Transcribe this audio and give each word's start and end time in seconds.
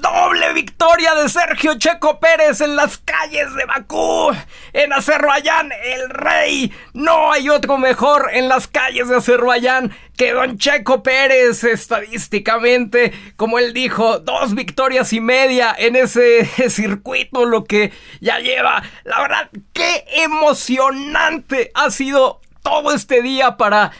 Doble 0.00 0.52
victoria 0.52 1.12
de 1.16 1.28
Sergio 1.28 1.76
Checo 1.76 2.20
Pérez 2.20 2.60
en 2.60 2.76
las 2.76 2.98
calles 2.98 3.52
de 3.54 3.64
Bakú. 3.64 4.30
En 4.72 4.92
Azerbaiyán, 4.92 5.72
el 5.72 6.10
rey. 6.10 6.72
No 6.92 7.32
hay 7.32 7.48
otro 7.48 7.78
mejor 7.78 8.30
en 8.32 8.48
las 8.48 8.68
calles 8.68 9.08
de 9.08 9.16
Azerbaiyán 9.16 9.92
que 10.16 10.32
Don 10.32 10.56
Checo 10.56 11.02
Pérez. 11.02 11.64
Estadísticamente, 11.64 13.12
como 13.34 13.58
él 13.58 13.72
dijo, 13.72 14.20
dos 14.20 14.54
victorias 14.54 15.12
y 15.12 15.20
media 15.20 15.74
en 15.76 15.96
ese 15.96 16.44
circuito, 16.70 17.44
lo 17.44 17.64
que 17.64 17.92
ya 18.20 18.38
lleva. 18.38 18.82
La 19.02 19.20
verdad, 19.20 19.50
qué 19.72 20.04
emocionante 20.22 21.72
ha 21.74 21.90
sido 21.90 22.40
todo 22.62 22.92
este 22.92 23.22
día 23.22 23.56
para, 23.56 23.92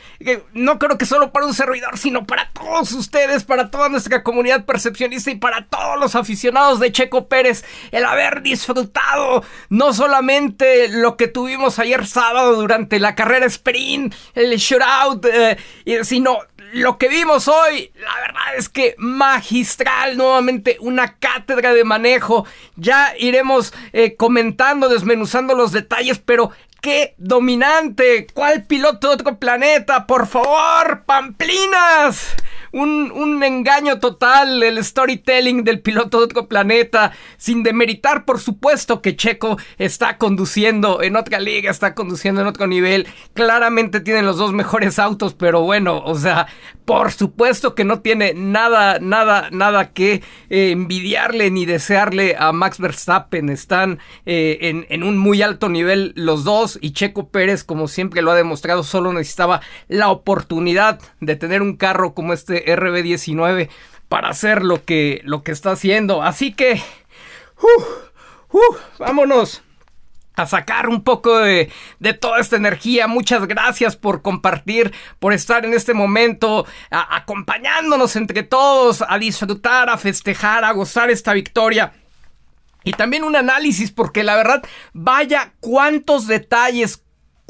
no 0.52 0.78
creo 0.78 0.98
que 0.98 1.06
solo 1.06 1.32
para 1.32 1.46
un 1.46 1.54
servidor, 1.54 1.98
sino 1.98 2.26
para 2.26 2.50
todos 2.50 2.92
ustedes, 2.92 3.44
para 3.44 3.70
toda 3.70 3.88
nuestra 3.88 4.22
comunidad 4.22 4.64
percepcionista 4.64 5.30
y 5.30 5.36
para 5.36 5.66
todos 5.66 5.98
los 5.98 6.14
aficionados 6.14 6.80
de 6.80 6.92
Checo 6.92 7.28
Pérez, 7.28 7.64
el 7.92 8.04
haber 8.04 8.42
disfrutado 8.42 9.42
no 9.68 9.92
solamente 9.92 10.88
lo 10.88 11.16
que 11.16 11.28
tuvimos 11.28 11.78
ayer 11.78 12.06
sábado 12.06 12.56
durante 12.56 12.98
la 12.98 13.14
carrera 13.14 13.46
sprint, 13.46 14.14
el 14.34 14.56
shootout, 14.56 15.24
eh, 15.26 15.56
sino 16.02 16.38
lo 16.72 16.98
que 16.98 17.08
vimos 17.08 17.48
hoy, 17.48 17.90
la 17.94 18.14
verdad 18.20 18.56
es 18.56 18.68
que 18.68 18.94
magistral, 18.98 20.16
nuevamente 20.16 20.76
una 20.80 21.16
cátedra 21.16 21.72
de 21.72 21.84
manejo. 21.84 22.44
Ya 22.76 23.14
iremos 23.18 23.72
eh, 23.92 24.16
comentando, 24.16 24.88
desmenuzando 24.88 25.54
los 25.54 25.72
detalles, 25.72 26.18
pero 26.18 26.50
¡Qué 26.80 27.14
dominante! 27.18 28.26
¿Cuál 28.32 28.64
piloto 28.64 29.08
de 29.08 29.14
otro 29.14 29.38
planeta? 29.38 30.06
¡Por 30.06 30.26
favor! 30.28 31.04
¡Pamplinas! 31.06 32.36
Un, 32.72 33.10
un, 33.12 33.42
engaño 33.42 33.98
total 33.98 34.62
el 34.62 34.82
storytelling 34.84 35.64
del 35.64 35.80
piloto 35.80 36.18
de 36.18 36.24
otro 36.24 36.48
planeta, 36.48 37.12
sin 37.36 37.62
demeritar 37.62 38.24
por 38.24 38.40
supuesto 38.40 39.00
que 39.00 39.16
Checo 39.16 39.58
está 39.78 40.18
conduciendo 40.18 41.02
en 41.02 41.16
otra 41.16 41.38
liga, 41.40 41.70
está 41.70 41.94
conduciendo 41.94 42.40
en 42.40 42.46
otro 42.46 42.66
nivel, 42.66 43.06
claramente 43.32 44.00
tienen 44.00 44.26
los 44.26 44.36
dos 44.36 44.52
mejores 44.52 44.98
autos, 44.98 45.34
pero 45.34 45.62
bueno, 45.62 46.02
o 46.04 46.14
sea, 46.16 46.46
por 46.88 47.12
supuesto 47.12 47.74
que 47.74 47.84
no 47.84 48.00
tiene 48.00 48.32
nada, 48.32 48.98
nada, 48.98 49.50
nada 49.52 49.92
que 49.92 50.22
eh, 50.48 50.70
envidiarle 50.70 51.50
ni 51.50 51.66
desearle 51.66 52.34
a 52.38 52.50
Max 52.52 52.78
Verstappen. 52.78 53.50
Están 53.50 53.98
eh, 54.24 54.56
en, 54.62 54.86
en, 54.88 55.02
un 55.02 55.18
muy 55.18 55.42
alto 55.42 55.68
nivel 55.68 56.14
los 56.16 56.44
dos 56.44 56.78
y 56.80 56.92
Checo 56.92 57.28
Pérez, 57.28 57.62
como 57.62 57.88
siempre 57.88 58.22
lo 58.22 58.30
ha 58.30 58.36
demostrado, 58.36 58.84
solo 58.84 59.12
necesitaba 59.12 59.60
la 59.88 60.08
oportunidad 60.08 60.98
de 61.20 61.36
tener 61.36 61.60
un 61.60 61.76
carro 61.76 62.14
como 62.14 62.32
este 62.32 62.57
RB19 62.66 63.68
para 64.08 64.28
hacer 64.28 64.62
lo 64.62 64.84
que, 64.84 65.20
lo 65.24 65.42
que 65.42 65.52
está 65.52 65.72
haciendo. 65.72 66.22
Así 66.22 66.52
que, 66.52 66.82
uh, 67.60 68.56
uh, 68.56 68.76
vámonos 68.98 69.62
a 70.34 70.46
sacar 70.46 70.88
un 70.88 71.02
poco 71.02 71.38
de, 71.38 71.70
de, 71.98 72.14
toda 72.14 72.40
esta 72.40 72.56
energía. 72.56 73.08
Muchas 73.08 73.46
gracias 73.46 73.96
por 73.96 74.22
compartir, 74.22 74.92
por 75.18 75.32
estar 75.32 75.64
en 75.64 75.74
este 75.74 75.94
momento 75.94 76.64
acompañándonos 76.90 78.14
entre 78.16 78.44
todos 78.44 79.04
a 79.06 79.18
disfrutar, 79.18 79.90
a 79.90 79.98
festejar, 79.98 80.64
a 80.64 80.72
gozar 80.72 81.10
esta 81.10 81.32
victoria. 81.32 81.92
Y 82.84 82.92
también 82.92 83.24
un 83.24 83.36
análisis 83.36 83.90
porque 83.90 84.22
la 84.22 84.36
verdad, 84.36 84.62
vaya 84.92 85.52
cuántos 85.60 86.26
detalles, 86.26 87.02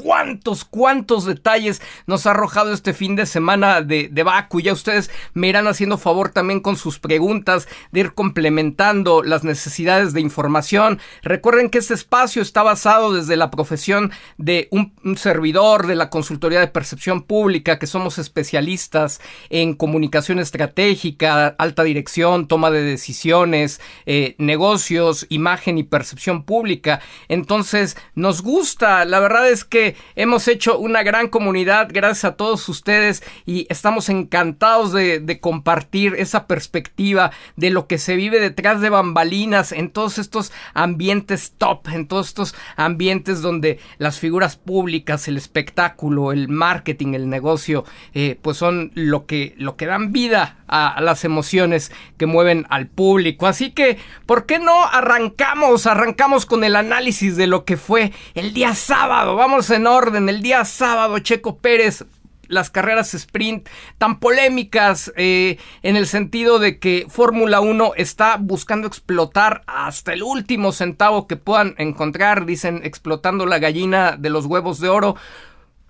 cuántos, 0.02 0.64
cuántos 0.64 1.24
detalles 1.24 1.82
nos 2.06 2.26
ha 2.26 2.30
arrojado 2.30 2.72
este 2.72 2.94
fin 2.94 3.16
de 3.16 3.26
semana 3.26 3.82
de, 3.82 4.08
de 4.10 4.22
Baku. 4.22 4.60
Ya 4.60 4.72
ustedes 4.72 5.10
me 5.34 5.48
irán 5.48 5.66
haciendo 5.66 5.98
favor 5.98 6.30
también 6.30 6.60
con 6.60 6.76
sus 6.76 7.00
preguntas, 7.00 7.68
de 7.90 8.00
ir 8.00 8.14
complementando 8.14 9.22
las 9.22 9.42
necesidades 9.44 10.12
de 10.12 10.20
información. 10.20 11.00
Recuerden 11.22 11.68
que 11.68 11.78
este 11.78 11.94
espacio 11.94 12.42
está 12.42 12.62
basado 12.62 13.12
desde 13.12 13.36
la 13.36 13.50
profesión 13.50 14.12
de 14.36 14.68
un, 14.70 14.92
servidor 15.16 15.86
de 15.86 15.96
la 15.96 16.10
consultoría 16.10 16.60
de 16.60 16.68
percepción 16.68 17.22
pública, 17.22 17.78
que 17.78 17.86
somos 17.86 18.18
especialistas 18.18 19.20
en 19.50 19.74
comunicación 19.74 20.38
estratégica, 20.38 21.48
alta 21.58 21.82
dirección, 21.82 22.46
toma 22.46 22.70
de 22.70 22.82
decisiones, 22.82 23.80
eh, 24.06 24.36
negocios, 24.38 25.26
imagen 25.28 25.78
y 25.78 25.82
percepción 25.82 26.44
pública. 26.44 27.00
Entonces, 27.28 27.96
nos 28.14 28.42
gusta, 28.42 29.04
la 29.04 29.18
verdad 29.20 29.48
es 29.48 29.64
que 29.64 29.87
hemos 30.16 30.48
hecho 30.48 30.78
una 30.78 31.02
gran 31.02 31.28
comunidad 31.28 31.88
gracias 31.92 32.24
a 32.24 32.36
todos 32.36 32.68
ustedes 32.68 33.22
y 33.46 33.66
estamos 33.70 34.08
encantados 34.08 34.92
de, 34.92 35.38
compartir 35.40 36.14
esa 36.18 36.46
perspectiva 36.46 37.30
de 37.56 37.70
lo 37.70 37.86
que 37.86 37.98
se 37.98 38.16
vive 38.16 38.40
detrás 38.40 38.80
de 38.80 38.90
bambalinas 38.90 39.72
en 39.72 39.90
todos 39.90 40.18
estos 40.18 40.52
ambientes 40.74 41.54
top, 41.56 41.88
en 41.88 42.08
todos 42.08 42.28
estos 42.28 42.54
ambientes 42.76 43.40
donde 43.40 43.78
las 43.98 44.18
figuras 44.18 44.56
públicas, 44.56 45.28
el 45.28 45.36
espectáculo, 45.36 46.32
el 46.32 46.48
marketing, 46.48 47.14
el 47.14 47.28
negocio, 47.28 47.84
eh, 48.14 48.38
pues 48.42 48.56
son 48.56 48.90
lo 48.94 49.26
que, 49.26 49.54
lo 49.58 49.76
que 49.76 49.86
dan 49.86 50.12
vida 50.12 50.58
a, 50.66 50.88
a 50.88 51.00
las 51.00 51.24
emociones 51.24 51.92
que 52.16 52.26
mueven 52.26 52.66
al 52.68 52.88
público. 52.88 53.46
Así 53.46 53.70
que, 53.70 53.98
¿por 54.26 54.46
qué 54.46 54.58
no 54.58 54.84
arrancamos? 54.84 55.86
Arrancamos 55.86 56.46
con 56.46 56.64
el 56.64 56.76
análisis 56.76 57.36
de 57.36 57.46
lo 57.46 57.64
que 57.64 57.76
fue 57.76 58.12
el 58.34 58.52
día 58.52 58.74
sábado. 58.74 59.36
Vamos 59.36 59.70
en 59.78 59.86
orden. 59.86 60.28
El 60.28 60.42
día 60.42 60.64
sábado, 60.64 61.18
Checo 61.20 61.56
Pérez 61.56 62.04
las 62.48 62.70
carreras 62.70 63.14
sprint 63.14 63.68
tan 63.98 64.20
polémicas 64.20 65.12
eh, 65.16 65.58
en 65.82 65.96
el 65.96 66.06
sentido 66.06 66.58
de 66.58 66.78
que 66.78 67.06
Fórmula 67.08 67.60
1 67.60 67.92
está 67.96 68.36
buscando 68.38 68.88
explotar 68.88 69.62
hasta 69.66 70.14
el 70.14 70.22
último 70.22 70.72
centavo 70.72 71.26
que 71.26 71.36
puedan 71.36 71.74
encontrar, 71.76 72.46
dicen 72.46 72.80
explotando 72.84 73.46
la 73.46 73.58
gallina 73.58 74.16
de 74.18 74.30
los 74.30 74.46
huevos 74.46 74.80
de 74.80 74.88
oro. 74.88 75.16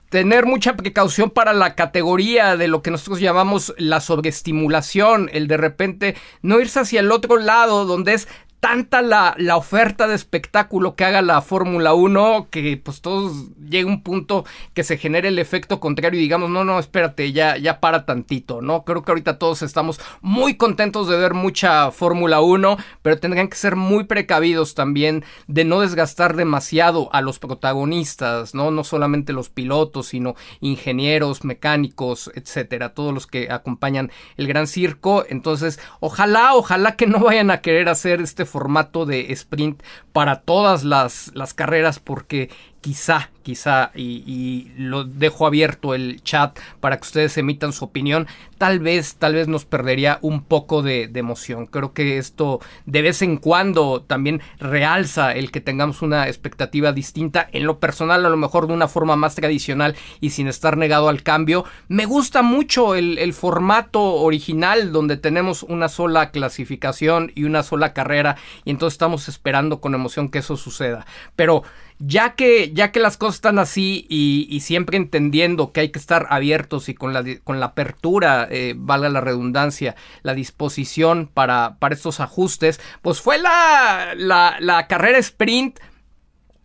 Tener 0.08 0.46
mucha 0.46 0.74
precaución 0.74 1.30
para 1.30 1.52
la 1.52 1.74
categoría 1.74 2.56
de 2.56 2.66
lo 2.66 2.82
que 2.82 2.90
nosotros 2.90 3.20
llamamos 3.20 3.74
la 3.76 4.00
sobreestimulación, 4.00 5.28
el 5.32 5.48
de 5.48 5.58
repente 5.58 6.16
no 6.40 6.60
irse 6.60 6.80
hacia 6.80 7.00
el 7.00 7.12
otro 7.12 7.36
lado 7.36 7.84
donde 7.84 8.14
es 8.14 8.26
tanta 8.60 9.02
la, 9.02 9.34
la, 9.38 9.56
oferta 9.56 10.08
de 10.08 10.14
espectáculo 10.14 10.96
que 10.96 11.04
haga 11.04 11.22
la 11.22 11.40
Fórmula 11.42 11.94
1 11.94 12.48
que 12.50 12.76
pues 12.76 13.00
todos 13.00 13.50
llega 13.68 13.88
un 13.88 14.02
punto 14.02 14.44
que 14.74 14.82
se 14.82 14.98
genere 14.98 15.28
el 15.28 15.38
efecto 15.38 15.78
contrario 15.78 16.18
y 16.18 16.22
digamos, 16.22 16.50
no, 16.50 16.64
no, 16.64 16.78
espérate, 16.78 17.32
ya, 17.32 17.56
ya 17.56 17.80
para 17.80 18.04
tantito, 18.04 18.60
¿no? 18.60 18.84
Creo 18.84 19.02
que 19.02 19.12
ahorita 19.12 19.38
todos 19.38 19.62
estamos 19.62 20.00
muy 20.20 20.56
contentos 20.56 21.08
de 21.08 21.16
ver 21.16 21.34
mucha 21.34 21.90
Fórmula 21.92 22.40
1, 22.40 22.78
pero 23.02 23.18
tendrían 23.18 23.48
que 23.48 23.56
ser 23.56 23.76
muy 23.76 24.04
precavidos 24.04 24.74
también 24.74 25.24
de 25.46 25.64
no 25.64 25.80
desgastar 25.80 26.34
demasiado 26.34 27.08
a 27.12 27.20
los 27.20 27.38
protagonistas, 27.38 28.54
¿no? 28.54 28.70
No 28.70 28.82
solamente 28.82 29.32
los 29.32 29.50
pilotos, 29.50 30.08
sino 30.08 30.34
ingenieros, 30.60 31.44
mecánicos, 31.44 32.30
etcétera, 32.34 32.94
todos 32.94 33.14
los 33.14 33.26
que 33.26 33.50
acompañan 33.50 34.10
el 34.36 34.48
gran 34.48 34.66
circo. 34.66 35.24
Entonces, 35.28 35.78
ojalá, 36.00 36.54
ojalá 36.54 36.96
que 36.96 37.06
no 37.06 37.20
vayan 37.20 37.50
a 37.50 37.60
querer 37.60 37.88
hacer 37.88 38.20
este 38.20 38.47
formato 38.48 39.06
de 39.06 39.32
sprint 39.32 39.82
para 40.12 40.40
todas 40.40 40.84
las, 40.84 41.30
las 41.34 41.54
carreras 41.54 41.98
porque 42.00 42.50
quizá, 42.80 43.30
quizá, 43.42 43.90
y, 43.94 44.70
lo 44.76 45.04
dejo 45.04 45.46
abierto 45.46 45.94
el 45.94 46.22
chat 46.22 46.58
para 46.80 46.96
que 46.96 47.02
ustedes 47.02 47.36
emitan 47.38 47.72
su 47.72 47.84
opinión, 47.84 48.26
tal 48.56 48.78
vez, 48.78 49.16
tal 49.16 49.34
vez 49.34 49.48
nos 49.48 49.64
perdería 49.64 50.18
un 50.22 50.42
poco 50.42 50.82
de, 50.82 51.10
emoción. 51.14 51.66
Creo 51.66 51.92
que 51.92 52.18
esto 52.18 52.60
de 52.86 53.02
vez 53.02 53.22
en 53.22 53.38
cuando 53.38 54.02
también 54.02 54.40
realza 54.60 55.32
el 55.32 55.50
que 55.50 55.60
tengamos 55.60 56.00
una 56.02 56.28
expectativa 56.28 56.92
distinta, 56.92 57.48
en 57.52 57.64
lo 57.64 57.80
personal 57.80 58.24
a 58.24 58.28
lo 58.28 58.36
mejor 58.36 58.68
de 58.68 58.74
una 58.74 58.86
forma 58.86 59.16
más 59.16 59.34
tradicional 59.34 59.96
y 60.20 60.30
sin 60.30 60.46
estar 60.46 60.76
negado 60.76 61.08
al 61.08 61.24
cambio. 61.24 61.64
Me 61.88 62.06
gusta 62.06 62.42
mucho 62.42 62.94
el 62.94 63.32
formato 63.32 64.00
original 64.00 64.92
donde 64.92 65.16
tenemos 65.16 65.64
una 65.64 65.88
sola 65.88 66.30
clasificación 66.30 67.32
y 67.34 67.44
una 67.44 67.62
sola 67.62 67.92
carrera 67.92 68.36
y 68.64 68.70
entonces 68.70 68.94
estamos 68.94 69.28
esperando 69.28 69.80
con 69.80 69.94
emoción 69.94 70.28
que 70.28 70.38
eso 70.38 70.56
suceda. 70.56 71.06
Pero 71.34 71.64
ya 71.98 72.34
que, 72.34 72.72
ya 72.72 72.92
que 72.92 73.00
las 73.00 73.16
cosas 73.16 73.36
están 73.36 73.58
así 73.58 74.06
y, 74.08 74.60
siempre 74.60 74.96
entendiendo 74.96 75.72
que 75.72 75.80
hay 75.80 75.88
que 75.90 75.98
estar 75.98 76.26
abiertos 76.30 76.88
y 76.88 76.94
con 76.94 77.12
la, 77.12 77.24
con 77.44 77.60
la 77.60 77.66
apertura, 77.66 78.46
eh, 78.50 78.74
valga 78.76 79.08
la 79.08 79.20
redundancia, 79.20 79.96
la 80.22 80.34
disposición 80.34 81.28
para, 81.32 81.76
para 81.78 81.94
estos 81.94 82.20
ajustes, 82.20 82.80
pues 83.02 83.20
fue 83.20 83.38
la, 83.38 84.14
la, 84.16 84.56
la 84.60 84.86
carrera 84.86 85.18
sprint 85.18 85.78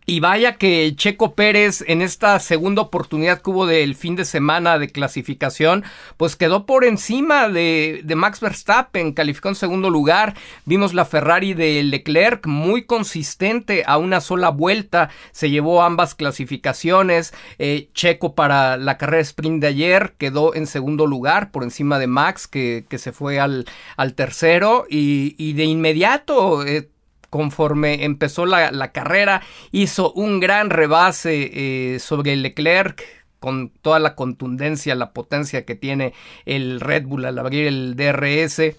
y 0.06 0.20
vaya 0.20 0.56
que 0.56 0.92
Checo 0.96 1.34
Pérez 1.34 1.82
en 1.86 2.02
esta 2.02 2.38
segunda 2.38 2.82
oportunidad 2.82 3.40
que 3.40 3.50
hubo 3.50 3.66
del 3.66 3.94
fin 3.94 4.16
de 4.16 4.24
semana 4.24 4.78
de 4.78 4.88
clasificación, 4.88 5.84
pues 6.16 6.36
quedó 6.36 6.66
por 6.66 6.84
encima 6.84 7.48
de, 7.48 8.04
Max 8.14 8.40
Verstappen, 8.40 9.12
calificó 9.12 9.48
en 9.48 9.54
segundo 9.54 9.88
lugar. 9.88 10.34
Vimos 10.66 10.92
la 10.92 11.06
Ferrari 11.06 11.54
de 11.54 11.82
Leclerc 11.82 12.46
muy 12.46 12.84
consistente 12.84 13.82
a 13.86 13.96
una 13.96 14.20
sola 14.20 14.50
vuelta, 14.50 15.08
se 15.32 15.48
llevó 15.48 15.82
ambas 15.82 16.14
clasificaciones. 16.14 17.32
Eh, 17.58 17.88
Checo 17.94 18.34
para 18.34 18.76
la 18.76 18.98
carrera 18.98 19.22
sprint 19.22 19.62
de 19.62 19.68
ayer 19.68 20.14
quedó 20.18 20.54
en 20.54 20.66
segundo 20.66 21.06
lugar 21.06 21.50
por 21.50 21.62
encima 21.62 21.98
de 21.98 22.06
Max, 22.06 22.46
que, 22.46 22.84
que 22.88 22.98
se 22.98 23.12
fue 23.12 23.40
al, 23.40 23.64
al 23.96 24.14
tercero. 24.14 24.86
Y, 24.90 25.34
y 25.38 25.54
de 25.54 25.64
inmediato 25.64 26.64
eh, 26.66 26.90
conforme 27.34 28.04
empezó 28.04 28.46
la, 28.46 28.92
carrera, 28.92 29.42
hizo 29.72 30.12
un 30.12 30.38
gran 30.38 30.70
rebase 30.70 31.50
eh, 31.52 31.98
sobre 31.98 32.36
Leclerc 32.36 33.02
con 33.40 33.70
toda 33.70 33.98
la 33.98 34.14
contundencia, 34.14 34.94
la 34.94 35.10
potencia 35.10 35.64
que 35.64 35.74
tiene 35.74 36.12
el 36.46 36.78
Red 36.78 37.06
Bull 37.06 37.24
al 37.24 37.40
abrir 37.40 37.66
el 37.66 37.96
DRS 37.96 38.76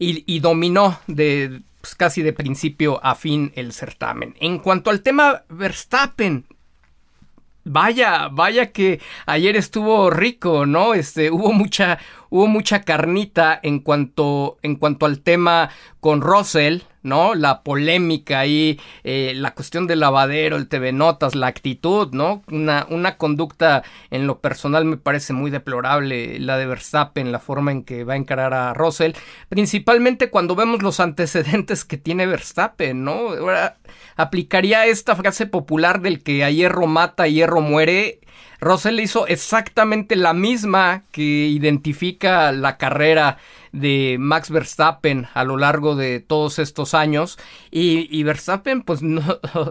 y, 0.00 0.40
dominó 0.40 0.98
de 1.06 1.60
pues, 1.80 1.94
casi 1.94 2.22
de 2.22 2.32
principio 2.32 2.98
a 3.04 3.14
fin 3.14 3.52
el 3.54 3.72
certamen. 3.72 4.34
En 4.40 4.58
cuanto 4.58 4.90
al 4.90 5.02
tema 5.02 5.44
Verstappen, 5.48 6.44
Vaya, 7.70 8.28
vaya 8.28 8.72
que 8.72 8.98
ayer 9.26 9.54
estuvo 9.54 10.08
rico, 10.08 10.64
¿no? 10.64 10.94
Este, 10.94 11.30
hubo 11.30 11.52
mucha, 11.52 11.98
hubo 12.30 12.46
mucha 12.46 12.80
carnita 12.80 13.60
en 13.62 13.80
cuanto, 13.80 14.56
en 14.62 14.76
cuanto 14.76 15.04
al 15.04 15.20
tema 15.20 15.68
con 16.00 16.22
Russell, 16.22 16.80
¿no? 17.08 17.34
La 17.34 17.62
polémica 17.62 18.40
ahí, 18.40 18.78
eh, 19.04 19.32
la 19.34 19.54
cuestión 19.54 19.86
del 19.86 20.00
lavadero, 20.00 20.56
el 20.56 20.68
TV 20.68 20.92
Notas, 20.92 21.34
la 21.34 21.46
actitud, 21.46 22.10
¿no? 22.12 22.42
Una, 22.48 23.16
conducta 23.16 23.82
en 24.10 24.26
lo 24.26 24.40
personal 24.40 24.84
me 24.84 24.96
parece 24.96 25.32
muy 25.32 25.50
deplorable, 25.50 26.38
la 26.38 26.58
de 26.58 26.66
Verstappen, 26.66 27.32
la 27.32 27.38
forma 27.38 27.72
en 27.72 27.84
que 27.84 28.04
va 28.04 28.14
a 28.14 28.16
encarar 28.16 28.54
a 28.54 28.74
Russell, 28.74 29.12
principalmente 29.48 30.30
cuando 30.30 30.54
vemos 30.54 30.82
los 30.82 31.00
antecedentes 31.00 31.84
que 31.84 31.96
tiene 31.96 32.26
Verstappen, 32.26 33.02
¿no? 33.04 33.30
Aplicaría 34.16 34.86
esta 34.86 35.16
frase 35.16 35.46
popular 35.46 36.00
del 36.00 36.22
que 36.22 36.44
a 36.44 36.50
hierro 36.50 36.86
mata, 36.86 37.24
a 37.24 37.28
hierro 37.28 37.60
muere, 37.60 38.20
Russell 38.60 38.98
hizo 39.00 39.26
exactamente 39.26 40.16
la 40.16 40.32
misma 40.34 41.04
que 41.12 41.22
identifica 41.22 42.50
la 42.50 42.76
carrera 42.76 43.38
de 43.72 44.16
Max 44.18 44.50
Verstappen 44.50 45.26
a 45.34 45.44
lo 45.44 45.56
largo 45.56 45.96
de 45.96 46.20
todos 46.20 46.58
estos 46.58 46.94
años 46.94 47.38
y, 47.70 48.22
Verstappen 48.22 48.82
pues 48.82 49.02
no, 49.02 49.22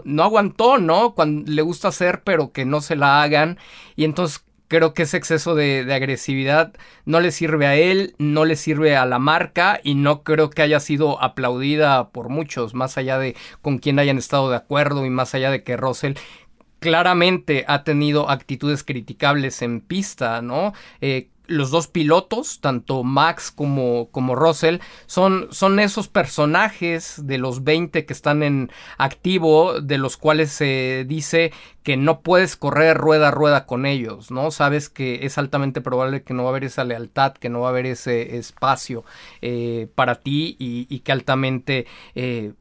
no, 0.04 0.22
aguantó, 0.22 0.78
¿no? 0.78 1.14
Cuando 1.14 1.50
le 1.50 1.62
gusta 1.62 1.88
hacer 1.88 2.22
pero 2.24 2.52
que 2.52 2.64
no 2.64 2.80
se 2.80 2.96
la 2.96 3.22
hagan 3.22 3.58
y 3.96 4.04
entonces 4.04 4.44
creo 4.68 4.94
que 4.94 5.02
ese 5.02 5.16
exceso 5.16 5.54
de, 5.54 5.86
agresividad 5.92 6.74
no 7.06 7.20
le 7.20 7.32
sirve 7.32 7.66
a 7.66 7.74
él, 7.76 8.14
no 8.18 8.44
le 8.44 8.54
sirve 8.54 8.96
a 8.96 9.06
la 9.06 9.18
marca 9.18 9.80
y 9.82 9.94
no 9.94 10.22
creo 10.22 10.50
que 10.50 10.62
haya 10.62 10.78
sido 10.78 11.20
aplaudida 11.22 12.10
por 12.10 12.28
muchos, 12.28 12.74
más 12.74 12.98
allá 12.98 13.18
de 13.18 13.34
con 13.62 13.78
quien 13.78 13.98
hayan 13.98 14.18
estado 14.18 14.50
de 14.50 14.56
acuerdo 14.56 15.04
y 15.06 15.10
más 15.10 15.34
allá 15.34 15.50
de 15.50 15.62
que 15.62 15.76
Russell 15.76 16.14
claramente 16.78 17.64
ha 17.66 17.82
tenido 17.82 18.30
actitudes 18.30 18.84
criticables 18.84 19.62
en 19.62 19.80
pista, 19.80 20.42
¿no? 20.42 20.74
Eh, 21.00 21.30
los 21.48 21.70
dos 21.70 21.88
pilotos, 21.88 22.60
tanto 22.60 23.02
Max 23.02 23.50
como, 23.50 24.08
como 24.10 24.36
Russell, 24.36 24.78
son, 25.06 25.48
son, 25.50 25.80
esos 25.80 26.08
personajes 26.08 27.26
de 27.26 27.38
los 27.38 27.64
20 27.64 28.04
que 28.04 28.12
están 28.12 28.42
en 28.42 28.70
activo, 28.98 29.80
de 29.80 29.98
los 29.98 30.16
cuales 30.16 30.52
se 30.52 31.04
dice 31.08 31.52
que 31.82 31.96
no 31.96 32.20
puedes 32.20 32.56
correr 32.56 32.96
rueda 32.96 33.28
a 33.28 33.30
rueda 33.32 33.66
con 33.66 33.86
ellos, 33.86 34.30
¿no? 34.30 34.50
Sabes 34.50 34.88
que 34.90 35.24
es 35.26 35.38
altamente 35.38 35.80
probable 35.80 36.22
que 36.22 36.34
no 36.34 36.44
va 36.44 36.50
a 36.50 36.52
haber 36.52 36.64
esa 36.64 36.84
lealtad, 36.84 37.32
que 37.32 37.48
no 37.48 37.60
va 37.60 37.68
a 37.68 37.70
haber 37.70 37.86
ese 37.86 38.36
espacio 38.36 39.04
eh, 39.40 39.88
para 39.94 40.16
ti 40.16 40.56
y, 40.58 40.98
que 41.00 41.12
altamente... 41.12 41.86
Eh, 42.14 42.52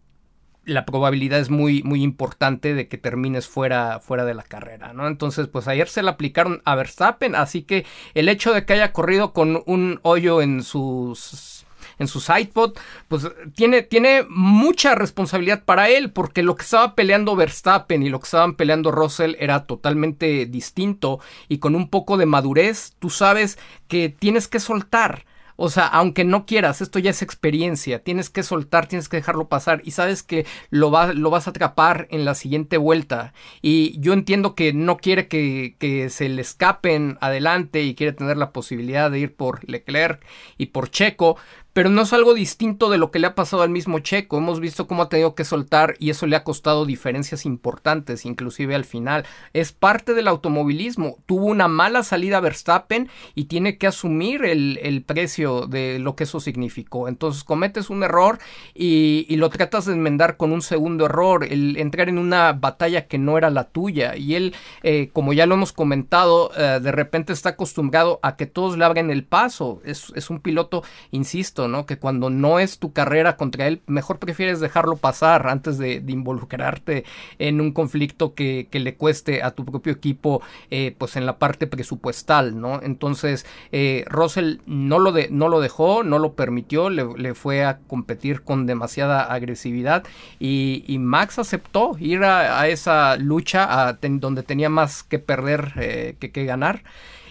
la 0.68 0.86
probabilidad 0.86 1.40
es 1.40 1.50
muy, 1.50 1.82
muy 1.84 2.04
importante 2.04 2.74
de 2.74 2.88
que 2.88 2.98
termines 2.98 3.48
fuera, 3.48 4.00
fuera 4.00 4.26
de 4.26 4.34
la 4.34 4.44
carrera, 4.44 4.94
¿no? 4.94 5.08
Entonces, 5.08 5.48
pues 5.48 5.68
ayer 5.68 5.88
se 5.88 6.04
le 6.04 6.10
aplicaron 6.10 6.62
a 6.66 6.76
Verstappen, 6.76 7.36
así 7.36 7.64
que 7.64 7.86
el 8.14 8.30
hecho 8.30 8.54
de 8.54 8.66
que 8.66 8.74
haya 8.74 8.92
corrido 8.92 9.34
con 9.34 9.64
un 9.66 10.00
hoyo 10.04 10.42
en 10.42 10.64
sus 10.64 11.66
en 12.00 12.08
su 12.08 12.20
sidepod, 12.20 12.78
pues 13.08 13.28
tiene, 13.56 13.82
tiene 13.82 14.26
mucha 14.30 14.94
responsabilidad 14.94 15.64
para 15.64 15.90
él, 15.90 16.12
porque 16.12 16.44
lo 16.44 16.56
que 16.56 16.64
estaba 16.64 16.96
peleando 16.96 17.36
Verstappen 17.36 18.04
y 18.04 18.10
lo 18.10 18.20
que 18.20 18.26
estaban 18.26 18.56
peleando 18.56 18.92
Russell 18.92 19.36
era 19.40 19.66
totalmente 19.66 20.46
distinto 20.46 21.20
y 21.48 21.58
con 21.58 21.76
un 21.76 21.90
poco 21.90 22.18
de 22.18 22.26
madurez, 22.26 22.94
tú 23.00 23.10
sabes 23.10 23.58
que 23.88 24.10
tienes 24.10 24.48
que 24.48 24.60
soltar. 24.60 25.26
O 25.58 25.70
sea, 25.70 25.88
aunque 25.88 26.24
no 26.24 26.46
quieras, 26.46 26.82
esto 26.82 27.00
ya 27.00 27.10
es 27.10 27.22
experiencia. 27.22 28.04
Tienes 28.04 28.30
que 28.30 28.44
soltar, 28.44 28.88
tienes 28.88 29.10
que 29.10 29.18
dejarlo 29.18 29.50
pasar. 29.50 29.82
Y 29.84 29.92
sabes 29.92 30.24
que 30.24 30.46
lo, 30.70 30.92
lo 31.14 31.30
vas 31.30 31.48
a 31.48 31.50
atrapar 31.50 32.08
en 32.12 32.26
la 32.26 32.36
siguiente 32.36 32.78
vuelta. 32.78 33.34
Y 33.62 34.00
yo 34.00 34.14
entiendo 34.14 34.54
que 34.54 34.72
no 34.72 34.98
quiere 34.98 35.28
que, 35.28 35.76
que 35.80 36.10
se 36.10 36.30
le 36.30 36.42
escapen 36.42 37.18
adelante 37.22 37.82
y 37.82 37.96
quiere 37.96 38.14
tener 38.14 38.38
la 38.38 38.52
posibilidad 38.52 39.10
de 39.10 39.20
ir 39.20 39.36
por 39.36 39.68
Leclerc 39.68 40.24
y 40.58 40.68
por 40.68 40.90
Checo 40.92 41.38
pero 41.78 41.92
no 41.92 42.02
es 42.02 42.12
algo 42.12 42.34
distinto 42.34 42.90
de 42.90 42.98
lo 42.98 43.12
que 43.12 43.20
le 43.20 43.28
ha 43.28 43.36
pasado 43.36 43.62
al 43.62 43.70
mismo 43.70 44.00
Checo. 44.00 44.40
Hemos 44.40 44.60
visto 44.60 44.88
cómo 44.88 45.04
ha 45.04 45.10
tenido 45.10 45.36
que 45.36 45.46
soltar 45.46 45.94
y 46.00 46.10
eso 46.10 46.26
le 46.26 46.36
ha 46.36 46.44
costado 46.44 46.88
diferencias 46.88 47.46
importantes, 47.46 48.26
inclusive 48.26 48.74
al 48.74 48.84
final. 48.84 49.28
Es 49.54 49.74
parte 49.74 50.16
del 50.16 50.28
automovilismo. 50.28 51.20
Tuvo 51.28 51.46
una 51.46 51.68
mala 51.68 52.02
salida 52.02 52.40
Verstappen 52.40 53.10
y 53.36 53.44
tiene 53.44 53.78
que 53.78 53.86
asumir 53.86 54.44
el, 54.44 55.04
precio 55.06 55.68
de 55.68 56.00
lo 56.00 56.16
que 56.16 56.24
eso 56.24 56.40
significó. 56.40 57.08
Entonces 57.08 57.44
cometes 57.44 57.92
un 57.92 58.02
error 58.02 58.40
y, 58.74 59.36
lo 59.36 59.52
tratas 59.52 59.86
de 59.86 59.94
enmendar 59.94 60.36
con 60.36 60.52
un 60.52 60.64
segundo 60.64 61.06
error, 61.06 61.44
el 61.44 61.78
entrar 61.78 62.10
en 62.10 62.18
una 62.18 62.54
batalla 62.54 63.06
que 63.06 63.20
no 63.20 63.38
era 63.38 63.52
la 63.52 63.66
tuya. 63.66 64.16
Y 64.16 64.34
él, 64.34 64.56
eh, 64.82 65.12
como 65.14 65.32
ya 65.32 65.46
lo 65.46 65.54
hemos 65.54 65.74
comentado, 65.74 66.50
eh, 66.58 66.80
de 66.82 66.92
repente 66.92 67.34
está 67.34 67.50
acostumbrado 67.50 68.20
a 68.24 68.36
que 68.36 68.48
todos 68.48 68.80
le 68.80 68.84
abren 68.84 69.12
el 69.12 69.24
paso. 69.24 69.80
Es, 69.86 70.12
es 70.16 70.32
un 70.32 70.40
piloto, 70.40 70.82
insisto, 71.12 71.67
que 71.86 71.98
cuando 71.98 72.30
no 72.30 72.60
es 72.60 72.80
tu 72.80 72.94
carrera 72.94 73.38
contra 73.38 73.68
él, 73.68 73.82
mejor 73.88 74.20
prefieres 74.20 74.60
dejarlo 74.60 74.98
pasar 74.98 75.48
antes 75.48 75.78
de, 75.78 76.04
involucrarte 76.08 77.04
en 77.40 77.62
un 77.62 77.72
conflicto 77.72 78.34
que, 78.34 78.68
le 78.72 78.96
cueste 78.96 79.42
a 79.42 79.52
tu 79.52 79.66
propio 79.66 79.92
equipo, 79.92 80.42
eh, 80.70 80.96
pues 80.98 81.16
en 81.16 81.26
la 81.26 81.38
parte 81.38 81.68
presupuestal, 81.68 82.60
¿no? 82.62 82.82
Entonces, 82.82 83.46
eh, 83.72 84.06
Russell 84.08 84.58
no 84.66 85.00
lo, 85.00 85.12
de, 85.12 85.30
no 85.32 85.50
lo 85.50 85.60
dejó, 85.60 86.04
no 86.04 86.20
lo 86.20 86.34
permitió, 86.34 86.90
le, 86.90 87.34
fue 87.34 87.66
a 87.66 87.80
competir 87.88 88.44
con 88.44 88.66
demasiada 88.66 89.24
agresividad 89.24 90.04
y, 90.40 90.98
Max 90.98 91.40
aceptó 91.40 91.96
ir 92.00 92.24
a, 92.24 92.68
esa 92.68 93.16
lucha 93.18 93.98
donde 94.02 94.44
tenía 94.44 94.70
más 94.70 95.04
que 95.04 95.20
perder 95.20 95.74
eh, 95.78 96.16
que, 96.20 96.32
que 96.32 96.46
ganar. 96.46 96.84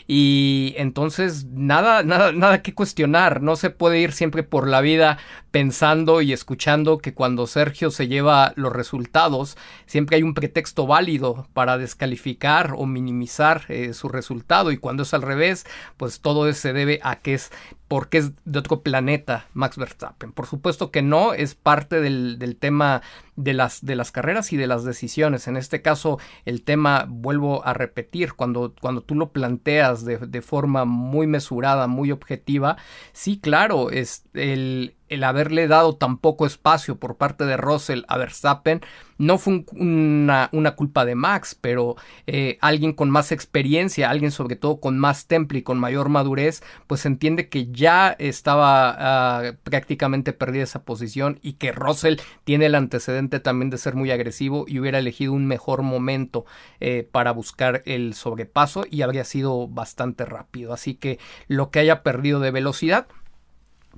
Y 0.06 0.74
entonces 0.76 1.46
nada, 1.46 2.02
nada, 2.02 2.32
nada 2.32 2.62
que 2.62 2.74
cuestionar. 2.74 3.42
No 3.42 3.56
se 3.56 3.70
puede 3.70 4.00
ir 4.00 4.12
siempre 4.12 4.42
por 4.42 4.68
la 4.68 4.80
vida 4.80 5.18
pensando 5.56 6.20
y 6.20 6.34
escuchando 6.34 6.98
que 6.98 7.14
cuando 7.14 7.46
Sergio 7.46 7.90
se 7.90 8.08
lleva 8.08 8.52
los 8.56 8.74
resultados, 8.74 9.56
siempre 9.86 10.16
hay 10.16 10.22
un 10.22 10.34
pretexto 10.34 10.86
válido 10.86 11.48
para 11.54 11.78
descalificar 11.78 12.74
o 12.76 12.84
minimizar 12.84 13.64
eh, 13.70 13.94
su 13.94 14.10
resultado. 14.10 14.70
Y 14.70 14.76
cuando 14.76 15.04
es 15.04 15.14
al 15.14 15.22
revés, 15.22 15.64
pues 15.96 16.20
todo 16.20 16.52
se 16.52 16.74
debe 16.74 17.00
a 17.02 17.20
que 17.20 17.32
es 17.32 17.50
porque 17.88 18.18
es 18.18 18.32
de 18.44 18.58
otro 18.58 18.82
planeta 18.82 19.46
Max 19.54 19.78
Verstappen. 19.78 20.32
Por 20.32 20.46
supuesto 20.46 20.90
que 20.90 21.02
no, 21.02 21.34
es 21.34 21.54
parte 21.54 22.00
del, 22.00 22.38
del, 22.38 22.56
tema 22.56 23.00
de 23.36 23.54
las, 23.54 23.84
de 23.84 23.94
las 23.94 24.10
carreras 24.10 24.52
y 24.52 24.56
de 24.56 24.66
las 24.66 24.84
decisiones. 24.84 25.46
En 25.46 25.56
este 25.56 25.82
caso, 25.82 26.18
el 26.44 26.62
tema, 26.62 27.06
vuelvo 27.08 27.64
a 27.64 27.74
repetir, 27.74 28.34
cuando, 28.34 28.74
cuando 28.80 29.02
tú 29.02 29.14
lo 29.14 29.30
planteas 29.30 30.04
de, 30.04 30.18
de 30.18 30.42
forma 30.42 30.84
muy 30.84 31.28
mesurada, 31.28 31.86
muy 31.86 32.10
objetiva, 32.10 32.76
sí, 33.12 33.38
claro, 33.38 33.90
es 33.90 34.24
el, 34.34 34.95
el 35.08 35.24
haberle 35.24 35.68
dado 35.68 35.96
tan 35.96 36.18
poco 36.18 36.46
espacio 36.46 36.98
por 36.98 37.16
parte 37.16 37.44
de 37.44 37.56
Russell 37.56 38.02
a 38.08 38.16
Verstappen 38.16 38.80
no 39.18 39.38
fue 39.38 39.64
una, 39.72 40.50
culpa 40.76 41.04
de 41.04 41.14
Max, 41.14 41.56
pero 41.58 41.96
eh, 42.26 42.58
alguien 42.60 42.92
con 42.92 43.10
más 43.10 43.32
experiencia, 43.32 44.10
alguien 44.10 44.30
sobre 44.30 44.56
todo 44.56 44.78
con 44.78 44.98
más 44.98 45.26
temple 45.26 45.60
y 45.60 45.62
con 45.62 45.78
mayor 45.78 46.08
madurez, 46.08 46.62
pues 46.86 47.06
entiende 47.06 47.48
que 47.48 47.68
ya 47.70 48.14
estaba 48.18 48.94
ah, 48.98 49.52
prácticamente 49.62 50.32
perdida 50.32 50.64
esa 50.64 50.84
posición 50.84 51.38
y 51.42 51.54
que 51.54 51.72
Russell 51.72 52.16
tiene 52.44 52.66
el 52.66 52.74
antecedente 52.74 53.40
también 53.40 53.70
de 53.70 53.78
ser 53.78 53.94
muy 53.94 54.10
agresivo 54.10 54.66
y 54.68 54.78
hubiera 54.80 54.98
elegido 54.98 55.32
un 55.32 55.46
mejor 55.46 55.82
momento 55.82 56.44
eh, 56.80 57.08
para 57.10 57.32
buscar 57.32 57.82
el 57.86 58.14
sobrepaso 58.14 58.84
y 58.90 59.02
habría 59.02 59.24
sido 59.24 59.66
bastante 59.68 60.24
rápido. 60.24 60.74
Así 60.74 60.94
que 60.94 61.18
lo 61.48 61.70
que 61.70 61.78
haya 61.78 62.02
perdido 62.02 62.40
de 62.40 62.50
velocidad 62.50 63.06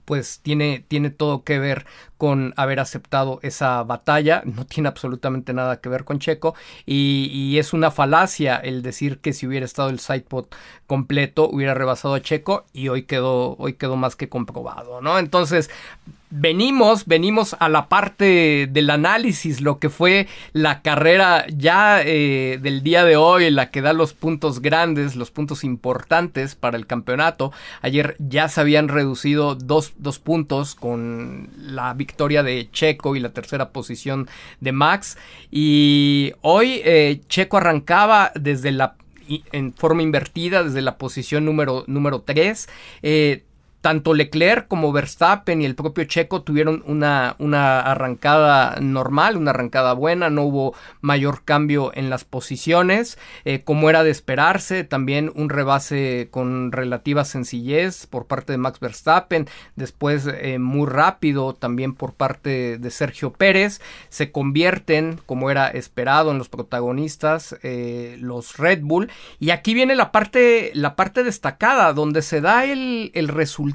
pues 0.08 0.40
tiene, 0.40 0.86
tiene 0.88 1.10
todo 1.10 1.44
que 1.44 1.58
ver 1.58 1.84
con 2.16 2.54
haber 2.56 2.80
aceptado 2.80 3.40
esa 3.42 3.82
batalla, 3.82 4.40
no 4.46 4.64
tiene 4.64 4.88
absolutamente 4.88 5.52
nada 5.52 5.82
que 5.82 5.90
ver 5.90 6.04
con 6.04 6.18
Checo 6.18 6.54
y, 6.86 7.58
es 7.58 7.74
una 7.74 7.90
falacia 7.90 8.56
el 8.56 8.80
decir 8.80 9.18
que 9.18 9.34
si 9.34 9.46
hubiera 9.46 9.66
estado 9.66 9.90
el 9.90 10.00
sidepod 10.00 10.46
completo 10.86 11.46
hubiera 11.46 11.74
rebasado 11.74 12.14
a 12.14 12.22
Checo 12.22 12.64
y 12.72 12.88
hoy 12.88 13.02
quedó, 13.02 13.54
hoy 13.58 13.74
quedó 13.74 13.96
más 13.96 14.16
que 14.16 14.30
comprobado, 14.30 15.02
¿no? 15.02 15.18
Entonces, 15.18 15.68
venimos, 16.30 17.06
venimos 17.06 17.56
a 17.58 17.68
la 17.68 17.88
parte 17.88 18.68
del 18.70 18.90
análisis, 18.90 19.61
lo 19.61 19.78
que 19.78 19.90
fue 19.90 20.28
la 20.52 20.82
carrera 20.82 21.47
ya 21.49 22.02
eh, 22.02 22.58
del 22.61 22.82
día 22.82 23.04
de 23.04 23.16
hoy, 23.16 23.50
la 23.50 23.70
que 23.70 23.80
da 23.80 23.92
los 23.92 24.12
puntos 24.14 24.61
grandes, 24.61 25.16
los 25.16 25.30
puntos 25.30 25.64
importantes 25.64 26.54
para 26.54 26.76
el 26.76 26.87
campeonato. 26.87 27.52
Ayer 27.82 28.16
ya 28.18 28.49
se 28.49 28.61
habían 28.61 28.88
reducido 28.88 29.54
dos, 29.54 29.92
dos 29.99 30.18
puntos 30.18 30.75
con 30.75 31.50
la 31.56 31.94
victoria 31.94 32.42
de 32.42 32.68
Checo 32.70 33.16
y 33.16 33.20
la 33.20 33.30
tercera 33.30 33.70
posición 33.70 34.28
de 34.61 34.73
Max. 34.73 35.16
Y 35.50 36.32
hoy 36.42 36.80
eh, 36.85 37.20
Checo 37.28 37.56
arrancaba 37.56 38.32
desde 38.35 38.73
la 38.73 38.97
en 39.52 39.75
forma 39.75 40.02
invertida 40.02 40.64
desde 40.64 40.80
la 40.80 40.97
posición 40.97 41.44
número, 41.44 41.85
número 41.87 42.23
3 42.23 42.66
tanto 43.80 44.12
Leclerc 44.12 44.66
como 44.66 44.92
Verstappen 44.92 45.62
y 45.62 45.64
el 45.64 45.76
propio 45.76 46.04
Checo 46.04 46.42
tuvieron 46.42 46.82
una, 46.87 47.37
una, 47.38 47.80
arrancada 47.80 48.76
normal, 48.80 49.37
una 49.37 49.50
arrancada 49.50 49.92
buena, 49.92 50.30
no 50.30 50.42
hubo 50.42 50.75
mayor 51.00 51.44
cambio 51.44 51.92
en 51.94 52.11
las 52.11 52.25
posiciones, 52.25 53.18
eh, 53.44 53.62
como 53.62 53.88
era 53.88 54.02
de 54.02 54.11
esperarse, 54.11 54.85
también 54.85 55.30
un 55.35 55.49
rebase 55.49 56.28
con 56.30 56.73
relativa 56.73 57.25
sencillez 57.25 58.06
por 58.06 58.26
parte 58.26 58.52
de 58.52 58.58
Max 58.58 58.80
Verstappen, 58.80 59.49
después 59.76 60.26
eh, 60.26 60.58
muy 60.58 60.88
rápido 60.88 61.54
también 61.54 61.94
por 61.94 62.14
parte 62.14 62.78
de 62.78 62.90
Sergio 62.90 63.32
Pérez, 63.32 63.80
se 64.08 64.32
convierten, 64.32 65.20
como 65.26 65.50
era 65.50 65.68
esperado, 65.68 66.32
en 66.32 66.38
los 66.38 66.49
protagonistas 66.49 67.56
eh, 67.62 68.16
los 68.20 68.56
Red 68.56 68.80
Bull, 68.82 69.11
y 69.38 69.50
aquí 69.50 69.75
viene 69.75 69.94
la 69.94 70.11
parte, 70.11 70.73
la 70.75 70.97
parte 70.97 71.23
destacada, 71.23 71.92
donde 71.92 72.23
se 72.23 72.40
da 72.40 72.64
el, 72.64 73.12
el 73.14 73.28
resultado 73.28 73.67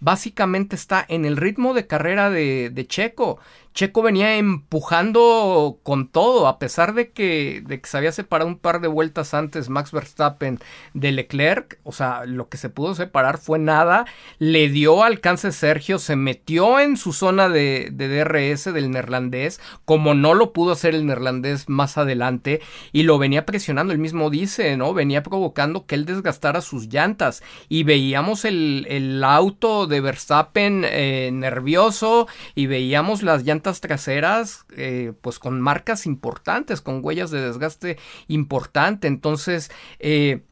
básicamente 0.00 0.76
está 0.76 1.04
en 1.08 1.24
el 1.24 1.36
ritmo 1.36 1.74
de 1.74 1.86
carrera 1.86 2.30
de, 2.30 2.86
Checo. 2.88 3.38
Checo 3.74 4.02
venía 4.02 4.36
empujando 4.36 5.78
con 5.82 6.08
todo, 6.08 6.46
a 6.46 6.58
pesar 6.58 6.92
de 6.92 7.10
que, 7.10 7.62
de 7.66 7.80
que 7.80 7.88
se 7.88 7.96
había 7.96 8.12
separado 8.12 8.48
un 8.48 8.58
par 8.58 8.82
de 8.82 8.88
vueltas 8.88 9.32
antes 9.32 9.70
Max 9.70 9.92
Verstappen 9.92 10.58
de 10.92 11.12
Leclerc, 11.12 11.78
o 11.82 11.92
sea, 11.92 12.26
lo 12.26 12.50
que 12.50 12.58
se 12.58 12.68
pudo 12.68 12.94
separar 12.94 13.38
fue 13.38 13.58
nada, 13.58 14.04
le 14.38 14.68
dio 14.68 15.02
alcance 15.04 15.52
Sergio, 15.52 15.98
se 15.98 16.16
metió 16.16 16.80
en 16.80 16.98
su 16.98 17.14
zona 17.14 17.48
de, 17.48 17.88
de 17.90 18.08
DRS 18.08 18.74
del 18.74 18.90
neerlandés, 18.90 19.58
como 19.86 20.12
no 20.12 20.34
lo 20.34 20.52
pudo 20.52 20.72
hacer 20.72 20.94
el 20.94 21.06
neerlandés 21.06 21.70
más 21.70 21.96
adelante, 21.96 22.60
y 22.92 23.04
lo 23.04 23.16
venía 23.16 23.46
presionando, 23.46 23.94
el 23.94 23.98
mismo 23.98 24.28
dice, 24.28 24.76
¿no? 24.76 24.92
Venía 24.92 25.22
provocando 25.22 25.86
que 25.86 25.94
él 25.94 26.04
desgastara 26.04 26.60
sus 26.60 26.88
llantas, 26.88 27.42
y 27.70 27.84
veíamos 27.84 28.44
el, 28.44 28.86
el 28.90 29.24
auto 29.24 29.86
de 29.86 30.02
Verstappen 30.02 30.84
eh, 30.86 31.30
nervioso, 31.32 32.28
y 32.54 32.66
veíamos 32.66 33.22
las 33.22 33.44
llantas 33.44 33.61
traseras 33.62 34.66
eh, 34.76 35.12
pues 35.20 35.38
con 35.38 35.60
marcas 35.60 36.06
importantes, 36.06 36.80
con 36.80 37.00
huellas 37.02 37.30
de 37.30 37.40
desgaste 37.40 37.98
importante. 38.28 39.08
Entonces, 39.08 39.70
eh, 39.98 40.42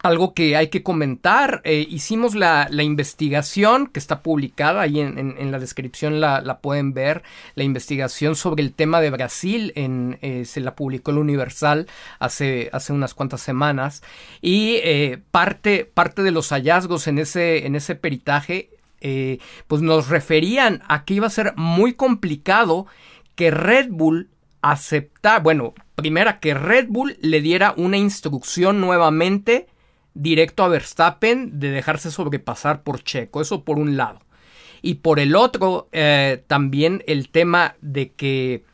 algo 0.00 0.32
que 0.32 0.56
hay 0.56 0.68
que 0.68 0.84
comentar, 0.84 1.60
eh, 1.64 1.84
hicimos 1.90 2.36
la, 2.36 2.68
investigación 2.70 3.88
que 3.88 3.98
está 3.98 4.22
publicada 4.22 4.82
ahí 4.82 5.00
en, 5.00 5.50
la 5.50 5.58
descripción 5.58 6.20
la, 6.20 6.60
pueden 6.62 6.94
ver, 6.94 7.24
la 7.56 7.64
investigación 7.64 8.36
sobre 8.36 8.62
el 8.62 8.74
tema 8.74 9.00
de 9.00 9.10
Brasil, 9.10 9.72
en, 9.74 10.18
se 10.46 10.60
la 10.60 10.76
publicó 10.76 11.10
el 11.10 11.18
Universal 11.18 11.88
hace, 12.20 12.70
hace 12.72 12.92
unas 12.92 13.14
cuantas 13.14 13.40
semanas 13.40 14.04
y 14.40 14.80
parte, 15.32 15.84
parte 15.84 16.22
de 16.22 16.30
los 16.30 16.50
hallazgos 16.50 17.08
en 17.08 17.18
ese, 17.18 17.66
en 17.66 17.74
ese 17.74 17.96
peritaje 17.96 18.77
eh, 19.00 19.38
pues 19.66 19.82
nos 19.82 20.08
referían 20.08 20.82
a 20.88 21.04
que 21.04 21.14
iba 21.14 21.26
a 21.26 21.30
ser 21.30 21.54
muy 21.56 21.94
complicado 21.94 22.86
que 23.34 23.50
Red 23.50 23.88
Bull 23.90 24.30
aceptara, 24.60 25.38
bueno, 25.38 25.74
primera 25.94 26.40
que 26.40 26.54
Red 26.54 26.86
Bull 26.88 27.16
le 27.20 27.40
diera 27.40 27.74
una 27.76 27.96
instrucción 27.96 28.80
nuevamente 28.80 29.66
directo 30.14 30.64
a 30.64 30.68
Verstappen 30.68 31.60
de 31.60 31.70
dejarse 31.70 32.10
sobrepasar 32.10 32.82
por 32.82 33.02
Checo, 33.02 33.40
eso 33.40 33.64
por 33.64 33.78
un 33.78 33.96
lado. 33.96 34.20
Y 34.82 34.96
por 34.96 35.20
el 35.20 35.34
otro, 35.36 35.88
eh, 35.92 36.42
también 36.46 37.02
el 37.06 37.30
tema 37.30 37.76
de 37.80 38.12
que 38.12 38.64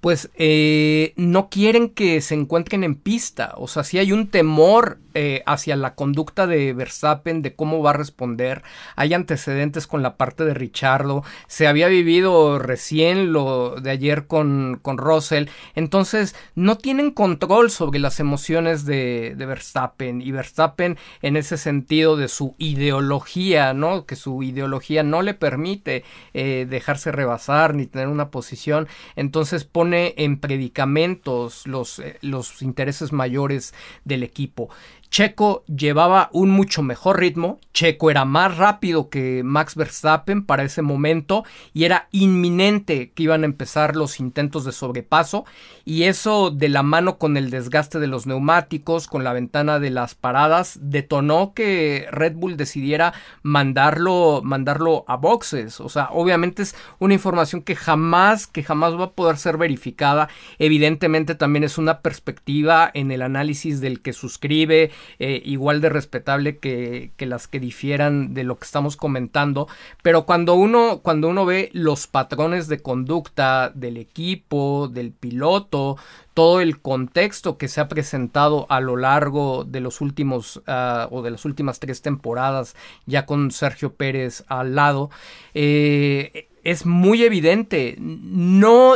pues 0.00 0.30
eh, 0.34 1.12
no 1.16 1.48
quieren 1.48 1.90
que 1.90 2.20
se 2.20 2.34
encuentren 2.34 2.84
en 2.84 2.94
pista. 2.94 3.54
O 3.56 3.68
sea, 3.68 3.84
si 3.84 3.98
hay 3.98 4.12
un 4.12 4.28
temor 4.28 5.00
eh, 5.18 5.42
hacia 5.46 5.76
la 5.76 5.94
conducta 5.94 6.46
de 6.46 6.74
Verstappen, 6.74 7.40
de 7.40 7.54
cómo 7.54 7.82
va 7.82 7.90
a 7.90 7.94
responder. 7.94 8.62
Hay 8.96 9.14
antecedentes 9.14 9.86
con 9.86 10.02
la 10.02 10.18
parte 10.18 10.44
de 10.44 10.52
Richardo. 10.52 11.24
Se 11.46 11.66
había 11.66 11.88
vivido 11.88 12.58
recién 12.58 13.32
lo 13.32 13.76
de 13.80 13.92
ayer 13.92 14.26
con, 14.26 14.78
con 14.82 14.98
Russell. 14.98 15.46
Entonces, 15.74 16.36
no 16.54 16.76
tienen 16.76 17.12
control 17.12 17.70
sobre 17.70 17.98
las 17.98 18.20
emociones 18.20 18.84
de, 18.84 19.32
de 19.38 19.46
Verstappen. 19.46 20.20
Y 20.20 20.32
Verstappen, 20.32 20.98
en 21.22 21.38
ese 21.38 21.56
sentido 21.56 22.18
de 22.18 22.28
su 22.28 22.54
ideología, 22.58 23.72
¿no? 23.72 24.04
Que 24.04 24.16
su 24.16 24.42
ideología 24.42 25.02
no 25.02 25.22
le 25.22 25.32
permite 25.32 26.04
eh, 26.34 26.66
dejarse 26.68 27.10
rebasar 27.10 27.74
ni 27.74 27.86
tener 27.86 28.08
una 28.08 28.30
posición. 28.30 28.86
Entonces 29.14 29.64
pone 29.64 30.12
en 30.18 30.40
predicamentos 30.40 31.66
los, 31.66 32.00
eh, 32.00 32.18
los 32.20 32.60
intereses 32.60 33.12
mayores 33.12 33.72
del 34.04 34.22
equipo. 34.22 34.68
Checo 35.16 35.64
llevaba 35.64 36.28
un 36.34 36.50
mucho 36.50 36.82
mejor 36.82 37.20
ritmo, 37.20 37.58
Checo 37.72 38.10
era 38.10 38.26
más 38.26 38.58
rápido 38.58 39.08
que 39.08 39.42
Max 39.42 39.74
Verstappen 39.74 40.44
para 40.44 40.62
ese 40.62 40.82
momento 40.82 41.42
y 41.72 41.84
era 41.84 42.08
inminente 42.12 43.12
que 43.12 43.22
iban 43.22 43.42
a 43.42 43.46
empezar 43.46 43.96
los 43.96 44.20
intentos 44.20 44.66
de 44.66 44.72
sobrepaso 44.72 45.46
y 45.86 46.02
eso 46.02 46.50
de 46.50 46.68
la 46.68 46.82
mano 46.82 47.16
con 47.16 47.38
el 47.38 47.48
desgaste 47.48 47.98
de 47.98 48.08
los 48.08 48.26
neumáticos, 48.26 49.06
con 49.06 49.24
la 49.24 49.32
ventana 49.32 49.78
de 49.78 49.88
las 49.88 50.14
paradas, 50.14 50.78
detonó 50.82 51.54
que 51.54 52.06
Red 52.10 52.34
Bull 52.34 52.58
decidiera 52.58 53.14
mandarlo, 53.42 54.42
mandarlo 54.44 55.04
a 55.08 55.16
boxes. 55.16 55.80
O 55.80 55.88
sea, 55.88 56.08
obviamente 56.12 56.62
es 56.62 56.74
una 56.98 57.14
información 57.14 57.62
que 57.62 57.76
jamás, 57.76 58.46
que 58.46 58.62
jamás 58.62 58.98
va 58.98 59.04
a 59.04 59.12
poder 59.12 59.38
ser 59.38 59.56
verificada. 59.56 60.28
Evidentemente 60.58 61.34
también 61.36 61.64
es 61.64 61.78
una 61.78 62.00
perspectiva 62.00 62.90
en 62.92 63.12
el 63.12 63.22
análisis 63.22 63.80
del 63.80 64.02
que 64.02 64.12
suscribe, 64.12 64.90
eh, 65.18 65.42
igual 65.44 65.80
de 65.80 65.88
respetable 65.88 66.58
que, 66.58 67.12
las 67.18 67.48
que 67.48 67.60
difieran 67.60 68.34
de 68.34 68.44
lo 68.44 68.58
que 68.58 68.64
estamos 68.64 68.96
comentando, 68.96 69.68
pero 70.02 70.26
cuando 70.26 70.54
uno, 70.54 71.00
cuando 71.02 71.28
uno 71.28 71.44
ve 71.44 71.70
los 71.72 72.06
patrones 72.06 72.68
de 72.68 72.80
conducta 72.80 73.70
del 73.74 73.96
equipo, 73.96 74.88
del 74.88 75.12
piloto, 75.12 75.96
todo 76.34 76.60
el 76.60 76.80
contexto 76.80 77.56
que 77.56 77.68
se 77.68 77.80
ha 77.80 77.88
presentado 77.88 78.66
a 78.68 78.80
lo 78.80 78.96
largo 78.96 79.64
de 79.64 79.80
los 79.80 80.00
últimos 80.00 80.62
ah, 80.66 81.08
o 81.10 81.22
de 81.22 81.30
las 81.30 81.44
últimas 81.44 81.80
tres 81.80 82.02
temporadas 82.02 82.76
ya 83.06 83.24
con 83.24 83.50
Sergio 83.50 83.94
Pérez 83.94 84.44
al 84.48 84.74
lado 84.74 85.10
eh, 85.54 86.48
es 86.66 86.84
muy 86.84 87.22
evidente. 87.22 87.94
No 87.98 88.94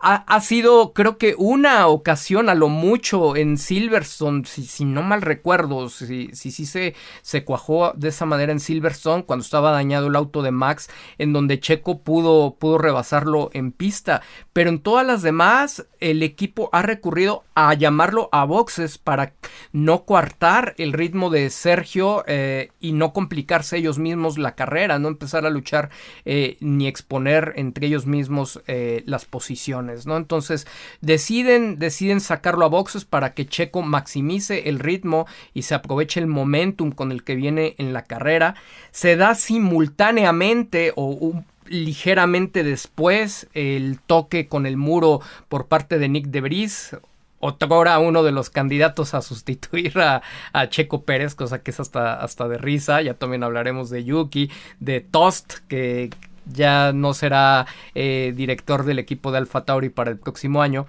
ha, 0.00 0.40
sido 0.40 0.92
creo 0.92 1.18
que 1.18 1.34
una 1.36 1.88
ocasión 1.88 2.48
a 2.48 2.54
lo 2.54 2.68
mucho 2.68 3.34
en 3.34 3.58
Silverstone, 3.58 4.44
si, 4.44 4.84
no 4.84 5.02
mal 5.02 5.22
recuerdo, 5.22 5.88
si 5.88 6.30
si, 6.32 6.50
se, 6.50 6.94
se 7.22 7.44
cuajó 7.44 7.92
de 7.96 8.08
esa 8.08 8.24
manera 8.24 8.52
en 8.52 8.60
Silverstone 8.60 9.24
cuando 9.24 9.44
estaba 9.44 9.72
dañado 9.72 10.06
el 10.06 10.16
auto 10.16 10.42
de 10.42 10.52
Max, 10.52 10.88
en 11.18 11.32
donde 11.32 11.58
Checo 11.58 12.00
pudo, 12.02 12.54
pudo 12.54 12.78
rebasarlo 12.78 13.50
en 13.52 13.72
pista, 13.72 14.22
pero 14.52 14.70
en 14.70 14.78
todas 14.78 15.06
las 15.06 15.22
demás 15.22 15.86
el 16.00 16.22
equipo 16.22 16.68
ha 16.72 16.82
recurrido 16.82 17.44
a 17.54 17.74
llamarlo 17.74 18.28
a 18.30 18.44
boxes 18.44 18.98
para 18.98 19.32
no 19.72 20.04
coartar 20.04 20.74
el 20.78 20.92
ritmo 20.92 21.28
de 21.30 21.50
Sergio 21.50 22.24
eh, 22.26 22.70
y 22.80 22.92
no 22.92 23.12
complicarse 23.12 23.78
ellos 23.78 23.98
mismos 23.98 24.38
la 24.38 24.54
carrera, 24.54 24.98
no 24.98 25.08
empezar 25.08 25.44
a 25.44 25.50
luchar 25.50 25.90
eh, 26.24 26.56
ni 26.60 26.86
exponer 26.86 27.52
entre 27.56 27.88
ellos 27.88 28.06
mismos 28.06 28.62
eh, 28.66 29.02
las 29.06 29.24
posiciones, 29.24 29.87
¿no? 30.06 30.16
Entonces 30.16 30.66
deciden, 31.00 31.78
deciden 31.78 32.20
sacarlo 32.20 32.64
a 32.64 32.68
boxes 32.68 33.04
para 33.04 33.34
que 33.34 33.46
Checo 33.46 33.82
maximice 33.82 34.68
el 34.68 34.78
ritmo 34.78 35.26
y 35.54 35.62
se 35.62 35.74
aproveche 35.74 36.20
el 36.20 36.26
momentum 36.26 36.92
con 36.92 37.12
el 37.12 37.24
que 37.24 37.34
viene 37.34 37.74
en 37.78 37.92
la 37.92 38.04
carrera. 38.04 38.54
Se 38.90 39.16
da 39.16 39.34
simultáneamente 39.34 40.92
o 40.96 41.42
ligeramente 41.66 42.64
después 42.64 43.46
el 43.52 44.00
toque 44.00 44.48
con 44.48 44.66
el 44.66 44.76
muro 44.76 45.20
por 45.48 45.66
parte 45.66 45.98
de 45.98 46.08
Nick 46.08 46.26
Debris, 46.26 46.96
otra 47.40 47.98
uno 47.98 48.22
de 48.22 48.32
los 48.32 48.50
candidatos 48.50 49.14
a 49.14 49.22
sustituir 49.22 49.98
a, 49.98 50.22
Checo 50.68 51.02
Pérez, 51.04 51.34
cosa 51.34 51.62
que 51.62 51.70
es 51.70 51.80
hasta, 51.80 52.14
hasta 52.14 52.48
de 52.48 52.58
risa. 52.58 53.00
Ya 53.02 53.14
también 53.14 53.44
hablaremos 53.44 53.90
de 53.90 54.04
Yuki, 54.04 54.50
de 54.80 55.00
Tost, 55.00 55.58
que 55.68 56.10
ya 56.52 56.92
no 56.92 57.14
será 57.14 57.66
eh, 57.94 58.32
director 58.36 58.84
del 58.84 58.98
equipo 58.98 59.32
de 59.32 59.38
Alfa 59.38 59.64
Tauri 59.64 59.88
para 59.88 60.10
el 60.10 60.18
próximo 60.18 60.62
año. 60.62 60.86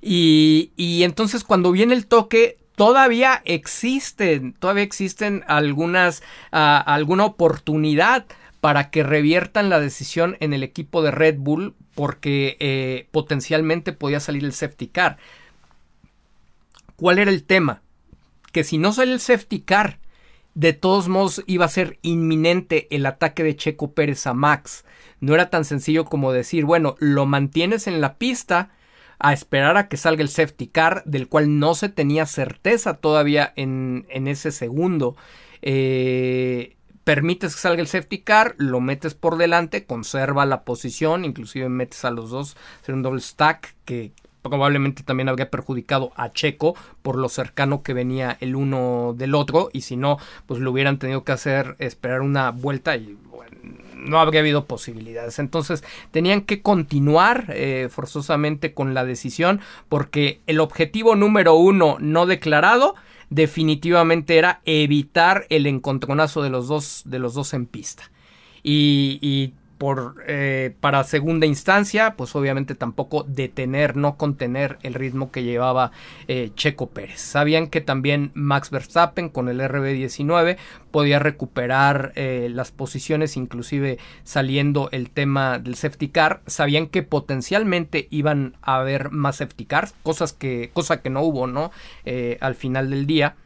Y, 0.00 0.72
y 0.76 1.02
entonces 1.02 1.44
cuando 1.44 1.72
viene 1.72 1.94
el 1.94 2.06
toque, 2.06 2.58
todavía 2.76 3.42
existen, 3.44 4.52
todavía 4.52 4.84
existen 4.84 5.42
algunas, 5.48 6.22
ah, 6.52 6.82
alguna 6.86 7.24
oportunidad 7.24 8.26
para 8.60 8.90
que 8.90 9.02
reviertan 9.02 9.68
la 9.68 9.80
decisión 9.80 10.36
en 10.40 10.52
el 10.52 10.62
equipo 10.62 11.02
de 11.02 11.10
Red 11.10 11.36
Bull 11.38 11.74
porque 11.94 12.56
eh, 12.60 13.08
potencialmente 13.10 13.92
podía 13.92 14.20
salir 14.20 14.44
el 14.44 14.52
safety 14.52 14.88
car. 14.88 15.18
¿Cuál 16.96 17.18
era 17.18 17.30
el 17.30 17.44
tema? 17.44 17.82
Que 18.52 18.64
si 18.64 18.78
no 18.78 18.92
sale 18.92 19.12
el 19.12 19.20
safety 19.20 19.60
car, 19.60 19.98
de 20.56 20.72
todos 20.72 21.08
modos 21.08 21.44
iba 21.46 21.66
a 21.66 21.68
ser 21.68 21.98
inminente 22.00 22.88
el 22.90 23.04
ataque 23.04 23.44
de 23.44 23.54
Checo 23.56 23.92
Pérez 23.92 24.26
a 24.26 24.32
Max. 24.32 24.86
No 25.20 25.34
era 25.34 25.50
tan 25.50 25.66
sencillo 25.66 26.06
como 26.06 26.32
decir, 26.32 26.64
bueno, 26.64 26.96
lo 26.98 27.26
mantienes 27.26 27.86
en 27.86 28.00
la 28.00 28.16
pista 28.16 28.70
a 29.18 29.34
esperar 29.34 29.76
a 29.76 29.88
que 29.88 29.98
salga 29.98 30.22
el 30.22 30.30
safety 30.30 30.68
car, 30.68 31.02
del 31.04 31.28
cual 31.28 31.58
no 31.58 31.74
se 31.74 31.90
tenía 31.90 32.24
certeza 32.24 32.94
todavía 32.94 33.52
en, 33.56 34.06
ese 34.08 34.50
segundo. 34.50 35.14
Eh, 35.60 36.76
permites 37.04 37.54
que 37.54 37.60
salga 37.60 37.82
el 37.82 37.86
safety 37.86 38.22
car, 38.22 38.54
lo 38.56 38.80
metes 38.80 39.12
por 39.12 39.36
delante, 39.36 39.84
conserva 39.84 40.46
la 40.46 40.64
posición, 40.64 41.26
inclusive 41.26 41.68
metes 41.68 42.02
a 42.06 42.10
los 42.10 42.30
dos, 42.30 42.56
hacer 42.80 42.94
un 42.94 43.02
doble 43.02 43.20
stack 43.20 43.74
que 43.84 44.12
probablemente 44.48 45.02
también 45.02 45.28
habría 45.28 45.50
perjudicado 45.50 46.12
a 46.16 46.32
Checo 46.32 46.74
por 47.02 47.16
lo 47.16 47.28
cercano 47.28 47.82
que 47.82 47.94
venía 47.94 48.36
el 48.40 48.56
uno 48.56 49.14
del 49.16 49.34
otro 49.34 49.70
y 49.72 49.82
si 49.82 49.96
no, 49.96 50.18
pues 50.46 50.60
lo 50.60 50.70
hubieran 50.70 50.98
tenido 50.98 51.24
que 51.24 51.32
hacer 51.32 51.76
esperar 51.78 52.22
una 52.22 52.50
vuelta 52.50 52.96
y 52.96 53.16
no 53.96 54.20
habría 54.20 54.40
habido 54.40 54.66
posibilidades. 54.66 55.38
Entonces 55.38 55.84
tenían 56.10 56.42
que 56.42 56.62
continuar 56.62 57.46
eh, 57.48 57.88
forzosamente 57.90 58.72
con 58.72 58.94
la 58.94 59.04
decisión 59.04 59.60
porque 59.88 60.40
el 60.46 60.60
objetivo 60.60 61.16
número 61.16 61.54
uno 61.54 61.96
no 62.00 62.26
declarado 62.26 62.94
definitivamente 63.30 64.38
era 64.38 64.60
evitar 64.64 65.46
el 65.50 65.66
encontronazo 65.66 66.42
de 66.42 66.50
los 66.50 66.68
dos, 66.68 67.02
de 67.04 67.18
los 67.18 67.34
dos 67.34 67.54
en 67.54 67.66
pista. 67.66 68.10
Y, 68.62 69.52
por, 69.78 70.24
eh, 70.26 70.74
para 70.80 71.04
segunda 71.04 71.46
instancia, 71.46 72.14
pues 72.16 72.34
obviamente 72.34 72.74
tampoco 72.74 73.24
detener, 73.24 73.96
no 73.96 74.16
contener 74.16 74.78
el 74.82 74.94
ritmo 74.94 75.30
que 75.30 75.42
llevaba 75.42 75.92
eh, 76.28 76.50
Checo 76.54 76.88
Pérez. 76.90 77.20
Sabían 77.20 77.68
que 77.68 77.80
también 77.80 78.30
Max 78.34 78.70
Verstappen 78.70 79.28
con 79.28 79.48
el 79.48 79.60
RB19 79.60 80.56
podía 80.90 81.18
recuperar 81.18 82.12
eh, 82.14 82.48
las 82.50 82.72
posiciones, 82.72 83.36
inclusive 83.36 83.98
saliendo 84.24 84.88
el 84.92 85.10
tema 85.10 85.58
del 85.58 85.74
safety 85.74 86.08
car. 86.08 86.40
Sabían 86.46 86.86
que 86.86 87.02
potencialmente 87.02 88.08
iban 88.10 88.56
a 88.62 88.76
haber 88.76 89.10
más 89.10 89.36
safety 89.36 89.66
cars, 89.66 89.94
cosas 90.02 90.32
que, 90.32 90.70
cosa 90.72 91.02
que 91.02 91.10
no 91.10 91.22
hubo, 91.22 91.46
¿no? 91.46 91.70
al 92.40 92.54
final 92.54 92.90
del 92.90 93.06
día 93.06 93.36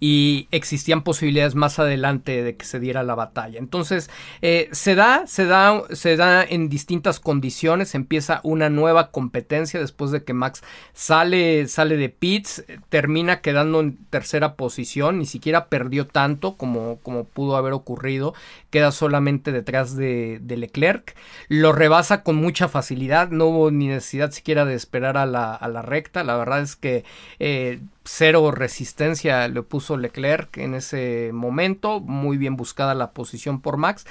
y 0.00 0.48
existían 0.50 1.02
posibilidades 1.02 1.54
más 1.54 1.78
adelante 1.78 2.42
de 2.42 2.56
que 2.56 2.64
se 2.64 2.80
diera 2.80 3.02
la 3.02 3.14
batalla. 3.14 3.58
Entonces 3.58 4.10
eh, 4.40 4.68
se 4.72 4.94
da, 4.94 5.26
se 5.26 5.46
da, 5.46 5.82
se 5.90 6.16
da 6.16 6.42
en 6.42 6.68
distintas 6.68 7.20
condiciones. 7.20 7.94
Empieza 7.94 8.40
una 8.42 8.70
nueva 8.70 9.10
competencia 9.10 9.80
después 9.80 10.10
de 10.10 10.24
que 10.24 10.34
Max 10.34 10.62
sale, 10.92 11.68
sale 11.68 11.96
de 11.96 12.08
pits, 12.08 12.64
termina 12.88 13.40
quedando 13.40 13.80
en 13.80 13.96
tercera 14.06 14.54
posición, 14.54 15.18
ni 15.18 15.26
siquiera 15.26 15.66
perdió 15.68 16.06
tanto 16.06 16.56
como, 16.56 16.98
como 17.02 17.24
pudo 17.24 17.56
haber 17.56 17.72
ocurrido, 17.72 18.34
queda 18.70 18.92
solamente 18.92 19.52
detrás 19.52 19.96
de, 19.96 20.40
Leclerc, 20.46 21.16
lo 21.48 21.72
rebasa 21.72 22.22
con 22.22 22.36
mucha 22.36 22.68
facilidad, 22.68 23.30
no 23.30 23.46
hubo 23.46 23.70
ni 23.70 23.88
necesidad 23.88 24.30
siquiera 24.30 24.64
de 24.64 24.74
esperar 24.74 25.16
a 25.16 25.26
la, 25.26 25.54
a 25.54 25.68
la 25.68 25.82
recta, 25.82 26.24
la 26.24 26.36
verdad 26.36 26.60
es 26.60 26.76
que 26.76 27.04
eh, 27.38 27.80
cero 28.04 28.50
resistencia 28.50 29.46
le 29.48 29.62
puso 29.62 29.96
Leclerc 29.96 30.58
en 30.58 30.74
ese 30.74 31.30
momento, 31.32 32.00
muy 32.00 32.36
bien 32.36 32.56
buscada 32.56 32.94
la 32.94 33.12
posición 33.12 33.60
por 33.60 33.76
Max 33.76 34.06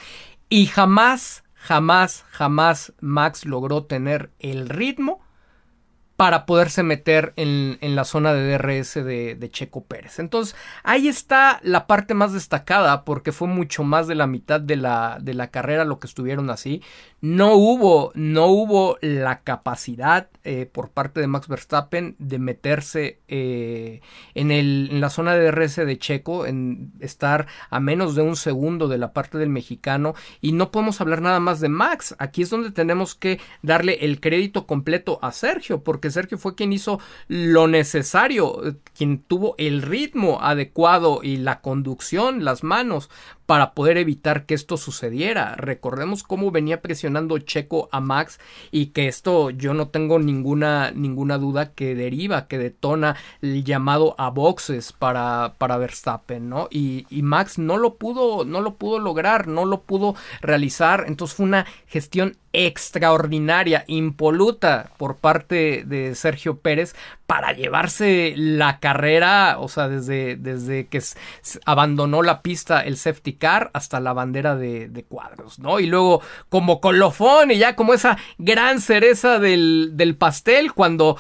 y 0.50 0.66
jamás, 0.66 1.44
jamás, 1.54 2.26
jamás 2.30 2.94
Max 3.00 3.46
logró 3.46 3.86
tener 3.86 4.32
el 4.40 4.70
ritmo 4.70 5.22
para 6.22 6.46
poderse 6.46 6.84
meter 6.84 7.34
en, 7.36 7.80
la 7.96 8.06
zona 8.06 8.32
de 8.32 8.56
DRS 8.56 8.94
de, 8.94 9.34
de, 9.34 9.50
Checo 9.50 9.86
Pérez. 9.86 10.20
Entonces, 10.20 10.56
ahí 10.84 11.08
está 11.08 11.60
la 11.64 11.88
parte 11.88 12.14
más 12.14 12.32
destacada, 12.32 13.06
porque 13.06 13.32
fue 13.32 13.48
mucho 13.48 13.84
más 13.84 14.06
de 14.06 14.14
la 14.14 14.28
mitad 14.28 14.62
de 14.62 14.76
la, 14.76 15.18
de 15.20 15.34
la 15.34 15.48
carrera 15.48 15.84
lo 15.84 15.98
que 15.98 16.06
estuvieron 16.06 16.52
así 16.52 16.84
no 17.22 17.54
hubo, 17.54 18.12
no 18.16 18.48
hubo 18.48 18.98
la 19.02 19.42
capacidad 19.42 20.30
eh, 20.44 20.66
por 20.66 20.90
parte 20.90 21.20
de 21.22 21.28
Max 21.28 21.48
Verstappen 21.48 22.16
de 22.18 22.40
meterse 22.40 23.20
eh, 23.28 24.02
en, 24.34 24.50
el, 24.50 24.90
en, 24.92 25.02
la 25.02 25.12
zona 25.12 25.36
de 25.36 25.52
DRS 25.52 25.76
de 25.76 26.00
Checo, 26.00 26.48
en 26.48 26.94
estar 27.00 27.46
a 27.70 27.80
menos 27.80 28.16
de 28.16 28.24
un 28.24 28.36
segundo 28.36 28.88
de 28.88 28.98
la 28.98 29.14
parte 29.14 29.38
del 29.38 29.50
mexicano 29.50 30.16
y 30.42 30.54
no 30.54 30.72
podemos 30.72 31.00
hablar 31.00 31.22
nada 31.22 31.40
más 31.40 31.60
de 31.60 31.70
Max. 31.70 32.16
Aquí 32.18 32.42
es 32.42 32.50
donde 32.50 32.72
tenemos 32.72 33.14
que 33.14 33.40
darle 33.62 34.00
el 34.02 34.20
crédito 34.20 34.66
completo 34.66 35.20
a 35.22 35.32
Sergio, 35.32 35.84
porque 35.84 36.10
Sergio 36.10 36.40
fue 36.40 36.56
quien 36.56 36.74
hizo 36.74 37.00
lo 37.28 37.68
necesario, 37.68 38.80
quien 38.98 39.20
tuvo 39.20 39.54
el 39.60 39.84
ritmo 39.84 40.40
adecuado 40.42 41.20
y 41.22 41.38
la 41.38 41.62
conducción, 41.62 42.44
las 42.44 42.64
manos 42.64 43.12
para 43.46 43.74
poder 43.74 43.98
evitar 43.98 44.46
que 44.46 44.54
esto 44.54 44.78
sucediera. 44.78 45.56
Recordemos 45.58 46.24
cómo 46.24 46.52
venía 46.52 46.82
presionando 46.82 47.11
Checo 47.40 47.90
a 47.92 48.00
Max 48.00 48.40
y 48.72 48.88
que 48.88 49.08
esto 49.08 49.50
yo 49.50 49.74
no 49.74 49.90
tengo 49.90 50.20
ninguna 50.20 50.92
ninguna 50.92 51.38
duda 51.38 51.74
que 51.74 51.96
deriva, 51.96 52.48
que 52.48 52.58
detona 52.58 53.16
el 53.42 53.64
llamado 53.64 54.16
a 54.18 54.30
boxes 54.30 54.94
para, 54.94 55.56
para 55.58 55.78
Verstappen, 55.78 56.50
¿no? 56.50 56.68
Y, 56.72 57.06
y 57.10 57.22
Max 57.22 57.58
no 57.58 57.78
lo 57.78 57.96
pudo, 57.96 58.46
no 58.46 58.62
lo 58.62 58.76
pudo 58.76 59.00
lograr, 59.00 59.48
no 59.48 59.66
lo 59.66 59.82
pudo 59.82 60.16
realizar. 60.42 61.06
Entonces 61.08 61.36
fue 61.36 61.46
una 61.46 61.66
gestión 61.88 62.38
extraordinaria, 62.54 63.84
impoluta 63.88 64.92
por 64.98 65.18
parte 65.18 65.84
de 65.86 66.16
Sergio 66.16 66.58
Pérez 66.60 66.96
para 67.26 67.54
llevarse 67.54 68.34
la 68.36 68.80
carrera, 68.80 69.58
o 69.60 69.70
sea, 69.70 69.88
desde, 69.88 70.36
desde 70.36 70.88
que 70.88 71.02
abandonó 71.66 72.24
la 72.24 72.42
pista 72.42 72.82
el 72.82 72.98
safety 72.98 73.34
car 73.34 73.72
hasta 73.74 74.02
la 74.02 74.12
bandera 74.12 74.58
de, 74.58 74.90
de, 74.90 75.04
cuadros, 75.04 75.58
¿no? 75.58 75.80
Y 75.80 75.86
luego 75.86 76.22
como 76.50 76.82
colofón 76.82 77.52
y 77.52 77.58
ya 77.58 77.78
como 77.78 77.94
esa 77.94 78.18
gran 78.38 78.82
cereza 78.82 79.40
del, 79.40 79.92
del 79.94 80.18
pastel 80.18 80.74
cuando 80.74 81.18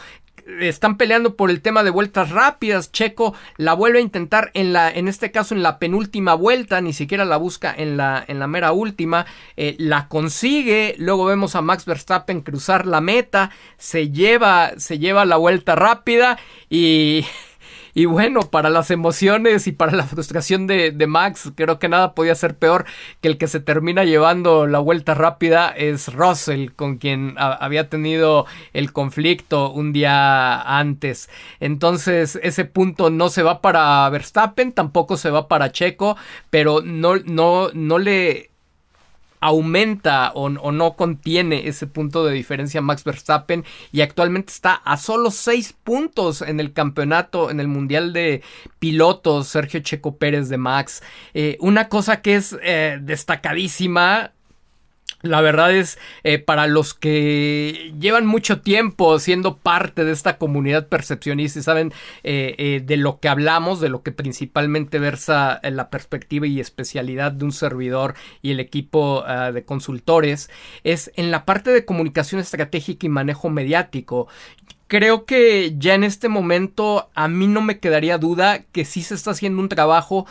están 0.59 0.97
peleando 0.97 1.35
por 1.35 1.49
el 1.49 1.61
tema 1.61 1.83
de 1.83 1.89
vueltas 1.89 2.29
rápidas. 2.29 2.91
Checo 2.91 3.33
la 3.57 3.73
vuelve 3.73 3.99
a 3.99 4.01
intentar 4.01 4.51
en 4.53 4.73
la, 4.73 4.91
en 4.91 5.07
este 5.07 5.31
caso 5.31 5.55
en 5.55 5.63
la 5.63 5.79
penúltima 5.79 6.33
vuelta, 6.33 6.81
ni 6.81 6.93
siquiera 6.93 7.25
la 7.25 7.37
busca 7.37 7.73
en 7.75 7.97
la, 7.97 8.23
en 8.27 8.39
la 8.39 8.47
mera 8.47 8.71
última. 8.71 9.25
Eh, 9.57 9.75
la 9.79 10.07
consigue. 10.07 10.95
Luego 10.97 11.25
vemos 11.25 11.55
a 11.55 11.61
Max 11.61 11.85
Verstappen 11.85 12.41
cruzar 12.41 12.85
la 12.87 13.01
meta. 13.01 13.51
Se 13.77 14.09
lleva, 14.09 14.71
se 14.77 14.99
lleva 14.99 15.25
la 15.25 15.37
vuelta 15.37 15.75
rápida 15.75 16.37
y 16.69 17.25
Y 17.93 18.05
bueno, 18.05 18.41
para 18.41 18.69
las 18.69 18.91
emociones 18.91 19.67
y 19.67 19.71
para 19.71 19.91
la 19.93 20.03
frustración 20.03 20.67
de, 20.67 20.91
de, 20.91 21.07
Max, 21.07 21.51
creo 21.55 21.79
que 21.79 21.89
nada 21.89 22.13
podía 22.13 22.35
ser 22.35 22.55
peor 22.55 22.85
que 23.21 23.27
el 23.27 23.37
que 23.37 23.47
se 23.47 23.59
termina 23.59 24.03
llevando 24.03 24.67
la 24.67 24.79
vuelta 24.79 25.13
rápida 25.13 25.69
es 25.69 26.13
Russell, 26.13 26.69
con 26.75 26.97
quien 26.97 27.35
había 27.37 27.89
tenido 27.89 28.45
el 28.73 28.93
conflicto 28.93 29.71
un 29.71 29.93
día 29.93 30.61
antes. 30.61 31.29
Entonces, 31.59 32.39
ese 32.41 32.65
punto 32.65 33.09
no 33.09 33.29
se 33.29 33.43
va 33.43 33.61
para 33.61 34.09
Verstappen, 34.09 34.71
tampoco 34.71 35.17
se 35.17 35.29
va 35.29 35.47
para 35.47 35.71
Checo, 35.71 36.17
pero 36.49 36.81
no, 36.83 37.17
no, 37.17 37.69
no 37.73 37.97
le 37.97 38.50
aumenta 39.41 40.31
o, 40.33 40.49
no 40.49 40.95
contiene 40.95 41.67
ese 41.67 41.87
punto 41.87 42.23
de 42.23 42.33
diferencia 42.33 42.81
Max 42.81 43.03
Verstappen 43.03 43.65
y 43.91 44.01
actualmente 44.01 44.53
está 44.53 44.75
a 44.75 44.97
solo 44.97 45.31
seis 45.31 45.73
puntos 45.73 46.41
en 46.41 46.59
el 46.59 46.73
campeonato, 46.73 47.49
en 47.49 47.59
el 47.59 47.67
Mundial 47.67 48.13
de 48.13 48.43
Pilotos, 48.79 49.47
Sergio 49.47 49.81
Checo 49.81 50.17
Pérez 50.17 50.47
de 50.47 50.57
Max. 50.57 51.03
Eh, 51.33 51.57
una 51.59 51.89
cosa 51.89 52.21
que 52.21 52.35
es 52.35 52.55
eh, 52.61 52.99
destacadísima 53.01 54.31
la 55.21 55.41
verdad 55.41 55.73
es, 55.73 55.99
eh, 56.23 56.39
para 56.39 56.67
los 56.67 56.93
que 56.93 57.93
llevan 57.99 58.25
mucho 58.25 58.61
tiempo 58.61 59.19
siendo 59.19 59.57
parte 59.57 60.03
de 60.03 60.11
esta 60.11 60.37
comunidad 60.37 60.87
percepcionista 60.87 61.59
y 61.59 61.63
saben 61.63 61.93
eh, 62.23 62.55
eh, 62.57 62.81
de 62.83 62.97
lo 62.97 63.19
que 63.19 63.29
hablamos, 63.29 63.79
de 63.79 63.89
lo 63.89 64.01
que 64.01 64.11
principalmente 64.11 64.99
versa 64.99 65.59
la 65.63 65.89
perspectiva 65.89 66.47
y 66.47 66.59
especialidad 66.59 67.31
de 67.31 67.45
un 67.45 67.51
servidor 67.51 68.15
y 68.41 68.51
el 68.51 68.59
equipo 68.59 69.23
ah, 69.25 69.51
de 69.51 69.63
consultores, 69.63 70.49
es 70.83 71.11
en 71.15 71.31
la 71.31 71.45
parte 71.45 71.71
de 71.71 71.85
comunicación 71.85 72.41
estratégica 72.41 73.05
y 73.05 73.09
manejo 73.09 73.49
mediático. 73.49 74.27
Creo 74.87 75.25
que 75.25 75.75
ya 75.77 75.93
en 75.93 76.03
este 76.03 76.27
momento 76.27 77.09
a 77.15 77.29
mí 77.29 77.47
no 77.47 77.61
me 77.61 77.79
quedaría 77.79 78.17
duda 78.17 78.63
que 78.73 78.83
sí 78.83 79.03
se 79.03 79.15
está 79.15 79.31
haciendo 79.31 79.61
un 79.61 79.69
trabajo 79.69 80.25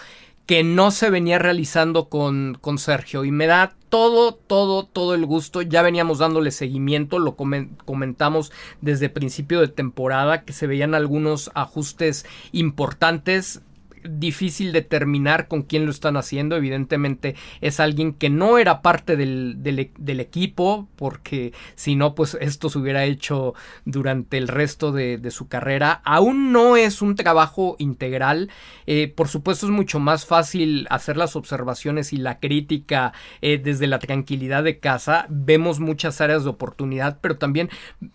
que 0.50 0.64
no 0.64 0.90
se 0.90 1.10
venía 1.10 1.38
realizando 1.38 2.08
con, 2.08 2.58
con 2.60 2.78
Sergio 2.78 3.24
y 3.24 3.30
me 3.30 3.46
da 3.46 3.76
todo, 3.88 4.34
todo, 4.34 4.84
todo 4.84 5.14
el 5.14 5.24
gusto. 5.24 5.62
Ya 5.62 5.80
veníamos 5.80 6.18
dándole 6.18 6.50
seguimiento, 6.50 7.20
lo 7.20 7.36
comentamos 7.36 8.50
desde 8.80 9.10
principio 9.10 9.60
de 9.60 9.68
temporada, 9.68 10.42
que 10.42 10.52
se 10.52 10.66
veían 10.66 10.96
algunos 10.96 11.52
ajustes 11.54 12.26
importantes 12.50 13.62
difícil 14.04 14.72
determinar 14.72 15.48
con 15.48 15.62
quién 15.62 15.84
lo 15.84 15.90
están 15.90 16.16
haciendo. 16.16 16.56
Evidentemente 16.56 17.34
es 17.60 17.80
alguien 17.80 18.14
que 18.14 18.30
no 18.30 18.58
era 18.58 18.82
parte 18.82 19.16
del, 19.16 19.56
del, 19.62 20.20
equipo, 20.20 20.88
porque 20.96 21.52
si 21.74 21.96
no, 21.96 22.14
pues 22.14 22.36
esto 22.40 22.68
se 22.68 22.78
hubiera 22.78 23.04
hecho 23.04 23.54
durante 23.84 24.38
el 24.38 24.48
resto 24.48 24.92
de, 24.92 25.18
de 25.18 25.30
su 25.30 25.48
carrera. 25.48 26.00
Aún 26.04 26.52
no 26.52 26.76
es 26.76 27.02
un 27.02 27.14
trabajo 27.14 27.76
integral. 27.78 28.50
Eh, 28.86 29.08
por 29.08 29.28
supuesto 29.28 29.66
es 29.66 29.72
mucho 29.72 30.00
más 30.00 30.26
fácil 30.26 30.86
hacer 30.90 31.16
las 31.16 31.36
observaciones 31.36 32.12
y 32.12 32.16
la 32.16 32.40
crítica 32.40 33.12
eh, 33.40 33.58
desde 33.62 33.86
la 33.86 33.98
tranquilidad 33.98 34.64
de 34.64 34.78
casa. 34.78 35.26
Vemos 35.28 35.80
muchas 35.80 36.20
áreas 36.20 36.44
de 36.44 36.50
oportunidad, 36.50 37.18
pero 37.20 37.36
también 37.36 37.70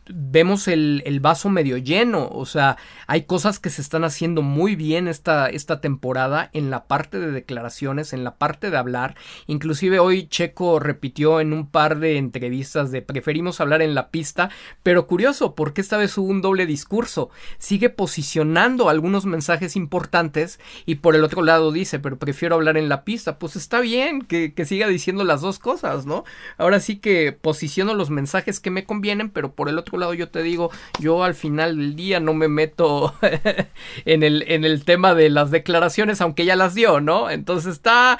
vemos 0.07 0.67
el, 0.67 1.01
el 1.05 1.19
vaso 1.19 1.49
medio 1.49 1.77
lleno. 1.77 2.27
O 2.29 2.45
sea, 2.45 2.77
hay 3.07 3.23
cosas 3.23 3.59
que 3.59 3.69
se 3.69 3.81
están 3.81 4.03
haciendo 4.03 4.41
muy 4.41 4.75
bien 4.75 5.07
esta, 5.07 5.47
esta 5.47 5.74
temporada 5.81 6.49
en 6.53 6.69
la 6.69 6.85
parte 6.85 7.19
de 7.19 7.31
declaraciones, 7.31 8.13
en 8.13 8.23
la 8.23 8.35
parte 8.35 8.69
de 8.69 8.77
hablar. 8.77 9.15
Inclusive 9.47 9.99
hoy 9.99 10.27
Checo 10.27 10.79
repitió 10.79 11.39
en 11.39 11.53
un 11.53 11.69
par 11.69 11.99
de 11.99 12.17
entrevistas 12.17 12.91
de 12.91 13.01
preferimos 13.01 13.61
hablar 13.61 13.81
en 13.81 13.95
la 13.95 14.09
pista, 14.09 14.49
pero 14.83 15.07
curioso, 15.07 15.55
porque 15.55 15.81
esta 15.81 15.97
vez 15.97 16.17
hubo 16.17 16.27
un 16.27 16.41
doble 16.41 16.65
discurso. 16.65 17.29
Sigue 17.57 17.89
posicionando 17.89 18.89
algunos 18.89 19.25
mensajes 19.25 19.75
importantes 19.75 20.59
y 20.85 20.95
por 20.95 21.15
el 21.15 21.23
otro 21.23 21.43
lado 21.43 21.71
dice, 21.71 21.99
pero 21.99 22.17
prefiero 22.17 22.55
hablar 22.55 22.77
en 22.77 22.89
la 22.89 23.03
pista. 23.03 23.39
Pues 23.39 23.55
está 23.55 23.79
bien 23.79 24.21
que, 24.21 24.53
que 24.53 24.65
siga 24.65 24.87
diciendo 24.87 25.23
las 25.23 25.41
dos 25.41 25.59
cosas, 25.59 26.05
¿no? 26.05 26.23
Ahora 26.57 26.79
sí 26.79 26.97
que 26.97 27.31
posiciono 27.31 27.93
los 27.93 28.09
mensajes 28.09 28.59
que 28.59 28.71
me 28.71 28.85
convienen, 28.85 29.29
pero 29.29 29.53
por 29.53 29.69
el 29.69 29.77
otro 29.77 29.97
lado 29.97 30.13
yo 30.13 30.29
te 30.29 30.43
digo, 30.43 30.71
yo 30.99 31.23
al 31.23 31.35
final 31.35 31.77
del 31.77 31.95
día 31.95 32.19
no 32.19 32.33
me 32.33 32.47
meto 32.47 33.13
en, 34.05 34.23
el, 34.23 34.43
en 34.47 34.65
el 34.65 34.83
tema 34.83 35.13
de 35.13 35.29
las 35.29 35.51
declaraciones 35.51 35.64
declaraciones, 35.65 36.21
aunque 36.21 36.45
ya 36.45 36.55
las 36.55 36.75
dio, 36.75 37.01
¿no? 37.01 37.31
Entonces 37.31 37.73
está 37.73 38.19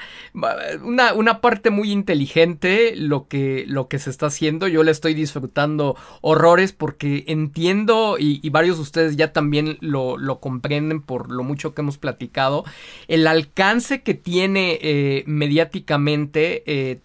una, 0.82 1.14
una 1.14 1.40
parte 1.40 1.70
muy 1.70 1.92
inteligente 1.92 2.94
lo 2.96 3.28
que, 3.28 3.64
lo 3.68 3.86
que 3.86 4.00
se 4.00 4.10
está 4.10 4.26
haciendo. 4.26 4.66
Yo 4.66 4.82
le 4.82 4.90
estoy 4.90 5.14
disfrutando 5.14 5.96
horrores 6.22 6.72
porque 6.72 7.24
entiendo 7.28 8.16
y, 8.18 8.50
varios 8.50 8.76
de 8.76 8.82
ustedes 8.82 9.16
ya 9.16 9.32
también 9.32 9.78
lo, 9.80 10.16
lo, 10.16 10.40
comprenden 10.40 11.02
por 11.02 11.30
lo 11.30 11.44
mucho 11.44 11.74
que 11.74 11.82
hemos 11.82 11.98
platicado. 11.98 12.64
El 13.06 13.26
alcance 13.26 14.02
que 14.02 14.14
tiene 14.14 14.78
eh, 14.80 15.24
mediáticamente 15.26 16.64
eh, 16.66 17.00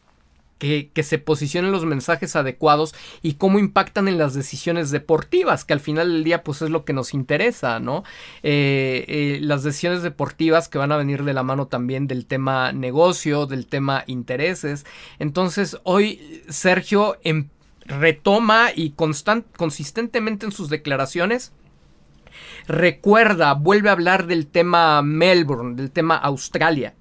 que, 0.62 1.04
se 1.04 1.18
posicionen 1.18 1.72
los 1.72 1.86
mensajes 1.86 2.36
adecuados 2.36 2.94
y 3.24 3.34
cómo 3.34 3.58
impactan 3.58 4.08
en 4.08 4.20
las 4.20 4.36
decisiones 4.36 4.92
deportivas, 4.92 5.66
que 5.66 5.74
al 5.74 5.80
final 5.80 6.12
del 6.12 6.24
día 6.24 6.44
pues 6.44 6.62
es 6.62 6.70
lo 6.70 6.86
que 6.86 6.94
nos 6.94 7.16
interesa, 7.16 7.80
¿no? 7.80 8.04
Eh, 8.44 9.06
eh, 9.08 9.40
las 9.42 9.64
decisiones 9.64 10.04
deportivas 10.04 10.70
que 10.70 10.78
van 10.78 10.92
a 10.92 10.98
venir 10.98 11.24
de 11.24 11.34
la 11.34 11.42
mano 11.42 11.66
también 11.66 12.06
del 12.06 12.28
tema 12.28 12.72
negocio, 12.74 13.48
del 13.48 13.66
tema 13.66 14.04
intereses. 14.06 14.86
Entonces 15.18 15.78
hoy 15.84 16.44
Sergio 16.48 17.18
em, 17.24 17.50
retoma 17.86 18.70
y 18.76 18.92
consistentemente 18.92 20.46
en 20.46 20.52
sus 20.52 20.70
declaraciones 20.70 21.54
recuerda, 22.68 23.54
vuelve 23.54 23.90
a 23.90 23.94
hablar 23.94 24.28
del 24.28 24.46
tema 24.46 25.02
Melbourne, 25.02 25.76
del 25.76 25.90
tema 25.90 26.18
Australia. 26.18 26.94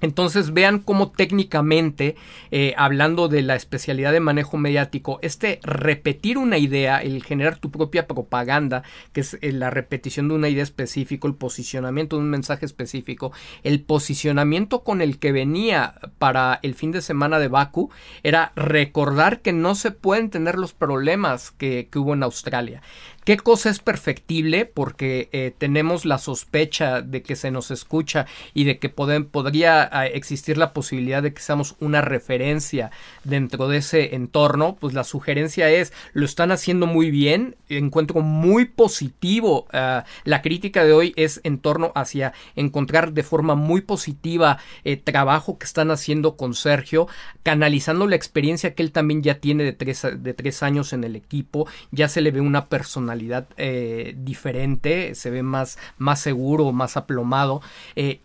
Entonces 0.00 0.52
vean 0.52 0.78
cómo 0.78 1.10
técnicamente, 1.10 2.16
eh, 2.50 2.74
hablando 2.76 3.28
de 3.28 3.42
la 3.42 3.56
especialidad 3.56 4.12
de 4.12 4.20
manejo 4.20 4.56
mediático, 4.56 5.18
este 5.22 5.60
repetir 5.62 6.38
una 6.38 6.58
idea, 6.58 6.98
el 6.98 7.22
generar 7.22 7.58
tu 7.58 7.70
propia 7.70 8.06
propaganda, 8.06 8.82
que 9.12 9.20
es 9.20 9.38
eh, 9.40 9.52
la 9.52 9.70
repetición 9.70 10.28
de 10.28 10.34
una 10.34 10.48
idea 10.48 10.62
específica, 10.62 11.28
el 11.28 11.34
posicionamiento 11.34 12.16
de 12.16 12.22
un 12.22 12.30
mensaje 12.30 12.66
específico, 12.66 13.32
el 13.62 13.80
posicionamiento 13.82 14.82
con 14.82 15.02
el 15.02 15.18
que 15.18 15.32
venía 15.32 15.94
para 16.18 16.60
el 16.62 16.74
fin 16.74 16.92
de 16.92 17.02
semana 17.02 17.38
de 17.38 17.48
Baku, 17.48 17.90
era 18.22 18.52
recordar 18.56 19.40
que 19.40 19.52
no 19.52 19.74
se 19.74 19.90
pueden 19.90 20.30
tener 20.30 20.56
los 20.56 20.72
problemas 20.72 21.50
que, 21.50 21.88
hubo 21.94 22.14
en 22.14 22.22
Australia. 22.22 22.80
¿Qué 23.24 23.36
cosa 23.36 23.68
es 23.68 23.80
perfectible? 23.80 24.64
Porque 24.64 25.28
eh, 25.32 25.52
tenemos 25.56 26.06
la 26.06 26.16
sospecha 26.16 27.02
de 27.02 27.22
que 27.22 27.36
se 27.36 27.50
nos 27.50 27.70
escucha 27.70 28.26
y 28.54 28.64
de 28.64 28.78
que 28.78 28.88
podría 28.88 29.89
existir 30.06 30.58
la 30.58 30.72
posibilidad 30.72 31.22
de 31.22 31.32
que 31.32 31.42
seamos 31.42 31.76
una 31.80 32.00
referencia 32.00 32.90
dentro 33.24 33.68
de 33.68 33.78
ese 33.78 34.14
entorno. 34.14 34.76
Pues 34.80 34.94
la 34.94 35.04
sugerencia 35.04 35.70
es, 35.70 35.92
lo 36.12 36.24
están 36.24 36.52
haciendo 36.52 36.86
muy 36.86 37.10
bien, 37.10 37.56
encuentro 37.68 38.20
muy 38.20 38.64
positivo. 38.64 39.66
Ah, 39.72 40.04
la 40.24 40.42
crítica 40.42 40.84
de 40.84 40.92
hoy 40.92 41.12
es 41.16 41.40
en 41.44 41.58
torno 41.58 41.92
hacia 41.94 42.32
encontrar 42.56 43.12
de 43.12 43.22
forma 43.22 43.54
muy 43.54 43.80
positiva 43.80 44.58
eh, 44.84 44.96
trabajo 44.96 45.58
que 45.58 45.66
están 45.66 45.90
haciendo 45.90 46.36
con 46.36 46.54
Sergio, 46.54 47.08
canalizando 47.42 48.06
la 48.06 48.16
experiencia 48.16 48.74
que 48.74 48.82
él 48.82 48.92
también 48.92 49.22
ya 49.22 49.36
tiene 49.36 49.64
de 49.64 49.72
tres, 49.72 50.06
de 50.16 50.34
tres 50.34 50.62
años 50.62 50.92
en 50.92 51.04
el 51.04 51.16
equipo, 51.16 51.66
ya 51.90 52.08
se 52.08 52.20
le 52.20 52.30
ve 52.30 52.40
una 52.40 52.66
persona 52.66 53.16
eh, 53.56 54.14
diferente, 54.16 55.14
se 55.14 55.30
ve 55.30 55.42
más, 55.42 55.78
más 55.98 56.20
seguro, 56.20 56.72
más 56.72 56.96
aplomado. 56.96 57.62
Eh, 57.96 58.20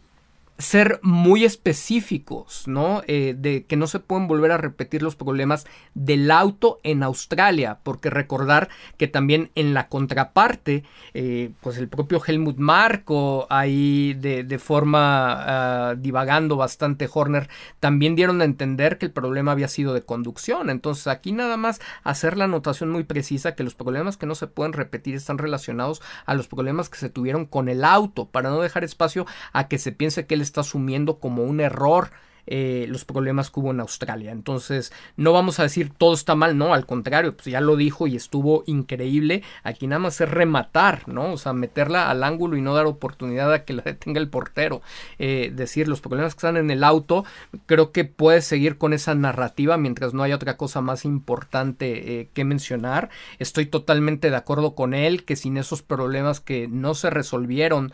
ser 0.58 1.00
muy 1.04 1.44
específicos, 1.44 2.68
¿no? 2.68 3.02
Eh, 3.08 3.36
de 3.38 3.66
que 3.66 3.76
no 3.76 3.88
se 3.88 4.00
pueden 4.00 4.28
volver 4.28 4.52
a 4.52 4.58
repetir 4.58 5.04
los 5.04 5.16
problemas 5.16 5.66
del 5.94 6.32
auto 6.32 6.80
en 6.84 7.04
Australia, 7.04 7.80
porque 7.84 8.10
recordar 8.10 8.70
que 8.98 9.08
también 9.08 9.52
en 9.56 9.74
la 9.74 9.90
contraparte, 9.90 10.84
eh, 11.14 11.52
pues 11.62 11.78
el 11.78 11.90
propio 11.90 12.22
Helmut 12.26 12.58
Marko, 12.58 13.48
ahí 13.50 14.14
de, 14.14 14.56
forma 14.60 15.90
ah, 15.90 15.96
divagando 15.96 16.56
bastante 16.56 17.10
Horner, 17.12 17.50
también 17.82 18.16
dieron 18.16 18.42
a 18.42 18.46
entender 18.46 18.98
que 18.98 19.06
el 19.06 19.12
problema 19.12 19.52
había 19.52 19.68
sido 19.68 19.94
de 19.94 20.04
conducción. 20.04 20.70
Entonces 20.70 21.08
aquí 21.08 21.34
nada 21.34 21.58
más 21.58 21.82
hacer 22.04 22.38
la 22.38 22.46
anotación 22.46 22.90
muy 22.92 23.04
precisa 23.04 23.56
que 23.56 23.64
los 23.64 23.76
problemas 23.76 24.16
que 24.16 24.26
no 24.26 24.36
se 24.36 24.48
pueden 24.48 24.72
repetir 24.72 25.16
están 25.16 25.38
relacionados 25.38 26.02
a 26.26 26.34
los 26.34 26.48
problemas 26.48 26.90
que 26.90 26.98
se 26.98 27.10
tuvieron 27.10 27.46
con 27.46 27.68
el 27.68 27.84
auto, 27.84 28.30
para 28.30 28.50
no 28.50 28.62
dejar 28.62 28.86
espacio 28.86 29.26
a 29.52 29.68
que 29.68 29.78
se 29.78 29.92
piense 29.92 30.26
que 30.26 30.36
el 30.36 30.45
está 30.46 30.62
asumiendo 30.62 31.20
como 31.20 31.44
un 31.44 31.60
error 31.60 32.12
eh, 32.48 32.86
los 32.90 33.06
problemas 33.06 33.50
que 33.50 33.60
hubo 33.60 33.72
en 33.72 33.80
Australia. 33.80 34.32
Entonces, 34.32 34.94
no 35.18 35.34
vamos 35.34 35.60
a 35.60 35.64
decir 35.64 35.92
todo 35.96 36.14
está 36.14 36.36
mal, 36.36 36.58
no, 36.58 36.74
al 36.74 36.86
contrario, 36.86 37.36
pues 37.36 37.46
ya 37.46 37.62
lo 37.62 37.76
dijo 37.76 38.08
y 38.08 38.16
estuvo 38.16 38.64
increíble. 38.68 39.44
Aquí 39.64 39.88
nada 39.88 40.00
más 40.00 40.22
es 40.22 40.30
rematar, 40.30 41.08
¿no? 41.08 41.34
O 41.34 41.38
sea, 41.38 41.54
meterla 41.54 42.10
al 42.10 42.24
ángulo 42.24 42.56
y 42.56 42.62
no 42.62 42.76
dar 42.76 42.86
oportunidad 42.86 43.52
a 43.52 43.66
que 43.66 43.74
la 43.74 43.82
detenga 43.82 44.20
el 44.20 44.30
portero. 44.30 44.82
Eh, 45.18 45.52
decir 45.56 45.88
los 45.88 46.02
problemas 46.02 46.36
que 46.36 46.40
están 46.40 46.58
en 46.58 46.70
el 46.70 46.84
auto, 46.84 47.26
creo 47.66 47.92
que 47.92 48.06
puede 48.06 48.42
seguir 48.42 48.78
con 48.78 48.94
esa 48.94 49.16
narrativa 49.16 49.78
mientras 49.78 50.14
no 50.14 50.24
haya 50.24 50.36
otra 50.36 50.58
cosa 50.58 50.82
más 50.82 51.06
importante 51.06 52.20
eh, 52.20 52.30
que 52.34 52.44
mencionar. 52.44 53.10
Estoy 53.40 53.66
totalmente 53.66 54.30
de 54.30 54.36
acuerdo 54.36 54.76
con 54.76 54.94
él 54.94 55.26
que 55.26 55.36
sin 55.36 55.58
esos 55.58 55.82
problemas 55.82 56.42
que 56.42 56.68
no 56.68 56.94
se 56.94 57.10
resolvieron 57.10 57.92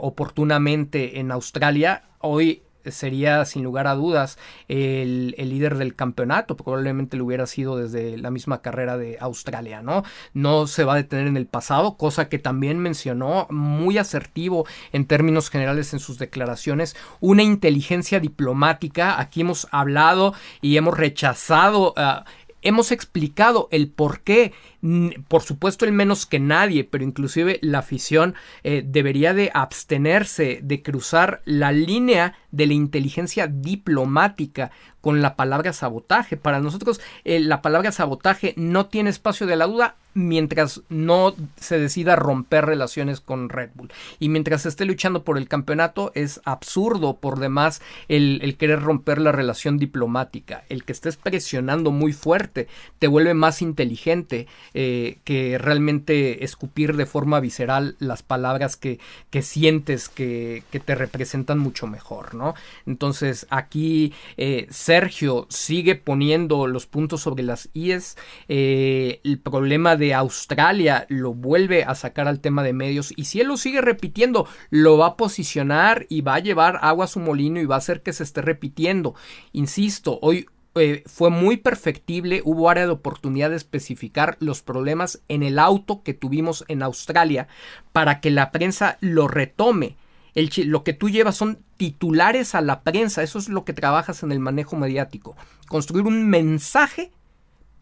oportunamente 0.00 1.18
en 1.20 1.30
Australia, 1.30 2.04
hoy 2.18 2.62
sería 2.90 3.44
sin 3.44 3.62
lugar 3.62 3.86
a 3.86 3.94
dudas 3.94 4.38
el, 4.68 5.34
líder 5.36 5.76
del 5.76 5.94
campeonato, 5.94 6.56
probablemente 6.56 7.16
lo 7.16 7.24
hubiera 7.24 7.46
sido 7.46 7.76
desde 7.76 8.16
la 8.18 8.30
misma 8.30 8.62
carrera 8.62 8.96
de 8.96 9.18
Australia, 9.20 9.82
¿no? 9.82 10.04
No 10.32 10.66
se 10.66 10.84
va 10.84 10.94
a 10.94 10.96
detener 10.96 11.26
en 11.26 11.36
el 11.36 11.46
pasado, 11.46 11.96
cosa 11.96 12.28
que 12.28 12.38
también 12.38 12.78
mencionó 12.78 13.46
muy 13.50 13.98
asertivo 13.98 14.66
en 14.92 15.06
términos 15.06 15.50
generales 15.50 15.92
en 15.92 16.00
sus 16.00 16.18
declaraciones, 16.18 16.96
una 17.20 17.42
inteligencia 17.42 18.20
diplomática, 18.20 19.20
aquí 19.20 19.42
hemos 19.42 19.68
hablado 19.70 20.34
y 20.60 20.76
hemos 20.76 20.96
rechazado... 20.96 21.94
Ah, 21.96 22.24
hemos 22.64 22.90
explicado 22.92 23.68
el 23.70 23.88
por 23.88 24.20
qué 24.22 24.52
por 25.28 25.42
supuesto 25.42 25.84
el 25.84 25.92
menos 25.92 26.26
que 26.26 26.38
nadie, 26.38 26.84
pero 26.84 27.04
inclusive 27.04 27.58
la 27.62 27.78
afición 27.78 28.34
eh, 28.62 28.82
debería 28.84 29.32
de 29.32 29.50
abstenerse 29.54 30.60
de 30.62 30.82
cruzar 30.82 31.40
la 31.46 31.72
línea 31.72 32.34
de 32.50 32.66
la 32.66 32.74
inteligencia 32.74 33.46
diplomática 33.46 34.70
con 35.00 35.20
la 35.20 35.36
palabra 35.36 35.72
sabotaje. 35.72 36.36
Para 36.36 36.60
nosotros 36.60 37.00
eh, 37.24 37.40
la 37.40 37.62
palabra 37.62 37.92
sabotaje 37.92 38.54
no 38.56 38.86
tiene 38.86 39.10
espacio 39.10 39.46
de 39.46 39.56
la 39.56 39.66
duda 39.66 39.96
mientras 40.14 40.82
no 40.88 41.34
se 41.56 41.78
decida 41.78 42.16
romper 42.16 42.64
relaciones 42.64 43.20
con 43.20 43.48
Red 43.48 43.70
Bull. 43.74 43.92
Y 44.18 44.28
mientras 44.28 44.64
esté 44.64 44.84
luchando 44.84 45.24
por 45.24 45.36
el 45.36 45.48
campeonato 45.48 46.12
es 46.14 46.40
absurdo 46.44 47.18
por 47.18 47.38
demás 47.38 47.82
el, 48.08 48.56
querer 48.56 48.80
romper 48.80 49.20
la 49.20 49.32
relación 49.32 49.76
diplomática. 49.76 50.64
El 50.68 50.84
que 50.84 50.92
estés 50.92 51.16
presionando 51.16 51.90
muy 51.90 52.12
fuerte 52.12 52.68
te 52.98 53.08
vuelve 53.08 53.34
más 53.34 53.60
inteligente, 53.60 54.46
eh, 54.74 55.18
que 55.24 55.56
realmente 55.58 56.44
escupir 56.44 56.96
de 56.96 57.06
forma 57.06 57.40
visceral 57.40 57.96
las 58.00 58.22
palabras 58.22 58.76
que, 58.76 58.98
que 59.30 59.42
sientes 59.42 60.08
que, 60.08 60.64
que, 60.70 60.80
te 60.80 60.94
representan 60.94 61.58
mucho 61.58 61.86
mejor, 61.86 62.34
¿no? 62.34 62.54
Entonces 62.84 63.46
aquí 63.50 64.12
eh, 64.36 64.66
Sergio 64.70 65.46
sigue 65.48 65.94
poniendo 65.94 66.66
los 66.66 66.86
puntos 66.86 67.22
sobre 67.22 67.44
las 67.44 67.68
IES, 67.72 68.16
eh, 68.48 69.20
el 69.24 69.38
problema 69.38 69.96
de 69.96 70.14
Australia 70.14 71.06
lo 71.08 71.34
vuelve 71.34 71.84
a 71.84 71.94
sacar 71.94 72.28
al 72.28 72.40
tema 72.40 72.62
de 72.62 72.72
medios 72.72 73.12
y 73.16 73.26
si 73.26 73.40
él 73.40 73.48
lo 73.48 73.56
sigue 73.56 73.80
repitiendo, 73.80 74.48
lo 74.70 74.98
va 74.98 75.06
a 75.06 75.16
posicionar 75.16 76.06
y 76.08 76.20
va 76.20 76.34
a 76.34 76.40
llevar 76.40 76.78
agua 76.82 77.04
a 77.04 77.08
su 77.08 77.20
molino 77.20 77.60
y 77.60 77.66
va 77.66 77.76
a 77.76 77.78
hacer 77.78 78.02
que 78.02 78.12
se 78.12 78.24
esté 78.24 78.42
repitiendo. 78.42 79.14
Insisto, 79.52 80.18
hoy 80.20 80.46
eh, 80.76 81.04
fue 81.06 81.30
muy 81.30 81.56
perfectible, 81.56 82.42
hubo 82.44 82.68
área 82.68 82.86
de 82.86 82.92
oportunidad 82.92 83.50
de 83.50 83.56
especificar 83.56 84.36
los 84.40 84.62
problemas 84.62 85.22
en 85.28 85.42
el 85.42 85.58
auto 85.58 86.02
que 86.02 86.14
tuvimos 86.14 86.64
en 86.68 86.82
Australia 86.82 87.46
para 87.92 88.20
que 88.20 88.30
la 88.30 88.50
prensa 88.50 88.98
lo 89.00 89.28
retome. 89.28 89.96
El, 90.34 90.50
lo 90.66 90.82
que 90.82 90.92
tú 90.92 91.10
llevas 91.10 91.36
son 91.36 91.60
titulares 91.76 92.56
a 92.56 92.60
la 92.60 92.82
prensa, 92.82 93.22
eso 93.22 93.38
es 93.38 93.48
lo 93.48 93.64
que 93.64 93.72
trabajas 93.72 94.22
en 94.24 94.32
el 94.32 94.40
manejo 94.40 94.74
mediático. 94.76 95.36
Construir 95.68 96.06
un 96.06 96.28
mensaje 96.28 97.12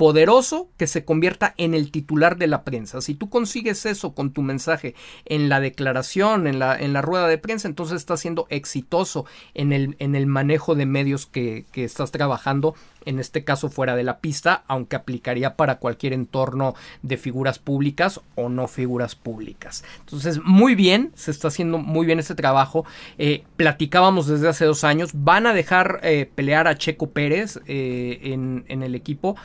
poderoso 0.03 0.69
que 0.79 0.89
se 0.89 1.05
convierta 1.05 1.55
en 1.59 1.75
el 1.75 1.93
titular 1.93 2.37
de 2.37 2.49
la 2.49 2.65
prensa. 2.65 3.01
Si 3.01 3.15
tú 3.15 3.31
consigues 3.31 3.87
eso 3.87 4.17
con 4.17 4.33
tu 4.33 4.43
mensaje 4.43 4.97
en 5.27 5.49
la 5.49 5.61
declaración, 5.61 6.49
en 6.49 6.59
la, 6.59 6.77
en 6.77 6.93
la 6.93 7.03
rueda 7.03 7.29
de 7.29 7.39
prensa, 7.39 7.69
entonces 7.69 7.99
estás 7.99 8.19
siendo 8.19 8.49
exitoso 8.51 9.27
en 9.55 9.73
el, 9.73 9.95
en 10.01 10.17
el 10.17 10.27
manejo 10.27 10.75
de 10.75 10.87
medios 10.87 11.27
que, 11.27 11.67
que 11.71 11.85
estás 11.85 12.11
trabajando, 12.11 12.75
en 13.05 13.21
este 13.21 13.45
caso 13.45 13.69
fuera 13.69 13.95
de 13.95 14.03
la 14.03 14.19
pista, 14.19 14.65
aunque 14.67 14.97
aplicaría 14.97 15.55
para 15.55 15.79
cualquier 15.79 16.15
entorno 16.15 16.75
de 17.03 17.17
figuras 17.17 17.61
públicas 17.61 18.21
o 18.35 18.49
no 18.49 18.67
figuras 18.67 19.15
públicas. 19.15 19.85
Entonces, 20.01 20.41
muy 20.43 20.75
bien, 20.75 21.13
se 21.15 21.31
está 21.31 21.47
haciendo 21.47 21.79
muy 21.79 22.07
bien 22.07 22.19
ese 22.19 22.35
trabajo. 22.35 22.85
Eh, 23.19 23.45
platicábamos 23.55 24.27
desde 24.27 24.49
hace 24.49 24.65
dos 24.65 24.83
años, 24.83 25.11
van 25.15 25.47
a 25.47 25.55
dejar 25.55 26.01
eh, 26.03 26.29
pelear 26.35 26.67
a 26.67 26.77
Checo 26.77 27.11
Pérez 27.11 27.61
eh, 27.67 28.19
en, 28.25 28.65
en 28.67 28.83
el 28.83 28.97
equipo 28.97 29.37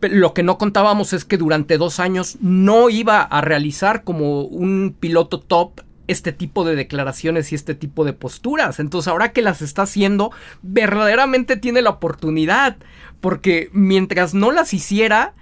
lo 0.00 0.34
que 0.34 0.42
no 0.42 0.58
contábamos 0.58 1.12
es 1.12 1.24
que 1.24 1.38
durante 1.38 1.78
dos 1.78 2.00
años 2.00 2.36
no 2.40 2.90
iba 2.90 3.22
a 3.22 3.40
realizar 3.40 4.04
como 4.04 4.42
un 4.42 4.94
piloto 4.98 5.40
top 5.40 5.80
este 6.06 6.32
tipo 6.32 6.64
de 6.64 6.76
declaraciones 6.76 7.50
y 7.50 7.54
este 7.54 7.74
tipo 7.74 8.04
de 8.04 8.12
posturas. 8.12 8.78
Entonces 8.78 9.08
ahora 9.08 9.32
que 9.32 9.42
las 9.42 9.62
está 9.62 9.82
haciendo, 9.82 10.30
verdaderamente 10.62 11.56
tiene 11.56 11.82
la 11.82 11.90
oportunidad. 11.90 12.76
Porque 13.20 13.70
mientras 13.72 14.34
no 14.34 14.52
las 14.52 14.74
hiciera, 14.74 15.34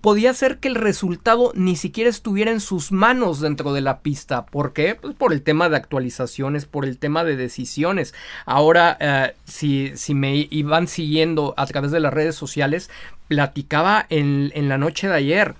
podía 0.00 0.32
ser 0.34 0.58
que 0.58 0.68
el 0.68 0.74
resultado 0.74 1.52
ni 1.54 1.76
siquiera 1.76 2.10
estuviera 2.10 2.50
en 2.50 2.60
sus 2.60 2.92
manos 2.92 3.40
dentro 3.40 3.72
de 3.72 3.80
la 3.80 4.00
pista. 4.00 4.46
¿Por 4.46 4.72
qué? 4.72 4.94
Pues 4.94 5.14
por 5.14 5.32
el 5.32 5.42
tema 5.42 5.68
de 5.68 5.76
actualizaciones, 5.76 6.66
por 6.66 6.84
el 6.84 6.98
tema 6.98 7.24
de 7.24 7.36
decisiones. 7.36 8.14
Ahora, 8.46 8.96
eh, 9.00 9.34
si, 9.44 9.92
si, 9.96 10.14
me 10.14 10.48
iban 10.50 10.88
siguiendo 10.88 11.54
a 11.56 11.66
través 11.66 11.90
de 11.90 12.00
las 12.00 12.12
redes 12.12 12.34
sociales, 12.34 12.90
platicaba 13.28 14.06
en, 14.08 14.52
en 14.54 14.68
la 14.68 14.78
noche 14.78 15.08
de 15.08 15.14
ayer 15.14 15.54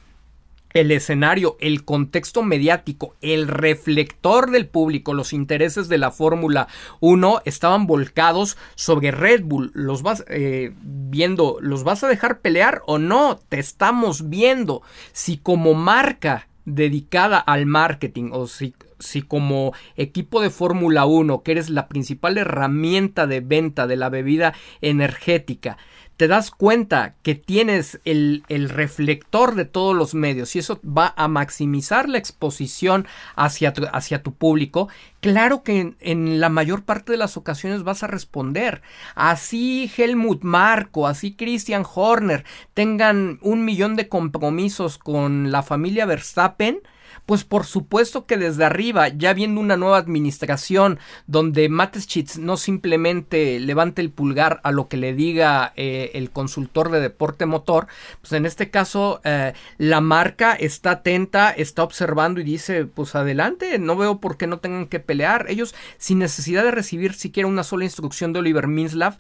el 0.73 0.91
escenario, 0.93 1.57
el 1.61 1.85
contexto 1.85 2.43
mediático, 2.43 3.17
el 3.21 3.49
reflector 3.49 4.51
del 4.51 4.67
público, 4.67 5.15
los 5.15 5.33
intereses 5.33 5.89
de 5.89 5.99
la 5.99 6.11
Fórmula 6.11 6.69
1 7.01 7.43
estaban 7.45 7.87
volcados 7.87 8.57
sobre 8.75 9.11
Red 9.11 9.43
Bull. 9.45 9.71
Los 9.75 10.03
vas 10.03 10.25
eh, 10.29 10.73
viendo, 10.83 11.59
¿los 11.61 11.85
vas 11.85 12.05
a 12.05 12.09
dejar 12.09 12.41
pelear 12.41 12.83
o 12.87 12.99
no? 12.99 13.39
Te 13.49 13.59
estamos 13.59 14.29
viendo. 14.29 14.83
Si 15.13 15.39
como 15.39 15.75
marca 15.75 16.49
dedicada 16.65 17.39
al 17.39 17.67
marketing 17.67 18.31
o 18.33 18.47
si, 18.47 18.75
si 18.99 19.23
como 19.23 19.73
equipo 19.97 20.41
de 20.41 20.51
Fórmula 20.51 21.05
1, 21.07 21.43
que 21.43 21.53
eres 21.53 21.71
la 21.71 21.89
principal 21.89 22.39
herramienta 22.39 23.27
de 23.27 23.41
venta 23.41 23.87
de 23.87 23.97
la 23.97 24.09
bebida 24.09 24.55
energética, 24.81 25.79
te 26.21 26.29
das 26.29 26.51
cuenta 26.51 27.15
que 27.23 27.35
tienes 27.35 27.99
el, 28.05 28.45
reflector 28.69 29.55
de 29.55 29.65
todos 29.65 29.97
los 29.97 30.13
medios 30.13 30.55
y 30.55 30.59
eso 30.59 30.79
va 30.85 31.15
a 31.17 31.29
maximizar 31.29 32.11
la 32.11 32.19
exposición 32.19 33.07
hacia 33.37 33.73
tu, 33.73 33.87
hacia 33.91 34.23
tu 34.23 34.35
público, 34.35 34.91
claro 35.23 35.63
que 35.63 35.95
en, 35.99 36.39
la 36.39 36.51
mayor 36.51 36.83
parte 36.83 37.13
de 37.13 37.17
las 37.17 37.39
ocasiones 37.39 37.85
vas 37.85 38.03
a 38.03 38.07
responder. 38.07 38.83
Así 39.15 39.91
Helmut 39.97 40.43
Marco, 40.43 41.07
así 41.07 41.33
Christian 41.33 41.87
Horner 41.91 42.45
tengan 42.75 43.39
un 43.41 43.65
millón 43.65 43.97
de 43.97 44.11
compromisos 44.11 44.99
con 44.99 45.51
la 45.51 45.63
familia 45.63 46.05
Verstappen, 46.05 46.83
pues 47.31 47.45
por 47.45 47.65
supuesto 47.65 48.27
que 48.27 48.37
desde 48.37 48.65
arriba, 48.65 49.07
ya 49.07 49.33
viendo 49.35 49.61
una 49.61 49.77
nueva 49.77 49.99
administración 49.99 50.99
donde 51.29 51.69
Mateschitz 51.69 52.39
no 52.39 52.57
simplemente 52.57 53.61
levante 53.61 54.03
el 54.03 54.11
pulgar 54.11 54.61
a 54.65 54.73
lo 54.73 54.89
que 54.89 54.97
le 54.97 55.15
diga 55.15 55.73
eh, 55.77 56.11
el 56.15 56.33
consultor 56.33 56.91
de 56.91 56.99
deporte 56.99 57.47
motor, 57.47 57.87
pues 58.21 58.33
en 58.33 58.47
este 58.47 58.71
caso 58.73 59.21
eh, 59.23 59.53
la 59.79 60.01
marca 60.01 60.55
está 60.55 60.91
atenta, 60.91 61.53
está 61.53 61.85
observando 61.85 62.41
y 62.41 62.43
dice, 62.43 62.85
pues 62.87 63.15
adelante, 63.15 63.79
no 63.79 63.95
veo 63.95 64.19
por 64.19 64.37
qué 64.37 64.49
no 64.49 64.59
tengan 64.59 64.89
que 64.89 64.99
pelear. 64.99 65.47
Ellos, 65.49 65.73
sin 65.99 66.19
necesidad 66.19 66.65
de 66.65 66.73
recibir 66.73 67.15
siquiera 67.15 67.49
una 67.49 67.63
sola 67.63 67.85
instrucción 67.85 68.33
de 68.33 68.41
Oliver 68.41 68.67
Minslav, 68.67 69.19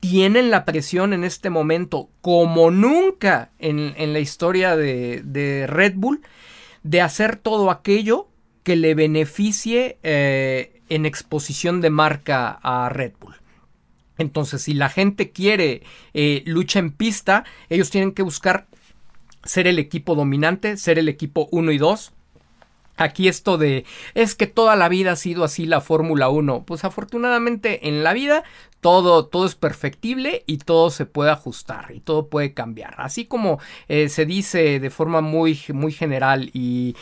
tienen 0.00 0.50
la 0.50 0.64
presión 0.64 1.12
en 1.12 1.24
este 1.24 1.50
momento 1.50 2.08
como 2.22 2.70
nunca 2.70 3.50
en, 3.58 3.92
en 3.98 4.14
la 4.14 4.20
historia 4.20 4.76
de, 4.76 5.20
de 5.22 5.66
Red 5.66 5.92
Bull 5.96 6.22
de 6.82 7.00
hacer 7.00 7.36
todo 7.36 7.70
aquello 7.70 8.28
que 8.62 8.76
le 8.76 8.94
beneficie 8.94 9.98
eh, 10.02 10.82
en 10.88 11.06
exposición 11.06 11.80
de 11.80 11.90
marca 11.90 12.58
a 12.62 12.88
Red 12.88 13.12
Bull. 13.20 13.36
Entonces, 14.18 14.62
si 14.62 14.74
la 14.74 14.90
gente 14.90 15.30
quiere 15.30 15.82
eh, 16.12 16.42
lucha 16.44 16.78
en 16.78 16.92
pista, 16.92 17.44
ellos 17.70 17.90
tienen 17.90 18.12
que 18.12 18.22
buscar 18.22 18.66
ser 19.44 19.66
el 19.66 19.78
equipo 19.78 20.14
dominante, 20.14 20.76
ser 20.76 20.98
el 20.98 21.08
equipo 21.08 21.48
1 21.52 21.72
y 21.72 21.78
2. 21.78 22.12
Aquí 22.98 23.28
esto 23.28 23.56
de 23.56 23.86
es 24.12 24.34
que 24.34 24.46
toda 24.46 24.76
la 24.76 24.90
vida 24.90 25.12
ha 25.12 25.16
sido 25.16 25.42
así 25.42 25.64
la 25.64 25.80
Fórmula 25.80 26.28
1. 26.28 26.64
Pues 26.66 26.84
afortunadamente 26.84 27.88
en 27.88 28.04
la 28.04 28.12
vida 28.12 28.44
todo, 28.80 29.26
todo 29.26 29.46
es 29.46 29.54
perfectible 29.54 30.42
y 30.46 30.58
todo 30.58 30.90
se 30.90 31.06
puede 31.06 31.30
ajustar 31.30 31.92
y 31.92 32.00
todo 32.00 32.28
puede 32.28 32.54
cambiar. 32.54 32.94
Así 32.98 33.26
como 33.26 33.58
eh, 33.88 34.08
se 34.08 34.26
dice 34.26 34.80
de 34.80 34.90
forma 34.90 35.20
muy, 35.20 35.60
muy 35.72 35.92
general 35.92 36.50
y, 36.52 36.94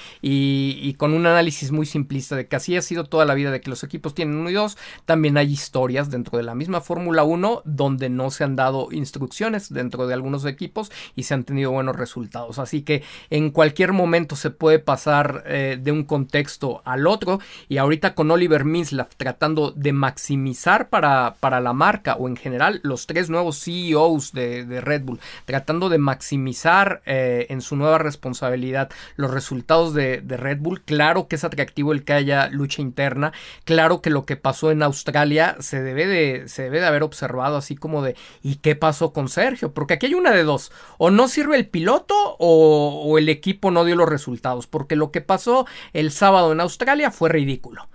con 0.97 1.15
un 1.15 1.27
análisis 1.27 1.71
muy 1.71 1.87
simplista 1.87 2.35
de 2.35 2.49
que 2.49 2.57
así 2.57 2.77
ha 2.77 2.83
sido 2.83 3.05
toda 3.05 3.25
la 3.25 3.35
vida 3.35 3.51
de 3.51 3.61
que 3.61 3.71
los 3.71 3.85
equipos 3.85 4.15
tienen 4.15 4.37
uno 4.37 4.51
y 4.51 4.55
dos, 4.55 4.77
también 5.05 5.37
hay 5.37 5.53
historias 5.53 6.11
dentro 6.11 6.39
de 6.39 6.45
la 6.45 6.55
misma 6.55 6.81
Fórmula 6.81 7.23
1 7.23 7.63
donde 7.65 8.09
no 8.09 8.31
se 8.31 8.45
han 8.45 8.57
dado 8.57 8.89
instrucciones 8.91 9.73
dentro 9.73 10.07
de 10.07 10.15
algunos 10.15 10.45
equipos 10.45 10.91
y 11.15 11.23
se 11.23 11.35
han 11.35 11.45
tenido 11.45 11.71
buenos 11.71 11.97
resultados. 11.97 12.59
Así 12.59 12.83
que 12.83 13.03
en 13.31 13.51
cualquier 13.51 13.93
momento 13.93 14.35
se 14.35 14.51
puede 14.51 14.81
pasar 14.81 15.45
eh, 15.47 15.79
de 15.81 15.93
un 15.93 16.05
contexto 16.05 16.83
al 16.85 17.07
otro 17.07 17.39
y 17.69 17.79
ahorita 17.79 18.15
con 18.15 18.31
Oliver 18.31 18.65
Minslav 18.65 19.09
tratando 19.17 19.71
de 19.71 19.93
maximizar 19.93 20.89
para, 20.89 21.37
para 21.39 21.61
la 21.61 21.68
marca 21.73 22.15
o 22.15 22.29
en 22.29 22.37
general 22.37 22.81
los 22.83 23.07
tres 23.07 23.31
nuevos 23.31 23.63
CEOs 23.63 24.33
de, 24.33 24.81
Red 24.81 25.03
Bull 25.03 25.21
tratando 25.45 25.89
de 25.89 25.99
maximizar 25.99 27.03
eh, 27.07 27.47
en 27.51 27.61
su 27.61 27.77
nueva 27.77 27.99
responsabilidad 27.99 28.91
los 29.17 29.31
resultados 29.31 29.95
de, 29.95 30.23
Red 30.29 30.59
Bull. 30.61 30.83
Claro 30.83 31.27
que 31.27 31.37
es 31.37 31.45
atractivo 31.45 31.93
el 31.93 32.05
que 32.05 32.13
haya 32.13 32.49
lucha 32.49 32.83
interna. 32.83 33.33
Claro 33.65 34.01
que 34.03 34.11
lo 34.11 34.25
que 34.25 34.37
pasó 34.37 34.71
en 34.71 34.83
Australia 34.83 35.57
se 35.61 35.83
debe 35.83 36.07
de, 36.07 36.49
se 36.49 36.63
debe 36.63 36.81
de 36.81 36.87
haber 36.87 37.03
observado 37.03 37.57
así 37.57 37.75
como 37.75 38.03
de 38.03 38.17
¿y 38.43 38.57
qué 38.57 38.77
pasó 38.77 39.13
con 39.13 39.29
Sergio? 39.29 39.73
Porque 39.73 39.95
aquí 39.95 40.07
hay 40.07 40.15
una 40.15 40.31
de 40.33 40.45
dos. 40.45 40.71
O 40.99 41.11
no 41.11 41.29
sirve 41.29 41.57
el 41.57 41.69
piloto 41.69 42.15
o 42.39 43.19
el 43.19 43.29
equipo 43.29 43.71
no 43.71 43.85
dio 43.85 43.97
los 43.97 44.09
resultados. 44.09 44.67
Porque 44.67 44.97
lo 44.97 45.11
que 45.11 45.21
pasó 45.21 45.67
el 45.93 46.11
sábado 46.13 46.53
en 46.53 46.61
Australia 46.61 47.11
fue 47.11 47.31
ridículo. 47.31 47.89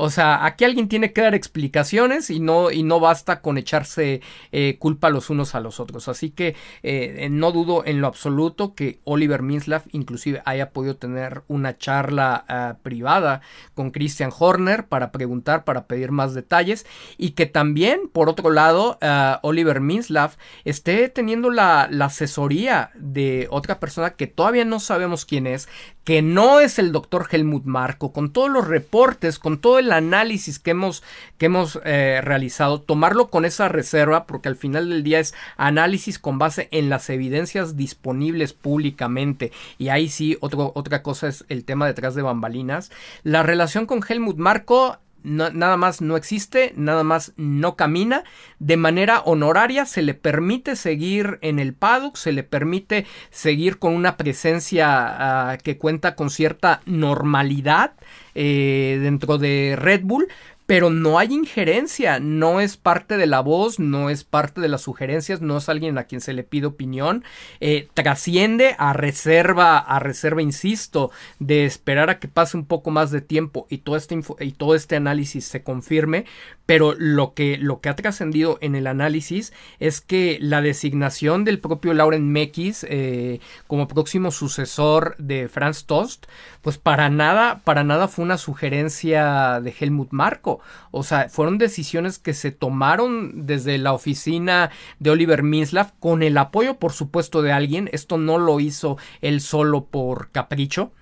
O 0.00 0.08
sea, 0.08 0.46
aquí 0.46 0.64
alguien 0.64 0.88
tiene 0.88 1.12
que 1.12 1.20
dar 1.20 1.34
explicaciones 1.34 2.30
y 2.30 2.40
no, 2.40 2.70
y 2.70 2.82
no 2.82 3.00
basta 3.00 3.42
con 3.42 3.58
echarse 3.58 4.22
eh, 4.50 4.78
culpa 4.78 5.10
los 5.10 5.28
unos 5.28 5.54
a 5.54 5.60
los 5.60 5.78
otros. 5.78 6.08
Así 6.08 6.30
que 6.30 6.56
eh, 6.82 7.28
no 7.30 7.52
dudo 7.52 7.84
en 7.84 8.00
lo 8.00 8.06
absoluto 8.06 8.74
que 8.74 9.00
Oliver 9.04 9.42
Minslav 9.42 9.82
inclusive 9.92 10.40
haya 10.46 10.70
podido 10.70 10.96
tener 10.96 11.42
una 11.48 11.76
charla 11.76 12.46
ah, 12.48 12.78
privada 12.82 13.42
con 13.74 13.90
Christian 13.90 14.30
Horner 14.36 14.86
para 14.86 15.12
preguntar, 15.12 15.64
para 15.64 15.86
pedir 15.86 16.12
más 16.12 16.32
detalles 16.32 16.86
y 17.18 17.32
que 17.32 17.44
también, 17.44 18.08
por 18.10 18.30
otro 18.30 18.50
lado, 18.50 18.96
ah, 19.02 19.38
Oliver 19.42 19.82
Minslav 19.82 20.32
esté 20.64 21.10
teniendo 21.10 21.50
la, 21.50 21.88
la 21.90 22.06
asesoría 22.06 22.90
de 22.94 23.48
otra 23.50 23.78
persona 23.80 24.10
que 24.14 24.26
todavía 24.26 24.64
no 24.64 24.80
sabemos 24.80 25.26
quién 25.26 25.46
es, 25.46 25.68
que 26.10 26.22
no 26.22 26.58
es 26.58 26.80
el 26.80 26.90
doctor 26.90 27.28
Helmut 27.30 27.66
Marco, 27.66 28.12
con 28.12 28.32
todos 28.32 28.50
los 28.50 28.66
reportes, 28.66 29.38
con 29.38 29.60
todo 29.60 29.78
el 29.78 29.92
análisis 29.92 30.58
que 30.58 30.72
hemos, 30.72 31.04
que 31.38 31.46
hemos 31.46 31.78
eh, 31.84 32.20
realizado, 32.20 32.80
tomarlo 32.80 33.30
con 33.30 33.44
esa 33.44 33.68
reserva, 33.68 34.26
porque 34.26 34.48
al 34.48 34.56
final 34.56 34.88
del 34.88 35.04
día 35.04 35.20
es 35.20 35.34
análisis 35.56 36.18
con 36.18 36.36
base 36.36 36.68
en 36.72 36.90
las 36.90 37.08
evidencias 37.10 37.76
disponibles 37.76 38.54
públicamente. 38.54 39.52
Y 39.78 39.90
ahí 39.90 40.08
sí, 40.08 40.36
otra 40.40 41.04
cosa 41.04 41.28
es 41.28 41.44
el 41.48 41.64
tema 41.64 41.86
detrás 41.86 42.16
de 42.16 42.22
bambalinas. 42.22 42.90
La 43.22 43.44
relación 43.44 43.86
con 43.86 44.00
Helmut 44.02 44.36
Marco 44.36 44.98
nada 45.22 45.76
más 45.76 46.00
no 46.00 46.16
existe, 46.16 46.72
nada 46.76 47.04
más 47.04 47.32
no 47.36 47.76
camina. 47.76 48.24
De 48.58 48.76
manera 48.76 49.20
honoraria 49.20 49.86
se 49.86 50.02
le 50.02 50.14
permite 50.14 50.76
seguir 50.76 51.38
en 51.42 51.58
el 51.58 51.74
paddock, 51.74 52.16
se 52.16 52.32
le 52.32 52.42
permite 52.42 53.06
seguir 53.30 53.78
con 53.78 53.94
una 53.94 54.16
presencia 54.16 55.50
ah, 55.50 55.58
que 55.58 55.78
cuenta 55.78 56.14
con 56.14 56.30
cierta 56.30 56.80
normalidad 56.86 57.92
eh, 58.34 58.98
dentro 59.02 59.38
de 59.38 59.76
Red 59.78 60.02
Bull, 60.04 60.28
pero 60.70 60.88
no 60.88 61.18
hay 61.18 61.34
injerencia, 61.34 62.20
no 62.20 62.60
es 62.60 62.76
parte 62.76 63.16
de 63.16 63.26
la 63.26 63.40
voz, 63.40 63.80
no 63.80 64.08
es 64.08 64.22
parte 64.22 64.60
de 64.60 64.68
las 64.68 64.82
sugerencias, 64.82 65.40
no 65.40 65.56
es 65.56 65.68
alguien 65.68 65.98
a 65.98 66.04
quien 66.04 66.20
se 66.20 66.32
le 66.32 66.44
pide 66.44 66.66
opinión, 66.66 67.24
eh, 67.58 67.88
trasciende 67.92 68.76
a 68.78 68.92
reserva, 68.92 69.78
a 69.78 69.98
reserva, 69.98 70.42
insisto, 70.42 71.10
de 71.40 71.64
esperar 71.64 72.08
a 72.08 72.20
que 72.20 72.28
pase 72.28 72.56
un 72.56 72.66
poco 72.66 72.92
más 72.92 73.10
de 73.10 73.20
tiempo 73.20 73.66
y 73.68 73.78
todo 73.78 73.96
este, 73.96 74.20
y 74.38 74.52
todo 74.52 74.76
este 74.76 74.94
análisis 74.94 75.44
se 75.44 75.64
confirme, 75.64 76.24
pero 76.66 76.94
lo 76.96 77.34
que, 77.34 77.58
lo 77.58 77.80
que 77.80 77.88
ha 77.88 77.96
trascendido 77.96 78.56
en 78.60 78.76
el 78.76 78.86
análisis 78.86 79.52
es 79.80 80.00
que 80.00 80.38
la 80.40 80.62
designación 80.62 81.44
del 81.44 81.58
propio 81.58 81.94
Lauren 81.94 82.30
Mekis 82.30 82.86
eh, 82.88 83.40
como 83.66 83.88
próximo 83.88 84.30
sucesor 84.30 85.16
de 85.18 85.48
Franz 85.48 85.86
Tost, 85.86 86.26
pues 86.62 86.78
para 86.78 87.10
nada, 87.10 87.60
para 87.64 87.82
nada 87.82 88.06
fue 88.06 88.24
una 88.24 88.38
sugerencia 88.38 89.60
de 89.60 89.74
Helmut 89.80 90.12
Marko. 90.12 90.59
O 90.90 91.02
sea, 91.02 91.28
fueron 91.28 91.58
decisiones 91.58 92.18
que 92.18 92.34
se 92.34 92.50
tomaron 92.50 93.46
desde 93.46 93.78
la 93.78 93.92
oficina 93.92 94.70
de 94.98 95.10
Oliver 95.10 95.42
Minslav 95.42 95.92
con 95.98 96.22
el 96.22 96.36
apoyo, 96.38 96.78
por 96.78 96.92
supuesto, 96.92 97.42
de 97.42 97.52
alguien. 97.52 97.88
Esto 97.92 98.18
no 98.18 98.38
lo 98.38 98.60
hizo 98.60 98.96
él 99.20 99.40
solo 99.40 99.86
por 99.86 100.30
capricho. 100.30 100.92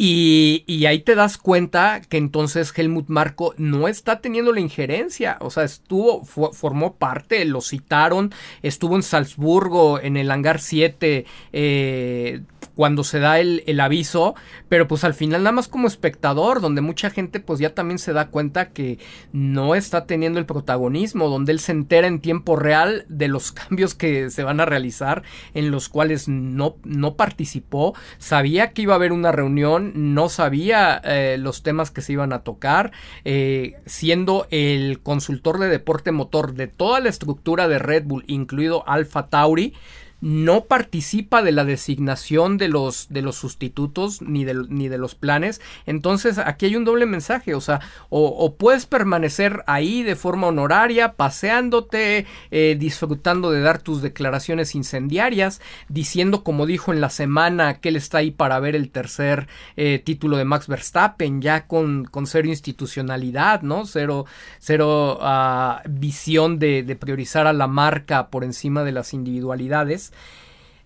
Y, 0.00 0.86
ahí 0.86 1.00
te 1.00 1.16
das 1.16 1.38
cuenta 1.38 2.00
que 2.08 2.18
entonces 2.18 2.72
Helmut 2.74 3.08
Marco 3.08 3.52
no 3.58 3.88
está 3.88 4.20
teniendo 4.20 4.52
la 4.52 4.60
injerencia. 4.60 5.36
O 5.40 5.50
sea, 5.50 5.64
estuvo, 5.64 6.24
formó 6.24 6.94
parte, 6.94 7.44
lo 7.44 7.60
citaron, 7.60 8.32
estuvo 8.62 8.94
en 8.94 9.02
Salzburgo, 9.02 10.00
en 10.00 10.16
el 10.16 10.30
hangar 10.30 10.60
7, 10.60 11.26
eh, 11.52 12.42
cuando 12.78 13.02
se 13.02 13.18
da 13.18 13.40
el, 13.40 13.64
el, 13.66 13.80
aviso, 13.80 14.36
pero 14.68 14.86
pues 14.86 15.02
al 15.02 15.14
final 15.14 15.42
nada 15.42 15.50
más 15.50 15.66
como 15.66 15.88
espectador, 15.88 16.60
donde 16.60 16.80
mucha 16.80 17.10
gente 17.10 17.40
pues 17.40 17.58
ya 17.58 17.74
también 17.74 17.98
se 17.98 18.12
da 18.12 18.28
cuenta 18.28 18.68
que 18.68 19.00
no 19.32 19.74
está 19.74 20.06
teniendo 20.06 20.38
el 20.38 20.46
protagonismo, 20.46 21.28
donde 21.28 21.50
él 21.50 21.58
se 21.58 21.72
entera 21.72 22.06
en 22.06 22.20
tiempo 22.20 22.54
real 22.54 23.04
de 23.08 23.26
los 23.26 23.50
cambios 23.68 23.96
que 23.96 24.30
se 24.30 24.44
van 24.44 24.60
a 24.60 24.64
realizar, 24.64 25.24
en 25.54 25.72
los 25.72 25.88
cuales 25.88 26.28
no, 26.28 26.76
no 26.84 27.16
participó, 27.16 27.96
sabía 28.18 28.70
que 28.70 28.82
iba 28.82 28.94
a 28.94 28.96
haber 28.96 29.10
una 29.10 29.32
reunión, 29.32 29.87
no 29.94 30.28
sabía 30.28 31.00
eh, 31.04 31.36
los 31.38 31.62
temas 31.62 31.90
que 31.90 32.02
se 32.02 32.12
iban 32.12 32.32
a 32.32 32.40
tocar, 32.40 32.92
eh, 33.24 33.74
siendo 33.86 34.46
el 34.50 35.00
consultor 35.00 35.58
de 35.58 35.68
deporte 35.68 36.12
motor 36.12 36.54
de 36.54 36.66
toda 36.66 37.00
la 37.00 37.08
estructura 37.08 37.68
de 37.68 37.78
Red 37.78 38.04
Bull, 38.04 38.24
incluido 38.26 38.88
Alpha 38.88 39.28
Tauri, 39.28 39.74
no 40.20 40.64
participa 40.64 41.42
de 41.42 41.52
la 41.52 41.64
designación 41.64 42.58
de 42.58 42.68
los, 42.68 43.06
de 43.08 43.22
los 43.22 43.36
sustitutos 43.36 44.20
ni 44.20 44.44
de, 44.44 44.64
ni 44.68 44.88
de 44.88 44.98
los 44.98 45.14
planes. 45.14 45.60
Entonces 45.86 46.38
aquí 46.38 46.66
hay 46.66 46.76
un 46.76 46.84
doble 46.84 47.06
mensaje, 47.06 47.54
o 47.54 47.60
sea, 47.60 47.80
o, 48.10 48.54
puedes 48.56 48.86
permanecer 48.86 49.62
ahí 49.66 50.02
de 50.02 50.16
forma 50.16 50.48
honoraria, 50.48 51.12
paseándote, 51.12 52.26
eh, 52.50 52.76
disfrutando 52.78 53.50
de 53.50 53.60
dar 53.60 53.80
tus 53.80 54.02
declaraciones 54.02 54.74
incendiarias, 54.74 55.60
diciendo 55.88 56.42
como 56.42 56.66
dijo 56.66 56.92
en 56.92 57.00
la 57.00 57.10
semana 57.10 57.80
que 57.80 57.90
él 57.90 57.96
está 57.96 58.18
ahí 58.18 58.30
para 58.30 58.58
ver 58.60 58.74
el 58.74 58.90
tercer 58.90 59.46
eh, 59.76 60.00
título 60.04 60.36
de 60.36 60.44
Max 60.44 60.66
Verstappen, 60.66 61.40
ya 61.40 61.66
con, 61.66 62.04
con 62.04 62.26
cero 62.26 62.48
institucionalidad, 62.48 63.62
¿no? 63.62 63.86
Cero, 63.86 64.26
cero 64.58 65.18
ah, 65.20 65.82
visión 65.88 66.58
de 66.58 66.96
priorizar 66.98 67.46
a 67.46 67.52
la 67.52 67.66
marca 67.66 68.28
por 68.28 68.44
encima 68.44 68.82
de 68.82 68.92
las 68.92 69.14
individualidades. 69.14 70.07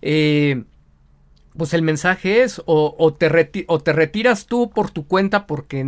Eh, 0.01 0.63
pues 1.57 1.73
el 1.73 1.81
mensaje 1.81 2.41
es 2.41 2.61
o, 2.65 3.13
te 3.13 3.65
o, 3.67 3.79
te 3.79 3.93
retiras 3.93 4.45
tú 4.47 4.69
por 4.69 4.89
tu 4.89 5.07
cuenta 5.07 5.45
porque 5.45 5.85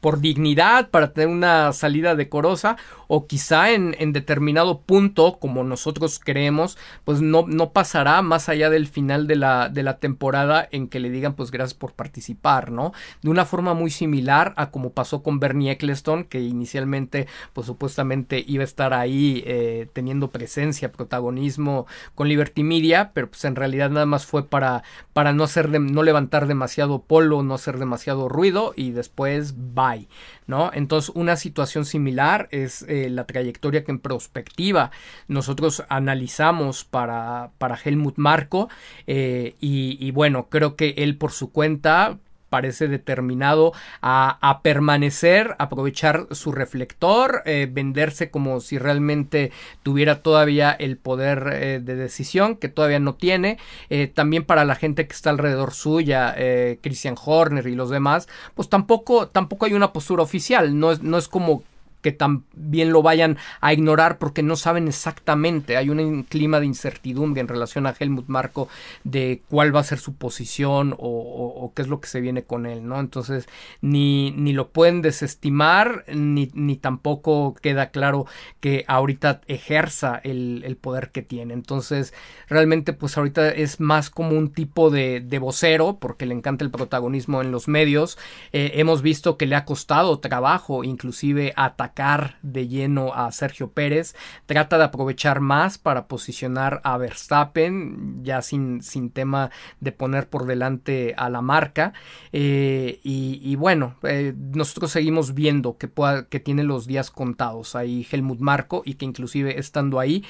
por 0.00 0.20
dignidad 0.20 0.90
para 0.90 1.12
tener 1.12 1.28
una 1.28 1.72
salida 1.72 2.14
decorosa 2.14 2.76
o 3.08 3.26
quizá 3.26 3.72
en, 3.72 3.94
en, 3.98 4.12
determinado 4.12 4.80
punto 4.80 5.38
como 5.38 5.64
nosotros 5.64 6.20
creemos 6.22 6.76
pues 7.04 7.20
no, 7.20 7.44
no 7.46 7.72
pasará 7.72 8.20
más 8.22 8.48
allá 8.48 8.68
del 8.70 8.86
final 8.86 9.26
de 9.26 9.36
la, 9.36 9.68
de 9.68 9.82
la 9.82 9.98
temporada 9.98 10.68
en 10.70 10.88
que 10.88 11.00
le 11.00 11.10
digan 11.10 11.34
pues 11.34 11.50
gracias 11.50 11.74
por 11.74 11.92
participar 11.92 12.70
no 12.70 12.92
de 13.22 13.30
una 13.30 13.44
forma 13.44 13.74
muy 13.74 13.90
similar 13.90 14.52
a 14.56 14.70
como 14.70 14.90
pasó 14.90 15.22
con 15.22 15.40
Bernie 15.40 15.70
Eccleston 15.70 16.24
que 16.24 16.40
inicialmente 16.40 17.26
pues 17.52 17.66
supuestamente 17.66 18.44
iba 18.46 18.62
a 18.62 18.64
estar 18.64 18.92
ahí 18.92 19.42
eh, 19.46 19.88
teniendo 19.92 20.30
presencia 20.30 20.92
protagonismo 20.92 21.86
con 22.14 22.28
Liberty 22.28 22.62
Media 22.62 23.12
pero 23.14 23.28
pues 23.30 23.44
en 23.44 23.56
realidad 23.56 23.90
nada 23.90 24.06
más 24.06 24.26
fue 24.26 24.46
para 24.48 24.81
para, 25.12 25.32
no, 25.32 25.46
levantar 26.02 26.46
demasiado 26.46 27.02
polo, 27.02 27.42
no 27.42 27.54
hacer 27.54 27.78
demasiado 27.78 28.28
ruido 28.28 28.72
y 28.76 28.90
después 28.90 29.54
bye, 29.74 30.08
¿no? 30.46 30.70
Entonces 30.74 31.12
una 31.14 31.36
situación 31.36 31.84
similar 31.84 32.48
es 32.50 32.82
eh, 32.88 33.08
la 33.10 33.26
trayectoria 33.26 33.84
que 33.84 33.92
en 33.92 33.98
prospectiva 33.98 34.90
nosotros 35.28 35.84
analizamos 35.88 36.84
para, 36.84 37.50
para 37.58 37.78
Helmut 37.82 38.16
Marco 38.16 38.68
eh, 39.06 39.54
y 39.60 40.10
bueno, 40.12 40.48
creo 40.48 40.76
que 40.76 40.94
él 40.98 41.16
por 41.16 41.32
su 41.32 41.52
cuenta 41.52 42.18
parece 42.52 42.86
determinado 42.86 43.72
a, 44.02 44.60
permanecer, 44.62 45.56
aprovechar 45.58 46.26
su 46.32 46.52
reflector, 46.52 47.40
eh, 47.46 47.66
venderse 47.72 48.30
como 48.30 48.60
si 48.60 48.76
realmente 48.76 49.52
tuviera 49.82 50.22
todavía 50.22 50.70
el 50.70 50.98
poder 50.98 51.48
eh, 51.50 51.80
de 51.82 51.96
decisión 51.96 52.56
que 52.56 52.68
todavía 52.68 52.98
no 52.98 53.14
tiene. 53.14 53.56
Eh, 53.88 54.06
también 54.06 54.44
para 54.44 54.66
la 54.66 54.74
gente 54.74 55.06
que 55.06 55.14
está 55.14 55.30
alrededor 55.30 55.72
suya, 55.72 56.36
Christian 56.82 57.16
Horner 57.24 57.66
y 57.66 57.74
los 57.74 57.88
demás, 57.88 58.28
pues 58.54 58.68
tampoco, 58.68 59.28
tampoco 59.28 59.64
hay 59.64 59.72
una 59.72 59.94
postura 59.94 60.22
oficial. 60.22 60.78
No 60.78 60.92
es, 60.92 61.02
no 61.02 61.16
es 61.16 61.28
como 61.28 61.62
que 62.02 62.12
también 62.12 62.92
lo 62.92 63.02
vayan 63.02 63.38
a 63.60 63.72
ignorar 63.72 64.18
porque 64.18 64.42
no 64.42 64.56
saben 64.56 64.88
exactamente. 64.88 65.76
Hay 65.76 65.88
un 65.88 66.24
clima 66.24 66.60
de 66.60 66.66
incertidumbre 66.66 67.40
en 67.40 67.48
relación 67.48 67.86
a 67.86 67.94
Helmut 67.98 68.26
Marco 68.26 68.68
de 69.04 69.42
cuál 69.48 69.74
va 69.74 69.80
a 69.80 69.84
ser 69.84 69.98
su 69.98 70.14
posición 70.14 70.94
o, 70.98 71.72
qué 71.74 71.82
es 71.82 71.88
lo 71.88 72.00
que 72.00 72.08
se 72.08 72.20
viene 72.20 72.42
con 72.42 72.66
él, 72.66 72.86
¿no? 72.86 72.98
Entonces, 72.98 73.48
ni, 73.80 74.32
ni 74.32 74.52
lo 74.52 74.70
pueden 74.70 75.00
desestimar, 75.00 76.04
ni, 76.12 76.50
ni 76.54 76.76
tampoco 76.76 77.54
queda 77.54 77.90
claro 77.90 78.26
que 78.60 78.84
ahorita 78.88 79.40
ejerza 79.46 80.20
el, 80.22 80.62
el, 80.66 80.76
poder 80.76 81.10
que 81.10 81.22
tiene. 81.22 81.54
Entonces, 81.54 82.12
realmente, 82.48 82.92
pues 82.92 83.16
ahorita 83.16 83.48
es 83.48 83.78
más 83.78 84.10
como 84.10 84.36
un 84.36 84.52
tipo 84.52 84.90
de, 84.90 85.20
de 85.20 85.38
vocero, 85.38 85.98
porque 86.00 86.26
le 86.26 86.34
encanta 86.34 86.64
el 86.64 86.70
protagonismo 86.70 87.40
en 87.40 87.52
los 87.52 87.68
medios. 87.68 88.18
Eh, 88.52 88.72
hemos 88.74 89.02
visto 89.02 89.36
que 89.36 89.46
le 89.46 89.54
ha 89.54 89.64
costado 89.64 90.18
trabajo, 90.18 90.82
inclusive 90.82 91.52
atacar 91.56 91.91
de 92.42 92.68
lleno 92.68 93.12
a 93.14 93.30
Sergio 93.32 93.70
Pérez. 93.70 94.14
Trata 94.46 94.78
de 94.78 94.84
aprovechar 94.84 95.40
más 95.40 95.76
para 95.78 96.06
posicionar 96.06 96.80
a 96.84 96.96
Verstappen, 96.96 98.24
ya 98.24 98.40
sin, 98.40 98.82
sin 98.82 99.10
tema 99.10 99.50
de 99.80 99.92
poner 99.92 100.28
por 100.28 100.46
delante 100.46 101.14
a 101.18 101.28
la 101.28 101.42
marca. 101.42 101.92
Eh, 102.32 103.00
y, 103.02 103.54
bueno, 103.56 103.96
eh, 104.02 104.34
nosotros 104.36 104.90
seguimos 104.90 105.34
viendo 105.34 105.76
que, 105.76 105.86
pueda, 105.88 106.24
que 106.24 106.40
tiene 106.40 106.64
los 106.64 106.86
días 106.86 107.10
contados 107.10 107.76
ahí 107.76 108.06
Helmut 108.10 108.40
Marco 108.40 108.82
y 108.84 108.94
que 108.94 109.04
inclusive 109.04 109.58
estando 109.58 110.00
ahí, 110.00 110.24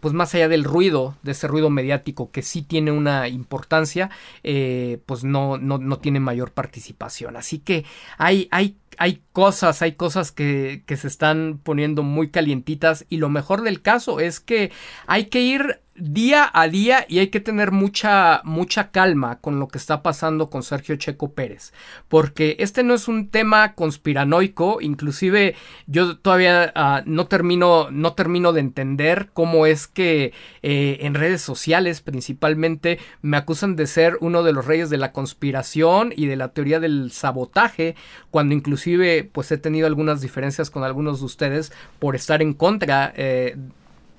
pues 0.00 0.14
más 0.14 0.34
allá 0.34 0.48
del 0.48 0.64
ruido, 0.64 1.16
de 1.22 1.32
ese 1.32 1.46
ruido 1.46 1.70
mediático 1.70 2.30
que 2.30 2.42
sí 2.42 2.62
tiene 2.62 2.90
una 2.90 3.28
importancia, 3.28 4.10
pues 4.42 5.24
no, 5.24 5.58
no, 5.58 5.78
no 5.78 5.98
tiene 5.98 6.20
mayor 6.20 6.50
participación. 6.52 7.36
Así 7.36 7.60
que 7.60 7.84
hay, 8.18 8.48
hay 8.50 8.76
hay 8.98 9.22
cosas, 9.32 9.82
hay 9.82 9.92
cosas 9.92 10.32
que, 10.32 10.82
que, 10.86 10.96
se 10.96 11.08
están 11.08 11.60
poniendo 11.62 12.02
muy 12.02 12.30
calientitas 12.30 13.04
y 13.08 13.18
lo 13.18 13.28
mejor 13.28 13.62
del 13.62 13.82
caso 13.82 14.20
es 14.20 14.40
que 14.40 14.72
hay 15.06 15.26
que 15.26 15.40
ir 15.40 15.80
día 15.96 16.50
a 16.52 16.68
día 16.68 17.06
y 17.08 17.20
hay 17.20 17.28
que 17.28 17.40
tener 17.40 17.70
mucha 17.70 18.40
mucha 18.44 18.90
calma 18.90 19.38
con 19.40 19.60
lo 19.60 19.68
que 19.68 19.78
está 19.78 20.02
pasando 20.02 20.50
con 20.50 20.62
Sergio 20.64 20.96
Checo 20.96 21.32
Pérez 21.32 21.72
porque 22.08 22.56
este 22.58 22.82
no 22.82 22.94
es 22.94 23.06
un 23.06 23.28
tema 23.28 23.74
conspiranoico 23.74 24.80
inclusive 24.80 25.54
yo 25.86 26.18
todavía 26.18 26.72
uh, 26.74 27.08
no 27.08 27.26
termino 27.28 27.90
no 27.92 28.14
termino 28.14 28.52
de 28.52 28.60
entender 28.60 29.30
cómo 29.32 29.66
es 29.66 29.86
que 29.86 30.32
eh, 30.62 30.98
en 31.02 31.14
redes 31.14 31.42
sociales 31.42 32.00
principalmente 32.00 32.98
me 33.22 33.36
acusan 33.36 33.76
de 33.76 33.86
ser 33.86 34.18
uno 34.20 34.42
de 34.42 34.52
los 34.52 34.66
reyes 34.66 34.90
de 34.90 34.98
la 34.98 35.12
conspiración 35.12 36.12
y 36.16 36.26
de 36.26 36.36
la 36.36 36.48
teoría 36.48 36.80
del 36.80 37.12
sabotaje 37.12 37.94
cuando 38.30 38.54
inclusive 38.54 39.30
pues 39.32 39.52
he 39.52 39.58
tenido 39.58 39.86
algunas 39.86 40.20
diferencias 40.20 40.70
con 40.70 40.82
algunos 40.82 41.20
de 41.20 41.26
ustedes 41.26 41.72
por 42.00 42.16
estar 42.16 42.42
en 42.42 42.52
contra 42.52 43.12
eh, 43.16 43.56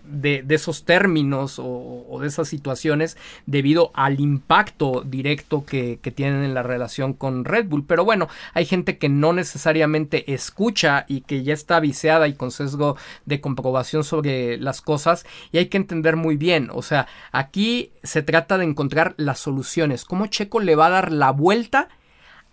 de, 0.07 0.45
esos 0.49 0.85
términos 0.85 1.59
o, 1.59 2.17
de 2.21 2.27
esas 2.27 2.47
situaciones 2.47 3.17
debido 3.45 3.91
al 3.93 4.19
impacto 4.19 5.03
directo 5.05 5.65
que, 5.65 5.99
tienen 6.15 6.43
en 6.43 6.53
la 6.53 6.63
relación 6.63 7.13
con 7.13 7.43
Red 7.43 7.67
Bull. 7.67 7.85
Pero 7.85 8.05
bueno, 8.05 8.29
hay 8.53 8.65
gente 8.65 8.97
que 8.97 9.09
no 9.09 9.33
necesariamente 9.33 10.33
escucha 10.33 11.05
y 11.07 11.21
que 11.21 11.43
ya 11.43 11.53
está 11.53 11.79
viciada 11.79 12.27
y 12.27 12.33
con 12.33 12.51
sesgo 12.51 12.95
de 13.25 13.41
comprobación 13.41 14.03
sobre 14.03 14.57
las 14.57 14.81
cosas 14.81 15.25
y 15.51 15.57
hay 15.57 15.65
que 15.65 15.77
entender 15.77 16.15
muy 16.15 16.37
bien, 16.37 16.69
o 16.71 16.81
sea, 16.81 17.07
aquí 17.31 17.91
se 18.03 18.21
trata 18.21 18.57
de 18.57 18.65
encontrar 18.65 19.13
las 19.17 19.39
soluciones, 19.39 20.05
cómo 20.05 20.27
Checo 20.27 20.59
le 20.59 20.75
va 20.75 20.87
a 20.87 20.91
dar 20.91 21.11
la 21.11 21.31
vuelta 21.31 21.89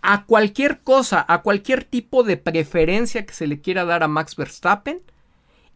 a 0.02 0.24
cualquier 0.24 0.80
cosa, 0.80 1.24
a 1.28 1.42
cualquier 1.42 1.84
tipo 1.84 2.24
de 2.24 2.36
preferencia 2.36 3.24
que 3.24 3.34
se 3.34 3.46
le 3.46 3.60
quiera 3.60 3.84
dar 3.84 4.02
a 4.02 4.08
Max 4.08 4.34
Verstappen 4.36 5.00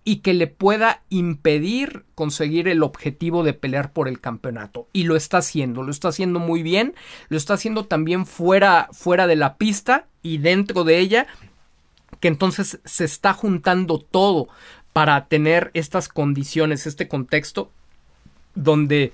y 0.08 0.18
que 0.18 0.34
le 0.34 0.46
pueda 0.46 1.02
impedir 1.10 2.04
conseguir 2.14 2.68
el 2.68 2.84
objetivo 2.84 3.42
de 3.42 3.54
pelear 3.54 3.92
por 3.92 4.06
el 4.06 4.20
campeonato. 4.20 4.86
Y 4.92 5.02
lo 5.02 5.16
está 5.16 5.38
haciendo, 5.38 5.82
lo 5.82 5.90
está 5.90 6.06
haciendo 6.08 6.38
muy 6.38 6.62
bien, 6.62 6.94
lo 7.28 7.36
está 7.36 7.54
haciendo 7.54 7.86
también 7.86 8.24
fuera, 8.24 8.88
fuera 8.92 9.26
de 9.26 9.34
la 9.34 9.56
pista 9.56 10.06
y 10.22 10.38
dentro 10.38 10.84
de 10.84 11.00
ella, 11.00 11.26
que 12.20 12.28
entonces 12.28 12.78
se 12.84 13.04
está 13.04 13.32
juntando 13.32 13.98
todo 13.98 14.46
para 14.92 15.26
tener 15.26 15.72
estas 15.74 16.08
condiciones, 16.08 16.86
este 16.86 17.08
contexto 17.08 17.72
donde 18.54 19.12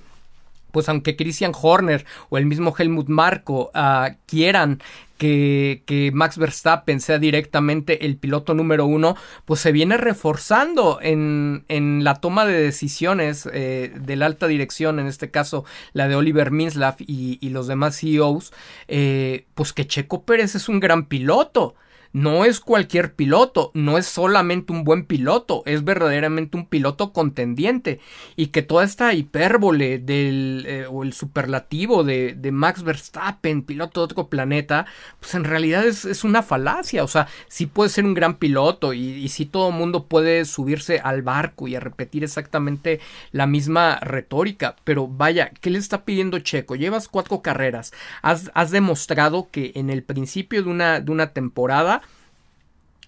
pues 0.73 0.89
aunque 0.89 1.15
Christian 1.15 1.53
Horner 1.59 2.03
o 2.29 2.39
el 2.39 2.47
mismo 2.47 2.73
Helmut 2.77 3.07
Marko 3.07 3.71
uh, 3.75 4.15
quieran 4.25 4.81
que, 5.17 6.11
Max 6.13 6.37
Verstappen 6.37 6.99
sea 6.99 7.17
directamente 7.17 8.05
el 8.05 8.17
piloto 8.17 8.53
número 8.53 8.85
uno, 8.85 9.15
pues 9.45 9.61
se 9.61 9.71
viene 9.71 9.95
reforzando 9.95 10.99
en, 11.01 11.63
en 11.69 12.03
la 12.03 12.15
toma 12.15 12.45
de 12.45 12.59
decisiones 12.59 13.47
eh, 13.53 13.93
de 13.95 14.15
la 14.15 14.25
alta 14.25 14.47
dirección, 14.47 14.99
en 14.99 15.07
este 15.07 15.31
caso 15.31 15.63
la 15.93 16.07
de 16.07 16.15
Oliver 16.15 16.51
Minslav 16.51 16.95
y, 16.99 17.37
y 17.39 17.49
los 17.49 17.67
demás 17.67 17.99
CEOs, 17.99 18.51
eh, 18.89 19.45
pues 19.53 19.71
que 19.71 19.87
Checo 19.87 20.23
Pérez 20.23 20.55
es 20.55 20.67
un 20.67 20.79
gran 20.79 21.05
piloto 21.05 21.75
no 22.13 22.45
es 22.45 22.59
cualquier 22.59 23.15
piloto, 23.15 23.71
no 23.73 23.97
es 23.97 24.05
solamente 24.05 24.71
un 24.71 24.83
buen 24.83 25.05
piloto, 25.05 25.63
es 25.65 25.83
verdaderamente 25.83 26.55
un 26.55 26.67
piloto 26.67 27.11
contendiente. 27.11 27.99
Y 28.35 28.47
que 28.47 28.61
toda 28.61 28.83
esta 28.83 29.13
hipérbole 29.13 29.97
del 29.97 30.65
eh, 30.67 30.85
o 30.89 31.03
el 31.03 31.13
superlativo 31.13 32.03
de, 32.03 32.35
de, 32.35 32.51
Max 32.51 32.83
Verstappen, 32.83 33.63
piloto 33.63 34.01
de 34.01 34.05
otro 34.05 34.27
planeta, 34.29 34.85
pues 35.19 35.33
en 35.33 35.43
realidad 35.43 35.85
es, 35.85 36.05
es 36.05 36.23
una 36.23 36.43
falacia, 36.43 37.03
o 37.03 37.07
sea, 37.07 37.27
sí 37.47 37.65
puede 37.65 37.89
ser 37.89 38.05
un 38.05 38.13
gran 38.13 38.35
piloto 38.35 38.93
y, 38.93 39.25
y 39.25 39.45
todo 39.45 39.69
el 39.69 39.75
mundo 39.75 40.05
puede 40.05 40.45
subirse 40.45 40.99
al 40.99 41.23
barco 41.23 41.67
y 41.67 41.75
a 41.75 41.79
repetir 41.79 42.23
exactamente 42.23 42.99
la 43.31 43.47
misma 43.47 43.99
retórica, 43.99 44.75
pero 44.83 45.07
vaya, 45.07 45.51
¿qué 45.61 45.69
le 45.69 45.79
está 45.79 46.05
pidiendo 46.05 46.39
Checo? 46.39 46.75
Llevas 46.75 47.07
cuatro 47.07 47.41
carreras, 47.41 47.91
has, 48.21 48.51
has 48.53 48.71
demostrado 48.71 49.49
que 49.51 49.71
en 49.75 49.89
el 49.89 50.03
principio 50.03 50.63
de 50.63 50.69
una, 50.69 50.99
de 50.99 51.11
una 51.11 51.33
temporada 51.33 52.02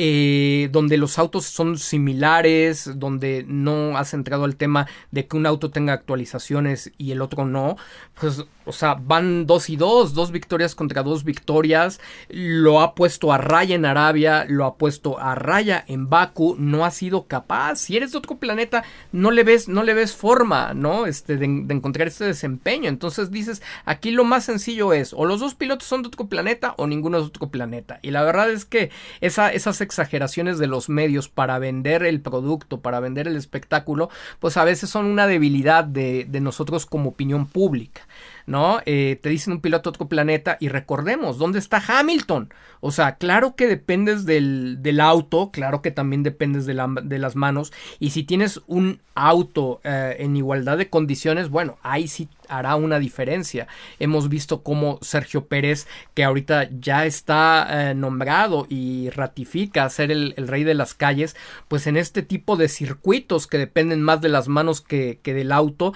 eh, 0.00 0.68
donde 0.70 0.96
los 0.96 1.18
autos 1.18 1.46
son 1.46 1.76
similares, 1.76 2.88
donde 3.00 3.44
no 3.48 3.98
has 3.98 4.14
entrado 4.14 4.44
al 4.44 4.54
tema 4.54 4.86
de 5.10 5.26
que 5.26 5.36
un 5.36 5.44
auto 5.44 5.72
tenga 5.72 5.92
actualizaciones 5.92 6.92
y 6.98 7.10
el 7.10 7.20
otro 7.20 7.44
no, 7.44 7.76
pues, 8.20 8.44
o 8.64 8.72
sea, 8.72 8.94
van 8.94 9.46
dos 9.46 9.70
y 9.70 9.76
dos, 9.76 10.14
dos 10.14 10.30
victorias 10.30 10.76
contra 10.76 11.02
dos 11.02 11.24
victorias, 11.24 12.00
lo 12.28 12.80
ha 12.80 12.94
puesto 12.94 13.32
a 13.32 13.38
raya 13.38 13.74
en 13.74 13.86
Arabia, 13.86 14.44
lo 14.48 14.66
ha 14.66 14.76
puesto 14.76 15.18
a 15.18 15.34
raya 15.34 15.84
en 15.88 16.08
Baku, 16.08 16.54
no 16.58 16.84
ha 16.84 16.92
sido 16.92 17.26
capaz, 17.26 17.76
si 17.76 17.96
eres 17.96 18.12
de 18.12 18.18
otro 18.18 18.36
planeta, 18.36 18.84
no 19.10 19.32
le 19.32 19.42
ves, 19.42 19.66
no 19.66 19.82
le 19.82 19.94
ves 19.94 20.14
forma, 20.14 20.74
¿no? 20.74 21.06
Este, 21.06 21.36
de, 21.38 21.46
encontrar 21.46 22.06
este 22.06 22.24
desempeño, 22.24 22.88
entonces 22.88 23.32
dices, 23.32 23.62
aquí 23.84 24.12
lo 24.12 24.22
más 24.22 24.44
sencillo 24.44 24.92
es, 24.92 25.12
o 25.12 25.24
los 25.24 25.40
dos 25.40 25.56
pilotos 25.56 25.88
son 25.88 26.02
de 26.02 26.08
otro 26.08 26.26
planeta 26.26 26.74
o 26.76 26.86
ninguno 26.86 27.18
es 27.18 27.24
de 27.24 27.28
otro 27.28 27.48
planeta, 27.48 27.98
y 28.02 28.12
la 28.12 28.22
verdad 28.22 28.48
es 28.48 28.64
que 28.64 28.90
esa, 29.20 29.52
esas 29.52 29.80
exageraciones 29.88 30.58
de 30.58 30.66
los 30.66 30.90
medios 30.90 31.30
para 31.30 31.58
vender 31.58 32.02
el 32.02 32.20
producto, 32.20 32.82
para 32.82 33.00
vender 33.00 33.26
el 33.26 33.36
espectáculo, 33.36 34.10
pues 34.38 34.58
a 34.58 34.64
veces 34.64 34.90
son 34.90 35.06
una 35.06 35.26
debilidad 35.26 35.84
de, 35.84 36.28
nosotros 36.40 36.84
como 36.84 37.08
opinión 37.08 37.46
pública. 37.46 38.02
¿No? 38.48 38.80
Eh, 38.86 39.18
te 39.22 39.28
dicen 39.28 39.52
un 39.52 39.60
piloto 39.60 39.90
de 39.90 39.96
otro 39.96 40.08
planeta 40.08 40.56
y 40.58 40.68
recordemos, 40.68 41.36
¿dónde 41.36 41.58
está 41.58 41.82
Hamilton? 41.86 42.52
O 42.80 42.90
sea, 42.90 43.16
claro 43.16 43.54
que 43.56 43.66
dependes 43.66 44.24
del, 44.24 44.78
del 44.80 45.00
auto, 45.00 45.50
claro 45.50 45.82
que 45.82 45.90
también 45.90 46.22
dependes 46.22 46.64
de, 46.64 46.74
la, 46.74 46.88
de, 47.02 47.18
las 47.18 47.36
manos 47.36 47.72
y 47.98 48.10
si 48.10 48.22
tienes 48.22 48.60
un 48.66 49.00
auto 49.14 49.80
eh, 49.84 50.16
en 50.20 50.36
igualdad 50.36 50.78
de 50.78 50.88
condiciones, 50.88 51.50
bueno, 51.50 51.76
ahí 51.82 52.08
sí 52.08 52.28
hará 52.48 52.76
una 52.76 52.98
diferencia. 52.98 53.66
Hemos 53.98 54.28
visto 54.28 54.62
cómo 54.62 54.98
Sergio 55.02 55.46
Pérez, 55.46 55.86
que 56.14 56.24
ahorita 56.24 56.70
ya 56.80 57.04
está 57.04 57.90
eh, 57.90 57.94
nombrado 57.94 58.66
y 58.70 59.10
ratifica 59.10 59.90
ser 59.90 60.10
el, 60.10 60.34
rey 60.36 60.64
de 60.64 60.74
las 60.74 60.94
calles, 60.94 61.36
pues 61.66 61.86
en 61.86 61.96
este 61.96 62.22
tipo 62.22 62.56
de 62.56 62.68
circuitos 62.68 63.46
que 63.46 63.58
dependen 63.58 64.00
más 64.00 64.22
de 64.22 64.30
las 64.30 64.48
manos 64.48 64.80
que, 64.80 65.18
que 65.22 65.34
del 65.34 65.52
auto, 65.52 65.92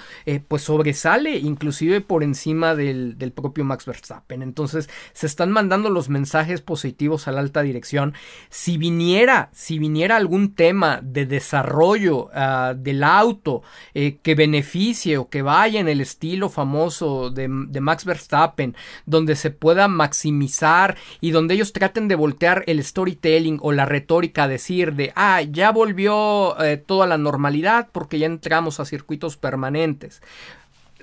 pues 0.48 0.62
sobresale 0.62 1.38
inclusive 1.38 2.00
por 2.00 2.22
encima 2.22 2.41
del, 2.76 3.18
del, 3.18 3.32
propio 3.32 3.64
Max 3.64 3.86
Verstappen. 3.86 4.42
Entonces 4.42 4.90
se 5.12 5.26
están 5.26 5.50
mandando 5.50 5.90
los 5.90 6.08
mensajes 6.08 6.60
positivos 6.60 7.28
a 7.28 7.32
la 7.32 7.40
alta 7.40 7.62
dirección. 7.62 8.14
Si 8.50 8.78
viniera, 8.78 9.48
si 9.52 9.78
viniera 9.78 10.16
algún 10.16 10.54
tema 10.54 11.00
de 11.02 11.26
desarrollo 11.26 12.26
uh, 12.26 12.74
del 12.76 13.04
auto 13.04 13.62
eh, 13.94 14.18
que 14.22 14.34
beneficie 14.34 15.18
o 15.18 15.28
que 15.28 15.42
vaya 15.42 15.80
en 15.80 15.88
el 15.88 16.00
estilo 16.00 16.48
famoso 16.48 17.30
de, 17.30 17.48
Max 17.48 18.04
Verstappen, 18.04 18.74
donde 19.06 19.36
se 19.36 19.50
pueda 19.50 19.88
maximizar 19.88 20.96
y 21.20 21.30
donde 21.30 21.54
ellos 21.54 21.72
traten 21.72 22.08
de 22.08 22.14
voltear 22.14 22.64
el 22.66 22.82
storytelling 22.82 23.58
o 23.62 23.72
la 23.72 23.86
retórica, 23.86 24.48
decir 24.48 24.94
de, 24.94 25.12
ah, 25.14 25.42
ya 25.42 25.70
volvió 25.70 26.60
eh, 26.62 26.76
toda 26.76 27.06
la 27.06 27.18
normalidad 27.18 27.88
porque 27.92 28.18
ya 28.18 28.26
entramos 28.26 28.80
a 28.80 28.84
circuitos 28.84 29.36
permanentes 29.36 30.22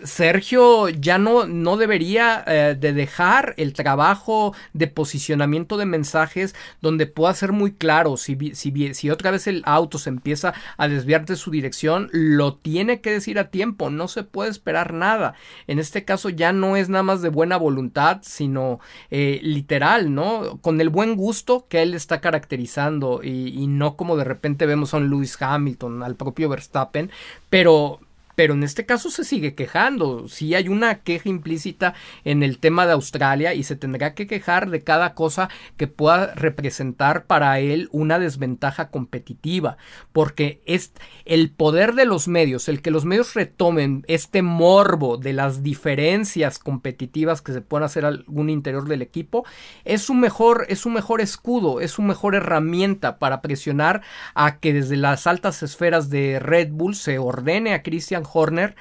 Sergio 0.04 0.90
ya 0.90 1.18
no, 1.18 1.46
no 1.46 1.78
debería 1.78 2.44
eh, 2.48 2.76
de 2.80 2.94
dejar 2.94 3.54
el 3.58 3.74
trabajo 3.74 4.54
de 4.74 4.88
posicionamiento 4.88 5.78
de 5.78 5.86
mensajes 5.86 6.56
donde 6.82 7.08
pueda 7.08 7.34
ser 7.34 7.52
muy 7.52 7.72
claro 7.72 8.18
si, 8.18 8.38
si, 8.54 9.10
otra 9.10 9.32
vez 9.32 9.48
el 9.48 9.64
auto 9.66 9.98
se 9.98 10.10
empieza 10.10 10.54
a 10.78 10.88
desviar 10.88 11.26
de 11.26 11.36
su 11.36 11.52
dirección, 11.52 12.10
lo 12.12 12.56
tiene 12.56 13.02
que 13.02 13.12
decir 13.12 13.40
a 13.40 13.50
tiempo, 13.50 13.90
no 13.90 14.08
se 14.08 14.24
puede 14.24 14.50
esperar 14.50 14.94
nada. 14.94 15.34
En 15.68 15.80
este 15.80 16.06
caso 16.06 16.30
ya 16.30 16.54
no 16.54 16.76
es 16.76 16.90
nada 16.90 17.04
más 17.04 17.22
de 17.22 17.30
buena 17.30 17.58
voluntad, 17.58 18.20
sino 18.22 18.80
eh, 19.12 19.40
literal, 19.44 20.14
¿no? 20.14 20.60
Con 20.62 20.82
el 20.82 20.90
buen 20.90 21.16
gusto 21.16 21.66
que 21.70 21.82
él 21.82 21.94
está 21.94 22.22
caracterizando 22.22 23.22
y, 23.24 23.50
y 23.50 23.68
no 23.68 23.96
como 23.96 24.18
de 24.18 24.24
repente 24.24 24.66
vemos 24.66 24.94
a 24.94 24.98
un 24.98 25.10
Lewis 25.10 25.38
Hamilton, 25.40 26.04
al 26.04 26.16
propio 26.16 26.50
Verstappen, 26.50 27.12
pero 27.50 28.00
pero 28.40 28.54
en 28.54 28.64
este 28.64 28.86
caso 28.86 29.12
se 29.12 29.26
sigue 29.26 29.54
quejando. 29.54 30.30
Sí 30.30 30.56
hay 30.56 30.70
una 30.70 31.00
queja 31.00 31.28
implícita 31.28 31.94
en 32.24 32.42
el 32.42 32.58
tema 32.60 32.86
de 32.86 32.94
Australia 32.94 33.54
y 33.54 33.64
se 33.64 33.76
tendrá 33.76 34.14
que 34.14 34.28
quejar 34.28 34.70
de 34.70 34.82
cada 34.82 35.14
cosa 35.14 35.50
que 35.76 35.88
pueda 35.88 36.34
representar 36.36 37.26
para 37.26 37.60
él 37.60 37.90
una 37.92 38.18
desventaja 38.18 38.92
competitiva, 38.92 39.76
porque 40.14 40.62
es 40.66 40.94
el 41.26 41.52
poder 41.52 41.96
de 41.96 42.06
los 42.06 42.30
medios, 42.30 42.70
el 42.70 42.82
que 42.82 42.92
los 42.92 43.04
medios 43.04 43.34
retomen 43.34 44.06
este 44.08 44.42
morbo 44.42 45.18
de 45.18 45.34
las 45.34 45.62
diferencias 45.62 46.60
competitivas 46.60 47.42
que 47.42 47.52
se 47.52 47.60
pueden 47.60 47.84
hacer 47.84 48.06
algún 48.06 48.50
interior 48.50 48.88
del 48.88 49.02
equipo, 49.02 49.44
es 49.84 50.04
su 50.04 50.14
mejor, 50.14 50.66
es 50.70 50.80
su 50.80 50.90
mejor 50.90 51.20
escudo, 51.20 51.82
es 51.82 51.92
su 51.92 52.04
mejor 52.04 52.36
herramienta 52.36 53.20
para 53.20 53.42
presionar 53.42 54.02
a 54.34 54.60
que 54.60 54.72
desde 54.72 54.96
las 54.96 55.28
altas 55.28 55.62
esferas 55.62 56.10
de 56.10 56.40
Red 56.40 56.70
Bull 56.72 56.96
se 56.96 57.20
ordene 57.20 57.74
a 57.74 57.84
Christian 57.84 58.24
Horner 58.34 58.76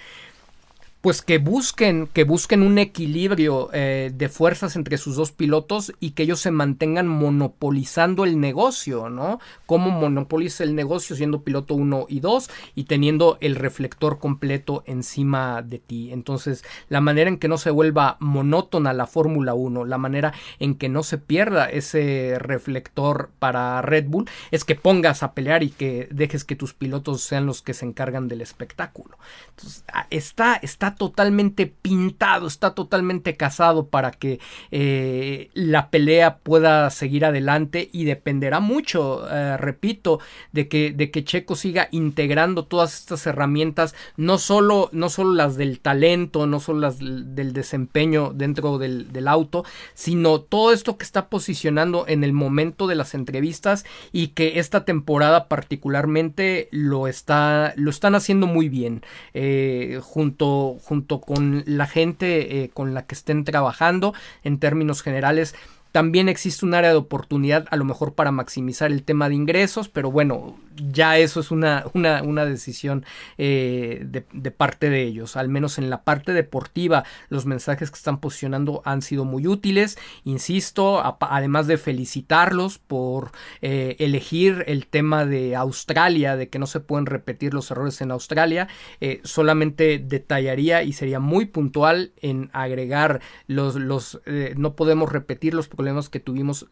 pues 1.08 1.22
que 1.22 1.38
busquen, 1.38 2.06
que 2.06 2.24
busquen 2.24 2.62
un 2.62 2.76
equilibrio 2.76 3.70
eh, 3.72 4.10
de 4.12 4.28
fuerzas 4.28 4.76
entre 4.76 4.98
sus 4.98 5.16
dos 5.16 5.32
pilotos 5.32 5.90
y 6.00 6.10
que 6.10 6.24
ellos 6.24 6.38
se 6.38 6.50
mantengan 6.50 7.08
monopolizando 7.08 8.26
el 8.26 8.38
negocio, 8.38 9.08
¿no? 9.08 9.40
Cómo 9.64 9.88
monopoliza 9.88 10.64
el 10.64 10.74
negocio 10.74 11.16
siendo 11.16 11.40
piloto 11.40 11.72
1 11.72 12.08
y 12.10 12.20
2 12.20 12.50
y 12.74 12.84
teniendo 12.84 13.38
el 13.40 13.56
reflector 13.56 14.18
completo 14.18 14.82
encima 14.84 15.62
de 15.62 15.78
ti. 15.78 16.12
Entonces, 16.12 16.62
la 16.90 17.00
manera 17.00 17.30
en 17.30 17.38
que 17.38 17.48
no 17.48 17.56
se 17.56 17.70
vuelva 17.70 18.18
monótona 18.20 18.92
la 18.92 19.06
Fórmula 19.06 19.54
1, 19.54 19.86
la 19.86 19.96
manera 19.96 20.34
en 20.58 20.74
que 20.74 20.90
no 20.90 21.02
se 21.02 21.16
pierda 21.16 21.70
ese 21.70 22.36
reflector 22.38 23.30
para 23.38 23.80
Red 23.80 24.08
Bull, 24.08 24.28
es 24.50 24.66
que 24.66 24.74
pongas 24.74 25.22
a 25.22 25.32
pelear 25.32 25.62
y 25.62 25.70
que 25.70 26.06
dejes 26.10 26.44
que 26.44 26.54
tus 26.54 26.74
pilotos 26.74 27.22
sean 27.22 27.46
los 27.46 27.62
que 27.62 27.72
se 27.72 27.86
encargan 27.86 28.28
del 28.28 28.42
espectáculo. 28.42 29.16
Entonces, 29.56 29.84
ah, 29.90 30.06
está, 30.10 30.56
está 30.56 30.97
totalmente 30.98 31.66
pintado, 31.66 32.46
está 32.46 32.74
totalmente 32.74 33.36
casado 33.36 33.86
para 33.86 34.10
que 34.10 34.40
eh, 34.70 35.50
la 35.54 35.90
pelea 35.90 36.38
pueda 36.38 36.90
seguir 36.90 37.24
adelante 37.24 37.88
y 37.92 38.04
dependerá 38.04 38.60
mucho, 38.60 39.26
eh, 39.30 39.56
repito, 39.56 40.20
de 40.52 40.68
que, 40.68 40.92
de 40.92 41.10
que 41.10 41.24
Checo 41.24 41.56
siga 41.56 41.88
integrando 41.92 42.66
todas 42.66 42.98
estas 42.98 43.26
herramientas, 43.26 43.94
no 44.16 44.38
solo, 44.38 44.90
no 44.92 45.08
solo 45.08 45.32
las 45.32 45.56
del 45.56 45.80
talento, 45.80 46.46
no 46.46 46.60
solo 46.60 46.80
las 46.80 46.98
del 46.98 47.52
desempeño 47.52 48.32
dentro 48.34 48.78
del, 48.78 49.28
auto, 49.28 49.64
sino 49.94 50.40
todo 50.40 50.72
esto 50.72 50.96
que 50.96 51.04
está 51.04 51.28
posicionando 51.28 52.06
en 52.08 52.24
el 52.24 52.32
momento 52.32 52.86
de 52.86 52.94
las 52.94 53.14
entrevistas 53.14 53.84
y 54.10 54.28
que 54.28 54.58
esta 54.58 54.84
temporada 54.84 55.48
particularmente 55.48 56.68
lo 56.70 57.08
está 57.08 57.74
lo 57.76 57.90
están 57.90 58.14
haciendo 58.14 58.46
muy 58.46 58.68
bien 58.70 59.02
eh, 59.34 60.00
junto 60.02 60.77
junto 60.78 61.20
con 61.20 61.62
la 61.66 61.86
gente 61.86 62.62
eh, 62.62 62.70
con 62.70 62.94
la 62.94 63.06
que 63.06 63.14
estén 63.14 63.44
trabajando. 63.44 64.14
En 64.42 64.58
términos 64.58 65.02
generales 65.02 65.54
también 65.92 66.28
existe 66.28 66.64
un 66.66 66.74
área 66.74 66.90
de 66.90 66.96
oportunidad 66.96 67.66
a 67.70 67.76
lo 67.76 67.84
mejor 67.84 68.14
para 68.14 68.30
maximizar 68.30 68.90
el 68.90 69.02
tema 69.02 69.28
de 69.28 69.34
ingresos, 69.34 69.88
pero 69.88 70.10
bueno, 70.10 70.56
ya 70.78 71.18
eso 71.18 71.40
es 71.40 71.50
una, 71.50 71.84
una, 71.94 72.22
una 72.22 72.44
decisión 72.44 73.04
eh, 73.36 74.04
de, 74.04 74.50
parte 74.50 74.90
de 74.90 75.02
ellos. 75.02 75.36
Al 75.36 75.48
menos 75.48 75.78
en 75.78 75.90
la 75.90 76.02
parte 76.02 76.32
deportiva, 76.32 77.04
los 77.28 77.46
mensajes 77.46 77.90
que 77.90 77.96
están 77.96 78.18
posicionando 78.18 78.82
han 78.84 79.02
sido 79.02 79.24
muy 79.24 79.46
útiles. 79.46 79.98
Insisto, 80.24 81.02
además 81.20 81.66
de 81.66 81.78
felicitarlos 81.78 82.78
por 82.78 83.32
eh, 83.62 83.96
elegir 83.98 84.64
el 84.66 84.86
tema 84.86 85.24
de 85.26 85.56
Australia, 85.56 86.36
de 86.36 86.48
que 86.48 86.58
no 86.58 86.66
se 86.66 86.80
pueden 86.80 87.06
repetir 87.06 87.54
los 87.54 87.70
errores 87.70 88.00
en 88.00 88.10
Australia, 88.10 88.68
eh, 89.00 89.20
solamente 89.24 89.98
detallaría 89.98 90.82
y 90.82 90.92
sería 90.92 91.20
muy 91.20 91.46
puntual 91.46 92.12
en 92.20 92.50
agregar 92.52 93.20
los, 93.46 93.76
los 93.76 94.20
no 94.56 94.74
podemos 94.74 95.10
repetir 95.10 95.54
los 95.54 95.68
problemas 95.68 96.08
que 96.08 96.20
tuvimos 96.20 96.66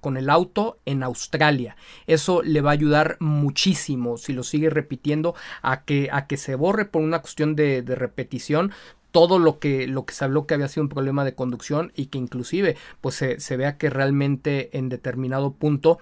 con 0.00 0.16
el 0.16 0.30
auto 0.30 0.78
en 0.84 1.02
Australia. 1.02 1.76
Eso 2.06 2.42
le 2.42 2.60
va 2.60 2.70
a 2.70 2.74
ayudar 2.74 3.16
muchísimo 3.34 4.16
si 4.16 4.32
lo 4.32 4.42
sigue 4.42 4.70
repitiendo 4.70 5.34
a 5.62 5.82
que, 5.82 6.08
a 6.12 6.26
que 6.26 6.36
se 6.36 6.54
borre 6.54 6.84
por 6.84 7.02
una 7.02 7.20
cuestión 7.20 7.54
de, 7.56 7.82
repetición 7.86 8.72
todo 9.10 9.38
lo 9.38 9.58
que, 9.58 9.86
lo 9.86 10.06
que 10.06 10.14
se 10.14 10.24
habló 10.24 10.46
que 10.46 10.54
había 10.54 10.68
sido 10.68 10.84
un 10.84 10.88
problema 10.88 11.24
de 11.24 11.34
conducción 11.34 11.92
y 11.94 12.06
que 12.06 12.18
inclusive 12.18 12.76
pues 13.00 13.14
se, 13.14 13.38
se 13.38 13.56
vea 13.56 13.76
que 13.76 13.90
realmente 13.90 14.76
en 14.76 14.88
determinado 14.88 15.52
punto 15.52 15.98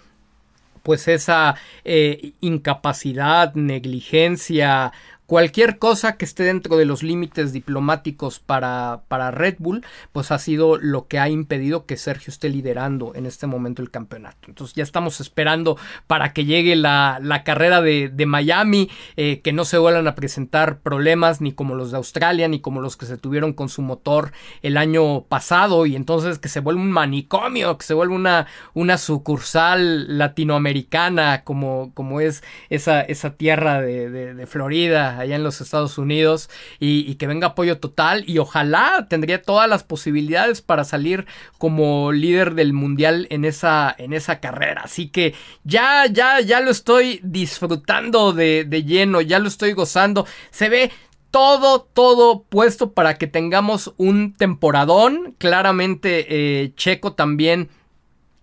pues 0.82 1.08
esa 1.08 1.54
eh, 1.84 2.32
incapacidad, 2.40 3.54
negligencia, 3.54 4.92
cualquier 5.32 5.78
cosa 5.78 6.18
que 6.18 6.26
esté 6.26 6.42
dentro 6.42 6.76
de 6.76 6.84
los 6.84 7.02
límites 7.02 7.54
diplomáticos 7.54 8.38
para, 8.38 9.00
para 9.08 9.30
Red 9.30 9.56
Bull, 9.60 9.82
pues 10.12 10.30
ha 10.30 10.38
sido 10.38 10.76
lo 10.76 11.08
que 11.08 11.18
ha 11.18 11.30
impedido 11.30 11.86
que 11.86 11.96
Sergio 11.96 12.30
esté 12.30 12.50
liderando 12.50 13.14
en 13.14 13.24
este 13.24 13.46
momento 13.46 13.80
el 13.80 13.90
campeonato. 13.90 14.48
Entonces 14.48 14.76
ya 14.76 14.82
estamos 14.82 15.22
esperando 15.22 15.78
para 16.06 16.34
que 16.34 16.44
llegue 16.44 16.76
la, 16.76 17.18
la 17.22 17.44
carrera 17.44 17.80
de, 17.80 18.10
de 18.10 18.26
Miami, 18.26 18.90
eh, 19.16 19.40
que 19.40 19.54
no 19.54 19.64
se 19.64 19.78
vuelvan 19.78 20.06
a 20.06 20.14
presentar 20.14 20.80
problemas 20.80 21.40
ni 21.40 21.52
como 21.52 21.76
los 21.76 21.92
de 21.92 21.96
Australia, 21.96 22.46
ni 22.46 22.60
como 22.60 22.82
los 22.82 22.98
que 22.98 23.06
se 23.06 23.16
tuvieron 23.16 23.54
con 23.54 23.70
su 23.70 23.80
motor 23.80 24.32
el 24.60 24.76
año 24.76 25.22
pasado, 25.22 25.86
y 25.86 25.96
entonces 25.96 26.38
que 26.40 26.50
se 26.50 26.60
vuelva 26.60 26.82
un 26.82 26.92
manicomio, 26.92 27.78
que 27.78 27.86
se 27.86 27.94
vuelva 27.94 28.14
una, 28.14 28.46
una 28.74 28.98
sucursal 28.98 30.18
latinoamericana 30.18 31.42
como, 31.42 31.90
como 31.94 32.20
es 32.20 32.44
esa, 32.68 33.00
esa 33.00 33.30
tierra 33.30 33.80
de, 33.80 34.10
de, 34.10 34.34
de 34.34 34.46
Florida 34.46 35.21
allá 35.22 35.36
en 35.36 35.42
los 35.42 35.60
Estados 35.60 35.98
Unidos 35.98 36.50
y, 36.78 37.14
que 37.16 37.26
venga 37.26 37.48
apoyo 37.48 37.78
total 37.78 38.24
y 38.26 38.38
ojalá 38.38 39.06
tendría 39.08 39.42
todas 39.42 39.68
las 39.68 39.84
posibilidades 39.84 40.62
para 40.62 40.84
salir 40.84 41.26
como 41.58 42.12
líder 42.12 42.54
del 42.54 42.72
mundial 42.72 43.26
en 43.30 43.44
esa, 43.44 43.94
en 43.96 44.12
esa 44.12 44.40
carrera. 44.40 44.82
Así 44.84 45.08
que 45.08 45.34
ya, 45.64 46.06
ya, 46.06 46.40
ya 46.40 46.60
lo 46.60 46.70
estoy 46.70 47.20
disfrutando 47.22 48.32
de, 48.32 48.64
de 48.64 48.84
lleno, 48.84 49.20
ya 49.20 49.38
lo 49.38 49.48
estoy 49.48 49.72
gozando. 49.72 50.26
Se 50.50 50.68
ve 50.68 50.90
todo, 51.32 51.80
todo 51.80 52.44
puesto 52.44 52.92
para 52.92 53.16
que 53.16 53.26
tengamos 53.26 53.94
un 53.96 54.34
temporadón. 54.34 55.34
Claramente 55.38 56.26
eh, 56.28 56.74
Checo 56.76 57.14
también 57.14 57.70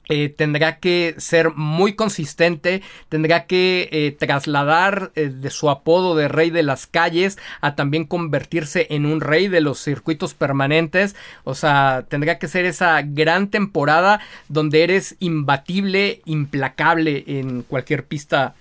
eh, 0.09 0.29
tendrá 0.29 0.79
que 0.79 1.15
ser 1.19 1.53
muy 1.55 1.93
consistente, 1.93 2.81
tendrá 3.09 3.45
que 3.45 3.89
eh, 3.91 4.11
trasladar 4.17 5.11
eh, 5.15 5.29
de 5.29 5.49
su 5.51 5.69
apodo 5.69 6.15
de 6.15 6.27
rey 6.27 6.49
de 6.49 6.63
las 6.63 6.87
calles 6.87 7.37
a 7.61 7.75
también 7.75 8.05
convertirse 8.05 8.87
en 8.89 9.05
un 9.05 9.21
rey 9.21 9.47
de 9.47 9.61
los 9.61 9.79
circuitos 9.79 10.33
permanentes, 10.33 11.15
o 11.43 11.53
sea, 11.53 12.05
tendrá 12.09 12.39
que 12.39 12.47
ser 12.47 12.65
esa 12.65 13.01
gran 13.03 13.49
temporada 13.49 14.19
donde 14.47 14.83
eres 14.83 15.15
imbatible, 15.19 16.21
implacable 16.25 17.23
en 17.27 17.61
cualquier 17.61 18.05
pista 18.05 18.55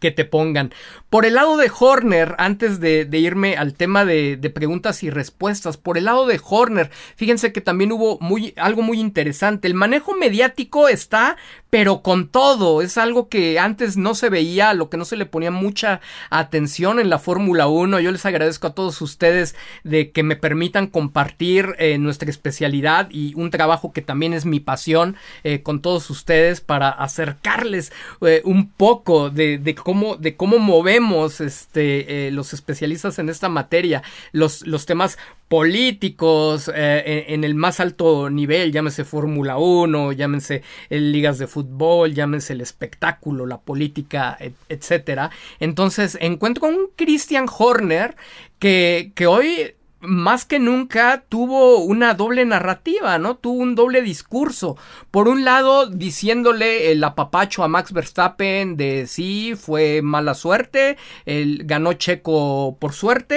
que 0.00 0.10
te 0.10 0.24
pongan. 0.24 0.72
Por 1.10 1.24
el 1.24 1.34
lado 1.34 1.56
de 1.56 1.70
Horner, 1.76 2.34
antes 2.38 2.80
de, 2.80 3.08
irme 3.12 3.56
al 3.56 3.74
tema 3.74 4.04
de, 4.04 4.36
preguntas 4.54 5.02
y 5.02 5.10
respuestas, 5.10 5.76
por 5.76 5.98
el 5.98 6.04
lado 6.04 6.26
de 6.26 6.40
Horner, 6.42 6.90
fíjense 7.16 7.52
que 7.52 7.60
también 7.60 7.92
hubo 7.92 8.18
muy, 8.20 8.54
algo 8.56 8.82
muy 8.82 9.00
interesante. 9.00 9.68
El 9.68 9.74
manejo 9.74 10.14
mediático 10.14 10.88
está, 10.88 11.36
pero 11.70 12.02
con 12.02 12.28
todo, 12.28 12.82
es 12.82 12.98
algo 12.98 13.28
que 13.28 13.58
antes 13.58 13.96
no 13.96 14.14
se 14.14 14.30
veía, 14.30 14.74
lo 14.74 14.90
que 14.90 14.96
no 14.96 15.04
se 15.04 15.16
le 15.16 15.26
ponía 15.26 15.50
mucha 15.50 16.00
atención 16.30 17.00
en 17.00 17.10
la 17.10 17.18
Fórmula 17.18 17.66
1. 17.66 18.00
Yo 18.00 18.12
les 18.12 18.26
agradezco 18.26 18.68
a 18.68 18.74
todos 18.74 19.00
ustedes 19.02 19.54
de 19.84 20.10
que 20.10 20.22
me 20.22 20.36
permitan 20.36 20.86
compartir 20.86 21.74
eh, 21.78 21.98
nuestra 21.98 22.30
especialidad 22.30 23.08
y 23.10 23.34
un 23.34 23.50
trabajo 23.50 23.92
que 23.92 24.02
también 24.02 24.32
es 24.32 24.44
mi 24.44 24.60
pasión 24.60 25.16
eh, 25.44 25.62
con 25.62 25.80
todos 25.80 26.10
ustedes 26.10 26.60
para 26.60 26.88
acercarles 26.88 27.92
eh, 28.20 28.42
un 28.44 28.70
poco 28.70 29.30
de, 29.30 29.58
de, 29.58 29.74
de 30.18 30.36
cómo 30.36 30.58
movemos 30.58 31.40
este, 31.40 32.30
los 32.30 32.52
especialistas 32.52 33.18
en 33.18 33.30
esta 33.30 33.48
materia, 33.48 34.02
los, 34.32 34.62
temas 34.86 35.18
políticos 35.48 36.70
eh, 36.74 37.24
en, 37.28 37.42
el 37.42 37.54
más 37.54 37.80
alto 37.80 38.28
nivel, 38.28 38.70
llámese 38.70 39.04
Fórmula 39.04 39.56
1, 39.56 40.12
llámense 40.12 40.62
eh, 40.90 41.00
ligas 41.00 41.38
de 41.38 41.46
fútbol, 41.46 42.12
llámense 42.12 42.52
el 42.52 42.60
espectáculo, 42.60 43.46
la 43.46 43.58
política, 43.58 44.36
etcétera. 44.68 45.30
Entonces 45.58 46.18
encuentro 46.20 46.66
a 46.66 46.68
un 46.68 46.88
Christian 46.94 47.46
Horner 47.48 48.14
que, 48.58 49.12
que 49.14 49.26
hoy 49.26 49.74
más 50.00 50.44
que 50.44 50.58
nunca 50.58 51.24
tuvo 51.28 51.78
una 51.78 52.14
doble 52.14 52.44
narrativa, 52.44 53.18
¿no? 53.18 53.36
Tuvo 53.36 53.60
un 53.62 53.74
doble 53.74 54.00
discurso. 54.02 54.76
Por 55.10 55.28
un 55.28 55.44
lado, 55.44 55.86
diciéndole 55.86 56.92
el 56.92 57.02
apapacho 57.02 57.64
a 57.64 57.68
Max 57.68 57.92
Verstappen 57.92 58.76
de 58.76 59.06
sí, 59.06 59.54
fue 59.56 60.00
mala 60.02 60.34
suerte, 60.34 60.96
él 61.26 61.62
ganó 61.64 61.94
Checo 61.94 62.76
por 62.78 62.92
suerte, 62.92 63.36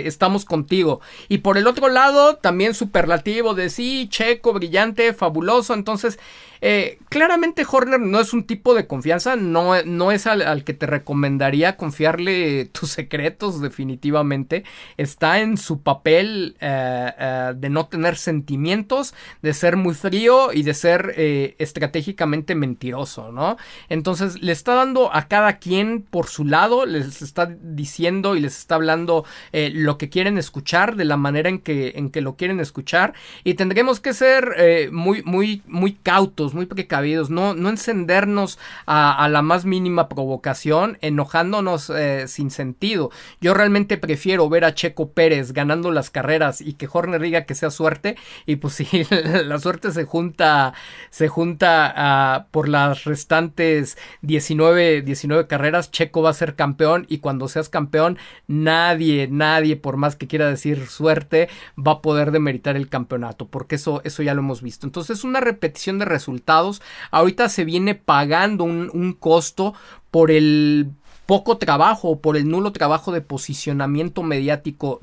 eh, 0.00 0.06
estamos 0.06 0.44
contigo. 0.44 1.00
Y 1.28 1.38
por 1.38 1.56
el 1.56 1.66
otro 1.66 1.88
lado, 1.88 2.36
también 2.36 2.74
superlativo 2.74 3.54
de 3.54 3.70
sí, 3.70 4.08
Checo, 4.10 4.52
brillante, 4.52 5.14
fabuloso. 5.14 5.74
Entonces, 5.74 6.18
eh, 6.64 7.00
claramente 7.08 7.66
Horner 7.68 7.98
no 7.98 8.20
es 8.20 8.32
un 8.32 8.44
tipo 8.44 8.72
de 8.74 8.86
confianza, 8.86 9.34
no, 9.34 9.82
no 9.82 10.12
es 10.12 10.28
al, 10.28 10.62
que 10.62 10.72
te 10.72 10.86
recomendaría 10.86 11.76
confiarle 11.76 12.66
tus 12.72 12.90
secretos 12.90 13.60
definitivamente. 13.60 14.62
Está 14.96 15.40
en 15.40 15.56
su 15.56 15.82
papel 15.82 16.56
eh, 16.60 17.10
eh, 17.18 17.52
de 17.56 17.68
no 17.68 17.86
tener 17.86 18.16
sentimientos, 18.16 19.12
de 19.42 19.54
ser 19.54 19.76
muy 19.76 19.94
frío 19.94 20.52
y 20.52 20.62
de 20.62 20.74
ser 20.74 21.14
estratégicamente 21.58 22.54
mentiroso, 22.54 23.32
¿no? 23.32 23.56
Entonces 23.88 24.40
le 24.40 24.52
está 24.52 24.74
dando 24.74 25.12
a 25.12 25.26
cada 25.26 25.58
quien 25.58 26.02
por 26.02 26.28
su 26.28 26.44
lado, 26.44 26.86
les 26.86 27.22
está 27.22 27.46
diciendo 27.46 28.36
y 28.36 28.40
les 28.40 28.56
está 28.56 28.76
hablando 28.76 29.24
lo 29.52 29.98
que 29.98 30.08
quieren 30.08 30.38
escuchar, 30.38 30.94
de 30.94 31.04
la 31.04 31.16
manera 31.16 31.48
en 31.48 31.58
que, 31.58 31.94
en 31.96 32.10
que 32.10 32.20
lo 32.20 32.36
quieren 32.36 32.60
escuchar 32.60 33.14
y 33.42 33.54
tendremos 33.54 33.98
que 33.98 34.14
ser 34.14 34.92
muy, 34.92 35.22
muy, 35.24 35.62
muy 35.66 35.94
cautos 35.94 36.51
muy 36.54 36.66
precavidos, 36.66 37.30
no, 37.30 37.54
no 37.54 37.68
encendernos 37.68 38.58
a, 38.86 39.28
la 39.28 39.42
más 39.42 39.64
mínima 39.64 40.08
provocación, 40.08 40.98
enojándonos 41.00 41.90
eh, 41.90 42.28
sin 42.28 42.50
sentido. 42.50 43.10
Yo 43.40 43.54
realmente 43.54 43.98
prefiero 43.98 44.48
ver 44.48 44.64
a 44.64 44.74
Checo 44.74 45.12
Pérez 45.12 45.52
ganando 45.52 45.90
las 45.90 46.10
carreras 46.10 46.60
y 46.60 46.74
que 46.74 46.88
Horner 46.90 47.20
diga 47.20 47.44
que 47.44 47.54
sea 47.54 47.70
suerte, 47.70 48.16
y 48.46 48.56
pues 48.56 48.74
si 48.74 48.86
la 49.44 49.58
suerte 49.58 49.92
se 49.92 50.04
junta, 50.04 50.74
se 51.10 51.28
junta 51.28 51.92
ah, 51.96 52.46
por 52.50 52.68
las 52.68 53.04
restantes 53.04 53.96
19, 54.22 55.02
19 55.02 55.46
carreras, 55.46 55.90
Checo 55.90 56.22
va 56.22 56.30
a 56.30 56.34
ser 56.34 56.54
campeón 56.54 57.06
y 57.08 57.18
cuando 57.18 57.48
seas 57.48 57.68
campeón, 57.68 58.18
nadie, 58.46 59.28
nadie, 59.30 59.76
por 59.76 59.96
más 59.96 60.16
que 60.16 60.26
quiera 60.26 60.48
decir 60.48 60.86
suerte, 60.86 61.48
va 61.78 61.92
a 61.92 62.02
poder 62.02 62.30
demeritar 62.30 62.76
el 62.76 62.88
campeonato, 62.88 63.48
porque 63.48 63.76
eso, 63.76 64.00
eso 64.04 64.22
ya 64.22 64.34
lo 64.34 64.40
hemos 64.40 64.62
visto. 64.62 64.86
Entonces, 64.86 65.24
una 65.24 65.40
repetición 65.40 65.98
de 65.98 66.04
resultados 66.04 66.41
ahorita 67.10 67.48
se 67.48 67.64
viene 67.64 67.94
pagando 67.94 68.64
un, 68.64 68.90
un 68.92 69.12
costo 69.12 69.74
por 70.10 70.30
el 70.30 70.90
poco 71.26 71.56
trabajo, 71.56 72.20
por 72.20 72.36
el 72.36 72.48
nulo 72.48 72.72
trabajo 72.72 73.12
de 73.12 73.20
posicionamiento 73.20 74.22
mediático 74.22 75.00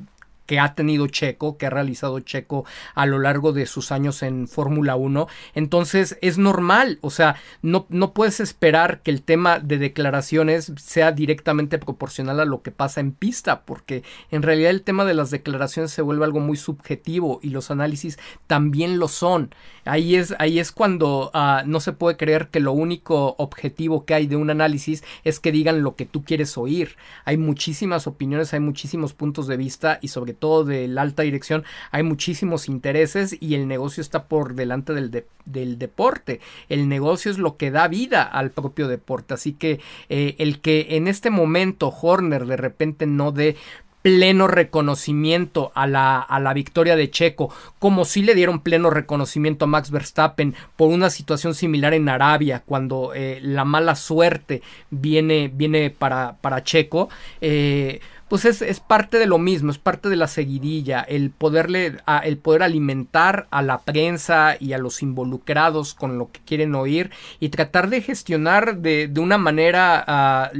que 0.50 0.60
ha 0.60 0.74
tenido 0.74 1.06
Checo, 1.06 1.60
que 1.60 1.68
ha 1.68 1.70
realizado 1.70 2.20
Checo 2.22 2.66
a 2.96 3.06
lo 3.06 3.20
largo 3.20 3.54
de 3.54 3.68
sus 3.68 3.92
años 3.92 4.24
en 4.24 4.48
Fórmula 4.48 4.96
1. 4.96 5.28
Entonces 5.54 6.18
es 6.24 6.40
normal, 6.40 6.98
o 7.02 7.12
sea, 7.12 7.36
no, 7.62 7.86
no 7.90 8.16
puedes 8.16 8.40
esperar 8.40 9.04
que 9.04 9.12
el 9.12 9.22
tema 9.22 9.60
de 9.60 9.78
declaraciones 9.78 10.74
sea 10.78 11.12
directamente 11.12 11.78
proporcional 11.78 12.40
a 12.40 12.46
lo 12.46 12.64
que 12.64 12.72
pasa 12.72 13.00
en 13.00 13.12
pista, 13.12 13.62
porque 13.62 14.02
en 14.32 14.42
realidad 14.42 14.72
el 14.72 14.82
tema 14.82 15.06
de 15.06 15.14
las 15.14 15.30
declaraciones 15.30 15.92
se 15.92 16.02
vuelve 16.02 16.26
algo 16.26 16.40
muy 16.40 16.58
subjetivo 16.58 17.40
y 17.44 17.52
los 17.52 17.70
análisis 17.70 18.18
también 18.48 18.98
lo 18.98 19.08
son. 19.08 19.54
Ahí 19.86 20.16
es, 20.16 20.34
ahí 20.40 20.58
es 20.58 20.72
cuando 20.72 21.32
uh, 21.34 21.68
no 21.68 21.80
se 21.80 21.94
puede 21.94 22.18
creer 22.18 22.48
que 22.48 22.60
lo 22.60 22.72
único 22.72 23.36
objetivo 23.38 24.06
que 24.06 24.16
hay 24.16 24.26
de 24.26 24.36
un 24.36 24.50
análisis 24.50 25.04
es 25.24 25.40
que 25.40 25.52
digan 25.52 25.84
lo 25.84 25.96
que 25.96 26.06
tú 26.06 26.24
quieres 26.24 26.58
oír. 26.58 26.96
Hay 27.26 27.38
muchísimas 27.38 28.08
opiniones, 28.08 28.54
hay 28.54 28.62
muchísimos 28.62 29.14
puntos 29.14 29.46
de 29.46 29.58
vista 29.58 30.00
y 30.02 30.08
sobre 30.08 30.39
todo 30.40 30.64
de 30.64 30.88
la 30.88 31.02
alta 31.02 31.24
dirección, 31.24 31.64
hay 31.92 32.04
muchísimos 32.04 32.68
intereses 32.68 33.38
y 33.40 33.56
el 33.56 33.68
negocio 33.68 34.02
está 34.02 34.26
por 34.26 34.56
delante 34.56 34.94
del, 34.94 35.26
del 35.46 35.78
deporte. 35.78 36.40
El 36.70 36.90
negocio 36.90 37.32
es 37.32 37.38
lo 37.38 37.58
que 37.58 37.72
da 37.72 37.88
vida 37.88 38.24
al 38.24 38.52
propio 38.52 38.88
deporte. 38.88 39.34
Así 39.34 39.54
que 39.54 39.80
eh, 40.10 40.36
el 40.40 40.60
que 40.62 40.88
en 40.92 41.08
este 41.08 41.30
momento 41.30 41.90
Horner 41.90 42.46
de 42.46 42.58
repente 42.58 43.06
no 43.06 43.32
dé 43.32 43.56
pleno 44.02 44.48
reconocimiento 44.48 45.72
a 45.76 45.86
la, 45.86 46.20
a 46.20 46.40
la, 46.40 46.54
victoria 46.54 46.96
de 46.96 47.10
Checo, 47.12 47.54
como 47.80 48.06
si 48.06 48.22
le 48.22 48.34
dieron 48.34 48.62
pleno 48.62 48.90
reconocimiento 48.90 49.66
a 49.66 49.68
Max 49.68 49.92
Verstappen 49.92 50.56
por 50.78 50.90
una 50.90 51.10
situación 51.10 51.54
similar 51.54 51.94
en 51.94 52.08
Arabia, 52.08 52.64
cuando 52.66 53.14
eh, 53.14 53.40
la 53.42 53.66
mala 53.66 53.96
suerte 53.96 54.62
viene, 54.90 55.52
viene 55.54 55.90
para, 55.90 56.38
para 56.40 56.64
Checo. 56.64 57.10
Eh, 57.42 58.00
pues 58.30 58.46
es, 58.46 58.80
parte 58.80 59.18
de 59.18 59.26
lo 59.26 59.40
mismo, 59.40 59.72
es 59.72 59.80
parte 59.80 60.08
de 60.08 60.16
la 60.16 60.28
seguidilla, 60.28 61.02
el 61.02 61.32
poderle, 61.32 61.98
el 62.24 62.38
poder 62.38 62.64
alimentar 62.64 63.48
a 63.50 63.62
la 63.62 63.80
prensa 63.80 64.56
y 64.60 64.74
a 64.74 64.78
los 64.78 65.02
involucrados 65.02 65.96
con 65.96 66.20
lo 66.20 66.32
que 66.32 66.40
quieren 66.46 66.76
oír 66.76 67.10
y 67.40 67.50
tratar 67.50 67.90
de 67.90 68.02
gestionar 68.02 68.78
de, 68.78 69.08
de 69.08 69.20
una 69.20 69.40
manera 69.40 70.04
ah, 70.08 70.52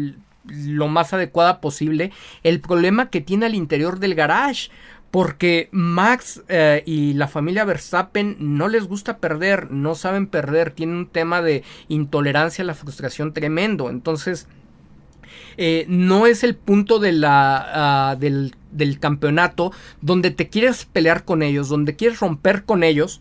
lo 0.46 0.88
más 0.88 1.14
adecuada 1.14 1.62
posible 1.62 2.12
el 2.44 2.60
problema 2.60 3.10
que 3.10 3.22
tiene 3.22 3.46
al 3.46 3.56
interior 3.56 4.00
del 4.00 4.16
garage. 4.16 4.70
Porque 5.12 5.70
Max 5.72 6.44
eh, 6.50 6.84
y 6.86 7.14
la 7.14 7.28
familia 7.28 7.66
Verstappen 7.66 8.38
no 8.38 8.68
les 8.68 8.86
gusta 8.86 9.18
perder, 9.18 9.72
no 9.72 9.96
saben 9.96 10.28
perder, 10.28 10.70
tienen 10.70 10.98
un 10.98 11.08
tema 11.08 11.42
de 11.42 11.64
intolerancia 11.88 12.62
a 12.62 12.68
la 12.68 12.76
frustración 12.76 13.34
tremendo. 13.34 13.90
Entonces, 13.90 14.48
eh, 15.62 15.84
no 15.90 16.26
es 16.26 16.46
el 16.46 16.56
punto 16.56 17.00
de 17.00 17.12
la, 17.12 18.12
ah, 18.12 18.16
del, 18.16 18.56
del 18.72 18.98
campeonato 18.98 19.74
donde 20.00 20.32
te 20.32 20.48
quieres 20.48 20.86
pelear 20.86 21.26
con 21.26 21.44
ellos, 21.44 21.68
donde 21.68 21.98
quieres 21.98 22.22
romper 22.22 22.64
con 22.64 22.82
ellos 22.82 23.20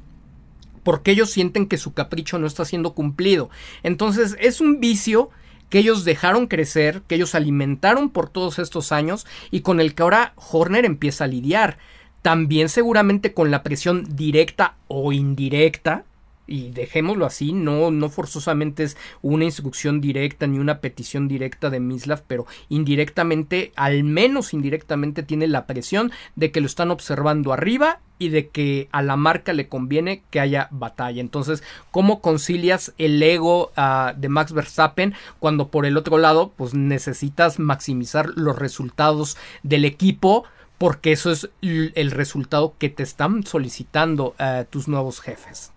porque 0.85 1.11
ellos 1.11 1.31
sienten 1.31 1.67
que 1.67 1.79
su 1.79 1.95
capricho 1.95 2.39
no 2.39 2.47
está 2.47 2.65
siendo 2.65 2.95
cumplido. 2.95 3.51
Entonces 3.83 4.37
es 4.39 4.61
un 4.61 4.79
vicio 4.79 5.31
que 5.69 5.81
ellos 5.81 6.05
dejaron 6.05 6.47
crecer, 6.47 7.03
que 7.09 7.17
ellos 7.17 7.35
alimentaron 7.35 8.09
por 8.09 8.31
todos 8.31 8.61
estos 8.61 8.93
años 8.93 9.27
y 9.51 9.63
con 9.63 9.81
el 9.81 9.97
que 9.97 10.05
ahora 10.05 10.35
Horner 10.37 10.85
empieza 10.85 11.25
a 11.25 11.27
lidiar. 11.27 11.79
También 12.23 12.69
seguramente 12.69 13.35
con 13.35 13.51
la 13.51 13.65
presión 13.65 14.07
directa 14.15 14.77
o 14.87 15.11
indirecta 15.11 16.05
y 16.49 16.71
dejémoslo 16.71 17.27
así, 17.27 17.53
no, 17.53 17.91
no 17.91 18.09
forzosamente 18.09 18.83
es 18.83 18.97
una 19.23 19.45
instrucción 19.45 20.01
directa 20.01 20.47
ni 20.47 20.59
una 20.59 20.81
petición 20.81 21.29
directa 21.29 21.71
de 21.71 21.79
Mislav, 21.79 22.23
pero 22.27 22.47
indirectamente, 22.71 23.73
al 23.77 24.03
menos 24.03 24.55
indirectamente, 24.55 25.23
tiene 25.23 25.47
la 25.47 25.67
presión 25.67 26.11
de 26.35 26.51
que 26.51 26.61
lo 26.61 26.67
están 26.67 26.91
observando 26.91 27.53
arriba 27.53 28.01
y 28.19 28.31
de 28.31 28.49
que 28.49 28.89
a 28.91 29.03
la 29.03 29.17
marca 29.17 29.53
le 29.53 29.69
conviene 29.69 30.23
que 30.31 30.41
haya 30.41 30.69
batalla. 30.71 31.21
Entonces, 31.21 31.63
¿cómo 31.91 32.21
concilias 32.21 32.95
el 32.99 33.23
ego 33.23 33.71
ah, 33.77 34.15
de 34.17 34.29
Max 34.29 34.53
Verstappen 34.53 35.15
cuando 35.39 35.69
por 35.69 35.87
el 35.87 35.97
otro 35.97 36.19
lado, 36.19 36.53
pues 36.57 36.75
necesitas 36.75 37.59
maximizar 37.59 38.31
los 38.35 38.59
resultados 38.59 39.37
del 39.63 39.85
equipo? 39.85 40.45
Porque 40.79 41.11
eso 41.11 41.33
es 41.33 41.51
el 41.61 42.11
resultado 42.13 42.75
que 42.79 42.89
te 42.89 43.03
están 43.03 43.45
solicitando 43.45 44.35
ah, 44.39 44.65
tus 44.69 44.89
nuevos 44.89 45.21
jefes. 45.21 45.73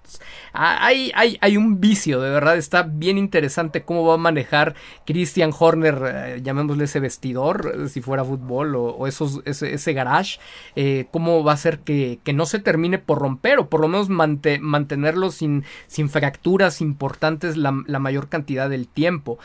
Ah, 0.53 0.85
hay, 0.85 1.11
hay, 1.15 1.37
hay, 1.41 1.57
un 1.57 1.79
vicio, 1.79 2.19
de 2.19 2.29
verdad, 2.29 2.57
está 2.57 2.83
bien 2.83 3.17
interesante 3.17 3.83
cómo 3.83 4.05
va 4.05 4.15
a 4.15 4.17
manejar 4.17 4.75
Christian 5.05 5.51
Horner, 5.57 6.01
eh, 6.05 6.41
llamémosle 6.43 6.83
ese 6.83 6.99
vestidor, 6.99 7.73
eh, 7.73 7.89
si 7.89 8.01
fuera 8.01 8.25
fútbol, 8.25 8.75
o, 8.75 9.07
esos, 9.07 9.41
ese, 9.45 9.93
garage, 9.93 10.39
eh, 10.75 11.07
cómo 11.11 11.43
va 11.43 11.53
a 11.53 11.57
ser 11.57 11.79
que, 11.79 12.19
no 12.33 12.45
se 12.45 12.59
termine 12.59 12.97
por 12.97 13.19
romper, 13.19 13.59
o 13.59 13.69
por 13.69 13.81
lo 13.81 13.87
menos 13.87 14.09
mantenerlo 14.09 15.31
sin, 15.31 15.65
sin 15.87 16.09
fracturas 16.09 16.81
importantes 16.81 17.57
la, 17.57 17.71
mayor 17.71 18.29
cantidad 18.29 18.69
del 18.69 18.87
tiempo. 18.87 19.37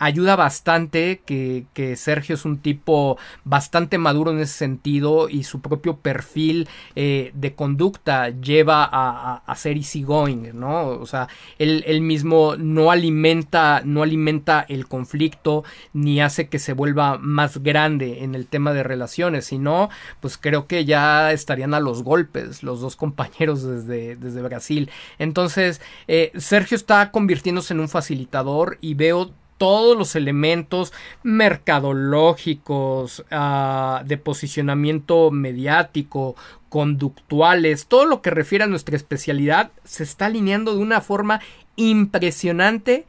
ayuda 0.00 0.34
bastante 0.34 1.20
que, 1.26 1.66
Sergio 1.96 2.34
es 2.34 2.44
un 2.44 2.58
tipo 2.58 3.18
bastante 3.44 3.98
maduro 3.98 4.30
en 4.30 4.40
ese 4.40 4.54
sentido 4.54 5.28
y 5.28 5.44
su 5.44 5.60
propio 5.60 5.96
perfil 5.98 6.68
de 6.94 7.54
conducta 7.54 8.30
lleva 8.30 8.88
a, 8.90 9.54
ser 9.56 9.76
going, 10.08 10.54
¿no? 10.54 10.88
O 10.88 11.06
sea, 11.06 11.28
él, 11.58 12.00
mismo 12.00 12.56
no 12.56 12.90
alimenta, 12.90 13.82
no 13.84 14.02
alimenta 14.02 14.64
el 14.68 14.88
conflicto 14.88 15.64
ni 15.92 16.20
hace 16.20 16.48
que 16.48 16.58
se 16.58 16.72
vuelva 16.72 17.18
más 17.18 17.62
grande 17.62 18.24
en 18.24 18.34
el 18.34 18.46
tema 18.46 18.72
de 18.72 18.82
relaciones, 18.82 19.44
sino, 19.44 19.90
pues 20.20 20.38
creo 20.38 20.66
que 20.66 20.84
ya 20.84 21.32
estarían 21.32 21.74
a 21.74 21.80
los 21.80 22.02
golpes 22.02 22.62
los 22.62 22.80
dos 22.80 22.96
compañeros 22.96 23.62
desde, 23.62 24.16
desde 24.16 24.42
Brasil. 24.42 24.90
Entonces, 25.18 25.80
eh, 26.08 26.32
Sergio 26.36 26.76
está 26.76 27.10
convirtiéndose 27.10 27.74
en 27.74 27.80
un 27.80 27.88
facilitador 27.88 28.78
y 28.80 28.94
veo 28.94 29.32
todos 29.58 29.98
los 29.98 30.16
elementos 30.16 30.94
mercadológicos, 31.22 33.24
ah, 33.30 34.02
de 34.06 34.16
posicionamiento 34.16 35.30
mediático, 35.30 36.36
conductuales, 36.68 37.86
todo 37.86 38.04
lo 38.04 38.22
que 38.22 38.30
refiere 38.30 38.64
a 38.64 38.68
nuestra 38.68 38.96
especialidad 38.96 39.70
se 39.84 40.02
está 40.02 40.26
alineando 40.26 40.74
de 40.74 40.82
una 40.82 41.00
forma 41.00 41.40
impresionante 41.76 43.06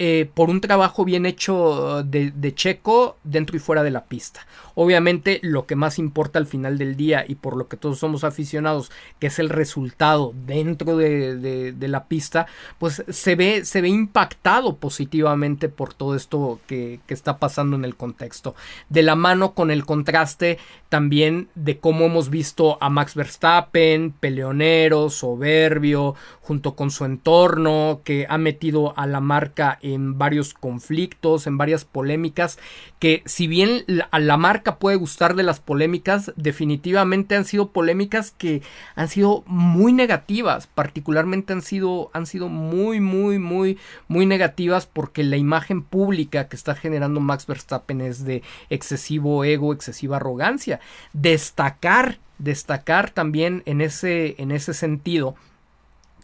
eh, 0.00 0.30
por 0.32 0.48
un 0.48 0.60
trabajo 0.60 1.04
bien 1.04 1.26
hecho 1.26 2.04
de, 2.04 2.54
Checo 2.54 3.16
dentro 3.24 3.56
y 3.56 3.58
fuera 3.58 3.82
de 3.82 3.90
la 3.90 4.04
pista. 4.04 4.46
Obviamente 4.76 5.40
lo 5.42 5.66
que 5.66 5.74
más 5.74 5.98
importa 5.98 6.38
al 6.38 6.46
final 6.46 6.78
del 6.78 6.96
día 6.96 7.24
y 7.26 7.34
por 7.34 7.56
lo 7.56 7.66
que 7.66 7.76
todos 7.76 7.98
somos 7.98 8.22
aficionados, 8.22 8.92
que 9.18 9.26
es 9.26 9.40
el 9.40 9.48
resultado 9.48 10.32
dentro 10.46 10.96
de, 10.96 11.36
de, 11.36 11.72
de 11.72 11.88
la 11.88 12.04
pista, 12.04 12.46
pues 12.78 13.02
se 13.08 13.34
ve, 13.34 13.64
se 13.64 13.80
ve 13.80 13.88
impactado 13.88 14.76
positivamente 14.76 15.68
por 15.68 15.94
todo 15.94 16.14
esto 16.14 16.60
que, 16.68 17.00
que 17.08 17.14
está 17.14 17.38
pasando 17.38 17.74
en 17.74 17.84
el 17.84 17.96
contexto. 17.96 18.54
De 18.88 19.02
la 19.02 19.16
mano 19.16 19.52
con 19.52 19.72
el 19.72 19.84
contraste 19.84 20.58
también 20.88 21.48
de 21.54 21.78
cómo 21.78 22.06
hemos 22.06 22.30
visto 22.30 22.78
a 22.80 22.88
Max 22.88 23.14
Verstappen, 23.14 24.12
peleonero, 24.12 25.10
soberbio, 25.10 26.14
junto 26.40 26.74
con 26.74 26.90
su 26.90 27.04
entorno, 27.04 28.00
que 28.04 28.26
ha 28.28 28.38
metido 28.38 28.94
a 28.96 29.06
la 29.06 29.20
marca 29.20 29.78
en 29.94 30.18
varios 30.18 30.54
conflictos, 30.54 31.46
en 31.46 31.58
varias 31.58 31.84
polémicas, 31.84 32.58
que 32.98 33.22
si 33.26 33.46
bien 33.46 33.84
a 34.10 34.18
la 34.18 34.36
marca 34.36 34.78
puede 34.78 34.96
gustar 34.96 35.34
de 35.34 35.42
las 35.42 35.60
polémicas, 35.60 36.32
definitivamente 36.36 37.36
han 37.36 37.44
sido 37.44 37.70
polémicas 37.70 38.30
que 38.30 38.62
han 38.94 39.08
sido 39.08 39.44
muy 39.46 39.92
negativas, 39.92 40.66
particularmente 40.66 41.52
han 41.52 41.62
sido, 41.62 42.10
han 42.12 42.26
sido 42.26 42.48
muy, 42.48 43.00
muy, 43.00 43.38
muy, 43.38 43.78
muy 44.08 44.26
negativas 44.26 44.86
porque 44.86 45.22
la 45.22 45.36
imagen 45.36 45.82
pública 45.82 46.48
que 46.48 46.56
está 46.56 46.74
generando 46.74 47.20
Max 47.20 47.46
Verstappen 47.46 48.00
es 48.00 48.24
de 48.24 48.42
excesivo 48.70 49.44
ego, 49.44 49.72
excesiva 49.72 50.16
arrogancia. 50.16 50.80
Destacar, 51.12 52.18
destacar 52.38 53.10
también 53.10 53.62
en 53.66 53.80
ese, 53.80 54.34
en 54.38 54.50
ese 54.50 54.74
sentido 54.74 55.34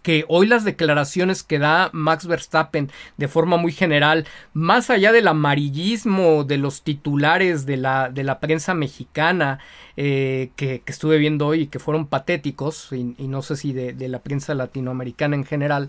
que 0.05 0.27
hoy 0.29 0.47
las 0.47 0.65
declaraciones 0.65 1.43
que 1.43 1.59
da 1.59 1.89
Max 1.95 2.27
Verstappen 2.27 2.93
de 3.17 3.27
forma 3.27 3.57
muy 3.57 3.73
general, 3.73 4.27
más 4.53 4.91
allá 4.91 5.13
del 5.13 5.27
amarillismo 5.27 6.45
de 6.45 6.59
los 6.59 6.83
titulares 6.83 7.65
de 7.65 7.79
la, 7.79 8.11
de 8.11 8.23
la 8.23 8.39
prensa 8.39 8.75
mexicana 8.75 9.61
eh, 9.97 10.51
que, 10.57 10.83
estuve 10.85 11.17
viendo 11.17 11.47
hoy 11.47 11.63
y 11.63 11.67
que 11.69 11.79
fueron 11.79 12.07
patéticos, 12.07 12.91
y, 12.93 13.15
no 13.27 13.41
sé 13.41 13.57
si 13.57 13.73
de, 13.73 14.09
la 14.09 14.19
prensa 14.19 14.55
latinoamericana 14.55 15.37
en 15.37 15.45
general, 15.45 15.89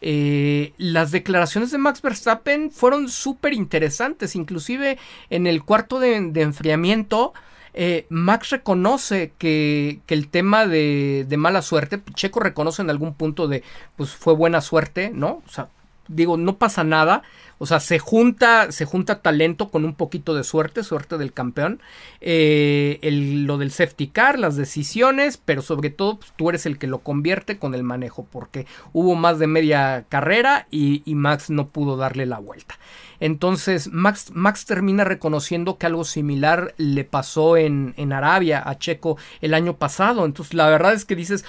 eh, 0.00 0.72
las 0.78 1.10
declaraciones 1.10 1.72
de 1.72 1.78
Max 1.78 2.02
Verstappen 2.02 2.70
fueron 2.70 3.08
súper 3.08 3.52
interesantes, 3.52 4.36
inclusive 4.36 4.96
en 5.28 5.48
el 5.48 5.64
cuarto 5.64 5.98
de 5.98 6.14
enfriamiento, 6.40 7.34
eh, 7.76 8.06
Max 8.08 8.50
reconoce 8.50 9.32
que, 9.36 10.00
que 10.06 10.14
el 10.14 10.28
tema 10.28 10.66
de, 10.66 11.26
de, 11.28 11.36
mala 11.36 11.60
suerte, 11.60 12.00
Checo 12.14 12.40
reconoce 12.40 12.80
en 12.80 12.88
algún 12.88 13.12
punto 13.12 13.48
de, 13.48 13.62
pues 13.96 14.10
fue 14.10 14.34
buena 14.34 14.62
suerte, 14.62 15.10
¿no? 15.12 15.42
O 15.46 15.50
sea, 15.50 15.68
digo, 16.08 16.36
no 16.36 16.56
pasa 16.56 16.84
nada. 16.84 17.22
O 17.58 17.64
sea, 17.64 17.80
se 17.80 17.98
junta, 17.98 18.70
se 18.70 18.84
junta 18.84 19.22
talento 19.22 19.70
con 19.70 19.84
un 19.84 19.94
poquito 19.94 20.34
de 20.34 20.44
suerte, 20.44 20.82
suerte 20.82 21.16
del 21.16 21.32
campeón. 21.32 21.80
Eh, 22.20 22.98
el, 23.02 23.44
lo 23.44 23.56
del 23.56 23.70
safety 23.70 24.08
car, 24.08 24.38
las 24.38 24.56
decisiones, 24.56 25.38
pero 25.38 25.62
sobre 25.62 25.88
todo 25.88 26.18
pues, 26.18 26.32
tú 26.36 26.50
eres 26.50 26.66
el 26.66 26.78
que 26.78 26.86
lo 26.86 26.98
convierte 26.98 27.58
con 27.58 27.74
el 27.74 27.82
manejo, 27.82 28.26
porque 28.30 28.66
hubo 28.92 29.14
más 29.14 29.38
de 29.38 29.46
media 29.46 30.04
carrera 30.08 30.66
y, 30.70 31.02
y 31.06 31.14
Max 31.14 31.48
no 31.48 31.68
pudo 31.68 31.96
darle 31.96 32.26
la 32.26 32.38
vuelta. 32.38 32.78
Entonces 33.20 33.88
Max, 33.90 34.32
Max 34.34 34.66
termina 34.66 35.04
reconociendo 35.04 35.78
que 35.78 35.86
algo 35.86 36.04
similar 36.04 36.74
le 36.76 37.04
pasó 37.04 37.56
en, 37.56 37.94
en 37.96 38.12
Arabia 38.12 38.62
a 38.66 38.78
Checo 38.78 39.16
el 39.40 39.54
año 39.54 39.76
pasado. 39.78 40.26
Entonces 40.26 40.52
la 40.52 40.68
verdad 40.68 40.92
es 40.92 41.06
que 41.06 41.16
dices, 41.16 41.46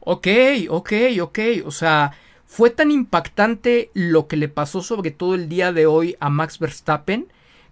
ok, 0.00 0.26
ok, 0.70 0.92
ok, 1.20 1.38
o 1.64 1.70
sea 1.70 2.12
fue 2.46 2.70
tan 2.70 2.90
impactante 2.90 3.90
lo 3.92 4.28
que 4.28 4.36
le 4.36 4.48
pasó 4.48 4.82
sobre 4.82 5.10
todo 5.10 5.34
el 5.34 5.48
día 5.48 5.72
de 5.72 5.86
hoy 5.86 6.16
a 6.20 6.30
Max 6.30 6.58
Verstappen 6.58 7.28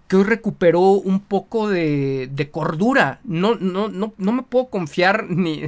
que 0.08 0.16
hoy 0.16 0.24
recuperó 0.24 0.80
un 0.80 1.20
poco 1.20 1.68
de, 1.68 2.28
de 2.30 2.50
cordura. 2.50 3.20
No, 3.24 3.54
no, 3.54 3.88
no, 3.88 4.12
no 4.18 4.32
me 4.32 4.42
puedo 4.42 4.66
confiar 4.66 5.26
ni 5.30 5.62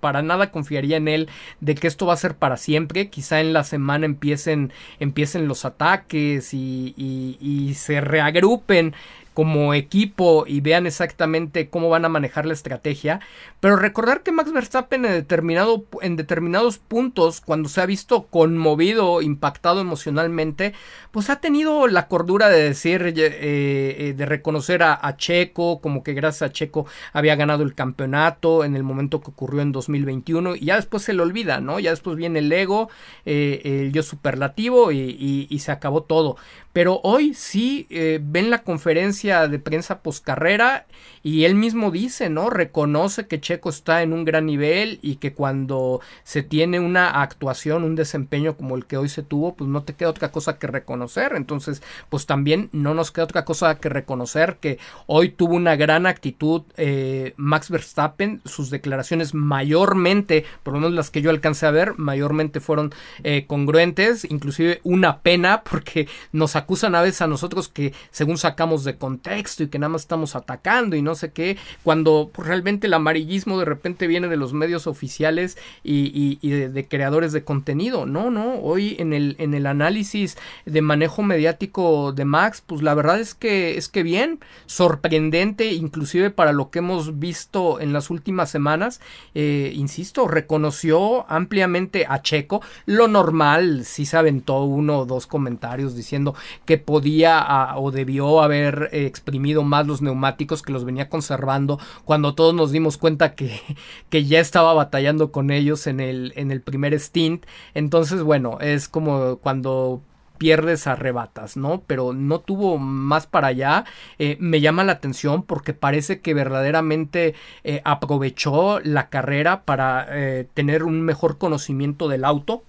para 0.00 0.22
nada 0.22 0.50
confiaría 0.50 0.96
en 0.96 1.08
él 1.08 1.28
de 1.60 1.74
que 1.74 1.86
esto 1.86 2.06
va 2.06 2.14
a 2.14 2.18
ser 2.18 2.36
para 2.36 2.56
siempre. 2.56 3.10
Quizá 3.10 3.40
en 3.40 3.52
la 3.52 3.64
semana 3.64 4.06
empiecen, 4.06 4.72
empiecen 5.00 5.48
los 5.48 5.64
ataques 5.64 6.54
y, 6.54 6.94
y, 6.96 7.36
y 7.40 7.74
se 7.74 8.00
reagrupen 8.00 8.94
como 9.34 9.74
equipo 9.74 10.44
y 10.46 10.60
vean 10.60 10.86
exactamente 10.86 11.68
cómo 11.68 11.88
van 11.88 12.04
a 12.04 12.08
manejar 12.08 12.46
la 12.46 12.52
estrategia. 12.52 13.20
Pero 13.60 13.76
recordar 13.76 14.22
que 14.22 14.30
Max 14.30 14.52
Verstappen 14.52 15.04
en, 15.04 15.12
determinado, 15.12 15.84
en 16.00 16.16
determinados 16.16 16.78
puntos, 16.78 17.40
cuando 17.40 17.68
se 17.68 17.80
ha 17.80 17.86
visto 17.86 18.28
conmovido, 18.28 19.22
impactado 19.22 19.80
emocionalmente, 19.80 20.72
pues 21.10 21.30
ha 21.30 21.40
tenido 21.40 21.88
la 21.88 22.06
cordura 22.06 22.48
de 22.48 22.62
decir, 22.62 23.02
eh, 23.02 23.14
eh, 23.18 24.14
de 24.16 24.26
reconocer 24.26 24.82
a, 24.82 25.16
Checo, 25.16 25.80
como 25.80 26.02
que 26.02 26.12
gracias 26.12 26.50
a 26.50 26.52
Checo 26.52 26.86
había 27.12 27.36
ganado 27.36 27.62
el 27.62 27.74
campeonato 27.74 28.64
en 28.64 28.76
el 28.76 28.82
momento 28.82 29.20
que 29.20 29.30
ocurrió 29.30 29.62
en 29.62 29.72
2021 29.72 30.56
y 30.56 30.66
ya 30.66 30.76
después 30.76 31.02
se 31.02 31.12
le 31.12 31.22
olvida, 31.22 31.60
¿no? 31.60 31.78
Ya 31.80 31.90
después 31.90 32.16
viene 32.16 32.40
el 32.40 32.52
ego, 32.52 32.88
eh, 33.26 33.60
el 33.64 33.92
yo 33.92 34.02
superlativo 34.02 34.92
y, 34.92 35.46
y, 35.48 35.58
se 35.58 35.72
acabó 35.72 36.02
todo. 36.02 36.36
Pero 36.72 37.00
hoy 37.04 37.34
sí 37.34 37.86
ven 37.90 38.50
la 38.50 38.62
conferencia 38.62 39.23
de 39.24 39.58
prensa 39.58 40.00
carrera 40.22 40.86
y 41.22 41.44
él 41.44 41.54
mismo 41.54 41.90
dice, 41.90 42.28
¿no? 42.28 42.50
Reconoce 42.50 43.26
que 43.26 43.40
Checo 43.40 43.70
está 43.70 44.02
en 44.02 44.12
un 44.12 44.26
gran 44.26 44.44
nivel 44.44 44.98
y 45.00 45.16
que 45.16 45.32
cuando 45.32 46.02
se 46.22 46.42
tiene 46.42 46.80
una 46.80 47.22
actuación, 47.22 47.82
un 47.82 47.94
desempeño 47.94 48.58
como 48.58 48.76
el 48.76 48.84
que 48.84 48.98
hoy 48.98 49.08
se 49.08 49.22
tuvo, 49.22 49.54
pues 49.54 49.70
no 49.70 49.84
te 49.84 49.94
queda 49.94 50.10
otra 50.10 50.30
cosa 50.30 50.58
que 50.58 50.66
reconocer. 50.66 51.32
Entonces, 51.34 51.82
pues 52.10 52.26
también 52.26 52.68
no 52.72 52.92
nos 52.92 53.10
queda 53.10 53.24
otra 53.24 53.46
cosa 53.46 53.78
que 53.80 53.88
reconocer 53.88 54.58
que 54.60 54.78
hoy 55.06 55.30
tuvo 55.30 55.54
una 55.54 55.76
gran 55.76 56.04
actitud 56.04 56.62
eh, 56.76 57.32
Max 57.38 57.70
Verstappen. 57.70 58.42
Sus 58.44 58.68
declaraciones 58.68 59.32
mayormente, 59.32 60.44
por 60.62 60.74
lo 60.74 60.80
menos 60.80 60.92
las 60.92 61.10
que 61.10 61.22
yo 61.22 61.30
alcancé 61.30 61.64
a 61.64 61.70
ver, 61.70 61.94
mayormente 61.96 62.60
fueron 62.60 62.92
eh, 63.22 63.46
congruentes. 63.46 64.26
Inclusive 64.30 64.82
una 64.84 65.20
pena 65.20 65.62
porque 65.70 66.06
nos 66.32 66.54
acusan 66.54 66.94
a 66.94 67.00
veces 67.00 67.22
a 67.22 67.28
nosotros 67.28 67.70
que 67.70 67.94
según 68.10 68.36
sacamos 68.36 68.84
de 68.84 68.98
contexto 68.98 69.13
y 69.58 69.68
que 69.68 69.78
nada 69.78 69.90
más 69.90 70.02
estamos 70.02 70.36
atacando 70.36 70.96
y 70.96 71.02
no 71.02 71.14
sé 71.14 71.32
qué, 71.32 71.56
cuando 71.82 72.30
realmente 72.36 72.86
el 72.86 72.94
amarillismo 72.94 73.58
de 73.58 73.64
repente 73.64 74.06
viene 74.06 74.28
de 74.28 74.36
los 74.36 74.52
medios 74.52 74.86
oficiales 74.86 75.56
y, 75.82 76.36
de, 76.48 76.88
creadores 76.88 77.32
de 77.32 77.44
contenido. 77.44 78.06
No, 78.06 78.30
no, 78.30 78.54
hoy 78.60 78.96
en 78.98 79.12
el, 79.12 79.36
en 79.38 79.54
el 79.54 79.66
análisis 79.66 80.36
de 80.64 80.82
manejo 80.82 81.22
mediático 81.22 82.12
de 82.12 82.24
Max, 82.24 82.62
pues 82.64 82.82
la 82.82 82.94
verdad 82.94 83.20
es 83.20 83.34
que 83.34 83.76
es 83.76 83.88
que 83.88 84.02
bien, 84.02 84.40
sorprendente, 84.66 85.72
inclusive 85.72 86.30
para 86.30 86.52
lo 86.52 86.70
que 86.70 86.80
hemos 86.80 87.18
visto 87.18 87.80
en 87.80 87.92
las 87.92 88.10
últimas 88.10 88.50
semanas, 88.50 89.00
eh, 89.34 89.72
insisto, 89.74 90.28
reconoció 90.28 91.30
ampliamente 91.30 92.06
a 92.08 92.22
Checo, 92.22 92.62
lo 92.86 93.08
normal, 93.08 93.84
si 93.84 94.06
se 94.06 94.16
aventó 94.16 94.62
uno 94.62 95.00
o 95.00 95.06
dos 95.06 95.26
comentarios 95.26 95.96
diciendo 95.96 96.34
que 96.64 96.78
podía 96.78 97.74
o 97.76 97.90
debió 97.90 98.42
haber 98.42 98.88
exprimido 99.06 99.62
más 99.62 99.86
los 99.86 100.02
neumáticos 100.02 100.62
que 100.62 100.72
los 100.72 100.84
venía 100.84 101.08
conservando 101.08 101.78
cuando 102.04 102.34
todos 102.34 102.54
nos 102.54 102.72
dimos 102.72 102.98
cuenta 102.98 103.34
que, 103.34 103.60
que 104.10 104.24
ya 104.24 104.40
estaba 104.40 104.74
batallando 104.74 105.32
con 105.32 105.50
ellos 105.50 105.86
en 105.86 106.00
el, 106.00 106.32
en 106.36 106.50
el 106.50 106.60
primer 106.60 106.94
stint. 106.98 107.46
Entonces, 107.74 108.22
bueno, 108.22 108.58
es 108.60 108.88
como 108.88 109.36
cuando 109.36 110.02
pierdes 110.38 110.86
arrebatas, 110.86 111.56
¿no? 111.56 111.82
Pero 111.86 112.12
no 112.12 112.40
tuvo 112.40 112.78
más 112.78 113.26
para 113.26 113.48
allá. 113.48 113.84
Eh, 114.18 114.36
me 114.40 114.60
llama 114.60 114.84
la 114.84 114.92
atención 114.92 115.42
porque 115.42 115.72
parece 115.72 116.20
que 116.20 116.34
verdaderamente 116.34 117.34
eh, 117.62 117.80
aprovechó 117.84 118.80
la 118.80 119.08
carrera 119.08 119.62
para 119.64 120.06
eh, 120.10 120.48
tener 120.54 120.82
un 120.82 121.02
mejor 121.02 121.38
conocimiento 121.38 122.08
del 122.08 122.24
auto. 122.24 122.64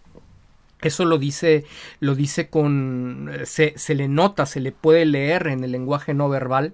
Eso 0.82 1.06
lo 1.06 1.18
dice, 1.18 1.66
lo 2.00 2.16
dice 2.16 2.50
con, 2.50 3.32
se, 3.46 3.74
se 3.78 3.96
le 3.96 4.08
nota, 4.08 4.46
se 4.46 4.60
le 4.60 4.72
puede 4.72 5.06
leer 5.06 5.48
en 5.48 5.64
el 5.64 5.72
lenguaje 5.72 6.14
no 6.14 6.30
verbal 6.30 6.74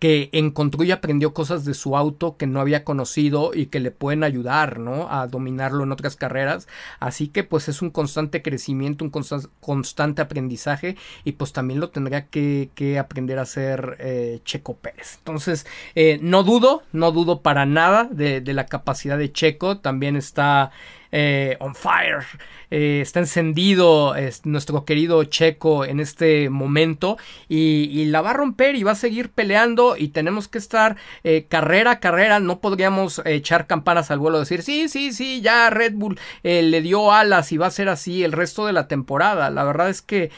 que 0.00 0.30
encontró 0.32 0.82
y 0.82 0.90
aprendió 0.90 1.34
cosas 1.34 1.64
de 1.66 1.74
su 1.74 1.96
auto 1.96 2.38
que 2.38 2.46
no 2.46 2.60
había 2.60 2.84
conocido 2.84 3.52
y 3.54 3.66
que 3.66 3.80
le 3.80 3.90
pueden 3.90 4.24
ayudar, 4.24 4.78
¿no? 4.80 5.08
A 5.10 5.26
dominarlo 5.26 5.84
en 5.84 5.92
otras 5.92 6.16
carreras. 6.16 6.66
Así 7.00 7.28
que 7.28 7.44
pues 7.44 7.68
es 7.68 7.82
un 7.82 7.90
constante 7.90 8.40
crecimiento, 8.40 9.04
un 9.04 9.12
constante 9.60 10.22
aprendizaje 10.22 10.96
y 11.22 11.32
pues 11.32 11.52
también 11.52 11.80
lo 11.80 11.90
tendría 11.90 12.26
que, 12.26 12.70
aprender 12.98 13.38
a 13.38 13.42
hacer 13.42 13.98
eh, 14.00 14.40
Checo 14.44 14.76
Pérez. 14.76 15.16
Entonces, 15.18 15.66
eh, 15.94 16.18
no 16.22 16.42
dudo, 16.44 16.82
no 16.92 17.12
dudo 17.12 17.42
para 17.42 17.66
nada 17.66 18.08
de, 18.10 18.40
de 18.40 18.54
la 18.54 18.66
capacidad 18.66 19.18
de 19.18 19.32
Checo. 19.32 19.80
También 19.80 20.16
está 20.16 20.72
eh, 21.12 21.56
on 21.60 21.74
fire. 21.74 22.24
Eh, 22.70 23.00
está 23.00 23.18
encendido 23.18 24.14
nuestro 24.44 24.84
querido 24.84 25.24
Checo 25.24 25.84
en 25.84 25.98
este 25.98 26.50
momento 26.50 27.18
y, 27.48 28.04
la 28.10 28.22
va 28.22 28.30
a 28.30 28.34
romper 28.34 28.76
y 28.76 28.82
va 28.82 28.92
a 28.92 28.96
seguir 28.96 29.30
peleando 29.30 29.96
y 29.96 30.08
tenemos 30.08 30.48
que 30.48 30.58
estar 30.58 30.96
eh, 31.24 31.46
carrera 31.48 31.92
a 31.92 32.00
carrera, 32.00 32.40
no 32.40 32.60
podríamos 32.60 33.22
echar 33.24 33.66
campanas 33.66 34.10
al 34.10 34.18
vuelo, 34.18 34.38
decir, 34.38 34.62
sí, 34.62 34.88
sí, 34.88 35.12
sí, 35.12 35.40
ya 35.40 35.70
Red 35.70 35.94
Bull 35.94 36.18
eh, 36.42 36.62
le 36.62 36.80
dio 36.80 37.12
alas 37.12 37.52
y 37.52 37.56
va 37.56 37.66
a 37.66 37.70
ser 37.70 37.88
así 37.88 38.24
el 38.24 38.32
resto 38.32 38.66
de 38.66 38.72
la 38.72 38.88
temporada. 38.88 39.50
La 39.50 39.64
verdad 39.64 39.90
es 39.90 40.02
que 40.02 40.30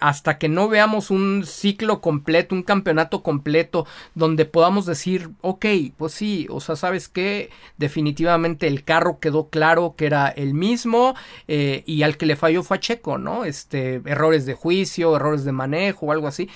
hasta 0.00 0.38
que 0.38 0.48
no 0.48 0.68
veamos 0.68 1.10
un 1.10 1.44
ciclo 1.46 2.00
completo, 2.00 2.54
un 2.54 2.62
campeonato 2.62 3.22
completo, 3.22 3.86
donde 4.14 4.44
podamos 4.44 4.86
decir, 4.86 5.30
ok, 5.40 5.66
pues 5.96 6.12
sí, 6.12 6.46
o 6.50 6.60
sea, 6.60 6.76
sabes 6.76 7.08
que 7.08 7.50
definitivamente 7.78 8.66
el 8.66 8.84
carro 8.84 9.18
quedó 9.20 9.48
claro 9.48 9.94
que 9.96 10.01
era 10.06 10.28
el 10.28 10.54
mismo 10.54 11.14
y 11.46 12.02
al 12.02 12.16
que 12.16 12.26
le 12.26 12.36
falló 12.36 12.62
fue 12.62 12.76
a 12.78 12.80
Checo, 12.80 13.18
¿no? 13.18 13.44
Este, 13.44 14.00
errores 14.04 14.46
de 14.46 14.54
juicio, 14.54 15.16
errores 15.16 15.44
de 15.44 15.52
manejo 15.52 16.06
o 16.06 16.12
algo 16.12 16.28
así 16.28 16.48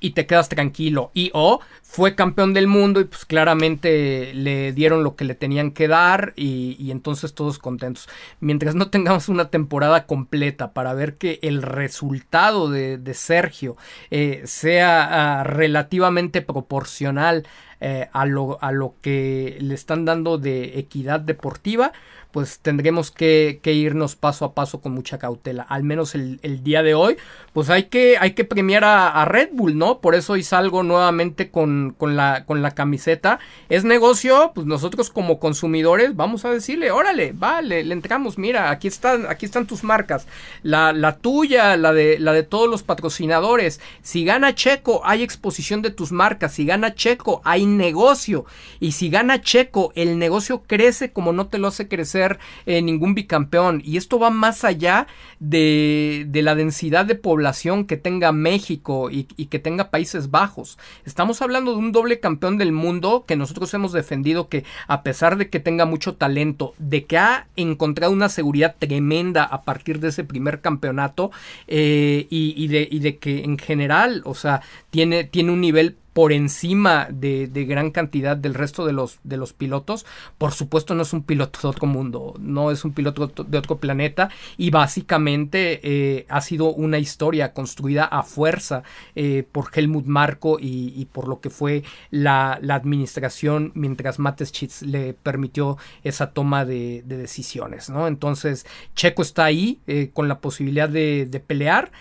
y 0.00 0.10
te 0.10 0.26
quedas 0.26 0.48
tranquilo. 0.48 1.10
Y 1.14 1.30
o 1.34 1.60
fue 1.82 2.14
campeón 2.14 2.54
del 2.54 2.66
mundo 2.66 3.00
y 3.00 3.04
pues 3.04 3.24
claramente 3.24 4.32
le 4.34 4.72
dieron 4.72 5.02
lo 5.02 5.16
que 5.16 5.24
le 5.24 5.34
tenían 5.34 5.70
que 5.70 5.88
dar 5.88 6.32
y, 6.36 6.90
entonces 6.90 7.34
todos 7.34 7.58
contentos. 7.58 8.08
Mientras 8.40 8.74
no 8.74 8.90
tengamos 8.90 9.28
una 9.28 9.50
temporada 9.50 10.06
completa 10.06 10.72
para 10.72 10.94
ver 10.94 11.16
que 11.16 11.38
el 11.42 11.62
resultado 11.62 12.70
de, 12.70 13.14
Sergio 13.14 13.76
eh, 14.10 14.42
sea 14.44 15.40
ah, 15.40 15.44
relativamente 15.44 16.42
proporcional 16.42 17.46
eh, 17.80 18.08
a, 18.12 18.26
lo, 18.26 18.62
a 18.62 18.72
lo 18.72 18.94
que 19.00 19.56
le 19.60 19.74
están 19.74 20.04
dando 20.04 20.38
de 20.38 20.78
equidad 20.78 21.20
deportiva, 21.20 21.92
pues 22.36 22.58
tendremos 22.58 23.10
que, 23.10 23.58
irnos 23.64 24.14
paso 24.14 24.44
a 24.44 24.52
paso 24.52 24.82
con 24.82 24.92
mucha 24.92 25.16
cautela. 25.16 25.62
Al 25.62 25.84
menos 25.84 26.14
el, 26.14 26.62
día 26.62 26.82
de 26.82 26.92
hoy, 26.92 27.16
pues 27.54 27.70
hay 27.70 27.84
que, 27.84 28.18
hay 28.18 28.32
que 28.32 28.44
premiar 28.44 28.84
a, 28.84 29.24
Red 29.24 29.52
Bull, 29.52 29.78
¿no? 29.78 30.00
Por 30.00 30.14
eso 30.14 30.34
hoy 30.34 30.42
salgo 30.42 30.82
nuevamente 30.82 31.50
con, 31.50 31.94
con, 31.96 32.14
la, 32.14 32.44
con 32.44 32.60
la 32.60 32.72
camiseta. 32.72 33.38
Es 33.70 33.84
negocio, 33.84 34.52
pues 34.54 34.66
nosotros 34.66 35.08
como 35.08 35.40
consumidores 35.40 36.14
vamos 36.14 36.44
a 36.44 36.50
decirle, 36.50 36.90
órale, 36.90 37.32
vale, 37.34 37.82
le 37.82 37.94
entramos, 37.94 38.36
mira, 38.36 38.70
aquí 38.70 38.86
están, 38.86 39.24
aquí 39.30 39.46
están 39.46 39.66
tus 39.66 39.82
marcas. 39.82 40.26
La, 40.62 40.92
la 40.92 41.16
tuya, 41.16 41.78
la 41.78 41.94
de, 41.94 42.18
la 42.18 42.34
de 42.34 42.42
todos 42.42 42.68
los 42.68 42.82
patrocinadores. 42.82 43.80
Si 44.02 44.26
gana 44.26 44.54
Checo, 44.54 45.00
hay 45.06 45.22
exposición 45.22 45.80
de 45.80 45.88
tus 45.88 46.12
marcas. 46.12 46.52
Si 46.52 46.66
gana 46.66 46.94
Checo, 46.94 47.40
hay 47.44 47.64
negocio. 47.64 48.44
Y 48.78 48.92
si 48.92 49.08
gana 49.08 49.40
Checo, 49.40 49.90
el 49.94 50.18
negocio 50.18 50.64
crece 50.66 51.12
como 51.12 51.32
no 51.32 51.46
te 51.46 51.56
lo 51.56 51.68
hace 51.68 51.88
crecer 51.88 52.25
eh, 52.66 52.82
ningún 52.82 53.14
bicampeón. 53.14 53.82
Y 53.84 53.96
esto 53.96 54.18
va 54.18 54.30
más 54.30 54.64
allá 54.64 55.06
de, 55.40 56.28
la 56.32 56.54
densidad 56.54 57.06
de 57.06 57.14
población 57.14 57.86
que 57.86 57.96
tenga 57.96 58.32
México 58.32 59.10
y, 59.10 59.24
que 59.24 59.58
tenga 59.58 59.90
Países 59.90 60.30
Bajos. 60.30 60.78
Estamos 61.04 61.42
hablando 61.42 61.72
de 61.72 61.78
un 61.78 61.92
doble 61.92 62.20
campeón 62.20 62.58
del 62.58 62.72
mundo 62.72 63.24
que 63.26 63.36
nosotros 63.36 63.72
hemos 63.74 63.92
defendido 63.92 64.48
que 64.48 64.64
a 64.86 65.02
pesar 65.02 65.36
de 65.36 65.48
que 65.48 65.60
tenga 65.60 65.84
mucho 65.84 66.14
talento, 66.14 66.74
de 66.78 67.04
que 67.04 67.18
ha 67.18 67.46
encontrado 67.56 68.12
una 68.12 68.28
seguridad 68.28 68.76
tremenda 68.78 69.44
a 69.44 69.62
partir 69.62 70.00
de 70.00 70.08
ese 70.08 70.24
primer 70.24 70.60
campeonato 70.60 71.30
eh, 71.68 72.26
y, 72.30 72.68
de, 72.68 72.88
y 72.90 72.98
de 73.00 73.16
que 73.18 73.44
en 73.44 73.58
general, 73.58 74.22
o 74.24 74.34
sea, 74.34 74.62
tiene, 74.90 75.24
tiene 75.24 75.52
un 75.52 75.60
nivel 75.60 75.96
por 76.16 76.32
encima 76.32 77.08
de, 77.10 77.46
gran 77.68 77.90
cantidad 77.90 78.38
del 78.38 78.54
resto 78.54 78.86
de 78.86 78.94
los, 78.94 79.18
de 79.22 79.36
los 79.36 79.52
pilotos. 79.52 80.06
Por 80.38 80.52
supuesto 80.52 80.94
no 80.94 81.02
es 81.02 81.12
un 81.12 81.22
piloto 81.22 81.60
de 81.60 81.68
otro 81.68 81.86
mundo, 81.86 82.32
no 82.38 82.70
es 82.70 82.86
un 82.86 82.94
piloto 82.94 83.26
de 83.26 83.58
otro 83.58 83.76
planeta 83.76 84.30
y 84.56 84.70
básicamente 84.70 85.78
eh, 85.82 86.24
ha 86.30 86.40
sido 86.40 86.72
una 86.72 86.98
historia 86.98 87.52
construida 87.52 88.06
a 88.06 88.22
fuerza 88.22 88.82
eh, 89.14 89.46
por 89.52 89.68
Helmut 89.74 90.06
Marko 90.06 90.56
y, 90.58 91.06
por 91.12 91.28
lo 91.28 91.40
que 91.42 91.50
fue 91.50 91.82
la, 92.10 92.52
administración 92.52 93.72
mientras 93.74 94.18
Mateschitz 94.18 94.80
le 94.80 95.12
permitió 95.12 95.76
esa 96.02 96.30
toma 96.30 96.64
de, 96.64 97.02
decisiones. 97.04 97.90
¿no? 97.90 98.06
Entonces 98.06 98.64
Checo 98.94 99.20
está 99.20 99.44
ahí 99.44 99.80
eh, 99.86 100.12
con 100.14 100.28
la 100.28 100.40
posibilidad 100.40 100.88
de, 100.88 101.26
de 101.26 101.40
pelear. 101.40 101.92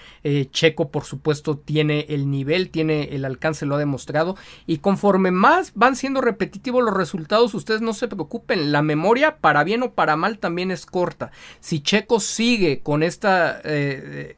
Checo 0.52 0.90
por 0.90 1.04
supuesto 1.04 1.58
tiene 1.58 2.06
el 2.10 2.32
nivel, 2.32 2.72
tiene 2.72 3.10
el 3.12 3.26
alcance, 3.26 3.66
lo 3.66 3.76
ha 3.76 3.78
demostrado 3.78 4.05
y 4.66 4.78
conforme 4.78 5.32
más 5.32 5.72
van 5.76 5.96
siendo 5.96 6.22
repetitivos 6.22 6.84
los 6.84 6.94
resultados, 6.94 7.54
ustedes 7.54 7.82
no 7.82 7.94
se 7.94 8.08
preocupen, 8.08 8.72
la 8.72 8.82
memoria 8.82 9.38
para 9.38 9.64
bien 9.64 9.84
o 9.84 9.94
para 9.94 10.16
mal 10.16 10.40
también 10.40 10.72
es 10.72 10.86
corta. 10.86 11.32
Si 11.60 11.82
Checo 11.82 12.20
sigue 12.20 12.82
con 12.82 13.04
esta... 13.04 13.62
Eh, 13.64 14.38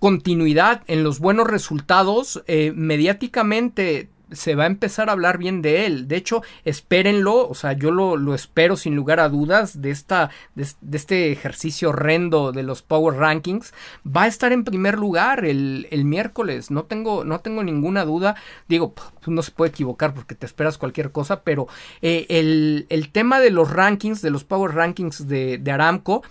continuidad 0.00 0.82
en 0.86 1.04
los 1.04 1.20
buenos 1.20 1.46
resultados, 1.46 2.42
eh, 2.46 2.72
mediáticamente 2.74 4.08
se 4.32 4.54
va 4.54 4.64
a 4.64 4.66
empezar 4.66 5.08
a 5.08 5.12
hablar 5.12 5.38
bien 5.38 5.62
de 5.62 5.86
él. 5.86 6.08
De 6.08 6.16
hecho, 6.16 6.42
espérenlo, 6.64 7.48
o 7.48 7.54
sea, 7.54 7.72
yo 7.72 7.90
lo, 7.90 8.34
espero 8.34 8.76
sin 8.76 8.96
lugar 8.96 9.20
a 9.20 9.28
dudas 9.28 9.80
de, 9.80 9.90
esta, 9.90 10.30
de, 10.54 10.66
este 10.92 11.32
ejercicio 11.32 11.90
horrendo 11.90 12.52
de 12.52 12.62
los 12.62 12.82
Power 12.82 13.16
Rankings. 13.16 13.72
Va 14.06 14.24
a 14.24 14.26
estar 14.26 14.52
en 14.52 14.64
primer 14.64 14.98
lugar 14.98 15.44
el, 15.44 15.86
miércoles, 16.04 16.70
no 16.70 16.84
tengo, 16.84 17.24
no 17.24 17.40
tengo 17.40 17.62
ninguna 17.62 18.04
duda. 18.04 18.36
Digo, 18.68 18.94
no 19.26 19.42
se 19.42 19.52
puede 19.52 19.70
equivocar 19.70 20.14
porque 20.14 20.34
te 20.34 20.46
esperas 20.46 20.78
cualquier 20.78 21.12
cosa, 21.12 21.42
pero 21.42 21.68
eh, 22.02 22.26
el, 22.28 22.86
el, 22.88 23.10
tema 23.10 23.40
de 23.40 23.50
los 23.50 23.70
rankings, 23.70 24.22
de 24.22 24.30
los 24.30 24.44
Power 24.44 24.74
Rankings 24.74 25.28
de, 25.28 25.58
de 25.58 25.70
Aramco, 25.72 26.22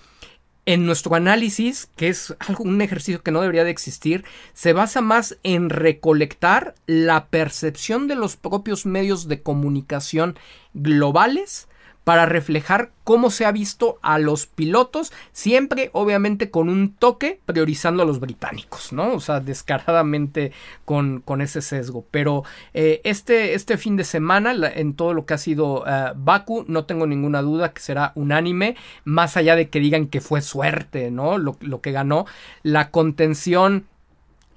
en 0.66 0.86
nuestro 0.86 1.16
análisis, 1.16 1.90
que 1.96 2.10
es 2.10 2.36
algo, 2.40 2.64
un 2.64 2.82
ejercicio 2.82 3.24
que 3.24 3.32
no 3.32 3.42
debería 3.42 3.64
de 3.64 3.72
existir, 3.72 4.26
se 4.54 4.74
basa 4.74 5.02
más 5.02 5.38
en 5.44 5.70
recolectar 5.70 6.76
la 6.86 7.28
percepción 7.28 8.08
de 8.08 8.16
los 8.16 8.36
propios 8.36 8.86
medios 8.86 9.28
de 9.28 9.42
comunicación 9.42 10.38
globales 10.74 11.69
para 12.10 12.26
reflejar 12.26 12.90
cómo 13.04 13.30
se 13.30 13.46
ha 13.46 13.52
visto 13.52 14.00
a 14.02 14.18
los 14.18 14.48
pilotos, 14.48 15.14
siempre 15.32 15.92
obviamente 15.94 16.50
con 16.50 16.68
un 16.68 16.96
toque 16.96 17.40
priorizando 17.46 18.02
a 18.02 18.06
los 18.08 18.20
británicos, 18.20 18.92
¿no? 18.92 19.14
O 19.14 19.20
sea, 19.20 19.42
descaradamente 19.42 20.52
con, 20.86 21.22
con 21.22 21.40
ese 21.40 21.62
sesgo. 21.62 22.08
Pero 22.10 22.44
eh, 22.74 23.00
este, 23.04 23.54
este 23.54 23.78
fin 23.78 23.96
de 23.96 24.06
semana, 24.06 24.56
en 24.74 24.96
todo 24.96 25.14
lo 25.14 25.28
que 25.28 25.36
ha 25.36 25.38
sido 25.38 25.84
uh, 25.84 26.16
Baku, 26.16 26.66
no 26.68 26.86
tengo 26.86 27.06
ninguna 27.06 27.44
duda 27.44 27.74
que 27.74 27.82
será 27.82 28.12
unánime, 28.16 28.76
más 29.04 29.38
allá 29.38 29.56
de 29.56 29.70
que 29.70 29.80
digan 29.80 30.08
que 30.08 30.20
fue 30.20 30.42
suerte, 30.42 31.12
¿no? 31.12 31.38
Lo, 31.38 31.58
lo 31.60 31.82
que 31.82 31.92
ganó, 31.92 32.26
la 32.64 32.90
contención 32.90 33.86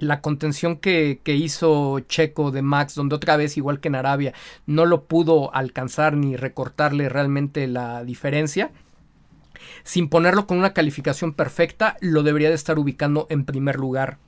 la 0.03 0.21
contención 0.21 0.77
que, 0.77 1.21
hizo 1.25 2.01
Checo 2.01 2.51
de 2.51 2.61
Max, 2.63 2.97
donde 2.97 3.15
otra 3.15 3.37
vez, 3.37 3.57
igual 3.57 3.79
que 3.79 3.87
en 3.89 3.95
Arabia, 3.95 4.35
no 4.67 4.85
lo 4.85 5.05
pudo 5.05 5.55
alcanzar 5.55 6.17
ni 6.17 6.37
recortarle 6.37 7.09
realmente 7.09 7.69
la 7.69 8.03
diferencia. 8.03 8.73
Sin 9.85 10.09
ponerlo 10.09 10.49
con 10.49 10.59
una 10.59 10.73
calificación 10.73 11.35
perfecta, 11.35 11.97
lo 12.01 12.25
debería 12.25 12.49
de 12.49 12.57
estar 12.57 12.81
ubicando 12.81 13.29
en 13.31 13.45
primer 13.45 13.77
lugar 13.77 14.19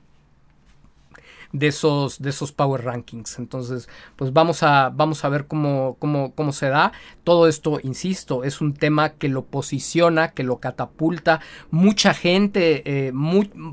de 1.57 1.67
esos, 1.67 2.21
de 2.21 2.29
esos 2.29 2.51
Power 2.51 2.83
Rankings. 2.83 3.39
Entonces, 3.39 3.87
pues 4.15 4.33
vamos 4.33 4.61
a, 4.61 4.89
vamos 4.89 5.23
a 5.23 5.29
ver 5.29 5.47
cómo, 5.47 5.95
cómo, 5.99 6.33
cómo 6.35 6.51
se 6.51 6.67
da. 6.67 6.91
Todo 7.23 7.47
esto, 7.47 7.79
insisto, 7.81 8.43
es 8.43 8.59
un 8.61 8.73
tema 8.73 9.13
que 9.13 9.29
lo 9.29 9.45
posiciona, 9.45 10.31
que 10.31 10.43
lo 10.43 10.59
catapulta. 10.59 11.39
Mucha 11.71 12.13
gente, 12.13 12.83
eh, 12.85 13.11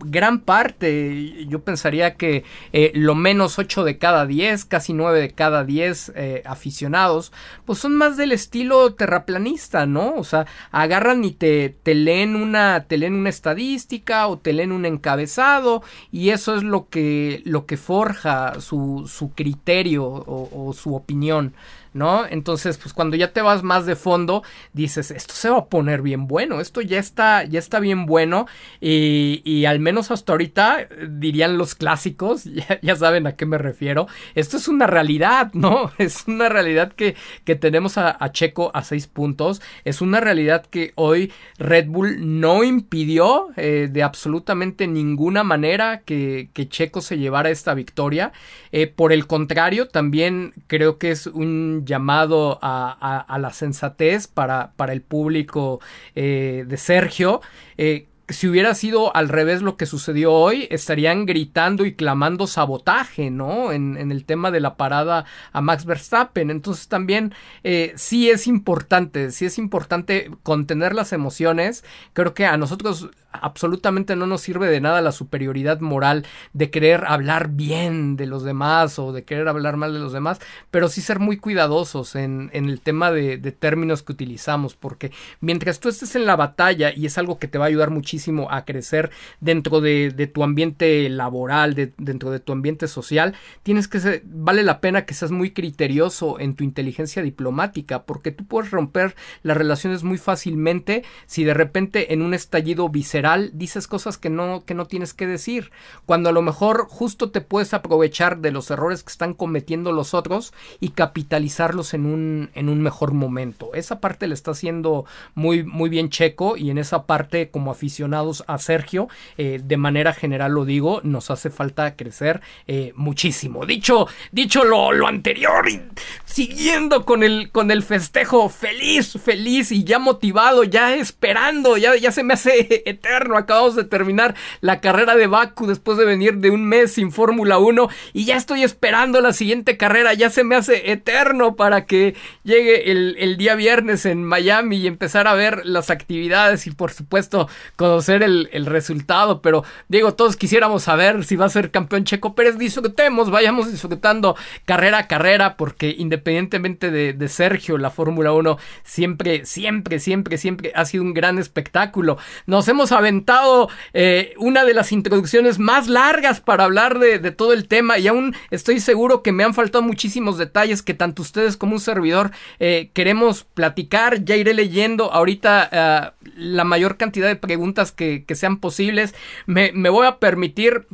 gran 0.04 0.40
parte, 0.40 1.46
yo 1.48 1.60
pensaría 1.64 2.14
que 2.14 2.44
eh, 2.72 2.92
lo 2.94 3.14
menos 3.14 3.58
8 3.58 3.84
de 3.84 3.98
cada 3.98 4.26
10, 4.26 4.64
casi 4.64 4.92
9 4.92 5.20
de 5.20 5.30
cada 5.32 5.64
10 5.64 6.12
eh, 6.14 6.42
aficionados, 6.46 7.32
pues 7.64 7.80
son 7.80 7.96
más 7.96 8.16
del 8.16 8.30
estilo 8.32 8.94
terraplanista, 8.94 9.86
¿no? 9.86 10.14
O 10.14 10.24
sea, 10.24 10.46
agarran 10.70 11.24
y 11.24 11.32
te, 11.32 11.76
te 11.82 11.94
leen 11.94 12.36
una, 12.36 12.84
te 12.84 12.96
leen 12.96 13.14
una 13.14 13.28
estadística 13.28 14.28
o 14.28 14.38
te 14.38 14.52
leen 14.52 14.70
un 14.70 14.86
encabezado 14.86 15.82
y 16.12 16.30
eso 16.30 16.54
es 16.54 16.62
lo 16.62 16.88
que, 16.88 17.42
lo 17.44 17.66
que 17.66 17.71
forja 17.76 18.60
su, 18.60 19.04
su 19.06 19.30
criterio 19.30 20.04
o, 20.04 20.72
su 20.72 20.94
opinión. 20.94 21.54
¿No? 21.94 22.26
Entonces, 22.26 22.78
pues 22.78 22.94
cuando 22.94 23.16
ya 23.16 23.32
te 23.32 23.42
vas 23.42 23.62
más 23.62 23.86
de 23.86 23.96
fondo, 23.96 24.42
dices, 24.72 25.10
esto 25.10 25.34
se 25.34 25.50
va 25.50 25.58
a 25.58 25.66
poner 25.66 26.02
bien 26.02 26.26
bueno, 26.26 26.60
esto 26.60 26.80
ya 26.80 26.98
está, 26.98 27.44
ya 27.44 27.58
está 27.58 27.80
bien 27.80 28.06
bueno 28.06 28.46
y, 28.80 29.42
y 29.44 29.66
al 29.66 29.80
menos 29.80 30.10
hasta 30.10 30.32
ahorita 30.32 30.88
dirían 31.08 31.58
los 31.58 31.74
clásicos, 31.74 32.44
ya, 32.82 32.96
saben 32.96 33.26
a 33.26 33.36
qué 33.36 33.46
me 33.46 33.58
refiero, 33.58 34.06
esto 34.34 34.56
es 34.56 34.68
una 34.68 34.86
realidad, 34.86 35.52
¿no? 35.52 35.90
Es 36.02 36.24
una 36.26 36.48
realidad 36.48 36.92
que, 36.92 37.14
que 37.44 37.54
tenemos 37.54 37.96
a, 37.96 38.16
Checo 38.32 38.70
a 38.74 38.82
seis 38.82 39.06
puntos, 39.06 39.62
es 39.84 40.00
una 40.00 40.20
realidad 40.20 40.66
que 40.66 40.92
hoy 40.96 41.32
Red 41.58 41.86
Bull 41.88 42.40
no 42.40 42.64
impidió 42.64 43.48
eh, 43.56 43.88
de 43.90 44.02
absolutamente 44.02 44.86
ninguna 44.86 45.44
manera 45.44 46.00
que, 46.00 46.50
que, 46.52 46.68
Checo 46.68 47.00
se 47.00 47.18
llevara 47.18 47.50
esta 47.50 47.74
victoria, 47.74 48.32
eh, 48.72 48.86
por 48.86 49.12
el 49.12 49.26
contrario, 49.26 49.88
también 49.88 50.54
creo 50.66 50.98
que 50.98 51.10
es 51.10 51.26
un 51.26 51.81
llamado 51.84 52.58
a, 52.62 53.36
la 53.38 53.52
sensatez 53.52 54.26
para, 54.26 54.72
el 54.88 55.02
público 55.02 55.80
eh, 56.14 56.64
de 56.66 56.76
Sergio. 56.76 57.40
Eh, 57.76 58.08
si 58.28 58.48
hubiera 58.48 58.74
sido 58.74 59.14
al 59.14 59.28
revés 59.28 59.62
lo 59.62 59.76
que 59.76 59.86
sucedió 59.86 60.32
hoy, 60.32 60.66
estarían 60.70 61.26
gritando 61.26 61.84
y 61.84 61.94
clamando 61.94 62.46
sabotaje, 62.46 63.30
¿no? 63.30 63.72
En, 63.72 63.96
el 63.96 64.24
tema 64.24 64.50
de 64.50 64.60
la 64.60 64.76
parada 64.76 65.24
a 65.52 65.60
Max 65.60 65.84
Verstappen. 65.84 66.50
Entonces 66.50 66.88
también 66.88 67.34
eh, 67.64 67.92
sí 67.96 68.30
es 68.30 68.46
importante, 68.46 69.30
sí 69.30 69.44
es 69.44 69.58
importante 69.58 70.30
contener 70.42 70.94
las 70.94 71.12
emociones. 71.12 71.84
Creo 72.12 72.34
que 72.34 72.46
a 72.46 72.56
nosotros 72.56 73.10
absolutamente 73.32 74.16
no 74.16 74.26
nos 74.26 74.42
sirve 74.42 74.68
de 74.68 74.80
nada 74.80 75.00
la 75.00 75.12
superioridad 75.12 75.80
moral 75.80 76.26
de 76.52 76.70
querer 76.70 77.04
hablar 77.06 77.48
bien 77.50 78.16
de 78.16 78.26
los 78.26 78.42
demás 78.44 78.98
o 78.98 79.12
de 79.12 79.24
querer 79.24 79.48
hablar 79.48 79.76
mal 79.76 79.92
de 79.92 79.98
los 79.98 80.12
demás, 80.12 80.40
pero 80.70 80.88
sí 80.88 81.00
ser 81.00 81.18
muy 81.18 81.36
cuidadosos 81.36 82.14
en, 82.14 82.50
el 82.52 82.80
tema 82.80 83.10
de, 83.10 83.38
términos 83.52 84.02
que 84.02 84.12
utilizamos, 84.12 84.76
porque 84.76 85.12
mientras 85.40 85.80
tú 85.80 85.88
estés 85.88 86.16
en 86.16 86.26
la 86.26 86.36
batalla 86.36 86.92
y 86.94 87.06
es 87.06 87.18
algo 87.18 87.38
que 87.38 87.48
te 87.48 87.58
va 87.58 87.66
a 87.66 87.68
ayudar 87.68 87.90
muchísimo 87.90 88.50
a 88.50 88.64
crecer 88.64 89.10
dentro 89.40 89.80
de, 89.80 90.30
tu 90.32 90.44
ambiente 90.44 91.08
laboral, 91.08 91.74
dentro 91.74 92.30
de 92.30 92.40
tu 92.40 92.52
ambiente 92.52 92.88
social, 92.88 93.34
tienes 93.62 93.88
que 93.88 94.00
ser, 94.00 94.22
vale 94.24 94.62
la 94.62 94.80
pena 94.80 95.04
que 95.04 95.14
seas 95.14 95.30
muy 95.30 95.52
criterioso 95.52 96.38
en 96.40 96.54
tu 96.54 96.64
inteligencia 96.64 97.22
diplomática, 97.22 98.04
porque 98.04 98.30
tú 98.30 98.44
puedes 98.46 98.70
romper 98.70 99.14
las 99.42 99.56
relaciones 99.56 100.02
muy 100.02 100.18
fácilmente 100.18 101.04
si 101.26 101.44
de 101.44 101.54
repente 101.54 102.12
en 102.12 102.22
un 102.22 102.34
estallido 102.34 102.88
visceral 102.88 103.21
dices 103.52 103.86
cosas 103.86 104.18
que 104.18 104.30
no, 104.30 104.64
que 104.64 104.74
no 104.74 104.86
tienes 104.86 105.14
que 105.14 105.26
decir, 105.26 105.70
cuando 106.06 106.28
a 106.28 106.32
lo 106.32 106.42
mejor 106.42 106.86
justo 106.88 107.30
te 107.30 107.40
puedes 107.40 107.72
aprovechar 107.74 108.38
de 108.38 108.50
los 108.50 108.70
errores 108.70 109.02
que 109.02 109.12
están 109.12 109.34
cometiendo 109.34 109.92
los 109.92 110.14
otros 110.14 110.52
y 110.80 110.90
capitalizarlos 110.90 111.94
en 111.94 112.06
un, 112.06 112.50
en 112.54 112.68
un 112.68 112.82
mejor 112.82 113.12
momento. 113.12 113.74
Esa 113.74 114.00
parte 114.00 114.26
le 114.26 114.34
está 114.34 114.50
haciendo 114.50 115.04
muy, 115.34 115.62
muy 115.62 115.88
bien 115.88 116.10
Checo 116.10 116.56
y 116.56 116.70
en 116.70 116.78
esa 116.78 117.06
parte 117.06 117.50
como 117.50 117.70
aficionados 117.70 118.44
a 118.46 118.58
Sergio, 118.58 119.08
eh, 119.38 119.60
de 119.62 119.76
manera 119.76 120.12
general 120.12 120.52
lo 120.52 120.64
digo, 120.64 121.00
nos 121.04 121.30
hace 121.30 121.50
falta 121.50 121.96
crecer 121.96 122.40
eh, 122.66 122.92
muchísimo. 122.96 123.66
Dicho, 123.66 124.08
dicho 124.32 124.64
lo, 124.64 124.92
lo 124.92 125.06
anterior 125.06 125.68
y 125.68 125.80
siguiendo 126.24 127.04
con 127.04 127.22
el, 127.22 127.50
con 127.50 127.70
el 127.70 127.82
festejo 127.82 128.48
feliz, 128.48 129.18
feliz 129.22 129.70
y 129.70 129.84
ya 129.84 129.98
motivado, 129.98 130.64
ya 130.64 130.94
esperando, 130.94 131.76
ya, 131.76 131.96
ya 131.96 132.10
se 132.10 132.22
me 132.22 132.34
hace 132.34 132.82
eterno 132.86 133.11
Acabamos 133.12 133.76
de 133.76 133.84
terminar 133.84 134.34
la 134.60 134.80
carrera 134.80 135.16
de 135.16 135.26
Baku 135.26 135.66
después 135.66 135.98
de 135.98 136.04
venir 136.04 136.38
de 136.38 136.50
un 136.50 136.64
mes 136.64 136.94
sin 136.94 137.12
Fórmula 137.12 137.58
1 137.58 137.88
y 138.14 138.24
ya 138.24 138.36
estoy 138.36 138.62
esperando 138.62 139.20
la 139.20 139.32
siguiente 139.32 139.76
carrera. 139.76 140.14
Ya 140.14 140.30
se 140.30 140.44
me 140.44 140.56
hace 140.56 140.92
eterno 140.92 141.56
para 141.56 141.84
que 141.84 142.14
llegue 142.42 142.90
el, 142.90 143.36
día 143.36 143.54
viernes 143.54 144.06
en 144.06 144.24
Miami 144.24 144.76
y 144.76 144.86
empezar 144.86 145.26
a 145.26 145.34
ver 145.34 145.62
las 145.64 145.90
actividades 145.90 146.66
y 146.66 146.70
por 146.70 146.92
supuesto 146.92 147.48
conocer 147.76 148.22
el, 148.22 148.66
resultado. 148.66 149.42
Pero 149.42 149.64
digo, 149.88 150.14
todos 150.14 150.36
quisiéramos 150.36 150.84
saber 150.84 151.24
si 151.24 151.36
va 151.36 151.46
a 151.46 151.50
ser 151.50 151.70
campeón 151.70 152.04
Checo 152.04 152.34
Pérez. 152.34 152.56
Disfrutemos, 152.56 153.30
vayamos 153.30 153.70
disfrutando 153.70 154.36
carrera 154.64 154.98
a 154.98 155.08
carrera 155.08 155.56
porque 155.56 155.94
independientemente 155.98 156.90
de, 156.90 157.12
de 157.12 157.28
Sergio, 157.28 157.76
la 157.76 157.90
Fórmula 157.90 158.32
1 158.32 158.58
siempre, 158.84 159.44
siempre, 159.44 159.98
siempre, 159.98 160.38
siempre 160.38 160.72
ha 160.74 160.84
sido 160.84 161.02
un 161.02 161.14
gran 161.14 161.38
espectáculo. 161.38 162.18
Nos 162.46 162.68
hemos 162.68 162.92
aventado 163.02 163.68
eh, 163.92 164.34
una 164.38 164.64
de 164.64 164.74
las 164.74 164.92
introducciones 164.92 165.58
más 165.58 165.88
largas 165.88 166.40
para 166.40 166.64
hablar 166.64 166.98
de, 166.98 167.18
todo 167.32 167.52
el 167.52 167.68
tema 167.68 167.98
y 167.98 168.08
aún 168.08 168.34
estoy 168.50 168.80
seguro 168.80 169.22
que 169.22 169.32
me 169.32 169.44
han 169.44 169.54
faltado 169.54 169.82
muchísimos 169.82 170.38
detalles 170.38 170.82
que 170.82 170.94
tanto 170.94 171.22
ustedes 171.22 171.56
como 171.56 171.74
un 171.74 171.80
servidor 171.80 172.30
eh, 172.58 172.90
queremos 172.92 173.44
platicar. 173.44 174.24
Ya 174.24 174.36
iré 174.36 174.54
leyendo 174.54 175.12
ahorita 175.12 175.68
eh, 175.72 176.30
la 176.36 176.64
mayor 176.64 176.96
cantidad 176.96 177.28
de 177.28 177.36
preguntas 177.36 177.92
que, 177.92 178.24
sean 178.32 178.60
posibles. 178.60 179.14
Me, 179.44 179.72
me 179.72 179.90
voy 179.90 180.06
a 180.06 180.18
permitir 180.18 180.86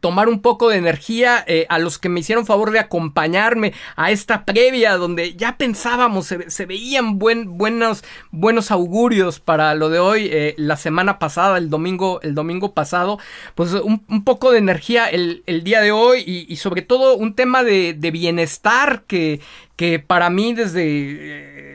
tomar 0.00 0.28
un 0.28 0.40
poco 0.40 0.68
de 0.68 0.76
energía 0.76 1.44
eh, 1.46 1.66
a 1.68 1.78
los 1.78 1.98
que 1.98 2.08
me 2.08 2.20
hicieron 2.20 2.46
favor 2.46 2.72
de 2.72 2.78
acompañarme 2.78 3.72
a 3.96 4.10
esta 4.10 4.44
previa 4.44 4.96
donde 4.96 5.34
ya 5.34 5.56
pensábamos, 5.56 6.26
se, 6.26 6.66
veían 6.66 7.18
buen, 7.18 7.56
buenos, 7.58 8.02
buenos 8.30 8.70
augurios 8.70 9.40
para 9.40 9.74
lo 9.74 9.90
de 9.90 9.98
hoy, 9.98 10.28
eh, 10.32 10.54
la 10.56 10.76
semana 10.76 11.18
pasada, 11.18 11.58
el 11.58 11.70
domingo, 11.70 12.20
el 12.22 12.34
domingo 12.34 12.74
pasado, 12.74 13.18
pues 13.54 13.72
un, 13.72 14.00
poco 14.24 14.52
de 14.52 14.58
energía 14.58 15.08
el, 15.08 15.42
día 15.64 15.80
de 15.80 15.92
hoy 15.92 16.24
y, 16.26 16.56
sobre 16.56 16.82
todo 16.82 17.16
un 17.16 17.34
tema 17.34 17.62
de, 17.62 17.94
bienestar 18.10 19.04
que, 19.06 19.40
que 19.76 19.98
para 19.98 20.30
mí 20.30 20.52
desde... 20.52 20.84
Eh, 20.84 21.69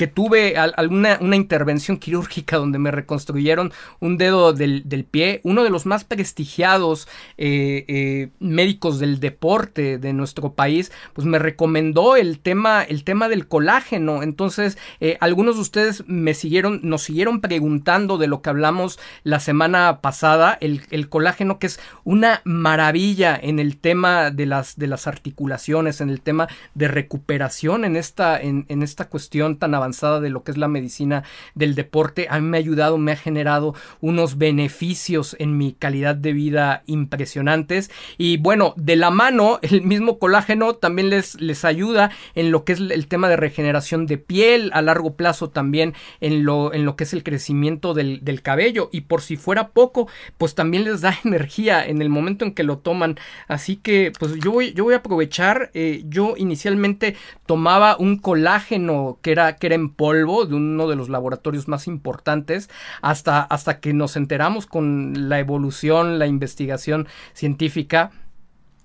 que 0.00 0.06
tuve 0.06 0.56
alguna 0.56 1.18
una 1.20 1.36
intervención 1.36 1.98
quirúrgica 1.98 2.56
donde 2.56 2.78
me 2.78 2.90
reconstruyeron 2.90 3.70
un 3.98 4.16
dedo 4.16 4.54
del, 4.54 5.06
pie, 5.10 5.42
uno 5.44 5.62
de 5.62 5.68
los 5.68 5.84
más 5.84 6.04
prestigiados 6.04 7.06
eh, 7.36 7.84
eh, 7.86 8.30
médicos 8.38 8.98
del 8.98 9.20
deporte 9.20 9.98
de 9.98 10.14
nuestro 10.14 10.54
país, 10.54 10.90
pues 11.12 11.26
me 11.26 11.38
recomendó 11.38 12.16
el 12.16 12.38
tema, 12.38 12.82
el 12.82 13.04
tema 13.04 13.28
del 13.28 13.46
colágeno. 13.46 14.22
Entonces, 14.22 14.78
eh, 15.00 15.18
algunos 15.20 15.56
de 15.56 15.60
ustedes 15.60 16.04
me 16.06 16.32
siguieron, 16.32 16.80
nos 16.82 17.02
siguieron 17.02 17.42
preguntando 17.42 18.16
de 18.16 18.26
lo 18.26 18.40
que 18.40 18.48
hablamos 18.48 18.98
la 19.22 19.38
semana 19.38 20.00
pasada, 20.00 20.56
el, 20.62 21.08
colágeno 21.10 21.58
que 21.58 21.66
es 21.66 21.78
una 22.04 22.40
maravilla 22.44 23.38
en 23.40 23.58
el 23.58 23.76
tema 23.76 24.30
de 24.30 24.46
las, 24.46 24.78
de 24.78 24.86
las 24.86 25.06
articulaciones, 25.06 26.00
en 26.00 26.08
el 26.08 26.22
tema 26.22 26.48
de 26.72 26.88
recuperación 26.88 27.84
en 27.84 27.96
esta, 27.96 28.40
en, 28.40 28.64
en 28.68 28.82
esta 28.82 29.06
cuestión 29.10 29.58
tan 29.58 29.74
avanzada 29.74 29.89
de 29.90 30.30
lo 30.30 30.42
que 30.42 30.52
es 30.52 30.56
la 30.56 30.68
medicina 30.68 31.24
del 31.54 31.74
deporte, 31.74 32.26
a 32.30 32.40
mí 32.40 32.46
me 32.46 32.56
ha 32.56 32.60
ayudado, 32.60 32.98
me 32.98 33.12
ha 33.12 33.16
generado 33.16 33.74
unos 34.00 34.38
beneficios 34.38 35.36
en 35.38 35.56
mi 35.56 35.72
calidad 35.72 36.14
de 36.14 36.32
vida 36.32 36.82
impresionantes. 36.86 37.90
Y 38.18 38.36
bueno, 38.36 38.74
de 38.76 38.96
la 38.96 39.10
mano, 39.10 39.58
el 39.62 39.82
mismo 39.82 40.18
colágeno 40.18 40.74
también 40.74 41.10
les, 41.10 41.40
les 41.40 41.64
ayuda 41.64 42.10
en 42.34 42.50
lo 42.50 42.64
que 42.64 42.72
es 42.72 42.80
el 42.80 43.06
tema 43.08 43.28
de 43.28 43.36
regeneración 43.36 44.06
de 44.06 44.18
piel, 44.18 44.70
a 44.72 44.82
largo 44.82 45.14
plazo 45.14 45.50
también 45.50 45.94
en 46.20 46.44
lo, 46.44 46.72
en 46.72 46.84
lo 46.84 46.96
que 46.96 47.04
es 47.04 47.12
el 47.12 47.22
crecimiento 47.22 47.94
del, 47.94 48.20
cabello. 48.42 48.88
Y 48.92 49.02
por 49.02 49.22
si 49.22 49.36
fuera 49.36 49.68
poco, 49.68 50.08
pues 50.38 50.54
también 50.54 50.84
les 50.84 51.00
da 51.00 51.18
energía 51.24 51.84
en 51.84 52.00
el 52.00 52.08
momento 52.08 52.44
en 52.44 52.54
que 52.54 52.62
lo 52.62 52.78
toman. 52.78 53.18
Así 53.48 53.76
que, 53.76 54.12
pues 54.18 54.34
yo 54.36 54.52
voy, 54.52 54.72
yo 54.72 54.84
voy 54.84 54.94
a 54.94 54.98
aprovechar. 54.98 55.70
Eh, 55.74 56.02
yo 56.06 56.34
inicialmente 56.36 57.16
tomaba 57.46 57.96
un 57.98 58.18
colágeno 58.18 59.18
que 59.22 59.32
era, 59.32 59.56
que 59.56 59.66
era 59.66 59.76
polvo 59.88 60.44
de 60.44 60.54
uno 60.56 60.86
de 60.86 60.96
los 60.96 61.08
laboratorios 61.08 61.66
más 61.66 61.86
importantes 61.86 62.68
hasta, 63.00 63.40
hasta 63.40 63.80
que 63.80 63.94
nos 63.94 64.16
enteramos 64.16 64.66
con 64.66 65.30
la 65.30 65.38
evolución, 65.38 66.18
la 66.18 66.26
investigación 66.26 67.08
científica 67.32 68.10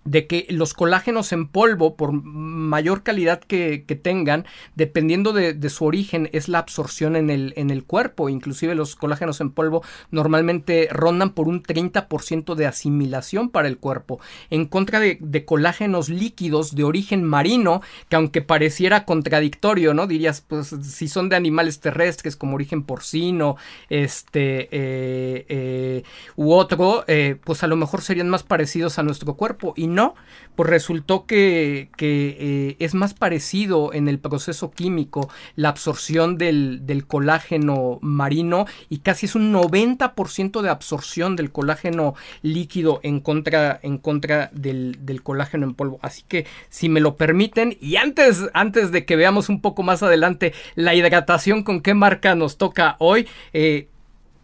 de 0.06 0.28
que 0.28 0.45
los 0.49 0.74
colágenos 0.74 1.34
en 1.34 1.47
polvo, 1.47 1.95
por 1.95 2.14
mayor 2.14 3.03
calidad 3.03 3.39
que, 3.39 3.84
tengan, 4.01 4.45
dependiendo 4.76 5.34
de, 5.34 5.70
su 5.70 5.86
origen, 5.86 6.30
es 6.32 6.47
la 6.47 6.60
absorción 6.60 7.16
en 7.16 7.30
el, 7.30 7.53
en 7.58 7.72
el 7.72 7.84
cuerpo. 7.84 8.30
Inclusive 8.30 8.76
los 8.76 8.95
colágenos 8.95 9.41
en 9.41 9.49
polvo 9.49 9.84
normalmente 10.12 10.88
rondan 10.91 11.32
por 11.32 11.47
un 11.47 11.64
30% 11.64 12.56
de 12.56 12.68
asimilación 12.68 13.49
para 13.49 13.68
el 13.68 13.78
cuerpo. 13.78 14.20
En 14.49 14.66
contra 14.66 14.99
de, 14.99 15.45
colágenos 15.45 16.10
líquidos 16.10 16.76
de 16.76 16.84
origen 16.84 17.24
marino, 17.24 17.82
que 18.10 18.16
aunque 18.16 18.41
pareciera 18.41 19.06
contradictorio, 19.06 19.93
¿no? 19.93 20.08
Dirías, 20.08 20.41
pues 20.41 20.76
si 20.84 21.08
son 21.08 21.30
de 21.30 21.36
animales 21.36 21.80
terrestres 21.80 22.36
como 22.36 22.56
origen 22.56 22.84
porcino, 22.84 23.58
este, 23.89 24.70
eh, 24.72 25.45
eh, 25.49 26.03
u 26.36 26.51
otro, 26.53 27.03
eh, 27.08 27.38
pues 27.43 27.64
a 27.64 27.68
lo 27.68 27.76
mejor 27.76 28.01
serían 28.01 28.30
más 28.30 28.43
parecidos 28.43 28.99
a 28.99 29.03
nuestro 29.03 29.34
cuerpo. 29.36 29.74
No, 29.96 30.16
pues 30.56 30.70
resultó 30.70 31.26
que, 31.26 31.89
eh, 32.00 32.76
es 32.80 32.93
más 32.93 33.14
parecido 33.14 33.93
en 33.93 34.08
el 34.08 34.20
proceso 34.20 34.72
químico 34.72 35.30
la 35.56 35.70
absorción 35.70 36.38
del, 36.38 36.84
colágeno 37.08 38.00
marino 38.02 38.66
y 38.89 39.00
casi 39.00 39.26
es 39.26 39.36
un 39.36 39.54
90% 39.54 40.62
de 40.62 40.70
absorción 40.70 41.36
del 41.36 41.52
colágeno 41.52 42.16
líquido 42.41 43.00
en 43.04 43.20
contra, 43.20 43.80
en 43.84 43.98
contra 43.98 44.50
del, 44.54 45.22
colágeno 45.24 45.66
en 45.66 45.74
polvo. 45.74 46.00
Así 46.02 46.24
que 46.28 46.46
si 46.70 46.89
me 46.89 47.00
lo 47.00 47.16
permiten 47.16 47.78
y 47.80 47.98
antes, 47.98 48.50
antes 48.54 48.91
de 48.91 49.06
que 49.06 49.16
veamos 49.16 49.50
un 49.50 49.62
poco 49.62 49.84
más 49.84 50.04
adelante 50.04 50.54
la 50.76 50.96
hidratación 50.96 51.64
con 51.64 51.82
qué 51.82 51.93
marca 51.93 52.36
nos 52.36 52.58
toca 52.58 52.96
hoy, 53.00 53.28
eh, 53.54 53.89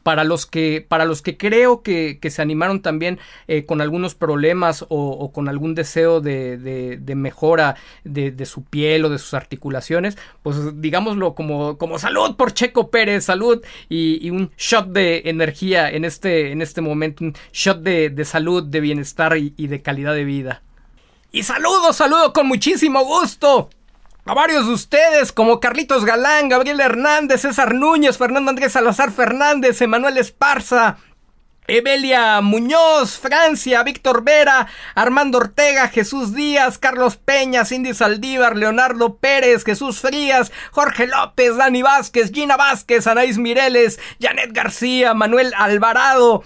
para 0.03 0.23
los 0.23 0.45
que, 0.45 0.85
para 0.87 1.05
los 1.05 1.21
que 1.21 1.37
creo 1.37 1.81
que, 1.81 2.19
se 2.31 2.41
animaron 2.41 2.81
también 2.81 3.19
eh, 3.47 3.65
con 3.65 3.81
algunos 3.81 4.15
problemas 4.15 4.85
o, 4.89 5.31
con 5.31 5.49
algún 5.49 5.75
deseo 5.75 6.21
de, 6.21 6.99
mejora 7.15 7.75
de, 8.03 8.45
su 8.45 8.63
piel 8.63 9.05
o 9.05 9.09
de 9.09 9.19
sus 9.19 9.33
articulaciones, 9.33 10.17
pues 10.43 10.81
digámoslo 10.81 11.35
como, 11.35 11.77
como 11.77 11.99
salud 11.99 12.35
por 12.35 12.53
Checo 12.53 12.89
Pérez, 12.89 13.25
salud 13.25 13.61
y, 13.89 14.29
un 14.31 14.51
shot 14.57 14.87
de 14.87 15.23
energía 15.25 15.89
en 15.89 16.05
este, 16.05 16.51
en 16.51 16.61
este 16.61 16.79
momento, 16.81 17.23
un 17.23 17.33
shot 17.51 17.81
de, 17.81 18.25
salud, 18.25 18.63
de 18.63 18.79
bienestar 18.79 19.37
y, 19.37 19.53
y 19.57 19.67
de 19.67 19.81
calidad 19.81 20.13
de 20.13 20.23
vida. 20.23 20.61
Y 21.33 21.43
saludo, 21.43 21.93
saludo 21.93 22.33
con 22.33 22.47
muchísimo 22.47 23.03
gusto 23.05 23.69
a 24.25 24.33
varios 24.33 24.67
de 24.67 24.73
ustedes, 24.73 25.31
como 25.31 25.59
Carlitos 25.59 26.05
Galán, 26.05 26.47
Gabriel 26.47 26.79
Hernández, 26.79 27.41
César 27.41 27.73
Núñez, 27.73 28.17
Fernando 28.17 28.51
Andrés 28.51 28.73
Salazar 28.73 29.11
Fernández, 29.11 29.81
Emanuel 29.81 30.17
Esparza, 30.17 30.97
Evelia 31.67 32.39
Muñoz, 32.41 33.17
Francia, 33.17 33.81
Víctor 33.81 34.23
Vera, 34.23 34.67
Armando 34.93 35.39
Ortega, 35.39 35.87
Jesús 35.87 36.35
Díaz, 36.35 36.77
Carlos 36.77 37.17
Peña, 37.17 37.65
Cindy 37.65 37.93
Saldívar, 37.93 38.57
Leonardo 38.57 39.15
Pérez, 39.15 39.63
Jesús 39.63 39.99
Frías, 40.01 40.51
Jorge 40.71 41.07
López, 41.07 41.57
Dani 41.57 41.81
Vázquez, 41.81 42.31
Gina 42.31 42.57
Vázquez, 42.57 43.07
Anaís 43.07 43.37
Mireles, 43.37 43.99
Janet 44.19 44.51
García, 44.53 45.13
Manuel 45.13 45.53
Alvarado, 45.57 46.43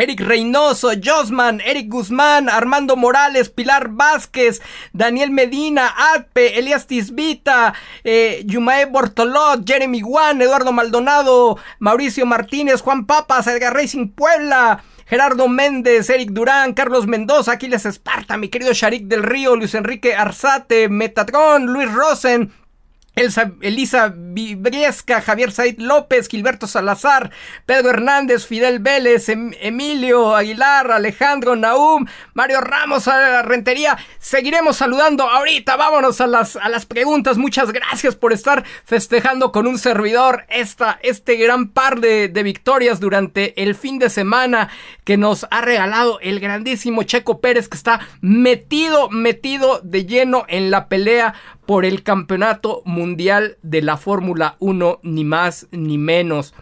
Eric 0.00 0.20
Reynoso, 0.20 0.90
Josman, 1.02 1.60
Eric 1.60 1.88
Guzmán, 1.88 2.48
Armando 2.48 2.94
Morales, 2.94 3.48
Pilar 3.48 3.88
Vázquez, 3.90 4.62
Daniel 4.92 5.32
Medina, 5.32 5.88
Alpe, 5.88 6.56
Elias 6.56 6.86
Tisbita, 6.86 7.74
eh, 8.04 8.44
Yumae 8.46 8.86
Bortolot, 8.86 9.66
Jeremy 9.66 10.00
Juan, 10.00 10.40
Eduardo 10.40 10.70
Maldonado, 10.70 11.58
Mauricio 11.80 12.26
Martínez, 12.26 12.80
Juan 12.80 13.06
Papas, 13.06 13.48
Edgar 13.48 13.74
Racing 13.74 14.10
Puebla, 14.10 14.84
Gerardo 15.06 15.48
Méndez, 15.48 16.08
Eric 16.10 16.30
Durán, 16.30 16.74
Carlos 16.74 17.08
Mendoza, 17.08 17.50
Aquiles 17.50 17.84
Esparta, 17.84 18.36
mi 18.36 18.50
querido 18.50 18.72
Sharik 18.72 19.08
del 19.08 19.24
Río, 19.24 19.56
Luis 19.56 19.74
Enrique 19.74 20.14
Arzate, 20.14 20.88
Metatron, 20.88 21.66
Luis 21.66 21.90
Rosen, 21.90 22.52
Elisa 23.18 24.14
Vibriesca, 24.14 25.20
Javier 25.20 25.50
Said 25.50 25.78
López, 25.78 26.28
Gilberto 26.28 26.66
Salazar, 26.66 27.30
Pedro 27.66 27.90
Hernández, 27.90 28.46
Fidel 28.46 28.78
Vélez, 28.78 29.28
em, 29.28 29.52
Emilio 29.60 30.36
Aguilar, 30.36 30.90
Alejandro 30.90 31.56
Naum, 31.56 32.06
Mario 32.34 32.60
Ramos 32.60 33.08
a 33.08 33.18
la 33.18 33.42
Rentería. 33.42 33.98
Seguiremos 34.18 34.76
saludando 34.76 35.24
ahorita. 35.24 35.76
Vámonos 35.76 36.20
a 36.20 36.26
las, 36.26 36.56
a 36.56 36.68
las 36.68 36.86
preguntas. 36.86 37.38
Muchas 37.38 37.72
gracias 37.72 38.14
por 38.14 38.32
estar 38.32 38.64
festejando 38.84 39.50
con 39.50 39.66
un 39.66 39.78
servidor 39.78 40.44
esta, 40.48 40.98
este 41.02 41.36
gran 41.36 41.68
par 41.68 42.00
de, 42.00 42.28
de 42.28 42.42
victorias 42.42 43.00
durante 43.00 43.60
el 43.62 43.74
fin 43.74 43.98
de 43.98 44.10
semana 44.10 44.68
que 45.04 45.16
nos 45.16 45.46
ha 45.50 45.60
regalado 45.60 46.20
el 46.20 46.38
grandísimo 46.38 47.02
Checo 47.02 47.40
Pérez 47.40 47.68
que 47.68 47.76
está 47.76 48.00
metido, 48.20 49.10
metido 49.10 49.80
de 49.82 50.06
lleno 50.06 50.44
en 50.48 50.70
la 50.70 50.88
pelea 50.88 51.34
por 51.68 51.84
el 51.84 52.02
campeonato 52.02 52.80
mundial 52.86 53.58
de 53.60 53.82
la 53.82 53.98
Fórmula 53.98 54.56
1, 54.58 55.00
ni 55.02 55.24
más 55.24 55.66
ni 55.70 55.98
menos. 55.98 56.54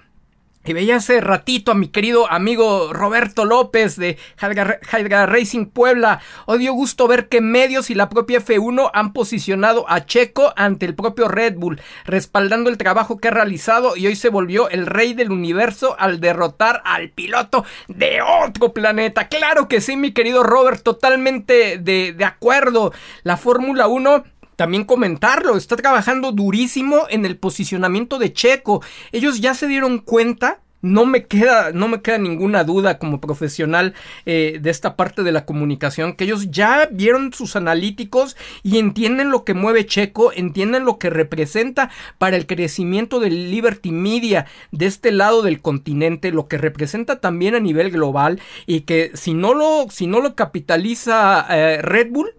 Y 0.65 0.73
veía 0.73 0.97
hace 0.97 1.21
ratito 1.21 1.71
a 1.71 1.77
mi 1.77 1.87
querido 1.87 2.29
amigo 2.29 2.93
Roberto 2.93 3.45
López 3.45 3.95
de 3.95 4.19
Hydra 4.43 5.27
Racing 5.27 5.67
Puebla. 5.67 6.21
O 6.47 6.59
dio 6.59 6.73
gusto 6.73 7.07
ver 7.07 7.29
que 7.29 7.41
medios 7.41 7.89
y 7.89 7.95
la 7.95 8.09
propia 8.09 8.41
F1 8.41 8.91
han 8.93 9.13
posicionado 9.13 9.89
a 9.89 10.07
Checo 10.07 10.53
ante 10.57 10.87
el 10.87 10.97
propio 10.97 11.29
Red 11.29 11.55
Bull, 11.55 11.81
respaldando 12.05 12.69
el 12.69 12.77
trabajo 12.77 13.19
que 13.19 13.29
ha 13.29 13.31
realizado 13.31 13.97
y 13.97 14.09
hoy 14.09 14.17
se 14.17 14.29
volvió 14.29 14.69
el 14.71 14.87
rey 14.87 15.15
del 15.15 15.31
universo 15.31 15.95
al 16.01 16.19
derrotar 16.19 16.83
al 16.85 17.11
piloto 17.11 17.65
de 17.87 18.19
otro 18.45 18.73
planeta. 18.73 19.29
Claro 19.29 19.69
que 19.69 19.81
sí, 19.81 19.97
mi 19.97 20.11
querido 20.11 20.43
Robert, 20.43 20.83
totalmente 20.83 21.79
de, 21.79 22.13
de 22.13 22.25
acuerdo. 22.25 22.93
La 23.23 23.37
Fórmula 23.37 23.87
1 23.87 24.25
también 24.57 24.85
comentarlo, 24.85 25.57
está 25.57 25.77
trabajando 25.77 26.33
durísimo 26.33 27.07
en 27.09 27.25
el 27.25 27.37
posicionamiento 27.37 28.19
de 28.19 28.33
Checo. 28.33 28.83
Ellos 29.13 29.41
ya 29.41 29.55
se 29.55 29.69
dieron 29.69 29.99
cuenta 29.99 30.61
no 30.83 31.05
me 31.05 31.27
queda, 31.27 31.73
no 31.73 31.89
me 31.89 32.01
queda 32.01 32.19
ninguna 32.19 32.65
duda 32.65 32.99
como 32.99 33.21
profesional 33.21 33.95
eh, 34.25 34.59
de 34.61 34.71
esta 34.71 34.97
parte 34.97 35.23
de 35.23 35.33
la 35.33 35.45
comunicación 35.45 36.15
que 36.15 36.25
ellos 36.25 36.51
ya 36.51 36.89
vieron 36.91 37.33
sus 37.33 37.57
analíticos 37.57 38.37
y 38.63 38.79
entienden 38.79 39.31
lo 39.31 39.45
que 39.45 39.55
mueve 39.55 39.87
Checo, 39.87 40.33
entienden 40.33 40.85
lo 40.85 40.99
que 40.99 41.11
representa 41.11 41.91
para 42.19 42.37
el 42.37 42.47
crecimiento 42.47 43.21
del 43.21 43.51
Liberty 43.51 43.91
Media 43.91 44.47
de 44.71 44.87
este 44.87 45.11
lado 45.13 45.43
del 45.43 45.61
continente, 45.61 46.31
lo 46.31 46.47
que 46.47 46.59
representa 46.59 47.21
también 47.21 47.55
a 47.55 47.61
nivel 47.61 47.91
global 47.91 48.41
y 48.67 48.83
que 48.83 49.11
si 49.15 49.35
no 49.35 49.55
lo, 49.55 49.87
si 49.91 50.07
no 50.07 50.21
lo 50.21 50.35
capitaliza 50.35 51.47
eh, 51.51 51.83
Red 51.83 52.11
Bull 52.11 52.35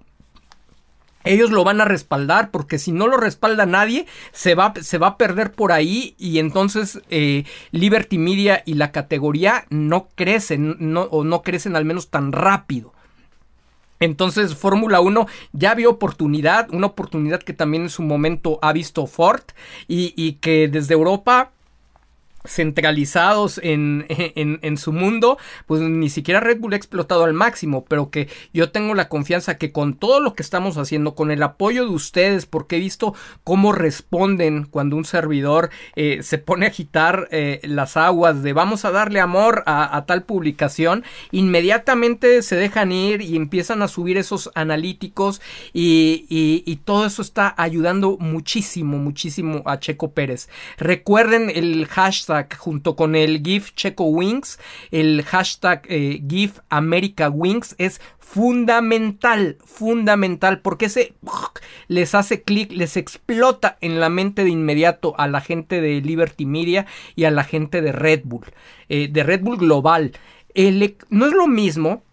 ellos 1.28 1.52
lo 1.52 1.64
van 1.64 1.82
a 1.82 1.86
respaldar 1.86 2.52
porque 2.52 2.80
si 2.80 2.92
no 2.92 3.08
lo 3.08 3.18
respalda 3.18 3.66
nadie 3.66 4.06
se 4.32 4.56
va, 4.56 4.74
se 4.82 4.98
va 4.98 5.08
a 5.08 5.18
perder 5.18 5.52
por 5.52 5.72
ahí 5.72 6.16
y 6.18 6.40
entonces 6.40 7.02
eh, 7.10 7.46
Liberty 7.72 8.18
Media 8.18 8.64
y 8.66 8.76
la 8.76 8.92
categoría 8.92 9.66
no 9.70 10.10
crecen 10.16 10.76
no, 10.80 11.04
o 11.04 11.24
no 11.24 11.42
crecen 11.42 11.76
al 11.76 11.86
menos 11.86 12.10
tan 12.10 12.32
rápido. 12.32 12.94
Entonces 14.00 14.56
Fórmula 14.56 15.02
1 15.02 15.28
ya 15.54 15.74
vio 15.74 15.90
oportunidad, 15.90 16.70
una 16.72 16.88
oportunidad 16.88 17.42
que 17.42 17.54
también 17.54 17.84
en 17.84 17.90
su 17.90 18.04
momento 18.04 18.60
ha 18.62 18.72
visto 18.74 19.08
Ford 19.08 19.42
y, 19.88 20.14
y 20.16 20.34
que 20.34 20.68
desde 20.68 20.94
Europa 20.94 21.52
centralizados 22.48 23.60
en, 23.64 24.06
en, 24.10 24.78
su 24.78 24.92
mundo, 24.94 25.38
pues 25.66 25.82
ni 25.82 26.10
siquiera 26.10 26.40
Red 26.40 26.60
Bull 26.60 26.74
ha 26.74 26.78
explotado 26.78 27.24
al 27.24 27.34
máximo, 27.34 27.86
pero 27.86 28.10
que 28.10 28.30
yo 28.54 28.72
tengo 28.72 28.94
la 28.94 29.10
confianza 29.10 29.58
que 29.58 29.72
con 29.72 29.96
todo 29.96 30.20
lo 30.20 30.34
que 30.34 30.44
estamos 30.44 30.78
haciendo, 30.78 31.16
con 31.16 31.32
el 31.32 31.44
apoyo 31.44 31.86
de 31.86 31.92
ustedes, 31.92 32.46
porque 32.46 32.78
he 32.78 32.80
visto 32.80 33.14
cómo 33.44 33.72
responden 33.72 34.66
cuando 34.66 34.96
un 34.96 35.06
servidor 35.06 35.70
eh, 35.96 36.24
se 36.24 36.38
pone 36.38 36.66
a 36.66 36.70
agitar 36.70 37.28
eh, 37.32 37.60
las 37.64 37.98
aguas 37.98 38.44
de 38.44 38.54
vamos 38.54 38.86
a 38.86 38.92
darle 38.92 39.20
amor 39.20 39.64
a, 39.66 40.06
tal 40.08 40.24
publicación, 40.24 41.04
inmediatamente 41.32 42.42
se 42.42 42.56
dejan 42.56 42.92
ir 42.92 43.22
y 43.22 43.36
empiezan 43.36 43.82
a 43.82 43.88
subir 43.88 44.18
esos 44.18 44.52
analíticos 44.56 45.42
y, 45.74 46.26
y 46.30 46.76
todo 46.78 47.06
eso 47.06 47.22
está 47.22 47.54
ayudando 47.58 48.18
muchísimo, 48.20 48.98
muchísimo 48.98 49.64
a 49.66 49.80
Checo 49.80 50.12
Pérez. 50.12 50.50
Recuerden 50.78 51.50
el 51.50 51.88
hashtag 51.88 52.37
junto 52.58 52.96
con 52.96 53.16
el 53.16 53.42
GIF 53.44 53.74
Checo 53.74 54.06
Wings, 54.06 54.60
el 54.92 55.24
hashtag 55.24 55.84
eh, 55.90 56.22
GIF 56.28 56.60
America 56.70 57.30
Wings 57.30 57.76
es 57.78 58.02
fundamental, 58.20 59.58
fundamental, 59.66 60.60
porque 60.60 60.86
ese 60.86 61.14
les 61.88 62.14
hace 62.14 62.44
clic, 62.44 62.72
les 62.72 62.98
explota 62.98 63.78
en 63.82 64.00
la 64.00 64.10
mente 64.10 64.44
de 64.44 64.50
inmediato 64.50 65.16
a 65.18 65.28
la 65.28 65.42
gente 65.42 65.82
de 65.82 66.02
Liberty 66.02 66.46
Media 66.46 66.86
y 67.16 67.24
a 67.24 67.32
la 67.32 67.44
gente 67.44 67.82
de 67.82 67.92
Red 67.94 68.22
Bull, 68.26 68.46
eh, 68.90 69.08
de 69.10 69.24
Red 69.24 69.42
Bull 69.42 69.58
Global. 69.58 70.12
no 71.10 71.26
es 71.26 71.34
lo 71.34 71.48
mismo 71.48 72.04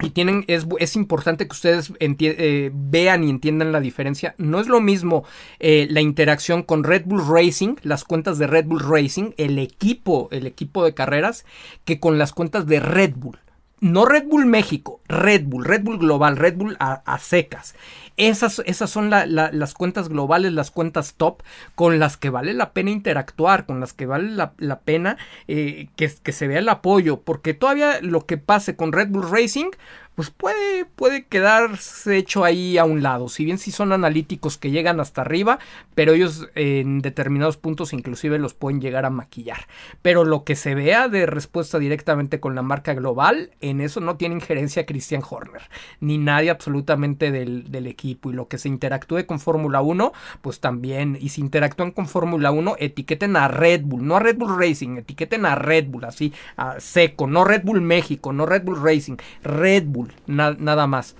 y 0.00 0.10
tienen, 0.10 0.44
es, 0.48 0.66
es, 0.80 0.96
importante 0.96 1.46
que 1.46 1.52
ustedes 1.52 1.92
eh, 2.00 2.70
vean 2.74 3.22
y 3.22 3.30
entiendan 3.30 3.70
la 3.70 3.80
diferencia. 3.80 4.34
No 4.38 4.58
es 4.58 4.66
lo 4.66 4.80
mismo 4.80 5.24
eh, 5.60 5.86
la 5.88 6.00
interacción 6.00 6.64
con 6.64 6.82
Red 6.82 7.04
Bull 7.06 7.26
Racing, 7.28 7.76
las 7.82 8.04
cuentas 8.04 8.38
de 8.38 8.48
Red 8.48 8.66
Bull 8.66 8.80
Racing, 8.80 9.32
el 9.36 9.58
equipo, 9.58 10.28
el 10.32 10.46
equipo 10.46 10.84
de 10.84 10.94
carreras, 10.94 11.44
que 11.84 12.00
con 12.00 12.18
las 12.18 12.32
cuentas 12.32 12.66
de 12.66 12.80
Red 12.80 13.14
Bull 13.16 13.38
no 13.84 14.06
Red 14.06 14.28
Bull 14.28 14.46
México, 14.46 15.00
Red 15.08 15.44
Bull, 15.44 15.64
Red 15.64 15.82
Bull 15.82 15.98
Global, 15.98 16.38
Red 16.38 16.56
Bull 16.56 16.76
a, 16.80 17.18
secas. 17.18 17.74
Esas, 18.16 18.62
esas 18.64 18.90
son 18.90 19.10
las 19.10 19.74
cuentas 19.74 20.08
globales, 20.08 20.52
las 20.52 20.70
cuentas 20.70 21.14
top 21.14 21.42
con 21.74 21.98
las 21.98 22.16
que 22.16 22.30
vale 22.30 22.54
la 22.54 22.72
pena 22.72 22.90
interactuar, 22.90 23.66
con 23.66 23.80
las 23.80 23.92
que 23.92 24.06
vale 24.06 24.30
la, 24.30 24.80
pena 24.80 25.16
eh, 25.48 25.88
que, 25.96 26.08
se 26.08 26.46
vea 26.46 26.60
el 26.60 26.68
apoyo, 26.68 27.22
porque 27.22 27.54
todavía 27.54 28.00
lo 28.00 28.24
que 28.26 28.38
pase 28.38 28.76
con 28.76 28.92
Red 28.92 29.08
Bull 29.08 29.30
Racing 29.30 29.70
pues 30.14 30.30
puede, 30.30 30.84
puede 30.84 31.24
quedarse 31.26 32.16
hecho 32.16 32.44
ahí 32.44 32.78
a 32.78 32.84
un 32.84 33.02
lado. 33.02 33.28
Si 33.28 33.44
bien 33.44 33.58
si 33.58 33.72
son 33.72 33.92
analíticos 33.92 34.58
que 34.58 34.70
llegan 34.70 35.00
hasta 35.00 35.22
arriba, 35.22 35.58
pero 35.94 36.12
ellos 36.12 36.48
en 36.54 37.00
determinados 37.00 37.56
puntos 37.56 37.92
inclusive 37.92 38.38
los 38.38 38.54
pueden 38.54 38.80
llegar 38.80 39.06
a 39.06 39.10
maquillar. 39.10 39.66
Pero 40.02 40.24
lo 40.24 40.44
que 40.44 40.54
se 40.54 40.74
vea 40.74 41.08
de 41.08 41.26
respuesta 41.26 41.78
directamente 41.78 42.38
con 42.38 42.54
la 42.54 42.62
marca 42.62 42.94
global, 42.94 43.50
en 43.60 43.80
eso 43.80 44.00
no 44.00 44.16
tiene 44.16 44.36
injerencia 44.36 44.86
Christian 44.86 45.22
Horner, 45.28 45.62
ni 46.00 46.18
nadie 46.18 46.50
absolutamente 46.50 47.32
del, 47.32 47.70
del 47.70 47.88
equipo. 47.88 48.03
Y 48.04 48.18
lo 48.22 48.48
que 48.48 48.58
se 48.58 48.68
interactúe 48.68 49.24
con 49.24 49.40
Fórmula 49.40 49.80
1, 49.80 50.12
pues 50.42 50.60
también. 50.60 51.16
Y 51.18 51.30
si 51.30 51.40
interactúan 51.40 51.90
con 51.90 52.06
Fórmula 52.06 52.50
1, 52.50 52.76
etiqueten 52.78 53.34
a 53.34 53.48
Red 53.48 53.80
Bull, 53.84 54.06
no 54.06 54.16
a 54.16 54.20
Red 54.20 54.36
Bull 54.36 54.58
Racing, 54.58 54.98
etiqueten 54.98 55.46
a 55.46 55.54
Red 55.54 55.86
Bull, 55.86 56.04
así, 56.04 56.34
a 56.58 56.78
seco, 56.80 57.26
no 57.26 57.44
Red 57.44 57.62
Bull 57.64 57.80
México, 57.80 58.34
no 58.34 58.44
Red 58.44 58.64
Bull 58.64 58.82
Racing, 58.82 59.16
Red 59.42 59.84
Bull 59.86 60.12
nada 60.26 60.86
más. 60.86 61.16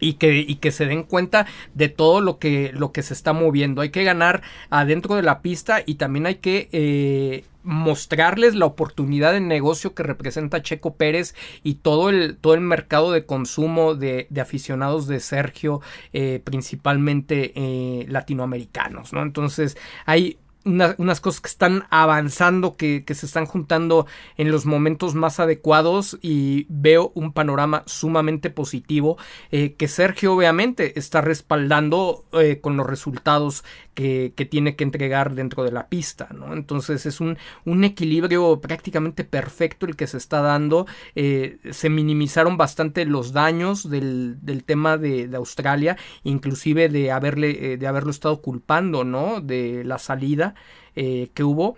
Y 0.00 0.14
que, 0.14 0.40
y 0.40 0.56
que, 0.56 0.72
se 0.72 0.86
den 0.86 1.04
cuenta 1.04 1.46
de 1.74 1.88
todo 1.88 2.20
lo 2.20 2.40
que, 2.40 2.72
lo 2.74 2.90
que 2.90 3.04
se 3.04 3.14
está 3.14 3.32
moviendo. 3.32 3.82
Hay 3.82 3.90
que 3.90 4.02
ganar 4.02 4.42
adentro 4.68 5.14
de 5.14 5.22
la 5.22 5.42
pista 5.42 5.84
y 5.86 5.94
también 5.94 6.26
hay 6.26 6.36
que 6.36 6.68
eh, 6.72 7.44
mostrarles 7.62 8.54
la 8.54 8.66
oportunidad 8.66 9.32
de 9.32 9.40
negocio 9.40 9.94
que 9.94 10.02
representa 10.02 10.62
Checo 10.62 10.94
Pérez 10.94 11.34
y 11.62 11.74
todo 11.74 12.10
el, 12.10 12.36
todo 12.36 12.54
el 12.54 12.60
mercado 12.60 13.12
de 13.12 13.24
consumo 13.24 13.94
de, 13.94 14.28
aficionados 14.40 15.06
de 15.06 15.20
Sergio, 15.20 15.80
eh, 16.12 16.40
principalmente 16.42 17.52
eh, 17.54 18.06
latinoamericanos. 18.08 19.12
¿no? 19.12 19.22
Entonces 19.22 19.76
hay 20.06 20.38
unas 20.64 21.20
cosas 21.20 21.40
que 21.40 21.48
están 21.48 21.84
avanzando, 21.90 22.76
que, 22.76 23.04
se 23.12 23.26
están 23.26 23.46
juntando 23.46 24.06
en 24.36 24.50
los 24.50 24.64
momentos 24.64 25.14
más 25.14 25.40
adecuados 25.40 26.18
y 26.22 26.66
veo 26.68 27.12
un 27.14 27.32
panorama 27.32 27.82
sumamente 27.86 28.48
positivo 28.50 29.18
eh, 29.50 29.74
que 29.74 29.88
Sergio 29.88 30.34
obviamente 30.34 30.98
está 30.98 31.20
respaldando 31.20 32.24
eh, 32.32 32.60
con 32.60 32.76
los 32.76 32.86
resultados 32.86 33.64
que, 33.94 34.32
tiene 34.50 34.74
que 34.74 34.84
entregar 34.84 35.34
dentro 35.34 35.62
de 35.62 35.70
la 35.70 35.88
pista, 35.88 36.28
¿no? 36.32 36.52
Entonces 36.52 37.06
es 37.06 37.20
un, 37.20 37.38
un 37.64 37.84
equilibrio 37.84 38.60
prácticamente 38.60 39.22
perfecto 39.22 39.86
el 39.86 39.96
que 39.96 40.06
se 40.06 40.16
está 40.16 40.40
dando. 40.40 40.86
Eh, 41.14 41.58
se 41.70 41.90
minimizaron 41.90 42.56
bastante 42.56 43.04
los 43.04 43.32
daños 43.32 43.88
del, 43.88 44.38
del 44.42 44.64
tema 44.64 44.96
de, 44.96 45.28
de, 45.28 45.36
Australia, 45.36 45.96
inclusive 46.24 46.88
de 46.88 47.12
haberle, 47.12 47.76
de 47.76 47.86
haberlo 47.86 48.10
estado 48.10 48.40
culpando, 48.40 49.04
¿no? 49.04 49.40
De 49.40 49.84
la 49.84 49.98
salida 49.98 50.51
eh, 50.96 51.30
que 51.34 51.44
hubo. 51.44 51.76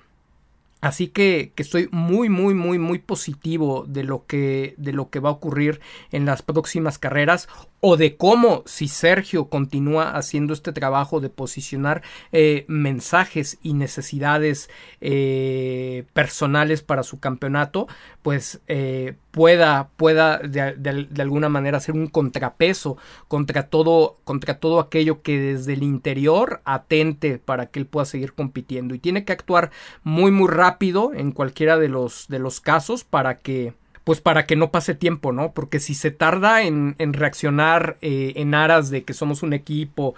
Así 0.85 1.09
que, 1.09 1.53
que, 1.55 1.63
estoy 1.63 1.89
muy, 1.93 2.29
muy, 2.29 2.53
muy, 2.53 2.79
muy 2.79 2.99
positivo 2.99 3.87
de 3.89 4.05
lo 4.05 4.27
que, 4.27 4.75
de 4.77 4.93
lo 4.93 5.09
que 5.09 5.19
va 5.19 5.31
a 5.31 5.33
ocurrir 5.33 5.81
en 6.13 6.27
las 6.27 6.43
próximas 6.43 6.99
carreras 6.99 7.49
o 7.87 7.97
de 7.99 8.17
cómo 8.17 8.63
si 8.67 8.89
Sergio 8.89 9.51
continúa 9.51 10.11
haciendo 10.11 10.53
este 10.53 10.73
trabajo 10.73 11.21
de 11.21 11.29
posicionar 11.29 12.03
eh, 12.33 12.65
mensajes 12.67 13.59
y 13.63 13.75
necesidades 13.75 14.71
eh, 15.03 16.05
personales 16.13 16.83
para 16.83 17.03
su 17.03 17.21
campeonato, 17.21 17.87
pues 18.23 18.61
eh, 18.69 19.17
pueda, 19.31 19.91
pueda 19.97 20.39
de, 20.39 21.09
alguna 21.19 21.51
manera 21.51 21.77
hacer 21.77 21.95
un 21.95 22.07
contrapeso 22.07 22.97
contra 23.29 23.69
todo, 23.69 24.19
contra 24.25 24.61
todo 24.61 24.81
aquello 24.81 25.21
que 25.21 25.39
desde 25.39 25.75
el 25.75 25.83
interior 25.83 26.63
atente 26.65 27.39
para 27.39 27.67
que 27.67 27.81
él 27.81 27.87
pueda 27.87 28.07
seguir 28.07 28.33
compitiendo. 28.33 28.95
Y 28.95 28.99
tiene 28.99 29.27
que 29.27 29.35
actuar 29.35 29.71
muy, 30.05 30.31
muy 30.31 30.49
rápido 30.49 30.74
en 31.15 31.33
cualquiera 31.33 31.79
de 31.79 31.89
los, 31.89 32.27
de 32.29 32.39
los 32.39 32.61
casos 32.61 33.05
para 33.05 33.39
que 33.39 33.75
pues 34.05 34.21
para 34.21 34.45
que 34.45 34.55
no 34.55 34.71
pase 34.71 34.95
tiempo, 34.95 35.33
¿no? 35.33 35.53
Porque 35.53 35.81
si 35.81 35.95
se 35.95 36.11
tarda 36.11 36.63
en, 36.63 36.95
reaccionar 36.99 37.97
eh, 38.03 38.35
en 38.37 38.55
aras 38.55 38.91
de 38.91 39.03
que 39.03 39.15
somos 39.15 39.43
un 39.43 39.55
equipo 39.55 40.15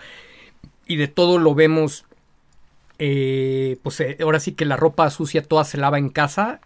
y 0.89 0.97
de 0.97 1.07
todo 1.07 1.39
lo 1.39 1.55
vemos, 1.55 2.05
eh, 2.99 3.79
pues 3.85 4.01
eh, 4.01 4.19
ahora 4.21 4.41
sí 4.41 4.53
que 4.53 4.65
la 4.65 4.77
ropa 4.77 5.09
sucia 5.11 5.43
toda 5.43 5.63
se 5.63 5.79
lava 5.79 5.99
en 5.99 6.09
casa, 6.09 6.61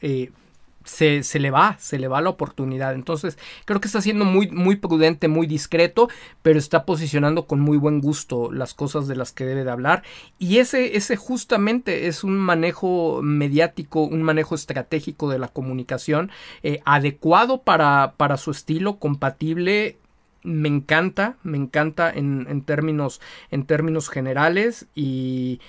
se, 0.84 1.22
se, 1.22 1.38
le 1.38 1.50
va, 1.50 1.76
se 1.78 1.98
le 1.98 2.08
va 2.08 2.20
la 2.20 2.30
oportunidad. 2.30 2.94
Entonces, 2.94 3.38
creo 3.64 3.80
que 3.80 3.88
está 3.88 4.00
siendo 4.00 4.24
muy, 4.24 4.50
muy 4.50 4.76
prudente, 4.76 5.28
muy 5.28 5.46
discreto, 5.46 6.08
pero 6.42 6.58
está 6.58 6.84
posicionando 6.84 7.46
con 7.46 7.60
muy 7.60 7.76
buen 7.76 8.00
gusto 8.00 8.50
las 8.52 8.74
cosas 8.74 9.06
de 9.06 9.16
las 9.16 9.32
que 9.32 9.44
debe 9.44 9.64
de 9.64 9.70
hablar. 9.70 10.02
Y 10.38 10.58
ese, 10.58 10.96
ese 10.96 11.16
justamente 11.16 12.06
es 12.06 12.24
un 12.24 12.36
manejo 12.38 13.20
mediático, 13.22 14.02
un 14.04 14.22
manejo 14.22 14.54
estratégico 14.54 15.28
de 15.30 15.38
la 15.38 15.48
comunicación, 15.48 16.30
eh, 16.62 16.80
adecuado 16.84 17.62
para, 17.62 18.14
para 18.16 18.36
su 18.36 18.50
estilo, 18.50 18.98
compatible 18.98 19.98
me 20.42 20.68
encanta, 20.68 21.36
me 21.42 21.58
encanta 21.58 22.10
en, 22.10 22.46
en, 22.48 22.62
términos, 22.62 23.20
en 23.50 23.66
términos 23.66 24.08
generales 24.08 24.86
y, 24.94 25.60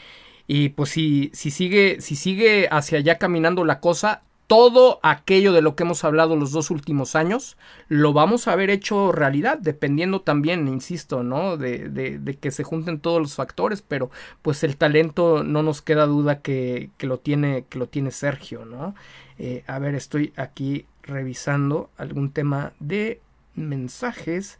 y 0.48 0.70
pues 0.70 0.92
si, 0.92 1.30
si 1.34 1.52
sigue, 1.52 2.00
si 2.00 2.16
sigue 2.16 2.68
hacia 2.72 3.00
allá 3.00 3.18
caminando 3.18 3.66
la 3.66 3.80
cosa, 3.80 4.24
todo 4.52 5.00
aquello 5.02 5.54
de 5.54 5.62
lo 5.62 5.78
que 5.78 5.84
hemos 5.84 6.04
hablado 6.04 6.36
los 6.36 6.52
dos 6.52 6.72
últimos 6.72 7.16
años, 7.16 7.56
lo 7.88 8.12
vamos 8.12 8.50
a 8.50 8.52
haber 8.52 8.70
hecho 8.70 9.14
realidad, 9.14 9.58
dependiendo 9.58 10.24
también, 10.24 10.68
insisto, 10.68 11.24
¿no? 11.24 11.56
De, 11.56 12.36
que 12.38 12.52
se 12.52 12.66
junten 12.66 13.00
todos 13.00 13.22
los 13.22 13.36
factores, 13.36 13.82
pero 13.82 14.12
pues 14.42 14.66
el 14.66 14.76
talento 14.76 15.46
no 15.46 15.64
nos 15.64 15.82
queda 15.82 16.06
duda 16.06 16.42
que, 16.42 16.90
que 16.98 17.08
lo, 17.08 17.18
tiene, 17.18 17.64
que 17.70 17.80
lo 17.80 17.88
tiene 17.88 18.12
Sergio, 18.12 18.66
¿no? 18.66 18.94
Eh, 19.40 19.64
a 19.68 19.80
ver, 19.80 19.96
estoy 19.96 20.34
aquí 20.36 20.86
revisando 21.02 21.90
algún 21.96 22.30
tema 22.34 22.74
de 22.82 23.22
mensajes. 23.56 24.60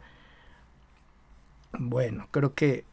Bueno, 1.78 2.28
creo 2.30 2.54
que 2.54 2.86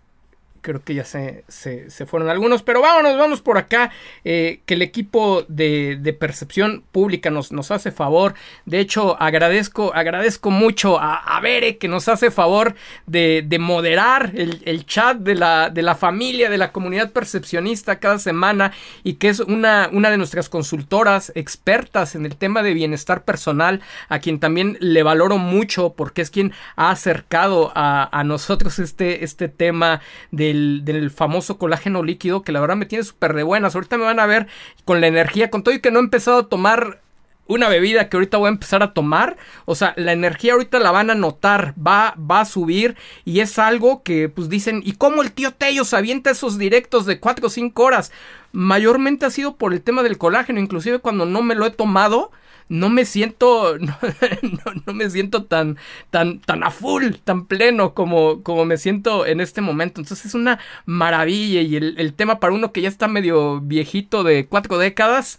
creo 0.61 0.81
que 0.83 0.95
ya 0.95 1.05
se, 1.05 1.43
se, 1.47 2.05
fueron 2.05 2.29
algunos, 2.29 2.63
pero 2.63 2.81
vámonos, 2.81 3.17
vamos 3.17 3.41
por 3.41 3.57
acá, 3.57 3.91
eh, 4.23 4.61
que 4.65 4.73
el 4.75 4.81
equipo 4.81 5.45
de, 5.47 5.97
de, 5.99 6.13
percepción 6.13 6.83
pública 6.91 7.29
nos, 7.29 7.51
nos 7.51 7.71
hace 7.71 7.91
favor, 7.91 8.33
de 8.65 8.79
hecho 8.79 9.21
agradezco, 9.21 9.91
agradezco 9.93 10.51
mucho 10.51 10.99
a, 10.99 11.15
a 11.15 11.39
Bere 11.41 11.77
que 11.77 11.87
nos 11.87 12.07
hace 12.07 12.31
favor 12.31 12.75
de, 13.05 13.43
de 13.45 13.59
moderar 13.59 14.31
el, 14.35 14.61
el, 14.65 14.85
chat 14.85 15.17
de 15.17 15.35
la, 15.35 15.69
de 15.69 15.81
la 15.81 15.95
familia, 15.95 16.49
de 16.49 16.57
la 16.57 16.71
comunidad 16.71 17.11
percepcionista 17.11 17.99
cada 17.99 18.19
semana 18.19 18.71
y 19.03 19.13
que 19.13 19.29
es 19.29 19.39
una, 19.39 19.89
una 19.91 20.09
de 20.09 20.17
nuestras 20.17 20.49
consultoras 20.49 21.31
expertas 21.35 22.15
en 22.15 22.25
el 22.25 22.35
tema 22.35 22.63
de 22.63 22.73
bienestar 22.73 23.23
personal, 23.23 23.81
a 24.09 24.19
quien 24.19 24.39
también 24.39 24.77
le 24.79 25.03
valoro 25.03 25.37
mucho 25.37 25.93
porque 25.93 26.21
es 26.21 26.29
quien 26.29 26.53
ha 26.75 26.91
acercado 26.91 27.71
a, 27.75 28.09
a 28.17 28.23
nosotros 28.23 28.79
este, 28.79 29.23
este 29.23 29.47
tema 29.47 30.01
de 30.31 30.48
del, 30.53 31.11
famoso 31.11 31.57
colágeno 31.57 32.03
líquido, 32.03 32.43
que 32.43 32.51
la 32.51 32.61
verdad 32.61 32.75
me 32.75 32.85
tiene 32.85 33.03
súper 33.03 33.33
de 33.33 33.43
buenas. 33.43 33.75
Ahorita 33.75 33.97
me 33.97 34.03
van 34.03 34.19
a 34.19 34.25
ver 34.25 34.47
con 34.85 35.01
la 35.01 35.07
energía, 35.07 35.49
con 35.49 35.63
todo 35.63 35.75
y 35.75 35.81
que 35.81 35.91
no 35.91 35.99
he 35.99 36.03
empezado 36.03 36.39
a 36.39 36.49
tomar 36.49 37.01
una 37.47 37.67
bebida 37.67 38.09
que 38.09 38.17
ahorita 38.17 38.37
voy 38.37 38.47
a 38.47 38.51
empezar 38.51 38.83
a 38.83 38.93
tomar. 38.93 39.37
O 39.65 39.75
sea, 39.75 39.93
la 39.97 40.13
energía 40.13 40.53
ahorita 40.53 40.79
la 40.79 40.91
van 40.91 41.09
a 41.09 41.15
notar, 41.15 41.73
va, 41.75 42.15
va 42.15 42.41
a 42.41 42.45
subir 42.45 42.95
y 43.25 43.39
es 43.39 43.57
algo 43.57 44.03
que 44.03 44.29
pues 44.29 44.49
dicen, 44.49 44.81
¿y 44.85 44.93
cómo 44.93 45.23
el 45.23 45.31
tío 45.31 45.51
Tello 45.51 45.83
se 45.83 45.97
avienta 45.97 46.29
esos 46.29 46.57
directos 46.57 47.05
de 47.05 47.19
4 47.19 47.47
o 47.47 47.49
5 47.49 47.83
horas? 47.83 48.11
Mayormente 48.51 49.25
ha 49.25 49.31
sido 49.31 49.55
por 49.55 49.73
el 49.73 49.81
tema 49.81 50.03
del 50.03 50.17
colágeno, 50.17 50.59
inclusive 50.59 50.99
cuando 50.99 51.25
no 51.25 51.41
me 51.41 51.55
lo 51.55 51.65
he 51.65 51.71
tomado, 51.71 52.31
no 52.69 52.89
me 52.89 53.05
siento, 53.05 53.77
no, 53.79 54.93
me 54.93 55.09
siento 55.09 55.43
tan, 55.43 55.77
tan, 56.11 56.39
tan 56.39 56.63
a 56.63 56.71
full, 56.71 57.15
tan 57.23 57.45
pleno 57.45 57.93
como, 57.93 58.43
como 58.43 58.65
me 58.65 58.77
siento 58.77 59.25
en 59.25 59.41
este 59.41 59.61
momento. 59.61 59.99
Entonces 59.99 60.27
es 60.27 60.33
una 60.35 60.59
maravilla 60.85 61.61
y 61.61 61.75
el, 61.75 62.13
tema 62.13 62.39
para 62.39 62.53
uno 62.53 62.71
que 62.71 62.81
ya 62.81 62.89
está 62.89 63.07
medio 63.07 63.59
viejito 63.59 64.23
de 64.23 64.45
cuatro 64.45 64.77
décadas, 64.77 65.37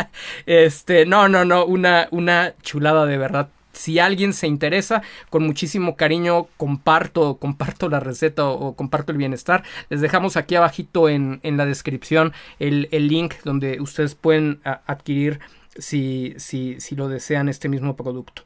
este, 0.46 1.06
no, 1.06 1.28
no, 1.28 1.44
no, 1.44 1.64
una, 1.64 2.08
una 2.10 2.54
chulada 2.62 3.06
de 3.06 3.18
verdad 3.18 3.48
si 3.72 3.98
alguien 3.98 4.34
se 4.34 4.46
interesa, 4.46 5.02
con 5.30 5.44
muchísimo 5.44 5.96
cariño 5.96 6.46
comparto, 6.56 7.38
comparto 7.38 7.88
la 7.88 8.00
receta 8.00 8.46
o, 8.46 8.76
comparto 8.76 9.12
el 9.12 9.18
bienestar. 9.18 9.62
Les 9.88 10.02
dejamos 10.02 10.36
aquí 10.36 10.54
abajito 10.54 11.08
en, 11.08 11.40
en 11.42 11.56
la 11.56 11.64
descripción 11.64 12.34
el, 12.58 12.88
el, 12.92 13.08
link 13.08 13.34
donde 13.44 13.80
ustedes 13.80 14.14
pueden 14.14 14.60
adquirir 14.64 15.40
si, 15.76 16.34
si, 16.36 16.80
si 16.80 16.96
lo 16.96 17.08
desean 17.08 17.48
este 17.48 17.68
mismo 17.68 17.96
producto. 17.96 18.42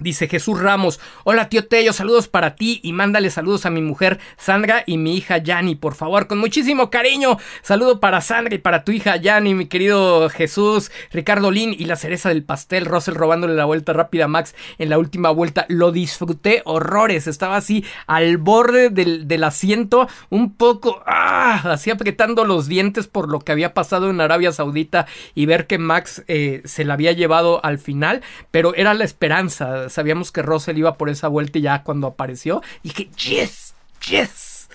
Dice 0.00 0.28
Jesús 0.28 0.60
Ramos, 0.60 1.00
hola 1.24 1.48
tío 1.48 1.66
Tello, 1.66 1.92
saludos 1.92 2.28
para 2.28 2.54
ti 2.54 2.78
y 2.84 2.92
mándale 2.92 3.30
saludos 3.30 3.66
a 3.66 3.70
mi 3.70 3.82
mujer 3.82 4.20
Sandra 4.36 4.84
y 4.86 4.96
mi 4.96 5.16
hija 5.16 5.38
Yani, 5.38 5.74
por 5.74 5.96
favor, 5.96 6.28
con 6.28 6.38
muchísimo 6.38 6.88
cariño. 6.88 7.36
Saludo 7.62 7.98
para 7.98 8.20
Sandra 8.20 8.54
y 8.54 8.58
para 8.58 8.84
tu 8.84 8.92
hija 8.92 9.16
Yani, 9.16 9.56
mi 9.56 9.66
querido 9.66 10.30
Jesús, 10.30 10.92
Ricardo 11.10 11.50
Lin 11.50 11.74
y 11.76 11.86
la 11.86 11.96
cereza 11.96 12.28
del 12.28 12.44
pastel, 12.44 12.84
Russell 12.86 13.16
robándole 13.16 13.54
la 13.54 13.64
vuelta 13.64 13.92
rápida 13.92 14.26
a 14.26 14.28
Max 14.28 14.54
en 14.78 14.88
la 14.88 14.98
última 14.98 15.30
vuelta. 15.30 15.66
Lo 15.68 15.90
disfruté 15.90 16.62
horrores, 16.64 17.26
estaba 17.26 17.56
así 17.56 17.84
al 18.06 18.36
borde 18.36 18.90
del, 18.90 19.42
asiento, 19.42 20.06
un 20.30 20.54
poco, 20.54 21.02
ah, 21.06 21.60
así 21.64 21.90
apretando 21.90 22.44
los 22.44 22.68
dientes 22.68 23.08
por 23.08 23.28
lo 23.28 23.40
que 23.40 23.50
había 23.50 23.74
pasado 23.74 24.10
en 24.10 24.20
Arabia 24.20 24.52
Saudita 24.52 25.06
y 25.34 25.46
ver 25.46 25.66
que 25.66 25.78
Max 25.78 26.22
eh, 26.28 26.62
se 26.66 26.84
la 26.84 26.94
había 26.94 27.10
llevado 27.10 27.64
al 27.64 27.80
final, 27.80 28.22
pero 28.52 28.76
era 28.76 28.94
la 28.94 29.02
esperanza 29.02 29.87
sabíamos 29.88 30.32
que 30.32 30.42
Russell 30.42 30.78
iba 30.78 30.96
por 30.96 31.08
esa 31.08 31.28
vuelta 31.28 31.58
y 31.58 31.62
ya 31.62 31.82
cuando 31.82 32.06
apareció 32.06 32.62
dije, 32.82 33.08
yes, 33.16 33.74
yes. 34.08 34.68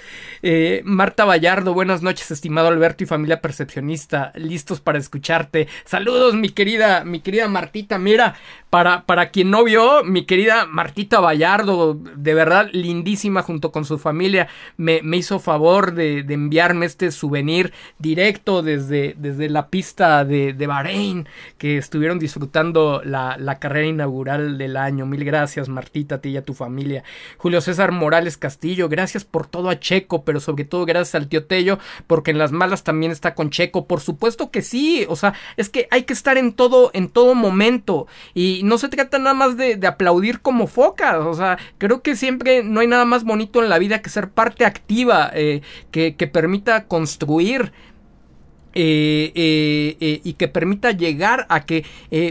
Eh, 0.45 0.81
Marta 0.84 1.23
Vallardo, 1.23 1.73
buenas 1.73 2.02
noches, 2.02 2.30
estimado 2.30 2.68
Alberto 2.68 3.06
y 3.06 3.07
familia 3.07 3.40
percepcionista, 3.40 4.34
listos 4.35 4.81
para 4.81 4.99
escucharte. 4.99 5.69
Saludos, 5.85 6.35
mi 6.35 6.49
querida, 6.49 7.06
mi 7.06 7.22
querida 7.22 7.48
Martita. 7.48 7.98
Mira, 7.98 8.35
para, 8.73 9.05
para 9.05 9.29
quien 9.29 9.51
no 9.51 9.63
vio, 9.63 10.03
mi 10.03 10.25
querida 10.25 10.65
Martita 10.65 11.19
Vallardo, 11.19 11.93
de 11.93 12.33
verdad 12.33 12.69
lindísima 12.71 13.43
junto 13.43 13.71
con 13.71 13.85
su 13.85 13.99
familia, 13.99 14.47
me, 14.77 15.01
me 15.03 15.17
hizo 15.17 15.37
favor 15.37 15.93
de, 15.93 16.23
de, 16.23 16.33
enviarme 16.33 16.87
este 16.87 17.11
souvenir 17.11 17.71
directo 17.99 18.63
desde, 18.63 19.13
desde 19.15 19.47
la 19.47 19.67
pista 19.67 20.25
de, 20.25 20.53
de 20.53 20.65
Bahrein, 20.65 21.27
que 21.59 21.77
estuvieron 21.77 22.17
disfrutando 22.17 23.03
la, 23.05 23.37
la 23.37 23.59
carrera 23.59 23.85
inaugural 23.85 24.57
del 24.57 24.75
año. 24.75 25.05
Mil 25.05 25.23
gracias, 25.23 25.69
Martita, 25.69 26.15
a 26.15 26.17
ti 26.21 26.29
y 26.29 26.37
a 26.37 26.43
tu 26.43 26.55
familia. 26.55 27.03
Julio 27.37 27.61
César 27.61 27.91
Morales 27.91 28.37
Castillo, 28.37 28.89
gracias 28.89 29.23
por 29.23 29.45
todo 29.45 29.69
a 29.69 29.79
Checo, 29.79 30.23
pero 30.23 30.39
sobre 30.39 30.65
todo 30.65 30.87
gracias 30.87 31.13
al 31.13 31.27
tío 31.27 31.45
Tello, 31.45 31.77
porque 32.07 32.31
en 32.31 32.39
las 32.39 32.51
malas 32.51 32.83
también 32.83 33.11
está 33.11 33.35
con 33.35 33.51
Checo. 33.51 33.85
Por 33.85 34.01
supuesto 34.01 34.49
que 34.49 34.63
sí, 34.63 35.05
o 35.09 35.15
sea, 35.15 35.35
es 35.57 35.69
que 35.69 35.87
hay 35.91 36.05
que 36.05 36.13
estar 36.13 36.39
en 36.39 36.53
todo, 36.53 36.89
en 36.95 37.07
todo 37.07 37.35
momento. 37.35 38.07
Y 38.33 38.62
no 38.64 38.77
se 38.77 38.90
trata 38.90 39.19
nada 39.19 39.34
más 39.34 39.57
de, 39.57 39.80
aplaudir 39.85 40.40
como 40.40 40.68
focas. 40.68 41.18
O 41.18 41.34
sea, 41.34 41.57
creo 41.77 42.02
que 42.02 42.15
siempre 42.15 42.64
no 42.64 42.80
hay 42.80 42.88
nada 42.88 43.06
más 43.06 43.23
bonito 43.23 43.61
en 43.61 43.69
la 43.69 43.80
vida 43.80 44.02
que 44.02 44.10
ser 44.10 44.30
parte 44.30 44.65
activa, 44.65 45.31
eh, 45.34 45.61
que, 45.91 46.15
que 46.15 46.27
permita 46.27 46.85
construir 46.85 47.73
eh, 48.75 49.31
eh, 49.35 49.97
eh, 49.99 50.21
y 50.23 50.33
que 50.33 50.47
permita 50.47 50.91
llegar 50.91 51.45
a 51.49 51.65
que 51.65 51.85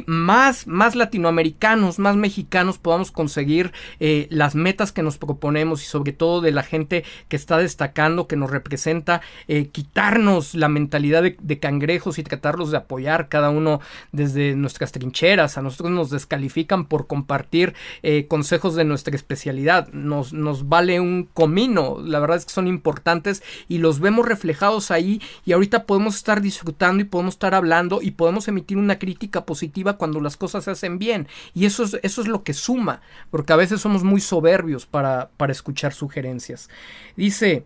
más, 0.07 0.67
más 0.67 0.97
latinoamericanos, 0.97 1.99
más 1.99 2.17
mexicanos 2.17 2.79
podamos 2.79 3.11
conseguir 3.11 3.73
las 3.99 4.55
metas 4.55 4.93
que 4.93 5.03
nos 5.03 5.19
proponemos 5.19 5.83
y 5.83 5.87
sobre 5.87 6.13
todo 6.13 6.41
de 6.41 6.53
la 6.53 6.63
gente 6.63 7.05
que 7.29 7.37
está 7.37 7.59
destacando, 7.59 8.27
que 8.27 8.37
nos 8.37 8.51
representa, 8.51 9.23
quitarnos 9.73 10.55
la 10.55 10.69
mentalidad 10.69 11.23
de, 11.23 11.59
cangrejos 11.59 12.19
y 12.19 12.23
tratarlos 12.23 12.71
de 12.71 12.79
apoyar 12.79 13.29
cada 13.29 13.51
uno 13.51 13.81
desde 14.13 14.55
nuestras 14.55 14.93
trincheras. 14.93 15.59
A 15.59 15.63
nosotros 15.63 15.91
nos 15.91 16.11
descalifican 16.11 16.87
por 16.87 17.07
compartir 17.07 17.75
consejos 18.29 18.75
de 18.75 18.85
nuestra 18.85 19.15
especialidad. 19.15 19.89
Nos, 19.93 20.33
nos 20.33 20.69
vale 20.69 21.01
un 21.01 21.29
comino. 21.33 21.99
La 22.03 22.21
verdad 22.21 22.39
es 22.39 22.47
que 22.47 22.53
son 22.53 22.67
importantes 22.67 23.43
y 23.69 23.79
los 23.79 24.01
vemos 24.01 24.27
reflejados 24.27 24.91
ahí 24.91 25.21
y 25.45 25.53
ahorita 25.53 25.87
podemos 25.87 26.17
estar 26.17 26.32
disfrutando 26.41 27.03
y 27.03 27.07
podemos 27.07 27.35
estar 27.35 27.55
hablando 27.55 28.01
y 28.01 28.13
podemos 28.13 28.49
emitir 28.49 28.79
una 28.79 28.99
crítica 28.99 29.45
positiva 29.45 29.99
cuando 29.99 30.21
las 30.21 30.37
cosas 30.37 30.65
se 30.65 30.71
hacen 30.71 30.99
bien. 30.99 31.29
Y 31.53 31.67
eso 31.67 31.85
es, 31.85 31.99
eso 32.03 32.23
es 32.23 32.29
lo 32.29 32.43
que 32.45 32.55
suma, 32.55 33.03
porque 33.31 33.53
a 33.53 33.57
veces 33.57 33.81
somos 33.81 34.05
muy 34.05 34.21
soberbios 34.21 34.87
para, 34.87 35.31
para 35.37 35.53
escuchar 35.53 35.93
sugerencias. 35.93 36.71
Dice, 37.17 37.65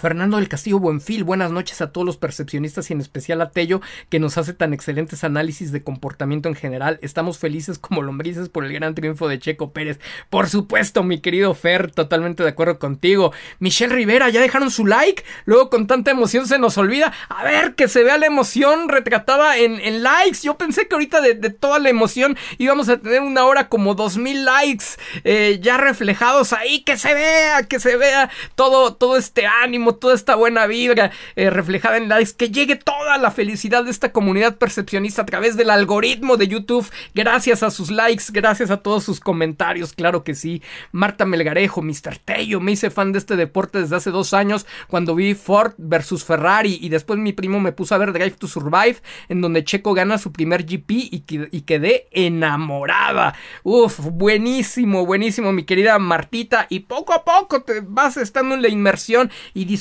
Fernando 0.00 0.38
del 0.38 0.48
Castillo 0.48 0.78
Buenfil, 0.78 1.24
buenas 1.24 1.50
noches 1.50 1.82
a 1.82 1.92
todos 1.92 2.06
los 2.06 2.16
percepcionistas 2.16 2.88
y 2.88 2.94
en 2.94 3.02
especial 3.02 3.42
a 3.42 3.50
Tello, 3.50 3.82
que 4.08 4.18
nos 4.18 4.38
hace 4.38 4.54
tan 4.54 4.72
excelentes 4.72 5.24
análisis 5.24 5.72
de 5.72 5.82
comportamiento 5.82 6.48
en 6.48 6.54
general. 6.54 6.98
Estamos 7.02 7.38
felices 7.38 7.78
como 7.78 8.00
lombrices 8.00 8.48
por 8.48 8.64
el 8.64 8.72
gran 8.72 8.94
triunfo 8.94 9.28
de 9.28 9.38
Checo 9.38 9.72
Pérez. 9.72 10.00
Por 10.30 10.48
supuesto, 10.48 11.02
mi 11.02 11.20
querido 11.20 11.52
Fer, 11.52 11.90
totalmente 11.90 12.42
de 12.42 12.48
acuerdo 12.48 12.78
contigo. 12.78 13.34
Michelle 13.58 13.94
Rivera, 13.94 14.30
¿ya 14.30 14.40
dejaron 14.40 14.70
su 14.70 14.86
like? 14.86 15.22
Luego 15.44 15.68
con 15.68 15.86
tanta 15.86 16.12
emoción 16.12 16.46
se 16.46 16.58
nos 16.58 16.78
olvida. 16.78 17.12
A 17.28 17.44
ver, 17.44 17.74
que 17.74 17.86
se 17.86 18.02
vea 18.02 18.16
la 18.16 18.26
emoción 18.26 18.88
retratada 18.88 19.58
en, 19.58 20.02
likes. 20.02 20.38
Yo 20.42 20.56
pensé 20.56 20.88
que 20.88 20.94
ahorita 20.94 21.20
de, 21.20 21.34
toda 21.50 21.78
la 21.78 21.90
emoción 21.90 22.38
íbamos 22.56 22.88
a 22.88 22.96
tener 22.96 23.20
una 23.20 23.44
hora 23.44 23.68
como 23.68 23.94
dos 23.94 24.16
mil 24.16 24.46
likes 24.46 24.86
eh, 25.24 25.58
ya 25.60 25.76
reflejados 25.76 26.54
ahí. 26.54 26.80
Que 26.84 26.96
se 26.96 27.12
vea, 27.12 27.64
que 27.64 27.78
se 27.78 27.98
vea 27.98 28.30
todo, 28.54 28.94
todo 28.94 29.18
este 29.18 29.46
ánimo 29.46 29.89
toda 29.96 30.14
esta 30.14 30.34
buena 30.34 30.66
vibra 30.66 31.10
eh, 31.36 31.50
reflejada 31.50 31.96
en 31.96 32.08
likes, 32.08 32.32
que 32.36 32.50
llegue 32.50 32.76
toda 32.76 33.18
la 33.18 33.30
felicidad 33.30 33.84
de 33.84 33.90
esta 33.90 34.12
comunidad 34.12 34.56
percepcionista 34.56 35.22
a 35.22 35.26
través 35.26 35.56
del 35.56 35.70
algoritmo 35.70 36.36
de 36.36 36.48
YouTube, 36.48 36.88
gracias 37.14 37.62
a 37.62 37.70
sus 37.70 37.90
likes, 37.90 38.24
gracias 38.30 38.70
a 38.70 38.78
todos 38.78 39.04
sus 39.04 39.20
comentarios, 39.20 39.92
claro 39.92 40.24
que 40.24 40.34
sí. 40.34 40.62
Marta 40.92 41.24
Melgarejo, 41.26 41.82
Mr. 41.82 42.18
Tello, 42.24 42.60
me 42.60 42.72
hice 42.72 42.90
fan 42.90 43.12
de 43.12 43.18
este 43.18 43.36
deporte 43.36 43.80
desde 43.80 43.96
hace 43.96 44.10
dos 44.10 44.34
años 44.34 44.66
cuando 44.88 45.14
vi 45.14 45.34
Ford 45.34 45.74
versus 45.78 46.24
Ferrari 46.24 46.78
y 46.80 46.88
después 46.88 47.18
mi 47.18 47.32
primo 47.32 47.60
me 47.60 47.72
puso 47.72 47.94
a 47.94 47.98
ver 47.98 48.12
Drive 48.12 48.32
to 48.32 48.46
Survive, 48.46 48.96
en 49.28 49.40
donde 49.40 49.64
Checo 49.64 49.94
gana 49.94 50.18
su 50.18 50.32
primer 50.32 50.64
GP 50.64 50.90
y, 50.90 51.24
y 51.50 51.60
quedé 51.62 52.08
enamorada. 52.10 53.34
Uf, 53.62 53.98
buenísimo, 54.00 55.06
buenísimo, 55.06 55.52
mi 55.52 55.64
querida 55.64 55.98
Martita. 55.98 56.66
Y 56.68 56.80
poco 56.80 57.12
a 57.12 57.24
poco 57.24 57.62
te 57.62 57.80
vas 57.80 58.16
estando 58.16 58.54
en 58.54 58.62
la 58.62 58.68
inmersión 58.68 59.30
y 59.54 59.64
disfrutando, 59.64 59.79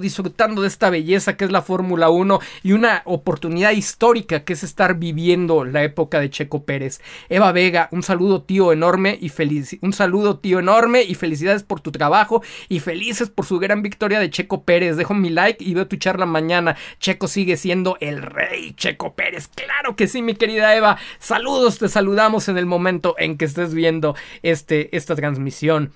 disfrutando 0.00 0.62
de 0.62 0.68
esta 0.68 0.90
belleza 0.90 1.36
que 1.36 1.44
es 1.44 1.52
la 1.52 1.62
Fórmula 1.62 2.10
1 2.10 2.40
y 2.62 2.72
una 2.72 3.02
oportunidad 3.04 3.72
histórica 3.72 4.44
que 4.44 4.54
es 4.54 4.62
estar 4.62 4.98
viviendo 4.98 5.64
la 5.64 5.82
época 5.82 6.20
de 6.20 6.30
Checo 6.30 6.64
Pérez. 6.64 7.00
Eva 7.28 7.52
Vega, 7.52 7.88
un 7.92 8.02
saludo 8.02 8.42
tío 8.42 8.72
enorme 8.72 9.18
y 9.20 9.28
feliz, 9.28 9.78
un 9.82 9.92
saludo 9.92 10.38
tío 10.38 10.58
enorme 10.58 11.02
y 11.02 11.14
felicidades 11.14 11.62
por 11.62 11.80
tu 11.80 11.92
trabajo 11.92 12.42
y 12.68 12.80
felices 12.80 13.30
por 13.30 13.46
su 13.46 13.58
gran 13.58 13.82
victoria 13.82 14.20
de 14.20 14.30
Checo 14.30 14.64
Pérez. 14.64 14.96
Dejo 14.96 15.14
mi 15.14 15.30
like 15.30 15.62
y 15.64 15.74
veo 15.74 15.86
tu 15.86 15.96
charla 15.96 16.26
mañana. 16.26 16.76
Checo 16.98 17.28
sigue 17.28 17.56
siendo 17.56 17.96
el 18.00 18.22
rey 18.22 18.74
Checo 18.74 19.14
Pérez. 19.14 19.48
Claro 19.48 19.96
que 19.96 20.08
sí, 20.08 20.22
mi 20.22 20.34
querida 20.34 20.74
Eva. 20.74 20.98
Saludos, 21.18 21.78
te 21.78 21.88
saludamos 21.88 22.48
en 22.48 22.58
el 22.58 22.66
momento 22.66 23.14
en 23.18 23.38
que 23.38 23.44
estés 23.44 23.74
viendo 23.74 24.14
este, 24.42 24.94
esta 24.96 25.14
transmisión. 25.14 25.92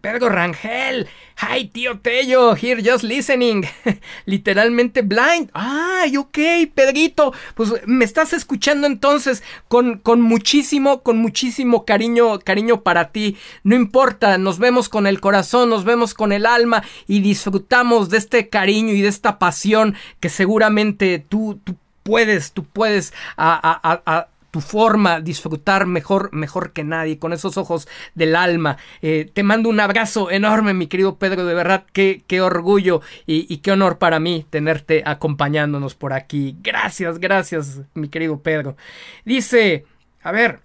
Pedro 0.00 0.28
Rangel. 0.28 1.08
Hi, 1.40 1.64
tío 1.66 1.98
Tello. 1.98 2.54
Here 2.54 2.82
just 2.82 3.02
listening. 3.02 3.64
Literalmente 4.26 5.02
blind. 5.02 5.50
Ay, 5.52 6.16
ok, 6.16 6.38
Pedrito. 6.74 7.32
Pues 7.54 7.72
me 7.86 8.04
estás 8.04 8.32
escuchando 8.32 8.86
entonces 8.86 9.42
con, 9.66 9.98
con 9.98 10.20
muchísimo, 10.20 11.02
con 11.02 11.18
muchísimo 11.18 11.84
cariño, 11.84 12.38
cariño 12.40 12.82
para 12.82 13.10
ti. 13.10 13.36
No 13.64 13.74
importa, 13.74 14.38
nos 14.38 14.58
vemos 14.58 14.88
con 14.88 15.06
el 15.06 15.20
corazón, 15.20 15.70
nos 15.70 15.84
vemos 15.84 16.14
con 16.14 16.32
el 16.32 16.46
alma 16.46 16.82
y 17.06 17.20
disfrutamos 17.20 18.08
de 18.08 18.18
este 18.18 18.48
cariño 18.48 18.92
y 18.92 19.02
de 19.02 19.08
esta 19.08 19.38
pasión 19.38 19.94
que 20.20 20.28
seguramente 20.28 21.18
tú, 21.18 21.60
tú 21.64 21.76
puedes, 22.02 22.52
tú 22.52 22.64
puedes 22.64 23.12
a, 23.36 23.80
a 23.82 24.28
tu 24.50 24.60
forma, 24.60 25.20
disfrutar 25.20 25.86
mejor, 25.86 26.32
mejor 26.32 26.72
que 26.72 26.84
nadie, 26.84 27.18
con 27.18 27.32
esos 27.32 27.56
ojos 27.56 27.88
del 28.14 28.36
alma. 28.36 28.76
Eh, 29.02 29.30
te 29.32 29.42
mando 29.42 29.68
un 29.68 29.80
abrazo 29.80 30.30
enorme, 30.30 30.74
mi 30.74 30.86
querido 30.86 31.16
Pedro, 31.16 31.44
de 31.44 31.54
verdad, 31.54 31.84
qué, 31.92 32.22
qué 32.26 32.40
orgullo 32.40 33.00
y, 33.26 33.52
y, 33.52 33.58
qué 33.58 33.72
honor 33.72 33.98
para 33.98 34.20
mí 34.20 34.46
tenerte 34.50 35.02
acompañándonos 35.04 35.94
por 35.94 36.12
aquí. 36.12 36.56
Gracias, 36.62 37.18
gracias, 37.18 37.80
mi 37.94 38.08
querido 38.08 38.40
Pedro. 38.40 38.76
Dice, 39.24 39.84
a 40.22 40.32
ver, 40.32 40.60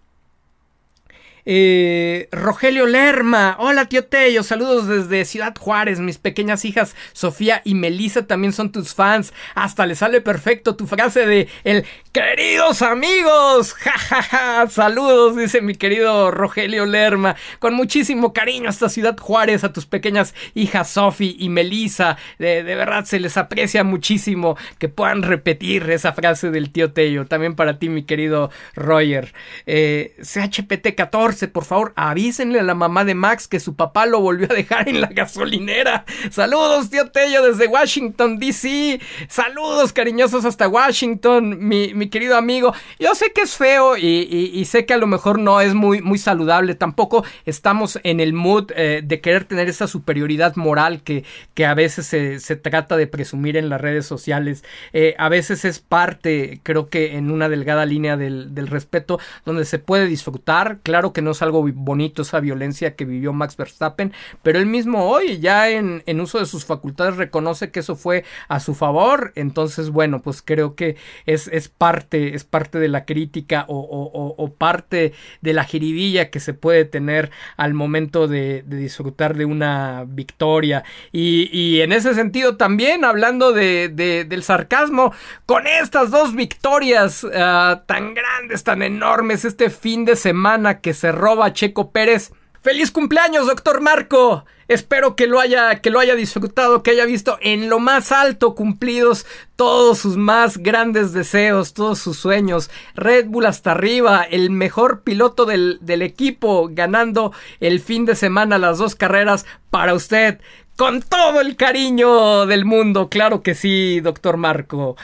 eh, 1.46 2.30
Rogelio 2.32 2.86
Lerma, 2.86 3.58
hola 3.60 3.86
tío 3.86 4.06
Tello, 4.06 4.44
saludos 4.44 4.88
desde 4.88 5.26
Ciudad 5.26 5.54
Juárez, 5.58 6.00
mis 6.00 6.18
pequeñas 6.18 6.64
hijas 6.64 6.96
Sofía 7.12 7.62
y 7.66 7.76
Melissa 7.76 8.26
también 8.26 8.54
son 8.54 8.72
tus 8.72 8.94
fans, 8.94 9.34
hasta 9.54 9.86
le 9.86 9.96
sale 9.96 10.22
perfecto 10.22 10.76
tu 10.76 10.88
frase 10.88 11.26
de 11.26 11.50
el 11.64 11.86
queridos 12.14 12.82
amigos, 12.82 13.74
jajaja, 13.78 14.70
saludos, 14.70 15.36
dice 15.36 15.62
mi 15.62 15.76
querido 15.76 16.32
Rogelio 16.32 16.86
Lerma, 16.86 17.36
con 17.60 17.74
muchísimo 17.74 18.32
cariño 18.32 18.70
hasta 18.70 18.88
Ciudad 18.88 19.18
Juárez, 19.18 19.64
a 19.64 19.74
tus 19.74 19.86
pequeñas 19.86 20.34
hijas 20.54 20.90
Sofía 20.90 21.34
y 21.38 21.50
Melissa, 21.50 22.18
de, 22.40 22.64
verdad 22.64 23.06
se 23.06 23.20
les 23.20 23.36
aprecia 23.36 23.84
muchísimo 23.84 24.58
que 24.78 24.90
puedan 24.90 25.24
repetir 25.24 25.90
esa 25.90 26.14
frase 26.14 26.52
del 26.52 26.72
tío 26.72 26.94
Tello, 26.94 27.26
también 27.26 27.56
para 27.56 27.80
ti 27.80 27.90
mi 27.90 28.04
querido 28.04 28.50
Roger, 28.76 29.34
eh, 29.66 30.16
CHPT 30.22 30.96
14, 30.96 31.33
por 31.52 31.66
favor, 31.66 31.94
avísenle 31.96 32.60
a 32.60 32.64
la 32.64 32.76
mamá 32.76 33.04
de 33.06 33.16
Max 33.16 33.48
que 33.48 33.60
su 33.60 33.76
papá 33.76 34.06
lo 34.06 34.20
volvió 34.22 34.48
a 34.50 34.54
dejar 34.54 34.88
en 34.88 35.02
la 35.02 35.08
gasolinera. 35.12 36.06
Saludos, 36.32 36.90
tío 36.90 37.10
Tello, 37.12 37.44
desde 37.44 37.68
Washington, 37.68 38.40
D.C. 38.40 39.00
Saludos 39.28 39.94
cariñosos 39.94 40.46
hasta 40.46 40.68
Washington, 40.68 41.58
mi, 41.60 41.94
mi, 41.94 42.10
querido 42.10 42.38
amigo. 42.38 42.74
Yo 43.00 43.16
sé 43.16 43.32
que 43.34 43.42
es 43.42 43.56
feo 43.56 43.98
y, 43.98 44.64
sé 44.66 44.86
que 44.86 44.94
a 44.94 44.98
lo 44.98 45.08
mejor 45.08 45.40
no 45.40 45.60
es 45.62 45.74
muy, 45.74 46.02
muy 46.02 46.18
saludable. 46.18 46.76
Tampoco 46.76 47.26
estamos 47.46 48.00
en 48.04 48.20
el 48.20 48.34
mood 48.34 48.72
eh, 48.76 49.02
de 49.04 49.22
querer 49.22 49.46
tener 49.46 49.68
esa 49.70 49.88
superioridad 49.88 50.56
moral 50.56 51.02
que, 51.02 51.24
que 51.54 51.66
a 51.66 51.74
veces 51.74 52.06
se, 52.06 52.56
trata 52.56 52.96
de 52.96 53.08
presumir 53.08 53.58
en 53.58 53.70
las 53.70 53.82
redes 53.82 54.06
sociales. 54.06 54.64
Eh, 54.94 55.16
a 55.18 55.30
veces 55.30 55.66
es 55.66 55.80
parte, 55.80 56.60
creo 56.64 56.90
que 56.90 57.18
en 57.18 57.32
una 57.32 57.50
delgada 57.50 57.86
línea 57.86 58.18
del, 58.18 58.54
del 58.54 58.68
respeto, 58.68 59.20
donde 59.46 59.66
se 59.66 59.80
puede 59.80 60.08
disfrutar. 60.08 60.78
Claro 60.84 61.14
que 61.14 61.22
no 61.24 61.32
es 61.32 61.42
algo 61.42 61.68
bonito 61.74 62.22
esa 62.22 62.40
violencia 62.40 62.96
que 62.96 63.06
vivió 63.06 63.34
Max 63.34 63.58
Verstappen, 63.58 64.14
pero 64.42 64.60
él 64.60 64.66
mismo 64.66 65.06
hoy 65.06 65.40
ya 65.40 65.70
en, 65.70 66.04
uso 66.20 66.40
de 66.40 66.46
sus 66.46 66.66
facultades 66.66 67.18
reconoce 67.18 67.72
que 67.72 67.80
eso 67.80 67.96
fue 67.96 68.24
a 68.48 68.60
su 68.60 68.76
favor, 68.76 69.34
entonces 69.36 69.90
bueno, 69.90 70.22
pues 70.22 70.42
creo 70.42 70.76
que 70.76 70.96
es, 71.26 71.48
es 71.48 71.70
parte, 71.70 72.36
es 72.36 72.44
parte 72.44 72.80
de 72.80 72.88
la 72.88 73.06
crítica 73.06 73.66
o, 73.68 74.54
parte 74.58 75.14
de 75.42 75.54
la 75.54 75.64
jiribilla 75.64 76.30
que 76.30 76.40
se 76.40 76.54
puede 76.54 76.86
tener 76.86 77.32
al 77.58 77.74
momento 77.74 78.28
de, 78.28 78.64
disfrutar 78.66 79.36
de 79.36 79.46
una 79.46 80.06
victoria. 80.08 80.84
Y, 81.12 81.82
en 81.82 81.92
ese 81.92 82.14
sentido 82.14 82.56
también 82.56 83.04
hablando 83.04 83.52
de, 83.52 83.90
del 83.90 84.44
sarcasmo 84.44 85.14
con 85.46 85.68
estas 85.68 86.12
dos 86.12 86.36
victorias 86.36 87.26
ah, 87.36 87.84
tan 87.86 88.14
grandes, 88.14 88.64
tan 88.64 88.82
enormes 88.82 89.46
este 89.46 89.70
fin 89.70 90.06
de 90.06 90.16
semana 90.16 90.80
que 90.80 90.94
se 90.94 91.12
roba 91.14 91.54
Checo 91.54 91.92
Pérez. 91.92 92.34
¡Feliz 92.62 92.92
cumpleaños, 92.92 93.48
doctor 93.48 93.82
Marco! 93.82 94.46
Espero 94.70 95.18
que 95.18 95.28
lo 95.28 95.42
haya, 95.42 95.82
que 95.82 95.90
lo 95.90 96.00
haya 96.00 96.16
disfrutado, 96.16 96.82
que 96.82 96.92
haya 96.92 97.06
visto 97.06 97.38
en 97.42 97.68
lo 97.68 97.80
más 97.80 98.14
alto 98.14 98.56
cumplidos 98.56 99.26
todos 99.58 100.00
sus 100.00 100.16
más 100.16 100.58
grandes 100.58 101.12
deseos, 101.12 101.74
todos 101.74 102.00
sus 102.00 102.18
sueños. 102.18 102.72
Red 102.96 103.28
Bull 103.28 103.46
hasta 103.46 103.72
arriba, 103.72 104.24
el 104.24 104.50
mejor 104.50 105.02
piloto 105.02 105.46
del, 105.46 105.80
del 105.82 106.02
equipo, 106.02 106.70
ganando 106.72 107.34
el 107.60 107.82
fin 107.82 108.06
de 108.06 108.16
semana 108.16 108.58
las 108.58 108.78
dos 108.78 108.96
carreras 108.96 109.46
para 109.70 109.94
usted. 109.94 110.40
Con 110.78 111.02
todo 111.02 111.42
el 111.42 111.58
cariño 111.58 112.46
del 112.46 112.64
mundo, 112.64 113.10
claro 113.10 113.42
que 113.44 113.56
sí, 113.56 114.00
doctor 114.00 114.38
Marco. 114.38 114.96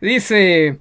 Dice... 0.00 0.78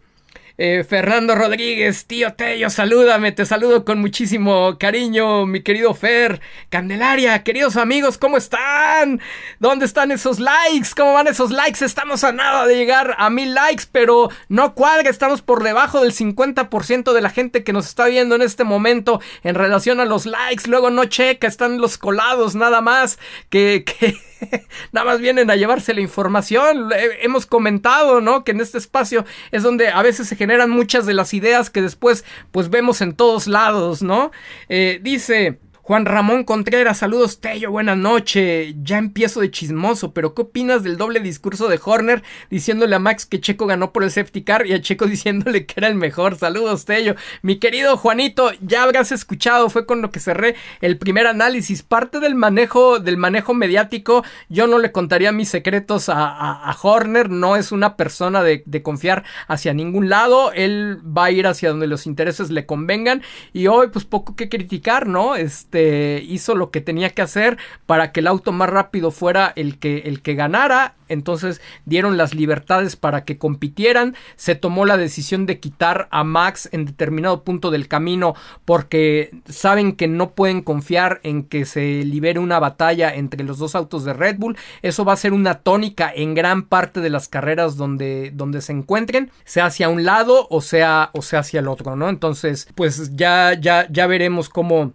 Eh, 0.59 0.83
Fernando 0.83 1.35
Rodríguez, 1.35 2.07
tío 2.07 2.33
Tello, 2.33 2.71
salúdame, 2.71 3.31
te 3.31 3.45
saludo 3.45 3.85
con 3.85 3.99
muchísimo 3.99 4.79
cariño, 4.79 5.45
mi 5.45 5.61
querido 5.61 5.93
Fer. 5.93 6.41
Candelaria, 6.69 7.43
queridos 7.43 7.77
amigos, 7.77 8.17
¿cómo 8.17 8.37
están? 8.37 9.21
¿Dónde 9.59 9.85
están 9.85 10.09
esos 10.09 10.39
likes? 10.39 10.89
¿Cómo 10.97 11.13
van 11.13 11.27
esos 11.27 11.51
likes? 11.51 11.85
Estamos 11.85 12.23
a 12.23 12.31
nada 12.31 12.65
de 12.65 12.75
llegar 12.75 13.13
a 13.19 13.29
mil 13.29 13.53
likes, 13.53 13.83
pero 13.91 14.31
no 14.49 14.73
cuadra, 14.73 15.11
estamos 15.11 15.43
por 15.43 15.61
debajo 15.61 16.01
del 16.01 16.11
50% 16.11 17.13
de 17.13 17.21
la 17.21 17.29
gente 17.29 17.63
que 17.63 17.71
nos 17.71 17.85
está 17.85 18.07
viendo 18.07 18.33
en 18.33 18.41
este 18.41 18.63
momento 18.63 19.21
en 19.43 19.53
relación 19.53 19.99
a 19.99 20.05
los 20.05 20.25
likes. 20.25 20.67
Luego 20.67 20.89
no 20.89 21.05
checa, 21.05 21.45
están 21.45 21.77
los 21.77 21.99
colados 21.99 22.55
nada 22.55 22.81
más 22.81 23.19
que... 23.51 23.85
que 23.99 24.26
nada 24.91 25.05
más 25.05 25.19
vienen 25.19 25.49
a 25.49 25.55
llevarse 25.55 25.93
la 25.93 26.01
información. 26.01 26.89
Hemos 27.21 27.45
comentado, 27.45 28.21
¿no? 28.21 28.43
Que 28.43 28.51
en 28.51 28.61
este 28.61 28.77
espacio 28.77 29.25
es 29.51 29.63
donde 29.63 29.89
a 29.89 30.01
veces 30.01 30.27
se 30.27 30.35
generan 30.35 30.69
muchas 30.69 31.05
de 31.05 31.13
las 31.13 31.33
ideas 31.33 31.69
que 31.69 31.81
después 31.81 32.25
pues 32.51 32.69
vemos 32.69 33.01
en 33.01 33.13
todos 33.13 33.47
lados, 33.47 34.01
¿no? 34.01 34.31
Eh, 34.69 34.99
dice... 35.01 35.59
Juan 35.87 36.03
Ramón 36.03 36.43
Contreras, 36.43 36.97
saludos 36.97 37.39
Tello, 37.39 37.71
buena 37.71 37.95
noche. 37.95 38.75
Ya 38.83 38.97
empiezo 38.97 39.39
de 39.39 39.51
chismoso, 39.51 40.11
pero 40.11 40.33
¿qué 40.33 40.41
opinas 40.41 40.83
del 40.83 40.97
doble 40.97 41.21
discurso 41.21 41.69
de 41.69 41.79
Horner 41.81 42.23
diciéndole 42.49 42.93
a 42.93 42.99
Max 42.99 43.25
que 43.25 43.39
Checo 43.39 43.67
ganó 43.67 43.93
por 43.93 44.03
el 44.03 44.11
safety 44.11 44.43
car 44.43 44.67
y 44.67 44.73
a 44.73 44.81
Checo 44.81 45.05
diciéndole 45.07 45.65
que 45.65 45.75
era 45.77 45.87
el 45.87 45.95
mejor? 45.95 46.35
Saludos 46.35 46.83
Tello. 46.83 47.15
Mi 47.41 47.55
querido 47.55 47.95
Juanito, 47.95 48.51
ya 48.59 48.83
habrás 48.83 49.13
escuchado, 49.13 49.69
fue 49.69 49.85
con 49.85 50.01
lo 50.01 50.11
que 50.11 50.19
cerré 50.19 50.55
el 50.81 50.97
primer 50.97 51.25
análisis. 51.25 51.83
Parte 51.83 52.19
del 52.19 52.35
manejo, 52.35 52.99
del 52.99 53.15
manejo 53.15 53.53
mediático, 53.53 54.25
yo 54.49 54.67
no 54.67 54.79
le 54.79 54.91
contaría 54.91 55.31
mis 55.31 55.47
secretos 55.47 56.09
a, 56.09 56.75
Horner, 56.81 57.29
no 57.29 57.55
es 57.55 57.71
una 57.71 57.95
persona 57.95 58.43
de, 58.43 58.61
de 58.65 58.83
confiar 58.83 59.23
hacia 59.47 59.73
ningún 59.73 60.09
lado, 60.09 60.51
él 60.51 60.99
va 61.01 61.25
a 61.25 61.31
ir 61.31 61.47
hacia 61.47 61.69
donde 61.69 61.87
los 61.87 62.07
intereses 62.07 62.49
le 62.49 62.65
convengan 62.65 63.21
y 63.53 63.67
hoy 63.67 63.87
pues 63.87 64.03
poco 64.03 64.35
que 64.35 64.49
criticar, 64.49 65.07
¿no? 65.07 65.37
Este 65.37 65.76
este, 65.77 66.23
hizo 66.23 66.55
lo 66.55 66.71
que 66.71 66.81
tenía 66.81 67.11
que 67.11 67.21
hacer 67.21 67.57
para 67.85 68.11
que 68.11 68.21
el 68.21 68.27
auto 68.27 68.51
más 68.51 68.69
rápido 68.69 69.11
fuera 69.11 69.53
el 69.55 69.77
que, 69.77 69.99
el 69.99 70.21
que 70.21 70.33
ganara. 70.33 70.95
Entonces 71.09 71.61
dieron 71.85 72.17
las 72.17 72.33
libertades 72.33 72.97
para 72.97 73.23
que 73.23 73.37
compitieran. 73.37 74.15
Se 74.35 74.55
tomó 74.55 74.85
la 74.85 74.97
decisión 74.97 75.45
de 75.45 75.59
quitar 75.59 76.07
a 76.11 76.25
Max 76.25 76.67
en 76.73 76.85
determinado 76.85 77.43
punto 77.43 77.71
del 77.71 77.87
camino 77.87 78.33
porque 78.65 79.31
saben 79.47 79.93
que 79.93 80.07
no 80.07 80.31
pueden 80.31 80.61
confiar 80.61 81.21
en 81.23 81.43
que 81.43 81.65
se 81.65 82.03
libere 82.03 82.39
una 82.39 82.59
batalla 82.59 83.13
entre 83.13 83.45
los 83.45 83.57
dos 83.57 83.75
autos 83.75 84.03
de 84.03 84.13
Red 84.13 84.37
Bull. 84.37 84.57
Eso 84.81 85.05
va 85.05 85.13
a 85.13 85.17
ser 85.17 85.31
una 85.31 85.59
tónica 85.59 86.11
en 86.13 86.33
gran 86.33 86.63
parte 86.63 86.99
de 86.99 87.09
las 87.09 87.29
carreras 87.29 87.77
donde, 87.77 88.31
donde 88.33 88.61
se 88.61 88.73
encuentren, 88.73 89.31
sea 89.45 89.67
hacia 89.67 89.87
un 89.87 90.03
lado 90.03 90.47
o 90.49 90.59
sea, 90.59 91.11
o 91.13 91.21
sea 91.21 91.39
hacia 91.39 91.61
el 91.61 91.69
otro, 91.69 91.95
¿no? 91.95 92.09
Entonces, 92.09 92.67
pues 92.75 93.15
ya, 93.15 93.53
ya, 93.53 93.87
ya 93.89 94.07
veremos 94.07 94.49
cómo 94.49 94.93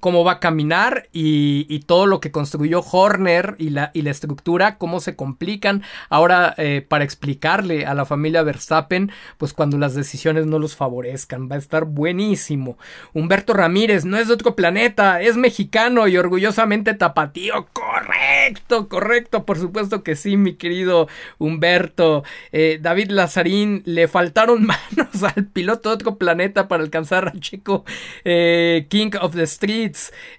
cómo 0.00 0.24
va 0.24 0.32
a 0.32 0.40
caminar 0.40 1.08
y, 1.12 1.64
todo 1.86 2.06
lo 2.06 2.20
que 2.20 2.30
construyó 2.30 2.80
Horner 2.80 3.56
y 3.58 3.70
la, 3.70 3.90
estructura, 3.94 4.78
cómo 4.78 5.00
se 5.00 5.16
complican 5.16 5.82
ahora 6.08 6.54
eh, 6.56 6.84
para 6.86 7.04
explicarle 7.04 7.84
a 7.84 7.94
la 7.94 8.04
familia 8.04 8.42
Verstappen, 8.42 9.10
pues 9.38 9.52
cuando 9.52 9.76
las 9.76 9.94
decisiones 9.94 10.46
no 10.46 10.58
los 10.58 10.76
favorezcan, 10.76 11.48
va 11.50 11.56
a 11.56 11.58
estar 11.58 11.84
buenísimo. 11.84 12.78
Humberto 13.12 13.52
Ramírez 13.52 14.04
no 14.04 14.16
es 14.16 14.28
de 14.28 14.34
otro 14.34 14.54
planeta, 14.56 15.20
es 15.20 15.36
mexicano 15.36 16.08
y 16.08 16.16
orgullosamente 16.16 16.94
tapatío, 16.94 17.66
correcto, 17.72 18.88
correcto, 18.88 19.44
por 19.44 19.58
supuesto 19.58 20.02
que 20.02 20.16
sí, 20.16 20.36
mi 20.36 20.54
querido 20.54 21.08
Humberto. 21.38 22.24
Eh, 22.52 22.78
David 22.80 23.10
Lazarín, 23.10 23.82
le 23.84 24.08
faltaron 24.08 24.64
manos 24.66 25.22
al 25.22 25.46
piloto 25.46 25.90
de 25.90 25.94
otro 25.96 26.16
planeta 26.16 26.68
para 26.68 26.82
alcanzar 26.82 27.28
a 27.28 27.32
Chico 27.32 27.84
eh, 28.24 28.86
King 28.88 29.10
of 29.20 29.34
the 29.34 29.42
Street 29.42 29.83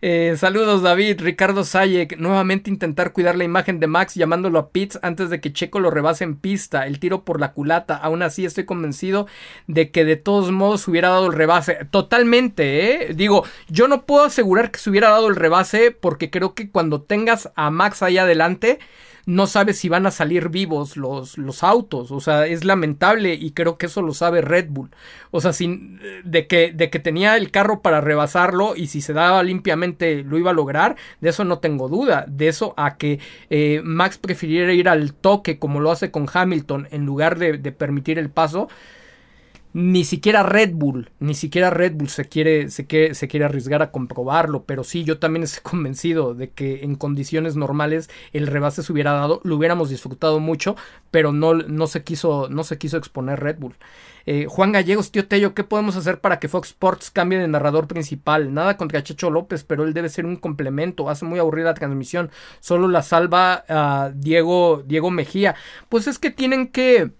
eh, 0.01 0.35
saludos 0.37 0.81
David, 0.81 1.21
Ricardo 1.21 1.63
Sayek. 1.63 2.17
Nuevamente 2.17 2.69
intentar 2.69 3.13
cuidar 3.13 3.35
la 3.35 3.43
imagen 3.43 3.79
de 3.79 3.87
Max 3.87 4.15
llamándolo 4.15 4.59
a 4.59 4.69
Pitts 4.69 4.99
antes 5.01 5.29
de 5.29 5.41
que 5.41 5.53
Checo 5.53 5.79
lo 5.79 5.91
rebase 5.91 6.23
en 6.23 6.35
pista. 6.35 6.87
El 6.87 6.99
tiro 6.99 7.23
por 7.23 7.39
la 7.39 7.53
culata. 7.53 7.95
Aún 7.95 8.21
así 8.21 8.45
estoy 8.45 8.65
convencido 8.65 9.27
de 9.67 9.91
que 9.91 10.05
de 10.05 10.15
todos 10.15 10.51
modos 10.51 10.87
hubiera 10.87 11.09
dado 11.09 11.27
el 11.27 11.33
rebase. 11.33 11.85
Totalmente, 11.91 13.09
¿eh? 13.09 13.13
Digo, 13.13 13.45
yo 13.67 13.87
no 13.87 14.05
puedo 14.05 14.25
asegurar 14.25 14.71
que 14.71 14.79
se 14.79 14.89
hubiera 14.89 15.09
dado 15.09 15.27
el 15.27 15.35
rebase 15.35 15.91
porque 15.91 16.29
creo 16.29 16.53
que 16.53 16.69
cuando 16.69 17.01
tengas 17.01 17.51
a 17.55 17.69
Max 17.69 18.03
ahí 18.03 18.17
adelante 18.17 18.79
no 19.25 19.47
sabes 19.47 19.79
si 19.79 19.89
van 19.89 20.05
a 20.05 20.11
salir 20.11 20.49
vivos 20.49 20.97
los, 20.97 21.37
los 21.37 21.63
autos. 21.63 22.11
O 22.11 22.19
sea, 22.19 22.45
es 22.45 22.63
lamentable 22.63 23.33
y 23.33 23.51
creo 23.51 23.77
que 23.77 23.87
eso 23.87 24.01
lo 24.01 24.13
sabe 24.13 24.41
Red 24.41 24.67
Bull. 24.69 24.91
O 25.31 25.41
sea, 25.41 25.53
sin, 25.53 25.99
de, 26.23 26.47
que, 26.47 26.71
de 26.71 26.89
que 26.89 26.99
tenía 26.99 27.35
el 27.37 27.51
carro 27.51 27.81
para 27.81 28.01
rebasarlo 28.01 28.75
y 28.75 28.87
si 28.87 29.01
se 29.01 29.13
daba 29.13 29.43
limpiamente 29.43 30.23
lo 30.23 30.37
iba 30.37 30.51
a 30.51 30.53
lograr, 30.53 30.95
de 31.21 31.29
eso 31.29 31.43
no 31.43 31.59
tengo 31.59 31.89
duda. 31.89 32.25
De 32.27 32.47
eso 32.47 32.73
a 32.77 32.97
que 32.97 33.19
eh, 33.49 33.81
Max 33.83 34.17
prefiriera 34.17 34.73
ir 34.73 34.89
al 34.89 35.13
toque 35.13 35.59
como 35.59 35.79
lo 35.79 35.91
hace 35.91 36.11
con 36.11 36.27
Hamilton 36.31 36.87
en 36.91 37.05
lugar 37.05 37.39
de, 37.39 37.57
de 37.57 37.71
permitir 37.71 38.19
el 38.19 38.29
paso 38.29 38.67
ni 39.75 40.05
siquiera 40.05 40.41
Red 40.41 40.71
Bull, 40.73 41.09
ni 41.19 41.33
siquiera 41.33 41.69
Red 41.69 41.95
Bull 41.95 42.07
se 42.07 42.29
quiere, 42.29 42.69
se 42.69 42.87
quiere, 42.87 43.13
se 43.13 43.27
quiere 43.27 43.43
arriesgar 43.43 43.81
a 43.81 43.91
comprobarlo, 43.91 44.63
pero 44.63 44.85
sí, 44.85 45.03
yo 45.03 45.19
también 45.19 45.43
estoy 45.43 45.63
convencido 45.69 46.33
de 46.33 46.49
que 46.51 46.85
en 46.85 46.95
condiciones 46.95 47.57
normales 47.57 48.09
el 48.31 48.47
rebase 48.47 48.83
se 48.83 48.93
hubiera 48.93 49.11
dado, 49.11 49.41
lo 49.43 49.57
hubiéramos 49.57 49.89
disfrutado 49.89 50.39
mucho, 50.39 50.77
pero 51.11 51.33
no, 51.33 51.55
no, 51.55 51.87
se, 51.87 52.05
quiso, 52.05 52.47
no 52.49 52.63
se 52.63 52.77
quiso 52.77 52.95
exponer 52.95 53.41
Red 53.41 53.57
Bull. 53.59 53.75
Eh, 54.25 54.45
Juan 54.47 54.71
Gallegos, 54.71 55.11
tío 55.11 55.27
Tello, 55.27 55.53
¿qué 55.53 55.65
podemos 55.65 55.97
hacer 55.97 56.21
para 56.21 56.39
que 56.39 56.47
Fox 56.47 56.69
Sports 56.69 57.11
cambie 57.11 57.37
de 57.37 57.49
narrador 57.49 57.89
principal? 57.89 58.53
Nada 58.53 58.77
contra 58.77 59.03
Checho 59.03 59.29
López, 59.29 59.65
pero 59.65 59.83
él 59.83 59.93
debe 59.93 60.07
ser 60.07 60.25
un 60.25 60.37
complemento, 60.37 61.09
hace 61.09 61.25
muy 61.25 61.37
aburrida 61.37 61.65
la 61.65 61.73
transmisión, 61.73 62.31
solo 62.61 62.87
la 62.87 63.01
salva 63.01 63.65
a 63.67 64.13
Diego, 64.15 64.83
Diego 64.87 65.11
Mejía. 65.11 65.55
Pues 65.89 66.07
es 66.07 66.17
que 66.17 66.31
tienen 66.31 66.69
que 66.69 67.11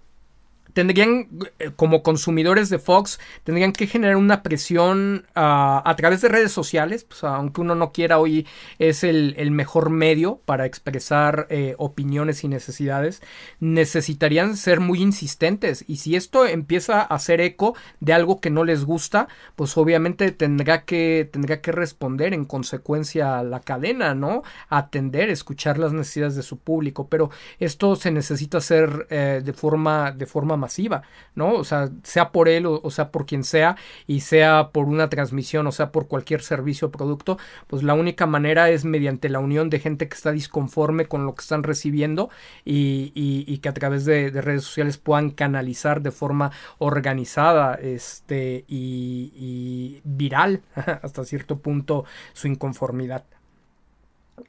tendrían, 0.76 1.30
eh, 1.58 1.72
como 1.74 2.04
consumidores 2.04 2.70
de 2.70 2.80
Fox, 2.80 3.18
tendrían 3.46 3.72
que 3.72 3.88
generar 3.88 4.18
una 4.18 4.44
presión 4.44 5.26
ah, 5.34 5.82
a 5.86 5.96
través 5.96 6.20
de 6.20 6.28
redes 6.28 6.52
sociales, 6.52 7.06
pues, 7.06 7.24
aunque 7.24 7.62
uno 7.62 7.76
no 7.76 7.94
quiera, 7.94 8.20
hoy 8.20 8.46
es 8.78 9.06
el, 9.06 9.36
mejor 9.52 9.90
medio 9.90 10.42
para 10.44 10.66
expresar 10.66 11.48
eh, 11.50 11.76
opiniones 11.78 12.44
y 12.44 12.50
necesidades, 12.50 13.22
necesitarían 13.62 14.58
ser 14.58 14.82
muy 14.82 15.02
insistentes. 15.02 15.86
Y 15.88 15.96
si 15.96 16.18
esto 16.18 16.46
empieza 16.46 17.00
a 17.00 17.06
hacer 17.06 17.40
eco 17.40 17.74
de 18.02 18.12
algo 18.12 18.42
que 18.42 18.50
no 18.50 18.66
les 18.66 18.84
gusta, 18.84 19.30
pues 19.56 19.78
obviamente 19.78 20.32
tendrá 20.32 20.84
que, 20.84 21.30
tendrá 21.32 21.62
que 21.62 21.72
responder 21.72 22.34
en 22.34 22.44
consecuencia 22.44 23.40
a 23.40 23.44
la 23.44 23.62
cadena, 23.62 24.14
¿no? 24.14 24.44
Atender, 24.68 25.30
escuchar 25.30 25.78
las 25.78 25.94
necesidades 25.94 26.36
de 26.36 26.44
su 26.44 26.58
público. 26.58 27.08
Pero 27.08 27.30
esto 27.60 27.96
se 27.96 28.12
necesita 28.12 28.58
hacer 28.58 29.08
eh, 29.10 29.42
de 29.42 29.54
forma, 29.54 30.12
de 30.12 30.26
forma 30.26 30.58
masiva, 30.66 31.04
¿no? 31.36 31.54
O 31.54 31.64
sea, 31.64 31.90
sea 32.04 32.32
por 32.32 32.50
él 32.50 32.66
o, 32.66 32.90
sea 32.90 33.12
por 33.12 33.26
quien 33.26 33.44
sea 33.44 33.76
y 34.08 34.22
sea 34.22 34.70
por 34.74 34.86
una 34.88 35.10
transmisión 35.10 35.68
o 35.68 35.72
sea 35.72 35.92
por 35.92 36.08
cualquier 36.08 36.42
servicio 36.42 36.88
o 36.88 36.92
producto, 36.92 37.38
pues 37.68 37.84
la 37.84 37.94
única 37.94 38.26
manera 38.26 38.70
es 38.70 38.84
mediante 38.84 39.30
la 39.30 39.40
unión 39.40 39.70
de 39.70 39.80
gente 39.80 40.08
que 40.08 40.16
está 40.16 40.32
disconforme 40.32 41.06
con 41.06 41.26
lo 41.26 41.36
que 41.36 41.42
están 41.42 41.64
recibiendo 41.64 42.30
y, 42.66 43.60
que 43.62 43.70
a 43.70 43.74
través 43.74 44.06
de, 44.06 44.30
redes 44.32 44.64
sociales 44.64 44.98
puedan 44.98 45.30
canalizar 45.32 46.02
de 46.02 46.12
forma 46.12 46.52
organizada 46.80 47.76
este, 47.76 48.66
y 48.68 50.02
viral 50.04 50.62
hasta 51.04 51.26
cierto 51.26 51.60
punto 51.60 52.06
su 52.34 52.48
inconformidad. 52.48 53.24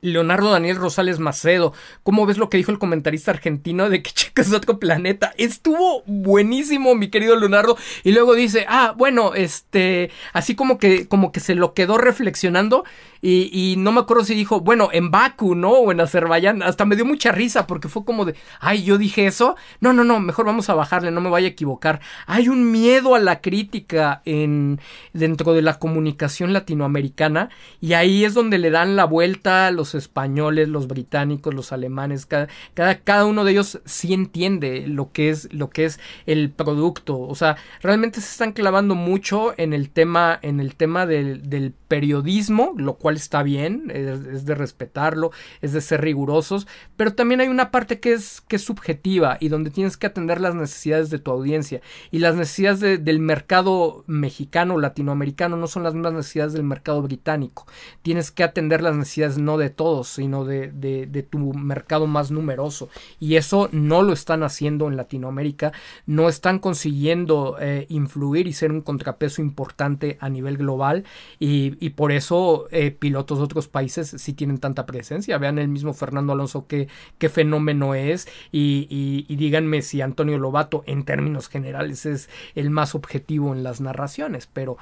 Leonardo 0.00 0.50
Daniel 0.50 0.76
Rosales 0.76 1.18
Macedo. 1.18 1.72
¿Cómo 2.02 2.26
ves 2.26 2.38
lo 2.38 2.48
que 2.48 2.56
dijo 2.56 2.72
el 2.72 2.78
comentarista 2.78 3.30
argentino 3.30 3.88
de 3.88 4.02
que 4.02 4.10
Checo 4.14 4.42
es 4.42 4.52
otro 4.52 4.78
planeta? 4.78 5.32
Estuvo 5.36 6.02
buenísimo, 6.06 6.94
mi 6.94 7.08
querido 7.08 7.36
Leonardo. 7.36 7.76
Y 8.04 8.12
luego 8.12 8.34
dice, 8.34 8.66
ah, 8.68 8.94
bueno, 8.96 9.34
este, 9.34 10.10
así 10.32 10.54
como 10.54 10.78
que, 10.78 11.08
como 11.08 11.32
que 11.32 11.40
se 11.40 11.54
lo 11.54 11.74
quedó 11.74 11.98
reflexionando 11.98 12.84
y, 13.22 13.74
no 13.78 13.92
me 13.92 14.00
acuerdo 14.00 14.24
si 14.24 14.34
dijo, 14.34 14.60
bueno, 14.60 14.88
en 14.92 15.10
Baku, 15.10 15.54
¿no? 15.54 15.70
O 15.70 15.92
en 15.92 16.00
Azerbaiyán. 16.00 16.62
Hasta 16.62 16.84
me 16.84 16.96
dio 16.96 17.04
mucha 17.04 17.32
risa 17.32 17.66
porque 17.66 17.88
fue 17.88 18.04
como 18.04 18.24
de, 18.24 18.34
ay, 18.60 18.84
yo 18.84 18.98
dije 18.98 19.26
eso. 19.26 19.56
No, 19.80 19.92
no, 19.92 20.04
no, 20.04 20.20
mejor 20.20 20.46
vamos 20.46 20.68
a 20.70 20.74
bajarle, 20.74 21.10
no 21.10 21.20
me 21.20 21.30
vaya 21.30 21.46
a 21.46 21.50
equivocar. 21.50 22.00
Hay 22.26 22.48
un 22.48 22.70
miedo 22.70 23.14
a 23.14 23.18
la 23.18 23.40
crítica 23.40 24.22
en, 24.24 24.80
dentro 25.12 25.54
de 25.54 25.62
la 25.62 25.78
comunicación 25.78 26.52
latinoamericana 26.52 27.50
y 27.80 27.94
ahí 27.94 28.24
es 28.24 28.34
donde 28.34 28.58
le 28.58 28.70
dan 28.70 28.96
la 28.96 29.04
vuelta 29.04 29.70
los 29.70 29.94
españoles, 29.94 30.68
los 30.68 30.88
británicos, 30.88 31.54
los 31.54 31.72
alemanes. 31.72 32.26
Cada, 32.26 32.48
cada, 32.74 33.24
uno 33.24 33.44
de 33.44 33.52
ellos 33.52 33.80
sí 33.84 34.14
entiende 34.14 34.86
lo 34.86 35.12
que 35.12 35.30
es, 35.30 35.52
lo 35.52 35.70
que 35.70 35.86
es 35.86 36.00
el 36.26 36.50
producto. 36.50 37.18
O 37.18 37.34
sea, 37.34 37.56
realmente 37.82 38.20
se 38.20 38.30
están 38.30 38.52
clavando 38.52 38.94
mucho 38.94 39.54
en 39.56 39.72
el 39.72 39.90
tema, 39.90 40.38
en 40.42 40.60
el 40.60 40.76
tema 40.76 41.06
del 41.06 41.74
periodismo, 41.88 42.74
lo 42.76 42.94
cual 42.94 43.15
está 43.16 43.42
bien, 43.42 43.90
es, 43.92 44.44
de 44.44 44.54
respetarlo, 44.54 45.30
es 45.60 45.72
de 45.72 45.80
ser 45.80 46.02
rigurosos, 46.02 46.66
pero 46.96 47.14
también 47.14 47.40
hay 47.40 47.48
una 47.48 47.70
parte 47.70 48.00
que 48.00 48.12
es, 48.12 48.40
que 48.42 48.56
es 48.56 48.62
subjetiva 48.62 49.36
y 49.40 49.48
donde 49.48 49.70
tienes 49.70 49.96
que 49.96 50.06
atender 50.06 50.40
las 50.40 50.54
necesidades 50.54 51.10
de 51.10 51.18
tu 51.18 51.30
audiencia. 51.30 51.80
Y 52.10 52.18
las 52.18 52.34
necesidades 52.36 53.04
del 53.04 53.18
mercado 53.20 54.04
mexicano, 54.06 54.78
latinoamericano, 54.78 55.56
no 55.56 55.66
son 55.66 55.82
las 55.82 55.94
mismas 55.94 56.12
necesidades 56.12 56.52
del 56.52 56.64
mercado 56.64 57.02
británico. 57.02 57.66
Tienes 58.02 58.30
que 58.30 58.44
atender 58.44 58.82
las 58.82 58.96
necesidades 58.96 59.38
no 59.38 59.58
de 59.58 59.70
todos, 59.70 60.08
sino 60.08 60.44
de, 60.44 60.70
de 60.70 61.22
tu 61.22 61.38
mercado 61.54 62.06
más 62.06 62.30
numeroso. 62.30 62.88
Y 63.18 63.36
eso 63.36 63.68
no 63.72 64.02
lo 64.02 64.12
están 64.12 64.42
haciendo 64.42 64.88
en 64.88 64.96
Latinoamérica, 64.96 65.72
no 66.06 66.28
están 66.28 66.58
consiguiendo 66.58 67.56
eh, 67.60 67.86
influir 67.88 68.46
y 68.46 68.52
ser 68.52 68.72
un 68.72 68.80
contrapeso 68.80 69.42
importante 69.42 70.16
a 70.20 70.28
nivel 70.28 70.56
global 70.56 71.04
y, 71.38 71.76
y 71.84 71.90
por 71.90 72.12
eso 72.12 72.66
eh, 72.70 72.95
pilotos 72.96 73.38
de 73.38 73.44
otros 73.44 73.68
países 73.68 74.08
sí 74.16 74.32
tienen 74.32 74.58
tanta 74.58 74.86
presencia. 74.86 75.38
Vean 75.38 75.58
el 75.58 75.68
mismo 75.68 75.94
Fernando 75.94 76.32
Alonso 76.32 76.66
qué, 76.66 76.88
qué 77.18 77.28
fenómeno 77.28 77.94
es 77.94 78.28
y, 78.52 78.86
y, 79.28 79.36
díganme 79.36 79.82
si 79.82 80.00
Antonio 80.00 80.38
Lobato 80.38 80.82
en 80.86 81.04
términos 81.04 81.48
generales 81.48 82.06
es 82.06 82.28
el 82.54 82.70
más 82.70 82.94
objetivo 82.94 83.52
en 83.52 83.62
las 83.62 83.80
narraciones, 83.80 84.46
pero 84.46 84.76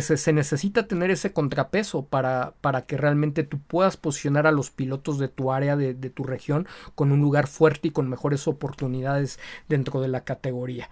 se 0.00 0.32
necesita 0.32 0.86
tener 0.86 1.10
ese 1.10 1.32
contrapeso 1.32 2.04
para, 2.04 2.54
para 2.60 2.86
que 2.86 2.96
realmente 2.96 3.42
tú 3.42 3.58
puedas 3.58 3.96
posicionar 3.96 4.46
a 4.46 4.52
los 4.52 4.70
pilotos 4.70 5.18
de 5.18 5.28
tu 5.28 5.52
área, 5.52 5.76
de, 5.76 5.94
de 5.94 6.10
tu 6.10 6.24
región, 6.24 6.66
con 6.94 7.12
un 7.12 7.20
lugar 7.20 7.46
fuerte 7.46 7.88
y 7.88 7.90
con 7.90 8.08
mejores 8.08 8.48
oportunidades 8.48 9.38
dentro 9.68 10.00
de 10.00 10.08
la 10.08 10.24
categoría. 10.24 10.90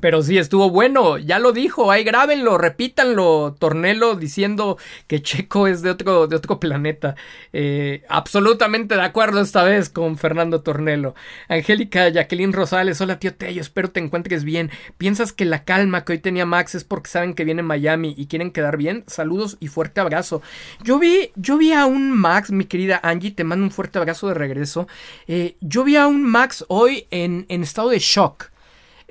Pero 0.00 0.22
sí, 0.22 0.38
estuvo 0.38 0.70
bueno, 0.70 1.18
ya 1.18 1.38
lo 1.38 1.52
dijo, 1.52 1.90
ahí 1.90 2.04
grábenlo, 2.04 2.56
repítanlo, 2.56 3.54
Tornelo 3.58 4.14
diciendo 4.16 4.78
que 5.06 5.22
Checo 5.22 5.66
es 5.66 5.82
de 5.82 5.90
otro, 5.90 6.26
de 6.26 6.36
otro 6.36 6.58
planeta. 6.58 7.16
Eh, 7.52 8.02
absolutamente 8.08 8.96
de 8.96 9.02
acuerdo 9.02 9.40
esta 9.40 9.62
vez 9.62 9.90
con 9.90 10.16
Fernando 10.16 10.62
Tornelo. 10.62 11.14
Angélica 11.48 12.08
Jacqueline 12.08 12.52
Rosales, 12.52 13.00
hola 13.00 13.18
tío 13.18 13.34
Tello, 13.34 13.60
espero 13.60 13.90
te 13.90 14.00
encuentres 14.00 14.44
bien. 14.44 14.70
¿Piensas 14.96 15.32
que 15.32 15.44
la 15.44 15.64
calma 15.64 16.04
que 16.04 16.12
hoy 16.12 16.18
tenía 16.18 16.46
Max 16.46 16.74
es 16.74 16.84
porque 16.84 17.10
saben 17.10 17.34
que 17.34 17.44
viene 17.44 17.62
Miami 17.62 18.14
y 18.16 18.26
quieren 18.26 18.52
quedar 18.52 18.76
bien? 18.76 19.04
Saludos 19.06 19.58
y 19.60 19.68
fuerte 19.68 20.00
abrazo. 20.00 20.42
Yo 20.82 20.98
vi, 20.98 21.30
yo 21.36 21.58
vi 21.58 21.72
a 21.72 21.86
un 21.86 22.10
Max, 22.12 22.50
mi 22.50 22.64
querida 22.64 23.00
Angie, 23.02 23.32
te 23.32 23.44
mando 23.44 23.64
un 23.64 23.70
fuerte 23.70 23.98
abrazo 23.98 24.28
de 24.28 24.34
regreso. 24.34 24.88
Eh, 25.26 25.56
yo 25.60 25.84
vi 25.84 25.96
a 25.96 26.06
un 26.06 26.22
Max 26.24 26.64
hoy 26.68 27.06
en, 27.10 27.44
en 27.48 27.62
estado 27.62 27.90
de 27.90 27.98
shock. 27.98 28.50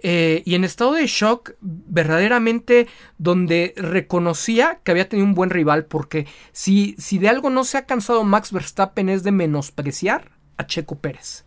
Eh, 0.01 0.43
y 0.45 0.55
en 0.55 0.63
estado 0.63 0.93
de 0.93 1.07
shock 1.07 1.53
verdaderamente 1.61 2.88
donde 3.17 3.73
reconocía 3.76 4.80
que 4.84 4.91
había 4.91 5.09
tenido 5.09 5.27
un 5.27 5.35
buen 5.35 5.49
rival 5.49 5.85
porque 5.85 6.26
si, 6.51 6.95
si 6.97 7.17
de 7.17 7.27
algo 7.27 7.49
no 7.49 7.63
se 7.63 7.77
ha 7.77 7.85
cansado 7.85 8.23
Max 8.23 8.51
Verstappen 8.51 9.09
es 9.09 9.23
de 9.23 9.31
menospreciar 9.31 10.31
a 10.57 10.65
Checo 10.65 10.99
Pérez. 10.99 11.45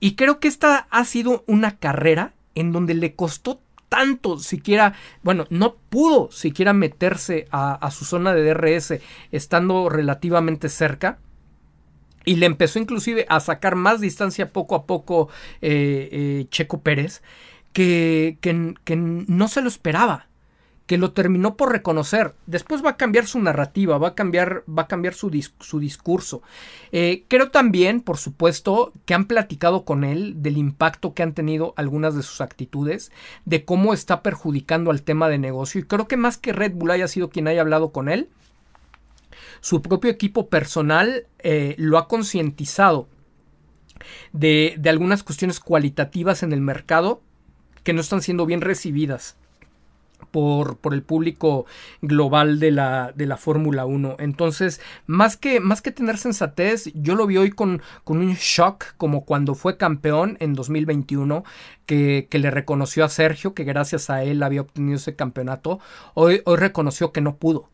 Y 0.00 0.16
creo 0.16 0.40
que 0.40 0.48
esta 0.48 0.88
ha 0.90 1.04
sido 1.04 1.44
una 1.46 1.78
carrera 1.78 2.34
en 2.54 2.72
donde 2.72 2.94
le 2.94 3.14
costó 3.14 3.60
tanto 3.88 4.38
siquiera, 4.38 4.94
bueno, 5.22 5.46
no 5.50 5.76
pudo 5.76 6.30
siquiera 6.32 6.72
meterse 6.72 7.46
a, 7.50 7.90
su 7.90 8.06
zona 8.06 8.32
de 8.32 8.42
DRS 8.42 8.94
estando 9.32 9.88
relativamente 9.90 10.68
cerca. 10.70 11.18
Y 12.24 12.36
le 12.36 12.46
empezó 12.46 12.78
inclusive 12.78 13.26
a 13.28 13.38
sacar 13.40 13.76
más 13.76 14.00
distancia 14.00 14.52
poco 14.52 14.76
a 14.76 14.86
poco 14.86 15.28
eh, 15.60 16.08
eh, 16.10 16.46
Checo 16.48 16.80
Pérez 16.80 17.20
que, 17.72 18.38
que, 18.40 18.96
no 18.96 19.48
se 19.48 19.62
lo 19.62 19.68
esperaba 19.68 20.28
que 20.86 20.98
lo 20.98 21.12
terminó 21.12 21.56
por 21.56 21.72
reconocer. 21.72 22.34
Después 22.46 22.84
va 22.84 22.90
a 22.90 22.96
cambiar 22.96 23.26
su 23.26 23.40
narrativa, 23.40 23.98
va 23.98 24.08
a 24.08 24.14
cambiar, 24.14 24.64
va 24.68 24.82
a 24.82 24.88
cambiar 24.88 25.14
su, 25.14 25.30
su 25.60 25.80
discurso. 25.80 26.42
Eh, 26.90 27.24
creo 27.28 27.50
también, 27.50 28.00
por 28.00 28.18
supuesto, 28.18 28.92
que 29.06 29.14
han 29.14 29.26
platicado 29.26 29.84
con 29.84 30.04
él 30.04 30.42
del 30.42 30.58
impacto 30.58 31.14
que 31.14 31.22
han 31.22 31.32
tenido 31.32 31.72
algunas 31.76 32.14
de 32.14 32.22
sus 32.22 32.40
actitudes, 32.40 33.12
de 33.44 33.64
cómo 33.64 33.94
está 33.94 34.22
perjudicando 34.22 34.90
al 34.90 35.02
tema 35.02 35.28
de 35.28 35.38
negocio. 35.38 35.80
Y 35.80 35.84
creo 35.84 36.08
que 36.08 36.16
más 36.16 36.36
que 36.36 36.52
Red 36.52 36.72
Bull 36.72 36.90
haya 36.90 37.08
sido 37.08 37.30
quien 37.30 37.48
haya 37.48 37.62
hablado 37.62 37.92
con 37.92 38.08
él, 38.08 38.28
su 39.60 39.80
propio 39.80 40.10
equipo 40.10 40.48
personal 40.48 41.26
eh, 41.38 41.74
lo 41.78 41.96
ha 41.96 42.08
concientizado 42.08 43.08
de, 44.32 44.74
de 44.78 44.90
algunas 44.90 45.22
cuestiones 45.22 45.60
cualitativas 45.60 46.42
en 46.42 46.52
el 46.52 46.60
mercado 46.60 47.22
que 47.82 47.92
no 47.92 48.00
están 48.00 48.22
siendo 48.22 48.46
bien 48.46 48.60
recibidas 48.60 49.36
por, 50.30 50.78
por, 50.78 50.94
el 50.94 51.02
público 51.02 51.66
global 52.00 52.58
de 52.58 52.70
la, 52.70 53.12
de 53.14 53.26
la 53.26 53.36
Fórmula 53.36 53.84
1. 53.84 54.16
Entonces, 54.18 54.80
más 55.06 55.36
que, 55.36 55.60
más 55.60 55.82
que 55.82 55.92
tener 55.92 56.18
sensatez, 56.18 56.90
yo 56.94 57.14
lo 57.14 57.26
vi 57.26 57.36
hoy 57.36 57.50
con, 57.50 57.82
con 58.04 58.18
un 58.18 58.34
shock, 58.34 58.94
como 58.96 59.24
cuando 59.24 59.54
fue 59.54 59.76
campeón 59.76 60.36
en 60.40 60.54
2021, 60.54 61.44
que, 61.86 62.28
que, 62.30 62.38
le 62.38 62.50
reconoció 62.50 63.04
a 63.04 63.08
Sergio, 63.08 63.54
que 63.54 63.64
gracias 63.64 64.10
a 64.10 64.24
él 64.24 64.42
había 64.42 64.62
obtenido 64.62 64.96
ese 64.96 65.16
campeonato. 65.16 65.80
Hoy, 66.14 66.42
hoy 66.44 66.56
reconoció 66.56 67.12
que 67.12 67.20
no 67.20 67.36
pudo 67.36 67.68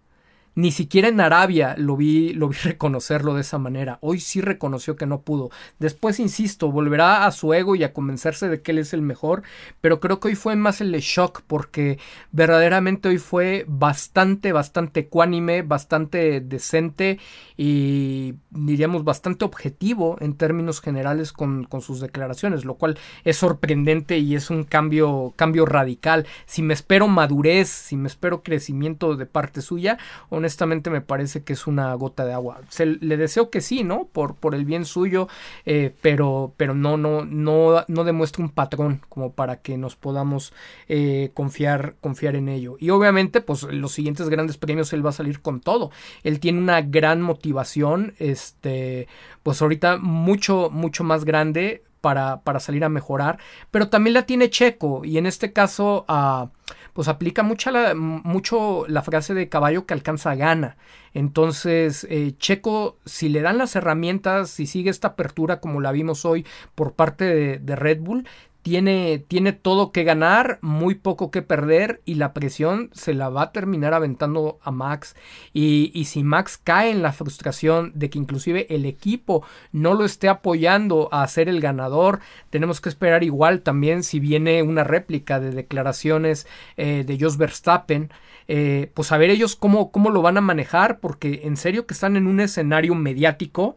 ni 0.55 0.73
siquiera 0.73 1.09
en 1.09 1.21
Arabia 1.21 1.75
lo 1.79 1.97
vi, 1.97 2.33
lo 2.33 2.49
vi 2.49 2.57
reconocerlo 2.65 3.35
de 3.35 3.43
esa 3.43 3.59
manera. 3.59 3.99
Hoy 4.01 4.21
sí 4.21 4.41
reconoció 4.41 4.97
que 4.97 5.07
no 5.07 5.21
pudo. 5.21 5.51
Después, 5.79 6.19
insisto, 6.21 6.71
volverá 6.71 7.27
a 7.27 7.31
su 7.31 7.55
ego 7.55 7.77
y 7.77 7.85
a 7.85 7.93
convencerse 7.93 8.49
de 8.49 8.61
que 8.61 8.73
él 8.73 8.79
es 8.79 8.93
el 8.93 9.03
mejor. 9.03 9.43
Pero 9.81 10.01
creo 10.01 10.21
que 10.21 10.29
hoy 10.29 10.35
fue 10.35 10.57
más 10.57 10.81
el 10.81 10.93
shock 11.01 11.43
porque 11.47 11.99
verdaderamente 12.33 13.09
hoy 13.09 13.19
fue 13.19 13.65
bastante, 13.69 14.53
bastante 14.53 15.01
ecuánime, 15.01 15.63
bastante 15.63 16.41
decente 16.41 17.19
y 17.57 18.35
diríamos 18.51 19.05
bastante 19.05 19.45
objetivo 19.45 20.17
en 20.21 20.35
términos 20.35 20.81
generales 20.81 21.33
con, 21.33 21.65
con 21.65 21.81
sus 21.81 22.01
declaraciones, 22.01 22.65
lo 22.65 22.75
cual 22.75 22.99
es 23.25 23.37
sorprendente 23.37 24.19
y 24.19 24.35
es 24.35 24.51
un 24.51 24.65
cambio, 24.65 25.35
cambio 25.37 25.67
radical. 25.67 26.27
Si 26.47 26.63
me 26.63 26.75
espero 26.75 27.09
madurez, 27.09 27.69
si 27.69 27.97
me 27.97 28.09
espero 28.09 28.43
crecimiento 28.43 29.17
de 29.17 29.27
parte 29.27 29.63
suya, 29.63 29.99
honestamente 30.39 30.91
me 30.91 31.01
parece 31.01 31.43
que 31.43 31.53
es 31.53 31.67
una 31.67 31.93
gota 31.95 32.25
de 32.25 32.33
agua. 32.33 32.61
Se, 32.69 32.87
le 32.87 33.17
deseo 33.17 33.51
que 33.51 33.61
sí, 33.61 33.85
¿no? 33.85 34.09
Por, 34.11 34.37
por 34.37 34.55
el 34.55 34.65
bien 34.65 34.85
suyo, 34.85 35.29
eh, 35.67 35.95
pero, 36.01 36.55
pero 36.57 36.75
no, 36.75 36.97
no, 36.97 37.25
no, 37.25 37.85
no 37.87 38.05
demuestra 38.05 38.43
un 38.43 38.51
patrón 38.51 39.03
como 39.09 39.33
para 39.33 39.57
que 39.61 39.77
nos 39.77 39.97
podamos 39.97 40.53
eh, 40.89 41.31
confiar, 41.35 41.97
confiar 42.01 42.37
en 42.37 42.49
ello. 42.49 42.77
Y 42.81 42.91
obviamente, 42.91 43.41
pues 43.41 43.65
los 43.65 43.93
siguientes 43.93 44.29
grandes 44.29 44.57
premios 44.57 44.93
él 44.93 45.05
va 45.05 45.11
a 45.11 45.13
salir 45.13 45.41
con 45.41 45.61
todo. 45.61 45.91
Él 46.23 46.41
tiene 46.41 46.59
una 46.59 46.81
gran 46.81 47.21
motivación, 47.21 48.15
este, 48.19 49.09
pues 49.43 49.61
ahorita 49.61 49.99
mucho, 49.99 50.71
mucho 50.71 51.05
más 51.05 51.25
grande 51.25 51.83
para, 52.01 52.43
para, 52.43 52.61
salir 52.61 52.85
a 52.85 52.89
mejorar, 52.89 53.39
pero 53.71 53.89
también 53.89 54.15
la 54.15 54.27
tiene 54.27 54.51
Checo 54.51 55.05
y 55.05 55.19
en 55.19 55.27
este 55.27 55.53
caso 55.53 56.05
a 56.09 56.51
pues 56.93 57.07
aplica 57.07 57.45
mucha 57.45 57.71
la, 57.71 57.95
mucho 57.95 58.85
la 58.89 59.03
frase 59.03 59.33
de 59.33 59.49
caballo 59.49 59.87
que 59.87 59.95
alcanza 59.95 60.35
gana. 60.35 60.77
Entonces, 61.15 62.05
eh, 62.11 62.35
Checo, 62.39 62.99
si 63.05 63.29
le 63.29 63.41
dan 63.41 63.57
las 63.57 63.77
herramientas, 63.77 64.51
si 64.51 64.67
sigue 64.67 64.91
esta 64.91 65.09
apertura 65.09 65.61
como 65.61 65.81
la 65.81 65.93
vimos 65.93 66.25
hoy 66.25 66.45
por 66.75 66.95
parte 66.95 67.61
de 67.61 67.77
Red 67.77 68.01
Bull, 68.01 68.27
tiene, 68.63 69.25
tiene 69.29 69.53
todo 69.53 69.93
que 69.93 70.05
ganar, 70.05 70.59
muy 70.61 70.95
poco 70.95 71.31
que 71.31 71.43
perder 71.43 72.03
y 72.05 72.15
la 72.15 72.35
presión 72.35 72.91
se 72.93 73.15
la 73.15 73.29
va 73.29 73.43
a 73.43 73.53
terminar 73.53 73.95
aventando 73.95 74.59
a 74.63 74.71
Max. 74.71 75.17
Y, 75.53 75.91
y, 75.95 76.07
si 76.07 76.23
Max 76.23 76.61
cae 76.63 76.91
en 76.91 77.03
la 77.03 77.13
frustración 77.13 77.93
de 77.95 78.11
que 78.11 78.19
inclusive 78.19 78.67
el 78.75 78.85
equipo 78.85 79.45
no 79.73 79.95
lo 79.95 80.05
esté 80.05 80.29
apoyando 80.29 81.09
a 81.13 81.27
ser 81.29 81.49
el 81.49 81.61
ganador, 81.61 82.21
tenemos 82.51 82.81
que 82.81 82.89
esperar 82.89 83.25
igual 83.25 83.63
también 83.63 84.03
si 84.03 84.21
viene 84.21 84.63
una 84.63 84.85
réplica 84.85 85.41
de 85.41 85.51
declaraciones 85.51 86.47
eh, 86.77 87.05
de 87.07 87.19
Jos 87.19 87.37
Verstappen. 87.39 88.11
Eh, 88.49 88.91
pues 88.95 89.13
a 89.13 89.19
ver 89.19 89.31
ellos 89.31 89.57
cómo, 89.57 89.93
cómo 89.93 90.11
lo 90.11 90.23
van 90.23 90.39
a 90.39 90.43
manejar, 90.43 91.01
porque 91.01 91.43
en 91.45 91.57
serio 91.57 91.87
que 91.87 91.95
están 91.95 92.17
en 92.17 92.27
un 92.27 92.41
escenario 92.41 92.95
mediático 92.95 93.77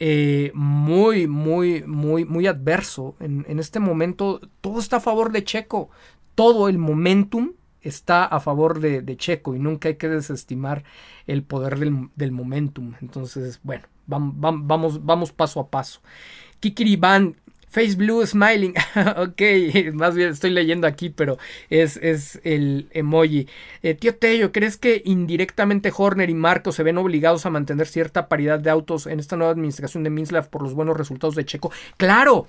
eh, 0.00 0.52
muy, 0.54 1.26
muy, 1.26 1.82
muy, 1.82 2.24
muy 2.24 2.46
adverso. 2.46 3.16
En, 3.18 3.58
este 3.58 3.80
momento 3.80 4.40
todo 4.60 4.78
está 4.78 4.98
a 4.98 5.00
favor 5.00 5.32
de 5.32 5.42
Checo. 5.42 5.90
Todo 6.36 6.68
el 6.68 6.78
momentum 6.78 7.54
está 7.82 8.24
a 8.24 8.38
favor 8.38 8.78
de, 8.78 9.16
Checo 9.16 9.56
y 9.56 9.58
nunca 9.58 9.88
hay 9.88 9.96
que 9.96 10.08
desestimar 10.08 10.84
el 11.26 11.42
poder 11.42 11.78
del, 11.80 12.30
momentum. 12.32 12.94
Entonces, 13.00 13.58
bueno, 13.64 13.86
vamos, 14.06 14.34
vamos, 14.38 15.04
vamos 15.04 15.32
paso 15.32 15.58
a 15.58 15.68
paso. 15.68 16.00
Kikiriban 16.60 17.34
Face 17.68 17.96
Blue 17.96 18.24
Smiling. 18.26 18.74
ok, 19.16 19.92
más 19.92 20.14
bien 20.14 20.30
estoy 20.30 20.50
leyendo 20.50 20.86
aquí, 20.86 21.10
pero 21.10 21.38
es, 21.70 21.96
es 21.98 22.40
el 22.44 22.88
emoji. 22.92 23.48
Eh, 23.82 23.94
tío 23.94 24.14
Tello, 24.14 24.52
¿crees 24.52 24.76
que 24.76 25.02
indirectamente 25.04 25.92
Horner 25.96 26.30
y 26.30 26.34
Marco 26.34 26.72
se 26.72 26.82
ven 26.82 26.98
obligados 26.98 27.46
a 27.46 27.50
mantener 27.50 27.86
cierta 27.86 28.28
paridad 28.28 28.60
de 28.60 28.70
autos 28.70 29.06
en 29.06 29.20
esta 29.20 29.36
nueva 29.36 29.52
administración 29.52 30.02
de 30.04 30.10
Minslav 30.10 30.48
por 30.48 30.62
los 30.62 30.74
buenos 30.74 30.96
resultados 30.96 31.34
de 31.34 31.44
Checo? 31.44 31.72
Claro, 31.96 32.48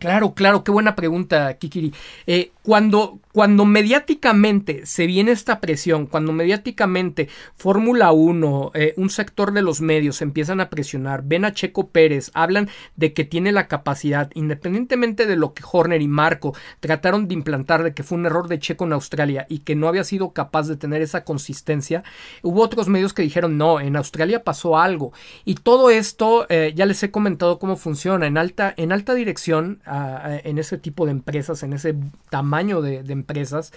Claro, 0.00 0.32
claro, 0.32 0.64
qué 0.64 0.70
buena 0.70 0.96
pregunta, 0.96 1.52
Kikiri. 1.58 1.92
Eh, 2.26 2.52
cuando, 2.62 3.18
cuando 3.32 3.64
mediáticamente 3.64 4.86
se 4.86 5.06
viene 5.06 5.30
esta 5.30 5.60
presión, 5.60 6.06
cuando 6.06 6.32
mediáticamente 6.32 7.28
Fórmula 7.54 8.10
1, 8.10 8.72
eh, 8.74 8.94
un 8.96 9.08
sector 9.08 9.52
de 9.52 9.62
los 9.62 9.80
medios 9.80 10.20
empiezan 10.20 10.60
a 10.60 10.68
presionar, 10.68 11.22
ven 11.24 11.44
a 11.44 11.52
Checo 11.52 11.90
Pérez, 11.90 12.32
hablan 12.34 12.68
de 12.96 13.12
que 13.12 13.24
tiene 13.24 13.52
la 13.52 13.68
capacidad, 13.68 14.30
independientemente 14.34 15.26
de 15.26 15.36
lo 15.36 15.54
que 15.54 15.62
Horner 15.70 16.02
y 16.02 16.08
Marco 16.08 16.54
trataron 16.80 17.28
de 17.28 17.34
implantar, 17.34 17.84
de 17.84 17.94
que 17.94 18.02
fue 18.02 18.18
un 18.18 18.26
error 18.26 18.48
de 18.48 18.58
Checo 18.58 18.84
en 18.84 18.94
Australia 18.94 19.46
y 19.48 19.60
que 19.60 19.76
no 19.76 19.86
había 19.86 20.02
sido 20.02 20.32
capaz 20.32 20.66
de 20.66 20.76
tener 20.76 21.00
esa 21.00 21.22
consistencia, 21.22 22.02
hubo 22.42 22.62
otros 22.62 22.88
medios 22.88 23.12
que 23.12 23.22
dijeron 23.22 23.56
no, 23.56 23.78
en 23.78 23.94
Australia 23.94 24.42
pasó 24.42 24.76
algo. 24.76 25.12
Y 25.44 25.54
todo 25.54 25.90
esto, 25.90 26.46
eh, 26.48 26.72
ya 26.74 26.84
les 26.84 27.00
he 27.04 27.12
comentado 27.12 27.60
cómo 27.60 27.76
funciona 27.76 28.26
en 28.26 28.38
alta, 28.38 28.74
en 28.76 28.90
alta 28.90 29.14
dirección, 29.14 29.80
en 29.86 30.58
ese 30.58 30.78
tipo 30.78 31.04
de 31.04 31.12
empresas, 31.12 31.62
en 31.62 31.72
ese 31.72 31.94
tamaño 32.30 32.80
de, 32.82 33.02
de 33.02 33.19
empresas, 33.20 33.72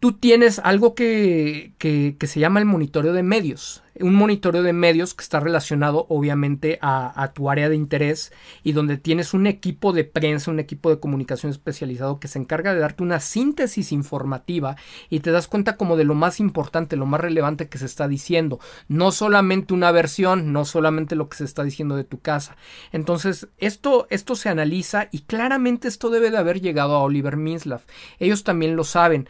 tú 0.00 0.12
tienes 0.12 0.60
algo 0.60 0.94
que, 0.94 1.72
que, 1.78 2.16
se 2.26 2.40
llama 2.40 2.60
el 2.60 2.66
monitoreo 2.66 3.12
de 3.12 3.22
medios. 3.22 3.82
Un 4.00 4.14
monitoreo 4.14 4.62
de 4.62 4.72
medios 4.72 5.12
que 5.12 5.22
está 5.22 5.40
relacionado 5.40 6.06
obviamente 6.08 6.78
a, 6.80 7.32
tu 7.34 7.50
área 7.50 7.68
de 7.68 7.74
interés 7.74 8.32
y 8.62 8.70
donde 8.70 8.96
tienes 8.96 9.34
un 9.34 9.48
equipo 9.48 9.92
de 9.92 10.04
prensa, 10.04 10.52
un 10.52 10.60
equipo 10.60 10.88
de 10.88 11.00
comunicación 11.00 11.50
especializado 11.50 12.20
que 12.20 12.28
se 12.28 12.38
encarga 12.38 12.72
de 12.72 12.78
darte 12.78 13.02
una 13.02 13.18
síntesis 13.18 13.90
informativa 13.90 14.76
y 15.10 15.18
te 15.18 15.32
das 15.32 15.48
cuenta 15.48 15.76
como 15.76 15.96
de 15.96 16.04
lo 16.04 16.14
más 16.14 16.38
importante, 16.38 16.94
lo 16.94 17.06
más 17.06 17.20
relevante 17.20 17.68
que 17.68 17.78
se 17.78 17.86
está 17.86 18.06
diciendo. 18.06 18.60
No 18.86 19.10
solamente 19.10 19.74
una 19.74 19.90
versión, 19.90 20.52
no 20.52 20.64
solamente 20.64 21.16
lo 21.16 21.28
que 21.28 21.38
se 21.38 21.44
está 21.44 21.64
diciendo 21.64 21.96
de 21.96 22.04
tu 22.04 22.20
casa. 22.20 22.56
Entonces, 22.92 23.48
esto, 23.58 24.06
esto 24.10 24.36
se 24.36 24.48
analiza 24.48 25.08
y 25.10 25.22
claramente 25.22 25.88
esto 25.88 26.08
debe 26.10 26.30
de 26.30 26.38
haber 26.38 26.60
llegado 26.60 26.94
a 26.94 27.02
Oliver 27.02 27.36
Minslav. 27.36 27.80
Ellos 28.20 28.44
también 28.44 28.76
lo 28.76 28.84
saben. 28.84 29.28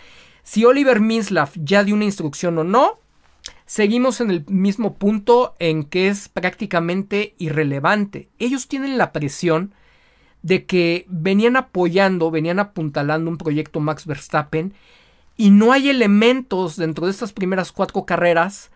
Si 0.48 0.64
Oliver 0.64 1.00
Minslav 1.00 1.50
ya 1.56 1.84
dio 1.84 1.94
una 1.94 2.06
instrucción 2.06 2.56
o 2.56 2.64
no, 2.64 2.98
seguimos 3.66 4.22
en 4.22 4.30
el 4.30 4.46
mismo 4.46 4.94
punto 4.94 5.54
en 5.58 5.84
que 5.84 6.08
es 6.08 6.30
prácticamente 6.30 7.34
irrelevante. 7.36 8.30
Ellos 8.38 8.66
tienen 8.66 8.96
la 8.96 9.12
presión 9.12 9.74
de 10.40 10.64
que 10.64 11.04
venían 11.06 11.56
apoyando, 11.56 12.30
venían 12.30 12.60
apuntalando 12.60 13.30
un 13.30 13.36
proyecto 13.36 13.80
Max 13.80 14.06
Verstappen 14.06 14.72
y 15.36 15.50
no 15.50 15.70
hay 15.72 15.90
elementos 15.90 16.76
dentro 16.76 17.04
de 17.04 17.12
estas 17.12 17.34
primeras 17.34 17.70
cuatro 17.70 18.06
carreras 18.06 18.70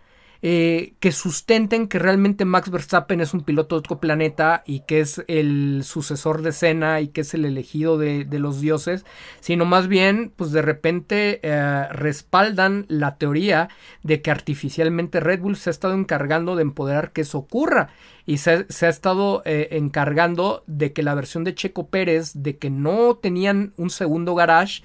eh, 0.44 0.94
que 0.98 1.12
sustenten 1.12 1.86
que 1.86 2.00
realmente 2.00 2.44
Max 2.44 2.68
Verstappen 2.68 3.20
es 3.20 3.32
un 3.32 3.42
piloto 3.44 3.76
de 3.76 3.78
otro 3.78 4.00
planeta 4.00 4.64
y 4.66 4.80
que 4.80 4.98
es 4.98 5.24
el 5.28 5.82
sucesor 5.84 6.42
de 6.42 6.50
Senna 6.50 7.00
y 7.00 7.08
que 7.08 7.20
es 7.20 7.32
el 7.34 7.44
elegido 7.44 7.96
de, 7.96 8.26
los 8.40 8.60
dioses, 8.60 9.04
sino 9.38 9.64
más 9.64 9.86
bien, 9.86 10.32
pues 10.34 10.50
de 10.50 10.62
repente 10.62 11.38
eh, 11.44 11.86
respaldan 11.90 12.86
la 12.88 13.18
teoría 13.18 13.68
de 14.02 14.20
que 14.20 14.32
artificialmente 14.32 15.20
Red 15.20 15.40
Bull 15.40 15.56
se 15.56 15.70
ha 15.70 15.72
estado 15.72 15.94
encargando 15.94 16.56
de 16.56 16.62
empoderar 16.62 17.12
que 17.12 17.20
eso 17.20 17.38
ocurra 17.38 17.90
y 18.26 18.38
se, 18.38 18.50
ha 18.50 18.88
estado 18.88 19.42
eh, 19.44 19.68
encargando 19.72 20.64
de 20.66 20.92
que 20.92 21.04
la 21.04 21.14
versión 21.14 21.44
de 21.44 21.54
Checo 21.54 21.86
Pérez 21.86 22.32
de 22.34 22.58
que 22.58 22.68
no 22.68 23.14
tenían 23.14 23.74
un 23.76 23.90
segundo 23.90 24.34
garage 24.34 24.82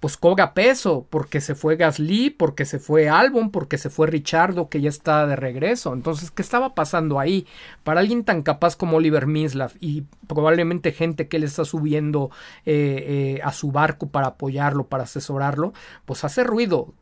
pues 0.00 0.16
cobra 0.18 0.52
peso, 0.52 1.06
porque 1.08 1.40
se 1.40 1.54
fue 1.54 1.76
Gasly, 1.76 2.30
porque 2.30 2.66
se 2.66 2.78
fue 2.78 3.08
Albon, 3.08 3.50
porque 3.50 3.78
se 3.78 3.88
fue 3.88 4.06
Richardo, 4.06 4.68
que 4.68 4.80
ya 4.80 4.90
está 4.90 5.26
de 5.26 5.36
regreso. 5.36 5.94
Entonces, 5.94 6.30
¿qué 6.30 6.42
estaba 6.42 6.74
pasando 6.74 7.18
ahí? 7.18 7.46
Para 7.82 8.00
alguien 8.00 8.24
tan 8.24 8.42
capaz 8.42 8.76
como 8.76 8.98
Oliver 8.98 9.26
Minslav 9.26 9.72
y 9.80 10.02
probablemente 10.26 10.92
gente 10.92 11.28
que 11.28 11.38
le 11.38 11.46
está 11.46 11.64
subiendo 11.64 12.30
eh, 12.66 13.36
eh, 13.38 13.40
a 13.42 13.52
su 13.52 13.72
barco 13.72 14.08
para 14.08 14.28
apoyarlo, 14.28 14.86
para 14.86 15.04
asesorarlo, 15.04 15.72
pues 16.04 16.24
hace 16.24 16.44
ruido. 16.44 16.92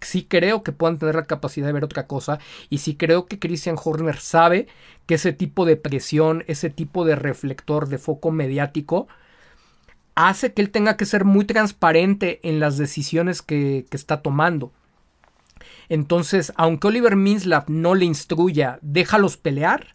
sí 0.00 0.26
creo 0.28 0.64
que 0.64 0.72
puedan 0.72 0.98
tener 0.98 1.14
la 1.14 1.26
capacidad 1.26 1.68
de 1.68 1.72
ver 1.72 1.84
otra 1.84 2.08
cosa 2.08 2.40
y 2.68 2.78
sí 2.78 2.96
creo 2.96 3.26
que 3.26 3.38
Christian 3.38 3.76
Horner 3.82 4.16
sabe 4.16 4.66
que 5.06 5.14
ese 5.14 5.32
tipo 5.32 5.64
de 5.64 5.76
presión, 5.76 6.42
ese 6.48 6.70
tipo 6.70 7.04
de 7.04 7.14
reflector, 7.14 7.88
de 7.88 7.98
foco 7.98 8.32
mediático, 8.32 9.06
hace 10.14 10.52
que 10.52 10.62
él 10.62 10.70
tenga 10.70 10.96
que 10.96 11.06
ser 11.06 11.24
muy 11.24 11.44
transparente 11.44 12.40
en 12.42 12.60
las 12.60 12.76
decisiones 12.78 13.42
que, 13.42 13.86
está 13.90 14.22
tomando. 14.22 14.72
Entonces, 15.88 16.52
aunque 16.56 16.88
Oliver 16.88 17.16
Minslav 17.16 17.64
no 17.68 17.94
le 17.94 18.04
instruya, 18.04 18.78
déjalos 18.82 19.36
pelear, 19.36 19.94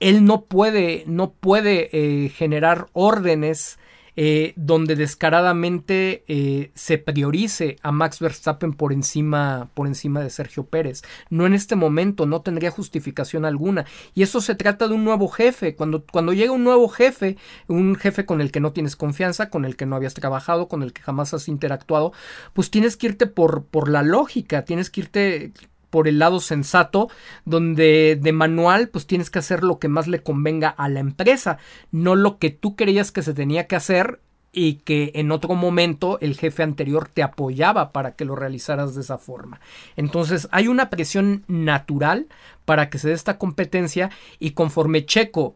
él 0.00 0.24
no 0.24 0.42
puede, 0.42 1.04
no 1.06 1.32
puede 1.32 1.88
eh, 1.92 2.28
generar 2.28 2.88
órdenes 2.92 3.78
eh, 4.16 4.54
donde 4.56 4.96
descaradamente 4.96 6.24
eh, 6.26 6.70
se 6.74 6.98
priorice 6.98 7.76
a 7.82 7.92
Max 7.92 8.18
Verstappen 8.18 8.72
por 8.72 8.92
encima, 8.92 9.70
por 9.74 9.86
encima 9.86 10.20
de 10.20 10.30
Sergio 10.30 10.64
Pérez. 10.64 11.02
No 11.30 11.46
en 11.46 11.54
este 11.54 11.76
momento, 11.76 12.26
no 12.26 12.40
tendría 12.40 12.70
justificación 12.70 13.44
alguna. 13.44 13.84
Y 14.14 14.22
eso 14.22 14.40
se 14.40 14.54
trata 14.54 14.88
de 14.88 14.94
un 14.94 15.04
nuevo 15.04 15.28
jefe. 15.28 15.74
Cuando, 15.74 16.04
cuando 16.04 16.32
llega 16.32 16.52
un 16.52 16.64
nuevo 16.64 16.88
jefe, 16.88 17.36
un 17.68 17.94
jefe 17.94 18.24
con 18.24 18.40
el 18.40 18.50
que 18.50 18.60
no 18.60 18.72
tienes 18.72 18.96
confianza, 18.96 19.50
con 19.50 19.64
el 19.64 19.76
que 19.76 19.86
no 19.86 19.96
habías 19.96 20.14
trabajado, 20.14 20.68
con 20.68 20.82
el 20.82 20.92
que 20.92 21.02
jamás 21.02 21.34
has 21.34 21.48
interactuado, 21.48 22.12
pues 22.52 22.70
tienes 22.70 22.96
que 22.96 23.08
irte 23.08 23.26
por, 23.26 23.64
por 23.64 23.88
la 23.88 24.02
lógica, 24.02 24.64
tienes 24.64 24.90
que 24.90 25.00
irte 25.02 25.52
por 25.96 26.08
el 26.08 26.18
lado 26.18 26.40
sensato, 26.40 27.08
donde 27.46 28.18
de 28.20 28.32
manual 28.34 28.90
pues 28.90 29.06
tienes 29.06 29.30
que 29.30 29.38
hacer 29.38 29.64
lo 29.64 29.78
que 29.78 29.88
más 29.88 30.06
le 30.08 30.22
convenga 30.22 30.68
a 30.68 30.90
la 30.90 31.00
empresa, 31.00 31.56
no 31.90 32.16
lo 32.16 32.36
que 32.36 32.50
tú 32.50 32.76
creías 32.76 33.12
que 33.12 33.22
se 33.22 33.32
tenía 33.32 33.66
que 33.66 33.76
hacer 33.76 34.20
y 34.52 34.74
que 34.74 35.12
en 35.14 35.30
otro 35.30 35.54
momento 35.54 36.18
el 36.20 36.36
jefe 36.36 36.62
anterior 36.62 37.08
te 37.08 37.22
apoyaba 37.22 37.92
para 37.92 38.14
que 38.14 38.26
lo 38.26 38.36
realizaras 38.36 38.94
de 38.94 39.00
esa 39.00 39.16
forma. 39.16 39.58
Entonces 39.96 40.48
hay 40.50 40.68
una 40.68 40.90
presión 40.90 41.44
natural 41.48 42.26
para 42.66 42.90
que 42.90 42.98
se 42.98 43.08
dé 43.08 43.14
esta 43.14 43.38
competencia 43.38 44.10
y 44.38 44.50
conforme 44.50 45.06
Checo 45.06 45.54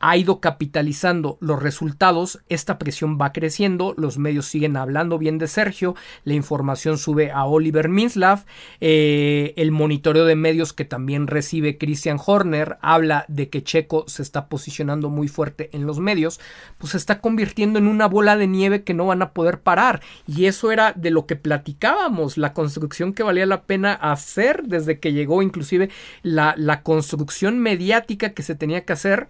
ha 0.00 0.16
ido 0.16 0.40
capitalizando 0.40 1.36
los 1.40 1.62
resultados, 1.62 2.40
esta 2.48 2.78
presión 2.78 3.18
va 3.20 3.32
creciendo, 3.32 3.94
los 3.96 4.18
medios 4.18 4.46
siguen 4.46 4.76
hablando 4.76 5.18
bien 5.18 5.38
de 5.38 5.46
Sergio, 5.46 5.94
la 6.24 6.34
información 6.34 6.96
sube 6.96 7.30
a 7.30 7.44
Oliver 7.44 7.88
Minslav, 7.88 8.44
eh, 8.80 9.52
el 9.56 9.70
monitoreo 9.70 10.24
de 10.24 10.36
medios 10.36 10.72
que 10.72 10.84
también 10.84 11.26
recibe 11.26 11.76
Christian 11.76 12.18
Horner 12.24 12.78
habla 12.80 13.26
de 13.28 13.50
que 13.50 13.62
Checo 13.62 14.04
se 14.06 14.22
está 14.22 14.48
posicionando 14.48 15.10
muy 15.10 15.28
fuerte 15.28 15.68
en 15.72 15.86
los 15.86 15.98
medios, 15.98 16.40
pues 16.78 16.92
se 16.92 16.98
está 16.98 17.20
convirtiendo 17.20 17.78
en 17.78 17.88
una 17.88 18.06
bola 18.06 18.36
de 18.36 18.46
nieve 18.46 18.84
que 18.84 18.94
no 18.94 19.06
van 19.06 19.22
a 19.22 19.32
poder 19.32 19.60
parar. 19.60 20.00
Y 20.26 20.46
eso 20.46 20.72
era 20.72 20.92
de 20.92 21.10
lo 21.10 21.26
que 21.26 21.36
platicábamos, 21.36 22.38
la 22.38 22.54
construcción 22.54 23.12
que 23.12 23.22
valía 23.22 23.46
la 23.46 23.62
pena 23.62 23.92
hacer 23.92 24.62
desde 24.64 24.98
que 24.98 25.12
llegó 25.12 25.42
inclusive 25.42 25.90
la, 26.22 26.54
la 26.56 26.82
construcción 26.82 27.58
mediática 27.58 28.30
que 28.30 28.42
se 28.42 28.54
tenía 28.54 28.84
que 28.84 28.94
hacer 28.94 29.28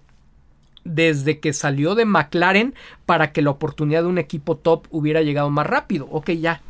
desde 0.88 1.40
que 1.40 1.52
salió 1.52 1.94
de 1.94 2.04
McLaren 2.04 2.74
para 3.06 3.32
que 3.32 3.42
la 3.42 3.50
oportunidad 3.50 4.02
de 4.02 4.08
un 4.08 4.18
equipo 4.18 4.56
top 4.56 4.86
hubiera 4.90 5.22
llegado 5.22 5.50
más 5.50 5.66
rápido. 5.66 6.08
Ok, 6.10 6.30
ya. 6.30 6.62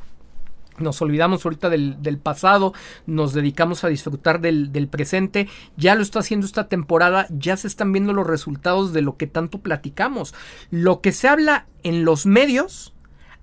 Nos 0.78 1.02
olvidamos 1.02 1.44
ahorita 1.44 1.70
del, 1.70 2.18
pasado, 2.22 2.72
nos 3.06 3.32
dedicamos 3.32 3.82
a 3.82 3.88
disfrutar 3.88 4.40
del, 4.40 4.70
del, 4.72 4.86
presente, 4.86 5.48
ya 5.76 5.96
lo 5.96 6.02
está 6.02 6.20
haciendo 6.20 6.46
esta 6.46 6.68
temporada, 6.68 7.26
ya 7.30 7.56
se 7.56 7.66
están 7.66 7.92
viendo 7.92 8.12
los 8.12 8.26
resultados 8.26 8.92
de 8.92 9.02
lo 9.02 9.16
que 9.16 9.26
tanto 9.26 9.58
platicamos. 9.58 10.34
Lo 10.70 11.00
que 11.00 11.10
se 11.10 11.26
habla 11.26 11.66
en 11.82 12.04
los 12.04 12.26
medios 12.26 12.94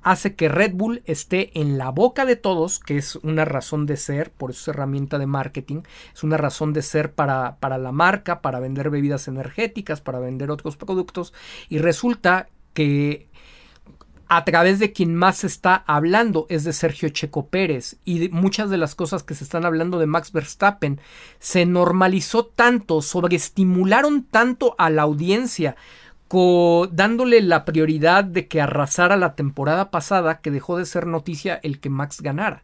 hace 0.06 0.36
que 0.36 0.50
Red 0.50 0.74
Bull 0.76 1.02
esté 1.06 1.60
en 1.60 1.80
la 1.80 1.90
boca 1.90 2.26
de 2.26 2.36
todos, 2.36 2.78
que 2.80 2.96
es 2.96 3.16
una 3.18 3.44
razón 3.44 3.88
de 3.88 3.98
ser, 3.98 4.32
por 4.32 4.52
eso 4.52 4.62
es 4.62 4.68
herramienta 4.68 5.18
de 5.18 5.26
marketing, 5.26 5.82
es 6.14 6.24
una 6.24 6.38
razón 6.38 6.74
de 6.74 6.84
ser 6.84 7.14
para, 7.14 7.58
para 7.60 7.80
la 7.80 7.92
marca, 7.92 8.40
para 8.40 8.60
vender 8.60 8.92
bebidas 8.92 9.28
energéticas, 9.28 10.02
para 10.02 10.20
vender 10.20 10.52
otros 10.52 10.78
productos, 10.78 11.34
y 11.70 11.80
resulta 11.80 12.50
que 12.76 13.30
a 14.28 14.46
través 14.46 14.78
de 14.78 14.92
quien 14.92 15.16
más 15.16 15.38
se 15.38 15.48
está 15.48 15.84
hablando 15.88 16.46
es 16.50 16.64
de 16.64 16.74
Sergio 16.74 17.10
Checo 17.10 17.48
Pérez 17.48 17.98
y 18.06 18.30
muchas 18.30 18.70
de 18.70 18.78
las 18.78 18.94
cosas 18.94 19.24
que 19.24 19.34
se 19.34 19.44
están 19.44 19.66
hablando 19.66 19.98
de 19.98 20.08
Max 20.08 20.32
Verstappen 20.32 21.00
se 21.40 21.66
normalizó 21.66 22.46
tanto, 22.46 23.02
sobreestimularon 23.02 24.24
tanto 24.24 24.76
a 24.78 24.90
la 24.90 25.04
audiencia 25.04 25.76
dándole 26.92 27.42
la 27.42 27.66
prioridad 27.66 28.24
de 28.24 28.48
que 28.48 28.62
arrasara 28.62 29.18
la 29.18 29.36
temporada 29.36 29.92
pasada 29.92 30.42
que 30.42 30.52
dejó 30.52 30.78
de 30.78 30.86
ser 30.86 31.08
noticia 31.08 31.60
el 31.64 31.80
que 31.80 31.90
Max 31.90 32.22
ganara. 32.22 32.64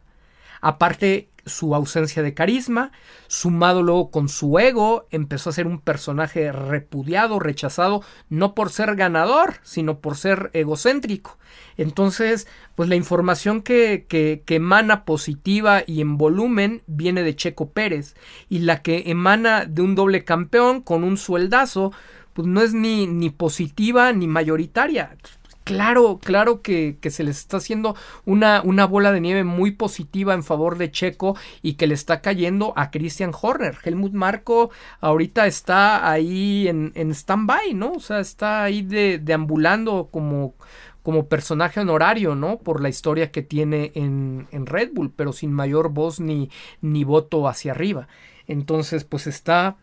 Aparte, 0.60 1.28
su 1.44 1.74
ausencia 1.74 2.22
de 2.22 2.34
carisma, 2.34 2.92
sumado 3.26 3.82
luego 3.82 4.10
con 4.10 4.28
su 4.28 4.58
ego, 4.58 5.06
empezó 5.10 5.50
a 5.50 5.52
ser 5.52 5.66
un 5.66 5.80
personaje 5.80 6.52
repudiado, 6.52 7.40
rechazado, 7.40 8.02
no 8.28 8.54
por 8.54 8.70
ser 8.70 8.94
ganador, 8.94 9.54
sino 9.62 9.98
por 9.98 10.16
ser 10.16 10.50
egocéntrico. 10.52 11.38
Entonces, 11.76 12.46
pues 12.76 12.88
la 12.88 12.96
información 12.96 13.62
que, 13.62 14.06
que, 14.08 14.42
emana 14.54 15.04
positiva 15.04 15.82
y 15.84 16.00
en 16.00 16.16
volumen 16.16 16.82
viene 16.86 17.22
de 17.22 17.34
Checo 17.34 17.70
Pérez, 17.70 18.14
y 18.48 18.60
la 18.60 18.82
que 18.82 19.04
emana 19.06 19.64
de 19.64 19.82
un 19.82 19.94
doble 19.94 20.24
campeón 20.24 20.80
con 20.80 21.02
un 21.02 21.16
sueldazo, 21.16 21.92
pues 22.32 22.46
no 22.48 22.62
es 22.62 22.74
ni, 22.74 23.06
ni 23.06 23.30
positiva 23.30 24.12
ni 24.12 24.26
mayoritaria. 24.26 25.16
claro, 25.64 26.18
claro 26.18 26.60
que, 26.62 26.98
que, 27.00 27.10
se 27.10 27.22
les 27.22 27.38
está 27.38 27.58
haciendo 27.58 27.94
una, 28.24 28.62
una 28.62 28.84
bola 28.86 29.12
de 29.12 29.20
nieve 29.20 29.44
muy 29.44 29.70
positiva 29.72 30.34
en 30.34 30.42
favor 30.42 30.76
de 30.78 30.90
Checo 30.90 31.36
y 31.62 31.74
que 31.74 31.86
le 31.86 31.94
está 31.94 32.20
cayendo 32.20 32.72
a 32.76 32.90
Christian 32.90 33.32
Horner. 33.40 33.78
Helmut 33.84 34.12
Marco 34.12 34.70
ahorita 35.00 35.46
está 35.46 36.10
ahí 36.10 36.66
en, 36.68 36.92
en 36.94 37.10
stand-by, 37.12 37.74
¿no? 37.74 37.92
O 37.92 38.00
sea, 38.00 38.20
está 38.20 38.64
ahí 38.64 38.82
de, 38.82 39.18
deambulando 39.18 40.08
como 40.10 40.54
como 41.02 41.26
personaje 41.26 41.80
honorario, 41.80 42.34
¿no? 42.34 42.58
Por 42.58 42.80
la 42.80 42.88
historia 42.88 43.32
que 43.32 43.42
tiene 43.42 43.92
en, 43.94 44.46
en 44.52 44.66
Red 44.66 44.90
Bull, 44.92 45.12
pero 45.14 45.32
sin 45.32 45.52
mayor 45.52 45.90
voz 45.90 46.20
ni, 46.20 46.50
ni 46.80 47.04
voto 47.04 47.48
hacia 47.48 47.72
arriba. 47.72 48.08
Entonces, 48.46 49.04
pues 49.04 49.26
está 49.26 49.76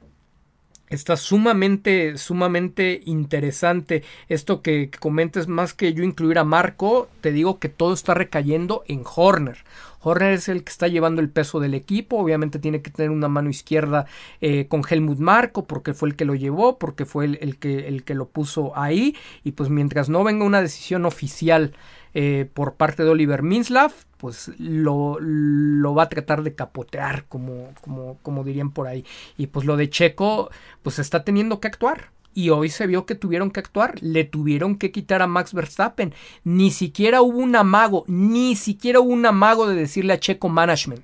Está 0.89 1.17
sumamente, 1.17 2.17
sumamente 2.17 3.01
interesante 3.05 4.03
esto 4.27 4.61
que, 4.61 4.89
comentes. 4.99 5.47
Más 5.47 5.73
que 5.73 5.93
yo 5.93 6.03
incluir 6.03 6.39
a 6.39 6.43
Marco, 6.43 7.09
te 7.21 7.31
digo 7.31 7.59
que 7.59 7.69
todo 7.69 7.93
está 7.93 8.15
recayendo 8.15 8.83
en 8.87 9.03
Horner. 9.03 9.57
Horner 10.01 10.33
es 10.33 10.49
el 10.49 10.63
que 10.63 10.71
está 10.71 10.87
llevando 10.87 11.21
el 11.21 11.29
peso 11.29 11.59
del 11.59 11.73
equipo. 11.73 12.17
Obviamente 12.17 12.57
tiene 12.57 12.81
que 12.81 12.89
tener 12.89 13.11
una 13.11 13.27
mano 13.27 13.49
izquierda 13.49 14.07
eh, 14.41 14.65
con 14.67 14.81
Helmut 14.89 15.19
Marco, 15.19 15.65
porque 15.65 15.93
fue 15.93 16.09
el 16.09 16.15
que 16.15 16.25
lo 16.25 16.35
llevó, 16.35 16.79
porque 16.79 17.05
fue 17.05 17.25
el, 17.25 17.57
que, 17.57 17.87
el 17.87 18.03
que 18.03 18.15
lo 18.15 18.27
puso 18.27 18.75
ahí. 18.75 19.15
Y 19.43 19.51
pues 19.51 19.69
mientras 19.69 20.09
no 20.09 20.23
venga 20.23 20.45
una 20.45 20.61
decisión 20.61 21.05
oficial 21.05 21.73
eh, 22.13 22.49
por 22.53 22.75
parte 22.75 23.03
de 23.03 23.09
Oliver 23.09 23.43
Minslav, 23.43 23.93
pues 24.17 24.51
lo, 24.57 25.17
lo, 25.19 25.93
va 25.93 26.03
a 26.03 26.09
tratar 26.09 26.43
de 26.43 26.55
capotear, 26.55 27.25
como, 27.25 27.69
como, 27.81 28.17
como 28.21 28.43
dirían 28.43 28.71
por 28.71 28.87
ahí. 28.87 29.05
Y 29.37 29.47
pues 29.47 29.65
lo 29.65 29.77
de 29.77 29.89
Checo, 29.89 30.49
pues 30.81 30.99
está 30.99 31.23
teniendo 31.23 31.59
que 31.59 31.67
actuar. 31.67 32.11
Y 32.33 32.51
hoy 32.51 32.69
se 32.69 32.87
vio 32.87 33.05
que 33.05 33.15
tuvieron 33.15 33.51
que 33.51 33.59
actuar, 33.59 33.95
le 34.01 34.23
tuvieron 34.23 34.77
que 34.77 34.91
quitar 34.91 35.21
a 35.21 35.27
Max 35.27 35.53
Verstappen. 35.53 36.13
Ni 36.43 36.71
siquiera 36.71 37.21
hubo 37.21 37.39
un 37.39 37.55
amago, 37.55 38.05
ni 38.07 38.55
siquiera 38.55 38.99
hubo 38.99 39.11
un 39.11 39.25
amago 39.25 39.67
de 39.67 39.75
decirle 39.75 40.13
a 40.13 40.19
Checo 40.19 40.49
Management. 40.49 41.03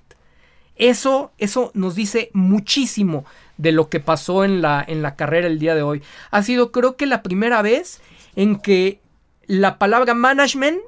Eso, 0.75 1.31
eso 1.37 1.71
nos 1.73 1.95
dice 1.95 2.29
muchísimo 2.33 3.25
de 3.57 3.71
lo 3.71 3.89
que 3.89 3.99
pasó 3.99 4.43
en 4.43 4.61
la, 4.61 4.83
en 4.85 5.01
la 5.01 5.15
carrera 5.15 5.47
el 5.47 5.59
día 5.59 5.73
de 5.75 5.83
hoy. 5.83 6.01
Ha 6.31 6.43
sido 6.43 6.71
creo 6.71 6.97
que 6.97 7.05
la 7.05 7.23
primera 7.23 7.61
vez 7.61 8.01
en 8.35 8.57
que 8.57 8.99
la 9.47 9.77
palabra 9.77 10.13
management 10.13 10.79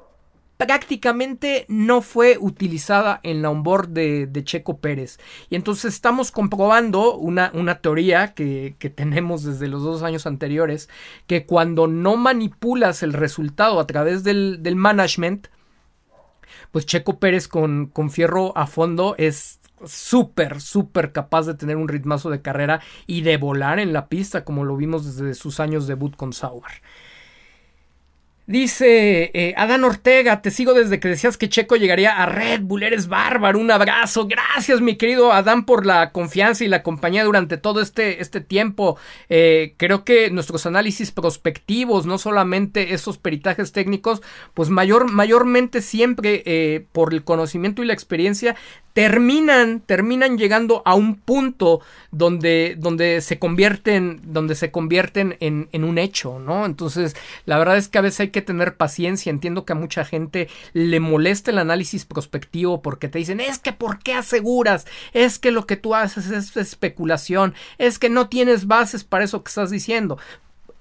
prácticamente 0.58 1.64
no 1.68 2.02
fue 2.02 2.36
utilizada 2.38 3.20
en 3.22 3.42
la 3.42 3.50
onboard 3.50 3.88
de, 3.88 4.26
de 4.26 4.44
Checo 4.44 4.78
Pérez. 4.78 5.18
Y 5.48 5.54
entonces 5.54 5.94
estamos 5.94 6.32
comprobando 6.32 7.16
una, 7.16 7.50
una 7.54 7.80
teoría 7.80 8.34
que, 8.34 8.74
que, 8.78 8.90
tenemos 8.90 9.44
desde 9.44 9.68
los 9.68 9.84
dos 9.84 10.02
años 10.02 10.26
anteriores, 10.26 10.90
que 11.28 11.46
cuando 11.46 11.86
no 11.86 12.16
manipulas 12.16 13.04
el 13.04 13.12
resultado 13.12 13.78
a 13.78 13.86
través 13.86 14.24
del, 14.24 14.58
del 14.60 14.74
management, 14.74 15.46
pues 16.72 16.84
Checo 16.86 17.20
Pérez 17.20 17.46
con, 17.46 17.86
con 17.86 18.10
fierro 18.10 18.52
a 18.56 18.66
fondo 18.66 19.14
es 19.16 19.60
súper, 19.86 20.60
súper 20.60 21.12
capaz 21.12 21.46
de 21.46 21.54
tener 21.54 21.76
un 21.76 21.86
ritmazo 21.86 22.30
de 22.30 22.42
carrera 22.42 22.80
y 23.06 23.20
de 23.20 23.36
volar 23.36 23.78
en 23.78 23.92
la 23.92 24.08
pista, 24.08 24.44
como 24.44 24.64
lo 24.64 24.76
vimos 24.76 25.04
desde 25.04 25.34
sus 25.34 25.60
años 25.60 25.86
debut 25.86 26.16
con 26.16 26.32
Sauber. 26.32 26.82
Dice 28.48 29.30
eh, 29.34 29.52
Adán 29.58 29.84
Ortega, 29.84 30.40
te 30.40 30.50
sigo 30.50 30.72
desde 30.72 30.98
que 30.98 31.08
decías 31.08 31.36
que 31.36 31.50
Checo 31.50 31.76
llegaría 31.76 32.16
a 32.16 32.24
Red 32.24 32.62
Bull, 32.62 32.82
eres 32.82 33.06
bárbaro, 33.06 33.58
un 33.58 33.70
abrazo, 33.70 34.26
gracias 34.26 34.80
mi 34.80 34.96
querido 34.96 35.34
Adán 35.34 35.66
por 35.66 35.84
la 35.84 36.12
confianza 36.12 36.64
y 36.64 36.68
la 36.68 36.82
compañía 36.82 37.24
durante 37.24 37.58
todo 37.58 37.82
este, 37.82 38.22
este 38.22 38.40
tiempo. 38.40 38.96
Eh, 39.28 39.74
creo 39.76 40.02
que 40.02 40.30
nuestros 40.30 40.64
análisis 40.64 41.12
prospectivos, 41.12 42.06
no 42.06 42.16
solamente 42.16 42.94
esos 42.94 43.18
peritajes 43.18 43.72
técnicos, 43.72 44.22
pues 44.54 44.70
mayor, 44.70 45.12
mayormente 45.12 45.82
siempre 45.82 46.42
eh, 46.46 46.86
por 46.92 47.12
el 47.12 47.24
conocimiento 47.24 47.82
y 47.82 47.86
la 47.86 47.92
experiencia 47.92 48.56
terminan, 48.92 49.80
terminan 49.80 50.38
llegando 50.38 50.82
a 50.84 50.94
un 50.94 51.16
punto 51.16 51.80
donde, 52.10 52.74
donde 52.78 53.20
se 53.20 53.38
convierten, 53.38 54.20
donde 54.24 54.54
se 54.54 54.70
convierten 54.70 55.36
en, 55.40 55.68
en, 55.72 55.84
un 55.84 55.98
hecho, 55.98 56.38
¿no? 56.38 56.66
Entonces, 56.66 57.14
la 57.44 57.58
verdad 57.58 57.76
es 57.76 57.88
que 57.88 57.98
a 57.98 58.02
veces 58.02 58.20
hay 58.20 58.30
que 58.30 58.42
tener 58.42 58.76
paciencia. 58.76 59.30
Entiendo 59.30 59.64
que 59.64 59.72
a 59.72 59.76
mucha 59.76 60.04
gente 60.04 60.48
le 60.72 61.00
molesta 61.00 61.50
el 61.50 61.58
análisis 61.58 62.04
prospectivo 62.04 62.82
porque 62.82 63.08
te 63.08 63.18
dicen, 63.18 63.40
es 63.40 63.58
que 63.58 63.72
¿por 63.72 63.98
qué 64.00 64.14
aseguras? 64.14 64.86
Es 65.12 65.38
que 65.38 65.50
lo 65.50 65.66
que 65.66 65.76
tú 65.76 65.94
haces 65.94 66.30
es 66.30 66.56
especulación, 66.56 67.54
es 67.78 67.98
que 67.98 68.08
no 68.08 68.28
tienes 68.28 68.66
bases 68.66 69.04
para 69.04 69.24
eso 69.24 69.42
que 69.42 69.48
estás 69.48 69.70
diciendo 69.70 70.18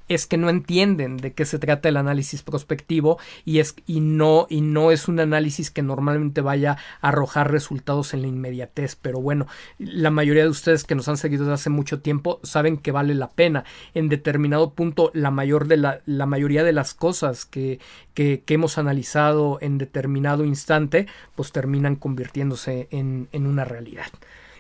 es 0.07 0.27
que 0.27 0.37
no 0.37 0.49
entienden 0.49 1.17
de 1.17 1.33
qué 1.33 1.45
se 1.45 1.59
trata 1.59 1.89
el 1.89 1.97
análisis 1.97 2.43
prospectivo 2.43 3.19
y 3.45 3.59
es 3.59 3.75
y 3.85 3.99
no 3.99 4.47
y 4.49 4.61
no 4.61 4.91
es 4.91 5.07
un 5.07 5.19
análisis 5.19 5.71
que 5.71 5.81
normalmente 5.81 6.41
vaya 6.41 6.77
a 7.01 7.09
arrojar 7.09 7.51
resultados 7.51 8.13
en 8.13 8.21
la 8.21 8.27
inmediatez, 8.27 8.95
pero 8.95 9.19
bueno, 9.19 9.47
la 9.77 10.11
mayoría 10.11 10.43
de 10.43 10.49
ustedes 10.49 10.83
que 10.83 10.95
nos 10.95 11.07
han 11.07 11.17
seguido 11.17 11.43
desde 11.43 11.55
hace 11.55 11.69
mucho 11.69 11.99
tiempo 12.01 12.39
saben 12.43 12.77
que 12.77 12.91
vale 12.91 13.15
la 13.15 13.29
pena. 13.29 13.63
En 13.93 14.09
determinado 14.09 14.73
punto 14.73 15.11
la 15.13 15.31
mayor 15.31 15.67
de 15.67 15.77
la, 15.77 16.01
la 16.05 16.25
mayoría 16.25 16.63
de 16.63 16.73
las 16.73 16.93
cosas 16.93 17.45
que, 17.45 17.79
que, 18.13 18.43
que, 18.45 18.53
hemos 18.53 18.77
analizado 18.77 19.57
en 19.61 19.77
determinado 19.77 20.45
instante 20.45 21.07
pues 21.35 21.51
terminan 21.51 21.95
convirtiéndose 21.95 22.87
en, 22.91 23.27
en 23.31 23.45
una 23.45 23.65
realidad. 23.65 24.07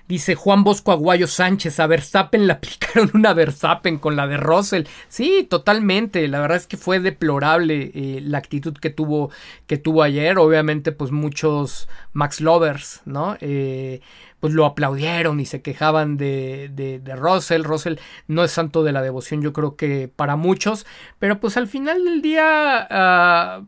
Dice 0.07 0.35
Juan 0.35 0.63
Bosco 0.63 0.93
Aguayo 0.93 1.27
Sánchez, 1.27 1.81
a 1.81 1.87
Verstappen 1.87 2.47
le 2.47 2.53
aplicaron 2.53 3.11
una 3.13 3.33
Verstappen 3.33 3.97
con 3.97 4.15
la 4.15 4.25
de 4.25 4.37
Russell. 4.37 4.85
Sí, 5.09 5.45
totalmente. 5.49 6.27
La 6.29 6.39
verdad 6.39 6.57
es 6.57 6.67
que 6.67 6.77
fue 6.77 6.99
deplorable 6.99 7.91
eh, 7.93 8.21
la 8.23 8.37
actitud 8.37 8.73
que 8.73 8.89
tuvo, 8.89 9.31
que 9.65 9.77
tuvo 9.77 10.03
ayer. 10.03 10.37
Obviamente, 10.37 10.93
pues 10.93 11.11
muchos 11.11 11.89
Max 12.13 12.39
Lovers, 12.39 13.01
¿no? 13.05 13.35
Eh, 13.41 13.99
pues 14.39 14.53
lo 14.53 14.65
aplaudieron 14.65 15.39
y 15.39 15.45
se 15.45 15.61
quejaban 15.61 16.15
de, 16.15 16.69
de, 16.73 16.99
de, 16.99 17.15
Russell. 17.15 17.63
Russell 17.63 17.95
no 18.27 18.43
es 18.43 18.51
santo 18.51 18.83
de 18.83 18.91
la 18.91 19.01
devoción, 19.01 19.41
yo 19.41 19.51
creo 19.51 19.75
que 19.75 20.09
para 20.15 20.35
muchos. 20.35 20.85
Pero 21.19 21.39
pues 21.39 21.57
al 21.57 21.67
final 21.67 22.05
del 22.05 22.21
día, 22.21 23.59
uh, 23.59 23.65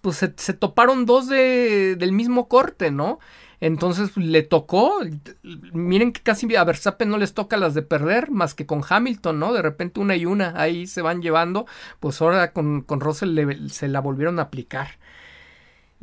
pues 0.00 0.16
se, 0.16 0.32
se, 0.36 0.54
toparon 0.54 1.06
dos 1.06 1.28
de, 1.28 1.96
del 1.96 2.12
mismo 2.12 2.48
corte, 2.48 2.90
¿no? 2.90 3.18
Entonces 3.62 4.10
pues, 4.12 4.26
le 4.26 4.42
tocó. 4.42 4.92
Miren 5.72 6.12
que 6.12 6.20
casi 6.20 6.52
a 6.56 6.64
Verstappen 6.64 7.08
no 7.08 7.16
les 7.16 7.32
toca 7.32 7.56
las 7.56 7.74
de 7.74 7.82
perder, 7.82 8.32
más 8.32 8.54
que 8.54 8.66
con 8.66 8.82
Hamilton, 8.86 9.38
¿no? 9.38 9.52
De 9.52 9.62
repente 9.62 10.00
una 10.00 10.16
y 10.16 10.26
una 10.26 10.60
ahí 10.60 10.88
se 10.88 11.00
van 11.00 11.22
llevando. 11.22 11.66
Pues 12.00 12.20
ahora 12.20 12.52
con, 12.52 12.82
con 12.82 12.98
Russell 12.98 13.68
se 13.70 13.86
la 13.86 14.00
volvieron 14.00 14.40
a 14.40 14.42
aplicar. 14.42 14.98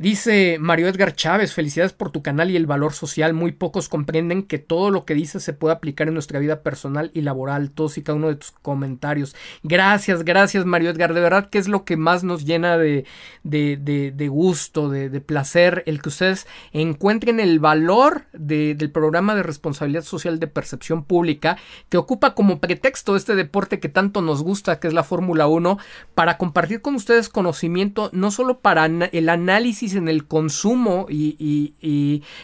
Dice 0.00 0.56
Mario 0.58 0.88
Edgar 0.88 1.14
Chávez, 1.14 1.52
felicidades 1.52 1.92
por 1.92 2.10
tu 2.10 2.22
canal 2.22 2.50
y 2.50 2.56
el 2.56 2.64
valor 2.64 2.94
social. 2.94 3.34
Muy 3.34 3.52
pocos 3.52 3.90
comprenden 3.90 4.44
que 4.44 4.56
todo 4.56 4.90
lo 4.90 5.04
que 5.04 5.12
dices 5.12 5.42
se 5.42 5.52
puede 5.52 5.74
aplicar 5.74 6.08
en 6.08 6.14
nuestra 6.14 6.38
vida 6.38 6.62
personal 6.62 7.10
y 7.12 7.20
laboral. 7.20 7.70
Todos 7.70 7.98
y 7.98 8.02
cada 8.02 8.16
uno 8.16 8.28
de 8.28 8.36
tus 8.36 8.50
comentarios. 8.50 9.36
Gracias, 9.62 10.24
gracias 10.24 10.64
Mario 10.64 10.88
Edgar. 10.88 11.12
De 11.12 11.20
verdad 11.20 11.50
que 11.50 11.58
es 11.58 11.68
lo 11.68 11.84
que 11.84 11.98
más 11.98 12.24
nos 12.24 12.46
llena 12.46 12.78
de, 12.78 13.04
de, 13.42 13.76
de, 13.76 14.10
de 14.10 14.28
gusto, 14.28 14.88
de, 14.88 15.10
de, 15.10 15.20
placer, 15.20 15.82
el 15.84 16.00
que 16.00 16.08
ustedes 16.08 16.46
encuentren 16.72 17.38
el 17.38 17.58
valor 17.58 18.24
del 18.32 18.90
programa 18.90 19.34
de 19.34 19.42
responsabilidad 19.42 20.04
social 20.04 20.40
de 20.40 20.46
percepción 20.46 21.04
pública 21.04 21.58
que 21.90 21.98
ocupa 21.98 22.34
como 22.34 22.58
pretexto 22.58 23.16
este 23.16 23.34
deporte 23.34 23.80
que 23.80 23.90
tanto 23.90 24.22
nos 24.22 24.42
gusta, 24.42 24.80
que 24.80 24.88
es 24.88 24.94
la 24.94 25.04
Fórmula 25.04 25.46
1, 25.46 25.76
para 26.14 26.38
compartir 26.38 26.80
con 26.80 26.94
ustedes 26.94 27.28
conocimiento 27.28 28.08
no 28.14 28.30
solo 28.30 28.60
para 28.60 28.86
el 28.86 29.28
análisis 29.28 29.89
en 29.94 30.08
el 30.08 30.26
consumo 30.26 31.06
y, 31.08 31.74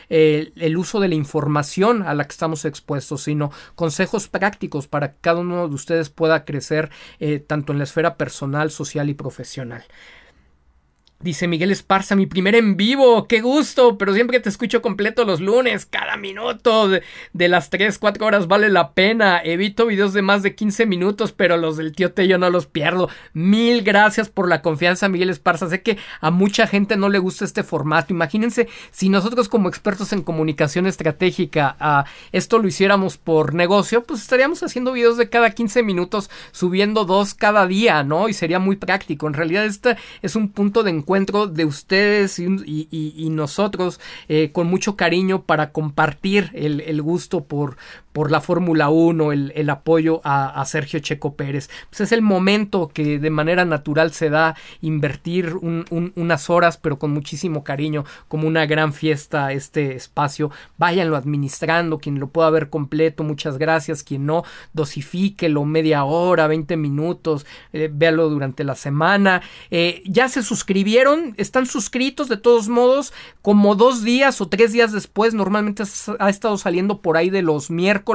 eh, 0.09 0.53
el 0.57 0.77
uso 0.77 1.01
de 1.01 1.09
la 1.09 1.15
información 1.15 2.03
a 2.03 2.15
la 2.15 2.25
que 2.25 2.33
estamos 2.33 2.65
expuestos, 2.65 3.23
sino 3.23 3.51
consejos 3.75 4.29
prácticos 4.29 4.87
para 4.89 5.13
que 5.13 5.19
cada 5.21 5.41
uno 5.41 5.69
de 5.69 5.75
ustedes 5.75 6.11
pueda 6.11 6.45
crecer 6.45 6.91
eh, 7.21 7.39
tanto 7.39 7.73
en 7.73 7.79
la 7.79 7.85
esfera 7.85 8.17
personal, 8.17 8.71
social 8.71 9.11
y 9.11 9.15
profesional. 9.15 9.85
Dice 11.19 11.49
Miguel 11.49 11.71
Esparza, 11.71 12.15
mi 12.15 12.27
primer 12.27 12.55
en 12.55 12.77
vivo, 12.77 13.27
qué 13.27 13.41
gusto, 13.41 13.97
pero 13.97 14.13
siempre 14.13 14.39
te 14.39 14.51
escucho 14.51 14.83
completo 14.83 15.25
los 15.25 15.41
lunes, 15.41 15.87
cada 15.87 16.19
minuto 16.19 16.91
de, 16.91 17.49
las 17.49 17.71
3, 17.71 17.99
4 17.99 18.27
horas 18.27 18.49
vale 18.49 18.69
la 18.69 18.93
pena. 18.93 19.41
Evito 19.43 19.87
videos 19.87 20.13
de 20.13 20.21
más 20.21 20.43
de 20.43 20.55
15 20.55 20.85
minutos, 20.85 21.33
pero 21.33 21.57
los 21.57 21.79
del 21.79 21.93
tío 21.93 22.13
Tello 22.13 22.37
no 22.37 22.51
los 22.51 22.67
pierdo. 22.67 23.09
Mil 23.33 23.83
gracias 23.83 24.29
por 24.29 24.47
la 24.47 24.61
confianza, 24.61 25.09
Miguel 25.09 25.31
Esparza. 25.31 25.71
Sé 25.71 25.81
que 25.81 25.97
a 26.21 26.31
mucha 26.31 26.67
gente 26.67 26.99
no 26.99 27.09
le 27.09 27.19
gusta 27.19 27.47
este 27.47 27.63
formato. 27.63 28.13
Imagínense 28.13 28.69
si 28.91 29.09
nosotros 29.09 29.49
como 29.49 29.71
expertos 29.71 30.13
en 30.13 30.21
comunicación 30.21 30.87
estratégica 30.87 31.77
uh, 31.81 32.09
esto 32.31 32.59
lo 32.59 32.69
hiciéramos 32.69 33.17
por 33.17 33.55
negocio, 33.55 34.05
pues 34.05 34.21
estaríamos 34.21 34.63
haciendo 34.63 34.93
videos 34.93 35.17
de 35.17 35.31
cada 35.31 35.51
15 35.51 35.83
minutos, 35.83 36.29
subiendo 36.53 37.07
dos 37.07 37.33
cada 37.33 37.67
día, 37.67 38.03
¿no? 38.03 38.29
Y 38.29 38.35
sería 38.35 38.59
muy 38.59 38.77
práctico. 38.77 39.27
En 39.27 39.33
realidad 39.33 39.65
este 39.65 39.97
es 40.21 40.37
un 40.37 40.51
punto 40.51 40.83
de 40.83 40.91
encuentro 40.91 41.06
de 41.47 41.65
ustedes 41.65 42.39
y, 42.39 42.45
y, 42.67 43.15
y 43.17 43.31
nosotros 43.31 44.01
eh, 44.29 44.51
con 44.53 44.67
mucho 44.67 44.97
cariño 44.97 45.43
para 45.45 45.73
compartir 45.73 46.51
el, 46.53 46.81
el 46.83 47.01
gusto 47.01 47.45
por, 47.45 47.79
por 48.17 48.31
la 48.31 48.41
Fórmula 48.41 48.89
1, 48.89 49.33
el, 49.33 49.69
apoyo 49.69 50.23
a, 50.25 50.65
Sergio 50.65 51.01
Checo 51.01 51.35
Pérez. 51.35 51.69
Pues 51.91 52.01
es 52.01 52.13
el 52.13 52.23
momento 52.23 52.89
que 52.89 53.19
de 53.19 53.29
manera 53.29 53.67
natural 53.67 54.11
se 54.15 54.31
da 54.31 54.57
invertir 54.81 55.55
unas 55.61 56.49
horas, 56.49 56.79
pero 56.79 56.99
con 56.99 57.11
muchísimo 57.11 57.63
cariño, 57.63 58.07
como 58.29 58.49
una 58.49 58.65
gran 58.65 58.95
fiesta 58.95 59.53
este 59.53 59.97
espacio. 59.97 60.51
Váyanlo 60.79 61.15
administrando, 61.15 61.99
quien 61.99 62.19
lo 62.19 62.29
pueda 62.29 62.49
ver 62.49 62.71
completo, 62.71 63.23
muchas 63.23 63.59
gracias. 63.59 64.03
Quien 64.03 64.25
no, 64.25 64.45
dosifíquelo 64.73 65.67
media 65.67 66.05
hora, 66.05 66.47
20 66.47 66.79
minutos, 66.79 67.45
eh, 67.75 67.91
véalo 67.93 68.31
durante 68.31 68.65
la 68.65 68.77
semana. 68.77 69.43
Eh, 69.71 70.03
ya 70.07 70.31
se 70.31 70.43
suscribieron, 70.43 71.35
están 71.37 71.67
suscritos 71.67 72.31
de 72.31 72.39
todos 72.39 72.71
modos, 72.71 73.13
como 73.43 73.75
dos 73.75 74.03
días 74.03 74.41
o 74.41 74.49
tres 74.49 74.73
días 74.73 74.91
después, 74.93 75.35
normalmente 75.35 75.83
ha 76.19 76.31
estado 76.31 76.57
saliendo 76.57 77.03
por 77.03 77.19
ahí 77.19 77.29
de 77.29 77.43
los 77.43 77.71
miércoles. 77.71 78.06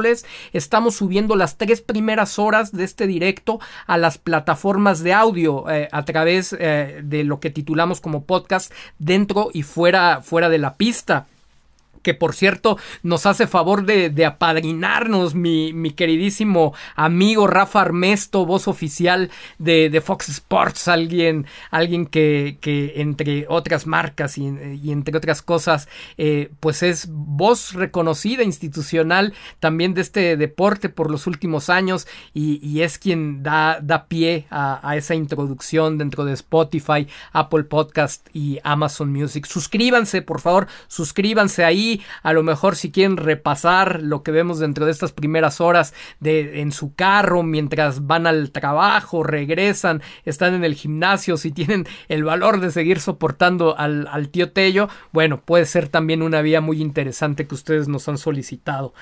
Estamos 0.52 0.96
subiendo 0.96 1.36
las 1.36 1.58
tres 1.58 1.82
primeras 1.82 2.38
horas 2.38 2.72
de 2.72 2.84
este 2.84 3.06
directo 3.06 3.60
a 3.86 3.98
las 3.98 4.18
plataformas 4.18 5.02
de 5.02 5.12
audio 5.12 5.70
eh, 5.70 5.88
a 5.92 6.04
través 6.04 6.50
de 6.50 7.24
lo 7.24 7.40
que 7.40 7.50
titulamos 7.50 8.00
como 8.00 8.24
podcast 8.24 8.72
dentro 8.98 9.50
y 9.52 9.62
fuera, 9.62 10.20
fuera 10.22 10.48
de 10.48 10.58
la 10.58 10.74
pista 10.74 11.26
que 12.02 12.14
por 12.14 12.34
cierto 12.34 12.78
nos 13.02 13.26
hace 13.26 13.46
favor 13.46 13.84
de, 13.84 14.26
apadrinarnos 14.26 15.34
mi, 15.34 15.72
mi, 15.72 15.90
queridísimo 15.92 16.74
amigo 16.94 17.46
Rafa 17.46 17.80
Armesto, 17.80 18.46
voz 18.46 18.68
oficial 18.68 19.30
de, 19.58 20.02
Fox 20.04 20.28
Sports, 20.28 20.88
alguien, 20.88 21.46
alguien 21.70 22.06
que, 22.06 22.58
que 22.60 22.94
entre 22.96 23.46
otras 23.48 23.86
marcas 23.86 24.38
y, 24.38 24.46
entre 24.90 25.16
otras 25.16 25.42
cosas, 25.42 25.88
eh, 26.18 26.50
pues 26.60 26.82
es 26.82 27.06
voz 27.08 27.72
reconocida 27.72 28.42
institucional 28.42 29.34
también 29.60 29.94
de 29.94 30.00
este 30.00 30.36
deporte 30.36 30.88
por 30.88 31.10
los 31.10 31.26
últimos 31.26 31.70
años 31.70 32.06
y, 32.34 32.80
es 32.82 32.98
quien 32.98 33.42
da, 33.42 33.78
da 33.80 34.06
pie 34.06 34.46
a 34.50 34.96
esa 34.96 35.14
introducción 35.14 35.98
dentro 35.98 36.24
de 36.24 36.32
Spotify, 36.32 37.06
Apple 37.32 37.64
Podcast 37.64 38.28
y 38.32 38.58
Amazon 38.64 39.12
Music. 39.12 39.46
Suscríbanse, 39.46 40.22
por 40.22 40.40
favor, 40.40 40.66
suscríbanse 40.88 41.64
ahí 41.64 41.91
a 42.22 42.32
lo 42.32 42.42
mejor 42.42 42.76
si 42.76 42.90
quieren 42.90 43.16
repasar 43.16 44.02
lo 44.02 44.22
que 44.22 44.30
vemos 44.30 44.58
dentro 44.58 44.86
de 44.86 44.92
estas 44.92 45.12
primeras 45.12 45.60
horas 45.60 45.94
de 46.20 46.60
en 46.60 46.72
su 46.72 46.94
carro 46.94 47.42
mientras 47.42 48.06
van 48.06 48.26
al 48.26 48.50
trabajo, 48.50 49.22
regresan, 49.22 50.02
están 50.24 50.54
en 50.54 50.64
el 50.64 50.74
gimnasio, 50.74 51.36
si 51.36 51.50
tienen 51.52 51.86
el 52.08 52.24
valor 52.24 52.60
de 52.60 52.70
seguir 52.70 53.00
soportando 53.00 53.76
al, 53.78 54.06
al 54.10 54.28
tío 54.28 54.52
Tello, 54.52 54.88
bueno, 55.12 55.40
puede 55.40 55.66
ser 55.66 55.88
también 55.88 56.22
una 56.22 56.42
vía 56.42 56.60
muy 56.60 56.80
interesante 56.80 57.46
que 57.46 57.54
ustedes 57.54 57.88
nos 57.88 58.08
han 58.08 58.18
solicitado. 58.18 58.94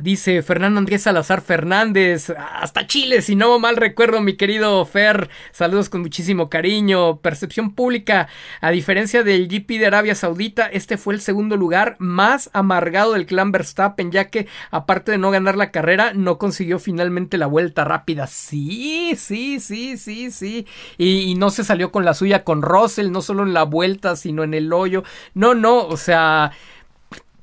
Dice 0.00 0.42
Fernando 0.42 0.78
Andrés 0.78 1.02
Salazar 1.02 1.40
Fernández, 1.40 2.30
hasta 2.30 2.86
Chile, 2.86 3.20
si 3.20 3.34
no 3.34 3.58
mal 3.58 3.76
recuerdo, 3.76 4.20
mi 4.20 4.36
querido 4.36 4.84
Fer, 4.84 5.28
saludos 5.50 5.88
con 5.88 6.02
muchísimo 6.02 6.48
cariño. 6.48 7.18
Percepción 7.18 7.74
pública, 7.74 8.28
a 8.60 8.70
diferencia 8.70 9.24
del 9.24 9.48
GP 9.48 9.78
de 9.78 9.86
Arabia 9.86 10.14
Saudita, 10.14 10.66
este 10.66 10.98
fue 10.98 11.14
el 11.14 11.20
segundo 11.20 11.56
lugar 11.56 11.96
más 11.98 12.48
amargado 12.52 13.14
del 13.14 13.26
clan 13.26 13.50
Verstappen, 13.50 14.12
ya 14.12 14.26
que 14.26 14.46
aparte 14.70 15.10
de 15.10 15.18
no 15.18 15.32
ganar 15.32 15.56
la 15.56 15.72
carrera, 15.72 16.12
no 16.14 16.38
consiguió 16.38 16.78
finalmente 16.78 17.36
la 17.36 17.46
vuelta 17.46 17.84
rápida. 17.84 18.28
Sí, 18.28 19.14
sí, 19.16 19.58
sí, 19.58 19.96
sí, 19.96 20.30
sí. 20.30 20.66
Y, 20.96 21.22
y 21.22 21.34
no 21.34 21.50
se 21.50 21.64
salió 21.64 21.90
con 21.90 22.04
la 22.04 22.14
suya 22.14 22.44
con 22.44 22.62
Russell, 22.62 23.10
no 23.10 23.20
solo 23.20 23.42
en 23.42 23.52
la 23.52 23.64
vuelta, 23.64 24.14
sino 24.14 24.44
en 24.44 24.54
el 24.54 24.72
hoyo. 24.72 25.02
No, 25.34 25.54
no, 25.54 25.86
o 25.86 25.96
sea... 25.96 26.52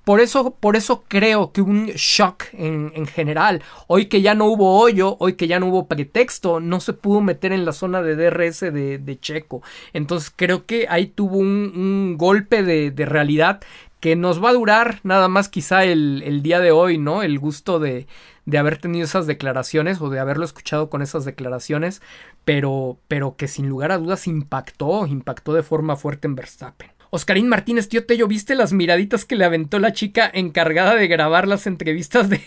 Por 0.06 0.22
eso, 0.22 0.56
por 0.56 0.76
eso 0.76 1.03
creo 1.07 1.52
que 1.52 1.61
un 1.61 1.88
shock 1.88 2.45
en, 2.53 2.91
en, 2.95 3.07
general. 3.07 3.64
Hoy 3.88 4.06
que 4.06 4.22
ya 4.22 4.36
no 4.36 4.45
hubo 4.45 4.80
hoyo, 4.80 5.18
hoy 5.19 5.34
que 5.34 5.48
ya 5.48 5.60
no 5.60 5.68
hubo 5.68 5.88
pretexto, 5.88 6.60
no 6.60 6.80
se 6.80 6.94
pudo 6.94 7.22
meter 7.22 7.52
en 7.52 7.65
la 7.65 7.73
zona 7.73 8.02
de 8.03 8.15
DRS 8.15 8.60
de, 8.61 9.18
Checo. 9.19 9.64
Entonces 9.94 10.32
creo 10.36 10.65
que 10.68 10.88
ahí 10.90 11.07
tuvo 11.07 11.38
un, 11.38 11.73
un 11.76 12.18
golpe 12.18 12.61
de, 12.61 12.91
de, 12.91 13.06
realidad 13.06 13.61
que 13.99 14.15
nos 14.15 14.44
va 14.44 14.49
a 14.49 14.53
durar 14.53 14.99
nada 15.02 15.27
más 15.27 15.49
quizá 15.49 15.84
el, 15.86 16.22
el 16.23 16.44
día 16.44 16.60
de 16.60 16.72
hoy, 16.72 16.99
¿no? 16.99 17.23
El 17.23 17.40
gusto 17.40 17.80
de, 17.80 18.06
de 18.45 18.57
haber 18.57 18.77
tenido 18.77 19.06
esas 19.06 19.27
declaraciones 19.27 19.99
o 20.02 20.10
de 20.10 20.19
haberlo 20.19 20.45
escuchado 20.45 20.90
con 20.90 21.02
esas 21.02 21.26
declaraciones, 21.26 22.02
pero, 22.44 22.99
pero 23.07 23.36
que 23.36 23.48
sin 23.48 23.68
lugar 23.68 23.91
a 23.91 23.98
dudas 23.98 24.27
impactó, 24.27 25.07
impactó 25.07 25.53
de 25.53 25.64
forma 25.64 25.95
fuerte 25.95 26.27
en 26.27 26.36
Verstappen. 26.36 26.95
Oscarín 27.16 27.48
Martínez, 27.48 27.88
tío 27.88 28.06
Tello, 28.06 28.28
¿viste 28.28 28.56
las 28.56 28.74
miraditas 28.74 29.24
que 29.24 29.38
le 29.38 29.46
aventó 29.46 29.80
la 29.80 29.94
chica 29.94 30.30
encargada 30.34 30.96
de 30.96 31.08
grabar 31.08 31.48
las 31.48 31.66
entrevistas 31.66 32.30
de, 32.30 32.42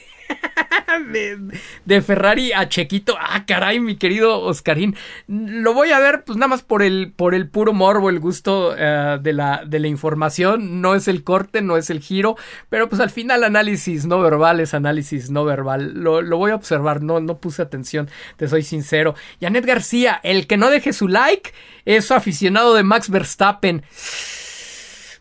de, 1.87 2.03
Ferrari 2.03 2.53
a 2.53 2.69
Chequito? 2.69 3.17
Ah, 3.19 3.47
caray, 3.47 3.81
mi 3.81 3.97
querido 3.97 4.41
Oscarín. 4.41 4.95
Lo 5.27 5.73
voy 5.73 5.93
a 5.93 5.99
ver, 6.01 6.23
pues 6.25 6.37
nada 6.37 6.49
más 6.49 6.63
por 6.63 6.83
el, 6.83 7.15
por 7.17 7.35
el 7.35 7.49
puro 7.49 7.73
morbo, 7.73 8.11
el 8.11 8.21
gusto 8.21 8.75
eh, 8.77 9.19
de, 9.23 9.33
la, 9.33 9.63
de 9.67 9.79
la 9.79 9.89
información. 9.89 10.83
No 10.83 10.95
es 10.95 11.09
el 11.09 11.25
corte, 11.25 11.63
no 11.63 11.79
es 11.79 11.89
el 11.89 12.01
giro, 12.01 12.37
pero 12.69 12.91
pues 12.91 13.01
al 13.01 13.09
final 13.09 13.45
análisis 13.45 14.05
no 14.05 14.21
verbal 14.21 14.61
es 14.61 14.75
análisis 14.75 15.31
no 15.31 15.47
verbal. 15.47 15.95
Lo, 15.95 16.21
lo 16.21 16.37
voy 16.37 16.51
a 16.51 16.57
observar, 16.57 17.03
no, 17.03 17.21
no 17.21 17.39
puse 17.39 17.63
atención, 17.63 18.11
te 18.37 18.49
soy 18.49 18.63
sincero. 18.63 19.15
Janet 19.41 19.65
García, 19.65 20.21
el 20.23 20.47
que 20.47 20.59
no 20.59 20.69
deje 20.69 20.93
su 20.93 21.09
like 21.09 21.55
es 21.87 22.11
aficionado 22.11 22.75
de 22.75 22.83
Max 22.83 23.09
Verstappen. 23.09 23.83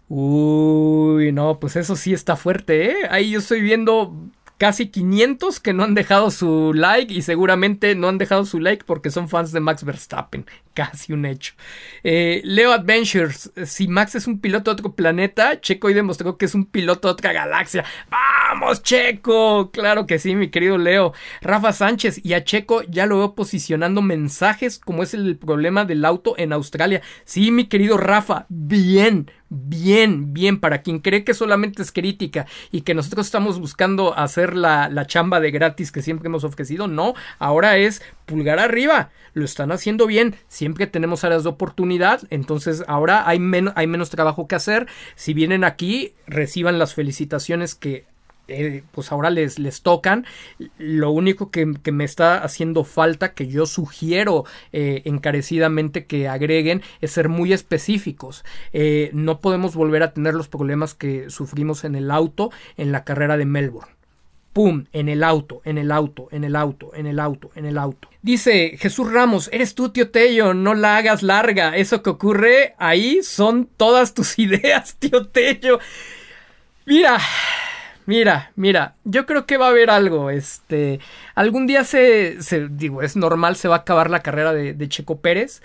Uy, 0.10 1.32
no, 1.34 1.60
pues 1.60 1.76
eso 1.76 1.96
sí 1.96 2.14
está 2.14 2.36
fuerte, 2.36 2.92
¿eh? 2.92 2.96
Ahí 3.10 3.32
yo 3.32 3.40
estoy 3.40 3.62
viendo 3.62 4.14
casi 4.58 4.88
500 4.88 5.60
que 5.60 5.74
no 5.74 5.84
han 5.84 5.94
dejado 5.94 6.32
su 6.32 6.74
like 6.74 7.14
y 7.14 7.22
seguramente 7.22 7.94
no 7.96 8.08
han 8.08 8.18
dejado 8.18 8.46
su 8.46 8.60
like 8.60 8.86
porque 8.86 9.12
son 9.12 9.30
fans 9.30 9.52
de 9.52 9.60
Max 9.60 9.84
Verstappen. 9.84 10.46
Casi 10.74 11.12
un 11.12 11.26
hecho. 11.26 11.56
Eh, 12.04 12.42
Leo 12.44 12.72
Adventures, 12.72 13.52
si 13.66 13.88
Max 13.88 14.14
es 14.14 14.28
un 14.28 14.40
piloto 14.40 14.70
de 14.70 14.74
otro 14.74 14.94
planeta, 14.94 15.60
Checo 15.60 15.88
hoy 15.88 15.96
demostró 15.96 16.38
que 16.38 16.46
es 16.46 16.54
un 16.54 16.66
piloto 16.66 17.08
de 17.08 17.14
otra 17.14 17.34
galaxia. 17.34 17.84
¡Vamos, 18.12 18.84
Checo! 18.84 19.72
Claro 19.72 20.06
que 20.06 20.20
sí, 20.20 20.36
mi 20.36 20.50
querido 20.50 20.78
Leo. 20.78 21.14
Rafa 21.42 21.74
Sánchez 21.74 22.24
y 22.24 22.34
a 22.34 22.44
Checo 22.44 22.84
ya 22.84 23.08
lo 23.08 23.18
veo 23.18 23.34
posicionando 23.34 24.04
mensajes 24.04 24.78
como 24.78 25.02
es 25.02 25.16
el 25.16 25.38
problema 25.38 25.84
del 25.84 26.06
auto 26.06 26.36
en 26.38 26.54
Australia. 26.54 27.02
Sí, 27.26 27.50
mi 27.50 27.66
querido 27.66 27.98
Rafa, 27.98 28.46
bien 28.50 29.32
bien, 29.50 30.34
bien, 30.34 30.60
para 30.60 30.82
quien 30.82 31.00
cree 31.00 31.24
que 31.24 31.34
solamente 31.34 31.82
es 31.82 31.92
crítica 31.92 32.46
y 32.72 32.82
que 32.82 32.94
nosotros 32.94 33.26
estamos 33.26 33.60
buscando 33.60 34.18
hacer 34.18 34.56
la, 34.56 34.90
la 34.90 35.08
chamba 35.08 35.40
de 35.40 35.52
gratis 35.52 35.92
que 35.92 36.02
siempre 36.02 36.28
hemos 36.28 36.44
ofrecido, 36.44 36.88
no, 36.88 37.14
ahora 37.40 37.78
es 37.78 38.02
pulgar 38.26 38.60
arriba, 38.60 39.12
lo 39.34 39.46
están 39.46 39.72
haciendo 39.72 40.08
bien, 40.08 40.36
siempre 40.48 40.88
tenemos 40.88 41.24
áreas 41.24 41.44
de 41.44 41.50
oportunidad, 41.50 42.22
entonces 42.30 42.84
ahora 42.88 43.28
hay, 43.28 43.40
hay 43.76 43.88
menos 43.88 44.10
trabajo 44.10 44.48
que 44.48 44.56
hacer, 44.56 44.88
si 45.16 45.34
vienen 45.34 45.64
aquí, 45.64 46.14
reciban 46.26 46.80
las 46.80 46.94
felicitaciones 46.94 47.76
que 47.76 48.06
eh, 48.48 48.84
pues 48.92 49.12
ahora 49.12 49.30
les, 49.30 49.60
les 49.60 49.82
tocan. 49.82 50.26
Lo 50.78 51.12
único 51.12 51.52
que, 51.52 51.66
me 51.66 52.04
está 52.04 52.44
haciendo 52.44 52.84
falta, 52.84 53.34
que 53.34 53.48
yo 53.48 53.66
sugiero 53.66 54.46
eh, 54.72 55.02
encarecidamente 55.06 56.06
que 56.06 56.28
agreguen, 56.28 56.82
es 57.02 57.12
ser 57.12 57.30
muy 57.30 57.54
específicos. 57.54 58.44
Eh, 58.74 59.10
no 59.14 59.40
podemos 59.40 59.76
volver 59.76 60.04
a 60.04 60.14
tener 60.14 60.34
los 60.34 60.48
problemas 60.48 60.94
que 60.94 61.30
sufrimos 61.30 61.84
en 61.84 61.96
el 61.96 62.12
auto 62.12 62.52
en 62.78 62.92
la 62.92 63.04
carrera 63.04 63.38
de 63.38 63.46
Melbourne. 63.46 63.98
¡Pum! 64.54 64.86
En 64.92 65.08
el 65.08 65.24
auto, 65.24 65.62
en 65.66 65.78
el 65.78 65.92
auto, 65.92 66.30
en 66.32 66.44
el 66.44 66.56
auto, 66.56 66.92
en 66.96 67.06
el 67.06 67.20
auto, 67.20 67.52
en 67.54 67.66
el 67.68 67.78
auto. 67.78 68.10
Dice 68.24 68.76
Jesús 68.80 69.12
Ramos, 69.12 69.50
eres 69.54 69.76
tú, 69.76 69.90
tío 69.90 70.10
Tello, 70.10 70.56
no 70.56 70.74
la 70.74 70.98
hagas 70.98 71.22
larga. 71.22 71.78
Eso 71.78 72.02
que 72.02 72.10
ocurre 72.10 72.74
ahí 72.80 73.22
son 73.22 73.70
todas 73.78 74.16
tus 74.16 74.40
ideas, 74.40 74.96
tío 74.96 75.28
Tello. 75.28 75.80
Mira, 76.86 77.20
Mira, 78.08 78.54
mira, 78.56 78.96
yo 79.04 79.26
creo 79.26 79.46
que 79.46 79.58
va 79.58 79.68
a 79.68 79.70
haber 79.70 79.90
algo. 79.90 80.30
Este, 80.30 81.02
algún 81.36 81.68
día 81.68 81.84
se, 81.84 82.38
digo, 82.72 83.02
es 83.02 83.18
normal, 83.18 83.58
se 83.58 83.68
va 83.68 83.76
a 83.76 83.80
acabar 83.80 84.10
la 84.10 84.22
carrera 84.22 84.54
de, 84.54 84.88
Checo 84.88 85.20
Pérez. 85.20 85.62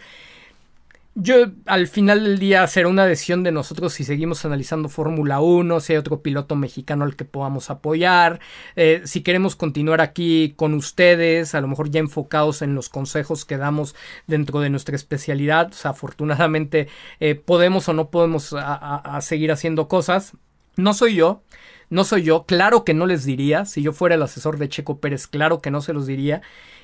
Yo 1.15 1.37
al 1.67 1.87
final 1.87 2.25
del 2.25 2.39
día 2.41 2.67
será 2.67 2.89
una 2.89 3.07
decisión 3.07 3.45
de 3.45 3.53
nosotros 3.53 3.93
si 3.93 4.03
seguimos 4.03 4.45
analizando 4.45 4.89
Fórmula 4.89 5.41
1, 5.41 5.79
si 5.79 5.93
hay 5.93 5.99
otro 5.99 6.21
piloto 6.21 6.57
mexicano 6.57 7.05
al 7.05 7.15
que 7.17 7.25
podamos 7.25 7.71
apoyar, 7.71 8.41
eh, 8.77 9.03
si 9.05 9.21
queremos 9.23 9.55
continuar 9.55 10.01
aquí 10.01 10.55
con 10.57 10.75
ustedes, 10.75 11.55
a 11.55 11.61
lo 11.61 11.69
mejor 11.69 11.91
ya 11.91 12.01
enfocados 12.01 12.63
en 12.63 12.75
los 12.75 12.89
consejos 12.89 13.45
que 13.45 13.59
damos 13.59 13.95
dentro 14.27 14.61
de 14.61 14.71
nuestra 14.71 14.97
especialidad. 14.97 15.69
O 15.71 15.75
sea, 15.75 15.93
afortunadamente 15.93 16.89
eh, 17.21 17.37
podemos 17.37 17.89
o 17.89 17.93
no 17.93 18.11
podemos 18.11 18.53
a 18.59 19.21
seguir 19.21 19.53
haciendo 19.53 19.87
cosas. 19.87 20.33
No 20.77 20.95
soy 20.95 21.15
yo, 21.15 21.43
no 21.93 22.05
soy 22.05 22.23
yo, 22.23 22.45
claro 22.47 22.85
que 22.85 22.95
no 22.95 23.07
les 23.07 23.25
diría, 23.25 23.67
si 23.67 23.83
yo 23.83 23.93
fuera 23.93 24.15
el 24.15 24.23
asesor 24.23 24.57
de 24.57 24.71
Checo 24.71 24.99
Pérez, 24.99 25.27
claro 25.27 25.61
que 25.61 25.71
no 25.71 25.83
se 25.83 25.93
los 25.93 26.07
diría, 26.07 26.41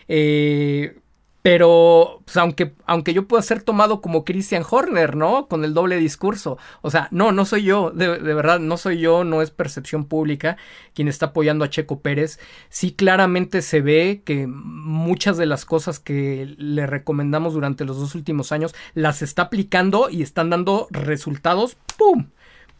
eh, 0.07 1.01
pero 1.41 2.21
pues, 2.27 2.37
aunque, 2.37 2.75
aunque 2.85 3.15
yo 3.15 3.27
pueda 3.27 3.43
ser 3.43 3.63
tomado 3.63 4.03
como 4.03 4.23
Christian 4.27 4.65
Horner, 4.69 5.17
¿no? 5.17 5.47
Con 5.47 5.65
el 5.65 5.73
doble 5.73 5.97
discurso. 5.97 6.59
O 6.83 6.91
sea, 6.91 7.09
no, 7.11 7.33
no 7.33 7.47
soy 7.47 7.63
yo, 7.63 7.91
de, 7.91 8.19
de, 8.19 8.35
verdad, 8.35 8.59
no 8.61 8.77
soy 8.77 8.99
yo, 8.99 9.25
no 9.25 9.41
es 9.41 9.51
percepción 9.51 10.05
pública 10.05 10.59
quien 10.93 11.09
está 11.09 11.27
apoyando 11.27 11.65
a 11.65 11.71
Checo 11.71 12.01
Pérez. 12.01 12.39
Sí, 12.69 12.93
claramente 12.93 13.63
se 13.63 13.81
ve 13.81 14.21
que 14.27 14.47
muchas 14.47 15.39
de 15.39 15.47
las 15.47 15.65
cosas 15.65 15.99
que 15.99 16.55
le 16.59 16.87
recomendamos 16.87 17.55
durante 17.55 17.87
los 17.87 17.99
dos 17.99 18.15
últimos 18.15 18.53
años 18.53 18.75
las 18.93 19.23
está 19.23 19.43
aplicando 19.43 20.11
y 20.11 20.21
están 20.21 20.51
dando 20.51 20.87
resultados, 20.91 21.79
¡pum! 21.97 22.27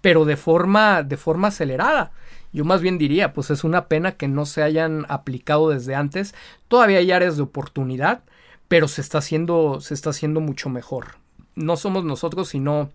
Pero 0.01 0.25
de 0.25 0.37
forma, 0.37 1.03
de 1.03 1.17
forma 1.17 1.49
acelerada. 1.49 2.13
Yo 2.53 2.65
más 2.65 2.81
bien 2.81 2.99
diría, 2.99 3.33
pues 3.33 3.51
es 3.51 3.65
una 3.65 3.87
pena 3.87 4.13
que 4.13 4.29
no 4.29 4.47
se 4.47 4.63
hayan 4.63 5.05
aplicado 5.09 5.71
desde 5.71 5.95
antes. 5.95 6.35
Todavía 6.69 6.99
hay 6.99 7.13
áreas 7.13 7.37
de 7.37 7.43
oportunidad, 7.43 8.23
pero 8.69 8.89
se 8.89 9.01
está 9.01 9.19
haciendo, 9.19 9.81
se 9.81 9.95
está 9.95 10.11
haciendo 10.11 10.41
mucho 10.41 10.69
mejor. 10.71 11.17
No 11.55 11.77
somos 11.77 12.05
nosotros, 12.05 12.49
sino 12.49 12.91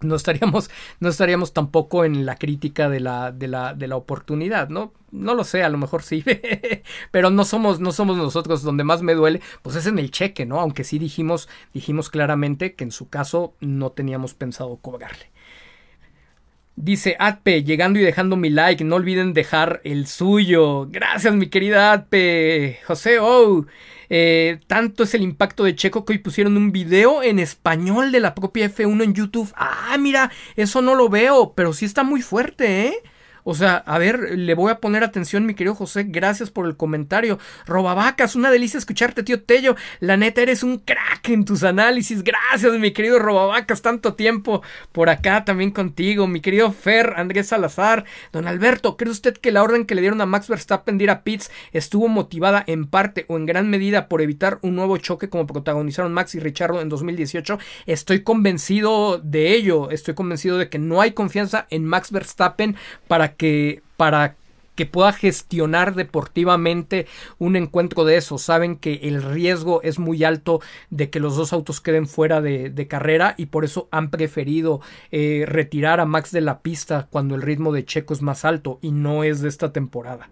no 0.00 0.16
estaríamos, 0.16 0.70
no 1.00 1.08
estaríamos 1.08 1.52
tampoco 1.52 2.04
en 2.04 2.26
la 2.26 2.36
crítica 2.36 2.88
de 2.88 3.00
la, 3.00 3.32
de 3.32 3.48
la, 3.48 3.74
de 3.74 3.88
la 3.88 3.96
oportunidad, 3.96 4.68
¿no? 4.68 4.92
No 5.10 5.34
lo 5.34 5.44
sé, 5.44 5.62
a 5.62 5.68
lo 5.68 5.78
mejor 5.78 6.02
sí, 6.02 6.24
pero 7.10 7.30
no 7.30 7.44
somos, 7.44 7.80
no 7.80 7.92
somos 7.92 8.16
nosotros 8.16 8.62
donde 8.62 8.84
más 8.84 9.02
me 9.02 9.14
duele, 9.14 9.40
pues 9.62 9.76
es 9.76 9.86
en 9.86 9.98
el 9.98 10.10
cheque, 10.10 10.46
¿no? 10.46 10.60
Aunque 10.60 10.84
sí 10.84 10.98
dijimos, 10.98 11.48
dijimos 11.72 12.10
claramente 12.10 12.74
que 12.74 12.84
en 12.84 12.90
su 12.90 13.08
caso 13.08 13.54
no 13.60 13.92
teníamos 13.92 14.34
pensado 14.34 14.76
cobrarle. 14.76 15.30
Dice 16.76 17.16
Atpe, 17.20 17.62
llegando 17.62 18.00
y 18.00 18.02
dejando 18.02 18.36
mi 18.36 18.50
like, 18.50 18.82
no 18.82 18.96
olviden 18.96 19.32
dejar 19.32 19.80
el 19.84 20.08
suyo. 20.08 20.88
Gracias, 20.90 21.32
mi 21.34 21.46
querida 21.46 21.92
Atpe. 21.92 22.80
José 22.84 23.18
Oh, 23.20 23.64
eh, 24.10 24.58
tanto 24.66 25.04
es 25.04 25.14
el 25.14 25.22
impacto 25.22 25.64
de 25.64 25.76
Checo 25.76 26.04
que 26.04 26.14
hoy 26.14 26.18
pusieron 26.18 26.56
un 26.56 26.72
video 26.72 27.22
en 27.22 27.38
español 27.38 28.10
de 28.10 28.20
la 28.20 28.34
propia 28.34 28.66
F1 28.66 29.04
en 29.04 29.14
YouTube. 29.14 29.52
Ah, 29.56 29.96
mira, 30.00 30.32
eso 30.56 30.82
no 30.82 30.96
lo 30.96 31.08
veo, 31.08 31.54
pero 31.54 31.72
sí 31.72 31.84
está 31.84 32.02
muy 32.02 32.22
fuerte, 32.22 32.88
¿eh? 32.88 32.94
O 33.44 33.54
sea, 33.54 33.76
a 33.76 33.98
ver, 33.98 34.38
le 34.38 34.54
voy 34.54 34.72
a 34.72 34.78
poner 34.80 35.04
atención, 35.04 35.44
mi 35.44 35.54
querido 35.54 35.74
José. 35.74 36.04
Gracias 36.08 36.50
por 36.50 36.66
el 36.66 36.76
comentario. 36.76 37.38
Robavacas, 37.66 38.34
una 38.36 38.50
delicia 38.50 38.78
escucharte, 38.78 39.22
tío 39.22 39.42
Tello. 39.42 39.76
La 40.00 40.16
neta, 40.16 40.40
eres 40.40 40.62
un 40.62 40.78
crack 40.78 41.28
en 41.28 41.44
tus 41.44 41.62
análisis. 41.62 42.24
Gracias, 42.24 42.72
mi 42.78 42.92
querido 42.92 43.18
Robavacas. 43.18 43.82
Tanto 43.82 44.14
tiempo 44.14 44.62
por 44.92 45.10
acá 45.10 45.44
también 45.44 45.70
contigo. 45.70 46.26
Mi 46.26 46.40
querido 46.40 46.72
Fer, 46.72 47.12
Andrés 47.16 47.48
Salazar. 47.48 48.06
Don 48.32 48.48
Alberto, 48.48 48.96
¿cree 48.96 49.12
usted 49.12 49.36
que 49.36 49.52
la 49.52 49.62
orden 49.62 49.84
que 49.84 49.94
le 49.94 50.00
dieron 50.00 50.22
a 50.22 50.26
Max 50.26 50.48
Verstappen 50.48 50.96
de 50.96 51.04
ir 51.04 51.10
a 51.10 51.22
Pitts 51.22 51.50
estuvo 51.72 52.08
motivada 52.08 52.64
en 52.66 52.86
parte 52.86 53.26
o 53.28 53.36
en 53.36 53.44
gran 53.44 53.68
medida 53.68 54.08
por 54.08 54.22
evitar 54.22 54.58
un 54.62 54.74
nuevo 54.74 54.96
choque 54.96 55.28
como 55.28 55.46
protagonizaron 55.46 56.14
Max 56.14 56.34
y 56.34 56.40
Richardo 56.40 56.80
en 56.80 56.88
2018? 56.88 57.58
Estoy 57.84 58.22
convencido 58.22 59.18
de 59.18 59.54
ello. 59.54 59.90
Estoy 59.90 60.14
convencido 60.14 60.56
de 60.56 60.70
que 60.70 60.78
no 60.78 61.02
hay 61.02 61.12
confianza 61.12 61.66
en 61.68 61.84
Max 61.84 62.10
Verstappen 62.10 62.76
para 63.06 63.33
que 63.36 63.82
para 63.96 64.36
que 64.74 64.86
pueda 64.86 65.12
gestionar 65.12 65.94
deportivamente 65.94 67.06
un 67.38 67.56
encuentro 67.56 68.04
de 68.04 68.16
eso. 68.16 68.38
Saben 68.38 68.76
que 68.76 68.94
el 69.02 69.22
riesgo 69.22 69.82
es 69.82 69.98
muy 69.98 70.24
alto 70.24 70.60
de 70.90 71.10
que 71.10 71.20
los 71.20 71.36
dos 71.36 71.52
autos 71.52 71.80
queden 71.80 72.06
fuera 72.06 72.40
de, 72.40 72.86
carrera 72.88 73.34
y 73.38 73.46
por 73.46 73.64
eso 73.64 73.88
han 73.90 74.10
preferido 74.10 74.80
eh, 75.10 75.44
retirar 75.46 76.00
a 76.00 76.06
Max 76.06 76.32
de 76.32 76.42
la 76.42 76.60
pista 76.60 77.08
cuando 77.10 77.34
el 77.34 77.42
ritmo 77.42 77.72
de 77.72 77.84
Checo 77.84 78.12
es 78.12 78.20
más 78.20 78.44
alto 78.44 78.78
y 78.82 78.90
no 78.90 79.24
es 79.24 79.40
de 79.40 79.48
esta 79.48 79.72
temporada. 79.72 80.28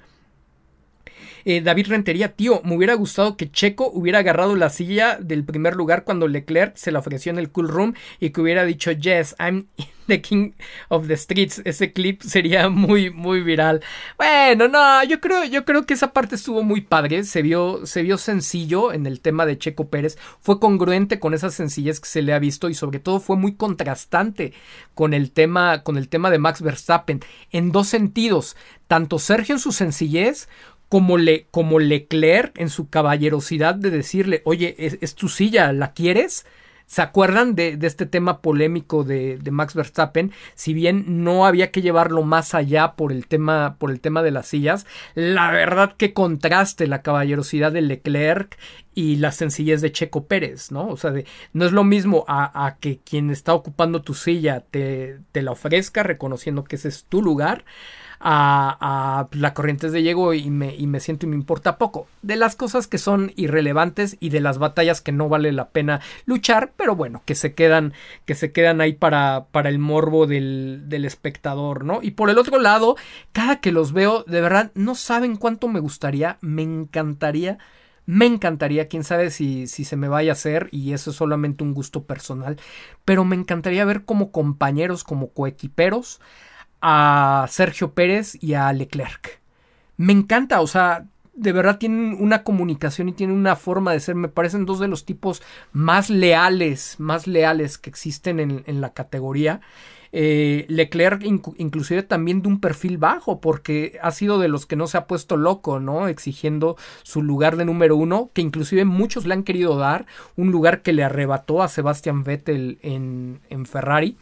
Eh, 1.45 1.61
David 1.61 1.89
Rentería, 1.89 2.33
tío, 2.33 2.61
me 2.65 2.77
hubiera 2.77 2.95
gustado 2.95 3.37
que 3.37 3.51
Checo 3.51 3.91
hubiera 3.93 4.21
agarrado 4.21 4.57
la 4.57 4.71
silla 4.71 5.19
del 5.21 5.45
primer 5.45 5.77
lugar 5.77 6.05
cuando 6.05 6.29
Leclerc 6.29 6.77
se 6.77 6.93
la 6.93 7.01
ofreció 7.01 7.31
en 7.31 7.39
el 7.39 7.51
cool 7.51 7.69
room 7.69 7.95
y 8.21 8.31
que 8.31 8.41
hubiera 8.41 8.65
dicho, 8.65 8.93
yes, 8.93 9.35
I'm 9.39 9.67
the 10.07 10.21
king 10.21 10.53
of 10.89 11.09
the 11.09 11.17
streets. 11.17 11.61
Ese 11.65 11.93
clip 11.93 12.23
sería 12.23 12.69
muy, 12.69 13.11
muy 13.11 13.41
viral. 13.43 13.83
Bueno, 14.17 14.69
no, 14.69 15.03
yo 15.05 15.21
creo, 15.21 15.45
yo 15.45 15.65
creo 15.65 15.87
que 15.87 15.95
esa 15.95 16.13
parte 16.13 16.35
estuvo 16.35 16.63
muy 16.63 16.83
padre. 16.83 17.25
Se 17.25 17.43
vio, 17.43 17.87
se 17.87 18.03
vio 18.03 18.19
sencillo 18.19 18.93
en 18.93 19.07
el 19.07 19.21
tema 19.21 19.47
de 19.47 19.59
Checo 19.59 19.89
Pérez. 19.89 20.19
Fue 20.41 20.61
congruente 20.61 21.19
con 21.19 21.35
esa 21.35 21.51
sencillez 21.51 22.01
que 22.01 22.09
se 22.09 22.23
le 22.23 22.33
ha 22.33 22.39
visto 22.39 22.69
y 22.69 22.75
sobre 22.75 22.99
todo 22.99 23.21
fue 23.21 23.37
muy 23.37 23.55
contrastante 23.55 24.53
con 24.95 25.15
el 25.15 25.31
tema, 25.31 25.83
con 25.83 25.97
el 25.97 26.09
tema 26.09 26.31
de 26.31 26.39
Max 26.39 26.63
Verstappen 26.63 27.21
en 27.51 27.73
dos 27.73 27.89
sentidos. 27.89 28.57
Tanto 28.87 29.19
Sergio 29.19 29.55
en 29.55 29.59
su 29.59 29.73
sencillez 29.73 30.49
como, 30.93 31.17
le, 31.17 31.47
como 31.51 31.79
Leclerc 31.79 32.61
en 32.61 32.69
su 32.69 32.91
caballerosidad 32.91 33.75
de 33.75 33.89
decirle, 33.89 34.43
oye, 34.45 34.77
es, 34.79 35.15
tu 35.15 35.31
silla, 35.31 35.73
¿la 35.73 35.95
quieres? 35.95 36.45
¿Se 36.85 37.01
acuerdan 37.01 37.55
de, 37.55 37.79
este 37.81 38.05
tema 38.05 38.43
polémico 38.43 39.03
de, 39.03 39.39
de, 39.39 39.51
Max 39.51 39.75
Verstappen? 39.75 40.33
Si 40.55 40.75
bien 40.75 41.25
no 41.25 41.47
había 41.47 41.71
que 41.71 41.81
llevarlo 41.81 42.25
más 42.25 42.55
allá 42.55 42.93
por 42.93 43.11
el 43.11 43.27
tema, 43.27 43.77
por 43.79 43.91
el 43.91 44.01
tema 44.01 44.23
de 44.23 44.33
las 44.33 44.49
sillas, 44.49 44.87
la 45.15 45.51
verdad 45.51 45.95
que 45.97 46.13
contraste 46.13 46.87
la 46.87 47.01
caballerosidad 47.01 47.73
de 47.73 47.81
Leclerc 47.81 48.59
y 48.95 49.17
la 49.17 49.33
sencillez 49.33 49.81
de 49.81 49.93
Checo 49.93 50.27
Pérez, 50.27 50.73
¿no? 50.73 50.89
O 50.89 50.99
sea, 50.99 51.11
de, 51.11 51.25
no 51.55 51.65
es 51.65 51.73
lo 51.73 51.85
mismo 51.85 52.27
a, 52.29 52.67
a, 52.67 52.77
que 52.77 52.99
quien 52.99 53.31
está 53.31 53.55
ocupando 53.55 54.03
tu 54.03 54.13
silla 54.13 54.63
te, 54.71 55.21
te 55.33 55.41
la 55.41 55.53
ofrezca 55.53 56.03
reconociendo 56.03 56.65
que 56.65 56.77
ese 56.77 56.89
es 56.89 57.05
tu 57.05 57.23
lugar, 57.23 57.65
a, 58.25 59.29
la 59.33 59.55
corriente 59.55 59.91
de 59.91 60.03
llego 60.03 60.33
y 60.35 60.51
me, 60.51 60.75
y 60.75 60.87
me 60.87 61.01
siento 61.01 61.27
y 61.27 61.29
me 61.29 61.37
importa 61.37 61.77
poco. 61.77 62.07
De 62.23 62.37
las 62.37 62.57
cosas 62.57 62.87
que 62.87 62.99
son 62.99 63.33
irrelevantes 63.37 64.17
y 64.21 64.29
de 64.29 64.41
las 64.41 64.59
batallas 64.59 65.01
que 65.01 65.13
no 65.13 65.29
vale 65.29 65.53
la 65.53 65.71
pena 65.71 66.01
luchar, 66.25 66.73
pero 66.77 66.95
bueno, 66.95 67.23
que 67.25 67.35
se 67.35 67.55
quedan, 67.55 67.93
que 68.25 68.35
se 68.35 68.53
quedan 68.53 68.81
ahí 68.81 68.93
para, 68.93 69.47
para 69.51 69.69
el 69.69 69.79
morbo 69.79 70.27
del, 70.27 70.85
del 70.87 71.05
espectador, 71.05 71.85
¿no? 71.85 72.01
Y 72.03 72.13
por 72.13 72.31
el 72.31 72.39
otro 72.39 72.61
lado, 72.61 72.97
cada 73.33 73.61
que 73.61 73.73
los 73.73 73.93
veo, 73.93 74.25
de 74.25 74.41
verdad, 74.41 74.71
no 74.75 74.95
saben 74.95 75.37
cuánto 75.37 75.69
me 75.69 75.81
gustaría, 75.81 76.39
me 76.41 76.63
encantaría 76.63 77.59
me 78.05 78.27
encantaría, 78.27 78.89
quién 78.89 79.05
sabe 79.05 79.31
si, 79.31 79.69
si, 79.69 79.85
se 79.85 79.97
me 79.97 80.09
vaya 80.09 80.33
a 80.33 80.35
hacer, 80.35 80.69
y 80.73 80.93
eso 80.93 81.11
es 81.11 81.17
solamente 81.17 81.63
un 81.63 81.73
gusto 81.73 82.03
personal, 82.03 82.59
pero 83.05 83.25
me 83.25 83.37
encantaría 83.37 83.85
ver 83.85 84.05
como 84.05 84.33
compañeros, 84.33 85.05
como 85.05 85.29
coequiperos, 85.29 86.21
a 86.83 87.47
Sergio 87.49 87.93
Pérez 87.93 88.37
y 88.43 88.55
a 88.55 88.73
Leclerc. 88.73 89.41
Me 89.97 90.13
encanta, 90.13 90.61
o 90.61 90.67
sea, 90.67 91.07
de 91.35 91.53
verdad 91.53 91.79
tienen 91.79 92.17
una 92.21 92.43
comunicación 92.43 93.09
y 93.09 93.13
tienen 93.13 93.37
una 93.37 93.57
forma 93.57 93.93
de 93.93 94.01
ser. 94.01 94.17
Me 94.17 94.29
parecen 94.29 94.67
dos 94.67 94.81
de 94.81 94.89
los 94.89 95.05
tipos 95.05 95.43
más 95.73 96.11
leales, 96.11 96.97
más 96.99 97.27
leales 97.27 97.79
que 97.79 97.89
existen 97.89 98.41
en, 98.41 98.81
la 98.81 98.93
categoría. 98.93 99.61
Eh, 100.15 100.67
Leclerc 100.69 101.23
inclusive 101.25 102.03
también 102.03 102.43
de 102.43 102.49
un 102.49 102.61
perfil 102.61 102.99
bajo 102.99 103.41
porque 103.41 103.99
ha 104.03 104.11
sido 104.11 104.39
de 104.39 104.49
los 104.49 104.67
que 104.67 104.77
no 104.77 104.87
se 104.87 104.99
ha 104.99 105.07
puesto 105.07 105.39
loco, 105.39 105.81
¿no? 105.81 106.09
Exigiendo 106.09 106.77
su 107.03 107.23
lugar 107.23 107.57
de 107.57 107.65
número 107.65 107.97
uno, 107.97 108.31
que 108.35 108.43
inclusive 108.43 108.85
muchos 108.85 109.25
le 109.25 109.35
han 109.35 109.43
querido 109.43 109.79
dar, 109.79 110.05
un 110.37 110.51
lugar 110.51 110.83
que 110.83 110.93
le 110.93 111.05
arrebató 111.05 111.63
a 111.63 111.69
Sebastian 111.69 112.25
Vettel 112.25 112.79
en, 112.83 113.41
en 113.49 113.65
Ferrari. 113.65 114.19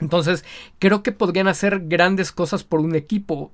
Entonces, 0.00 0.44
creo 0.78 1.02
que 1.02 1.12
podrían 1.12 1.48
hacer 1.48 1.86
grandes 1.86 2.32
cosas 2.32 2.64
por 2.64 2.80
un 2.80 2.94
equipo. 2.94 3.52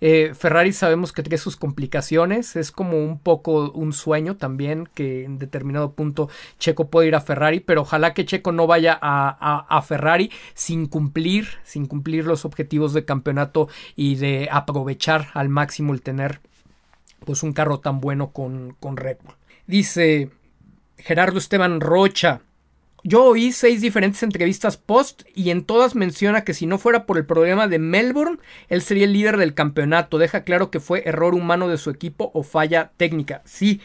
Eh, 0.00 0.32
Ferrari 0.34 0.72
sabemos 0.72 1.12
que 1.12 1.22
tiene 1.22 1.38
sus 1.38 1.56
complicaciones, 1.56 2.54
es 2.54 2.70
como 2.70 2.98
un 2.98 3.18
poco 3.18 3.72
un 3.72 3.92
sueño 3.92 4.36
también 4.36 4.88
que 4.94 5.24
en 5.24 5.38
determinado 5.38 5.92
punto 5.92 6.28
Checo 6.60 6.88
puede 6.88 7.08
ir 7.08 7.16
a 7.16 7.20
Ferrari, 7.20 7.58
pero 7.58 7.80
ojalá 7.80 8.14
que 8.14 8.24
Checo 8.24 8.52
no 8.52 8.68
vaya 8.68 8.96
a, 9.00 9.66
a, 9.68 9.82
Ferrari 9.82 10.30
sin 10.54 10.86
cumplir, 10.86 11.48
sin 11.64 11.86
cumplir 11.86 12.26
los 12.26 12.44
objetivos 12.44 12.92
de 12.92 13.04
campeonato 13.04 13.68
y 13.96 14.14
de 14.14 14.48
aprovechar 14.52 15.28
al 15.34 15.48
máximo 15.48 15.92
el 15.94 16.02
tener 16.02 16.40
pues 17.24 17.42
un 17.42 17.52
carro 17.52 17.80
tan 17.80 18.00
bueno 18.00 18.30
con, 18.30 18.76
con 18.78 18.96
Red 18.96 19.18
Bull. 19.24 19.34
Dice 19.66 20.30
Gerardo 20.96 21.38
Esteban 21.38 21.80
Rocha, 21.80 22.42
yo 23.04 23.24
oí 23.24 23.52
seis 23.52 23.80
diferentes 23.80 24.22
entrevistas 24.22 24.76
post 24.76 25.22
y 25.34 25.50
en 25.50 25.64
todas 25.64 25.94
menciona 25.94 26.44
que 26.44 26.54
si 26.54 26.66
no 26.66 26.78
fuera 26.78 27.06
por 27.06 27.16
el 27.16 27.26
problema 27.26 27.68
de 27.68 27.78
Melbourne, 27.78 28.38
él 28.68 28.82
sería 28.82 29.04
el 29.04 29.12
líder 29.12 29.36
del 29.36 29.54
campeonato. 29.54 30.18
Deja 30.18 30.42
claro 30.42 30.70
que 30.70 30.80
fue 30.80 31.02
error 31.06 31.34
humano 31.34 31.68
de 31.68 31.78
su 31.78 31.90
equipo 31.90 32.30
o 32.34 32.42
falla 32.42 32.92
técnica. 32.96 33.42
Sí, 33.44 33.80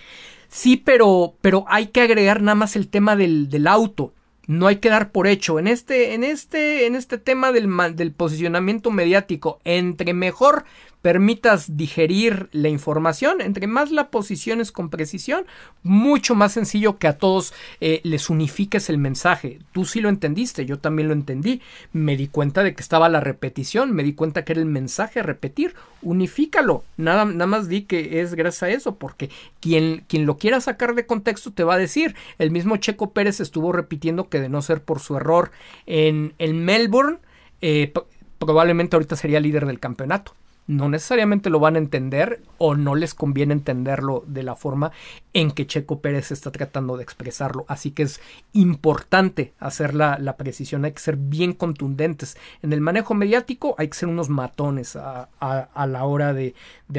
sí, 0.50 0.78
pero, 0.78 1.36
pero 1.42 1.66
hay 1.68 1.88
que 1.88 2.02
agregar 2.02 2.42
nada 2.42 2.56
más 2.56 2.76
el 2.76 2.88
tema 2.88 3.16
del, 3.16 3.50
del 3.50 3.68
auto. 3.68 4.14
No 4.46 4.68
hay 4.68 4.78
que 4.78 4.90
dar 4.90 5.12
por 5.12 5.28
hecho. 5.28 5.58
En 5.58 5.68
este, 5.68 6.14
en 6.16 6.24
este, 6.24 6.86
en 6.86 6.96
este 6.96 7.18
tema 7.18 7.52
del, 7.52 7.70
del 7.96 8.12
posicionamiento 8.12 8.92
mediático, 8.92 9.60
entre 9.64 10.14
mejor 10.14 10.66
permitas 11.04 11.76
digerir 11.76 12.48
la 12.54 12.70
información, 12.70 13.42
entre 13.42 13.68
más 13.68 13.92
la 13.92 14.10
posiciones 14.10 14.72
con 14.72 14.90
precisión, 14.90 15.46
mucho 15.84 16.34
más 16.34 16.54
sencillo 16.54 16.98
que 16.98 17.10
a 17.10 17.18
todos 17.18 17.54
eh, 17.82 18.00
les 18.06 18.30
unifiques 18.30 18.90
el 18.90 18.98
mensaje. 18.98 19.60
Tú 19.74 19.84
sí 19.84 20.00
lo 20.00 20.08
entendiste, 20.08 20.66
yo 20.66 20.80
también 20.80 21.10
lo 21.10 21.14
entendí. 21.14 21.62
Me 21.92 22.16
di 22.16 22.30
cuenta 22.30 22.64
de 22.64 22.74
que 22.74 22.82
estaba 22.82 23.10
la 23.10 23.20
repetición, 23.20 23.92
me 23.92 24.02
di 24.02 24.14
cuenta 24.14 24.46
que 24.46 24.54
era 24.54 24.62
el 24.62 24.66
mensaje 24.66 25.20
a 25.20 25.24
repetir. 25.24 25.76
Unifícalo. 26.02 26.86
Nada, 26.96 27.26
nada 27.26 27.48
más 27.48 27.68
di 27.68 27.82
que 27.82 28.22
es 28.22 28.34
gracias 28.34 28.64
a 28.64 28.70
eso, 28.70 28.96
porque 28.96 29.30
quien, 29.60 30.06
quien 30.08 30.26
lo 30.26 30.38
quiera 30.38 30.62
sacar 30.62 30.96
de 30.96 31.06
contexto 31.06 31.52
te 31.52 31.66
va 31.66 31.74
a 31.74 31.80
decir. 31.80 32.16
El 32.40 32.50
mismo 32.50 32.78
Checo 32.78 33.12
Pérez 33.12 33.42
estuvo 33.42 33.74
repitiendo 33.74 34.30
que 34.30 34.40
de 34.40 34.48
no 34.48 34.62
ser 34.62 34.82
por 34.82 35.02
su 35.02 35.18
error 35.18 35.52
en, 35.86 36.34
en 36.38 36.64
Melbourne, 36.64 37.18
eh, 37.60 37.92
probablemente 38.40 38.96
ahorita 38.96 39.18
sería 39.18 39.42
líder 39.42 39.66
del 39.66 39.82
campeonato. 39.82 40.34
No 40.66 40.88
necesariamente 40.90 41.50
lo 41.50 41.60
van 41.60 41.76
a 41.76 41.80
entender 41.80 42.42
o 42.58 42.76
no 42.76 42.96
les 42.96 43.14
conviene 43.14 43.54
entenderlo 43.54 44.24
de 44.28 44.44
la 44.44 44.56
forma 44.56 44.92
en 45.34 45.52
que 45.52 45.68
Checo 45.68 46.00
Pérez 46.00 46.32
está 46.32 46.52
tratando 46.52 46.96
de 46.98 47.04
expresarlo. 47.04 47.66
Así 47.68 47.92
que 47.92 48.04
es 48.04 48.22
importante 48.54 49.54
hacer 49.60 49.94
la, 49.94 50.38
precisión, 50.38 50.86
hay 50.86 50.94
que 50.94 51.00
ser 51.00 51.18
bien 51.18 51.54
contundentes. 51.54 52.38
En 52.62 52.72
el 52.72 52.82
manejo 52.82 53.14
mediático 53.14 53.76
hay 53.78 53.90
que 53.90 53.98
ser 53.98 54.10
unos 54.10 54.30
matones 54.30 54.96
a, 54.96 55.30
la 55.40 56.04
hora 56.06 56.34
de 56.34 56.54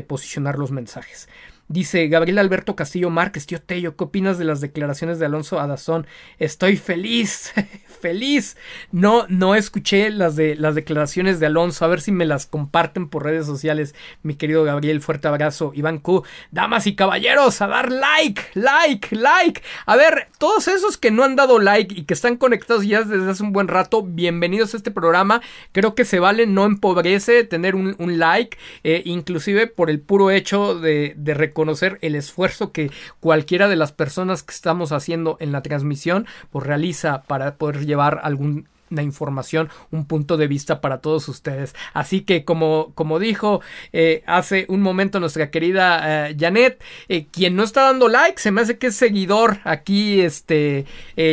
posicionar 0.07 0.59
los 0.59 0.70
mensajes. 0.70 1.28
Dice 1.69 2.09
Gabriel 2.09 2.39
Alberto 2.39 2.77
Castillo 2.77 3.09
Márquez, 3.09 3.47
tío 3.47 3.59
Tello, 3.59 3.97
¿qué 3.97 4.05
opinas 4.05 4.36
de 4.36 4.45
las 4.45 4.61
declaraciones 4.61 5.19
de 5.19 5.24
Alonso 5.24 5.59
Adazón? 5.59 6.07
Estoy 6.39 6.77
feliz, 6.77 7.55
feliz. 8.03 8.59
No, 8.93 9.24
no 9.31 9.55
escuché 9.55 10.11
las 10.11 10.36
de 10.36 10.57
las 10.57 10.74
declaraciones 10.74 11.41
de 11.41 11.47
Alonso, 11.47 11.82
a 11.82 11.89
ver 11.89 12.03
si 12.03 12.12
me 12.12 12.27
las 12.27 12.45
comparten 12.45 13.09
por 13.09 13.24
redes 13.24 13.47
sociales, 13.47 13.95
mi 14.23 14.35
querido 14.35 14.62
Gabriel, 14.65 15.01
fuerte 15.01 15.27
abrazo. 15.27 15.73
Iván 15.74 16.01
Q, 16.01 16.23
damas 16.51 16.86
y 16.86 16.97
caballeros, 16.97 17.62
a 17.62 17.66
dar 17.66 17.91
like, 17.91 18.43
like, 18.53 19.16
like. 19.16 19.62
A 19.86 19.97
ver, 19.97 20.28
todos 20.36 20.69
esos 20.69 20.99
que 20.99 21.11
no 21.11 21.24
han 21.24 21.35
dado 21.35 21.59
like 21.59 21.99
y 21.99 22.05
que 22.05 22.12
están 22.12 22.36
conectados 22.36 22.86
ya 22.86 23.05
desde 23.05 23.31
hace 23.31 23.43
un 23.43 23.55
buen 23.55 23.69
rato, 23.69 24.03
bienvenidos 24.03 24.74
a 24.74 24.77
este 24.77 24.91
programa. 24.91 25.41
Creo 25.73 25.95
que 25.95 26.05
se 26.05 26.20
vale, 26.20 26.47
no 26.47 26.66
empobrece 26.66 27.43
tener 27.45 27.74
un, 27.74 27.97
like, 28.19 28.59
eh, 28.82 29.01
inclusive 29.07 29.66
por 29.66 29.89
el 29.89 30.01
puro 30.01 30.31
hecho 30.31 30.78
de, 30.78 31.15
de 31.16 31.32
conocer 31.55 31.98
el 32.02 32.14
esfuerzo 32.14 32.70
que 32.70 32.90
cualquiera 33.20 33.68
de 33.68 33.76
las 33.76 33.93
personas 33.93 34.43
que 34.43 34.52
estamos 34.52 34.93
haciendo 34.93 35.39
en 35.40 35.52
la 35.52 35.62
transmisión 35.62 36.26
pues 36.51 36.66
realiza 36.66 37.22
para 37.22 37.55
poder 37.56 37.86
llevar 37.86 38.20
algún 38.22 38.68
información, 39.02 39.70
un 39.90 40.06
punto 40.06 40.36
de 40.36 40.47
vista 40.47 40.81
para 40.81 40.98
todos 40.98 41.28
ustedes. 41.28 41.74
Así 41.93 42.22
que 42.22 42.44
como, 42.44 42.93
como 42.94 43.18
dijo 43.18 43.60
eh, 43.93 44.22
hace 44.26 44.66
un 44.68 44.82
momento 44.82 45.20
nuestra 45.20 45.51
querida 45.51 46.28
eh, 46.28 46.36
Janet, 46.39 46.82
eh, 47.09 47.26
quien 47.31 47.56
no 47.56 47.64
está 47.64 47.82
dando 47.82 48.09
like, 48.09 48.40
se 48.40 48.51
me 48.51 48.60
hace 48.60 48.78
que 48.78 48.89
es 48.89 48.97
seguidor 48.97 49.59
aquí, 49.64 50.20
este 50.20 50.86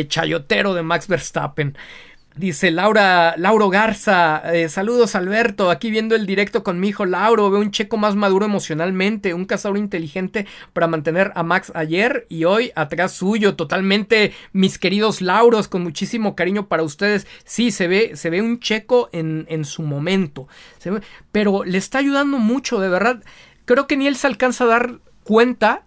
chayotero 0.08 0.74
de 0.74 0.82
Max 0.82 1.08
Verstappen. 1.08 1.76
Dice 2.34 2.70
Laura, 2.70 3.34
Lauro 3.36 3.68
Garza, 3.68 4.42
eh, 4.54 4.70
saludos 4.70 5.14
Alberto, 5.14 5.70
aquí 5.70 5.90
viendo 5.90 6.14
el 6.14 6.24
directo 6.24 6.62
con 6.62 6.80
mi 6.80 6.88
hijo 6.88 7.04
Lauro, 7.04 7.50
veo 7.50 7.60
un 7.60 7.70
checo 7.70 7.98
más 7.98 8.16
maduro 8.16 8.46
emocionalmente, 8.46 9.34
un 9.34 9.44
cazador 9.44 9.76
inteligente 9.76 10.46
para 10.72 10.86
mantener 10.86 11.32
a 11.34 11.42
Max 11.42 11.70
ayer 11.74 12.26
y 12.30 12.44
hoy 12.44 12.72
atrás 12.74 13.12
suyo, 13.12 13.54
totalmente 13.54 14.32
mis 14.54 14.78
queridos 14.78 15.20
Lauros, 15.20 15.68
con 15.68 15.82
muchísimo 15.82 16.34
cariño 16.34 16.68
para 16.68 16.82
ustedes, 16.82 17.26
sí, 17.44 17.70
se 17.70 17.86
ve, 17.86 18.12
se 18.16 18.30
ve 18.30 18.40
un 18.40 18.60
checo 18.60 19.10
en, 19.12 19.44
en 19.50 19.66
su 19.66 19.82
momento, 19.82 20.48
pero 21.32 21.64
le 21.64 21.76
está 21.76 21.98
ayudando 21.98 22.38
mucho, 22.38 22.80
de 22.80 22.88
verdad, 22.88 23.22
creo 23.66 23.86
que 23.86 23.98
ni 23.98 24.06
él 24.06 24.16
se 24.16 24.26
alcanza 24.26 24.64
a 24.64 24.68
dar 24.68 25.00
cuenta, 25.22 25.84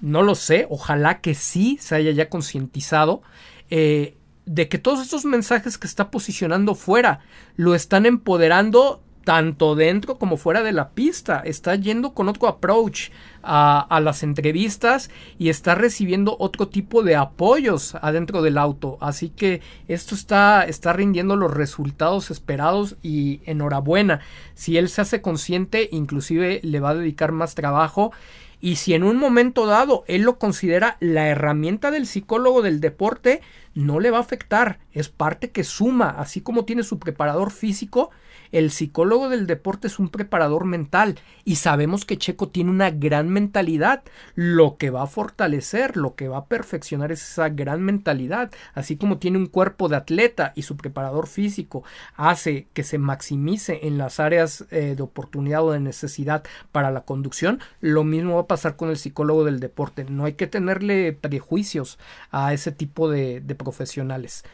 no 0.00 0.22
lo 0.22 0.34
sé, 0.34 0.66
ojalá 0.70 1.20
que 1.20 1.36
sí 1.36 1.78
se 1.80 1.94
haya 1.94 2.10
ya 2.10 2.28
concientizado, 2.28 3.22
eh, 3.70 4.17
de 4.48 4.68
que 4.68 4.78
todos 4.78 5.00
estos 5.00 5.24
mensajes 5.24 5.78
que 5.78 5.86
está 5.86 6.10
posicionando 6.10 6.74
fuera 6.74 7.20
lo 7.56 7.74
están 7.74 8.06
empoderando 8.06 9.02
tanto 9.28 9.74
dentro 9.74 10.16
como 10.16 10.38
fuera 10.38 10.62
de 10.62 10.72
la 10.72 10.88
pista. 10.88 11.42
Está 11.44 11.74
yendo 11.74 12.14
con 12.14 12.30
otro 12.30 12.48
approach 12.48 13.10
a, 13.42 14.00
las 14.02 14.22
entrevistas 14.22 15.10
y 15.38 15.50
está 15.50 15.74
recibiendo 15.74 16.34
otro 16.38 16.68
tipo 16.68 17.02
de 17.02 17.14
apoyos 17.14 17.94
adentro 17.96 18.40
del 18.40 18.56
auto. 18.56 18.96
Así 19.02 19.28
que 19.28 19.60
esto 19.86 20.14
está, 20.14 20.64
está 20.64 20.94
rindiendo 20.94 21.36
los 21.36 21.52
resultados 21.52 22.30
esperados 22.30 22.96
y 23.02 23.42
enhorabuena. 23.44 24.20
Si 24.54 24.78
él 24.78 24.88
se 24.88 25.02
hace 25.02 25.20
consciente, 25.20 25.90
inclusive 25.92 26.60
le 26.62 26.80
va 26.80 26.90
a 26.90 26.94
dedicar 26.94 27.32
más 27.32 27.54
trabajo 27.54 28.12
y 28.60 28.76
si 28.76 28.94
en 28.94 29.04
un 29.04 29.16
momento 29.16 29.66
dado 29.66 30.04
él 30.08 30.22
lo 30.22 30.38
considera 30.38 30.96
la 31.00 31.28
herramienta 31.28 31.90
del 31.90 32.06
psicólogo 32.06 32.62
del 32.62 32.80
deporte, 32.80 33.40
no 33.74 34.00
le 34.00 34.10
va 34.10 34.18
a 34.18 34.22
afectar, 34.22 34.78
es 34.92 35.08
parte 35.08 35.50
que 35.50 35.64
suma, 35.64 36.10
así 36.10 36.40
como 36.40 36.64
tiene 36.64 36.82
su 36.82 36.98
preparador 36.98 37.50
físico, 37.50 38.10
el 38.52 38.70
psicólogo 38.70 39.28
del 39.28 39.46
deporte 39.46 39.86
es 39.86 39.98
un 39.98 40.08
preparador 40.08 40.64
mental 40.64 41.18
y 41.44 41.56
sabemos 41.56 42.04
que 42.04 42.18
Checo 42.18 42.48
tiene 42.48 42.70
una 42.70 42.90
gran 42.90 43.28
mentalidad. 43.28 44.02
Lo 44.34 44.76
que 44.76 44.90
va 44.90 45.02
a 45.02 45.06
fortalecer, 45.06 45.96
lo 45.96 46.14
que 46.14 46.28
va 46.28 46.38
a 46.38 46.46
perfeccionar 46.46 47.12
es 47.12 47.22
esa 47.22 47.48
gran 47.48 47.82
mentalidad. 47.82 48.50
Así 48.74 48.96
como 48.96 49.18
tiene 49.18 49.38
un 49.38 49.46
cuerpo 49.46 49.88
de 49.88 49.96
atleta 49.96 50.52
y 50.54 50.62
su 50.62 50.76
preparador 50.76 51.26
físico 51.26 51.84
hace 52.16 52.68
que 52.72 52.84
se 52.84 52.98
maximice 52.98 53.86
en 53.86 53.98
las 53.98 54.20
áreas 54.20 54.64
eh, 54.70 54.94
de 54.96 55.02
oportunidad 55.02 55.64
o 55.64 55.72
de 55.72 55.80
necesidad 55.80 56.44
para 56.72 56.90
la 56.90 57.02
conducción, 57.02 57.60
lo 57.80 58.04
mismo 58.04 58.36
va 58.36 58.42
a 58.42 58.46
pasar 58.46 58.76
con 58.76 58.90
el 58.90 58.96
psicólogo 58.96 59.44
del 59.44 59.60
deporte. 59.60 60.04
No 60.04 60.24
hay 60.24 60.34
que 60.34 60.46
tenerle 60.46 61.12
prejuicios 61.12 61.98
a 62.30 62.52
ese 62.52 62.72
tipo 62.72 63.10
de, 63.10 63.40
de 63.40 63.54
profesionales. 63.54 64.44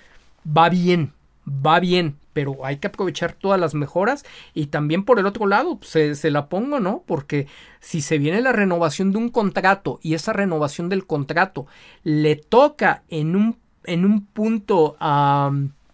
Va 0.46 0.68
bien, 0.68 1.12
va 1.46 1.80
bien, 1.80 2.18
pero 2.34 2.66
hay 2.66 2.76
que 2.76 2.88
aprovechar 2.88 3.32
todas 3.32 3.58
las 3.58 3.72
mejoras 3.72 4.26
y 4.52 4.66
también 4.66 5.04
por 5.04 5.18
el 5.18 5.26
otro 5.26 5.46
lado 5.46 5.78
se, 5.80 6.14
se, 6.14 6.30
la 6.30 6.48
pongo, 6.48 6.80
¿no? 6.80 7.02
Porque 7.06 7.46
si 7.80 8.02
se 8.02 8.18
viene 8.18 8.42
la 8.42 8.52
renovación 8.52 9.12
de 9.12 9.18
un 9.18 9.30
contrato 9.30 10.00
y 10.02 10.12
esa 10.12 10.34
renovación 10.34 10.90
del 10.90 11.06
contrato 11.06 11.66
le 12.02 12.36
toca 12.36 13.04
en 13.08 13.36
un, 13.36 13.56
en 13.84 14.04
un 14.04 14.26
punto 14.26 14.96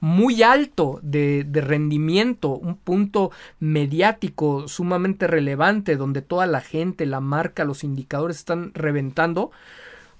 muy 0.01 0.43
alto 0.43 0.99
de, 1.03 1.45
de, 1.45 1.61
rendimiento, 1.61 2.51
un 2.57 2.77
punto 2.77 3.31
mediático 3.61 4.67
sumamente 4.67 5.27
relevante 5.27 5.97
donde 5.97 6.23
toda 6.23 6.47
la 6.47 6.63
gente, 6.63 7.05
la 7.05 7.21
marca, 7.21 7.65
los 7.65 7.85
indicadores 7.85 8.39
están 8.39 8.73
reventando, 8.73 9.51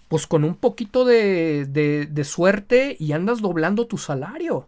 pues 0.09 0.27
con 0.27 0.45
un 0.45 0.55
poquito 0.55 1.07
de, 1.07 1.65
de, 1.67 2.07
de 2.07 2.25
suerte 2.25 2.97
y 3.01 3.13
andas 3.13 3.41
doblando 3.41 3.87
tu 3.87 3.97
salario 3.97 4.67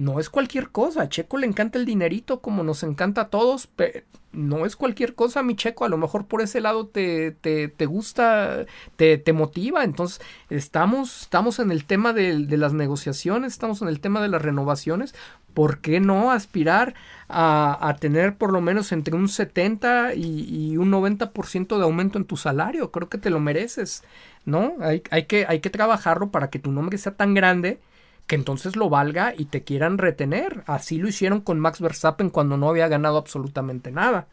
no 0.00 0.18
es 0.18 0.30
cualquier 0.30 0.70
cosa. 0.70 1.02
A 1.02 1.08
Checo 1.08 1.36
le 1.36 1.46
encanta 1.46 1.78
el 1.78 1.84
dinerito 1.84 2.40
como 2.40 2.62
nos 2.62 2.82
encanta 2.82 3.22
a 3.22 3.28
todos, 3.28 3.66
pero 3.66 4.00
no 4.32 4.64
es 4.64 4.74
cualquier 4.74 5.14
cosa, 5.14 5.42
mi 5.42 5.54
Checo. 5.56 5.84
A 5.84 5.90
lo 5.90 5.98
mejor 5.98 6.26
por 6.26 6.40
ese 6.40 6.62
lado 6.62 6.86
te, 6.86 7.32
te, 7.32 7.68
te 7.68 7.84
gusta, 7.84 8.64
te, 8.96 9.18
te, 9.18 9.32
motiva. 9.34 9.84
Entonces, 9.84 10.22
estamos, 10.48 11.22
estamos 11.22 11.58
en 11.58 11.70
el 11.70 11.84
tema 11.84 12.14
de, 12.14 12.32
las 12.56 12.72
negociaciones, 12.72 13.52
estamos 13.52 13.82
en 13.82 13.88
el 13.88 14.00
tema 14.00 14.22
de 14.22 14.28
las 14.28 14.40
renovaciones. 14.40 15.14
¿Por 15.52 15.80
qué 15.80 16.00
no 16.00 16.30
aspirar 16.30 16.94
a, 17.28 17.86
a 17.86 17.96
tener 17.96 18.36
por 18.36 18.52
lo 18.52 18.62
menos 18.62 18.92
entre 18.92 19.14
un 19.14 19.28
70 19.28 20.14
y, 20.14 20.70
y 20.72 20.76
un 20.78 20.90
90% 20.90 21.76
de 21.76 21.84
aumento 21.84 22.16
en 22.16 22.24
tu 22.24 22.38
salario? 22.38 22.90
Creo 22.90 23.10
que 23.10 23.18
te 23.18 23.28
lo 23.28 23.40
mereces, 23.40 24.02
¿no? 24.46 24.76
Hay, 24.80 25.02
hay, 25.10 25.26
que, 25.26 25.44
hay 25.46 25.60
que 25.60 25.68
trabajarlo 25.68 26.30
para 26.30 26.48
que 26.48 26.58
tu 26.58 26.72
nombre 26.72 26.96
sea 26.96 27.12
tan 27.12 27.34
grande 27.34 27.80
que 28.30 28.36
entonces 28.36 28.76
lo 28.76 28.88
valga 28.88 29.34
y 29.36 29.46
te 29.46 29.64
quieran 29.64 29.98
retener. 29.98 30.62
Así 30.68 30.98
lo 30.98 31.08
hicieron 31.08 31.40
con 31.40 31.58
Max 31.58 31.80
Verstappen 31.80 32.30
cuando 32.30 32.56
no 32.56 32.68
había 32.68 32.86
ganado 32.86 33.18
absolutamente 33.18 33.90
nada. 33.90 34.28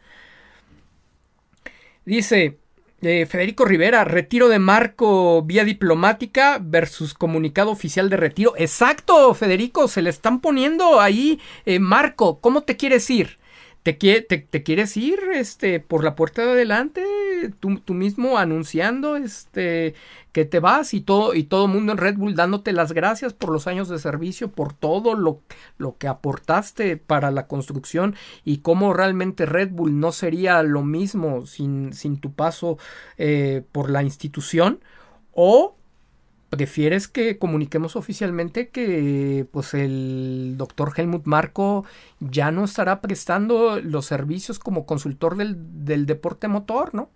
Dice 2.04 2.60
eh, 3.02 3.26
Federico 3.26 3.64
Rivera, 3.64 4.04
retiro 4.04 4.48
de 4.48 4.60
Marco 4.60 5.42
vía 5.42 5.64
diplomática 5.64 6.60
versus 6.62 7.12
comunicado 7.12 7.72
oficial 7.72 8.08
de 8.08 8.18
retiro. 8.18 8.52
Exacto, 8.56 9.34
Federico, 9.34 9.88
se 9.88 10.00
le 10.00 10.10
están 10.10 10.40
poniendo 10.40 11.00
ahí, 11.00 11.40
eh, 11.66 11.80
Marco, 11.80 12.38
¿cómo 12.40 12.62
te 12.62 12.76
quieres 12.76 13.10
ir? 13.10 13.40
¿Te, 13.82 13.94
te, 13.94 14.62
quieres 14.62 14.96
ir 14.98 15.18
este, 15.34 15.80
por 15.80 16.04
la 16.04 16.14
puerta 16.14 16.44
de 16.44 16.50
adelante? 16.50 17.02
Tú, 17.58 17.78
tú, 17.80 17.94
mismo 17.94 18.36
anunciando 18.36 19.16
este, 19.16 19.94
que 20.32 20.44
te 20.44 20.60
vas 20.60 20.92
y 20.92 21.00
todo 21.00 21.34
y 21.34 21.44
todo 21.44 21.68
mundo 21.68 21.92
en 21.92 21.98
Red 21.98 22.16
Bull 22.16 22.34
dándote 22.34 22.72
las 22.72 22.92
gracias 22.92 23.32
por 23.32 23.50
los 23.50 23.66
años 23.66 23.88
de 23.88 23.98
servicio, 23.98 24.50
por 24.50 24.74
todo 24.74 25.14
lo, 25.14 25.40
lo 25.78 25.96
que 25.96 26.06
aportaste 26.06 26.98
para 26.98 27.30
la 27.30 27.46
construcción 27.46 28.14
y 28.44 28.58
cómo 28.58 28.92
realmente 28.92 29.46
Red 29.46 29.70
Bull 29.70 29.98
no 29.98 30.12
sería 30.12 30.62
lo 30.62 30.82
mismo 30.82 31.46
sin, 31.46 31.94
sin 31.94 32.20
tu 32.20 32.32
paso 32.32 32.76
eh, 33.16 33.62
por 33.72 33.88
la 33.88 34.02
institución 34.02 34.80
o 35.32 35.77
prefieres 36.50 37.08
que 37.08 37.38
comuniquemos 37.38 37.96
oficialmente 37.96 38.68
que 38.68 39.46
pues 39.52 39.74
el 39.74 40.54
doctor 40.56 40.92
Helmut 40.96 41.26
Marco 41.26 41.84
ya 42.20 42.50
no 42.50 42.64
estará 42.64 43.00
prestando 43.00 43.80
los 43.80 44.06
servicios 44.06 44.58
como 44.58 44.86
consultor 44.86 45.36
del, 45.36 45.56
del, 45.84 46.06
deporte 46.06 46.48
motor, 46.48 46.94
¿no? 46.94 47.10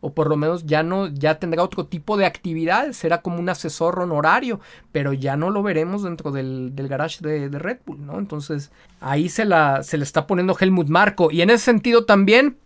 O 0.00 0.12
por 0.12 0.28
lo 0.28 0.36
menos 0.36 0.66
ya 0.66 0.82
no, 0.82 1.06
ya 1.06 1.38
tendrá 1.38 1.62
otro 1.62 1.86
tipo 1.86 2.16
de 2.16 2.26
actividades, 2.26 2.96
será 2.96 3.22
como 3.22 3.38
un 3.38 3.48
asesor 3.48 4.00
honorario, 4.00 4.60
pero 4.90 5.12
ya 5.12 5.36
no 5.36 5.48
lo 5.48 5.62
veremos 5.62 6.02
dentro 6.02 6.32
del, 6.32 6.74
del 6.74 6.88
garage 6.88 7.18
de, 7.22 7.48
de, 7.48 7.58
Red 7.58 7.78
Bull, 7.86 8.04
¿no? 8.04 8.18
Entonces 8.18 8.72
ahí 9.00 9.28
se 9.28 9.44
la, 9.44 9.82
se 9.82 9.96
le 9.96 10.04
está 10.04 10.26
poniendo 10.26 10.56
Helmut 10.58 10.88
Marco. 10.88 11.30
Y 11.30 11.40
en 11.40 11.50
ese 11.50 11.64
sentido 11.64 12.04
también, 12.04 12.56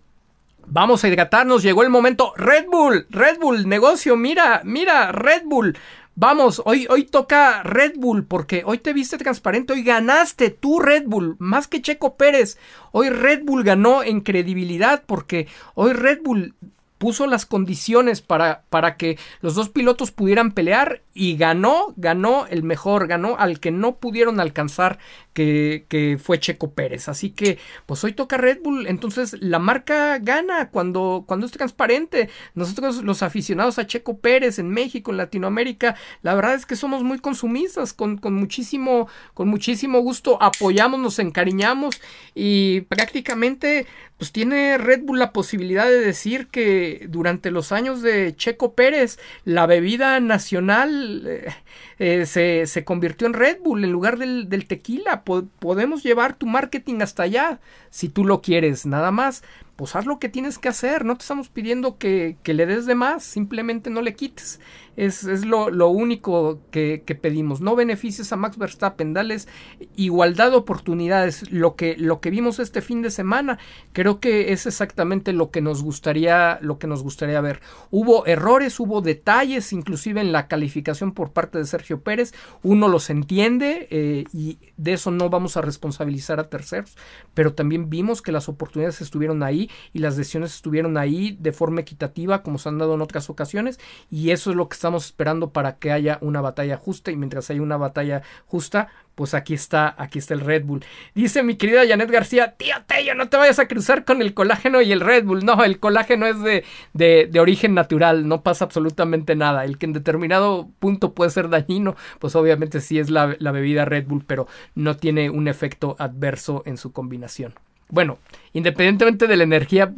Vamos 0.69 1.05
a 1.05 1.09
hidratarnos, 1.09 1.63
llegó 1.63 1.85
el 1.85 1.91
momento. 1.91 2.33
Red 2.37 2.67
Bull, 2.67 3.07
Red 3.09 3.39
Bull, 3.39 3.69
negocio, 3.69 4.17
mira, 4.17 4.63
mira, 4.65 5.13
Red 5.13 5.43
Bull. 5.45 5.79
Vamos, 6.17 6.61
hoy, 6.65 6.87
hoy 6.91 7.05
toca 7.05 7.63
Red 7.63 7.93
Bull 7.97 8.25
porque 8.25 8.63
hoy 8.65 8.79
te 8.79 8.93
viste 8.93 9.17
transparente, 9.17 9.75
hoy 9.75 9.83
ganaste 9.83 10.51
tú 10.51 10.81
Red 10.81 11.05
Bull, 11.07 11.37
más 11.39 11.69
que 11.69 11.83
Checo 11.83 12.17
Pérez. 12.17 12.59
Hoy 12.91 13.11
Red 13.11 13.45
Bull 13.45 13.63
ganó 13.63 14.03
en 14.03 14.23
credibilidad 14.23 15.05
porque 15.07 15.47
hoy 15.75 15.93
Red 15.93 16.23
Bull 16.23 16.55
puso 16.99 17.27
las 17.27 17.47
condiciones 17.47 18.23
para, 18.23 18.63
para 18.71 18.97
que 18.97 19.19
los 19.41 19.55
dos 19.55 19.69
pilotos 19.69 20.11
pudieran 20.11 20.53
pelear 20.53 21.03
y 21.13 21.37
ganó, 21.37 21.95
ganó 21.97 22.47
el 22.47 22.63
mejor, 22.63 23.07
ganó 23.07 23.37
al 23.39 23.61
que 23.61 23.71
no 23.71 23.97
pudieron 23.97 24.41
alcanzar 24.41 24.99
que, 25.33 26.19
fue 26.23 26.41
Checo 26.41 26.73
Pérez. 26.73 27.09
Así 27.09 27.31
que, 27.31 27.59
pues 27.85 28.03
hoy 28.05 28.13
toca 28.13 28.37
Red 28.37 28.61
Bull, 28.63 28.87
entonces 28.87 29.37
la 29.41 29.59
marca 29.59 30.19
gana 30.19 30.71
cuando, 30.71 31.25
cuando 31.27 31.47
es 31.47 31.53
transparente. 31.53 32.31
Nosotros 32.55 33.03
los 33.03 33.23
aficionados 33.23 33.79
a 33.79 33.87
Checo 33.87 34.19
Pérez 34.19 34.59
en 34.59 34.71
México, 34.71 35.11
en 35.11 35.19
Latinoamérica, 35.19 35.97
la 36.23 36.35
verdad 36.35 36.55
es 36.55 36.67
que 36.67 36.77
somos 36.77 37.03
muy 37.03 37.19
consumistas, 37.19 37.93
con, 37.93 38.17
con 38.17 38.35
muchísimo, 38.35 39.09
con 39.35 39.49
muchísimo 39.49 40.01
gusto 40.01 40.39
apoyamos, 40.43 41.01
nos 41.01 41.19
encariñamos 41.19 42.01
y 42.35 42.83
prácticamente 42.83 43.87
pues 44.19 44.33
tiene 44.33 44.79
Red 44.79 45.03
Bull 45.03 45.19
la 45.19 45.33
posibilidad 45.33 45.87
de 45.87 46.01
decir 46.01 46.47
que 46.49 47.07
durante 47.11 47.51
los 47.51 47.71
años 47.71 48.01
de 48.01 48.35
Checo 48.35 48.75
Pérez 48.75 49.19
la 49.45 49.67
bebida 49.67 50.19
nacional 50.21 51.25
eh, 51.27 51.55
eh, 51.99 52.27
se, 52.27 52.67
se, 52.67 52.85
convirtió 52.85 53.27
en 53.27 53.35
Red 53.35 53.59
Bull 53.63 53.85
en 53.85 53.93
lugar 53.93 54.19
del, 54.19 54.67
tequila. 54.67 55.23
podemos 55.23 56.03
llevar 56.03 56.35
tu 56.35 56.47
marketing 56.47 57.03
hasta 57.03 57.25
allá 57.25 57.61
si 57.91 58.09
tú 58.09 58.25
lo 58.25 58.41
quieres, 58.41 58.87
nada 58.87 59.11
más. 59.11 59.43
Pues 59.77 59.95
haz 59.95 60.07
lo 60.07 60.19
que 60.19 60.31
tienes 60.31 60.59
que 60.59 60.71
hacer, 60.71 61.05
no 61.05 61.17
te 61.17 61.23
estamos 61.23 61.51
pidiendo 61.51 61.99
que, 61.99 62.39
que 62.43 62.55
le 62.55 62.65
des 62.65 62.87
de 62.87 62.95
más, 62.95 63.23
simplemente 63.23 63.91
no 63.91 64.01
le 64.01 64.15
quites. 64.15 64.59
Es, 64.97 65.25
es 65.25 65.45
lo, 65.45 65.71
lo, 65.71 65.89
único 65.89 66.61
que, 66.71 67.03
que, 67.05 67.15
pedimos. 67.15 67.61
No 67.61 67.77
beneficies 67.77 68.33
a 68.33 68.37
Max 68.37 68.57
Verstappen, 68.57 69.13
dales 69.13 69.49
igualdad 69.97 70.51
de 70.51 70.57
oportunidades. 70.57 71.51
Lo 71.51 71.77
que, 71.77 71.97
lo 71.97 72.21
que 72.21 72.31
vimos 72.31 72.59
este 72.59 72.81
fin 72.81 73.03
de 73.03 73.11
semana, 73.11 73.59
creo 73.93 74.21
que 74.21 74.53
es 74.53 74.67
exactamente 74.67 75.33
lo 75.33 75.51
que 75.51 75.61
nos 75.61 75.83
gustaría, 75.83 76.59
lo 76.63 76.79
que 76.79 76.87
nos 76.87 77.03
gustaría 77.03 77.41
ver. 77.41 77.61
Hubo 77.91 78.27
errores, 78.27 78.79
hubo 78.81 79.01
detalles, 79.01 79.73
inclusive 79.73 80.21
en 80.21 80.33
la 80.33 80.49
calificación 80.49 81.13
por 81.13 81.33
parte 81.33 81.59
de 81.59 81.67
Sergio 81.67 82.01
Pérez. 82.01 82.33
Uno 82.63 82.89
los 82.89 83.11
entiende 83.11 83.89
eh, 83.91 84.25
y 84.33 84.59
de 84.77 84.95
eso 84.95 85.11
no 85.11 85.31
vamos 85.31 85.57
a 85.57 85.63
responsabilizar 85.63 86.41
a 86.41 86.49
terceros, 86.49 86.97
pero 87.35 87.55
también 87.55 87.91
vimos 87.91 88.23
que 88.23 88.33
las 88.33 88.49
oportunidades 88.49 89.01
estuvieron 89.01 89.43
ahí 89.43 89.71
y 89.93 89.99
las 89.99 90.17
decisiones 90.17 90.55
estuvieron 90.55 90.97
ahí 90.97 91.37
de 91.41 91.53
forma 91.53 91.81
equitativa, 91.81 92.43
como 92.43 92.59
se 92.59 92.69
han 92.69 92.79
dado 92.79 92.95
en 92.95 93.03
otras 93.03 93.31
ocasiones, 93.31 93.79
y 94.11 94.31
eso 94.31 94.51
es 94.51 94.57
lo 94.57 94.69
que 94.69 94.75
está 94.75 94.86
estamos 94.87 95.07
esperando 95.07 95.51
para 95.51 95.79
que 95.79 95.91
haya 95.91 96.19
una 96.21 96.41
batalla 96.41 96.77
justa 96.77 97.11
y 97.11 97.17
mientras 97.17 97.51
hay 97.51 97.59
una 97.59 97.77
batalla 97.77 98.23
justa, 98.47 98.87
pues 99.17 99.35
aquí 99.35 99.53
está, 99.53 99.97
aquí 99.99 100.21
está 100.21 100.35
el 100.35 100.43
Red 100.43 100.65
Bull. 100.65 100.85
Dice 101.13 101.43
mi 101.43 101.57
querida 101.57 101.85
Janet 101.89 102.09
García, 102.09 102.53
tío 102.53 102.77
Tello, 102.87 103.17
no 103.17 103.29
te 103.29 103.37
vayas 103.37 103.59
a 103.59 103.67
cruzar 103.67 104.05
con 104.05 104.23
el 104.23 104.33
colágeno 104.33 104.81
y 104.83 104.93
el 104.93 105.01
Red 105.01 105.25
Bull. 105.25 105.45
No, 105.45 105.65
el 105.65 105.81
colágeno 105.81 106.27
es 106.27 106.41
de, 106.41 106.63
de, 106.93 107.29
de, 107.29 107.41
origen 107.41 107.75
natural, 107.75 108.29
no 108.29 108.43
pasa 108.43 108.65
absolutamente 108.65 109.35
nada. 109.35 109.65
El 109.65 109.77
que 109.77 109.87
en 109.87 109.93
determinado 109.93 110.69
punto 110.79 111.15
puede 111.15 111.33
ser 111.33 111.49
dañino, 111.49 111.97
pues 112.21 112.37
obviamente 112.37 112.81
sí 112.81 113.01
es 113.01 113.11
la, 113.11 113.35
la 113.41 113.51
bebida 113.51 113.87
Red 113.87 114.07
Bull, 114.07 114.23
pero 114.25 114.47
no 114.77 114.97
tiene 114.97 115.31
un 115.31 115.49
efecto 115.49 115.97
adverso 115.99 116.63
en 116.65 116.77
su 116.77 116.93
combinación. 116.93 117.55
Bueno, 117.89 118.19
independientemente 118.53 119.27
de 119.27 119.37
la 119.37 119.45
energía, 119.45 119.93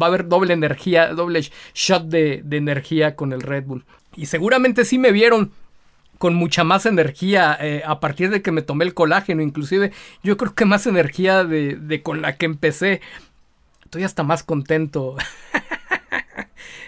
va 0.00 0.06
a 0.06 0.08
haber 0.08 0.28
doble 0.28 0.52
energía, 0.52 1.14
doble 1.14 1.42
shot 1.74 2.04
de, 2.04 2.42
energía 2.50 3.16
con 3.16 3.32
el 3.32 3.42
Red 3.42 3.64
Bull. 3.64 3.84
Y 4.16 4.26
seguramente 4.26 4.84
sí 4.84 4.98
me 4.98 5.12
vieron 5.12 5.52
con 6.18 6.34
mucha 6.34 6.64
más 6.64 6.86
energía 6.86 7.56
eh, 7.60 7.82
a 7.84 8.00
partir 8.00 8.30
de 8.30 8.40
que 8.40 8.52
me 8.52 8.62
tomé 8.62 8.84
el 8.84 8.94
colágeno, 8.94 9.42
inclusive 9.42 9.92
yo 10.22 10.36
creo 10.36 10.54
que 10.54 10.64
más 10.64 10.86
energía 10.86 11.44
de, 11.44 12.00
con 12.02 12.22
la 12.22 12.36
que 12.36 12.46
empecé. 12.46 13.00
Estoy 13.84 14.04
hasta 14.04 14.22
más 14.22 14.42
contento. 14.42 15.16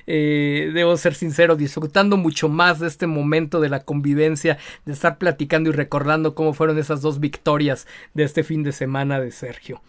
Eh, 0.08 0.70
debo 0.72 0.96
ser 0.96 1.16
sincero, 1.16 1.56
disfrutando 1.56 2.16
mucho 2.16 2.48
más 2.48 2.78
de 2.78 2.86
este 2.86 3.08
momento 3.08 3.60
de 3.60 3.68
la 3.68 3.82
convivencia, 3.82 4.56
de 4.84 4.92
estar 4.92 5.18
platicando 5.18 5.70
y 5.70 5.72
recordando 5.72 6.36
cómo 6.36 6.54
fueron 6.54 6.78
esas 6.78 7.02
dos 7.02 7.18
victorias 7.18 7.88
de 8.14 8.22
este 8.22 8.44
fin 8.44 8.62
de 8.62 8.70
semana 8.70 9.18
de 9.18 9.32
Sergio. 9.32 9.82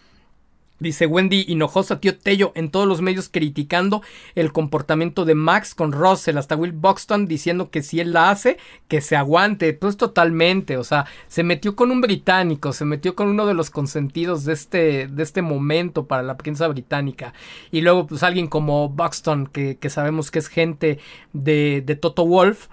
Dice 0.80 1.06
Wendy 1.06 1.44
Hinojosa, 1.48 1.98
tío 1.98 2.16
Tello, 2.16 2.52
en 2.54 2.70
todos 2.70 2.86
los 2.86 3.02
medios 3.02 3.28
criticando 3.28 4.00
el 4.36 4.52
comportamiento 4.52 5.24
de 5.24 5.34
Max 5.34 5.74
con 5.74 5.90
Russell, 5.90 6.38
hasta 6.38 6.54
Will 6.54 6.70
Buxton 6.70 7.26
diciendo 7.26 7.70
que 7.70 7.82
si 7.82 7.98
él 7.98 8.12
la 8.12 8.30
hace, 8.30 8.58
que 8.86 9.00
se 9.00 9.16
aguante, 9.16 9.72
pues 9.72 9.96
totalmente, 9.96 10.76
o 10.76 10.84
sea, 10.84 11.06
se 11.26 11.42
metió 11.42 11.74
con 11.74 11.90
un 11.90 12.00
británico, 12.00 12.72
se 12.72 12.84
metió 12.84 13.16
con 13.16 13.26
uno 13.26 13.44
de 13.46 13.54
los 13.54 13.70
consentidos 13.70 14.44
de 14.44 14.52
este, 14.52 15.08
de 15.08 15.22
este 15.24 15.42
momento 15.42 16.06
para 16.06 16.22
la 16.22 16.36
prensa 16.36 16.68
británica, 16.68 17.34
y 17.72 17.80
luego 17.80 18.06
pues 18.06 18.22
alguien 18.22 18.46
como 18.46 18.88
Buxton, 18.88 19.48
que, 19.48 19.78
que 19.78 19.90
sabemos 19.90 20.30
que 20.30 20.38
es 20.38 20.46
gente 20.46 21.00
de, 21.32 21.82
de 21.84 21.96
Toto 21.96 22.24
Wolf, 22.24 22.68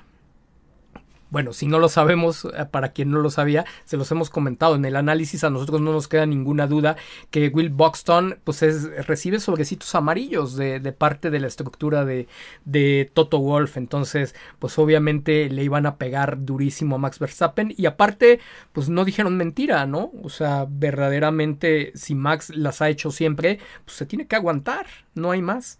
bueno, 1.30 1.54
si 1.54 1.68
no 1.68 1.80
lo 1.80 1.90
sabemos, 1.90 2.46
eh, 2.46 2.66
para 2.70 2.90
quien 2.90 3.12
no 3.12 3.20
lo 3.20 3.30
sabía, 3.30 3.66
se 3.86 3.98
los 3.98 4.12
hemos 4.12 4.30
comentado 4.30 4.76
en 4.76 4.86
el 4.86 4.96
análisis, 4.96 5.44
a 5.44 5.50
nosotros 5.50 5.82
no 5.82 5.92
nos 5.92 6.08
queda 6.08 6.26
ninguna 6.26 6.68
duda 6.68 6.96
que 7.32 7.50
Will 7.50 7.70
Buxton 7.70 8.40
pues 8.44 8.62
recibe 9.06 9.40
sobrecitos 9.40 9.94
amarillos 9.96 10.56
de, 10.56 10.80
parte 10.92 11.30
de 11.30 11.40
la 11.40 11.48
estructura 11.48 12.06
de, 12.06 12.28
de, 12.64 13.10
Toto 13.14 13.40
Wolf, 13.40 13.78
entonces 13.78 14.36
pues 14.60 14.78
obviamente 14.80 15.50
le 15.50 15.64
iban 15.64 15.86
a 15.86 15.98
pegar 15.98 16.46
durísimo 16.46 16.96
a 16.96 17.00
Max 17.00 17.20
Verstappen 17.20 17.74
y 17.76 17.86
aparte 17.86 18.40
pues 18.72 18.90
no 18.90 19.06
dijeron 19.06 19.38
mentira, 19.38 19.86
¿no? 19.86 20.12
O 20.24 20.30
sea, 20.30 20.66
verdaderamente 20.70 21.92
si 21.96 22.16
Max 22.16 22.50
las 22.56 22.82
ha 22.82 22.90
hecho 22.90 23.12
siempre, 23.12 23.60
pues 23.84 23.98
se 23.98 24.06
tiene 24.06 24.28
que 24.28 24.36
aguantar, 24.36 24.86
no 25.14 25.32
hay 25.32 25.42
más. 25.42 25.80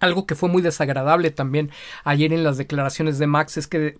Algo 0.00 0.26
que 0.26 0.34
fue 0.34 0.48
muy 0.48 0.62
desagradable 0.62 1.30
también 1.30 1.70
ayer 2.04 2.32
en 2.32 2.42
las 2.42 2.56
declaraciones 2.56 3.18
de 3.18 3.26
Max 3.26 3.56
es 3.56 3.66
que 3.66 3.98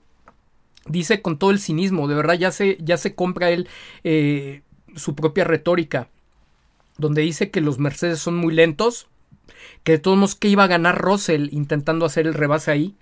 dice 0.87 1.23
con 1.23 1.39
todo 1.39 1.51
el 1.51 1.61
cinismo, 1.61 2.09
de 2.09 2.15
verdad 2.15 2.35
ya 2.35 2.51
se, 2.51 2.79
ya 2.81 2.97
se 2.97 3.15
compra 3.15 3.51
él 3.51 3.69
eh, 4.05 4.63
su 4.97 5.15
propia 5.15 5.45
retórica, 5.45 6.09
donde 6.99 7.23
dice 7.23 7.51
que 7.51 7.61
los 7.61 7.79
Mercedes 7.79 8.19
son 8.19 8.37
muy 8.37 8.55
lentos, 8.55 9.09
que 9.85 9.93
de 9.93 9.99
todos 9.99 10.17
modos 10.17 10.35
que 10.35 10.49
iba 10.49 10.65
a 10.65 10.69
ganar 10.69 11.01
Russell 11.01 11.49
intentando 11.53 12.07
hacer 12.07 12.27
el 12.27 12.35
rebase 12.35 12.71
ahí, 12.71 12.97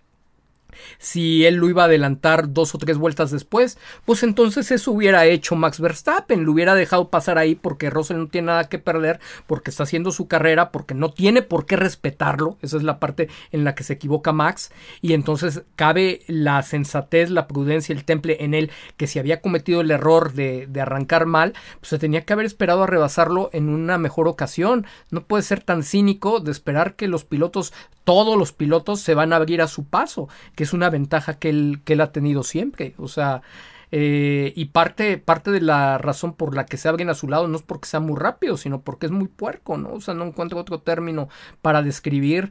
si 0.99 1.45
él 1.45 1.57
lo 1.57 1.69
iba 1.69 1.83
a 1.83 1.87
adelantar 1.87 2.53
dos 2.53 2.75
o 2.75 2.79
tres 2.79 2.99
vueltas 2.99 3.31
después, 3.31 3.79
pues 4.05 4.23
entonces 4.23 4.71
eso 4.71 4.93
hubiera 4.93 5.27
hecho 5.27 5.57
Max 5.57 5.81
Verstappen, 5.81 6.45
lo 6.45 6.53
hubiera 6.53 6.75
dejado 6.75 7.11
pasar 7.11 7.39
ahí 7.39 7.55
porque 7.55 7.91
Russell 7.91 8.19
no 8.19 8.29
tiene 8.29 8.47
nada 8.47 8.69
que 8.69 8.79
perder, 8.79 9.21
porque 9.47 9.71
está 9.71 9.85
haciendo 9.85 10.13
su 10.13 10.29
carrera, 10.29 10.71
porque 10.71 10.95
no 10.95 11.13
tiene 11.13 11.43
por 11.43 11.67
qué 11.67 11.77
respetarlo, 11.77 12.59
esa 12.63 12.77
es 12.77 12.83
la 12.83 12.99
parte 12.99 13.29
en 13.53 13.65
la 13.65 13.75
que 13.75 13.85
se 13.85 13.95
equivoca 13.95 14.33
Max, 14.33 14.71
y 15.01 15.13
entonces 15.13 15.63
cabe 15.77 16.21
la 16.27 16.63
sensatez, 16.63 17.31
la 17.31 17.47
prudencia, 17.47 17.95
el 17.95 18.05
temple 18.05 18.39
en 18.41 18.55
él, 18.55 18.71
que 18.97 19.07
si 19.07 19.19
había 19.19 19.41
cometido 19.41 19.81
el 19.81 19.91
error 19.91 20.33
de, 20.33 20.67
de 20.67 20.81
arrancar 20.81 21.27
mal, 21.27 21.55
pues 21.81 21.91
se 21.91 21.99
tenía 21.99 22.25
que 22.25 22.33
haber 22.33 22.47
esperado 22.47 22.83
a 22.83 22.87
rebasarlo 22.87 23.51
en 23.53 23.69
una 23.69 23.99
mejor 23.99 24.29
ocasión, 24.29 24.87
no 25.11 25.23
puede 25.25 25.43
ser 25.43 25.63
tan 25.63 25.83
cínico 25.83 26.41
de 26.41 26.51
esperar 26.51 26.95
que 26.95 27.09
los 27.09 27.25
pilotos, 27.25 27.73
todos 28.05 28.37
los 28.37 28.53
pilotos 28.53 29.01
se 29.01 29.15
van 29.15 29.33
a 29.33 29.37
abrir 29.37 29.63
a 29.63 29.69
su 29.69 29.85
paso, 29.85 30.29
que 30.55 30.67
es 30.69 30.73
una 30.75 30.91
ventaja 30.91 31.39
que 31.39 31.49
él, 31.51 31.81
que 31.85 31.95
él 31.95 32.01
ha 32.01 32.13
tenido 32.13 32.43
siempre. 32.43 32.95
O 32.99 33.09
sea, 33.09 33.43
eh, 33.91 34.53
y 34.55 34.67
parte, 34.67 35.19
parte 35.19 35.51
de 35.51 35.61
la 35.61 35.99
razón 35.99 36.35
por 36.35 36.55
la 36.55 36.67
que 36.67 36.77
se 36.77 36.89
abren 36.89 37.09
a 37.11 37.15
su 37.15 37.29
lado 37.29 37.49
no 37.49 37.57
es 37.57 37.63
porque 37.63 37.89
sea 37.89 38.01
muy 38.01 38.19
rápido, 38.19 38.57
sino 38.57 38.83
porque 38.83 39.07
es 39.07 39.13
muy 39.13 39.29
puerco, 39.29 39.79
¿no? 39.79 39.95
O 39.95 40.01
sea, 40.01 40.15
no 40.15 40.25
encuentro 40.25 40.59
otro 40.61 40.81
término 40.81 41.29
para 41.63 41.83
describir 41.83 42.51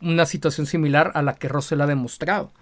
una 0.00 0.26
situación 0.26 0.66
similar 0.66 1.10
a 1.14 1.22
la 1.22 1.34
que 1.34 1.48
Russell 1.48 1.80
ha 1.80 1.86
demostrado. 1.86 2.52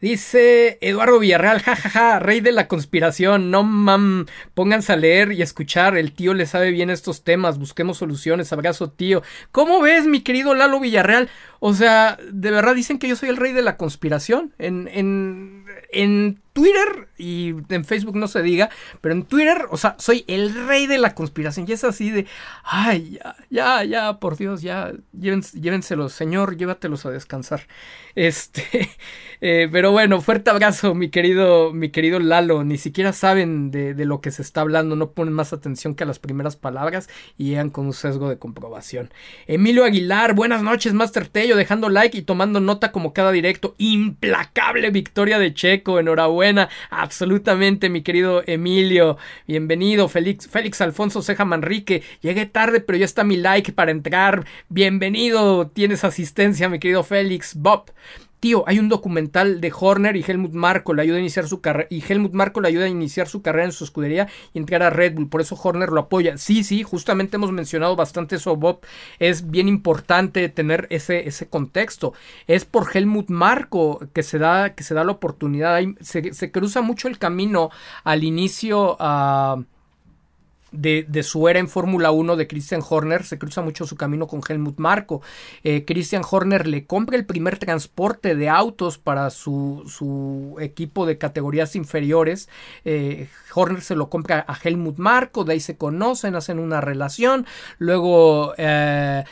Dice 0.00 0.78
Eduardo 0.80 1.18
Villarreal, 1.18 1.60
jajaja, 1.60 2.18
rey 2.20 2.40
de 2.40 2.52
la 2.52 2.68
conspiración, 2.68 3.50
no 3.50 3.64
mam, 3.64 4.24
pónganse 4.54 4.94
a 4.94 4.96
leer 4.96 5.32
y 5.32 5.42
escuchar, 5.42 5.98
el 5.98 6.12
tío 6.12 6.32
le 6.32 6.46
sabe 6.46 6.70
bien 6.70 6.88
estos 6.88 7.22
temas, 7.22 7.58
busquemos 7.58 7.98
soluciones, 7.98 8.50
abrazo 8.50 8.90
tío. 8.90 9.22
¿Cómo 9.52 9.82
ves, 9.82 10.06
mi 10.06 10.22
querido 10.22 10.54
Lalo 10.54 10.80
Villarreal? 10.80 11.28
O 11.60 11.74
sea, 11.74 12.18
de 12.32 12.50
verdad 12.50 12.74
dicen 12.74 12.98
que 12.98 13.06
yo 13.06 13.16
soy 13.16 13.28
el 13.28 13.36
rey 13.36 13.52
de 13.52 13.62
la 13.62 13.76
conspiración. 13.76 14.54
En, 14.58 14.88
en, 14.88 15.66
en 15.92 16.40
Twitter 16.52 17.08
y 17.16 17.54
en 17.68 17.84
Facebook 17.84 18.16
no 18.16 18.26
se 18.26 18.42
diga, 18.42 18.70
pero 19.00 19.14
en 19.14 19.24
Twitter, 19.24 19.66
o 19.70 19.76
sea, 19.76 19.94
soy 19.98 20.24
el 20.26 20.66
rey 20.66 20.86
de 20.86 20.98
la 20.98 21.14
conspiración. 21.14 21.66
Y 21.68 21.72
es 21.72 21.84
así 21.84 22.10
de, 22.10 22.26
ay, 22.64 23.18
ya, 23.20 23.36
ya, 23.50 23.84
ya, 23.84 24.18
por 24.18 24.36
Dios, 24.36 24.62
ya, 24.62 24.92
llévenselos, 25.12 26.12
señor, 26.12 26.56
llévatelos 26.56 27.06
a 27.06 27.10
descansar. 27.10 27.66
Este, 28.14 28.90
eh, 29.40 29.68
pero 29.70 29.92
bueno, 29.92 30.20
fuerte 30.20 30.50
abrazo, 30.50 30.94
mi 30.94 31.10
querido, 31.10 31.72
mi 31.72 31.90
querido 31.90 32.18
Lalo. 32.18 32.64
Ni 32.64 32.78
siquiera 32.78 33.12
saben 33.12 33.70
de, 33.70 33.94
de, 33.94 34.04
lo 34.04 34.20
que 34.20 34.30
se 34.30 34.42
está 34.42 34.62
hablando, 34.62 34.96
no 34.96 35.12
ponen 35.12 35.34
más 35.34 35.52
atención 35.52 35.94
que 35.94 36.04
a 36.04 36.06
las 36.06 36.18
primeras 36.18 36.56
palabras 36.56 37.08
y 37.38 37.50
llegan 37.50 37.70
con 37.70 37.86
un 37.86 37.92
sesgo 37.92 38.28
de 38.28 38.38
comprobación. 38.38 39.10
Emilio 39.46 39.84
Aguilar, 39.84 40.34
buenas 40.34 40.62
noches, 40.62 40.94
Master 40.94 41.28
Tello, 41.28 41.49
dejando 41.56 41.88
like 41.88 42.16
y 42.16 42.22
tomando 42.22 42.60
nota 42.60 42.92
como 42.92 43.12
cada 43.12 43.32
directo. 43.32 43.74
Implacable 43.78 44.90
victoria 44.90 45.38
de 45.38 45.54
Checo, 45.54 45.98
enhorabuena 45.98 46.30
buena, 46.30 46.68
absolutamente, 46.90 47.90
mi 47.90 48.02
querido 48.02 48.42
Emilio. 48.46 49.18
Bienvenido, 49.46 50.08
Félix, 50.08 50.48
Félix 50.48 50.80
Alfonso 50.80 51.22
Ceja 51.22 51.44
Manrique. 51.44 52.02
Llegué 52.22 52.46
tarde, 52.46 52.80
pero 52.80 52.98
ya 52.98 53.04
está 53.04 53.24
mi 53.24 53.36
like 53.36 53.72
para 53.72 53.90
entrar. 53.90 54.46
Bienvenido, 54.68 55.68
tienes 55.68 56.04
asistencia, 56.04 56.68
mi 56.68 56.78
querido 56.78 57.02
Félix. 57.02 57.54
Bob. 57.56 57.90
Tío, 58.40 58.64
hay 58.66 58.78
un 58.78 58.88
documental 58.88 59.60
de 59.60 59.72
Horner 59.78 60.16
y 60.16 60.24
Helmut 60.26 60.52
Marko 60.52 60.94
le 60.94 61.02
ayuda 61.02 61.18
a 61.18 61.20
iniciar 61.20 61.46
su 61.46 61.60
carrera 61.60 61.86
y 61.90 62.02
Helmut 62.02 62.32
Marko 62.32 62.62
le 62.62 62.68
ayuda 62.68 62.86
a 62.86 62.88
iniciar 62.88 63.28
su 63.28 63.42
carrera 63.42 63.66
en 63.66 63.72
su 63.72 63.84
escudería 63.84 64.28
y 64.54 64.58
entrar 64.58 64.82
a 64.82 64.88
Red 64.88 65.14
Bull, 65.14 65.28
por 65.28 65.42
eso 65.42 65.58
Horner 65.62 65.90
lo 65.90 66.00
apoya. 66.00 66.38
Sí, 66.38 66.64
sí, 66.64 66.82
justamente 66.82 67.36
hemos 67.36 67.52
mencionado 67.52 67.96
bastante 67.96 68.36
eso, 68.36 68.56
Bob. 68.56 68.80
Es 69.18 69.50
bien 69.50 69.68
importante 69.68 70.48
tener 70.48 70.86
ese, 70.88 71.28
ese 71.28 71.48
contexto. 71.48 72.14
Es 72.46 72.64
por 72.64 72.88
Helmut 72.96 73.28
Marko 73.28 74.00
que 74.14 74.22
se 74.22 74.38
da 74.38 74.74
que 74.74 74.84
se 74.84 74.94
da 74.94 75.04
la 75.04 75.12
oportunidad. 75.12 75.80
se, 76.00 76.32
se, 76.32 76.50
cruza 76.50 76.80
mucho 76.80 77.08
el 77.08 77.18
camino 77.18 77.70
al 78.04 78.24
inicio 78.24 78.96
a 78.98 79.62
de, 80.72 81.22
su 81.22 81.48
era 81.48 81.58
en 81.58 81.68
Fórmula 81.68 82.10
1 82.10 82.36
de 82.36 82.46
Christian 82.46 82.82
Horner, 82.88 83.24
se 83.24 83.38
cruza 83.38 83.62
mucho 83.62 83.86
su 83.86 83.96
camino 83.96 84.26
con 84.26 84.40
Helmut 84.46 84.78
Marko. 84.78 85.22
Eh, 85.62 85.84
Christian 85.84 86.22
Horner 86.28 86.66
le 86.66 86.86
compra 86.86 87.16
el 87.16 87.26
primer 87.26 87.58
transporte 87.58 88.34
de 88.34 88.48
autos 88.48 88.98
para 88.98 89.30
su, 89.30 89.84
su 89.86 90.56
equipo 90.60 91.06
de 91.06 91.18
categorías 91.18 91.76
inferiores. 91.76 92.48
Eh, 92.84 93.28
Horner 93.54 93.82
se 93.82 93.96
lo 93.96 94.10
compra 94.10 94.44
a 94.46 94.56
Helmut 94.62 94.98
Marko, 94.98 95.44
de 95.44 95.54
ahí 95.54 95.60
se 95.60 95.76
conocen, 95.76 96.34
hacen 96.34 96.58
una 96.58 96.80
relación. 96.80 97.46
Luego 97.78 98.54
eh, 98.56 99.24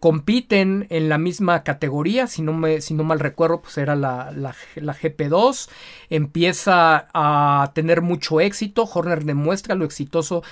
compiten 0.00 0.86
en 0.90 1.08
la 1.08 1.18
misma 1.18 1.62
categoría, 1.62 2.26
si 2.26 2.42
no, 2.42 2.52
me, 2.52 2.80
si 2.80 2.94
no 2.94 3.04
mal 3.04 3.20
recuerdo, 3.20 3.62
pues 3.62 3.78
era 3.78 3.94
la, 3.94 4.32
la, 4.32 4.54
la, 4.74 4.94
GP2, 4.94 5.68
empieza 6.10 7.08
a 7.14 7.70
tener 7.74 8.02
mucho 8.02 8.40
éxito, 8.40 8.88
Horner 8.92 9.24
demuestra 9.24 9.74
lo 9.76 9.84
exitoso 9.84 10.42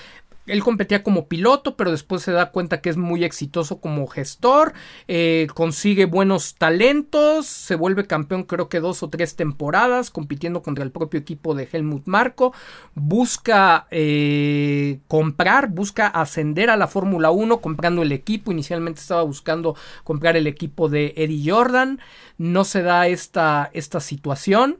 él 0.49 0.63
competía 0.63 1.03
como 1.03 1.27
piloto, 1.27 1.75
pero 1.75 1.91
después 1.91 2.21
se 2.21 2.31
da 2.31 2.51
cuenta 2.51 2.81
que 2.81 2.89
es 2.89 2.97
muy 2.97 3.23
exitoso 3.23 3.79
como 3.79 4.07
gestor, 4.07 4.73
eh, 5.07 5.47
consigue 5.53 6.05
buenos 6.05 6.55
talentos, 6.55 7.45
se 7.45 7.75
vuelve 7.75 8.05
campeón 8.05 8.43
creo 8.43 8.69
que 8.69 8.79
dos 8.79 9.03
o 9.03 9.09
tres 9.09 9.35
temporadas, 9.35 10.09
compitiendo 10.09 10.61
contra 10.61 10.83
el 10.83 10.91
propio 10.91 11.19
equipo 11.19 11.55
de 11.55 11.67
Helmut 11.71 12.07
Marko, 12.07 12.53
busca 12.95 13.87
eh, 13.91 14.99
comprar, 15.07 15.69
busca 15.69 16.07
ascender 16.07 16.69
a 16.69 16.77
la 16.77 16.87
Fórmula 16.87 17.31
1 17.31 17.61
comprando 17.61 18.01
el 18.01 18.11
equipo, 18.11 18.51
inicialmente 18.51 19.01
estaba 19.01 19.23
buscando 19.23 19.75
comprar 20.03 20.37
el 20.37 20.47
equipo 20.47 20.89
de 20.89 21.13
Eddie 21.15 21.51
Jordan, 21.51 21.99
no 22.37 22.63
se 22.63 22.81
da 22.81 23.07
esta, 23.07 23.69
esta 23.73 23.99
situación, 23.99 24.79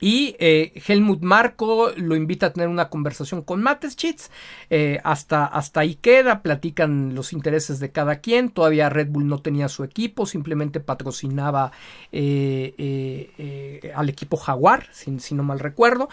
y 0.00 0.36
eh, 0.38 0.72
Helmut 0.86 1.22
Marco 1.22 1.90
lo 1.96 2.16
invita 2.16 2.46
a 2.46 2.52
tener 2.52 2.68
una 2.68 2.88
conversación 2.88 3.42
con 3.42 3.62
Mateschitz. 3.62 4.30
Eh, 4.70 5.00
hasta, 5.04 5.46
hasta 5.46 5.80
ahí 5.80 5.94
queda, 5.94 6.42
platican 6.42 7.14
los 7.14 7.32
intereses 7.32 7.80
de 7.80 7.90
cada 7.90 8.16
quien. 8.20 8.50
Todavía 8.50 8.88
Red 8.88 9.08
Bull 9.08 9.26
no 9.26 9.40
tenía 9.40 9.68
su 9.68 9.84
equipo, 9.84 10.26
simplemente 10.26 10.80
patrocinaba 10.80 11.72
eh, 12.12 13.92
al 13.94 14.08
equipo 14.08 14.36
Jaguar, 14.36 14.86
si, 14.92 15.18
si, 15.20 15.34
no 15.34 15.42
mal 15.42 15.58
recuerdo. 15.58 16.08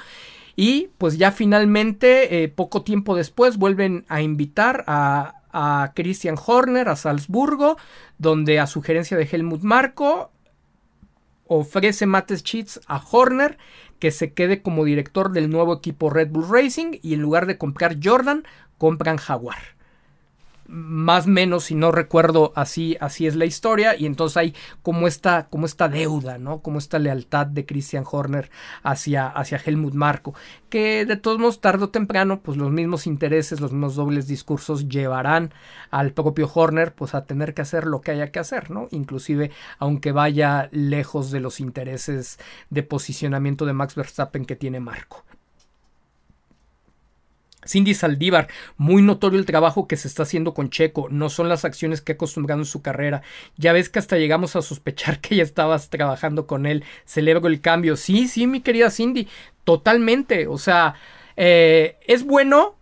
Y 0.55 0.89
pues 0.97 1.17
ya 1.17 1.31
finalmente, 1.31 2.47
poco 2.55 2.83
tiempo 2.83 3.15
después, 3.15 3.57
vuelven 3.57 4.05
a 4.07 4.21
invitar 4.21 4.83
a, 4.85 5.41
a 5.53 5.93
Christian 5.95 6.35
Horner 6.43 6.89
a 6.89 6.95
Salzburgo, 6.95 7.77
donde 8.17 8.59
a 8.59 8.67
sugerencia 8.67 9.15
de 9.15 9.27
Helmut 9.31 9.61
Marco 9.61 10.32
ofrece 11.45 12.05
Mattes 12.05 12.43
Cheats 12.43 12.79
a 12.87 13.03
Horner 13.03 13.57
que 13.99 14.11
se 14.11 14.33
quede 14.33 14.61
como 14.61 14.85
director 14.85 15.31
del 15.31 15.49
nuevo 15.49 15.73
equipo 15.73 16.09
Red 16.09 16.29
Bull 16.29 16.49
Racing 16.49 16.99
y 17.01 17.13
en 17.13 17.21
lugar 17.21 17.45
de 17.45 17.57
comprar 17.57 17.97
Jordan, 18.03 18.43
compran 18.77 19.17
Jaguar 19.17 19.73
más 20.67 21.27
menos, 21.27 21.65
si 21.65 21.75
no 21.75 21.91
recuerdo, 21.91 22.53
así, 22.55 22.97
así 22.99 23.27
es 23.27 23.35
la 23.35 23.45
historia, 23.45 23.95
y 23.97 24.05
entonces 24.05 24.37
hay 24.37 24.55
como 24.81 25.07
esta, 25.07 25.47
como 25.49 25.65
esta 25.65 25.89
deuda, 25.89 26.37
¿no? 26.37 26.61
Como 26.61 26.77
esta 26.77 26.99
lealtad 26.99 27.47
de 27.47 27.65
Christian 27.65 28.03
Horner 28.09 28.49
hacia, 28.81 29.27
hacia 29.27 29.61
Helmut 29.63 29.93
Marko, 29.93 30.33
que 30.69 31.05
de 31.05 31.17
todos 31.17 31.39
modos, 31.39 31.61
tarde 31.61 31.85
o 31.85 31.89
temprano, 31.89 32.41
pues 32.41 32.57
los 32.57 32.71
mismos 32.71 33.07
intereses, 33.07 33.59
los 33.59 33.71
mismos 33.71 33.95
dobles 33.95 34.27
discursos 34.27 34.87
llevarán 34.87 35.53
al 35.91 36.13
propio 36.13 36.49
Horner, 36.53 36.93
pues 36.93 37.13
a 37.15 37.25
tener 37.25 37.53
que 37.53 37.61
hacer 37.61 37.85
lo 37.85 38.01
que 38.01 38.11
haya 38.11 38.31
que 38.31 38.39
hacer, 38.39 38.71
¿no? 38.71 38.87
Inclusive, 38.91 39.51
aunque 39.79 40.11
vaya 40.11 40.69
lejos 40.71 41.31
de 41.31 41.39
los 41.39 41.59
intereses 41.59 42.39
de 42.69 42.83
posicionamiento 42.83 43.65
de 43.65 43.73
Max 43.73 43.95
Verstappen 43.95 44.45
que 44.45 44.55
tiene 44.55 44.79
Marco. 44.79 45.23
Cindy 47.65 47.93
Saldívar, 47.93 48.47
muy 48.77 49.01
notorio 49.01 49.39
el 49.39 49.45
trabajo 49.45 49.87
que 49.87 49.97
se 49.97 50.07
está 50.07 50.23
haciendo 50.23 50.53
con 50.53 50.69
Checo, 50.69 51.07
no 51.09 51.29
son 51.29 51.49
las 51.49 51.65
acciones 51.65 52.01
que 52.01 52.13
ha 52.13 52.15
acostumbrado 52.15 52.61
en 52.61 52.65
su 52.65 52.81
carrera. 52.81 53.21
Ya 53.57 53.73
ves 53.73 53.89
que 53.89 53.99
hasta 53.99 54.17
llegamos 54.17 54.55
a 54.55 54.61
sospechar 54.61 55.19
que 55.21 55.35
ya 55.37 55.43
estabas 55.43 55.89
trabajando 55.89 56.47
con 56.47 56.65
él. 56.65 56.83
Celebro 57.05 57.47
el 57.47 57.61
cambio. 57.61 57.95
Sí, 57.95 58.27
sí, 58.27 58.47
mi 58.47 58.61
querida 58.61 58.89
Cindy, 58.89 59.27
totalmente. 59.63 60.47
O 60.47 60.57
sea, 60.57 60.95
eh, 61.35 61.97
es 62.07 62.23
bueno 62.23 62.75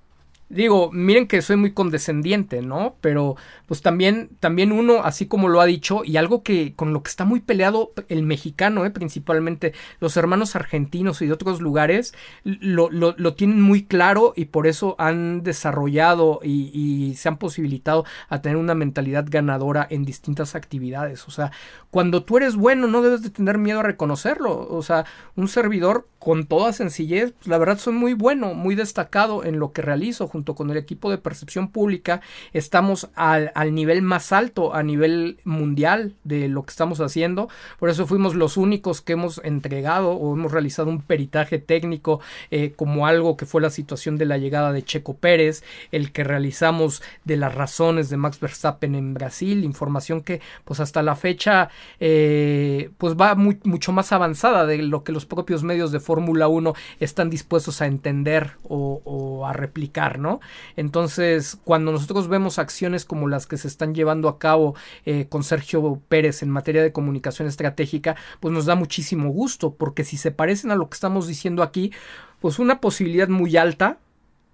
digo, 0.52 0.92
miren 0.92 1.28
que 1.28 1.42
soy 1.42 1.56
muy 1.56 1.72
condescendiente, 1.72 2.62
¿no? 2.62 2.96
Pero 3.02 3.38
pues 3.72 3.82
también, 3.82 4.32
también 4.42 4.74
uno, 4.74 5.06
así 5.06 5.28
como 5.28 5.48
lo 5.48 5.62
ha 5.62 5.66
dicho, 5.66 6.02
y 6.04 6.18
algo 6.18 6.44
que 6.44 6.76
con 6.76 6.92
lo 6.92 7.04
que 7.04 7.10
está 7.10 7.24
muy 7.24 7.40
peleado 7.40 7.94
el 8.10 8.22
mexicano, 8.22 8.84
¿eh? 8.84 8.92
principalmente 8.92 9.72
los 10.02 10.18
hermanos 10.18 10.58
argentinos 10.58 11.22
y 11.22 11.28
de 11.28 11.32
otros 11.32 11.62
lugares, 11.62 12.14
lo, 12.44 12.90
lo, 12.90 13.16
lo 13.18 13.34
tienen 13.34 13.62
muy 13.62 13.86
claro 13.86 14.34
y 14.36 14.44
por 14.44 14.68
eso 14.68 14.98
han 14.98 15.42
desarrollado 15.44 16.42
y, 16.44 17.14
se 17.16 17.30
han 17.30 17.38
posibilitado 17.38 18.04
a 18.28 18.42
tener 18.42 18.58
una 18.58 18.76
mentalidad 18.76 19.26
ganadora 19.30 19.88
en 19.90 20.04
distintas 20.04 20.54
actividades. 20.54 21.26
O 21.30 21.32
sea, 21.32 21.52
cuando 21.92 22.24
tú 22.24 22.38
eres 22.38 22.58
bueno, 22.58 22.88
no 22.88 23.02
debes 23.02 23.22
de 23.22 23.30
tener 23.30 23.58
miedo 23.58 23.80
a 23.80 23.84
reconocerlo. 23.84 24.68
O 24.70 24.82
sea, 24.82 25.06
un 25.36 25.48
servidor 25.48 26.08
con 26.20 26.46
toda 26.46 26.72
sencillez, 26.72 27.32
pues, 27.32 27.48
la 27.48 27.58
verdad 27.58 27.80
soy 27.80 27.94
muy 27.94 28.14
bueno, 28.14 28.54
muy 28.54 28.76
destacado 28.76 29.44
en 29.44 29.60
lo 29.60 29.72
que 29.72 29.82
realizo 29.82 30.28
junto 30.28 30.54
con 30.54 30.70
el 30.70 30.78
equipo 30.78 31.10
de 31.10 31.18
percepción 31.18 31.70
pública. 31.70 32.22
Estamos 32.54 33.10
al, 33.16 33.52
nivel 33.66 34.02
más 34.02 34.32
alto, 34.32 34.74
a 34.74 34.84
nivel 34.84 35.38
mundial 35.44 36.16
de 36.24 36.48
lo 36.48 36.64
que 36.64 36.72
estamos 36.72 37.00
haciendo. 37.02 37.50
Por 37.80 37.90
eso 37.90 38.08
fuimos 38.08 38.36
los 38.36 38.58
únicos 38.58 39.02
que 39.02 39.14
hemos 39.14 39.42
entregado 39.44 40.12
o 40.12 40.34
hemos 40.34 40.52
realizado 40.52 40.90
un 40.90 41.02
peritaje 41.02 41.60
técnico 41.60 42.22
eh, 42.50 42.74
como 42.76 43.08
algo 43.08 43.38
que 43.38 43.46
fue 43.46 43.62
la 43.62 43.70
situación 43.70 44.18
de 44.18 44.26
la 44.26 44.38
llegada 44.38 44.72
de 44.72 44.84
Checo 44.84 45.16
Pérez, 45.16 45.64
el 45.92 46.12
que 46.12 46.24
realizamos 46.24 47.02
de 47.26 47.38
las 47.38 47.54
razones 47.54 48.10
de 48.10 48.18
Max 48.18 48.40
Verstappen 48.40 48.96
en 48.96 49.14
Brasil, 49.14 49.64
información 49.64 50.22
que 50.22 50.42
pues 50.66 50.80
hasta 50.80 51.02
la 51.02 51.16
fecha 51.16 51.70
eh, 52.00 52.90
pues 52.98 53.16
va 53.16 53.36
mucho 53.36 53.92
más 53.92 54.12
avanzada 54.12 54.66
de 54.66 54.78
lo 54.80 55.04
que 55.04 55.12
los 55.12 55.26
propios 55.26 55.64
medios 55.64 55.92
de 55.92 56.00
Fórmula 56.00 56.48
1 56.48 56.74
están 57.00 57.30
dispuestos 57.30 57.82
a 57.82 57.88
entender 57.88 58.52
o, 58.64 59.46
a 59.46 59.54
replicar, 59.54 60.20
¿no? 60.20 60.40
Entonces, 60.76 61.58
cuando 61.64 61.92
nosotros 61.92 62.28
vemos 62.28 62.60
acciones 62.60 63.06
como 63.06 63.28
las 63.28 63.48
que 63.52 63.58
se 63.58 63.68
están 63.68 63.94
llevando 63.94 64.30
a 64.30 64.40
cabo 64.40 64.76
eh, 65.04 65.28
con 65.28 65.44
Sergio 65.44 66.02
Pérez 66.08 66.42
en 66.42 66.50
materia 66.50 66.82
de 66.82 66.94
comunicación 66.94 67.50
estratégica, 67.50 68.16
pues 68.40 68.54
nos 68.54 68.66
da 68.66 68.76
muchísimo 68.76 69.30
gusto, 69.30 69.76
porque 69.76 70.06
si 70.06 70.16
se 70.16 70.32
parecen 70.32 70.72
a 70.72 70.76
lo 70.76 70.90
que 70.90 70.96
estamos 70.96 71.28
diciendo 71.28 71.62
aquí, 71.62 71.92
pues 72.40 72.60
una 72.60 72.80
posibilidad 72.80 73.28
muy 73.28 73.58
alta 73.58 74.00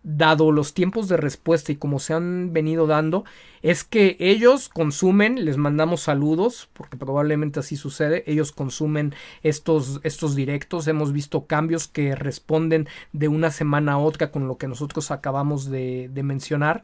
dado 0.02 0.52
los 0.52 0.74
tiempos 0.74 1.10
de 1.10 1.18
respuesta 1.18 1.72
y 1.72 1.76
como 1.76 2.00
se 2.00 2.14
han 2.14 2.54
venido 2.54 2.88
dando, 2.88 3.24
es 3.62 3.84
que 3.84 4.16
ellos 4.20 4.68
consumen, 4.70 5.46
les 5.46 5.58
mandamos 5.58 6.02
saludos, 6.02 6.70
porque 6.74 6.98
probablemente 6.98 7.60
así 7.60 7.76
sucede, 7.76 8.24
ellos 8.26 8.52
consumen 8.52 9.14
estos, 9.44 10.00
estos 10.04 10.34
directos, 10.36 10.88
hemos 10.88 11.12
visto 11.12 11.46
cambios 11.46 11.88
que 11.88 12.16
responden 12.16 12.88
de 13.12 13.28
una 13.28 13.52
semana 13.52 13.94
a 13.94 13.98
otra 13.98 14.32
con 14.32 14.48
lo 14.48 14.58
que 14.58 14.68
nosotros 14.68 15.12
acabamos 15.12 15.70
de, 15.70 16.10
de 16.12 16.24
mencionar 16.24 16.84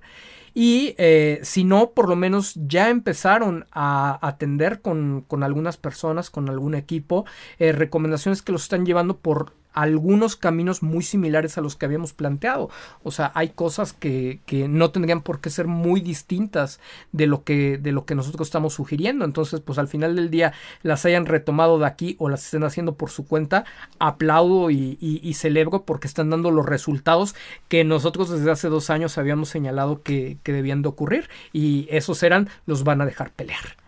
y 0.53 0.95
eh, 0.97 1.39
si 1.43 1.63
no, 1.63 1.91
por 1.91 2.09
lo 2.09 2.15
menos 2.15 2.53
ya 2.55 2.89
empezaron 2.89 3.65
a 3.71 4.19
atender 4.25 4.81
con, 4.81 5.21
con 5.27 5.43
algunas 5.43 5.77
personas, 5.77 6.29
con 6.29 6.49
algún 6.49 6.75
equipo, 6.75 7.25
eh, 7.59 7.71
recomendaciones 7.71 8.41
que 8.41 8.51
los 8.51 8.63
están 8.63 8.85
llevando 8.85 9.17
por 9.17 9.53
algunos 9.73 10.35
caminos 10.35 10.83
muy 10.83 11.03
similares 11.03 11.57
a 11.57 11.61
los 11.61 11.75
que 11.75 11.85
habíamos 11.85 12.13
planteado. 12.13 12.69
O 13.03 13.11
sea, 13.11 13.31
hay 13.35 13.49
cosas 13.49 13.93
que, 13.93 14.39
que, 14.45 14.67
no 14.67 14.91
tendrían 14.91 15.21
por 15.21 15.41
qué 15.41 15.49
ser 15.49 15.67
muy 15.67 16.01
distintas 16.01 16.79
de 17.11 17.27
lo 17.27 17.43
que, 17.43 17.77
de 17.77 17.91
lo 17.91 18.05
que 18.05 18.15
nosotros 18.15 18.47
estamos 18.47 18.73
sugiriendo. 18.73 19.25
Entonces, 19.25 19.59
pues 19.59 19.77
al 19.77 19.87
final 19.87 20.15
del 20.15 20.29
día 20.29 20.53
las 20.81 21.05
hayan 21.05 21.25
retomado 21.25 21.79
de 21.79 21.85
aquí 21.85 22.15
o 22.19 22.29
las 22.29 22.45
estén 22.45 22.63
haciendo 22.63 22.95
por 22.95 23.09
su 23.09 23.25
cuenta, 23.27 23.65
aplaudo 23.99 24.69
y, 24.69 25.33
celebro 25.33 25.83
porque 25.83 26.07
están 26.07 26.29
dando 26.29 26.51
los 26.51 26.65
resultados 26.65 27.35
que 27.67 27.83
nosotros 27.83 28.29
desde 28.29 28.51
hace 28.51 28.69
dos 28.69 28.91
años 28.91 29.17
habíamos 29.17 29.49
señalado 29.49 30.03
que, 30.03 30.37
que 30.43 30.53
debían 30.53 30.83
de 30.83 30.89
ocurrir 30.89 31.27
y 31.51 31.87
esos 31.89 32.21
eran 32.21 32.49
los 32.67 32.83
van 32.83 33.01
a 33.01 33.05
dejar 33.05 33.31
pelear. 33.31 33.82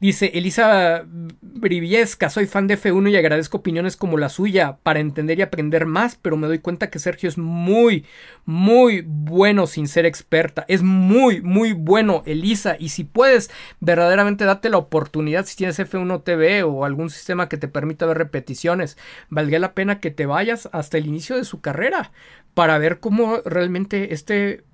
Dice 0.00 0.32
Elisa 0.34 1.04
Briviesca, 1.06 2.28
soy 2.28 2.46
fan 2.46 2.66
de 2.66 2.78
F1 2.78 3.10
y 3.10 3.16
agradezco 3.16 3.58
opiniones 3.58 3.96
como 3.96 4.18
la 4.18 4.28
suya 4.28 4.78
para 4.82 5.00
entender 5.00 5.38
y 5.38 5.42
aprender 5.42 5.86
más, 5.86 6.16
pero 6.16 6.36
me 6.36 6.46
doy 6.46 6.58
cuenta 6.58 6.90
que 6.90 6.98
Sergio 6.98 7.28
es 7.28 7.38
muy, 7.38 8.04
muy 8.44 9.02
bueno 9.06 9.66
sin 9.66 9.88
ser 9.88 10.04
experta. 10.04 10.64
Es 10.68 10.82
muy, 10.82 11.40
muy 11.40 11.72
bueno, 11.72 12.22
Elisa. 12.26 12.76
Y 12.78 12.90
si 12.90 13.04
puedes, 13.04 13.50
verdaderamente 13.80 14.44
date 14.44 14.68
la 14.68 14.78
oportunidad 14.78 15.46
si 15.46 15.56
tienes 15.56 15.78
F1 15.78 16.22
TV 16.24 16.62
o 16.64 16.84
algún 16.84 17.10
sistema 17.10 17.48
que 17.48 17.56
te 17.56 17.68
permita 17.68 18.06
ver 18.06 18.18
repeticiones. 18.18 18.98
Valdría 19.30 19.58
la 19.58 19.74
pena 19.74 20.00
que 20.00 20.10
te 20.10 20.26
vayas 20.26 20.68
hasta 20.72 20.98
el 20.98 21.06
inicio 21.06 21.36
de 21.36 21.44
su 21.44 21.60
carrera 21.60 22.12
para 22.54 22.78
ver 22.78 23.00
cómo 23.00 23.38
realmente 23.44 24.14
este 24.14 24.64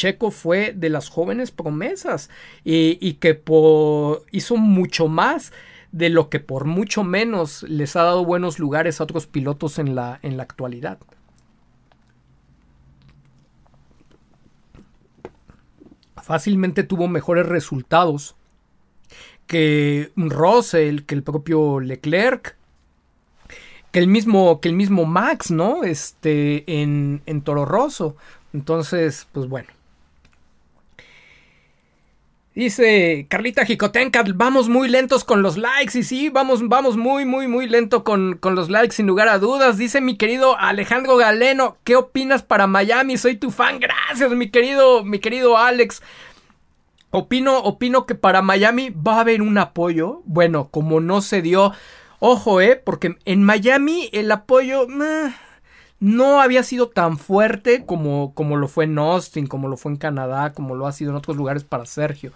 Checo 0.00 0.30
fue 0.30 0.72
de 0.74 0.88
las 0.88 1.10
jóvenes 1.10 1.50
promesas 1.50 2.30
y, 2.64 3.12
que 3.20 3.38
hizo 4.30 4.56
mucho 4.56 5.08
más 5.08 5.52
de 5.92 6.08
lo 6.08 6.30
que 6.30 6.40
por 6.40 6.64
mucho 6.64 7.04
menos 7.04 7.64
les 7.64 7.96
ha 7.96 8.04
dado 8.04 8.24
buenos 8.24 8.58
lugares 8.58 8.98
a 8.98 9.04
otros 9.04 9.26
pilotos 9.26 9.78
en 9.78 9.94
la, 9.94 10.18
en 10.22 10.38
la 10.38 10.44
actualidad. 10.44 10.98
Fácilmente 16.22 16.82
tuvo 16.82 17.06
mejores 17.06 17.44
resultados 17.44 18.36
que 19.46 20.12
Russell, 20.16 21.00
que 21.00 21.14
el 21.14 21.22
propio 21.22 21.78
Leclerc, 21.80 22.56
que 23.92 23.98
el 23.98 24.06
mismo, 24.06 24.62
que 24.62 24.70
el 24.70 24.74
mismo 24.76 25.04
Max, 25.04 25.50
¿no? 25.50 25.84
Este, 25.84 26.80
en, 26.80 27.20
en 27.26 27.42
Toro 27.42 27.66
Rosso. 27.66 28.16
Entonces, 28.54 29.28
pues 29.32 29.46
bueno. 29.46 29.68
Dice 32.52 33.26
Carlita 33.30 33.64
Jicotenca, 33.64 34.24
vamos 34.34 34.68
muy 34.68 34.88
lentos 34.88 35.24
con 35.24 35.40
los 35.40 35.56
likes. 35.56 35.96
Y 35.96 36.02
sí, 36.02 36.30
vamos, 36.30 36.68
vamos 36.68 36.96
muy, 36.96 37.24
muy, 37.24 37.46
muy 37.46 37.68
lento 37.68 38.02
con, 38.02 38.38
con, 38.38 38.56
los 38.56 38.68
likes, 38.68 38.96
sin 38.96 39.06
lugar 39.06 39.28
a 39.28 39.38
dudas. 39.38 39.78
Dice 39.78 40.00
mi 40.00 40.16
querido 40.16 40.58
Alejandro 40.58 41.16
Galeno, 41.16 41.76
¿qué 41.84 41.94
opinas 41.94 42.42
para 42.42 42.66
Miami? 42.66 43.16
Soy 43.16 43.36
tu 43.36 43.52
fan. 43.52 43.78
Gracias, 43.78 44.32
mi 44.32 44.50
querido, 44.50 45.04
mi 45.04 45.20
querido 45.20 45.58
Alex. 45.58 46.02
Opino, 47.12 47.58
opino 47.58 48.04
que 48.04 48.16
para 48.16 48.42
Miami 48.42 48.90
va 48.90 49.16
a 49.16 49.20
haber 49.20 49.42
un 49.42 49.56
apoyo. 49.56 50.22
Bueno, 50.24 50.70
como 50.70 51.00
no 51.00 51.22
se 51.22 51.42
dio. 51.42 51.72
Ojo, 52.18 52.60
eh, 52.60 52.76
porque 52.76 53.16
en 53.26 53.44
Miami 53.44 54.10
el 54.12 54.30
apoyo 54.32 54.86
no 56.00 56.40
había 56.40 56.62
sido 56.62 56.88
tan 56.88 57.18
fuerte 57.18 57.84
como, 57.86 58.34
como 58.34 58.56
lo 58.56 58.68
fue 58.68 58.84
en 58.84 58.98
Austin, 58.98 59.46
como 59.46 59.68
lo 59.68 59.76
fue 59.76 59.92
en 59.92 59.98
Canadá, 59.98 60.52
como 60.52 60.74
lo 60.74 60.86
ha 60.86 60.92
sido 60.92 61.10
en 61.10 61.16
otros 61.16 61.36
lugares 61.36 61.64
para 61.64 61.86
Sergio. 61.86 62.32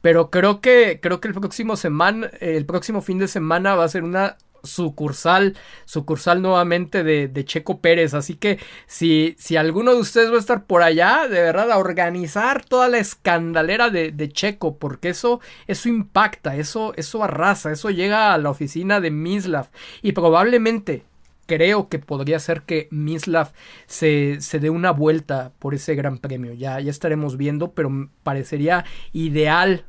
Pero 0.00 0.30
creo 0.30 0.60
que, 0.60 1.00
creo 1.02 1.20
que 1.20 1.28
el 1.28 1.34
próximo 1.34 1.76
semana, 1.76 2.30
el 2.40 2.64
próximo 2.64 3.02
fin 3.02 3.18
de 3.18 3.28
semana 3.28 3.74
va 3.74 3.84
a 3.84 3.88
ser 3.88 4.04
una 4.04 4.36
sucursal, 4.62 5.56
sucursal 5.84 6.42
nuevamente 6.42 7.02
de, 7.02 7.44
Checo 7.44 7.80
Pérez. 7.80 8.14
Así 8.14 8.34
que 8.34 8.58
si, 8.86 9.34
si 9.38 9.56
alguno 9.56 9.92
de 9.94 10.00
ustedes 10.00 10.30
va 10.30 10.36
a 10.36 10.40
estar 10.40 10.64
por 10.64 10.82
allá, 10.82 11.26
de 11.28 11.40
verdad, 11.40 11.72
a 11.72 11.78
organizar 11.78 12.64
toda 12.64 12.88
la 12.88 12.98
escandalera 12.98 13.90
de, 13.90 14.12
de 14.12 14.28
Checo, 14.28 14.78
porque 14.78 15.10
eso, 15.10 15.40
eso 15.66 15.88
impacta, 15.88 16.56
eso, 16.56 16.92
eso 16.96 17.24
arrasa, 17.24 17.72
eso 17.72 17.90
llega 17.90 18.32
a 18.32 18.38
la 18.38 18.50
oficina 18.50 19.00
de 19.00 19.10
Mislav 19.10 19.68
y 20.02 20.12
probablemente 20.12 21.04
creo 21.48 21.88
que 21.88 21.98
podría 21.98 22.38
ser 22.38 22.62
que 22.62 22.86
Mislav 22.90 23.52
se, 23.86 24.40
se 24.40 24.60
dé 24.60 24.70
una 24.70 24.92
vuelta 24.92 25.52
por 25.58 25.74
ese 25.74 25.94
gran 25.94 26.18
premio. 26.18 26.52
Ya, 26.52 26.78
ya 26.78 26.90
estaremos 26.90 27.36
viendo, 27.36 27.72
pero 27.72 28.10
parecería 28.22 28.84
ideal 29.12 29.84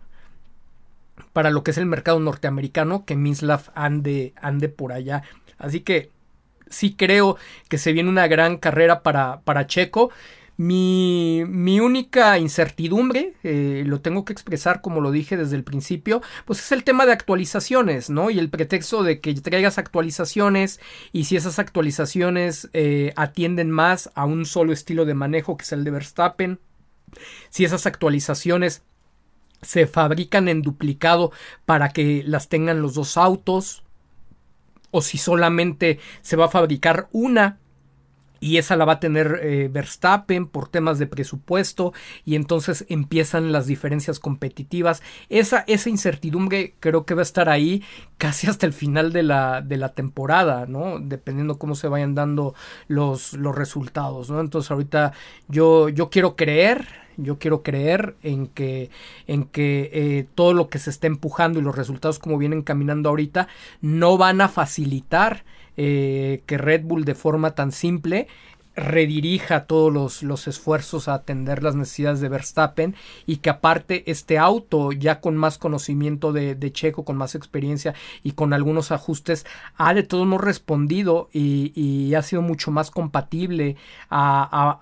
para 1.34 1.52
lo 1.52 1.64
que 1.64 1.72
es 1.72 1.78
el 1.78 1.86
mercado 1.86 2.20
norteamericano 2.20 3.06
que 3.06 3.18
Mislav 3.18 3.72
ande, 3.76 4.34
ande 4.42 4.70
por 4.70 4.94
allá. 4.94 5.24
Así 5.58 5.82
que 5.82 6.10
sí 6.70 6.96
creo 6.96 7.38
que 7.68 7.78
se 7.78 7.92
viene 7.92 8.10
una 8.10 8.28
gran 8.28 8.58
carrera 8.58 9.04
para, 9.04 9.42
para 9.42 9.68
Checo. 9.68 10.12
Mi, 10.60 11.46
mi 11.48 11.80
única 11.80 12.38
incertidumbre, 12.38 13.34
eh, 13.44 13.84
lo 13.86 14.02
tengo 14.02 14.26
que 14.26 14.34
expresar 14.34 14.82
como 14.82 15.00
lo 15.00 15.10
dije 15.10 15.38
desde 15.38 15.56
el 15.56 15.64
principio, 15.64 16.22
pues 16.44 16.60
es 16.60 16.74
el 16.74 16.84
tema 16.84 17.06
de 17.06 17.14
actualizaciones, 17.14 18.10
¿no? 18.10 18.30
Y 18.30 18.40
el 18.40 18.50
pretexto 18.50 19.04
de 19.04 19.22
que 19.22 19.34
traigas 19.36 19.78
actualizaciones 19.78 20.82
y 21.14 21.24
si 21.24 21.38
esas 21.38 21.60
actualizaciones 21.60 22.70
eh, 22.74 23.14
atienden 23.16 23.72
más 23.72 24.12
a 24.16 24.26
un 24.26 24.46
solo 24.46 24.74
estilo 24.74 25.06
de 25.06 25.14
manejo 25.14 25.56
que 25.56 25.64
es 25.64 25.72
el 25.72 25.86
de 25.86 25.92
Verstappen, 25.92 26.60
si 27.50 27.64
esas 27.64 27.86
actualizaciones 27.86 28.84
se 29.62 29.88
fabrican 29.88 30.50
en 30.50 30.62
duplicado 30.62 31.32
para 31.66 31.88
que 31.88 32.22
las 32.26 32.50
tengan 32.50 32.82
los 32.82 32.96
dos 32.96 33.16
autos, 33.16 33.86
o 34.92 35.02
si 35.02 35.18
solamente 35.18 36.00
se 36.22 36.36
va 36.36 36.48
a 36.48 36.50
fabricar 36.50 37.08
una 37.14 37.59
y 38.40 38.58
esa 38.58 38.76
la 38.76 38.86
va 38.86 38.94
a 38.94 39.00
tener 39.00 39.40
eh, 39.42 39.70
Verstappen 39.72 40.48
por 40.48 40.68
temas 40.68 41.00
de 41.00 41.08
presupuesto 41.08 41.94
y 42.26 42.36
entonces 42.36 42.86
empiezan 42.90 43.52
las 43.52 43.68
diferencias 43.68 44.20
competitivas. 44.20 45.02
Esa, 45.30 45.64
esa 45.68 45.90
incertidumbre 45.90 46.76
creo 46.80 47.06
que 47.06 47.16
va 47.16 47.22
a 47.22 47.24
estar 47.24 47.50
ahí 47.50 47.84
casi 48.18 48.48
hasta 48.48 48.66
el 48.66 48.74
final 48.74 49.12
de 49.12 49.24
la, 49.24 49.62
de 49.62 49.78
la 49.78 49.94
temporada, 49.94 50.66
¿no? 50.68 51.00
Dependiendo 51.00 51.58
cómo 51.58 51.76
se 51.76 51.88
vayan 51.88 52.16
dando 52.16 52.54
los, 52.88 53.34
los 53.34 53.56
resultados, 53.56 54.30
¿no? 54.30 54.40
Entonces 54.40 54.72
ahorita 54.72 55.14
yo, 55.48 55.90
yo 55.90 56.10
quiero 56.10 56.36
creer, 56.36 56.88
yo 57.18 57.38
quiero 57.38 57.64
creer 57.64 58.16
en 58.24 58.48
que, 58.48 58.90
en 59.28 59.46
que 59.46 59.90
eh, 59.94 60.28
todo 60.36 60.54
lo 60.54 60.70
que 60.70 60.80
se 60.80 60.90
está 60.90 61.08
empujando 61.08 61.60
y 61.60 61.64
los 61.64 61.76
resultados 61.76 62.20
como 62.20 62.38
vienen 62.38 62.62
caminando 62.62 63.10
ahorita 63.10 63.48
no 63.82 64.18
van 64.18 64.42
a 64.42 64.48
facilitar 64.48 65.44
eh, 65.78 66.42
que 66.46 66.58
Red 66.58 66.84
Bull 66.84 67.06
de 67.06 67.16
forma 67.16 67.52
tan 67.52 67.72
simple 67.72 68.28
redirija 68.80 69.66
todos 69.66 69.92
los, 69.94 70.24
los, 70.24 70.48
esfuerzos 70.48 71.08
a 71.08 71.16
atender 71.16 71.64
las 71.64 71.76
necesidades 71.76 72.22
de 72.22 72.30
Verstappen 72.30 72.96
y 73.26 73.38
que 73.38 73.50
aparte 73.50 74.10
este 74.10 74.38
auto 74.38 74.92
ya 74.92 75.20
con 75.20 75.36
más 75.36 75.58
conocimiento 75.58 76.32
de, 76.32 76.72
Checo, 76.72 77.04
con 77.04 77.18
más 77.18 77.36
experiencia 77.36 77.94
y 78.24 78.32
con 78.32 78.54
algunos 78.54 78.92
ajustes 78.92 79.46
ha 79.76 79.94
de 79.94 80.04
todos 80.04 80.26
modos 80.26 80.46
respondido 80.46 81.30
y, 81.34 82.14
ha 82.16 82.22
sido 82.24 82.42
mucho 82.42 82.72
más 82.72 82.92
compatible 82.92 83.76
a, 84.10 84.80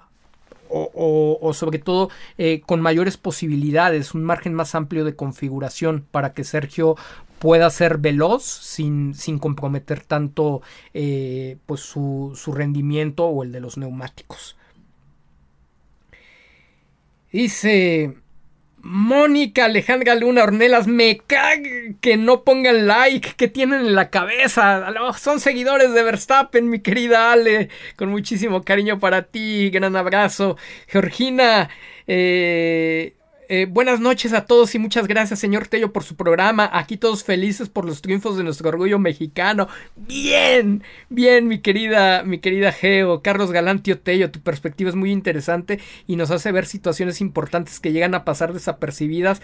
o, 0.69 1.51
sobre 1.53 1.79
todo 1.79 2.09
eh, 2.37 2.61
con 2.65 2.81
mayores 2.81 3.17
posibilidades, 3.17 4.13
un 4.13 4.23
margen 4.23 4.53
más 4.53 4.75
amplio 4.75 5.05
de 5.05 5.15
configuración 5.15 6.05
para 6.11 6.33
que 6.33 6.43
Sergio 6.43 6.95
pueda 7.39 7.69
ser 7.69 7.97
veloz 7.97 8.43
sin, 8.43 9.13
sin 9.13 9.39
comprometer 9.39 10.01
tanto 10.01 10.61
eh, 10.93 11.57
pues 11.65 11.81
su, 11.81 12.33
su 12.35 12.51
rendimiento 12.51 13.25
o 13.25 13.43
el 13.43 13.51
de 13.51 13.59
los 13.59 13.77
neumáticos. 13.77 14.57
Dice 17.31 18.15
Mónica 18.87 19.65
Alejandra 19.65 20.15
Luna 20.15 20.43
Ornelas, 20.43 20.87
me 20.87 21.17
caga 21.17 21.61
que 21.99 22.15
no 22.15 22.43
pongan 22.43 22.87
like, 22.87 23.33
que 23.35 23.49
tienen 23.49 23.81
en 23.81 23.95
la 23.95 24.09
cabeza. 24.09 24.87
Son 25.19 25.41
seguidores 25.41 25.93
de 25.93 26.03
Verstappen, 26.03 26.69
mi 26.69 26.79
querida 26.79 27.33
Ale. 27.33 27.69
Con 27.97 28.09
muchísimo 28.09 28.63
cariño 28.63 28.97
para 28.99 29.23
ti, 29.23 29.69
gran 29.71 29.97
abrazo. 29.97 30.55
Georgina, 30.87 31.69
eh, 32.07 33.16
eh, 33.49 33.65
buenas 33.69 33.99
noches 33.99 34.33
a 34.33 34.45
todos 34.45 34.75
y 34.75 34.79
muchas 34.79 35.07
gracias, 35.07 35.39
señor 35.39 35.67
Tello, 35.67 35.93
por 35.93 36.03
su 36.03 36.15
programa. 36.15 36.69
Aquí 36.73 36.97
todos 36.97 37.23
felices 37.23 37.69
por 37.69 37.85
los 37.85 38.01
triunfos 38.01 38.37
de 38.37 38.43
nuestro 38.43 38.69
orgullo 38.69 38.99
mexicano. 38.99 39.67
Bien, 39.95 40.83
bien, 41.09 41.47
mi 41.47 41.59
querida, 41.59 42.23
mi 42.23 42.39
querida 42.39 42.71
Geo, 42.71 43.21
Carlos 43.21 43.51
Galantio 43.51 43.99
Tello, 43.99 44.31
tu 44.31 44.41
perspectiva 44.41 44.89
es 44.89 44.95
muy 44.95 45.11
interesante 45.11 45.79
y 46.07 46.15
nos 46.15 46.31
hace 46.31 46.51
ver 46.51 46.65
situaciones 46.65 47.21
importantes 47.21 47.79
que 47.79 47.91
llegan 47.91 48.15
a 48.15 48.25
pasar 48.25 48.53
desapercibidas 48.53 49.41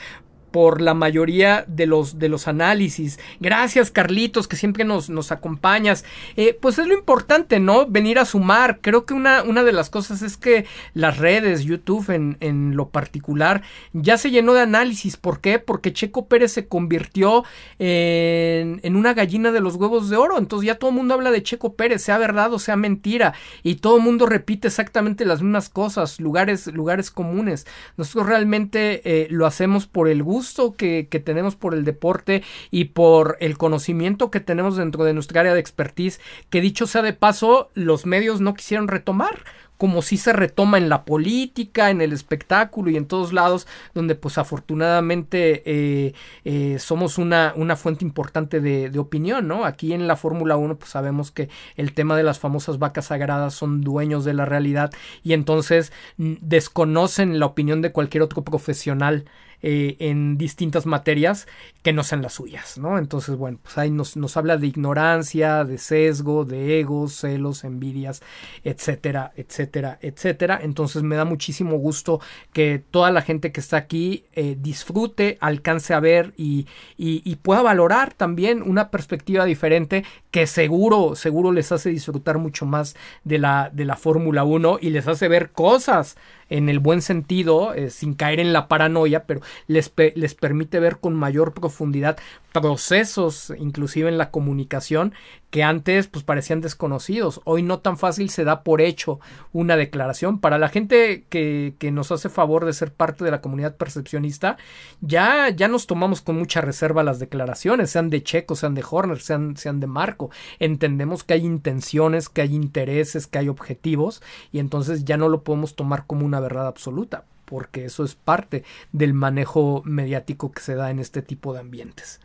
por 0.54 0.82
la 0.82 0.94
mayoría 0.94 1.66
de 1.68 1.88
los, 1.88 2.20
de 2.20 2.30
los 2.30 2.48
análisis. 2.48 3.20
Gracias, 3.40 3.90
Carlitos, 3.90 4.48
que 4.48 4.56
siempre 4.56 4.84
nos, 4.84 5.10
nos 5.10 5.32
acompañas. 5.32 6.06
Eh, 6.38 6.56
pues 6.62 6.78
es 6.78 6.86
lo 6.86 6.94
importante, 6.94 7.60
¿no? 7.60 7.88
Venir 7.88 8.20
a 8.20 8.26
sumar. 8.26 8.78
Creo 8.80 9.04
que 9.08 9.16
una, 9.16 9.42
una 9.42 9.64
de 9.64 9.72
las 9.72 9.90
cosas 9.90 10.22
es 10.22 10.38
que 10.38 10.68
las 10.94 11.18
redes, 11.18 11.64
YouTube 11.64 12.08
en, 12.12 12.38
en 12.40 12.76
lo 12.76 12.90
particular, 12.90 13.64
ya 13.94 14.20
se 14.20 14.30
llenó 14.30 14.54
de 14.54 14.62
análisis. 14.62 15.18
¿Por 15.18 15.42
qué? 15.42 15.58
Porque 15.58 15.92
Checo 15.92 16.28
Pérez 16.28 16.52
se 16.52 16.68
convirtió 16.68 17.44
en, 17.80 18.80
en 18.84 18.96
una 18.96 19.16
gallina 19.16 19.52
de 19.52 19.60
los 19.60 19.74
huevos 19.78 20.12
de 20.12 20.18
oro. 20.18 20.38
Entonces 20.38 20.68
ya 20.68 20.76
todo 20.76 20.92
el 20.92 20.98
mundo 20.98 21.16
habla 21.16 21.32
de 21.32 21.42
Checo 21.42 21.74
Pérez, 21.74 22.04
sea 22.04 22.20
verdad 22.20 22.54
o 22.54 22.60
sea 22.60 22.76
mentira. 22.76 23.34
Y 23.64 23.78
todo 23.78 23.98
el 23.98 24.04
mundo 24.04 24.28
repite 24.28 24.68
exactamente 24.68 25.26
las 25.26 25.42
mismas 25.42 25.70
cosas, 25.70 26.20
lugares, 26.20 26.68
lugares 26.68 27.10
comunes. 27.10 27.66
Nosotros 27.98 28.28
realmente 28.28 29.02
eh, 29.04 29.28
lo 29.32 29.48
hacemos 29.48 29.88
por 29.88 30.08
el 30.08 30.22
gusto 30.22 30.43
que, 30.76 31.08
tenemos 31.24 31.56
por 31.56 31.74
el 31.74 31.86
deporte 31.86 32.44
y 32.72 32.86
por 32.86 33.38
el 33.40 33.58
conocimiento 33.58 34.32
que 34.32 34.40
tenemos 34.40 34.78
dentro 34.78 35.04
de 35.04 35.14
nuestra 35.14 35.42
área 35.42 35.54
de 35.54 35.60
expertise, 35.60 36.20
que 36.50 36.62
dicho 36.62 36.88
sea 36.88 37.02
de 37.02 37.14
paso, 37.14 37.70
los 37.74 38.06
medios 38.06 38.42
no 38.42 38.54
quisieron 38.54 38.88
retomar 38.88 39.44
como 39.78 40.02
si 40.02 40.16
se 40.16 40.32
retoma 40.32 40.78
en 40.78 40.88
la 40.88 41.04
política, 41.04 41.90
en 41.90 42.00
el 42.00 42.14
espectáculo 42.14 42.90
y 42.90 42.96
en 42.96 43.06
todos 43.06 43.34
lados, 43.34 43.68
donde 43.94 44.16
pues 44.16 44.38
afortunadamente 44.38 45.62
eh, 45.66 46.14
eh, 46.46 46.80
somos 46.80 47.18
una, 47.18 47.54
una, 47.58 47.76
fuente 47.76 48.06
importante 48.06 48.62
de, 48.62 48.98
opinión, 48.98 49.46
¿no? 49.48 49.66
Aquí 49.66 49.92
en 49.92 50.08
la 50.08 50.16
Fórmula 50.16 50.56
1 50.56 50.78
pues 50.78 50.92
sabemos 50.92 51.32
que 51.32 51.50
el 51.76 51.94
tema 51.94 52.16
de 52.16 52.24
las 52.24 52.40
famosas 52.40 52.80
vacas 52.80 53.08
sagradas 53.08 53.56
son 53.56 53.82
dueños 53.82 54.24
de 54.24 54.34
la 54.34 54.46
realidad 54.46 54.94
y 55.22 55.34
entonces 55.34 55.92
desconocen 56.18 57.40
la 57.40 57.48
opinión 57.48 57.82
de 57.82 57.92
cualquier 57.92 58.24
otro 58.24 58.44
profesional 58.44 59.26
eh, 59.66 59.96
en 60.00 60.38
distintas 60.38 60.86
materias 60.86 61.48
que 61.84 61.94
no 61.94 62.04
sean 62.04 62.22
las 62.22 62.34
suyas, 62.34 62.78
¿no? 62.78 62.98
Entonces, 62.98 63.38
bueno, 63.38 63.60
pues 63.64 63.78
ahí 63.78 63.92
nos, 63.92 64.18
nos 64.18 64.36
habla 64.36 64.58
de 64.58 64.68
ignorancia, 64.68 65.64
de 65.64 65.78
sesgo, 65.78 66.44
de 66.44 66.82
egos, 66.82 67.14
celos, 67.14 67.64
envidias, 67.64 68.22
etcétera, 68.66 69.32
etcétera, 69.38 70.00
etcétera. 70.02 70.60
Entonces 70.62 71.04
me 71.04 71.16
da 71.16 71.24
muchísimo 71.24 71.78
gusto 71.78 72.20
que 72.52 72.84
toda 72.92 73.10
la 73.12 73.22
gente 73.22 73.54
que 73.54 73.62
está 73.62 73.78
aquí 73.78 74.26
eh, 74.34 74.58
disfrute, 74.60 75.38
alcance 75.40 75.94
a 75.94 76.02
ver 76.02 76.34
y, 76.38 76.68
y, 76.98 77.36
pueda 77.38 77.62
valorar 77.62 78.14
también 78.14 78.62
una 78.62 78.90
perspectiva 78.92 79.46
diferente 79.46 80.04
que 80.30 80.46
seguro, 80.46 81.16
seguro 81.16 81.52
les 81.52 81.72
hace 81.72 81.90
disfrutar 81.90 82.38
mucho 82.38 82.66
más 82.66 82.96
de 83.24 83.38
la, 83.38 83.70
de 83.74 83.86
la 83.86 83.96
Fórmula 83.96 84.44
1 84.44 84.80
y 84.82 84.90
les 84.90 85.08
hace 85.08 85.28
ver 85.28 85.52
cosas 85.52 86.18
en 86.54 86.70
el 86.70 86.78
buen 86.78 87.02
sentido, 87.02 87.74
eh, 87.74 87.90
sin 87.90 88.14
caer 88.14 88.40
en 88.40 88.54
la 88.54 88.68
paranoia, 88.68 89.26
pero 89.26 89.42
les, 89.66 89.92
les 90.14 90.36
permite 90.36 90.80
ver 90.80 91.00
con 91.00 91.16
mayor 91.16 91.54
profundidad 91.54 92.18
procesos, 92.54 93.52
inclusive 93.58 94.10
en 94.10 94.18
la 94.18 94.32
comunicación, 94.32 95.14
que 95.50 95.64
antes 95.64 96.08
pues 96.08 96.24
parecían 96.24 96.62
desconocidos. 96.62 97.42
Hoy 97.44 97.64
no 97.64 97.80
tan 97.80 97.98
fácil 97.98 98.30
se 98.30 98.44
da 98.44 98.64
por 98.64 98.80
hecho 98.80 99.20
una 99.52 99.76
declaración. 99.76 100.40
Para 100.40 100.58
la 100.58 100.70
gente 100.70 101.26
que, 101.30 101.76
que 101.78 101.92
nos 101.92 102.12
hace 102.12 102.30
favor 102.30 102.66
de 102.66 102.74
ser 102.74 102.94
parte 102.94 103.26
de 103.26 103.32
la 103.32 103.42
comunidad 103.42 103.76
percepcionista, 103.76 104.58
ya, 105.02 105.50
ya 105.50 105.68
nos 105.68 105.88
tomamos 105.88 106.22
con 106.22 106.38
mucha 106.38 106.62
reserva 106.62 107.04
las 107.04 107.20
declaraciones, 107.20 107.90
sean 107.90 108.10
de 108.10 108.24
Checo, 108.24 108.56
sean 108.56 108.76
de 108.76 108.86
Horner, 108.90 109.20
sean, 109.20 109.58
sean 109.58 109.80
de 109.80 109.88
Marco. 109.88 110.30
Entendemos 110.60 111.24
que 111.24 111.34
hay 111.34 111.46
intenciones, 111.46 112.30
que 112.30 112.42
hay 112.42 112.56
intereses, 112.56 113.28
que 113.28 113.40
hay 113.40 113.50
objetivos, 113.50 114.22
y 114.52 114.60
entonces 114.60 115.06
ya 115.06 115.18
no 115.18 115.28
lo 115.28 115.44
podemos 115.44 115.76
tomar 115.76 116.06
como 116.06 116.26
una 116.26 116.40
verdad 116.40 116.68
absoluta 116.68 117.26
porque 117.46 117.86
eso 117.86 118.04
es 118.04 118.16
parte 118.16 118.64
del 118.94 119.14
manejo 119.14 119.84
mediático 119.86 120.52
que 120.52 120.62
se 120.62 120.74
da 120.74 120.90
en 120.90 120.98
este 120.98 121.22
tipo 121.22 121.54
de 121.54 121.60
ambientes. 121.60 122.20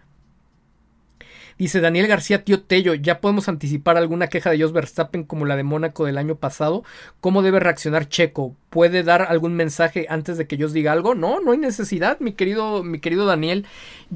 Dice 1.59 1.81
Daniel 1.81 2.07
García 2.07 2.45
Tío 2.45 2.63
Tello, 2.63 2.95
ya 2.95 3.21
podemos 3.21 3.49
anticipar 3.49 3.97
alguna 3.97 4.29
queja 4.29 4.51
de 4.51 4.63
Jos 4.63 4.73
Verstappen 4.73 5.25
como 5.25 5.45
la 5.45 5.57
de 5.57 5.65
Mónaco 5.65 6.07
del 6.07 6.17
año 6.17 6.37
pasado. 6.37 6.85
¿Cómo 7.21 7.43
debe 7.43 7.59
reaccionar 7.59 8.09
Checo? 8.09 8.55
¿Puede 8.71 9.03
dar 9.03 9.23
algún 9.23 9.55
mensaje 9.55 10.07
antes 10.09 10.39
de 10.39 10.47
que 10.47 10.57
Jos 10.57 10.73
diga 10.73 10.93
algo? 10.93 11.17
No, 11.17 11.41
no 11.41 11.51
hay 11.51 11.59
necesidad, 11.59 12.21
mi 12.21 12.33
querido, 12.33 12.85
mi 12.85 13.01
querido 13.01 13.27
Daniel. 13.27 13.67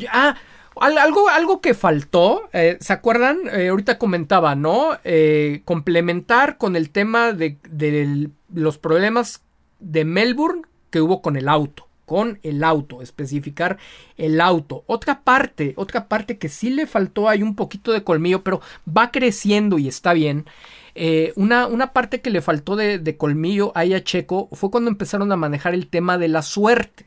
Ah, 0.09 0.37
algo, 0.81 1.29
algo 1.29 1.61
que 1.61 1.75
faltó, 1.75 2.49
eh, 2.53 2.79
¿se 2.81 2.93
acuerdan? 2.93 3.41
Eh, 3.53 3.69
ahorita 3.69 3.99
comentaba, 3.99 4.55
¿no? 4.55 4.97
Eh, 5.03 5.63
complementar 5.65 6.59
con 6.59 6.77
el 6.77 6.91
tema 6.91 7.33
de, 7.33 7.59
de 7.69 8.31
los 8.55 8.79
problemas 8.79 9.43
de 9.81 10.05
Melbourne 10.05 10.63
que 10.91 11.01
hubo 11.01 11.21
con 11.23 11.37
el 11.37 11.49
auto 11.49 11.89
con 12.07 12.39
el 12.43 12.65
auto, 12.65 13.03
especificar 13.03 13.79
el 14.17 14.41
auto. 14.41 14.85
Otra 14.87 15.23
parte, 15.23 15.75
otra 15.77 16.09
parte 16.09 16.39
que 16.39 16.49
sí 16.49 16.71
le 16.71 16.87
faltó 16.87 17.29
hay 17.29 17.43
un 17.43 17.55
poquito 17.55 17.93
de 17.93 18.05
colmillo, 18.05 18.43
pero 18.43 18.61
va 18.87 19.11
creciendo 19.11 19.79
y 19.79 19.89
está 19.89 20.13
bien. 20.13 20.47
Eh, 20.95 21.33
una, 21.37 21.67
una, 21.67 21.93
parte 21.93 22.21
que 22.21 22.31
le 22.31 22.43
faltó 22.43 22.77
de, 22.77 23.17
colmillo 23.17 23.73
ahí 23.75 23.95
a 23.95 24.05
Checo 24.05 24.49
fue 24.53 24.71
cuando 24.71 24.91
empezaron 24.91 25.33
a 25.33 25.37
manejar 25.37 25.75
el 25.75 25.89
tema 25.89 26.19
de 26.19 26.29
la 26.29 26.43
suerte. 26.43 27.07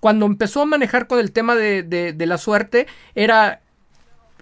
Cuando 0.00 0.26
empezó 0.26 0.62
a 0.62 0.66
manejar 0.66 1.06
con 1.06 1.20
el 1.20 1.30
tema 1.30 1.54
de, 1.54 1.82
de 1.84 2.26
la 2.26 2.36
suerte, 2.36 2.88
era 3.14 3.61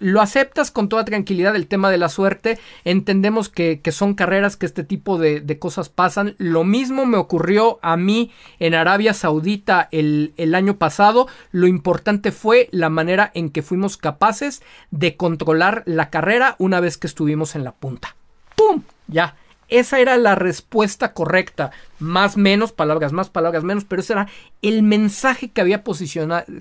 lo 0.01 0.20
aceptas 0.20 0.70
con 0.70 0.89
toda 0.89 1.05
tranquilidad 1.05 1.55
el 1.55 1.68
tema 1.68 1.90
de 1.90 1.98
la 1.98 2.09
suerte, 2.09 2.59
entendemos 2.85 3.48
que, 3.48 3.81
son 3.93 4.14
carreras 4.14 4.56
que 4.56 4.66
este 4.66 4.82
tipo 4.82 5.18
de, 5.18 5.59
cosas 5.59 5.89
pasan. 5.89 6.35
Lo 6.39 6.64
mismo 6.64 7.06
me 7.06 7.18
ocurrió 7.18 7.78
a 7.82 7.97
mí 7.97 8.32
en 8.59 8.74
Arabia 8.74 9.14
Saudita 9.14 9.89
el, 9.93 10.55
año 10.55 10.78
pasado, 10.78 11.28
lo 11.52 11.66
importante 11.66 12.32
fue 12.32 12.68
la 12.72 12.89
manera 12.89 13.31
en 13.35 13.51
que 13.51 13.62
fuimos 13.62 13.97
capaces 13.97 14.62
de 14.90 15.16
controlar 15.16 15.82
la 15.86 16.10
carrera 16.10 16.56
una 16.59 16.81
vez 16.81 16.97
que 16.97 17.06
estuvimos 17.06 17.55
en 17.55 17.64
la 17.64 17.72
punta. 17.72 18.16
¡Pum! 18.56 18.82
Ya. 19.06 19.36
Esa 19.68 20.01
era 20.01 20.16
la 20.16 20.35
respuesta 20.35 21.12
correcta 21.12 21.70
más 22.01 22.36
menos, 22.36 22.72
palabras 22.72 23.12
más, 23.12 23.31
palabras 23.31 23.62
menos, 23.62 23.85
pero 23.85 24.01
ese 24.01 24.14
era 24.14 24.28
el 24.62 24.82
mensaje 24.82 25.51
que 25.51 25.60
había 25.60 25.82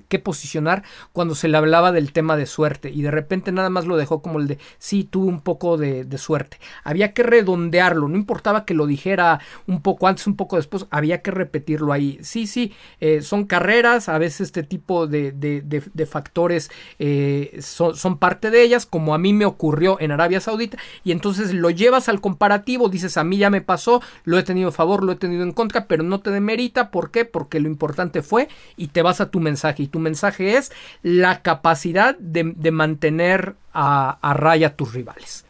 que 0.08 0.18
posicionar 0.18 0.82
cuando 1.12 1.34
se 1.34 1.48
le 1.48 1.56
hablaba 1.56 1.92
del 1.92 2.12
tema 2.12 2.36
de 2.36 2.46
suerte 2.46 2.90
y 2.90 3.02
de 3.02 3.10
repente 3.10 3.52
nada 3.52 3.70
más 3.70 3.86
lo 3.86 3.96
dejó 3.96 4.22
como 4.22 4.38
el 4.38 4.46
de 4.46 4.58
sí, 4.78 5.04
tuve 5.04 5.28
un 5.28 5.40
poco 5.40 5.76
de, 5.76 6.06
suerte. 6.18 6.58
Había 6.84 7.14
que 7.14 7.22
redondearlo, 7.22 8.06
no 8.06 8.16
importaba 8.16 8.66
que 8.66 8.74
lo 8.74 8.86
dijera 8.86 9.40
un 9.66 9.80
poco 9.80 10.06
antes, 10.06 10.26
un 10.26 10.36
poco 10.36 10.56
después, 10.56 10.86
había 10.90 11.22
que 11.22 11.30
repetirlo 11.30 11.92
ahí. 11.92 12.18
Sí, 12.22 12.46
sí, 12.46 12.74
eh, 13.00 13.22
son 13.22 13.46
carreras, 13.46 14.08
a 14.08 14.18
veces 14.18 14.40
este 14.42 14.62
tipo 14.62 15.06
de, 15.06 15.32
de, 15.32 16.06
factores 16.06 16.70
eh, 16.98 17.58
son, 17.62 17.96
son 17.96 18.18
parte 18.18 18.50
de 18.50 18.62
ellas, 18.62 18.84
como 18.84 19.14
a 19.14 19.18
mí 19.18 19.32
me 19.32 19.46
ocurrió 19.46 19.98
en 20.00 20.10
Arabia 20.10 20.40
Saudita, 20.40 20.76
y 21.04 21.12
entonces 21.12 21.54
lo 21.54 21.70
llevas 21.70 22.08
al 22.08 22.20
comparativo, 22.20 22.88
dices 22.88 23.16
a 23.16 23.24
mí 23.24 23.38
ya 23.38 23.48
me 23.48 23.62
pasó, 23.62 24.02
lo 24.24 24.38
he 24.38 24.42
tenido 24.42 24.68
a 24.68 24.72
favor, 24.72 25.02
lo 25.02 25.12
he 25.12 25.16
tenido 25.16 25.29
en 25.32 25.52
contra, 25.52 25.86
pero 25.86 26.02
no 26.02 26.20
te 26.20 26.30
demerita. 26.30 26.90
¿Por 26.90 27.10
qué? 27.10 27.24
Porque 27.24 27.60
lo 27.60 27.68
importante 27.68 28.22
fue 28.22 28.48
y 28.76 28.88
te 28.88 29.02
vas 29.02 29.20
a 29.20 29.30
tu 29.30 29.40
mensaje. 29.40 29.84
Y 29.84 29.88
tu 29.88 29.98
mensaje 29.98 30.56
es 30.56 30.72
la 31.02 31.42
capacidad 31.42 32.16
de, 32.18 32.70
mantener 32.70 33.56
a, 33.72 34.18
a 34.22 34.34
raya 34.34 34.76
tus 34.76 34.92
rivales. 34.92 35.44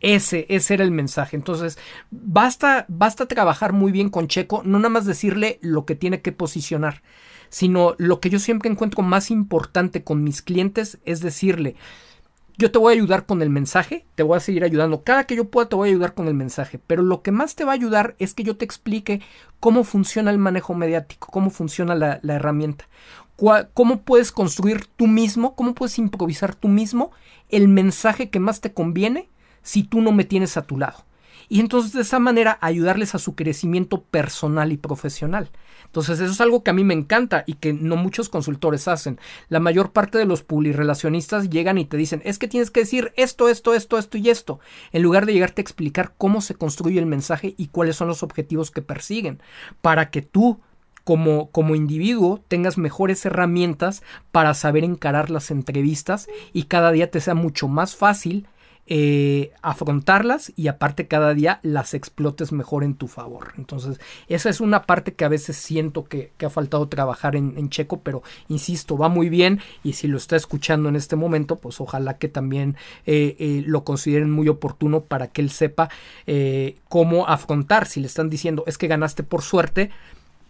Ese, 0.00 0.46
ese 0.48 0.74
era 0.74 0.84
el 0.84 0.90
mensaje. 0.90 1.36
Entonces, 1.36 1.78
basta, 2.10 2.84
basta 2.88 3.26
trabajar 3.26 3.72
muy 3.72 3.92
bien 3.92 4.10
con 4.10 4.26
Checo, 4.26 4.62
no 4.64 4.78
nada 4.78 4.88
más 4.88 5.06
decirle 5.06 5.58
lo 5.62 5.86
que 5.86 5.94
tiene 5.94 6.20
que 6.20 6.32
posicionar, 6.32 7.02
sino 7.50 7.94
lo 7.98 8.18
que 8.18 8.28
yo 8.28 8.40
siempre 8.40 8.68
encuentro 8.68 9.02
más 9.04 9.30
importante 9.30 10.02
con 10.02 10.24
mis 10.24 10.42
clientes 10.42 10.98
es 11.04 11.20
decirle, 11.20 11.76
yo 12.58 12.70
te 12.70 12.78
voy 12.78 12.92
a 12.92 12.96
ayudar 12.96 13.26
con 13.26 13.42
el 13.42 13.50
mensaje, 13.50 14.06
te 14.14 14.22
voy 14.22 14.36
a 14.36 14.40
seguir 14.40 14.64
ayudando. 14.64 15.02
Cada 15.02 15.24
que 15.24 15.36
yo 15.36 15.48
pueda 15.48 15.68
te 15.68 15.76
voy 15.76 15.88
a 15.88 15.92
ayudar 15.92 16.14
con 16.14 16.28
el 16.28 16.34
mensaje. 16.34 16.78
Pero 16.78 17.02
lo 17.02 17.22
que 17.22 17.32
más 17.32 17.54
te 17.54 17.64
va 17.64 17.72
a 17.72 17.74
ayudar 17.74 18.14
es 18.18 18.34
que 18.34 18.42
yo 18.42 18.56
te 18.56 18.64
explique 18.64 19.20
cómo 19.60 19.84
funciona 19.84 20.30
el 20.30 20.38
manejo 20.38 20.74
mediático, 20.74 21.28
cómo 21.30 21.50
funciona 21.50 21.94
la, 21.94 22.20
herramienta. 22.22 22.88
Cómo 23.74 24.02
puedes 24.02 24.30
construir 24.30 24.86
tú 24.86 25.06
mismo, 25.08 25.56
cómo 25.56 25.74
puedes 25.74 25.98
improvisar 25.98 26.54
tú 26.54 26.68
mismo 26.68 27.10
el 27.48 27.66
mensaje 27.66 28.30
que 28.30 28.38
más 28.38 28.60
te 28.60 28.72
conviene 28.72 29.28
si 29.62 29.82
tú 29.82 30.00
no 30.00 30.12
me 30.12 30.24
tienes 30.24 30.56
a 30.56 30.62
tu 30.62 30.78
lado. 30.78 31.04
Y 31.48 31.60
entonces 31.60 31.92
de 31.92 32.02
esa 32.02 32.18
manera 32.18 32.58
ayudarles 32.60 33.14
a 33.14 33.18
su 33.18 33.34
crecimiento 33.34 34.02
personal 34.02 34.72
y 34.72 34.76
profesional. 34.76 35.50
Entonces 35.92 36.20
eso 36.20 36.32
es 36.32 36.40
algo 36.40 36.62
que 36.62 36.70
a 36.70 36.74
mí 36.74 36.84
me 36.84 36.94
encanta 36.94 37.44
y 37.46 37.54
que 37.54 37.74
no 37.74 37.96
muchos 37.96 38.30
consultores 38.30 38.88
hacen. 38.88 39.20
La 39.48 39.60
mayor 39.60 39.92
parte 39.92 40.16
de 40.16 40.24
los 40.24 40.42
publirelacionistas 40.42 41.50
llegan 41.50 41.76
y 41.76 41.84
te 41.84 41.98
dicen, 41.98 42.22
es 42.24 42.38
que 42.38 42.48
tienes 42.48 42.70
que 42.70 42.80
decir 42.80 43.12
esto, 43.16 43.48
esto, 43.48 43.74
esto, 43.74 43.98
esto 43.98 44.16
y 44.16 44.30
esto, 44.30 44.58
en 44.92 45.02
lugar 45.02 45.26
de 45.26 45.34
llegarte 45.34 45.60
a 45.60 45.64
explicar 45.64 46.14
cómo 46.16 46.40
se 46.40 46.54
construye 46.54 46.98
el 46.98 47.04
mensaje 47.04 47.54
y 47.58 47.66
cuáles 47.66 47.96
son 47.96 48.08
los 48.08 48.22
objetivos 48.22 48.70
que 48.70 48.80
persiguen, 48.80 49.42
para 49.82 50.10
que 50.10 50.22
tú 50.22 50.60
como, 51.04 51.50
como, 51.50 51.74
individuo 51.74 52.42
tengas 52.48 52.78
mejores 52.78 53.26
herramientas 53.26 54.02
para 54.30 54.54
saber 54.54 54.84
encarar 54.84 55.30
las 55.30 55.50
entrevistas 55.50 56.28
y 56.52 56.64
cada 56.64 56.92
día 56.92 57.10
te 57.10 57.20
sea 57.20 57.34
mucho 57.34 57.68
más 57.68 57.96
fácil 57.96 58.46
eh, 58.86 59.52
afrontarlas 59.62 60.52
y 60.56 60.66
aparte 60.66 61.06
cada 61.06 61.34
día 61.34 61.60
las 61.62 61.94
explotes 61.94 62.50
mejor 62.50 62.82
en 62.82 62.94
tu 62.94 63.06
favor. 63.06 63.52
Entonces, 63.56 64.00
esa 64.26 64.50
es 64.50 64.60
una 64.60 64.82
parte 64.86 65.14
que 65.14 65.24
a 65.24 65.28
veces 65.28 65.56
siento 65.56 66.04
que, 66.04 66.32
ha 66.44 66.50
faltado 66.50 66.88
trabajar 66.88 67.36
en, 67.36 67.68
Checo, 67.68 68.00
pero 68.00 68.22
insisto, 68.48 68.98
va 68.98 69.08
muy 69.08 69.28
bien 69.28 69.60
y 69.84 69.92
si 69.92 70.08
lo 70.08 70.16
está 70.16 70.34
escuchando 70.34 70.88
en 70.88 70.96
este 70.96 71.14
momento, 71.14 71.56
pues 71.56 71.80
ojalá 71.80 72.18
que 72.18 72.28
también 72.28 72.76
eh, 73.06 73.36
eh, 73.38 73.62
lo 73.64 73.84
consideren 73.84 74.30
muy 74.30 74.48
oportuno 74.48 75.04
para 75.04 75.28
que 75.28 75.42
él 75.42 75.50
sepa 75.50 75.88
cómo 76.88 77.28
afrontar. 77.28 77.86
Si 77.86 78.00
le 78.00 78.08
están 78.08 78.28
diciendo 78.28 78.64
es 78.66 78.78
que 78.78 78.88
ganaste 78.88 79.22
por 79.22 79.42
suerte, 79.42 79.90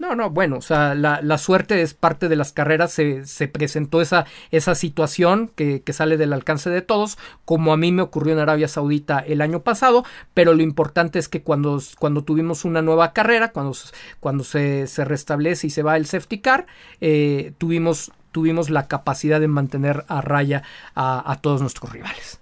no, 0.03 0.17
no, 0.17 0.31
bueno, 0.31 0.57
o 0.57 0.61
sea, 0.63 0.97
la, 0.97 1.39
suerte 1.39 1.81
es 1.81 1.95
parte 1.95 2.29
de 2.29 2.35
las 2.35 2.51
carreras, 2.51 2.93
se, 2.93 3.25
se 3.25 3.47
presentó 3.47 4.03
esa, 4.03 4.27
esa 4.51 4.75
situación 4.75 5.53
que, 5.55 5.83
que, 5.83 5.93
sale 5.93 6.17
del 6.17 6.33
alcance 6.33 6.71
de 6.71 6.83
todos, 6.83 7.19
como 7.45 7.73
a 7.73 7.77
mí 7.77 7.93
me 7.93 8.03
ocurrió 8.03 8.33
en 8.33 8.41
Arabia 8.41 8.67
Saudita 8.67 9.21
el 9.21 9.41
año 9.41 9.61
pasado, 9.61 10.05
pero 10.35 10.55
lo 10.55 10.63
importante 10.65 11.21
es 11.21 11.29
que 11.29 11.43
cuando, 11.43 11.81
cuando 12.01 12.25
tuvimos 12.25 12.65
una 12.65 12.83
nueva 12.83 13.13
carrera, 13.13 13.53
cuando, 13.53 13.77
cuando 14.19 14.43
se, 14.43 14.89
se 14.89 15.05
restablece 15.05 15.69
y 15.69 15.71
se 15.71 15.85
va 15.85 15.97
el 15.97 16.07
safety 16.07 16.41
car, 16.41 16.67
eh, 17.01 17.53
tuvimos, 17.59 18.11
tuvimos 18.33 18.71
la 18.71 18.89
capacidad 18.89 19.39
de 19.39 19.47
mantener 19.47 20.05
a 20.09 20.21
raya 20.21 20.65
a, 20.97 21.31
a 21.31 21.37
todos 21.37 21.61
nuestros 21.61 21.93
rivales. 21.93 22.41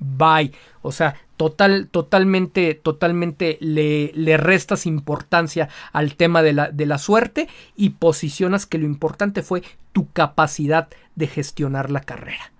Bye. 0.00 0.52
O 0.82 0.90
sea, 0.90 1.14
total, 1.38 1.88
totalmente, 1.88 2.74
totalmente 2.74 3.56
le, 3.62 4.12
le 4.14 4.36
restas 4.36 4.84
importancia 4.84 5.70
al 5.92 6.16
tema 6.16 6.42
de 6.42 6.52
la, 6.52 6.70
de 6.70 6.84
la 6.84 6.98
suerte 6.98 7.48
y 7.76 7.90
posicionas 7.90 8.66
que 8.66 8.76
lo 8.76 8.84
importante 8.84 9.42
fue 9.42 9.62
tu 9.92 10.10
capacidad 10.10 10.88
de 11.14 11.28
gestionar 11.28 11.90
la 11.90 12.00
carrera 12.00 12.52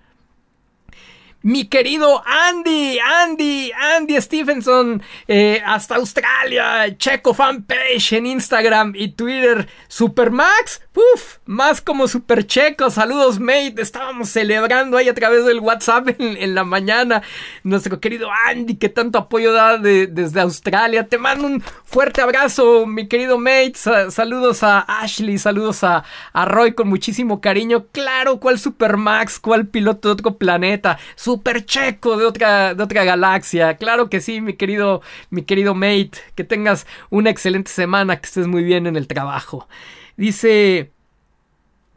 mi 1.43 1.67
querido 1.67 2.23
Andy, 2.27 2.99
Andy, 2.99 3.71
Andy 3.73 4.21
Stephenson, 4.21 5.01
eh, 5.29 5.63
hasta 5.65 5.95
Australia, 5.95 6.97
Checo 6.97 7.33
Fanpage 7.33 8.15
en 8.15 8.27
Instagram 8.27 8.93
y 8.97 9.09
Twitter, 9.13 9.69
Supermax, 9.87 10.83
uff, 10.95 11.37
más 11.47 11.81
como 11.81 12.09
Super 12.09 12.45
Checo, 12.45 12.91
saludos 12.91 13.39
mate, 13.39 13.75
estábamos 13.79 14.31
celebrando 14.31 14.97
ahí 14.97 15.09
a 15.09 15.15
través 15.15 15.45
del 15.45 15.61
WhatsApp 15.61 16.09
en, 16.19 16.55
la 16.55 16.65
mañana, 16.65 17.23
nuestro 17.63 18.01
querido 18.01 18.29
Andy 18.49 18.77
que 18.77 18.89
tanto 18.89 19.19
apoyo 19.19 19.53
da 19.53 19.79
desde 19.79 20.41
Australia, 20.41 21.07
te 21.07 21.19
mando 21.19 21.47
un 21.47 21.63
fuerte 21.85 22.21
abrazo, 22.21 22.85
mi 22.85 23.07
querido 23.07 23.39
mate, 23.39 23.75
saludos 24.11 24.65
a 24.65 24.81
Ashley, 24.81 25.39
saludos 25.39 25.85
a, 25.85 26.03
a 26.33 26.45
Roy 26.47 26.73
con 26.73 26.89
muchísimo 26.89 27.41
cariño, 27.41 27.87
claro, 27.93 28.41
cuál 28.41 28.59
Supermax, 28.59 29.39
cuál 29.39 29.69
piloto 29.69 30.09
de 30.09 30.13
otro 30.15 30.37
planeta, 30.37 30.99
super 31.29 31.67
checo 31.67 32.17
de 32.17 32.25
otra, 32.25 32.75
de 32.75 32.83
otra 32.83 33.05
galaxia. 33.05 33.77
Claro 33.77 34.09
que 34.09 34.23
sí, 34.23 34.41
mi 34.41 34.55
querido, 34.55 35.03
mi 35.29 35.43
querido 35.43 35.75
mate. 35.75 36.13
Que 36.35 36.43
tengas 36.43 36.87
una 37.11 37.29
excelente 37.29 37.71
semana, 37.71 38.19
que 38.19 38.25
estés 38.25 38.47
muy 38.47 38.65
bien 38.65 38.87
en 38.87 38.97
el 38.97 39.07
trabajo. 39.07 39.69
Dice. 40.17 40.91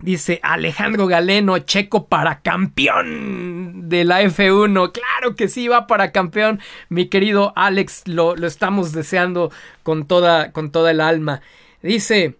Dice 0.01 0.39
Alejandro 0.41 1.05
Galeno, 1.05 1.59
checo 1.59 2.07
para 2.07 2.41
campeón 2.41 3.87
de 3.87 4.03
la 4.03 4.23
F1. 4.23 4.91
Claro 4.91 5.35
que 5.35 5.47
sí, 5.47 5.67
va 5.67 5.85
para 5.87 6.11
campeón. 6.11 6.59
Mi 6.89 7.07
querido 7.07 7.53
Alex, 7.55 8.07
lo, 8.07 8.35
lo 8.35 8.47
estamos 8.47 8.93
deseando 8.93 9.51
con 9.83 10.07
toda, 10.07 10.51
con 10.51 10.71
toda 10.71 10.89
el 10.89 11.01
alma. 11.01 11.41
Dice, 11.83 12.35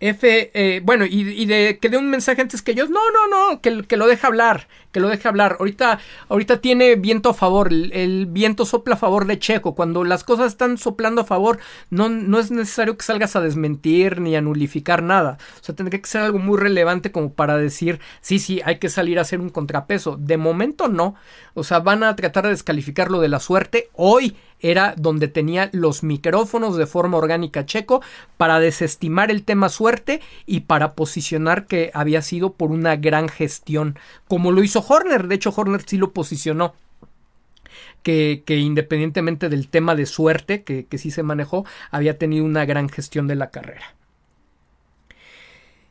F, 0.00 0.50
eh, 0.54 0.80
bueno, 0.84 1.04
y, 1.06 1.44
de 1.46 1.78
que 1.80 1.88
dé 1.88 1.98
un 1.98 2.08
mensaje 2.08 2.40
antes 2.40 2.62
que 2.62 2.74
yo, 2.74 2.86
no, 2.86 3.00
no, 3.10 3.26
no, 3.28 3.60
que, 3.60 3.82
que, 3.82 3.96
lo 3.96 4.06
deje 4.06 4.26
hablar, 4.26 4.68
que 4.98 5.02
lo 5.02 5.08
deje 5.08 5.28
hablar. 5.28 5.56
Ahorita, 5.60 6.00
ahorita 6.28 6.60
tiene 6.60 6.96
viento 6.96 7.30
a 7.30 7.34
favor, 7.34 7.72
el, 7.72 8.26
viento 8.26 8.66
sopla 8.66 8.94
a 8.94 8.98
favor 8.98 9.26
de 9.26 9.38
Checo. 9.38 9.76
Cuando 9.76 10.02
las 10.02 10.24
cosas 10.24 10.48
están 10.48 10.76
soplando 10.76 11.20
a 11.20 11.24
favor, 11.24 11.60
no, 11.90 12.08
no 12.08 12.40
es 12.40 12.50
necesario 12.50 12.96
que 12.96 13.04
salgas 13.04 13.36
a 13.36 13.40
desmentir 13.40 14.20
ni 14.20 14.34
a 14.34 14.40
nulificar 14.40 15.04
nada. 15.04 15.38
O 15.60 15.64
sea, 15.64 15.76
tendría 15.76 16.00
que 16.00 16.08
ser 16.08 16.22
algo 16.22 16.40
muy 16.40 16.58
relevante 16.58 17.12
como 17.12 17.32
para 17.32 17.56
decir, 17.56 18.00
sí, 18.20 18.40
sí, 18.40 18.60
hay 18.64 18.78
que 18.78 18.88
salir 18.88 19.18
a 19.18 19.22
hacer 19.22 19.40
un 19.40 19.50
contrapeso. 19.50 20.16
De 20.16 20.36
momento 20.36 20.88
no. 20.88 21.14
O 21.54 21.62
sea, 21.62 21.78
van 21.78 22.02
a 22.02 22.16
tratar 22.16 22.44
de 22.44 22.50
descalificar 22.50 23.10
lo 23.10 23.20
de 23.20 23.28
la 23.28 23.38
suerte. 23.38 23.90
Hoy 23.94 24.36
era 24.60 24.94
donde 24.96 25.28
tenía 25.28 25.70
los 25.72 26.02
micrófonos 26.02 26.76
de 26.76 26.86
forma 26.86 27.18
orgánica 27.18 27.66
checo 27.66 28.02
para 28.36 28.58
desestimar 28.60 29.30
el 29.30 29.44
tema 29.44 29.68
suerte 29.68 30.20
y 30.46 30.60
para 30.60 30.94
posicionar 30.94 31.66
que 31.66 31.90
había 31.94 32.22
sido 32.22 32.52
por 32.52 32.70
una 32.70 32.96
gran 32.96 33.28
gestión, 33.28 33.98
como 34.26 34.52
lo 34.52 34.62
hizo 34.62 34.82
Horner. 34.88 35.28
De 35.28 35.34
hecho, 35.34 35.52
Horner 35.54 35.82
sí 35.86 35.96
lo 35.96 36.12
posicionó. 36.12 36.74
Que, 38.02 38.42
que, 38.46 38.56
independientemente 38.56 39.48
del 39.48 39.68
tema 39.68 39.94
de 39.94 40.06
suerte 40.06 40.62
que, 40.62 40.86
que 40.86 40.98
sí 40.98 41.10
se 41.10 41.22
manejó, 41.22 41.66
había 41.90 42.16
tenido 42.16 42.44
una 42.44 42.64
gran 42.64 42.88
gestión 42.88 43.26
de 43.26 43.34
la 43.34 43.50
carrera. 43.50 43.94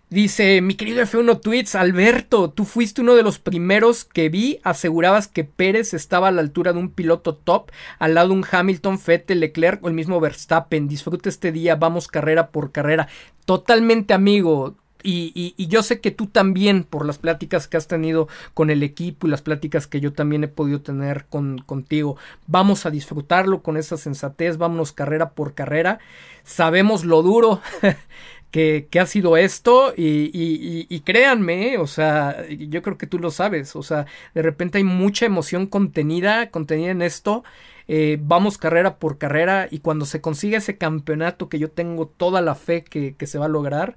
Dice, 0.10 0.62
mi 0.62 0.76
querido 0.76 1.04
F1 1.04 1.42
Tweets, 1.42 1.76
Alberto, 1.76 2.50
tú 2.50 2.64
fuiste 2.64 3.02
uno 3.02 3.16
de 3.16 3.24
los 3.24 3.40
primeros 3.40 4.06
que 4.06 4.30
vi, 4.30 4.62
asegurabas 4.64 5.28
que 5.28 5.44
Pérez 5.44 5.94
estaba 5.94 6.30
a 6.30 6.32
la 6.32 6.40
altura 6.40 6.72
de 6.72 6.80
un 6.80 6.92
piloto 6.92 7.36
top, 7.36 7.72
al 8.00 8.14
lado 8.14 8.30
de 8.30 8.36
un 8.36 8.46
Hamilton, 8.50 8.98
Vettel, 9.06 9.42
Leclerc 9.42 9.84
o 9.84 9.90
el 9.90 9.94
mismo 9.94 10.22
Verstappen. 10.22 10.88
Disfruta 10.88 11.28
este 11.28 11.52
día, 11.52 11.76
vamos 11.76 12.08
carrera 12.08 12.52
por 12.52 12.72
carrera. 12.72 13.10
Totalmente 13.44 14.14
amigo. 14.14 14.76
Y, 15.10 15.54
y, 15.56 15.68
yo 15.68 15.84
sé 15.84 16.02
que 16.02 16.12
tú 16.12 16.28
también, 16.28 16.84
por 16.84 17.06
las 17.06 17.18
pláticas 17.18 17.70
que 17.70 17.78
has 17.78 17.88
tenido 17.88 18.28
con 18.54 18.70
el 18.70 18.84
equipo 18.84 19.26
y 19.26 19.30
las 19.30 19.42
pláticas 19.42 19.88
que 19.88 20.02
yo 20.02 20.12
también 20.12 20.44
he 20.44 20.50
podido 20.50 20.82
tener 20.82 21.28
con, 21.28 21.60
contigo, 21.60 22.18
vamos 22.46 22.86
a 22.86 22.92
disfrutarlo 22.92 23.62
con 23.64 23.78
esa 23.78 23.96
sensatez, 23.96 24.58
vámonos 24.58 24.92
carrera 24.92 25.30
por 25.30 25.54
carrera. 25.54 26.00
Sabemos 26.44 27.06
lo 27.06 27.22
duro 27.22 27.62
que, 28.52 28.88
ha 29.00 29.06
sido 29.06 29.38
esto 29.38 29.94
y, 29.96 31.00
créanme, 31.06 31.78
o 31.78 31.88
sea, 31.88 32.46
yo 32.50 32.82
creo 32.82 32.98
que 32.98 33.08
tú 33.08 33.20
lo 33.20 33.32
sabes, 33.32 33.76
o 33.76 33.84
sea, 33.84 34.06
de 34.34 34.42
repente 34.42 34.78
hay 34.78 34.84
mucha 34.84 35.26
emoción 35.26 35.68
contenida, 35.68 36.50
contenida 36.50 36.92
en 36.92 37.02
esto. 37.02 37.44
Eh, 37.90 38.18
vamos 38.22 38.58
carrera 38.58 38.98
por 38.98 39.18
carrera 39.18 39.70
y 39.72 39.80
cuando 39.80 40.06
se 40.06 40.20
consiga 40.20 40.58
ese 40.58 40.78
campeonato 40.78 41.48
que 41.48 41.58
yo 41.60 41.72
tengo 41.72 42.08
toda 42.08 42.42
la 42.42 42.56
fe 42.56 42.84
que, 42.84 43.16
se 43.26 43.38
va 43.38 43.46
a 43.46 43.50
lograr, 43.50 43.96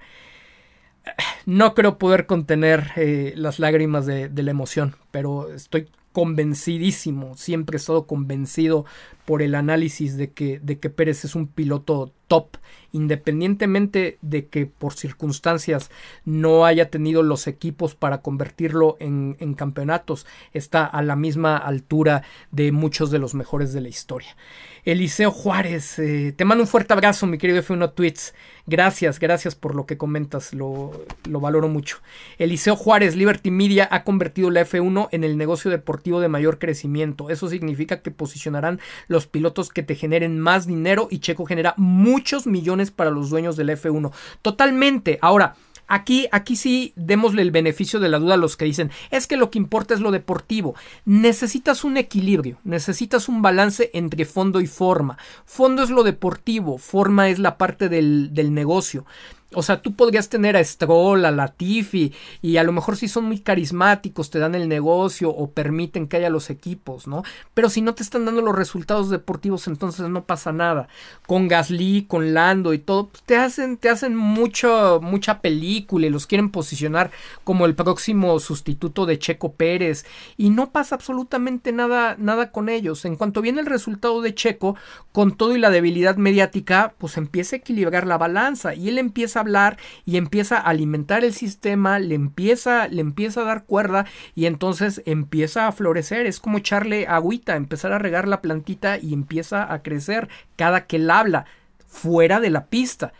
no 1.46 1.74
creo 1.74 1.98
poder 1.98 2.26
contener 2.26 2.92
eh, 2.96 3.32
las 3.36 3.58
lágrimas 3.58 4.06
de, 4.06 4.30
la 4.30 4.50
emoción, 4.50 4.96
pero 5.10 5.52
estoy 5.52 5.88
convencidísimo, 6.12 7.36
siempre 7.36 7.76
he 7.76 7.78
estado 7.78 8.06
convencido 8.06 8.84
por 9.24 9.42
el 9.42 9.54
análisis 9.54 10.16
de 10.16 10.32
que, 10.32 10.58
de 10.60 10.78
que 10.78 10.90
Pérez 10.90 11.24
es 11.24 11.34
un 11.34 11.46
piloto 11.46 12.12
top, 12.30 12.58
independientemente 12.92 14.18
de 14.22 14.46
que 14.46 14.66
por 14.66 14.94
circunstancias 14.94 15.90
no 16.24 16.64
haya 16.64 16.90
tenido 16.90 17.24
los 17.24 17.48
equipos 17.48 17.96
para 17.96 18.22
convertirlo 18.22 18.96
en, 19.00 19.34
campeonatos, 19.54 20.26
está 20.52 20.84
a 20.86 21.02
la 21.02 21.16
misma 21.16 21.56
altura 21.56 22.22
de 22.52 22.70
muchos 22.70 23.10
de 23.10 23.18
los 23.18 23.34
mejores 23.34 23.72
de 23.72 23.80
la 23.80 23.88
historia. 23.88 24.36
Eliseo 24.84 25.30
Juárez, 25.30 25.98
eh, 25.98 26.32
te 26.34 26.44
mando 26.44 26.64
un 26.64 26.68
fuerte 26.68 26.94
abrazo, 26.94 27.26
mi 27.26 27.36
querido 27.36 27.62
F1 27.62 27.92
Tweets. 27.94 28.32
Gracias, 28.66 29.18
gracias 29.18 29.54
por 29.54 29.74
lo 29.74 29.84
que 29.84 29.98
comentas, 29.98 30.54
lo, 30.54 30.92
lo, 31.28 31.40
valoro 31.40 31.68
mucho. 31.68 31.98
Eliseo 32.38 32.76
Juárez, 32.76 33.16
Liberty 33.16 33.50
Media 33.50 33.88
ha 33.90 34.04
convertido 34.04 34.50
la 34.50 34.62
F1 34.62 35.08
en 35.10 35.24
el 35.24 35.36
negocio 35.36 35.70
deportivo 35.70 36.20
de 36.20 36.28
mayor 36.28 36.58
crecimiento. 36.58 37.30
Eso 37.30 37.48
significa 37.48 38.00
que 38.00 38.10
posicionarán 38.10 38.80
los 39.08 39.26
pilotos 39.26 39.70
que 39.70 39.82
te 39.82 39.96
generen 39.96 40.38
más 40.38 40.66
dinero 40.66 41.08
y 41.10 41.18
Checo 41.18 41.44
genera 41.44 41.74
muchos 42.20 42.46
millones 42.46 42.90
para 42.90 43.10
los 43.10 43.30
dueños 43.30 43.56
del 43.56 43.70
F1. 43.70 44.12
Totalmente. 44.42 45.18
Ahora, 45.22 45.54
Aquí, 45.92 46.28
aquí 46.30 46.54
sí 46.54 46.92
démosle 46.94 47.42
el 47.42 47.50
beneficio 47.50 47.98
de 47.98 48.08
la 48.08 48.20
duda 48.20 48.34
a 48.34 48.36
los 48.36 48.56
que 48.56 48.64
dicen, 48.64 48.92
es 49.10 49.26
que 49.26 49.36
lo 49.36 49.50
que 49.50 49.58
importa 49.58 49.92
es 49.92 49.98
lo 49.98 50.12
deportivo. 50.12 50.76
Necesitas 51.04 51.82
un 51.82 51.96
equilibrio, 51.96 52.60
necesitas 52.62 53.28
un 53.28 53.42
balance 53.42 53.90
entre 53.92 54.24
fondo 54.24 54.60
y 54.60 54.68
forma. 54.68 55.18
Fondo 55.44 55.82
es 55.82 55.90
lo 55.90 56.04
deportivo, 56.04 56.78
forma 56.78 57.28
es 57.28 57.40
la 57.40 57.58
parte 57.58 57.88
del, 57.88 58.32
del 58.32 58.54
negocio. 58.54 59.04
O 59.52 59.62
sea, 59.62 59.82
tú 59.82 59.94
podrías 59.94 60.28
tener 60.28 60.56
a 60.56 60.62
Stroll, 60.62 61.24
a 61.24 61.32
Latifi, 61.32 62.12
y 62.40 62.56
a 62.56 62.62
lo 62.62 62.70
mejor 62.70 62.96
si 62.96 63.08
son 63.08 63.24
muy 63.24 63.40
carismáticos, 63.40 64.30
te 64.30 64.38
dan 64.38 64.54
el 64.54 64.68
negocio 64.68 65.30
o 65.30 65.50
permiten 65.50 66.06
que 66.06 66.18
haya 66.18 66.30
los 66.30 66.50
equipos, 66.50 67.08
¿no? 67.08 67.24
Pero 67.52 67.68
si 67.68 67.82
no 67.82 67.94
te 67.94 68.04
están 68.04 68.24
dando 68.24 68.42
los 68.42 68.54
resultados 68.54 69.10
deportivos, 69.10 69.66
entonces 69.66 70.08
no 70.08 70.24
pasa 70.24 70.52
nada. 70.52 70.86
Con 71.26 71.48
Gasly, 71.48 72.06
con 72.06 72.32
Lando 72.32 72.74
y 72.74 72.78
todo, 72.78 73.08
pues, 73.08 73.24
te 73.24 73.36
hacen, 73.36 73.76
te 73.76 73.88
hacen 73.88 74.14
mucho, 74.14 75.00
mucha 75.02 75.40
película 75.40 76.06
y 76.06 76.10
los 76.10 76.28
quieren 76.28 76.50
posicionar 76.50 77.10
como 77.42 77.66
el 77.66 77.74
próximo 77.74 78.38
sustituto 78.38 79.04
de 79.04 79.18
Checo 79.18 79.52
Pérez. 79.52 80.06
Y 80.36 80.50
no 80.50 80.70
pasa 80.70 80.94
absolutamente 80.94 81.72
nada, 81.72 82.14
nada 82.18 82.52
con 82.52 82.68
ellos. 82.68 83.04
En 83.04 83.16
cuanto 83.16 83.42
viene 83.42 83.60
el 83.60 83.66
resultado 83.66 84.22
de 84.22 84.34
Checo, 84.34 84.76
con 85.10 85.36
todo 85.36 85.56
y 85.56 85.58
la 85.58 85.70
debilidad 85.70 86.16
mediática, 86.16 86.94
pues 86.98 87.16
empieza 87.16 87.56
a 87.56 87.58
equilibrar 87.58 88.06
la 88.06 88.16
balanza 88.18 88.74
y 88.74 88.88
él 88.88 88.98
empieza 88.98 89.39
hablar 89.40 89.78
y 90.04 90.16
empieza 90.16 90.56
a 90.56 90.68
alimentar 90.68 91.24
el 91.24 91.32
sistema, 91.32 91.98
le 91.98 92.14
empieza, 92.14 92.88
le 92.88 93.00
empieza 93.00 93.42
a 93.42 93.44
dar 93.44 93.64
cuerda 93.64 94.06
y 94.34 94.46
entonces 94.46 95.02
empieza 95.06 95.66
a 95.66 95.72
florecer. 95.72 96.26
Es 96.26 96.40
como 96.40 96.58
echarle 96.58 97.06
agüita, 97.06 97.56
empezar 97.56 97.92
a 97.92 97.98
regar 97.98 98.28
la 98.28 98.40
plantita 98.40 98.98
y 98.98 99.12
empieza 99.12 99.72
a 99.72 99.82
crecer 99.82 100.28
cada 100.56 100.86
que 100.86 100.96
él 100.96 101.10
habla 101.10 101.46
fuera 101.86 102.40
de 102.40 102.50
la 102.50 102.66
pista. 102.66 103.12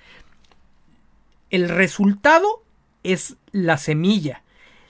El 1.51 1.69
resultado 1.69 2.63
es 3.03 3.37
la 3.51 3.79
semilla. 3.79 4.43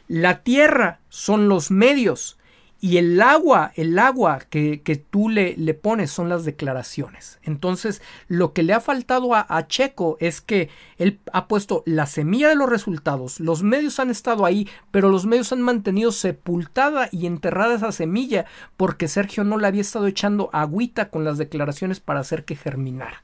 La 0.08 0.42
tierra 0.42 1.00
son 1.08 1.48
los 1.48 1.70
medios 1.70 2.39
y 2.80 2.96
el 2.96 3.20
agua, 3.20 3.72
el 3.76 3.98
agua 3.98 4.40
que, 4.48 4.80
que 4.80 4.96
tú 4.96 5.28
le, 5.28 5.54
le, 5.58 5.74
pones 5.74 6.10
son 6.10 6.30
las 6.30 6.46
declaraciones. 6.46 7.38
Entonces, 7.42 8.00
lo 8.26 8.54
que 8.54 8.62
le 8.62 8.72
ha 8.72 8.80
faltado 8.80 9.34
a, 9.34 9.44
a, 9.48 9.66
Checo 9.66 10.16
es 10.18 10.40
que 10.40 10.70
él 10.96 11.20
ha 11.32 11.46
puesto 11.46 11.82
la 11.84 12.06
semilla 12.06 12.48
de 12.48 12.54
los 12.54 12.70
resultados. 12.70 13.38
Los 13.38 13.62
medios 13.62 14.00
han 14.00 14.08
estado 14.08 14.46
ahí, 14.46 14.66
pero 14.90 15.10
los 15.10 15.26
medios 15.26 15.52
han 15.52 15.60
mantenido 15.60 16.10
sepultada 16.10 17.10
y 17.12 17.26
enterrada 17.26 17.74
esa 17.74 17.92
semilla 17.92 18.46
porque 18.78 19.08
Sergio 19.08 19.44
no 19.44 19.58
le 19.58 19.66
había 19.66 19.82
estado 19.82 20.06
echando 20.06 20.48
agüita 20.54 21.10
con 21.10 21.22
las 21.22 21.36
declaraciones 21.36 22.00
para 22.00 22.20
hacer 22.20 22.46
que 22.46 22.56
germinara. 22.56 23.22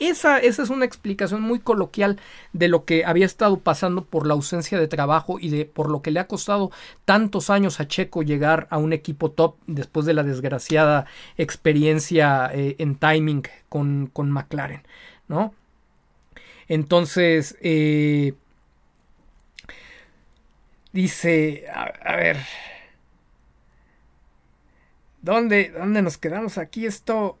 Esa, 0.00 0.38
esa, 0.38 0.62
es 0.62 0.70
una 0.70 0.84
explicación 0.84 1.42
muy 1.42 1.58
coloquial 1.58 2.20
de 2.52 2.68
lo 2.68 2.84
que 2.84 3.04
había 3.04 3.26
estado 3.26 3.58
pasando 3.58 4.04
por 4.04 4.26
la 4.26 4.34
ausencia 4.34 4.78
de 4.78 4.88
trabajo 4.88 5.38
y 5.40 5.50
de 5.50 5.64
por 5.64 5.90
lo 5.90 6.02
que 6.02 6.10
le 6.10 6.20
ha 6.20 6.26
costado 6.26 6.70
tantos 7.04 7.50
años 7.50 7.80
a 7.80 7.88
Checo 7.88 8.22
llegar 8.22 8.66
a 8.70 8.78
un 8.78 8.92
equipo 8.92 9.30
top 9.30 9.56
después 9.66 10.06
de 10.06 10.14
la 10.14 10.22
desgraciada 10.22 11.06
experiencia 11.36 12.50
eh, 12.52 12.76
en 12.78 12.96
timing 12.96 13.42
con, 13.68 14.08
con, 14.12 14.30
McLaren, 14.30 14.82
¿no? 15.28 15.54
Entonces, 16.68 17.56
eh, 17.60 18.34
dice, 20.92 21.64
a, 21.72 21.84
a 21.84 22.16
ver, 22.16 22.36
¿dónde, 25.22 25.70
¿dónde 25.76 26.02
nos 26.02 26.18
quedamos 26.18 26.58
aquí? 26.58 26.86
Esto 26.86 27.38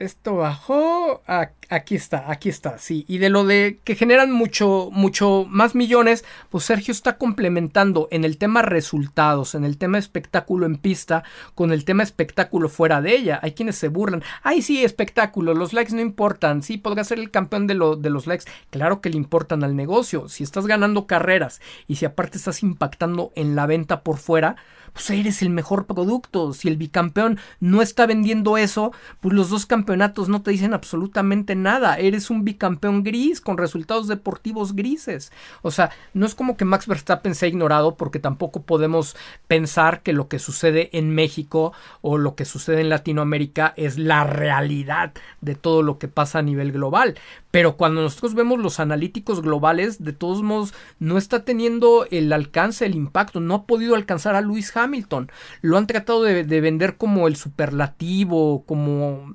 esto 0.00 0.36
bajó. 0.36 1.22
aquí 1.68 1.94
está, 1.94 2.30
aquí 2.30 2.48
está, 2.48 2.78
sí. 2.78 3.04
Y 3.06 3.18
de 3.18 3.28
lo 3.28 3.44
de 3.44 3.80
que 3.84 3.94
generan 3.94 4.32
mucho, 4.32 4.88
mucho 4.90 5.46
más 5.48 5.74
millones, 5.74 6.24
pues 6.48 6.64
Sergio 6.64 6.92
está 6.92 7.18
complementando 7.18 8.08
en 8.10 8.24
el 8.24 8.38
tema 8.38 8.62
resultados, 8.62 9.54
en 9.54 9.64
el 9.64 9.76
tema 9.76 9.98
espectáculo 9.98 10.64
en 10.66 10.78
pista, 10.78 11.22
con 11.54 11.70
el 11.70 11.84
tema 11.84 12.02
espectáculo 12.02 12.70
fuera 12.70 13.02
de 13.02 13.14
ella. 13.14 13.38
Hay 13.42 13.52
quienes 13.52 13.76
se 13.76 13.88
burlan. 13.88 14.22
Ay, 14.42 14.62
sí, 14.62 14.82
espectáculo, 14.82 15.54
los 15.54 15.74
likes 15.74 15.94
no 15.94 16.00
importan. 16.00 16.62
Sí, 16.62 16.78
podrá 16.78 17.04
ser 17.04 17.18
el 17.18 17.30
campeón 17.30 17.66
de, 17.66 17.74
lo, 17.74 17.94
de 17.96 18.08
los 18.10 18.26
likes. 18.26 18.46
Claro 18.70 19.02
que 19.02 19.10
le 19.10 19.18
importan 19.18 19.62
al 19.62 19.76
negocio. 19.76 20.28
Si 20.30 20.42
estás 20.42 20.66
ganando 20.66 21.06
carreras 21.06 21.60
y 21.86 21.96
si 21.96 22.06
aparte 22.06 22.38
estás 22.38 22.62
impactando 22.62 23.32
en 23.36 23.54
la 23.54 23.66
venta 23.66 24.02
por 24.02 24.16
fuera, 24.16 24.56
pues 24.92 25.10
eres 25.10 25.42
el 25.42 25.50
mejor 25.50 25.86
producto. 25.86 26.52
Si 26.52 26.68
el 26.68 26.76
bicampeón 26.76 27.38
no 27.60 27.82
está 27.82 28.06
vendiendo 28.06 28.56
eso, 28.56 28.92
pues 29.20 29.34
los 29.34 29.50
dos 29.50 29.66
campeonatos 29.66 30.28
no 30.28 30.42
te 30.42 30.50
dicen 30.50 30.74
absolutamente 30.74 31.54
nada. 31.54 31.96
Eres 31.96 32.30
un 32.30 32.44
bicampeón 32.44 33.02
gris 33.02 33.40
con 33.40 33.58
resultados 33.58 34.08
deportivos 34.08 34.74
grises. 34.74 35.32
O 35.62 35.70
sea, 35.70 35.90
no 36.14 36.26
es 36.26 36.34
como 36.34 36.56
que 36.56 36.64
Max 36.64 36.86
Verstappen 36.86 37.34
sea 37.34 37.48
ignorado 37.48 37.96
porque 37.96 38.18
tampoco 38.18 38.62
podemos 38.62 39.16
pensar 39.46 40.02
que 40.02 40.12
lo 40.12 40.28
que 40.28 40.38
sucede 40.38 40.90
en 40.92 41.14
México 41.14 41.72
o 42.00 42.18
lo 42.18 42.34
que 42.34 42.44
sucede 42.44 42.80
en 42.80 42.88
Latinoamérica 42.88 43.74
es 43.76 43.98
la 43.98 44.24
realidad 44.24 45.12
de 45.40 45.54
todo 45.54 45.82
lo 45.82 45.98
que 45.98 46.08
pasa 46.08 46.40
a 46.40 46.42
nivel 46.42 46.72
global. 46.72 47.16
Pero 47.50 47.76
cuando 47.76 48.02
nosotros 48.02 48.34
vemos 48.34 48.60
los 48.60 48.78
analíticos 48.78 49.42
globales, 49.42 50.02
de 50.02 50.12
todos 50.12 50.42
modos, 50.42 50.72
no 50.98 51.18
está 51.18 51.44
teniendo 51.44 52.06
el 52.10 52.32
alcance, 52.32 52.86
el 52.86 52.94
impacto, 52.94 53.40
no 53.40 53.54
ha 53.54 53.66
podido 53.66 53.96
alcanzar 53.96 54.36
a 54.36 54.40
Lewis 54.40 54.76
Hamilton. 54.76 55.30
Lo 55.60 55.76
han 55.76 55.86
tratado 55.86 56.22
de, 56.22 56.44
de 56.44 56.60
vender 56.60 56.96
como 56.96 57.26
el 57.26 57.36
superlativo, 57.36 58.64
como 58.66 59.34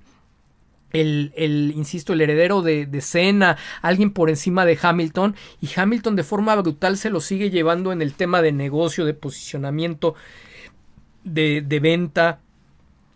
el, 0.96 1.34
el, 1.36 1.74
insisto, 1.76 2.14
el 2.14 2.22
heredero 2.22 2.62
de, 2.62 2.86
de 2.86 3.02
Senna, 3.02 3.58
alguien 3.82 4.12
por 4.12 4.30
encima 4.30 4.66
de 4.66 4.80
Hamilton, 4.82 5.36
y 5.62 5.68
Hamilton 5.76 6.16
de 6.16 6.24
forma 6.24 6.56
brutal 6.56 6.98
se 6.98 7.10
lo 7.10 7.20
sigue 7.20 7.50
llevando 7.50 7.92
en 7.92 8.02
el 8.02 8.14
tema 8.14 8.42
de 8.42 8.54
negocio, 8.54 9.06
de 9.06 9.14
posicionamiento, 9.14 10.16
de, 11.24 11.62
de 11.62 11.80
venta 11.80 12.40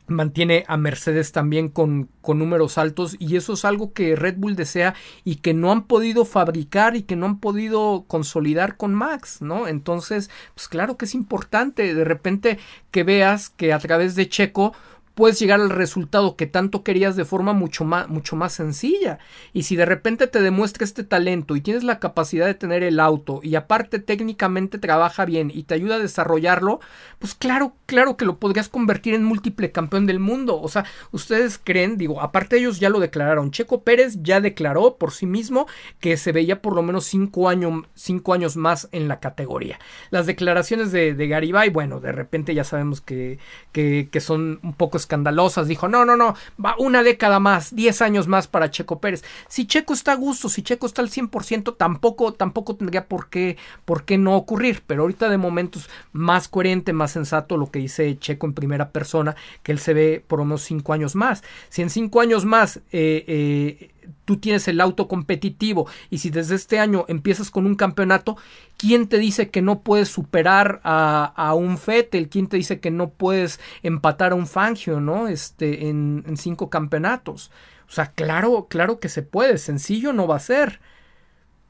mantiene 0.10 0.66
a 0.68 0.78
Mercedes 0.78 1.32
también 1.32 1.70
con, 1.70 2.10
con, 2.22 2.40
números 2.40 2.78
altos 2.78 3.16
y 3.20 3.36
eso 3.36 3.54
es 3.54 3.66
algo 3.66 3.94
que 3.94 4.16
Red 4.16 4.36
Bull 4.38 4.56
desea 4.56 4.96
y 5.24 5.38
que 5.38 5.54
no 5.54 5.72
han 5.72 5.84
podido 5.84 6.26
fabricar 6.26 6.96
y 6.96 7.04
que 7.04 7.16
no 7.16 7.26
han 7.26 7.40
podido 7.40 8.06
consolidar 8.08 8.78
con 8.78 8.94
Max, 8.94 9.42
¿no? 9.42 9.68
Entonces, 9.68 10.30
pues 10.56 10.68
claro 10.68 10.98
que 10.98 11.06
es 11.06 11.16
importante 11.16 11.94
de 11.94 12.04
repente 12.04 12.60
que 12.92 13.04
veas 13.04 13.50
que 13.50 13.74
a 13.74 13.80
través 13.80 14.16
de 14.16 14.30
Checo 14.30 14.74
puedes 15.20 15.38
llegar 15.38 15.60
al 15.60 15.70
resultado 15.70 16.38
que 16.38 16.48
tanto 16.48 16.82
querías 16.82 17.18
de 17.18 17.26
forma 17.26 17.52
mucho 17.52 17.84
más, 17.84 18.08
mucho 18.08 18.38
más 18.38 18.54
sencilla. 18.54 19.20
Y 19.52 19.64
si 19.64 19.76
de 19.76 19.86
repente 19.86 20.28
te 20.28 20.42
demuestra 20.42 20.86
este 20.86 21.04
talento 21.04 21.58
y 21.58 21.62
tienes 21.62 21.84
la 21.84 22.00
capacidad 22.00 22.46
de 22.46 22.54
tener 22.54 22.84
el 22.84 23.02
auto 23.02 23.42
y 23.44 23.56
aparte 23.56 24.00
técnicamente 24.00 24.78
trabaja 24.78 25.26
bien 25.26 25.52
y 25.54 25.64
te 25.64 25.74
ayuda 25.74 25.96
a 25.96 26.00
desarrollarlo, 26.00 26.80
pues 27.20 27.36
claro, 27.36 27.76
claro 27.86 28.16
que 28.16 28.24
lo 28.24 28.40
podrías 28.40 28.70
convertir 28.70 29.14
en 29.14 29.26
múltiple 29.26 29.74
campeón 29.74 30.06
del 30.06 30.20
mundo. 30.22 30.62
O 30.62 30.70
sea, 30.70 30.86
ustedes 31.12 31.60
creen, 31.62 31.98
digo, 31.98 32.22
aparte 32.22 32.58
ellos 32.58 32.80
ya 32.80 32.90
lo 32.90 33.02
declararon. 33.02 33.52
Checo 33.52 33.84
Pérez 33.84 34.20
ya 34.22 34.40
declaró 34.40 34.96
por 34.96 35.12
sí 35.12 35.26
mismo 35.26 35.68
que 36.00 36.16
se 36.16 36.32
veía 36.32 36.62
por 36.62 36.76
lo 36.76 36.82
menos 36.82 37.04
cinco, 37.04 37.50
años 37.50 37.84
cinco 37.94 38.34
años 38.34 38.56
más 38.56 38.88
en 38.94 39.10
la 39.10 39.20
categoría. 39.20 39.80
Las 40.12 40.28
declaraciones 40.28 40.94
de, 40.94 41.14
de 41.14 41.28
Garibay, 41.28 41.72
bueno, 41.72 42.00
de 42.00 42.14
repente 42.14 42.56
ya 42.56 42.64
sabemos 42.64 43.02
que, 43.02 43.38
que, 43.74 44.08
que 44.10 44.22
son 44.22 44.62
un 44.64 44.72
poco 44.76 44.98
escandalosas. 45.10 45.68
Dijo, 45.68 45.88
no, 45.88 46.06
no, 46.06 46.16
no, 46.16 46.36
va 46.64 46.76
una 46.78 47.02
década 47.02 47.40
más, 47.40 47.76
10 47.76 48.02
años 48.04 48.28
más 48.28 48.48
para 48.48 48.70
Checo 48.70 49.00
Pérez. 49.00 49.24
Si 49.48 49.66
Checo 49.66 49.94
está 49.94 50.12
a 50.12 50.16
gusto, 50.16 50.50
si 50.50 50.62
Checo 50.62 50.86
está 50.86 51.02
al 51.02 51.10
100%, 51.10 51.76
tampoco, 51.78 52.34
tampoco 52.34 52.76
tendría 52.76 53.08
por 53.08 53.30
qué, 53.30 53.58
por 53.86 54.06
qué 54.06 54.20
no 54.20 54.36
ocurrir. 54.36 54.84
Pero 54.86 55.02
ahorita 55.02 55.30
de 55.30 55.38
momentos 55.38 55.90
más 56.12 56.48
coherente, 56.48 56.94
más 56.94 57.12
sensato 57.12 57.58
lo 57.58 57.72
que 57.72 57.80
dice 57.80 58.18
Checo 58.20 58.46
en 58.46 58.54
primera 58.54 58.92
persona, 58.92 59.36
que 59.64 59.72
él 59.72 59.80
se 59.80 59.94
ve 59.94 60.24
por 60.26 60.40
unos 60.40 60.62
5 60.62 60.94
años 60.94 61.16
más. 61.16 61.44
Si 61.70 61.82
en 61.82 61.90
5 61.90 62.22
años 62.22 62.46
más 62.46 62.78
eh, 62.92 63.24
eh, 63.28 63.92
tú 64.26 64.38
tienes 64.38 64.68
el 64.68 64.82
auto 64.82 65.08
competitivo 65.08 65.88
y 66.10 66.20
si 66.20 66.30
desde 66.30 66.56
este 66.56 66.80
año 66.80 67.06
empiezas 67.08 67.52
con 67.52 67.66
un 67.66 67.76
campeonato, 67.76 68.38
¿quién 68.78 69.08
te 69.08 69.18
dice 69.18 69.50
que 69.50 69.62
no 69.62 69.82
puedes 69.82 70.10
superar 70.10 70.82
a, 70.84 71.26
a 71.36 71.54
un 71.54 71.78
Fettel? 71.78 72.30
¿Quién 72.30 72.48
te 72.48 72.58
dice 72.58 72.80
que 72.80 72.92
no 72.92 73.10
puedes 73.10 73.60
empatar 73.84 74.32
a 74.32 74.36
un 74.36 74.48
Fangio, 74.48 75.00
¿no? 75.00 75.28
Este, 75.28 75.90
en, 75.90 76.24
en 76.28 76.38
cinco 76.38 76.70
campeonatos. 76.70 77.52
O 77.88 77.92
sea, 77.92 78.08
claro, 78.12 78.68
claro 78.70 79.00
que 79.00 79.10
se 79.10 79.24
puede, 79.24 79.58
sencillo 79.58 80.14
no 80.14 80.28
va 80.28 80.36
a 80.36 80.40
ser 80.40 80.80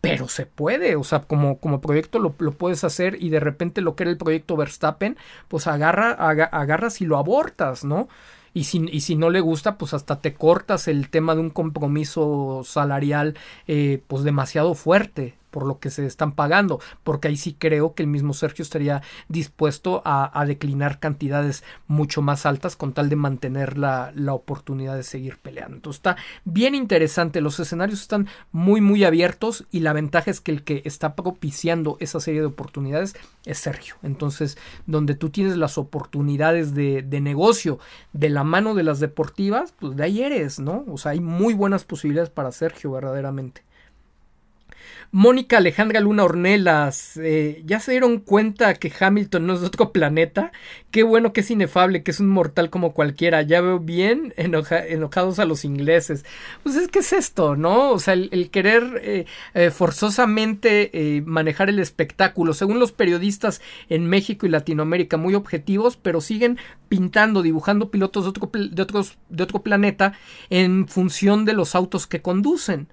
pero 0.02 0.30
se 0.30 0.46
puede, 0.46 0.96
o 0.96 1.04
sea, 1.04 1.22
como, 1.22 1.60
como 1.60 1.82
proyecto 1.82 2.20
lo, 2.20 2.34
lo, 2.40 2.52
puedes 2.54 2.84
hacer 2.84 3.18
y 3.22 3.30
de 3.30 3.40
repente 3.40 3.82
lo 3.82 3.96
que 3.96 4.04
era 4.04 4.12
el 4.12 4.18
proyecto 4.18 4.56
Verstappen, 4.56 5.18
pues 5.48 5.68
agarra, 5.68 6.12
aga, 6.12 6.46
agarras 6.46 7.02
y 7.02 7.06
lo 7.06 7.18
abortas, 7.18 7.84
¿no? 7.84 8.08
Y 8.54 8.66
si, 8.66 8.86
y 8.92 9.02
si 9.02 9.16
no 9.16 9.30
le 9.30 9.42
gusta, 9.42 9.78
pues 9.78 9.94
hasta 9.94 10.20
te 10.20 10.34
cortas 10.34 10.88
el 10.88 11.10
tema 11.10 11.36
de 11.36 11.42
un 11.42 11.50
compromiso 11.50 12.64
salarial 12.66 13.38
eh, 13.68 14.02
pues 14.08 14.24
demasiado 14.24 14.74
fuerte 14.76 15.39
por 15.50 15.66
lo 15.66 15.80
que 15.80 15.90
se 15.90 16.06
están 16.06 16.34
pagando, 16.34 16.80
porque 17.04 17.28
ahí 17.28 17.38
sí 17.38 17.56
creo 17.58 17.94
que 17.94 18.04
el 18.04 18.10
mismo 18.10 18.34
Sergio 18.34 18.64
estaría 18.64 19.02
dispuesto 19.28 20.02
a, 20.06 20.40
a 20.40 20.46
declinar 20.46 21.00
cantidades 21.00 21.64
mucho 21.88 22.22
más 22.22 22.46
altas 22.46 22.76
con 22.76 22.94
tal 22.94 23.10
de 23.10 23.16
mantener 23.16 23.78
la, 23.78 24.12
la, 24.16 24.34
oportunidad 24.34 24.96
de 24.96 25.04
seguir 25.04 25.38
peleando. 25.38 25.76
Entonces 25.76 26.00
está 26.00 26.18
bien 26.46 26.76
interesante, 26.76 27.42
los 27.42 27.60
escenarios 27.60 28.02
están 28.02 28.28
muy 28.52 28.82
muy 28.82 29.04
abiertos 29.04 29.66
y 29.72 29.80
la 29.82 29.94
ventaja 29.94 30.32
es 30.32 30.42
que 30.42 30.52
el 30.52 30.64
que 30.64 30.82
está 30.86 31.16
propiciando 31.16 31.98
esa 32.00 32.20
serie 32.20 32.42
de 32.42 32.48
oportunidades 32.48 33.16
es 33.46 33.58
Sergio. 33.58 33.96
Entonces, 34.04 34.58
donde 34.86 35.16
tú 35.16 35.30
tienes 35.30 35.58
las 35.58 35.78
oportunidades 35.78 36.74
de, 36.74 37.02
de 37.02 37.22
negocio 37.22 37.80
de 38.14 38.30
la 38.30 38.44
mano 38.44 38.76
de 38.76 38.84
las 38.84 39.00
deportivas, 39.00 39.74
pues 39.80 39.96
de 39.96 40.04
ahí 40.04 40.22
eres, 40.22 40.60
¿no? 40.60 40.86
O 40.88 40.98
sea, 40.98 41.12
hay 41.12 41.20
muy 41.20 41.54
buenas 41.54 41.84
posibilidades 41.84 42.30
para 42.30 42.52
Sergio 42.52 42.92
verdaderamente. 42.92 43.64
Mónica 45.12 45.58
Alejandra 45.58 46.00
Luna 46.00 46.24
Ornelas, 46.24 47.18
eh, 47.18 47.64
¿ya 47.66 47.80
se 47.80 47.92
dieron 47.92 48.20
cuenta 48.20 48.76
que 48.76 48.92
Hamilton 48.98 49.48
no 49.48 49.54
es 49.54 49.64
otro 49.64 49.92
planeta? 49.94 50.52
Qué 50.92 51.04
bueno 51.04 51.34
que 51.34 51.42
es 51.42 51.52
inefable, 51.52 52.04
que 52.04 52.12
es 52.12 52.20
un 52.20 52.30
mortal 52.30 52.70
como 52.70 52.94
cualquiera. 52.94 53.42
Ya 53.42 53.62
veo 53.62 53.80
bien 53.80 54.34
enoja 54.38 54.86
enojados 54.86 55.40
a 55.40 55.46
los 55.46 55.66
ingleses. 55.66 56.26
Pues 56.64 56.76
es 56.76 56.88
que 56.88 57.00
es 57.00 57.14
esto, 57.14 57.56
¿no? 57.56 57.92
O 57.92 58.00
sea, 58.00 58.14
el, 58.14 58.50
querer 58.52 59.02
eh, 59.04 59.26
eh, 59.54 59.72
forzosamente 59.72 60.90
eh, 60.94 61.22
manejar 61.22 61.70
el 61.70 61.80
espectáculo, 61.80 62.54
según 62.54 62.80
los 62.80 62.92
periodistas 62.92 63.62
en 63.90 64.06
México 64.08 64.46
y 64.46 64.50
Latinoamérica, 64.50 65.18
muy 65.18 65.36
objetivos, 65.36 65.98
pero 65.98 66.22
siguen 66.22 66.58
pintando, 66.88 67.42
dibujando 67.42 67.92
pilotos 67.92 68.24
de 68.24 68.30
otro, 68.30 68.50
de 68.52 69.06
de 69.30 69.44
otro 69.44 69.62
planeta 69.62 70.14
en 70.50 70.88
función 70.88 71.46
de 71.46 71.54
los 71.54 71.76
autos 71.76 72.08
que 72.08 72.22
conducen. 72.22 72.88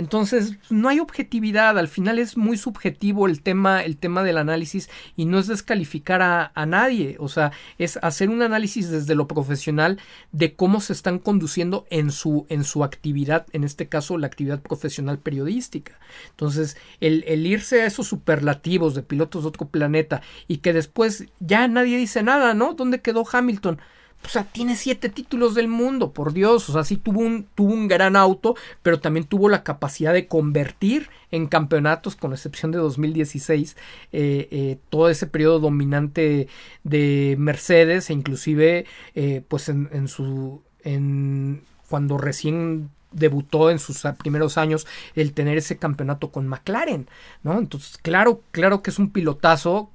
Entonces, 0.00 0.54
no 0.70 0.88
hay 0.88 0.98
objetividad, 0.98 1.78
al 1.78 1.86
final 1.86 2.18
es 2.18 2.38
muy 2.38 2.56
subjetivo 2.56 3.26
el 3.26 3.42
tema, 3.42 3.84
el 3.84 3.98
tema 3.98 4.22
del 4.22 4.38
análisis 4.38 4.88
y 5.14 5.26
no 5.26 5.38
es 5.38 5.46
descalificar 5.46 6.22
a, 6.22 6.52
a 6.54 6.64
nadie, 6.64 7.16
o 7.20 7.28
sea, 7.28 7.52
es 7.76 7.98
hacer 8.00 8.30
un 8.30 8.40
análisis 8.40 8.88
desde 8.88 9.14
lo 9.14 9.28
profesional 9.28 9.98
de 10.32 10.54
cómo 10.54 10.80
se 10.80 10.94
están 10.94 11.18
conduciendo 11.18 11.84
en 11.90 12.12
su, 12.12 12.46
en 12.48 12.64
su 12.64 12.82
actividad, 12.82 13.46
en 13.52 13.62
este 13.62 13.90
caso 13.90 14.16
la 14.16 14.26
actividad 14.26 14.62
profesional 14.62 15.18
periodística. 15.18 15.98
Entonces, 16.30 16.78
el, 17.00 17.22
el 17.28 17.46
irse 17.46 17.82
a 17.82 17.86
esos 17.86 18.06
superlativos 18.06 18.94
de 18.94 19.02
pilotos 19.02 19.42
de 19.42 19.50
otro 19.50 19.68
planeta 19.68 20.22
y 20.48 20.58
que 20.58 20.72
después 20.72 21.26
ya 21.40 21.68
nadie 21.68 21.98
dice 21.98 22.22
nada, 22.22 22.54
¿no? 22.54 22.72
¿Dónde 22.72 23.02
quedó 23.02 23.22
Hamilton? 23.30 23.78
O 24.24 24.28
sea, 24.28 24.44
tiene 24.44 24.76
siete 24.76 25.08
títulos 25.08 25.54
del 25.54 25.68
mundo, 25.68 26.12
por 26.12 26.32
Dios. 26.32 26.68
O 26.68 26.72
sea, 26.72 26.84
sí 26.84 26.96
tuvo 26.96 27.20
un, 27.20 27.46
tuvo 27.54 27.72
un 27.72 27.88
gran 27.88 28.16
auto, 28.16 28.54
pero 28.82 29.00
también 29.00 29.26
tuvo 29.26 29.48
la 29.48 29.64
capacidad 29.64 30.12
de 30.12 30.26
convertir 30.26 31.08
en 31.30 31.46
campeonatos, 31.46 32.16
con 32.16 32.32
excepción 32.32 32.70
de 32.70 32.78
2016, 32.78 33.76
eh, 34.12 34.48
eh, 34.50 34.78
todo 34.88 35.08
ese 35.08 35.26
periodo 35.26 35.60
dominante 35.60 36.48
de 36.84 37.36
Mercedes, 37.38 38.10
e 38.10 38.12
inclusive, 38.12 38.86
eh, 39.14 39.42
pues 39.48 39.68
en, 39.68 39.88
en 39.92 40.08
su. 40.08 40.62
En, 40.84 41.62
cuando 41.88 42.18
recién 42.18 42.90
debutó 43.10 43.70
en 43.70 43.80
sus 43.80 44.02
primeros 44.22 44.56
años 44.56 44.86
el 45.16 45.32
tener 45.32 45.58
ese 45.58 45.76
campeonato 45.76 46.30
con 46.30 46.46
McLaren, 46.46 47.08
¿no? 47.42 47.58
Entonces, 47.58 47.98
claro, 47.98 48.42
claro 48.52 48.82
que 48.82 48.90
es 48.90 48.98
un 49.00 49.10
pilotazo, 49.10 49.90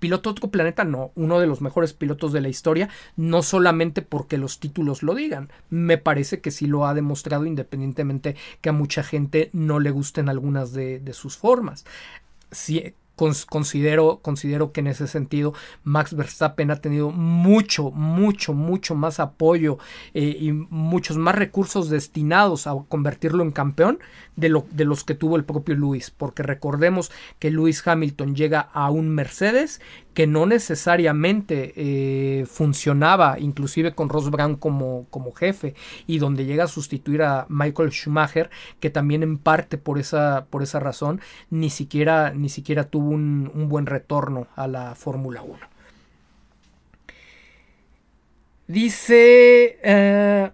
piloto 0.00 0.30
de 0.30 0.32
otro 0.32 0.50
planeta, 0.50 0.82
no, 0.82 1.12
uno 1.14 1.38
de 1.38 1.46
los 1.46 1.60
mejores 1.60 1.92
pilotos 1.92 2.32
de 2.32 2.40
la 2.40 2.48
historia, 2.48 2.88
no 3.16 3.42
solamente 3.42 4.02
porque 4.02 4.38
los 4.38 4.58
títulos 4.58 5.04
lo 5.04 5.14
digan, 5.14 5.50
me 5.68 5.98
parece 5.98 6.40
que 6.40 6.50
sí 6.50 6.66
lo 6.66 6.86
ha 6.86 6.94
demostrado 6.94 7.46
independientemente 7.46 8.34
que 8.60 8.70
a 8.70 8.72
mucha 8.72 9.04
gente 9.04 9.50
no 9.52 9.78
le 9.78 9.92
gusten 9.92 10.28
algunas 10.28 10.72
de, 10.72 10.98
de 10.98 11.12
sus 11.12 11.36
formas. 11.36 11.84
Sí, 12.50 12.94
considero, 13.48 14.20
considero 14.22 14.72
que 14.72 14.80
en 14.80 14.88
ese 14.88 15.06
sentido 15.06 15.54
Max 15.84 16.14
Verstappen 16.14 16.70
ha 16.70 16.80
tenido 16.80 17.10
mucho, 17.10 17.90
mucho, 17.90 18.52
mucho 18.54 18.94
más 18.94 19.20
apoyo 19.20 19.78
eh, 20.14 20.36
y 20.40 20.52
muchos 20.52 21.16
más 21.16 21.34
recursos 21.34 21.90
destinados 21.90 22.66
a 22.66 22.74
convertirlo 22.88 23.42
en 23.42 23.52
campeón 23.52 23.98
de, 24.36 24.48
lo, 24.48 24.66
de 24.70 24.84
los 24.84 25.04
que 25.04 25.14
tuvo 25.14 25.36
el 25.36 25.44
propio 25.44 25.76
Lewis, 25.76 26.10
porque 26.10 26.42
recordemos 26.42 27.10
que 27.38 27.50
Lewis 27.50 27.86
Hamilton 27.86 28.34
llega 28.34 28.60
a 28.60 28.90
un 28.90 29.08
Mercedes 29.10 29.80
que 30.14 30.26
no 30.26 30.44
necesariamente 30.44 31.72
eh, 31.76 32.44
funcionaba, 32.46 33.38
inclusive 33.38 33.94
con 33.94 34.08
Ross 34.08 34.30
Brown 34.30 34.56
como, 34.56 35.06
como 35.10 35.32
jefe, 35.32 35.74
y 36.06 36.18
donde 36.18 36.46
llega 36.46 36.64
a 36.64 36.68
sustituir 36.68 37.22
a 37.22 37.46
Michael 37.48 37.90
Schumacher, 37.90 38.50
que 38.80 38.90
también 38.90 39.22
en 39.22 39.38
parte 39.38 39.78
por 39.78 39.98
esa, 39.98 40.46
por 40.50 40.62
esa 40.62 40.80
razón 40.80 41.20
ni 41.48 41.70
siquiera, 41.70 42.32
ni 42.34 42.48
siquiera 42.48 42.84
tuvo 42.84 43.09
un, 43.10 43.50
un 43.52 43.68
buen 43.68 43.86
retorno 43.86 44.46
a 44.54 44.66
la 44.66 44.94
Fórmula 44.94 45.42
1. 45.42 45.58
Dice... 48.66 49.78
Eh, 49.82 50.50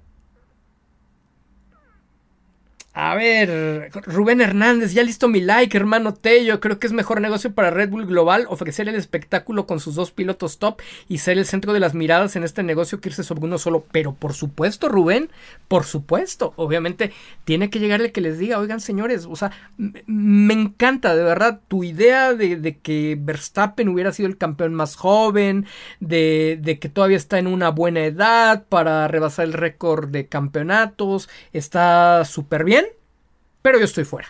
a 2.99 3.15
ver, 3.15 3.91
Rubén 4.07 4.41
Hernández, 4.41 4.94
ya 4.94 5.02
listo 5.02 5.28
mi 5.28 5.42
like, 5.42 5.76
hermano 5.76 6.15
Tello. 6.15 6.60
Creo 6.60 6.78
que 6.78 6.86
es 6.86 6.94
mejor 6.94 7.20
negocio 7.20 7.52
para 7.52 7.68
Red 7.68 7.91
Bull 7.91 8.07
Global 8.07 8.47
ofrecer 8.49 8.89
el 8.89 8.94
espectáculo 8.94 9.66
con 9.66 9.81
sus 9.81 9.97
dos 9.97 10.12
pilotos 10.12 10.58
top 10.58 10.81
y 11.07 11.18
ser 11.18 11.36
el 11.36 11.44
centro 11.44 11.75
de 11.75 11.81
las 11.81 11.92
miradas 11.92 12.36
en 12.36 12.42
este 12.42 12.62
negocio 12.62 12.99
que 12.99 13.10
irse 13.10 13.23
sobre 13.23 13.44
uno 13.44 13.58
solo. 13.58 13.84
Pero 13.92 14.15
por 14.15 14.33
supuesto, 14.33 14.89
Rubén, 14.89 15.28
por 15.68 15.84
supuesto. 15.84 16.55
Obviamente 16.57 17.12
tiene 17.44 17.68
que 17.68 17.81
llegar 17.81 18.00
el 18.00 18.12
que 18.12 18.23
les 18.23 18.39
diga, 18.39 18.58
oigan 18.58 18.81
señores, 18.81 19.26
o 19.28 19.36
sea, 19.36 19.52
me 20.07 20.55
encanta 20.55 21.15
de 21.15 21.23
verdad 21.23 21.60
tu 21.68 21.84
idea 21.84 22.33
de, 22.33 22.78
que 22.83 23.18
Verstappen 23.20 23.91
hubiera 23.91 24.10
sido 24.12 24.26
el 24.26 24.39
campeón 24.39 24.73
más 24.73 24.97
joven, 24.97 25.66
de, 26.00 26.58
de 26.62 26.78
que 26.78 26.89
todavía 26.89 27.18
está 27.18 27.39
en 27.39 27.47
una 27.47 27.68
buena 27.68 28.07
edad 28.07 28.65
para 28.70 29.07
rebasar 29.07 29.44
el 29.44 29.52
récord 29.52 30.08
de 30.08 30.28
campeonatos. 30.28 31.28
Está 31.52 32.25
súper 32.25 32.65
bien 32.65 32.85
pero 33.66 33.80
yo 33.80 33.84
estoy 33.84 34.04
fuera. 34.04 34.28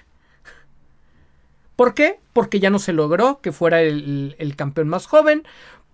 ¿Por 1.76 1.92
qué? 1.92 2.20
Porque 2.32 2.58
ya 2.58 2.70
no 2.70 2.78
se 2.78 2.94
logró 2.94 3.42
que 3.42 3.52
fuera 3.52 3.82
el, 3.82 4.34
el 4.38 4.56
campeón 4.56 4.88
más 4.88 5.06
joven, 5.06 5.46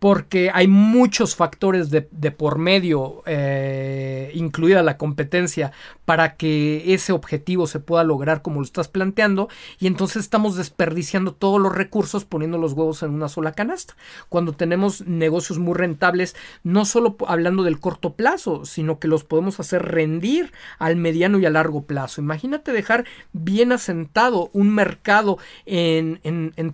porque 0.02 0.50
hay 0.52 0.66
muchos 0.66 1.36
factores 1.36 1.89
de, 1.89 2.02
por 2.32 2.58
medio, 2.58 3.22
eh, 3.24 4.32
incluida 4.34 4.82
la 4.82 4.98
competencia, 4.98 5.70
para 6.05 6.34
que 6.34 6.92
ese 6.92 7.12
objetivo 7.12 7.68
se 7.68 7.78
pueda 7.78 8.02
lograr 8.02 8.42
como 8.42 8.58
lo 8.58 8.66
estás 8.66 8.89
planteando, 8.89 9.48
y 9.78 9.86
entonces 9.86 10.24
estamos 10.24 10.56
desperdiciando 10.56 11.34
todos 11.34 11.60
los 11.60 11.72
recursos 11.72 12.24
poniendo 12.24 12.58
los 12.58 12.72
huevos 12.72 13.05
en 13.05 13.10
una 13.10 13.28
sola 13.28 13.52
canasta, 13.52 13.94
cuando 14.28 14.55
tenemos 14.55 15.06
negocios 15.06 15.60
muy 15.60 15.74
rentables, 15.74 16.34
no 16.64 16.84
solo 16.84 17.16
hablando 17.28 17.62
del 17.62 17.78
corto 17.78 18.14
plazo, 18.14 18.64
sino 18.64 18.98
que 18.98 19.06
los 19.06 19.22
podemos 19.22 19.60
hacer 19.60 19.82
rendir 19.82 20.50
al 20.81 20.97
mediano 20.97 21.39
y 21.39 21.47
a 21.47 21.50
largo 21.50 21.84
plazo. 21.84 22.20
Imagínate 22.20 22.72
dejar 22.72 23.05
bien 23.32 23.70
asentado 23.70 24.50
un 24.52 24.74
mercado 24.74 25.39
en, 25.64 26.20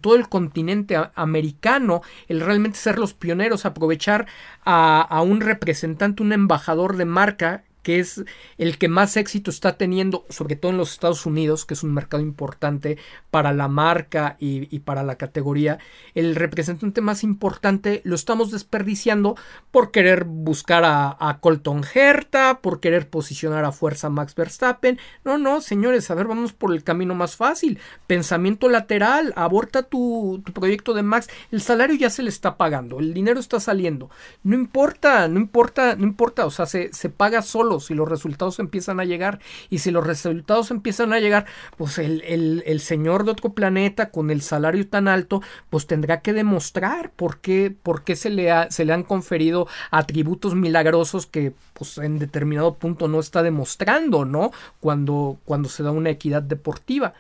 todo 0.01 0.17
el 0.17 0.31
continente 0.31 0.97
americano, 1.15 2.01
el 2.29 2.41
realmente 2.41 2.79
ser 2.79 2.99
los 2.99 3.18
pioneros, 3.19 3.67
aprovechar 3.67 4.27
a, 4.65 5.01
a 5.01 5.23
un 5.23 5.41
representante, 5.41 6.23
un 6.23 6.33
embajador 6.33 6.97
de 6.97 7.05
marca 7.05 7.65
que 7.89 8.01
es 8.01 8.23
el 8.59 8.77
que 8.77 8.87
más 8.87 9.17
éxito 9.17 9.51
está 9.51 9.79
teniendo, 9.79 10.27
sobre 10.29 10.57
todo 10.57 10.73
en 10.73 10.77
los 10.77 10.93
Estados 10.93 11.25
Unidos, 11.25 11.65
que 11.65 11.73
es 11.73 11.83
un 11.83 11.95
mercado 11.95 12.23
importante 12.23 12.99
para 13.31 13.55
la 13.55 13.67
marca 13.67 14.37
y, 14.39 14.81
para 14.81 15.03
la 15.03 15.15
categoría, 15.15 15.79
el 16.15 16.35
representante 16.35 17.01
más 17.01 17.25
importante 17.25 18.03
lo 18.05 18.15
estamos 18.15 18.51
desperdiciando 18.51 19.37
por 19.71 19.91
querer 19.91 20.25
buscar 20.25 20.83
a, 20.85 21.39
Colton 21.41 21.83
Herta, 21.95 22.61
por 22.61 22.81
querer 22.81 23.09
posicionar 23.09 23.65
a 23.65 23.73
fuerza 23.73 24.11
Max 24.11 24.35
Verstappen. 24.35 24.99
No, 25.25 25.39
no, 25.39 25.63
señores, 25.63 26.11
a 26.11 26.15
ver, 26.15 26.27
vamos 26.27 26.53
por 26.53 26.75
el 26.75 26.85
camino 26.85 27.15
más 27.15 27.37
fácil. 27.37 27.79
Pensamiento 28.07 28.69
lateral, 28.69 29.33
aborta 29.35 29.83
tu, 29.83 30.43
tu 30.45 30.53
proyecto 30.53 30.93
de 30.93 31.05
Max. 31.05 31.31
El 31.51 31.63
salario 31.63 31.97
ya 31.97 32.11
se 32.11 32.23
le 32.23 32.29
está 32.29 32.59
pagando, 32.59 32.99
el 32.99 33.15
dinero 33.15 33.41
está 33.41 33.61
saliendo. 33.61 34.11
No 34.43 34.57
importa, 34.57 35.27
no 35.29 35.41
importa, 35.41 35.97
no 35.97 36.05
importa, 36.05 36.45
o 36.45 36.51
sea, 36.51 36.67
se, 36.67 36.93
se 36.93 37.09
paga 37.09 37.41
solo 37.41 37.78
si 37.81 37.95
los 37.95 38.09
resultados 38.09 38.59
empiezan 38.59 39.01
a 39.01 39.05
llegar. 39.05 39.41
Y 39.71 39.79
si 39.79 39.91
los 39.91 40.07
resultados 40.07 40.71
empiezan 40.71 41.13
a 41.13 41.21
llegar, 41.21 41.47
pues 41.77 41.99
el, 41.99 42.23
el, 42.25 42.81
señor 42.81 43.25
de 43.25 43.33
otro 43.33 43.51
planeta 43.53 44.11
con 44.11 44.31
el 44.31 44.43
salario 44.43 44.87
tan 44.89 45.09
alto, 45.09 45.43
pues 45.71 45.87
tendrá 45.87 46.21
que 46.21 46.33
demostrar 46.33 47.11
por 47.13 47.39
qué, 47.39 47.75
por 47.83 48.05
qué 48.05 48.17
se, 48.17 48.31
le 48.31 48.49
se 48.71 48.85
le 48.85 48.93
han 48.93 49.03
conferido 49.03 49.67
atributos 49.91 50.55
milagrosos 50.55 51.27
que 51.27 51.53
pues 51.75 51.99
en 51.99 52.19
determinado 52.19 52.75
punto 52.75 53.09
no 53.09 53.21
está 53.21 53.43
demostrando, 53.43 54.25
¿no? 54.25 54.51
Cuando, 54.81 55.39
cuando 55.45 55.69
se 55.69 55.83
da 55.83 55.91
una 55.91 56.11
equidad 56.11 56.43
deportiva. 56.43 57.15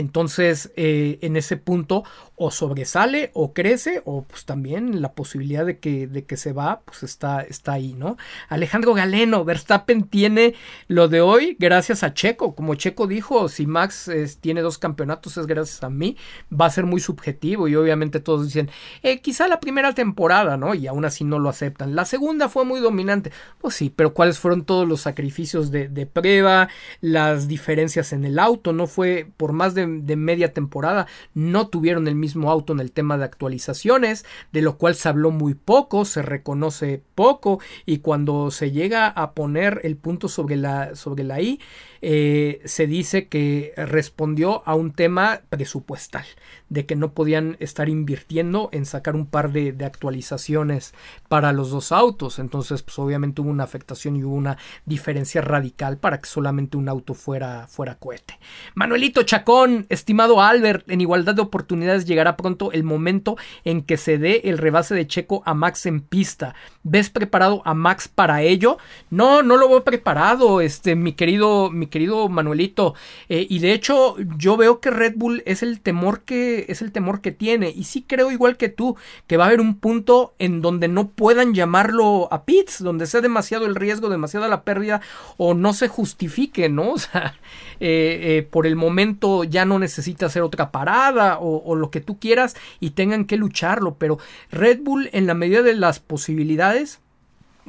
Entonces, 0.00 0.72
eh, 0.76 1.18
en 1.20 1.36
ese 1.36 1.58
punto, 1.58 2.04
o 2.42 2.50
sobresale 2.50 3.30
o 3.34 3.52
crece, 3.52 4.00
o 4.06 4.22
pues 4.22 4.46
también 4.46 5.02
la 5.02 5.12
posibilidad 5.12 5.66
de 5.66 5.78
que, 5.78 6.06
de 6.06 6.24
que 6.24 6.38
se 6.38 6.54
va, 6.54 6.80
pues 6.86 7.02
está, 7.02 7.42
está 7.42 7.74
ahí, 7.74 7.92
¿no? 7.92 8.16
Alejandro 8.48 8.94
Galeno, 8.94 9.44
Verstappen 9.44 10.04
tiene 10.04 10.54
lo 10.88 11.08
de 11.08 11.20
hoy 11.20 11.54
gracias 11.60 12.02
a 12.02 12.14
Checo. 12.14 12.54
Como 12.54 12.76
Checo 12.76 13.06
dijo, 13.06 13.50
si 13.50 13.66
Max 13.66 14.10
tiene 14.40 14.62
dos 14.62 14.78
campeonatos 14.78 15.36
es 15.36 15.46
gracias 15.46 15.82
a 15.82 15.90
mí, 15.90 16.16
va 16.50 16.64
a 16.64 16.70
ser 16.70 16.86
muy 16.86 17.00
subjetivo 17.00 17.68
y 17.68 17.76
obviamente 17.76 18.20
todos 18.20 18.46
dicen, 18.46 18.70
eh, 19.02 19.20
quizá 19.20 19.46
la 19.46 19.60
primera 19.60 19.94
temporada, 19.94 20.56
¿no? 20.56 20.74
Y 20.74 20.86
aún 20.86 21.04
así 21.04 21.24
no 21.24 21.38
lo 21.38 21.50
aceptan. 21.50 21.94
La 21.94 22.06
segunda 22.06 22.48
fue 22.48 22.64
muy 22.64 22.80
dominante. 22.80 23.32
Pues 23.58 23.74
sí, 23.74 23.92
pero 23.94 24.14
¿cuáles 24.14 24.38
fueron 24.38 24.64
todos 24.64 24.88
los 24.88 25.02
sacrificios 25.02 25.70
de, 25.70 25.88
de 25.88 26.06
prueba, 26.06 26.70
las 27.02 27.48
diferencias 27.48 28.14
en 28.14 28.24
el 28.24 28.38
auto? 28.38 28.72
No 28.72 28.86
fue 28.86 29.28
por 29.36 29.52
más 29.52 29.74
de 29.74 29.89
de, 30.06 30.16
media 30.16 30.52
temporada 30.52 31.06
no 31.34 31.68
tuvieron 31.68 32.08
el 32.08 32.14
mismo 32.14 32.50
auto 32.50 32.72
en 32.72 32.80
el 32.80 32.92
tema 32.92 33.18
de 33.18 33.24
actualizaciones, 33.24 34.24
de 34.52 34.62
lo 34.62 34.76
cual 34.76 34.94
se 34.94 35.08
habló 35.08 35.30
muy 35.30 35.54
poco, 35.54 36.04
se 36.04 36.22
reconoce 36.22 37.02
poco 37.14 37.60
y 37.86 37.98
cuando 37.98 38.50
se 38.50 38.70
llega 38.70 39.08
a 39.08 39.32
poner 39.32 39.80
el 39.84 39.96
punto 39.96 40.28
sobre 40.28 40.56
la, 40.56 40.94
sobre 40.94 41.24
la 41.24 41.40
I, 41.40 41.60
eh, 42.02 42.62
se 42.64 42.86
dice 42.86 43.28
que 43.28 43.72
respondió 43.76 44.62
a 44.66 44.74
un 44.74 44.92
tema 44.92 45.42
presupuestal, 45.48 46.24
de 46.68 46.86
que 46.86 46.96
no 46.96 47.12
podían 47.12 47.56
estar 47.60 47.88
invirtiendo 47.88 48.70
en 48.72 48.86
sacar 48.86 49.16
un 49.16 49.26
par 49.26 49.52
de, 49.52 49.76
actualizaciones 49.84 50.94
para 51.28 51.52
los 51.52 51.70
dos 51.70 51.92
autos. 51.92 52.38
Entonces, 52.38 52.82
pues 52.82 52.98
obviamente 52.98 53.40
hubo 53.40 53.50
una 53.50 53.64
afectación 53.64 54.16
y 54.16 54.24
hubo 54.24 54.34
una 54.34 54.56
diferencia 54.84 55.40
radical 55.40 55.98
para 55.98 56.20
que 56.20 56.28
solamente 56.28 56.76
un 56.76 56.88
auto 56.88 57.14
fuera, 57.14 57.66
fuera 57.66 57.96
cohete. 57.96 58.38
Manuelito 58.74 59.22
Chacón, 59.22 59.86
estimado 59.88 60.40
Albert, 60.40 60.88
en 60.90 61.00
igualdad 61.00 61.34
de 61.34 61.42
oportunidades 61.42 62.06
llegará 62.06 62.36
pronto 62.36 62.72
el 62.72 62.84
momento 62.84 63.36
en 63.64 63.82
que 63.82 63.96
se 63.96 64.18
dé 64.18 64.42
el 64.44 64.58
rebase 64.58 64.94
de 64.94 65.06
Checo 65.06 65.42
a 65.46 65.54
Max 65.54 65.86
en 65.86 66.00
pista. 66.00 66.54
¿Ves 66.82 67.10
preparado 67.10 67.62
a 67.64 67.74
Max 67.74 68.08
para 68.08 68.42
ello? 68.42 68.78
No, 69.10 69.42
no 69.42 69.56
lo 69.56 69.68
veo 69.68 69.84
preparado, 69.84 70.60
este, 70.60 70.94
mi 70.94 71.14
querido, 71.14 71.70
querido 71.90 72.28
Manuelito. 72.28 72.94
Eh, 73.28 73.46
y 73.48 73.58
de 73.58 73.72
hecho, 73.72 74.16
yo 74.38 74.56
veo 74.56 74.80
que 74.80 74.90
Red 74.90 75.14
Bull 75.16 75.42
es 75.46 75.62
el 75.62 75.80
temor 75.80 76.22
que, 76.22 76.66
es 76.68 76.82
el 76.82 76.92
temor 76.92 77.20
que 77.20 77.32
tiene. 77.32 77.70
Y 77.70 77.84
sí 77.84 78.04
creo 78.06 78.32
igual 78.32 78.56
que 78.56 78.68
tú, 78.68 78.96
que 79.26 79.36
va 79.36 79.44
a 79.44 79.46
haber 79.48 79.60
un 79.60 79.78
punto 79.78 80.34
en 80.38 80.62
donde 80.62 80.88
no 80.88 81.08
puedan 81.08 81.54
llamarlo 81.54 82.28
a 82.32 82.44
pits, 82.44 82.82
donde 82.82 83.06
sea 83.06 83.20
demasiado 83.20 83.66
el 83.66 83.74
riesgo, 83.74 84.08
demasiada 84.08 84.48
la 84.48 84.62
pérdida, 84.62 85.00
o 85.36 85.54
no 85.54 85.72
se 85.72 85.88
justifique, 85.88 86.68
¿no? 86.68 86.94
O 87.00 87.02
sea, 87.02 87.34
eh, 87.80 88.18
eh, 88.22 88.42
por 88.42 88.66
el 88.66 88.76
momento 88.76 89.42
ya 89.44 89.64
no 89.64 89.78
necesita 89.78 90.26
hacer 90.26 90.42
otra 90.42 90.70
parada 90.70 91.38
o, 91.40 91.74
lo 91.74 91.90
que 91.90 92.00
tú 92.00 92.18
quieras 92.18 92.54
y 92.78 92.90
tengan 92.90 93.24
que 93.24 93.38
lucharlo, 93.38 93.94
pero 93.94 94.18
Red 94.50 94.80
Bull 94.82 95.08
en 95.12 95.26
la 95.26 95.34
medida 95.34 95.62
de 95.62 95.74
las 95.74 95.98
posibilidades 95.98 97.00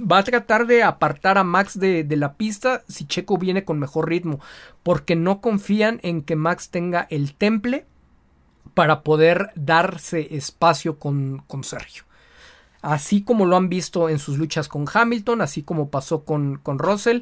va 0.02 0.20
a 0.20 0.24
tratar 0.24 0.68
de 0.68 0.84
apartar 0.84 1.38
a 1.38 1.44
Max 1.44 1.80
de, 1.80 2.06
la 2.10 2.34
pista 2.34 2.84
si 2.88 3.06
Checo 3.06 3.38
viene 3.38 3.64
con 3.64 3.80
mejor 3.80 4.10
ritmo, 4.10 4.40
porque 4.84 5.16
no 5.16 5.42
confían 5.42 6.00
en 6.04 6.22
que 6.22 6.36
Max 6.36 6.70
tenga 6.70 7.08
el 7.10 7.36
temple 7.36 7.86
para 8.74 9.02
poder 9.02 9.52
darse 9.56 10.36
espacio 10.36 10.98
con, 10.98 11.44
con 11.48 11.64
Sergio. 11.64 12.04
Así 12.82 13.24
como 13.24 13.46
lo 13.46 13.58
han 13.58 13.70
visto 13.70 14.10
en 14.10 14.18
sus 14.18 14.38
luchas 14.38 14.68
con 14.68 14.86
Hamilton, 14.92 15.42
así 15.42 15.62
como 15.62 15.90
pasó 15.90 16.24
con, 16.24 16.58
con 16.58 16.80
Russell, 16.80 17.22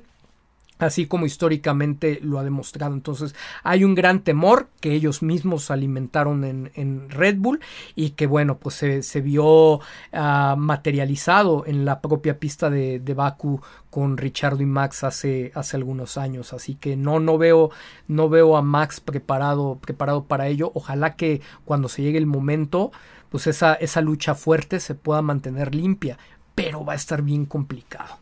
así 0.79 1.05
como 1.05 1.25
históricamente 1.25 2.19
lo 2.23 2.39
ha 2.39 2.43
demostrado. 2.43 2.93
Entonces 2.93 3.35
hay 3.63 3.83
un 3.83 3.95
gran 3.95 4.21
temor 4.21 4.69
que 4.79 4.93
ellos 4.93 5.21
mismos 5.21 5.69
alimentaron 5.69 6.43
en, 6.43 7.09
Red 7.09 7.37
Bull 7.37 7.59
y 7.95 8.11
que 8.11 8.27
bueno, 8.27 8.57
pues 8.57 8.75
se, 8.75 9.21
vio 9.21 9.81
ah, 10.13 10.55
materializado 10.57 11.65
en 11.65 11.85
la 11.85 12.01
propia 12.01 12.39
pista 12.39 12.69
de, 12.69 12.99
de, 12.99 13.13
Baku 13.13 13.61
con 13.89 14.17
Richard 14.17 14.61
y 14.61 14.65
Max 14.65 15.03
hace, 15.03 15.51
hace 15.53 15.77
algunos 15.77 16.17
años. 16.17 16.53
Así 16.53 16.75
que 16.75 16.95
no, 16.95 17.19
no 17.19 17.37
veo, 17.37 17.71
no 18.07 18.29
veo 18.29 18.57
a 18.57 18.61
Max 18.61 18.99
preparado, 19.01 19.79
preparado 19.81 20.25
para 20.25 20.47
ello. 20.47 20.71
Ojalá 20.73 21.15
que 21.15 21.41
cuando 21.65 21.89
se 21.89 22.01
llegue 22.01 22.17
el 22.17 22.25
momento, 22.25 22.91
pues 23.29 23.47
esa, 23.47 23.73
esa 23.73 24.01
lucha 24.01 24.35
fuerte 24.35 24.79
se 24.79 24.95
pueda 24.95 25.21
mantener 25.21 25.75
limpia, 25.75 26.17
pero 26.55 26.85
va 26.85 26.93
a 26.93 26.97
estar 26.97 27.21
bien 27.21 27.45
complicado. 27.45 28.17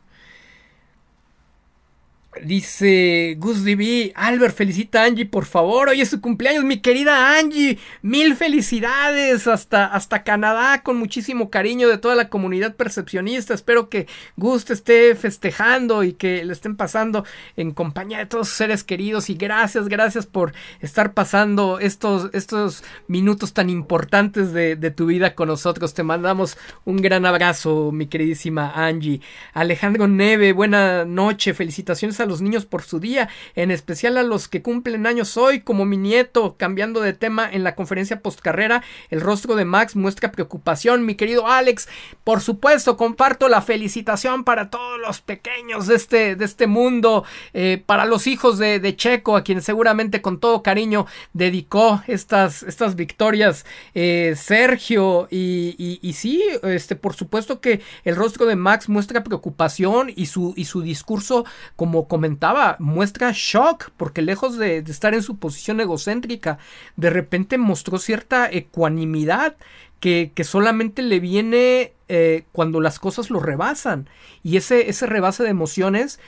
Dice 2.43 3.35
Gus 3.39 3.63
DB, 3.63 4.11
Albert, 4.15 4.55
felicita 4.55 5.01
a 5.01 5.05
Angie, 5.05 5.25
por 5.25 5.45
favor. 5.45 5.89
Hoy 5.89 6.01
es 6.01 6.09
su 6.09 6.21
cumpleaños, 6.21 6.63
mi 6.63 6.79
querida 6.79 7.37
Angie. 7.37 7.79
Mil 8.01 8.35
felicidades 8.35 9.47
hasta, 9.47 9.85
hasta 9.85 10.23
Canadá, 10.23 10.83
con 10.83 10.97
muchísimo 10.97 11.49
cariño 11.49 11.87
de 11.87 11.97
toda 11.97 12.15
la 12.15 12.29
comunidad 12.29 12.75
percepcionista. 12.75 13.53
Espero 13.53 13.89
que 13.89 14.07
Gus 14.35 14.65
te 14.65 14.73
esté 14.73 15.15
festejando 15.15 16.03
y 16.03 16.13
que 16.13 16.45
le 16.45 16.53
estén 16.53 16.75
pasando 16.75 17.25
en 17.55 17.71
compañía 17.71 18.19
de 18.19 18.25
todos 18.25 18.47
sus 18.49 18.57
seres 18.57 18.83
queridos. 18.83 19.29
Y 19.29 19.35
gracias, 19.35 19.87
gracias 19.87 20.25
por 20.25 20.53
estar 20.79 21.13
pasando 21.13 21.79
estos, 21.79 22.29
estos 22.33 22.83
minutos 23.07 23.53
tan 23.53 23.69
importantes 23.69 24.53
de, 24.53 24.75
de 24.75 24.91
tu 24.91 25.07
vida 25.07 25.35
con 25.35 25.47
nosotros. 25.47 25.93
Te 25.93 26.03
mandamos 26.03 26.57
un 26.85 26.97
gran 26.97 27.25
abrazo, 27.25 27.91
mi 27.91 28.07
queridísima 28.07 28.71
Angie. 28.75 29.21
Alejandro 29.53 30.07
Neve, 30.07 30.53
buena 30.53 31.05
noche, 31.05 31.53
felicitaciones 31.53 32.19
a 32.19 32.26
los 32.27 32.41
niños 32.41 32.65
por 32.65 32.83
su 32.83 32.99
día, 32.99 33.29
en 33.55 33.71
especial 33.71 34.17
a 34.17 34.23
los 34.23 34.47
que 34.47 34.61
cumplen 34.61 35.07
años 35.07 35.37
hoy, 35.37 35.61
como 35.61 35.85
mi 35.85 35.97
nieto, 35.97 36.55
cambiando 36.57 37.01
de 37.01 37.13
tema 37.13 37.49
en 37.51 37.63
la 37.63 37.75
conferencia 37.75 38.21
postcarrera, 38.21 38.83
el 39.09 39.21
rostro 39.21 39.55
de 39.55 39.65
Max 39.65 39.95
muestra 39.95 40.31
preocupación, 40.31 41.05
mi 41.05 41.15
querido 41.15 41.47
Alex, 41.47 41.87
por 42.23 42.41
supuesto, 42.41 42.97
comparto 42.97 43.47
la 43.47 43.61
felicitación 43.61 44.43
para 44.43 44.69
todos 44.69 44.99
los 44.99 45.21
pequeños 45.21 45.87
de 45.87 45.95
este, 45.95 46.35
de 46.35 46.45
este 46.45 46.67
mundo, 46.67 47.23
eh, 47.53 47.81
para 47.85 48.05
los 48.05 48.27
hijos 48.27 48.57
de, 48.57 48.95
Checo, 48.97 49.35
a 49.35 49.43
quien 49.43 49.61
seguramente 49.61 50.21
con 50.21 50.39
todo 50.39 50.63
cariño 50.63 51.05
dedicó 51.33 52.01
estas, 52.07 52.63
estas 52.63 52.95
victorias 52.95 53.65
eh, 53.93 54.33
Sergio, 54.37 55.27
y, 55.29 55.99
y, 56.01 56.13
sí, 56.13 56.41
este, 56.63 56.95
por 56.95 57.15
supuesto 57.15 57.59
que 57.61 57.81
el 58.03 58.15
rostro 58.15 58.45
de 58.45 58.55
Max 58.55 58.89
muestra 58.89 59.23
preocupación 59.23 60.11
y 60.15 60.27
su, 60.27 60.53
y 60.55 60.65
su 60.65 60.81
discurso 60.81 61.45
como 61.75 62.07
comentaba, 62.17 62.77
muestra 62.79 63.31
shock, 63.31 63.91
porque 63.95 64.23
lejos 64.23 64.57
de, 64.57 64.79
estar 64.79 65.13
en 65.13 65.21
su 65.21 65.37
posición 65.37 65.79
egocéntrica, 65.79 66.57
de 66.95 67.11
repente 67.11 67.59
mostró 67.59 67.99
cierta 67.99 68.49
ecuanimidad 68.49 69.55
que, 69.99 70.31
solamente 70.43 71.03
le 71.03 71.19
viene 71.19 71.93
eh, 72.07 72.45
cuando 72.53 72.81
las 72.81 72.97
cosas 72.97 73.29
lo 73.29 73.39
rebasan. 73.39 74.09
Y 74.41 74.57
ese, 74.57 74.89
ese 74.89 75.05
rebase 75.05 75.43
de 75.43 75.49
emociones 75.49 76.19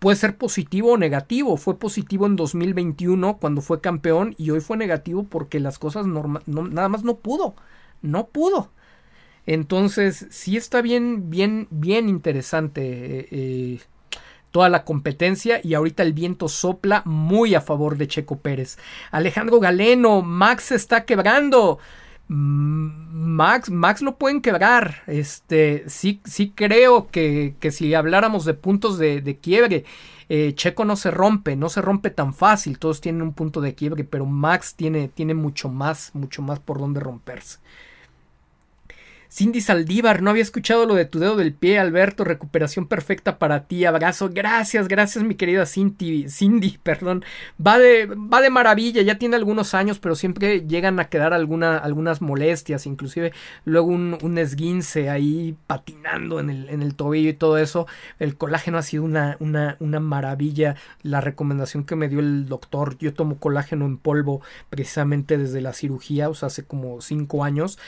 puede 0.00 0.16
ser 0.16 0.36
positivo 0.36 0.94
o 0.94 0.98
negativo. 0.98 1.56
Fue 1.56 1.78
positivo 1.78 2.26
en 2.26 2.34
2021 2.34 3.36
cuando 3.36 3.60
fue 3.60 3.80
campeón 3.80 4.34
y 4.38 4.50
hoy 4.50 4.60
fue 4.60 4.76
negativo 4.76 5.22
porque 5.22 5.60
las 5.60 5.78
cosas 5.78 6.04
nada 6.06 6.88
más 6.88 7.04
no 7.04 7.18
pudo. 7.18 7.54
No 8.02 8.26
pudo. 8.26 8.72
Entonces, 9.46 10.26
sí 10.30 10.56
está 10.56 10.82
bien, 10.82 11.30
bien, 11.30 11.68
bien 11.70 12.08
interesante. 12.08 13.20
Eh, 13.20 13.28
eh, 13.30 13.80
toda 14.58 14.68
la 14.68 14.82
competencia 14.82 15.60
y 15.62 15.74
ahorita 15.74 16.02
el 16.02 16.12
viento 16.12 16.48
sopla 16.48 17.02
muy 17.04 17.54
a 17.54 17.60
favor 17.60 17.96
de 17.96 18.08
Checo 18.08 18.40
Pérez. 18.40 18.76
Alejandro 19.12 19.60
Galeno, 19.60 20.20
Max 20.20 20.72
está 20.72 21.04
quebrando. 21.04 21.78
Mm, 22.26 22.88
Max, 23.36 23.70
Max 23.70 24.02
lo 24.02 24.16
pueden 24.16 24.42
quebrar. 24.42 25.04
Este, 25.06 25.84
sí, 25.86 26.20
sí 26.24 26.50
creo 26.56 27.06
que, 27.06 27.54
que 27.60 27.70
si 27.70 27.94
habláramos 27.94 28.44
de 28.46 28.54
puntos 28.54 28.98
de, 28.98 29.38
quiebre, 29.40 29.84
eh, 30.28 30.54
Checo 30.56 30.84
no 30.84 30.96
se 30.96 31.12
rompe, 31.12 31.54
no 31.54 31.68
se 31.68 31.80
rompe 31.80 32.10
tan 32.10 32.34
fácil. 32.34 32.80
Todos 32.80 33.00
tienen 33.00 33.22
un 33.22 33.34
punto 33.34 33.60
de 33.60 33.76
quiebre, 33.76 34.02
pero 34.02 34.26
Max 34.26 34.74
tiene, 34.74 35.06
tiene 35.06 35.34
mucho 35.34 35.68
más, 35.68 36.10
mucho 36.14 36.42
más 36.42 36.58
por 36.58 36.80
donde 36.80 36.98
romperse. 36.98 37.58
Cindy 39.38 39.60
Saldívar, 39.60 40.20
no 40.20 40.30
había 40.30 40.42
escuchado 40.42 40.84
lo 40.84 40.96
de 40.96 41.04
tu 41.04 41.20
dedo 41.20 41.36
del 41.36 41.54
pie, 41.54 41.78
Alberto, 41.78 42.24
recuperación 42.24 42.88
perfecta 42.88 43.38
para 43.38 43.68
ti, 43.68 43.84
abrazo, 43.84 44.30
gracias, 44.34 44.88
gracias 44.88 45.22
mi 45.22 45.36
querida 45.36 45.64
Cindy, 45.64 46.28
Cindy, 46.28 46.76
perdón, 46.82 47.24
va 47.64 47.78
de, 47.78 48.06
va 48.06 48.40
de 48.40 48.50
maravilla, 48.50 49.00
ya 49.02 49.16
tiene 49.16 49.36
algunos 49.36 49.74
años, 49.74 50.00
pero 50.00 50.16
siempre 50.16 50.66
llegan 50.66 50.98
a 50.98 51.08
quedar 51.08 51.34
alguna, 51.34 51.78
algunas 51.78 52.20
molestias, 52.20 52.84
inclusive 52.84 53.32
luego 53.64 53.86
un, 53.86 54.38
esguince 54.38 55.08
ahí 55.08 55.54
patinando 55.68 56.40
en 56.40 56.50
el, 56.50 56.68
en 56.68 56.82
el 56.82 56.96
tobillo 56.96 57.30
y 57.30 57.34
todo 57.34 57.58
eso, 57.58 57.86
el 58.18 58.36
colágeno 58.36 58.76
ha 58.78 58.82
sido 58.82 59.04
una, 59.04 59.36
una, 59.38 59.76
una 59.78 60.00
maravilla, 60.00 60.74
la 61.02 61.20
recomendación 61.20 61.84
que 61.84 61.94
me 61.94 62.08
dio 62.08 62.18
el 62.18 62.46
doctor, 62.46 62.98
yo 62.98 63.14
tomo 63.14 63.38
colágeno 63.38 63.86
en 63.86 63.98
polvo 63.98 64.42
precisamente 64.68 65.38
desde 65.38 65.60
la 65.60 65.74
cirugía, 65.74 66.28
o 66.28 66.34
sea, 66.34 66.48
hace 66.48 66.64
como 66.64 67.00
cinco 67.00 67.44
años, 67.44 67.78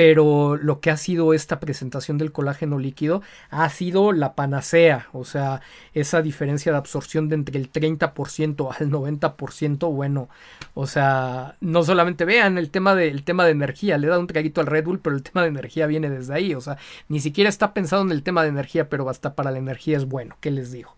pero 0.00 0.56
lo 0.56 0.80
que 0.80 0.90
ha 0.90 0.96
sido 0.96 1.34
esta 1.34 1.60
presentación 1.60 2.16
del 2.16 2.32
colágeno 2.32 2.78
líquido 2.78 3.20
ha 3.50 3.68
sido 3.68 4.12
la 4.12 4.34
panacea, 4.34 5.08
o 5.12 5.26
sea, 5.26 5.60
esa 5.92 6.22
diferencia 6.22 6.72
de 6.72 6.78
absorción 6.78 7.28
de 7.28 7.34
entre 7.34 7.58
el 7.58 7.70
30% 7.70 8.74
al 8.80 8.90
90%, 8.90 9.92
bueno, 9.92 10.30
o 10.72 10.86
sea, 10.86 11.56
no 11.60 11.82
solamente 11.82 12.24
vean 12.24 12.56
el 12.56 12.70
tema 12.70 12.94
de, 12.94 13.10
tema 13.20 13.44
de 13.44 13.50
energía, 13.50 13.98
le 13.98 14.06
da 14.06 14.18
un 14.18 14.26
traguito 14.26 14.62
al 14.62 14.68
Red 14.68 14.86
Bull, 14.86 15.00
pero 15.00 15.16
el 15.16 15.22
tema 15.22 15.42
de 15.42 15.48
energía 15.48 15.86
viene 15.86 16.08
desde 16.08 16.32
ahí, 16.32 16.54
o 16.54 16.62
sea, 16.62 16.78
ni 17.08 17.20
siquiera 17.20 17.50
está 17.50 17.74
pensado 17.74 18.00
en 18.00 18.10
el 18.10 18.22
tema 18.22 18.42
de 18.42 18.48
energía, 18.48 18.88
pero 18.88 19.06
hasta 19.10 19.34
para 19.34 19.50
la 19.50 19.58
energía 19.58 19.98
es 19.98 20.06
bueno, 20.06 20.34
¿qué 20.40 20.50
les 20.50 20.72
digo? 20.72 20.96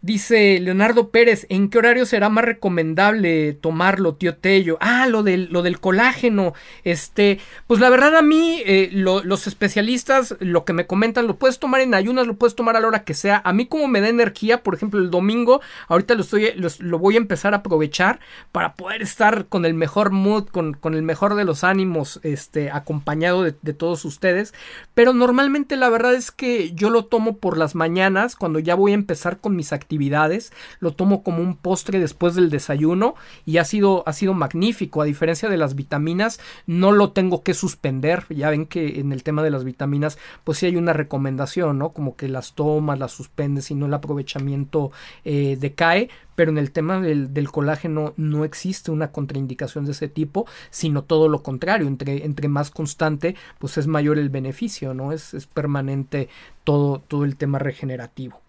Dice 0.00 0.60
Leonardo 0.60 1.10
Pérez, 1.10 1.44
¿en 1.48 1.68
qué 1.68 1.78
horario 1.78 2.06
será 2.06 2.28
más 2.28 2.44
recomendable 2.44 3.52
tomarlo, 3.54 4.14
tío 4.14 4.36
Tello? 4.36 4.78
Ah, 4.80 5.08
lo 5.08 5.24
del, 5.24 5.48
lo 5.50 5.62
del 5.62 5.80
colágeno. 5.80 6.54
Este, 6.84 7.40
pues 7.66 7.80
la 7.80 7.90
verdad 7.90 8.14
a 8.14 8.22
mí, 8.22 8.62
eh, 8.64 8.90
los 8.92 9.48
especialistas 9.48 10.36
lo 10.38 10.64
que 10.64 10.72
me 10.72 10.86
comentan, 10.86 11.26
lo 11.26 11.36
puedes 11.36 11.58
tomar 11.58 11.80
en 11.80 11.94
ayunas, 11.94 12.28
lo 12.28 12.36
puedes 12.36 12.54
tomar 12.54 12.76
a 12.76 12.80
la 12.80 12.86
hora 12.86 13.02
que 13.02 13.12
sea. 13.12 13.42
A 13.44 13.52
mí 13.52 13.66
como 13.66 13.88
me 13.88 14.00
da 14.00 14.08
energía, 14.08 14.62
por 14.62 14.76
ejemplo, 14.76 15.00
el 15.00 15.10
domingo, 15.10 15.62
ahorita 15.88 16.14
lo, 16.14 16.20
estoy, 16.20 16.52
lo, 16.54 16.98
voy 17.00 17.16
a 17.16 17.18
empezar 17.18 17.52
a 17.52 17.58
aprovechar 17.58 18.20
para 18.52 18.74
poder 18.74 19.02
estar 19.02 19.46
con 19.46 19.64
el 19.64 19.74
mejor 19.74 20.12
mood, 20.12 20.46
con, 20.46 20.74
con 20.74 20.94
el 20.94 21.02
mejor 21.02 21.34
de 21.34 21.44
los 21.44 21.64
ánimos, 21.64 22.20
este, 22.22 22.70
acompañado 22.70 23.42
de, 23.42 23.56
de 23.62 23.74
todos 23.74 24.04
ustedes. 24.04 24.54
Pero 24.94 25.12
normalmente 25.12 25.76
la 25.76 25.88
verdad 25.88 26.14
es 26.14 26.30
que 26.30 26.70
yo 26.70 26.88
lo 26.88 27.06
tomo 27.06 27.38
por 27.38 27.58
las 27.58 27.74
mañanas, 27.74 28.36
cuando 28.36 28.60
ya 28.60 28.76
voy 28.76 28.92
a 28.92 28.94
empezar 28.94 29.40
con 29.40 29.56
mis 29.56 29.72
actividades 29.72 29.87
actividades, 29.88 30.52
lo 30.80 30.92
tomo 30.92 31.22
como 31.22 31.42
un 31.42 31.56
postre 31.56 31.98
después 31.98 32.34
del 32.34 32.50
desayuno 32.50 33.14
y 33.46 33.56
ha 33.56 33.64
sido, 33.64 34.02
ha 34.06 34.12
sido 34.12 34.34
magnífico. 34.34 35.00
A 35.00 35.06
diferencia 35.06 35.48
de 35.48 35.56
las 35.56 35.74
vitaminas, 35.74 36.40
no 36.66 36.92
lo 36.92 37.12
tengo 37.12 37.42
que 37.42 37.54
suspender. 37.54 38.26
Ya 38.28 38.50
ven 38.50 38.66
que 38.66 39.00
en 39.00 39.12
el 39.12 39.22
tema 39.22 39.42
de 39.42 39.50
las 39.50 39.64
vitaminas, 39.64 40.18
pues 40.44 40.58
sí 40.58 40.66
hay 40.66 40.76
una 40.76 40.92
recomendación, 40.92 41.78
¿no? 41.78 41.90
Como 41.94 42.16
que 42.16 42.28
las 42.28 42.52
tomas, 42.52 42.98
las 42.98 43.12
suspendes 43.12 43.70
y 43.70 43.74
no 43.74 43.86
el 43.86 43.94
aprovechamiento 43.94 44.92
eh, 45.24 45.56
decae 45.58 46.10
pero 46.34 46.52
en 46.52 46.58
el 46.58 46.70
tema 46.70 47.00
del, 47.00 47.50
colágeno 47.50 48.14
no 48.16 48.44
existe 48.44 48.92
una 48.92 49.10
contraindicación 49.10 49.86
de 49.86 49.90
ese 49.90 50.06
tipo, 50.06 50.46
sino 50.70 51.02
todo 51.02 51.28
lo 51.28 51.42
contrario, 51.42 51.88
entre, 51.88 52.24
entre 52.24 52.46
más 52.46 52.70
constante, 52.70 53.34
pues 53.58 53.76
es 53.76 53.88
mayor 53.88 54.18
el 54.18 54.28
beneficio, 54.28 54.94
¿no? 54.94 55.10
Es, 55.10 55.34
es 55.34 55.48
permanente 55.48 56.28
todo, 56.62 57.00
todo 57.00 57.24
el 57.24 57.34
tema 57.34 57.58
regenerativo. 57.58 58.40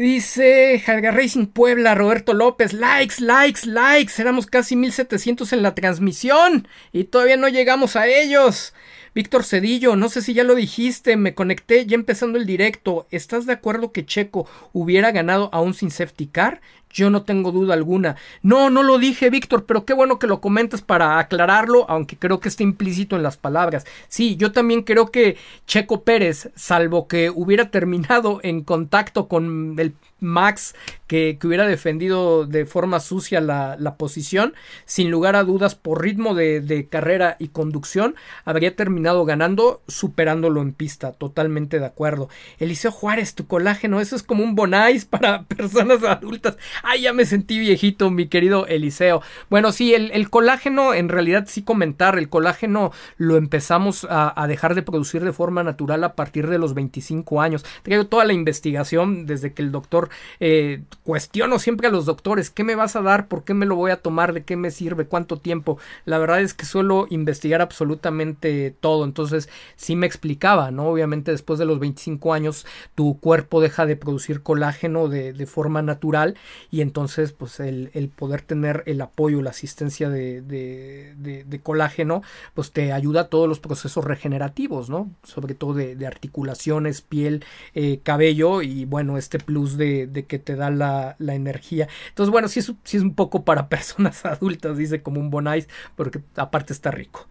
Dice 0.00 0.80
Jalga 0.82 1.10
Racing 1.10 1.44
Puebla, 1.44 1.94
Roberto 1.94 2.32
López, 2.32 2.72
likes, 2.72 3.16
likes, 3.18 3.66
likes. 3.66 4.14
Éramos 4.16 4.46
casi 4.46 4.74
1700 4.74 5.52
en 5.52 5.62
la 5.62 5.74
transmisión 5.74 6.66
y 6.90 7.04
todavía 7.04 7.36
no 7.36 7.48
llegamos 7.48 7.96
a 7.96 8.06
ellos. 8.06 8.72
Víctor 9.14 9.44
Cedillo, 9.44 9.96
no 9.96 10.08
sé 10.08 10.22
si 10.22 10.32
ya 10.32 10.42
lo 10.42 10.54
dijiste, 10.54 11.18
me 11.18 11.34
conecté 11.34 11.84
ya 11.84 11.96
empezando 11.96 12.38
el 12.38 12.46
directo. 12.46 13.08
¿Estás 13.10 13.44
de 13.44 13.52
acuerdo 13.52 13.92
que 13.92 14.06
Checo 14.06 14.48
hubiera 14.72 15.12
ganado 15.12 15.50
aún 15.52 15.74
sin 15.74 15.90
safety 15.90 16.28
car? 16.28 16.62
Yo 16.92 17.10
no 17.10 17.22
tengo 17.22 17.52
duda 17.52 17.74
alguna. 17.74 18.16
No, 18.42 18.70
no 18.70 18.82
lo 18.82 18.98
dije, 18.98 19.30
Víctor, 19.30 19.64
pero 19.64 19.84
qué 19.84 19.94
bueno 19.94 20.18
que 20.18 20.26
lo 20.26 20.40
comentas 20.40 20.82
para 20.82 21.18
aclararlo, 21.18 21.88
aunque 21.88 22.16
creo 22.16 22.40
que 22.40 22.48
está 22.48 22.62
implícito 22.62 23.16
en 23.16 23.22
las 23.22 23.36
palabras. 23.36 23.86
Sí, 24.08 24.36
yo 24.36 24.52
también 24.52 24.82
creo 24.82 25.10
que 25.10 25.36
Checo 25.66 26.02
Pérez, 26.02 26.50
salvo 26.56 27.06
que 27.06 27.30
hubiera 27.30 27.70
terminado 27.70 28.40
en 28.42 28.62
contacto 28.62 29.28
con 29.28 29.76
el 29.78 29.94
Max 30.20 30.74
que, 31.06 31.38
hubiera 31.42 31.66
defendido 31.66 32.46
de 32.46 32.66
forma 32.66 33.00
sucia 33.00 33.40
la, 33.40 33.96
posición, 33.98 34.54
sin 34.84 35.10
lugar 35.10 35.34
a 35.34 35.42
dudas 35.42 35.74
por 35.74 36.02
ritmo 36.02 36.34
de, 36.34 36.86
carrera 36.88 37.36
y 37.38 37.48
conducción, 37.48 38.14
habría 38.44 38.76
terminado 38.76 39.24
ganando, 39.24 39.82
superándolo 39.88 40.62
en 40.62 40.72
pista, 40.72 41.12
totalmente 41.12 41.80
de 41.80 41.86
acuerdo. 41.86 42.28
Eliseo 42.58 42.92
Juárez, 42.92 43.34
tu 43.34 43.46
colágeno, 43.46 44.00
eso 44.00 44.14
es 44.14 44.22
como 44.22 44.44
un 44.44 44.54
bonais 44.54 45.04
para 45.04 45.42
personas 45.48 46.04
adultas. 46.04 46.56
Ay, 46.82 47.02
ya 47.02 47.12
me 47.12 47.26
sentí 47.26 47.58
viejito, 47.58 48.10
mi 48.10 48.28
querido 48.28 48.66
Eliseo. 48.66 49.22
Bueno, 49.48 49.72
sí, 49.72 49.94
el, 49.94 50.30
colágeno, 50.30 50.94
en 50.94 51.08
realidad 51.08 51.44
sí 51.48 51.62
comentar, 51.62 52.18
el 52.18 52.28
colágeno 52.28 52.92
lo 53.16 53.36
empezamos 53.36 54.06
a, 54.08 54.46
dejar 54.48 54.74
de 54.74 54.82
producir 54.82 55.24
de 55.24 55.32
forma 55.32 55.62
natural 55.62 56.02
a 56.04 56.14
partir 56.14 56.48
de 56.48 56.58
los 56.58 56.74
25 56.74 57.40
años. 57.40 57.64
Traigo 57.82 58.06
toda 58.06 58.24
la 58.24 58.32
investigación 58.32 59.26
desde 59.26 59.52
que 59.52 59.62
el 59.62 59.72
doctor 59.72 60.08
eh, 60.40 60.82
cuestiono 61.04 61.58
siempre 61.58 61.88
a 61.88 61.90
los 61.90 62.06
doctores, 62.06 62.50
¿qué 62.50 62.64
me 62.64 62.74
vas 62.74 62.96
a 62.96 63.02
dar? 63.02 63.28
¿Por 63.28 63.44
qué 63.44 63.54
me 63.54 63.66
lo 63.66 63.76
voy 63.76 63.90
a 63.90 64.00
tomar? 64.00 64.32
¿De 64.32 64.42
qué 64.42 64.56
me 64.56 64.70
sirve? 64.70 65.06
¿Cuánto 65.06 65.36
tiempo? 65.36 65.78
La 66.04 66.18
verdad 66.18 66.40
es 66.40 66.54
que 66.54 66.64
suelo 66.64 67.06
investigar 67.10 67.60
absolutamente 67.60 68.74
todo, 68.80 69.04
entonces 69.04 69.48
sí 69.76 69.96
me 69.96 70.06
explicaba, 70.06 70.70
¿no? 70.70 70.88
Obviamente 70.88 71.30
después 71.30 71.58
de 71.58 71.66
los 71.66 71.78
25 71.78 72.32
años 72.32 72.66
tu 72.94 73.18
cuerpo 73.18 73.60
deja 73.60 73.86
de 73.86 73.96
producir 73.96 74.42
colágeno 74.42 75.08
de, 75.08 75.46
forma 75.46 75.82
natural 75.82 76.36
y 76.70 76.80
entonces 76.80 77.32
pues 77.32 77.60
el, 77.60 77.90
poder 78.16 78.42
tener 78.42 78.82
el 78.86 79.00
apoyo, 79.00 79.42
la 79.42 79.50
asistencia 79.50 80.08
de, 80.08 80.40
de, 80.42 81.60
colágeno, 81.62 82.22
pues 82.54 82.72
te 82.72 82.92
ayuda 82.92 83.22
a 83.22 83.28
todos 83.28 83.48
los 83.48 83.60
procesos 83.60 84.04
regenerativos, 84.04 84.88
¿no? 84.88 85.10
Sobre 85.22 85.54
todo 85.54 85.74
de, 85.74 86.06
articulaciones, 86.06 87.02
piel, 87.02 87.44
eh, 87.74 88.00
cabello 88.02 88.62
y 88.62 88.84
bueno, 88.84 89.18
este 89.18 89.38
plus 89.38 89.76
de 89.76 89.90
de, 90.06 90.26
que 90.26 90.38
te 90.38 90.56
da 90.56 90.70
la, 90.70 91.16
energía. 91.18 91.88
Entonces, 92.08 92.30
bueno, 92.30 92.48
sí 92.48 92.60
es, 92.60 92.72
es 92.92 93.02
un 93.02 93.14
poco 93.14 93.44
para 93.44 93.68
personas 93.68 94.24
adultas, 94.24 94.76
dice 94.76 95.02
como 95.02 95.20
un 95.20 95.30
bonais, 95.30 95.68
porque 95.96 96.22
aparte 96.36 96.72
está 96.72 96.90
rico 96.90 97.28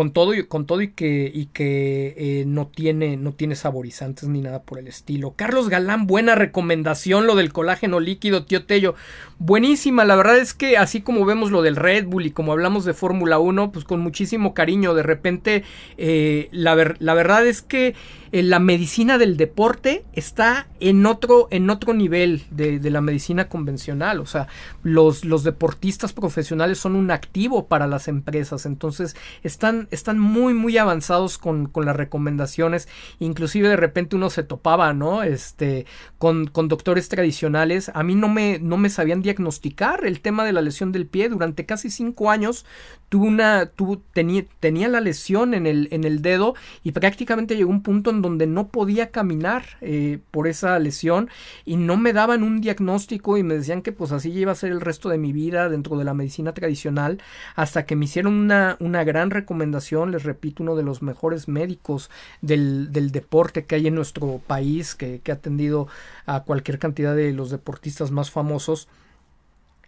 con 0.00 0.12
todo 0.12 0.32
y 0.32 0.46
con 0.46 0.64
todo 0.64 0.80
y 0.80 0.88
que 0.88 1.30
y 1.34 1.50
que 1.52 2.14
eh, 2.16 2.44
no 2.46 2.68
tiene 2.68 3.18
no 3.18 3.32
tiene 3.32 3.54
saborizantes 3.54 4.30
ni 4.30 4.40
nada 4.40 4.62
por 4.62 4.78
el 4.78 4.88
estilo. 4.88 5.34
Carlos 5.36 5.68
Galán, 5.68 6.06
buena 6.06 6.34
recomendación 6.34 7.26
lo 7.26 7.34
del 7.34 7.52
colágeno 7.52 8.00
líquido, 8.00 8.46
tío 8.46 8.64
Tello. 8.64 8.94
Buenísima, 9.38 10.06
la 10.06 10.16
verdad 10.16 10.38
es 10.38 10.54
que 10.54 10.78
así 10.78 11.02
como 11.02 11.26
vemos 11.26 11.50
lo 11.50 11.60
del 11.60 11.76
Red 11.76 12.06
Bull 12.06 12.24
y 12.24 12.30
como 12.30 12.52
hablamos 12.52 12.86
de 12.86 12.94
Fórmula 12.94 13.38
1, 13.40 13.72
pues 13.72 13.84
con 13.84 14.00
muchísimo 14.00 14.54
cariño, 14.54 14.94
de 14.94 15.02
repente 15.02 15.64
eh, 15.98 16.48
la, 16.50 16.94
la, 16.98 17.12
verdad 17.12 17.46
es 17.46 17.60
que 17.60 17.94
la 18.32 18.60
medicina 18.60 19.18
del 19.18 19.36
deporte 19.36 20.04
está 20.12 20.68
en 20.78 21.04
otro, 21.04 21.48
en 21.50 21.68
otro 21.68 21.94
nivel 21.94 22.44
de, 22.50 22.78
de, 22.78 22.90
la 22.90 23.00
medicina 23.00 23.48
convencional. 23.48 24.20
O 24.20 24.26
sea, 24.26 24.46
los, 24.84 25.24
los 25.24 25.42
deportistas 25.42 26.12
profesionales 26.12 26.78
son 26.78 26.94
un 26.94 27.10
activo 27.10 27.66
para 27.66 27.88
las 27.88 28.06
empresas. 28.06 28.66
Entonces, 28.66 29.16
están, 29.42 29.88
están 29.90 30.18
muy, 30.18 30.54
muy 30.54 30.78
avanzados 30.78 31.38
con, 31.38 31.66
con 31.66 31.86
las 31.86 31.96
recomendaciones. 31.96 32.88
Inclusive 33.18 33.68
de 33.68 33.76
repente 33.76 34.14
uno 34.14 34.30
se 34.30 34.44
topaba, 34.44 34.92
¿no? 34.92 35.24
Este, 35.24 35.86
con, 36.18 36.46
con 36.46 36.68
doctores 36.68 37.08
tradicionales. 37.08 37.90
A 37.94 38.04
mí 38.04 38.14
no 38.14 38.28
me, 38.28 38.60
no 38.60 38.76
me 38.76 38.90
sabían 38.90 39.22
diagnosticar 39.22 40.06
el 40.06 40.20
tema 40.20 40.44
de 40.44 40.52
la 40.52 40.62
lesión 40.62 40.92
del 40.92 41.06
pie. 41.06 41.28
Durante 41.28 41.66
casi 41.66 41.90
cinco 41.90 42.30
años 42.30 42.64
tuve 43.08 43.26
una, 43.26 43.66
tuve, 43.66 43.98
tenía, 44.12 44.44
tenía 44.60 44.88
la 44.88 45.00
lesión 45.00 45.52
en 45.52 45.66
el, 45.66 45.88
en 45.90 46.04
el 46.04 46.22
dedo 46.22 46.54
y 46.84 46.92
prácticamente 46.92 47.56
llegó 47.56 47.70
un 47.70 47.82
punto 47.82 48.10
en 48.10 48.19
donde 48.22 48.46
no 48.46 48.68
podía 48.68 49.10
caminar 49.10 49.64
eh, 49.80 50.18
por 50.30 50.46
esa 50.46 50.78
lesión 50.78 51.28
y 51.64 51.76
no 51.76 51.96
me 51.96 52.12
daban 52.12 52.42
un 52.42 52.60
diagnóstico 52.60 53.36
y 53.36 53.42
me 53.42 53.54
decían 53.54 53.82
que 53.82 53.92
pues 53.92 54.12
así 54.12 54.30
iba 54.30 54.52
a 54.52 54.56
ser 54.56 54.72
el 54.72 54.80
resto 54.80 55.08
de 55.08 55.18
mi 55.18 55.32
vida 55.32 55.68
dentro 55.68 55.96
de 55.96 56.04
la 56.04 56.14
medicina 56.14 56.52
tradicional 56.52 57.20
hasta 57.56 57.86
que 57.86 57.96
me 57.96 58.04
hicieron 58.04 58.34
una, 58.34 58.76
una 58.80 59.04
gran 59.04 59.30
recomendación, 59.30 60.10
les 60.10 60.24
repito, 60.24 60.62
uno 60.62 60.76
de 60.76 60.82
los 60.82 61.02
mejores 61.02 61.48
médicos 61.48 62.10
del, 62.40 62.92
del 62.92 63.10
deporte 63.10 63.64
que 63.64 63.74
hay 63.76 63.86
en 63.86 63.94
nuestro 63.94 64.40
país, 64.46 64.94
que, 64.94 65.20
ha 65.28 65.32
atendido 65.32 65.86
a 66.26 66.42
cualquier 66.42 66.78
cantidad 66.78 67.14
de 67.14 67.32
los 67.32 67.50
deportistas 67.50 68.10
más 68.10 68.30
famosos 68.30 68.88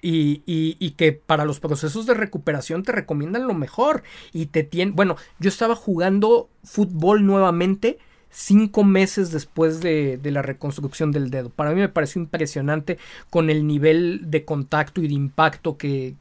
y, 0.00 0.42
y, 0.46 0.76
y, 0.80 0.92
que 0.92 1.12
para 1.12 1.44
los 1.44 1.60
procesos 1.60 2.06
de 2.06 2.14
recuperación 2.14 2.82
te 2.82 2.90
recomiendan 2.90 3.46
lo 3.46 3.54
mejor 3.54 4.02
y 4.32 4.46
te 4.46 4.64
tienen, 4.64 4.96
bueno, 4.96 5.16
yo 5.38 5.48
estaba 5.48 5.76
jugando 5.76 6.48
fútbol 6.64 7.24
nuevamente 7.24 7.98
cinco 8.32 8.82
meses 8.82 9.30
después 9.30 9.80
de, 9.80 10.18
la 10.24 10.42
reconstrucción 10.42 11.12
del 11.12 11.30
dedo. 11.30 11.50
Para 11.50 11.70
mí 11.72 11.80
me 11.80 11.88
pareció 11.88 12.20
impresionante 12.20 12.98
con 13.30 13.50
el 13.50 13.66
nivel 13.66 14.22
de 14.30 14.44
contacto 14.44 15.02
y 15.02 15.08
de 15.08 15.14
impacto 15.14 15.76
que, 15.76 16.16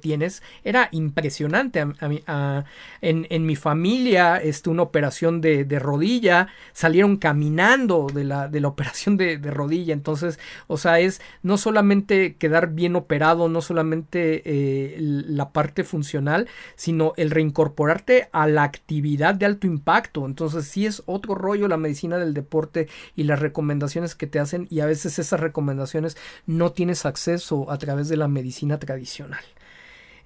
tienes. 0.00 0.42
Era 0.64 0.88
impresionante. 0.90 1.84
A, 2.26 2.64
en, 3.02 3.46
mi 3.46 3.56
familia, 3.56 4.38
este, 4.38 4.70
una 4.70 4.82
operación 4.82 5.40
de, 5.40 5.78
rodilla, 5.78 6.48
salieron 6.72 7.18
caminando 7.18 8.06
de 8.12 8.24
la, 8.24 8.48
de 8.48 8.60
la 8.60 8.68
operación 8.68 9.16
de, 9.16 9.38
rodilla. 9.50 9.92
Entonces, 9.92 10.38
o 10.68 10.78
sea, 10.78 11.00
es 11.00 11.20
no 11.42 11.58
solamente 11.58 12.36
quedar 12.36 12.72
bien 12.72 12.96
operado, 12.96 13.48
no 13.48 13.60
solamente 13.60 14.42
eh, 14.46 14.96
la 14.98 15.50
parte 15.50 15.84
funcional, 15.84 16.48
sino 16.76 17.12
el 17.16 17.30
reincorporarte 17.30 18.28
a 18.32 18.46
la 18.46 18.62
actividad 18.62 19.34
de 19.34 19.46
alto 19.46 19.66
impacto. 19.66 20.24
Entonces, 20.24 20.64
sí 20.66 20.86
es 20.86 21.02
otro 21.10 21.34
rollo 21.34 21.68
la 21.68 21.76
medicina 21.76 22.18
del 22.18 22.34
deporte 22.34 22.88
y 23.16 23.24
las 23.24 23.40
recomendaciones 23.40 24.14
que 24.14 24.26
te 24.26 24.38
hacen 24.38 24.66
y 24.70 24.80
a 24.80 24.86
veces 24.86 25.18
esas 25.18 25.40
recomendaciones 25.40 26.16
no 26.46 26.72
tienes 26.72 27.06
acceso 27.06 27.70
a 27.70 27.78
través 27.78 28.08
de 28.08 28.16
la 28.16 28.28
medicina 28.28 28.78
tradicional. 28.78 29.44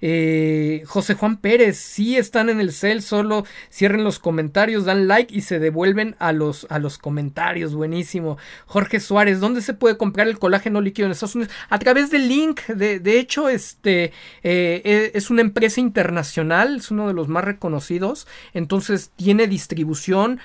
Eh, 0.01 0.83
José 0.85 1.15
Juan 1.15 1.37
Pérez, 1.37 1.77
sí 1.77 2.17
están 2.17 2.49
en 2.49 2.59
el 2.59 2.71
cel, 2.71 3.01
solo 3.01 3.45
cierren 3.71 4.03
los 4.03 4.19
comentarios, 4.19 4.85
dan 4.85 5.07
like 5.07 5.35
y 5.35 5.41
se 5.41 5.59
devuelven 5.59 6.15
a 6.19 6.31
los, 6.31 6.67
a 6.69 6.79
los 6.79 6.97
comentarios. 6.97 7.73
Buenísimo. 7.73 8.37
Jorge 8.65 8.99
Suárez, 8.99 9.39
¿dónde 9.39 9.61
se 9.61 9.73
puede 9.73 9.97
comprar 9.97 10.27
el 10.27 10.39
colágeno 10.39 10.81
líquido 10.81 11.05
en 11.05 11.11
Estados 11.11 11.35
Unidos? 11.35 11.53
A 11.69 11.79
través 11.79 12.11
del 12.11 12.27
link. 12.27 12.61
De, 12.67 12.99
de 12.99 13.19
hecho, 13.19 13.49
este 13.49 14.11
eh, 14.43 14.81
e, 14.83 15.11
es 15.13 15.29
una 15.29 15.41
empresa 15.41 15.79
internacional, 15.79 16.77
es 16.77 16.91
uno 16.91 17.07
de 17.07 17.13
los 17.13 17.27
más 17.27 17.43
reconocidos. 17.43 18.27
Entonces 18.53 19.11
tiene 19.15 19.47
distribución 19.47 20.39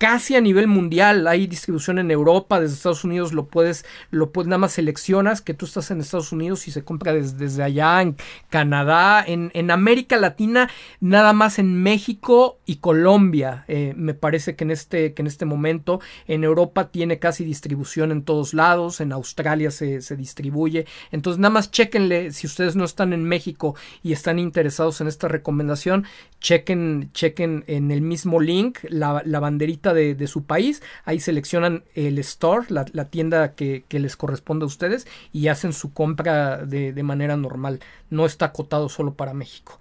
casi 0.00 0.34
a 0.34 0.40
nivel 0.40 0.66
mundial. 0.66 1.26
Hay 1.26 1.46
distribución 1.46 1.98
en 1.98 2.10
Europa, 2.10 2.58
desde 2.58 2.76
Estados 2.76 3.04
Unidos 3.04 3.34
lo 3.34 3.48
puedes, 3.48 3.84
lo 4.10 4.32
puedes, 4.32 4.48
nada 4.48 4.56
más 4.56 4.72
seleccionas 4.72 5.42
que 5.42 5.52
tú 5.52 5.66
estás 5.66 5.90
en 5.90 6.00
Estados 6.00 6.32
Unidos 6.32 6.66
y 6.68 6.70
se 6.70 6.82
compra 6.82 7.12
desde, 7.12 7.62
allá, 7.62 8.00
en 8.00 8.16
Canadá, 8.48 9.22
en, 9.24 9.50
en, 9.52 9.70
América 9.70 10.16
Latina, 10.16 10.70
nada 11.00 11.34
más 11.34 11.58
en 11.58 11.82
México 11.82 12.60
y 12.64 12.76
Colombia. 12.76 13.66
Eh, 13.68 13.92
me 13.94 14.14
parece 14.14 14.56
que 14.56 14.64
en 14.64 14.70
este, 14.70 15.12
que 15.12 15.20
en 15.20 15.26
este 15.26 15.44
momento 15.44 16.00
en 16.26 16.44
Europa 16.44 16.90
tiene 16.90 17.18
casi 17.18 17.44
distribución 17.44 18.10
en 18.10 18.22
todos 18.22 18.54
lados, 18.54 19.02
en 19.02 19.12
Australia 19.12 19.70
se, 19.70 20.00
se 20.00 20.16
distribuye. 20.16 20.86
Entonces 21.12 21.38
nada 21.38 21.52
más 21.52 21.70
chequenle, 21.70 22.32
si 22.32 22.46
ustedes 22.46 22.74
no 22.74 22.86
están 22.86 23.12
en 23.12 23.24
México 23.24 23.76
y 24.02 24.12
están 24.12 24.38
interesados 24.38 25.02
en 25.02 25.08
esta 25.08 25.28
recomendación, 25.28 26.06
chequen, 26.40 27.10
chequen 27.12 27.64
en 27.66 27.90
el 27.90 28.00
mismo 28.00 28.40
link 28.40 28.78
la, 28.88 29.20
la 29.26 29.40
banderita 29.40 29.89
de, 29.94 30.26
su 30.26 30.44
país, 30.44 30.82
ahí 31.04 31.20
seleccionan 31.20 31.84
el 31.94 32.18
store, 32.18 32.66
la, 32.68 33.04
tienda 33.06 33.54
que, 33.54 33.84
les 33.90 34.16
corresponde 34.16 34.64
a 34.64 34.66
ustedes 34.66 35.06
y 35.32 35.48
hacen 35.48 35.72
su 35.72 35.92
compra 35.92 36.64
de, 36.64 36.92
de 36.92 37.02
manera 37.02 37.36
normal, 37.36 37.80
no 38.10 38.26
está 38.26 38.46
acotado 38.46 38.88
solo 38.88 39.14
para 39.14 39.34
México. 39.34 39.78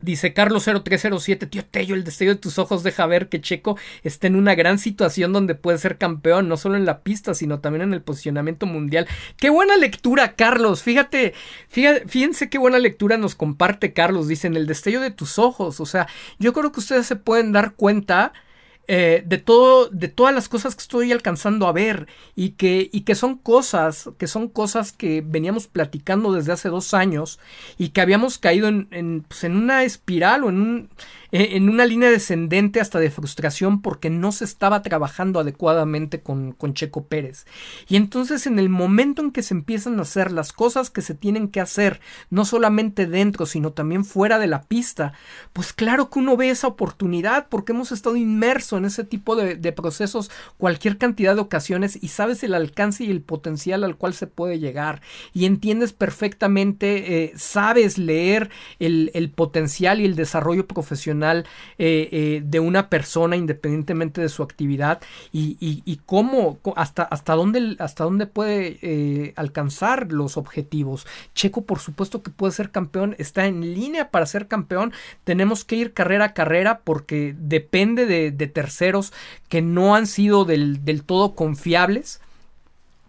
Dice 0.00 0.32
Carlos 0.32 0.64
0307, 0.64 1.48
tío 1.48 1.64
Tello, 1.64 1.96
el 1.96 2.04
destello 2.04 2.30
de 2.30 2.40
tus 2.40 2.60
ojos 2.60 2.84
deja 2.84 3.04
ver 3.06 3.28
que 3.28 3.40
Checo 3.40 3.76
está 4.04 4.28
en 4.28 4.36
una 4.36 4.54
gran 4.54 4.78
situación 4.78 5.32
donde 5.32 5.56
puede 5.56 5.78
ser 5.78 5.98
campeón, 5.98 6.48
no 6.48 6.56
solo 6.56 6.76
en 6.76 6.84
la 6.84 7.00
pista, 7.00 7.34
sino 7.34 7.58
también 7.58 7.82
en 7.82 7.94
el 7.94 8.02
posicionamiento 8.02 8.64
mundial. 8.66 9.08
Qué 9.38 9.50
buena 9.50 9.76
lectura, 9.76 10.34
Carlos. 10.34 10.84
Fíjate, 10.84 11.34
fíjate 11.68 12.06
fíjense 12.06 12.48
qué 12.48 12.58
buena 12.58 12.78
lectura 12.78 13.16
nos 13.16 13.34
comparte 13.34 13.92
Carlos. 13.92 14.28
Dice 14.28 14.46
en 14.46 14.54
el 14.54 14.68
destello 14.68 15.00
de 15.00 15.10
tus 15.10 15.36
ojos. 15.40 15.80
O 15.80 15.86
sea, 15.86 16.06
yo 16.38 16.52
creo 16.52 16.70
que 16.70 16.78
ustedes 16.78 17.06
se 17.06 17.16
pueden 17.16 17.50
dar 17.50 17.74
cuenta 17.74 18.32
eh, 18.90 19.22
de 19.26 19.36
todo, 19.36 19.90
de 19.90 20.08
todas 20.08 20.34
las 20.34 20.48
cosas 20.48 20.74
que 20.74 20.80
estoy 20.80 21.12
alcanzando 21.12 21.66
a 21.66 21.72
ver 21.72 22.08
y 22.34 22.50
que, 22.50 22.88
y 22.90 23.02
que 23.02 23.14
son 23.14 23.36
cosas, 23.36 24.08
que 24.16 24.26
son 24.26 24.48
cosas 24.48 24.92
que 24.92 25.22
veníamos 25.24 25.66
platicando 25.66 26.32
desde 26.32 26.52
hace 26.52 26.70
dos 26.70 26.94
años 26.94 27.38
y 27.76 27.90
que 27.90 28.00
habíamos 28.00 28.38
caído 28.38 28.66
en, 28.66 28.88
en, 28.90 29.26
pues 29.28 29.44
en 29.44 29.56
una 29.56 29.84
espiral 29.84 30.44
o 30.44 30.48
en 30.48 30.60
un, 30.60 30.88
en 31.30 31.68
una 31.68 31.84
línea 31.84 32.10
descendente 32.10 32.80
hasta 32.80 32.98
de 32.98 33.10
frustración 33.10 33.82
porque 33.82 34.08
no 34.08 34.32
se 34.32 34.44
estaba 34.44 34.80
trabajando 34.80 35.40
adecuadamente 35.40 36.22
con, 36.22 36.52
con, 36.52 36.72
Checo 36.72 37.04
Pérez. 37.04 37.44
Y 37.88 37.96
entonces 37.96 38.46
en 38.46 38.58
el 38.58 38.70
momento 38.70 39.20
en 39.20 39.32
que 39.32 39.42
se 39.42 39.52
empiezan 39.52 39.98
a 39.98 40.02
hacer 40.02 40.32
las 40.32 40.52
cosas 40.52 40.88
que 40.88 41.02
se 41.02 41.14
tienen 41.14 41.48
que 41.48 41.60
hacer, 41.60 42.00
no 42.30 42.46
solamente 42.46 43.06
dentro, 43.06 43.44
sino 43.44 43.72
también 43.72 44.06
fuera 44.06 44.38
de 44.38 44.46
la 44.46 44.62
pista, 44.62 45.12
pues 45.52 45.74
claro 45.74 46.08
que 46.08 46.20
uno 46.20 46.36
ve 46.36 46.48
esa 46.48 46.68
oportunidad 46.68 47.48
porque 47.50 47.72
hemos 47.72 47.92
estado 47.92 48.16
inmerso 48.16 48.77
en 48.78 48.84
ese 48.84 49.04
tipo 49.04 49.36
de, 49.36 49.56
procesos 49.72 50.30
cualquier 50.56 50.96
cantidad 50.96 51.34
de 51.34 51.42
ocasiones 51.42 51.98
y 52.02 52.08
sabes 52.08 52.42
el 52.42 52.54
alcance 52.54 53.04
y 53.04 53.10
el 53.10 53.20
potencial 53.20 53.84
al 53.84 53.96
cual 53.96 54.14
se 54.14 54.26
puede 54.26 54.58
llegar 54.58 55.02
y 55.34 55.44
entiendes 55.44 55.92
perfectamente, 55.92 57.24
eh, 57.24 57.32
sabes 57.36 57.98
leer 57.98 58.50
el, 58.78 59.10
el 59.14 59.30
potencial 59.30 60.00
y 60.00 60.04
el 60.04 60.16
desarrollo 60.16 60.66
profesional 60.66 61.46
eh, 61.78 62.08
eh, 62.10 62.42
de 62.44 62.60
una 62.60 62.88
persona 62.88 63.36
independientemente 63.36 64.20
de 64.20 64.28
su 64.28 64.42
actividad 64.42 65.00
y, 65.32 65.56
y, 65.60 66.00
cómo, 66.06 66.58
hasta, 66.76 67.02
hasta, 67.02 67.34
dónde, 67.34 67.76
hasta 67.78 68.04
dónde 68.04 68.26
puede 68.26 69.34
alcanzar 69.36 70.12
los 70.12 70.36
objetivos. 70.36 71.06
Checo, 71.34 71.62
por 71.62 71.78
supuesto 71.78 72.22
que 72.22 72.30
puede 72.30 72.52
ser 72.52 72.70
campeón, 72.70 73.14
está 73.18 73.46
en 73.46 73.74
línea 73.74 74.10
para 74.10 74.26
ser 74.26 74.48
campeón. 74.48 74.92
Tenemos 75.24 75.64
que 75.64 75.76
ir 75.76 75.92
carrera 75.92 76.26
a 76.26 76.34
carrera 76.34 76.80
porque 76.84 77.34
depende 77.38 78.06
de, 78.06 78.30
de 78.30 78.46
que 79.48 79.62
no 79.62 79.94
han 79.94 80.06
sido 80.06 80.44
del, 80.44 80.84
del 80.84 81.04
todo 81.04 81.34
confiables 81.34 82.20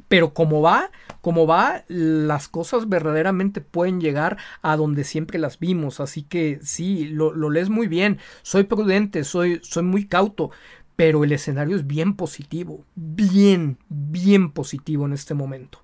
pero 0.10 0.34
como 0.34 0.62
va, 0.62 0.92
como 1.22 1.48
va, 1.48 1.84
las 1.88 2.50
cosas 2.50 2.90
verdaderamente 2.90 3.62
pueden 3.62 4.02
llegar 4.02 4.38
a 4.62 4.76
donde 4.76 5.06
siempre 5.06 5.40
las 5.40 5.60
vimos. 5.60 6.00
Así 6.02 6.24
que 6.24 6.60
sí, 6.64 7.06
lo, 7.06 7.32
lo 7.32 7.50
lees 7.52 7.70
muy 7.70 7.88
bien. 7.88 8.18
Soy 8.42 8.64
prudente, 8.64 9.24
soy, 9.24 9.62
soy 9.64 9.84
muy 9.84 10.08
cauto, 10.08 10.50
pero 10.96 11.24
el 11.24 11.32
escenario 11.32 11.76
es 11.78 11.88
bien 11.88 12.16
positivo, 12.16 12.84
bien, 12.96 13.78
bien 13.88 14.52
positivo 14.52 15.06
en 15.06 15.14
este 15.14 15.36
momento. 15.36 15.80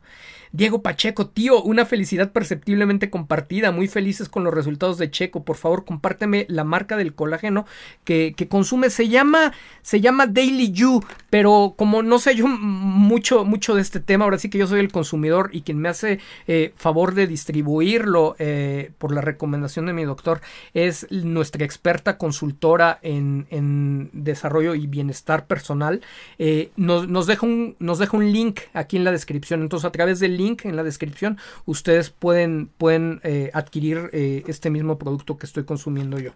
Diego 0.56 0.82
Pacheco, 0.82 1.27
tío, 1.27 1.61
una 1.61 1.85
felicidad 1.85 2.32
perceptiblemente 2.32 3.09
compartida, 3.09 3.72
muy 3.72 3.90
felices 3.90 4.30
con 4.30 4.45
los 4.45 4.53
resultados 4.53 4.98
de 4.98 5.11
Checo. 5.11 5.43
Por 5.43 5.58
favor, 5.58 5.84
compárteme 5.84 6.45
la 6.48 6.64
marca 6.64 6.95
del 6.95 7.14
colágeno 7.14 7.66
que, 8.06 8.34
consume. 8.50 8.90
Se 8.90 9.09
llama, 9.09 9.51
se 9.82 10.00
llama 10.00 10.27
Daily 10.27 10.72
You, 10.72 11.03
pero 11.30 11.74
como 11.75 12.03
no 12.03 12.19
sé 12.19 12.35
yo 12.35 12.48
mucho, 12.48 13.43
mucho 13.43 13.75
de 13.75 13.82
este 13.82 14.00
tema, 14.00 14.24
ahora 14.24 14.40
sí 14.40 14.50
que 14.50 14.58
yo 14.58 14.67
soy 14.67 14.80
el 14.80 14.92
consumidor 14.92 15.50
y 15.51 15.61
quien 15.61 15.80
me 15.80 15.90
hace 15.90 16.19
eh, 16.48 16.74
favor 16.77 17.16
de 17.16 17.27
distribuirlo 17.27 18.38
eh, 18.40 18.92
por 18.98 19.11
la 19.11 19.22
recomendación 19.22 19.88
de 19.88 19.93
mi 19.93 20.06
doctor 20.06 20.40
es 20.74 21.08
nuestra 21.11 21.66
experta 21.66 22.17
consultora 22.17 23.00
en, 23.01 24.09
desarrollo 24.14 24.75
y 24.75 24.88
bienestar 24.88 25.48
personal. 25.48 26.01
Eh, 26.40 26.72
nos, 26.77 27.09
nos, 27.09 27.27
deja 27.27 27.45
un, 27.45 27.75
nos 27.80 28.00
deja 28.00 28.16
un 28.16 28.32
link 28.32 28.61
aquí 28.74 28.95
en 28.95 29.03
la 29.03 29.11
descripción. 29.11 29.61
Entonces, 29.61 29.85
a 29.85 29.92
través 29.92 30.19
del 30.19 30.38
link 30.38 30.44
en 30.64 30.75
la 30.75 30.83
descripción, 30.83 31.38
ustedes 31.65 32.09
pueden, 32.09 32.67
pueden 32.77 33.19
eh, 33.24 33.49
adquirir 33.53 34.09
eh, 34.14 34.43
este 34.48 34.69
mismo 34.69 34.98
producto 34.98 35.38
que 35.38 35.45
estoy 35.45 35.65
consumiendo 35.65 36.19
yo. 36.19 36.32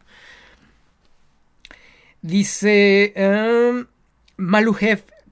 Dice 2.21 3.13
um, 3.15 3.85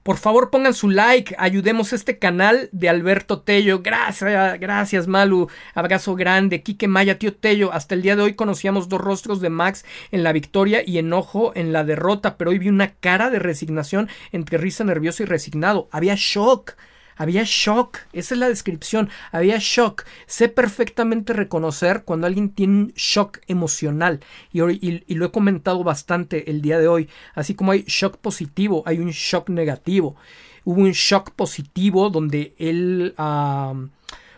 por 0.08 0.16
favor 0.16 0.48
pongan 0.48 0.72
su 0.72 0.88
like, 0.88 1.34
ayudemos 1.38 1.92
este 1.92 2.18
canal 2.18 2.70
de 2.72 2.88
Alberto 2.88 3.42
Tello. 3.42 3.82
Gracias, 3.82 4.58
gracias 4.58 5.06
Malu. 5.06 5.48
Abrazo 5.74 6.14
grande. 6.14 6.62
Quique 6.62 6.88
Maya, 6.88 7.18
tío 7.18 7.34
Tello. 7.34 7.74
Hasta 7.74 7.94
el 7.94 8.00
día 8.00 8.16
de 8.16 8.22
hoy 8.22 8.32
conocíamos 8.32 8.88
dos 8.88 9.02
rostros 9.02 9.42
de 9.42 9.50
Max 9.50 9.84
en 10.10 10.22
la 10.22 10.32
victoria 10.32 10.82
y 10.82 10.96
enojo 10.96 11.52
en 11.54 11.74
la 11.74 11.84
derrota, 11.84 12.38
pero 12.38 12.52
hoy 12.52 12.58
vi 12.58 12.70
una 12.70 12.94
cara 12.94 13.28
de 13.28 13.38
resignación 13.38 14.08
entre 14.32 14.56
risa 14.56 14.82
nervioso 14.82 15.24
y 15.24 15.26
resignado. 15.26 15.90
Había 15.92 16.14
shock. 16.16 16.76
Había 17.18 17.42
shock, 17.44 17.98
esa 18.12 18.34
es 18.34 18.38
la 18.38 18.48
descripción, 18.48 19.10
había 19.32 19.58
shock. 19.58 20.04
Sé 20.26 20.48
perfectamente 20.48 21.32
reconocer 21.32 22.04
cuando 22.04 22.28
alguien 22.28 22.50
tiene 22.50 22.74
un 22.74 22.92
shock 22.94 23.40
emocional 23.48 24.20
y, 24.52 24.62
y, 24.62 25.14
lo 25.16 25.26
he 25.26 25.32
comentado 25.32 25.82
bastante 25.82 26.48
el 26.48 26.62
día 26.62 26.78
de 26.78 26.86
hoy, 26.86 27.08
así 27.34 27.54
como 27.54 27.72
hay 27.72 27.82
shock 27.88 28.18
positivo, 28.18 28.84
hay 28.86 29.00
un 29.00 29.10
shock 29.10 29.50
negativo. 29.50 30.14
Hubo 30.64 30.80
un 30.80 30.92
shock 30.92 31.32
positivo 31.32 32.08
donde 32.08 32.54
él... 32.58 33.14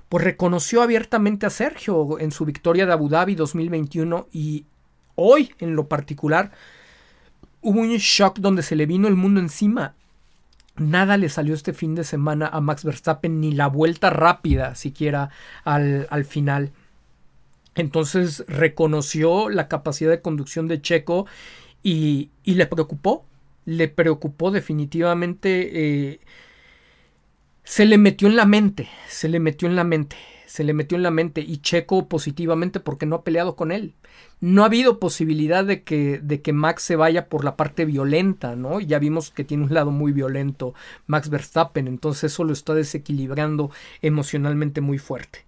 pues 0.09 0.25
reconoció 0.25 0.83
abiertamente 0.83 1.45
a 1.47 1.51
Sergio 1.51 2.19
en 2.19 2.33
su 2.33 2.47
victoria 2.47 2.87
de 2.87 2.93
Abu 2.93 3.11
Dhabi 3.11 3.35
2021 3.35 4.29
y 4.33 4.65
hoy 5.17 5.55
en 5.59 5.77
lo 5.77 5.87
particular 5.87 6.51
hubo 7.61 7.81
un 7.81 7.91
shock 7.97 8.39
donde 8.39 8.63
se 8.63 8.75
le 8.75 8.87
vino 8.87 9.07
el 9.07 9.17
mundo 9.17 9.39
encima 9.39 9.95
Nada 10.81 11.19
le 11.19 11.29
salió 11.29 11.53
este 11.53 11.75
fin 11.75 11.95
de 11.95 12.05
semana 12.05 12.47
a 12.47 12.63
Max 12.63 12.85
Verstappen, 12.85 13.39
ni 13.39 13.53
la 13.53 13.67
vuelta 13.67 14.09
rápida 14.09 14.75
siquiera 14.75 15.29
al, 15.63 16.07
al 16.09 16.25
final. 16.25 16.73
Entonces 17.75 18.45
reconoció 18.49 19.51
la 19.51 19.69
capacidad 19.69 20.11
de 20.11 20.23
conducción 20.23 20.69
de 20.69 20.81
Checo 20.81 21.27
y, 21.83 22.31
y 22.45 22.55
le 22.55 22.65
preocupó, 22.67 23.27
le 23.67 23.89
preocupó 23.89 24.51
definitivamente. 24.51 25.71
Eh, 26.13 26.21
se 27.63 27.85
le 27.85 27.99
metió 27.99 28.27
en 28.27 28.37
la 28.37 28.47
mente, 28.47 28.89
se 29.07 29.29
le 29.29 29.39
metió 29.39 29.69
en 29.69 29.77
la 29.77 29.85
mente 29.85 30.17
se 30.51 30.65
le 30.65 30.75
metió 30.75 30.97
en 30.97 31.05
la 31.05 31.13
mente 31.13 31.43
y 31.43 31.59
Checo 31.59 32.09
positivamente 32.09 32.81
porque 32.81 33.07
no 33.07 33.15
ha 33.15 33.23
peleado 33.23 33.55
con 33.55 33.71
él. 33.71 33.95
No 34.41 34.63
ha 34.63 34.67
habido 34.67 34.99
posibilidad 34.99 35.65
de 35.65 35.85
que, 35.85 36.19
de 36.19 36.43
que 36.43 36.53
Max 36.53 36.83
se 36.83 36.97
vaya 36.97 37.29
por 37.29 37.45
la 37.45 37.55
parte 37.55 37.85
violenta, 37.85 38.57
¿no? 38.57 38.81
Ya 38.81 38.99
vimos 38.99 39.31
que 39.31 39.45
tiene 39.45 39.63
un 39.63 39.73
lado 39.73 39.93
muy 39.93 40.11
violento 40.11 40.75
Max 41.07 41.31
Verstappen, 41.31 41.87
entonces 41.87 42.33
eso 42.33 42.43
lo 42.43 42.53
está 42.53 42.75
desequilibrando 42.75 43.71
emocionalmente 44.03 44.81
muy 44.81 44.99
fuerte. 44.99 45.45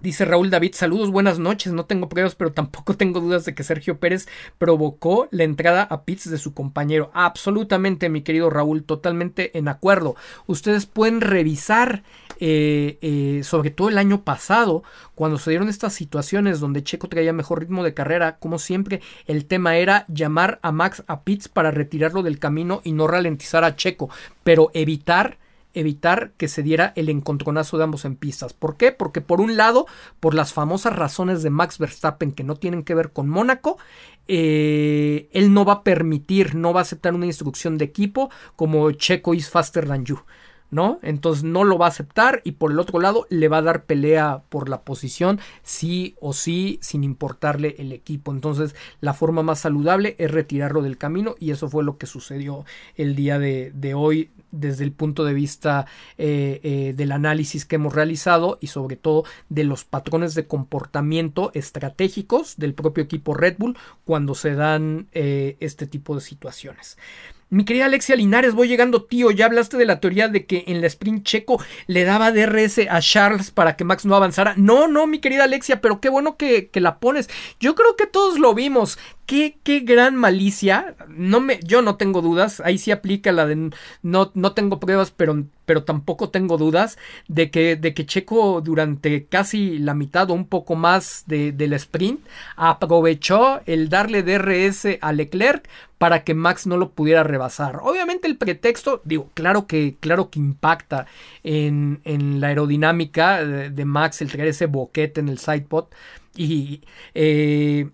Dice 0.00 0.24
Raúl 0.24 0.48
David, 0.48 0.72
saludos, 0.74 1.10
buenas 1.10 1.38
noches. 1.38 1.74
No 1.74 1.84
tengo 1.84 2.08
pruebas, 2.08 2.34
pero 2.34 2.52
tampoco 2.52 2.96
tengo 2.96 3.20
dudas 3.20 3.44
de 3.44 3.54
que 3.54 3.62
Sergio 3.62 3.98
Pérez 3.98 4.26
provocó 4.56 5.28
la 5.30 5.44
entrada 5.44 5.82
a 5.82 6.04
pits 6.04 6.30
de 6.30 6.38
su 6.38 6.54
compañero. 6.54 7.10
Absolutamente, 7.12 8.08
mi 8.08 8.22
querido 8.22 8.48
Raúl, 8.48 8.84
totalmente 8.84 9.58
en 9.58 9.68
acuerdo. 9.68 10.16
Ustedes 10.46 10.86
pueden 10.86 11.20
revisar, 11.20 12.02
eh, 12.40 12.98
eh, 13.02 13.42
sobre 13.44 13.70
todo 13.70 13.90
el 13.90 13.98
año 13.98 14.24
pasado, 14.24 14.82
cuando 15.14 15.38
se 15.38 15.50
dieron 15.50 15.68
estas 15.68 15.92
situaciones 15.92 16.58
donde 16.58 16.82
Checo 16.82 17.08
traía 17.08 17.34
mejor 17.34 17.60
ritmo 17.60 17.84
de 17.84 17.94
carrera, 17.94 18.38
como 18.38 18.58
siempre, 18.58 19.02
el 19.26 19.44
tema 19.44 19.76
era 19.76 20.06
llamar 20.08 20.58
a 20.62 20.72
Max 20.72 21.04
a 21.06 21.20
pits 21.22 21.48
para 21.48 21.70
retirarlo 21.70 22.22
del 22.22 22.38
camino 22.38 22.80
y 22.82 22.92
no 22.92 23.06
ralentizar 23.06 23.62
a 23.62 23.76
Checo, 23.76 24.08
pero 24.42 24.70
evitar 24.74 25.38
evitar 25.72 26.32
que 26.36 26.48
se 26.48 26.62
diera 26.62 26.92
el 26.96 27.08
encontronazo 27.08 27.78
de 27.78 27.84
ambos 27.84 28.04
en 28.04 28.16
pistas. 28.16 28.52
¿Por 28.52 28.76
qué? 28.76 28.90
Porque 28.90 29.20
por 29.20 29.40
un 29.40 29.56
lado, 29.56 29.86
por 30.18 30.34
las 30.34 30.52
famosas 30.52 30.96
razones 30.96 31.42
de 31.42 31.50
Max 31.50 31.78
Verstappen 31.78 32.32
que 32.32 32.42
no 32.42 32.56
tienen 32.56 32.82
que 32.82 32.94
ver 32.94 33.12
con 33.12 33.28
Mónaco, 33.28 33.78
eh, 34.26 35.28
él 35.32 35.52
no 35.52 35.64
va 35.64 35.74
a 35.74 35.84
permitir, 35.84 36.54
no 36.54 36.72
va 36.72 36.80
a 36.80 36.82
aceptar 36.82 37.14
una 37.14 37.26
instrucción 37.26 37.78
de 37.78 37.84
equipo 37.84 38.30
como 38.56 38.90
Checo 38.92 39.34
is 39.34 39.48
faster 39.48 39.86
than 39.86 40.04
you. 40.04 40.20
¿No? 40.70 40.98
Entonces 41.02 41.44
no 41.44 41.64
lo 41.64 41.78
va 41.78 41.86
a 41.86 41.90
aceptar 41.90 42.40
y 42.44 42.52
por 42.52 42.70
el 42.70 42.78
otro 42.78 43.00
lado 43.00 43.26
le 43.28 43.48
va 43.48 43.58
a 43.58 43.62
dar 43.62 43.84
pelea 43.84 44.42
por 44.48 44.68
la 44.68 44.82
posición, 44.82 45.40
sí 45.62 46.14
o 46.20 46.32
sí, 46.32 46.78
sin 46.82 47.04
importarle 47.04 47.74
el 47.78 47.92
equipo. 47.92 48.32
Entonces 48.32 48.74
la 49.00 49.14
forma 49.14 49.42
más 49.42 49.60
saludable 49.60 50.16
es 50.18 50.30
retirarlo 50.30 50.82
del 50.82 50.98
camino 50.98 51.34
y 51.38 51.50
eso 51.50 51.68
fue 51.68 51.84
lo 51.84 51.98
que 51.98 52.06
sucedió 52.06 52.64
el 52.96 53.16
día 53.16 53.38
de, 53.38 53.94
hoy 53.94 54.30
desde 54.52 54.84
el 54.84 54.92
punto 54.92 55.24
de 55.24 55.34
vista 55.34 55.86
eh, 56.16 56.60
eh, 56.62 56.92
del 56.96 57.12
análisis 57.12 57.64
que 57.64 57.76
hemos 57.76 57.94
realizado 57.94 58.58
y 58.60 58.68
sobre 58.68 58.96
todo 58.96 59.24
de 59.48 59.64
los 59.64 59.84
patrones 59.84 60.34
de 60.34 60.46
comportamiento 60.46 61.50
estratégicos 61.54 62.56
del 62.56 62.74
propio 62.74 63.04
equipo 63.04 63.34
Red 63.34 63.56
Bull 63.58 63.76
cuando 64.04 64.34
se 64.34 64.54
dan 64.54 65.08
eh, 65.12 65.56
este 65.60 65.86
tipo 65.86 66.14
de 66.14 66.20
situaciones. 66.20 66.96
Mi 67.52 67.64
querida 67.64 67.86
Alexia 67.86 68.14
Linares, 68.14 68.54
voy 68.54 68.68
llegando, 68.68 69.02
tío. 69.02 69.32
Ya 69.32 69.46
hablaste 69.46 69.76
de 69.76 69.84
la 69.84 69.98
teoría 69.98 70.28
de 70.28 70.46
que 70.46 70.62
en 70.68 70.80
la 70.80 70.86
sprint 70.86 71.24
checo 71.24 71.60
le 71.88 72.04
daba 72.04 72.30
DRS 72.30 72.78
a 72.88 73.00
Charles 73.00 73.50
para 73.50 73.74
que 73.74 73.82
Max 73.82 74.06
no 74.06 74.14
avanzara. 74.14 74.54
No, 74.56 74.86
no, 74.86 75.08
mi 75.08 75.18
querida 75.18 75.44
Alexia, 75.44 75.80
pero 75.80 76.00
qué 76.00 76.08
bueno 76.08 76.36
que, 76.36 76.68
que 76.68 76.80
la 76.80 77.00
pones. 77.00 77.28
Yo 77.58 77.74
creo 77.74 77.96
que 77.96 78.06
todos 78.06 78.38
lo 78.38 78.54
vimos. 78.54 79.00
Qué, 79.30 79.60
qué, 79.62 79.78
gran 79.78 80.16
malicia. 80.16 80.96
No 81.06 81.38
me, 81.38 81.60
yo 81.62 81.82
no 81.82 81.94
tengo 81.94 82.20
dudas. 82.20 82.60
Ahí 82.64 82.78
sí 82.78 82.90
aplica 82.90 83.30
la 83.30 83.46
de 83.46 83.70
no, 84.02 84.32
no 84.34 84.54
tengo 84.54 84.80
pruebas, 84.80 85.12
pero, 85.12 85.44
pero 85.66 85.84
tampoco 85.84 86.30
tengo 86.30 86.58
dudas 86.58 86.98
de 87.28 87.48
que, 87.52 87.76
de 87.76 87.94
que 87.94 88.06
Checo 88.06 88.60
durante 88.60 89.26
casi 89.26 89.78
la 89.78 89.94
mitad 89.94 90.28
o 90.32 90.34
un 90.34 90.48
poco 90.48 90.74
más 90.74 91.22
de, 91.28 91.52
del 91.52 91.74
sprint 91.74 92.26
aprovechó 92.56 93.60
el 93.66 93.88
darle 93.88 94.24
DRS 94.24 94.98
a 95.00 95.12
Leclerc 95.12 95.68
para 95.96 96.24
que 96.24 96.34
Max 96.34 96.66
no 96.66 96.76
lo 96.76 96.90
pudiera 96.90 97.22
rebasar. 97.22 97.78
Obviamente 97.84 98.26
el 98.26 98.36
pretexto, 98.36 99.00
digo, 99.04 99.30
claro 99.34 99.68
que, 99.68 99.94
claro 100.00 100.28
que 100.30 100.40
impacta 100.40 101.06
en, 101.44 102.00
en 102.02 102.40
la 102.40 102.48
aerodinámica 102.48 103.44
de, 103.44 103.84
Max 103.84 104.22
el 104.22 104.32
traer 104.32 104.48
ese 104.48 104.66
boquete 104.66 105.20
en 105.20 105.28
el 105.28 105.38
sidepod 105.38 105.84
y 106.34 106.80
eh, 107.14 107.90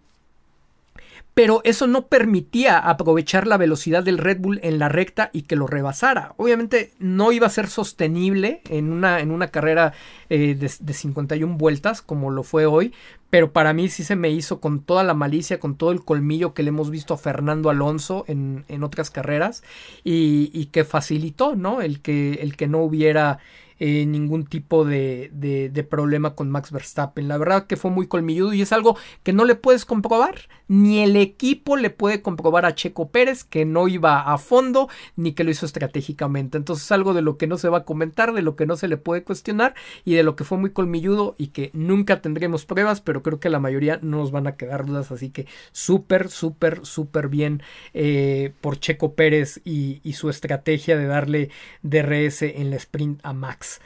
pero 1.37 1.61
eso 1.65 1.87
no 1.87 2.07
permitía 2.07 2.79
aprovechar 2.79 3.47
la 3.47 3.59
velocidad 3.59 4.03
del 4.03 4.17
Red 4.17 4.41
Bull 4.41 4.59
en 4.63 4.79
la 4.79 4.89
recta 4.89 5.29
y 5.35 5.43
que 5.43 5.55
lo 5.55 5.67
rebasara. 5.67 6.33
Obviamente 6.39 6.95
no 6.99 7.31
iba 7.31 7.47
a 7.47 7.51
ser 7.51 7.69
sostenible 7.69 8.63
en 8.71 8.91
una, 8.91 9.21
en 9.21 9.31
una 9.31 9.49
carrera 9.49 9.93
eh, 10.31 10.55
de, 10.55 10.93
51 10.95 11.59
vueltas 11.59 12.01
como 12.01 12.31
lo 12.31 12.43
fue 12.43 12.65
hoy, 12.65 12.95
pero 13.29 13.53
para 13.53 13.75
mí 13.75 13.91
sí 13.91 14.03
se 14.03 14.17
me 14.17 14.31
hizo 14.31 14.61
con 14.61 14.81
toda 14.81 15.05
la 15.05 15.13
malicia, 15.13 15.61
con 15.61 15.77
todo 15.77 15.93
el 15.93 16.03
colmillo 16.03 16.55
que 16.55 16.63
le 16.63 16.71
hemos 16.71 16.89
visto 16.89 17.13
a 17.13 17.19
Fernando 17.19 17.69
Alonso 17.69 18.25
en, 18.29 18.65
en 18.69 18.83
otras 18.83 19.11
carreras 19.11 19.63
y, 20.05 20.51
y, 20.55 20.67
que 20.67 20.85
facilitó, 20.85 21.55
¿no? 21.55 21.83
El 21.83 22.01
que, 22.01 22.39
el 22.41 22.57
que 22.57 22.67
no 22.67 22.79
hubiera 22.79 23.41
eh, 23.79 24.07
ningún 24.07 24.47
tipo 24.47 24.87
de, 24.87 25.31
de, 25.35 25.85
problema 25.85 26.35
con 26.35 26.51
Max 26.51 26.73
Verstappen. 26.73 27.29
La 27.29 27.37
verdad 27.37 27.67
que 27.67 27.77
fue 27.77 27.91
muy 27.91 28.07
colmilludo 28.07 28.55
y 28.55 28.63
es 28.63 28.73
algo 28.73 28.97
que 29.23 29.35
no 29.35 29.45
le 29.45 29.55
puedes 29.55 29.85
comprobar. 29.85 30.49
Ni 30.69 31.01
el 31.01 31.17
equipo 31.17 31.77
le 31.77 31.91
puede 31.91 32.23
comprobar 32.23 32.67
a 32.67 32.75
Checo 32.75 33.11
Pérez 33.11 33.45
que 33.45 33.65
no 33.65 33.89
iba 33.89 34.21
a 34.21 34.39
fondo 34.39 34.89
ni 35.15 35.33
que 35.33 35.45
lo 35.45 35.51
hizo 35.51 35.67
estratégicamente. 35.67 36.59
Entonces 36.59 36.87
es 36.87 36.93
algo 36.93 37.15
de 37.15 37.23
lo 37.23 37.37
que 37.37 37.47
no 37.47 37.59
se 37.59 37.69
va 37.69 37.79
a 37.79 37.85
comentar, 37.85 38.33
de 38.33 38.43
lo 38.43 38.57
que 38.57 38.67
no 38.67 38.77
se 38.77 38.89
le 38.89 38.97
puede 38.97 39.23
cuestionar 39.23 39.75
y 40.05 40.15
de 40.15 40.23
lo 40.23 40.37
que 40.37 40.45
fue 40.45 40.59
muy 40.59 40.71
colmilludo 40.71 41.35
y 41.39 41.49
que 41.49 41.71
nunca 41.73 42.21
tendremos 42.21 42.67
pruebas, 42.67 43.01
pero 43.01 43.23
creo 43.23 43.41
que 43.41 43.51
la 43.51 43.61
mayoría 43.61 43.99
no 44.03 44.19
nos 44.19 44.31
van 44.31 44.47
a 44.47 44.57
quedar 44.57 44.87
dudas. 44.87 45.13
Así 45.13 45.31
que 45.31 45.47
súper, 45.73 46.29
súper, 46.29 46.85
súper 46.85 47.29
bien 47.29 47.63
eh, 47.95 48.53
por 48.61 48.79
Checo 48.79 49.15
Pérez 49.15 49.61
y, 49.65 50.01
y 50.03 50.15
su 50.15 50.31
estrategia 50.31 50.97
de 50.97 51.07
darle 51.07 51.51
DRS 51.83 52.43
en 52.43 52.71
la 52.71 52.77
sprint 52.77 53.21
a 53.23 53.33
Max. 53.33 53.81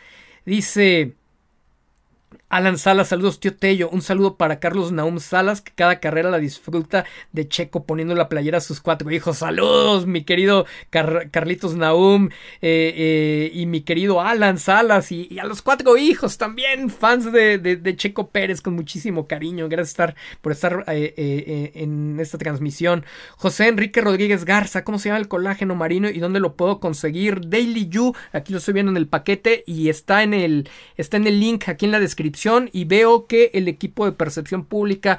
Dice 0.47 1.15
Alan 2.51 2.79
Salas, 2.79 3.07
saludos 3.07 3.39
tío 3.39 3.55
Tello, 3.55 3.89
un 3.91 4.03
saludo 4.03 4.35
para 4.35 4.59
Carlos 4.59 4.91
Naum 4.91 5.21
Salas, 5.21 5.61
que 5.61 5.71
cada 5.73 6.01
carrera 6.01 6.31
la 6.31 6.41
disfruta 6.41 7.05
de 7.31 7.47
Checo 7.47 7.85
poniendo 7.85 8.17
la 8.17 8.29
playera 8.29 8.59
a 8.59 8.61
sus 8.61 8.81
cuatro 8.81 9.09
hijos. 9.13 9.39
Saludos, 9.39 10.05
mi 10.09 10.25
querido 10.25 10.67
Carlitos 10.91 11.77
Naum 11.77 12.29
eh, 12.61 12.93
eh, 12.97 13.53
y 13.55 13.67
mi 13.67 13.83
querido 13.83 14.21
Alan 14.21 14.59
Salas 14.59 15.13
y, 15.13 15.39
a 15.39 15.45
los 15.45 15.63
cuatro 15.63 15.97
hijos 15.97 16.39
también, 16.39 16.91
fans 16.91 17.31
de, 17.31 17.95
Checo 17.97 18.31
Pérez 18.31 18.61
con 18.61 18.75
muchísimo 18.75 19.29
cariño. 19.29 19.69
Gracias 19.69 19.91
estar, 19.91 20.17
por 20.41 20.51
estar 20.51 20.85
eh, 20.89 21.71
en 21.77 22.19
esta 22.19 22.37
transmisión. 22.37 23.05
José 23.37 23.69
Enrique 23.69 24.01
Rodríguez 24.01 24.45
Garza, 24.45 24.83
¿cómo 24.83 24.99
se 24.99 25.09
llama 25.09 25.21
el 25.21 25.29
colágeno 25.29 25.77
marino 25.77 26.11
y 26.11 26.19
dónde 26.19 26.41
lo 26.41 26.57
puedo 26.57 26.81
conseguir? 26.81 27.49
Daily 27.49 27.89
You, 27.89 28.13
aquí 28.33 28.53
lo 28.53 28.59
estoy 28.59 28.75
viendo 28.75 28.91
en 28.91 28.97
el 28.97 29.07
paquete 29.07 29.63
y 29.69 29.89
está 29.89 30.25
en 30.25 30.35
el, 30.35 30.69
está 30.97 31.17
en 31.17 31.29
el 31.29 31.39
link 31.39 31.69
aquí 31.69 31.85
en 31.87 31.93
la 31.93 32.01
descripción 32.01 32.40
y 32.73 32.85
veo 32.85 33.27
que 33.27 33.51
el 33.55 33.69
equipo 33.69 34.05
de 34.05 34.13
percepción 34.13 34.65
pública, 34.65 35.19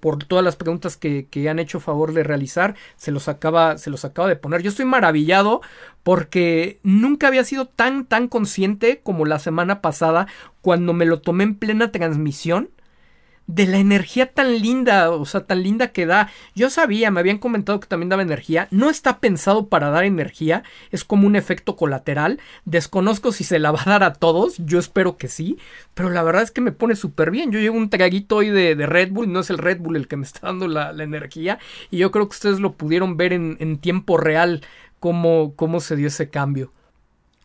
por 0.00 0.24
todas 0.24 0.44
las 0.44 0.56
preguntas 0.56 0.96
que, 0.96 1.26
han 1.48 1.58
hecho 1.58 1.80
favor 1.80 2.12
de 2.12 2.22
realizar, 2.22 2.74
se 2.96 3.10
los, 3.10 3.28
acaba, 3.28 3.78
se 3.78 3.90
los 3.90 4.04
acaba 4.04 4.28
de 4.28 4.36
poner. 4.36 4.62
Yo 4.62 4.70
estoy 4.70 4.84
maravillado 4.84 5.60
porque 6.02 6.78
nunca 6.82 7.28
había 7.28 7.44
sido 7.44 7.66
tan, 7.66 8.06
tan 8.06 8.28
consciente 8.28 9.00
como 9.02 9.24
la 9.24 9.38
semana 9.38 9.80
pasada 9.80 10.26
cuando 10.62 10.92
me 10.92 11.06
lo 11.06 11.20
tomé 11.20 11.44
en 11.44 11.54
plena 11.54 11.92
transmisión 11.92 12.70
de 13.48 13.66
la 13.66 13.78
energía 13.78 14.30
tan 14.30 14.60
linda, 14.60 15.10
o 15.10 15.24
sea, 15.24 15.40
tan 15.40 15.62
linda 15.62 15.88
que 15.88 16.06
da. 16.06 16.30
Yo 16.54 16.70
sabía, 16.70 17.10
me 17.10 17.18
habían 17.18 17.38
comentado 17.38 17.80
que 17.80 17.88
también 17.88 18.10
daba 18.10 18.22
energía. 18.22 18.68
No 18.70 18.90
está 18.90 19.18
pensado 19.18 19.68
para 19.68 19.90
dar 19.90 20.04
energía, 20.04 20.62
es 20.92 21.02
como 21.02 21.26
un 21.26 21.34
efecto 21.34 21.74
colateral. 21.74 22.40
Desconozco 22.66 23.32
si 23.32 23.44
se 23.44 23.58
la 23.58 23.72
va 23.72 23.80
a 23.80 23.90
dar 23.90 24.04
a 24.04 24.12
todos, 24.12 24.58
yo 24.58 24.78
espero 24.78 25.16
que 25.16 25.28
sí, 25.28 25.58
pero 25.94 26.10
la 26.10 26.22
verdad 26.22 26.42
es 26.42 26.50
que 26.50 26.60
me 26.60 26.72
pone 26.72 26.94
súper 26.94 27.30
bien. 27.30 27.50
Yo 27.50 27.58
llevo 27.58 27.78
un 27.78 27.90
traguito 27.90 28.36
hoy 28.36 28.50
de, 28.50 28.74
Red 28.86 29.12
Bull, 29.12 29.32
no 29.32 29.40
es 29.40 29.50
el 29.50 29.58
Red 29.58 29.80
Bull 29.80 29.96
el 29.96 30.08
que 30.08 30.16
me 30.16 30.24
está 30.24 30.46
dando 30.46 30.68
la, 30.68 30.92
energía, 30.98 31.58
y 31.90 31.98
yo 31.98 32.10
creo 32.10 32.28
que 32.28 32.34
ustedes 32.34 32.60
lo 32.60 32.72
pudieron 32.72 33.16
ver 33.16 33.32
en, 33.32 33.56
en 33.60 33.78
tiempo 33.78 34.18
real 34.18 34.62
cómo, 35.00 35.54
cómo 35.56 35.80
se 35.80 35.96
dio 35.96 36.08
ese 36.08 36.28
cambio. 36.28 36.72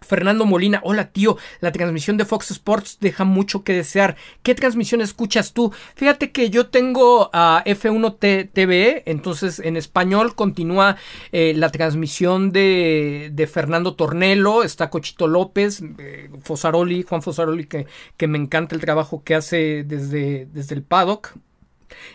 Fernando 0.04 0.46
Molina, 0.46 0.82
hola 0.84 1.12
tío, 1.12 1.38
la 1.62 1.72
transmisión 1.72 2.18
de 2.18 2.26
Fox 2.26 2.52
Sports 2.52 2.98
deja 3.00 3.24
mucho 3.24 3.64
que 3.64 3.74
desear. 3.74 4.16
¿Qué 4.44 4.56
transmisión 4.56 5.02
escuchas 5.02 5.54
tú? 5.54 5.72
Fíjate 5.96 6.32
que 6.32 6.50
yo 6.50 6.68
tengo 6.68 7.30
a 7.34 7.64
F1 7.66 8.50
TV, 8.52 9.04
entonces 9.06 9.60
en 9.60 9.78
español 9.78 10.36
continúa 10.36 10.98
eh, 11.32 11.54
la 11.56 11.70
transmisión 11.70 12.52
de, 12.52 13.32
de, 13.34 13.48
Fernando 13.48 13.96
Tornelo, 13.96 14.64
está 14.64 14.90
Cochito 14.90 15.28
López, 15.28 15.82
eh, 15.98 16.30
Fosaroli, 16.42 17.04
Juan 17.04 17.22
Fosaroli, 17.22 17.66
que, 17.66 17.88
que 18.18 18.28
me 18.28 18.38
encanta 18.38 18.76
el 18.76 18.82
trabajo 18.82 19.24
que 19.24 19.36
hace 19.36 19.84
desde, 19.84 20.48
desde 20.52 20.76
el 20.76 20.84
paddock, 20.84 21.34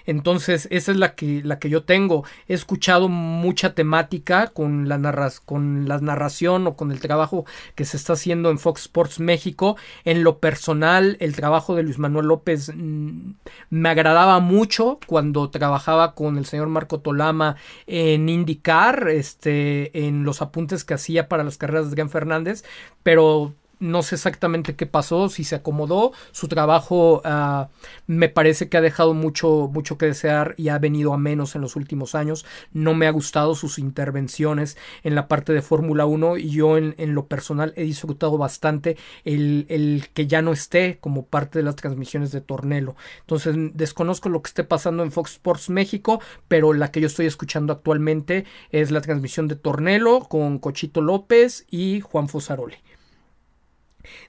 entonces, 0.07 0.69
esa 0.71 0.93
es 0.93 0.99
la 0.99 1.15
que, 1.15 1.43
la 1.45 1.59
que 1.59 1.71
yo 1.71 1.85
tengo. 1.85 2.25
He 2.49 2.55
escuchado 2.55 3.09
mucha 3.09 3.75
temática 3.75 4.49
con 4.49 4.89
la, 4.89 5.33
con 5.45 5.89
la 5.89 5.99
narración 5.99 6.67
o 6.67 6.75
con 6.75 6.93
el 6.93 7.01
trabajo 7.01 7.45
que 7.75 7.85
se 7.85 7.97
está 7.97 8.15
haciendo 8.15 8.51
en 8.51 8.59
Fox 8.59 8.83
Sports 8.83 9.21
México. 9.21 9.77
En 10.05 10.25
lo 10.25 10.39
personal, 10.39 11.17
el 11.21 11.35
trabajo 11.35 11.75
de 11.75 11.83
Luis 11.83 11.99
Manuel 11.99 12.27
López 12.27 12.73
mm, 12.75 13.33
me 13.71 13.89
agradaba 13.89 14.41
mucho 14.41 14.99
cuando 15.07 15.51
trabajaba 15.51 16.15
con 16.15 16.39
el 16.39 16.47
señor 16.47 16.69
Marco 16.69 17.01
Tolama 17.01 17.57
en 17.87 18.29
IndyCar, 18.29 19.09
este, 19.09 20.07
en 20.07 20.25
los 20.25 20.43
apuntes 20.43 20.85
que 20.85 20.95
hacía 20.95 21.29
para 21.29 21.45
las 21.45 21.59
carreras 21.59 21.91
de 21.91 21.97
Gran 21.97 22.11
Fernández, 22.11 22.65
pero 23.03 23.55
no 23.81 24.03
sé 24.03 24.17
exactamente 24.17 24.77
qué 24.77 24.87
pasó, 24.87 25.29
si 25.29 25.45
se 25.45 25.57
acomodó, 25.57 26.13
su 26.33 26.49
trabajo 26.49 27.23
uh, 27.25 27.67
me 28.07 28.29
parece 28.29 28.69
que 28.69 28.77
ha 28.77 28.81
dejado 28.81 29.15
mucho, 29.15 29.71
mucho 29.73 29.99
que 29.99 30.07
desear 30.07 30.55
y 30.57 30.69
ha 30.69 30.79
venido 30.79 31.13
a 31.15 31.19
menos 31.19 31.55
en 31.55 31.63
los 31.63 31.77
últimos 31.77 32.15
años. 32.15 32.45
No 32.73 32.95
me 32.95 33.07
ha 33.07 33.11
gustado 33.11 33.55
sus 33.55 33.79
intervenciones 33.79 34.77
en 35.03 35.15
la 35.15 35.29
parte 35.29 35.53
de 35.53 35.63
Fórmula 35.63 36.07
1 36.07 36.39
y 36.39 36.51
yo 36.51 36.77
en, 36.77 36.95
en, 36.99 37.15
lo 37.15 37.27
personal 37.27 37.73
he 37.77 37.85
disfrutado 37.85 38.39
bastante 38.39 38.97
el, 39.25 39.67
el, 39.69 40.09
que 40.13 40.27
ya 40.27 40.43
no 40.43 40.53
esté 40.53 40.99
como 41.01 41.27
parte 41.27 41.59
de 41.59 41.65
las 41.65 41.77
transmisiones 41.77 42.33
de 42.33 42.41
Tornelo. 42.41 42.97
Entonces 43.21 43.55
desconozco 43.75 44.29
lo 44.29 44.43
que 44.43 44.49
esté 44.49 44.65
pasando 44.65 45.03
en 45.03 45.13
Fox 45.13 45.33
Sports 45.33 45.71
México, 45.71 46.21
pero 46.49 46.73
la 46.73 46.91
que 46.91 47.01
yo 47.01 47.07
estoy 47.07 47.27
escuchando 47.27 47.73
actualmente 47.73 48.45
es 48.71 48.91
la 48.91 49.01
transmisión 49.01 49.49
de 49.49 49.57
Tornelo 49.57 50.21
con 50.21 50.59
Cochito 50.59 51.01
López 51.01 51.67
y 51.71 52.01
Juan 52.01 52.29
Fosaroli. 52.29 52.77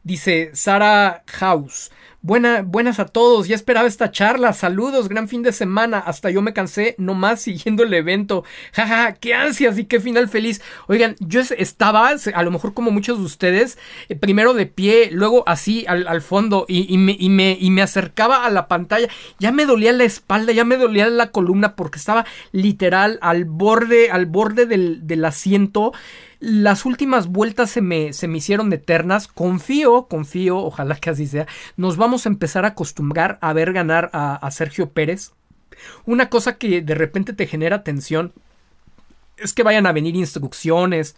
Dice 0.03 0.51
Sara 0.53 1.23
House. 1.27 1.91
Buena, 2.21 2.63
buenas 2.63 2.99
a 2.99 3.05
todos, 3.05 3.47
ya 3.47 3.55
esperaba 3.55 3.87
esta 3.87 4.11
charla. 4.11 4.51
Saludos, 4.51 5.07
gran 5.07 5.29
fin 5.29 5.41
de 5.41 5.53
semana. 5.53 5.99
Hasta 5.99 6.29
yo 6.29 6.41
me 6.41 6.51
cansé 6.51 6.95
nomás 6.97 7.41
siguiendo 7.41 7.83
el 7.83 7.93
evento. 7.93 8.43
Jaja, 8.73 9.13
qué 9.13 9.33
ansias 9.33 9.79
y 9.79 9.85
qué 9.85 10.01
final 10.01 10.27
feliz. 10.27 10.61
Oigan, 10.87 11.15
yo 11.19 11.39
estaba, 11.39 12.09
a 12.09 12.43
lo 12.43 12.51
mejor 12.51 12.73
como 12.73 12.91
muchos 12.91 13.19
de 13.19 13.23
ustedes, 13.23 13.77
eh, 14.09 14.17
primero 14.17 14.53
de 14.53 14.65
pie, 14.65 15.11
luego 15.13 15.45
así 15.47 15.85
al, 15.87 16.21
fondo 16.21 16.65
y, 16.67 16.97
me, 16.97 17.15
y, 17.17 17.29
me, 17.29 17.57
y 17.57 17.71
me 17.71 17.81
acercaba 17.81 18.45
a 18.45 18.49
la 18.49 18.67
pantalla. 18.67 19.07
Ya 19.39 19.53
me 19.53 19.65
dolía 19.65 19.93
la 19.93 20.03
espalda, 20.03 20.51
ya 20.51 20.65
me 20.65 20.75
dolía 20.75 21.07
la 21.07 21.31
columna 21.31 21.77
porque 21.77 21.99
estaba 21.99 22.25
literal 22.51 23.17
al 23.21 23.45
borde, 23.45 24.11
al 24.11 24.25
borde 24.25 24.65
del, 24.65 25.07
del 25.07 25.23
asiento. 25.23 25.93
Las 26.39 26.85
últimas 26.85 27.27
vueltas 27.27 27.69
se 27.69 27.81
me, 27.81 28.13
se 28.13 28.27
me 28.27 28.37
hicieron 28.37 28.71
eternas. 28.71 29.27
Confío, 29.27 30.07
confío, 30.07 30.57
ojalá 30.57 30.95
que 30.95 31.09
así 31.09 31.27
sea. 31.27 31.47
Nos 31.75 31.97
vamos 31.97 32.25
a 32.25 32.29
empezar 32.29 32.63
a 32.63 32.69
acostumbrar 32.69 33.37
a 33.41 33.51
ver 33.51 33.73
ganar 33.73 34.09
a, 34.13 34.49
Sergio 34.51 34.89
Pérez. 34.91 35.33
Una 36.05 36.29
cosa 36.29 36.57
que 36.57 36.81
de 36.81 36.95
repente 36.95 37.33
te 37.33 37.47
genera 37.47 37.83
tensión 37.83 38.33
es 39.37 39.53
que 39.53 39.63
vayan 39.63 39.85
a 39.85 39.91
venir 39.91 40.15
instrucciones 40.15 41.15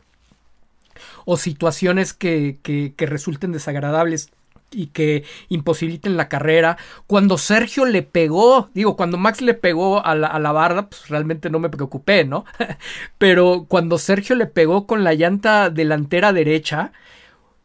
o 1.26 1.38
situaciones 1.38 2.14
que, 2.14 2.60
que, 2.64 2.94
que 2.96 3.06
resulten 3.06 3.52
desagradables 3.52 4.32
y 4.72 4.88
que 4.88 5.24
imposibiliten 5.50 6.18
la 6.18 6.30
carrera. 6.30 6.78
Cuando 7.08 7.38
Sergio 7.38 7.86
le 7.86 8.04
pegó, 8.04 8.70
digo, 8.74 8.96
cuando 8.96 9.18
Max 9.18 9.42
le 9.42 9.54
pegó 9.54 10.06
a 10.06 10.16
la, 10.16 10.28
a 10.28 10.40
la 10.40 10.52
barda, 10.52 10.90
pues 10.90 11.10
realmente 11.10 11.50
no 11.50 11.60
me 11.60 11.70
preocupé, 11.70 12.26
¿no? 12.26 12.46
Pero 13.18 13.66
cuando 13.68 13.98
Sergio 13.98 14.36
le 14.36 14.48
pegó 14.48 14.88
con 14.88 15.04
la 15.04 15.14
llanta 15.14 15.70
delantera 15.70 16.34
derecha, 16.34 16.92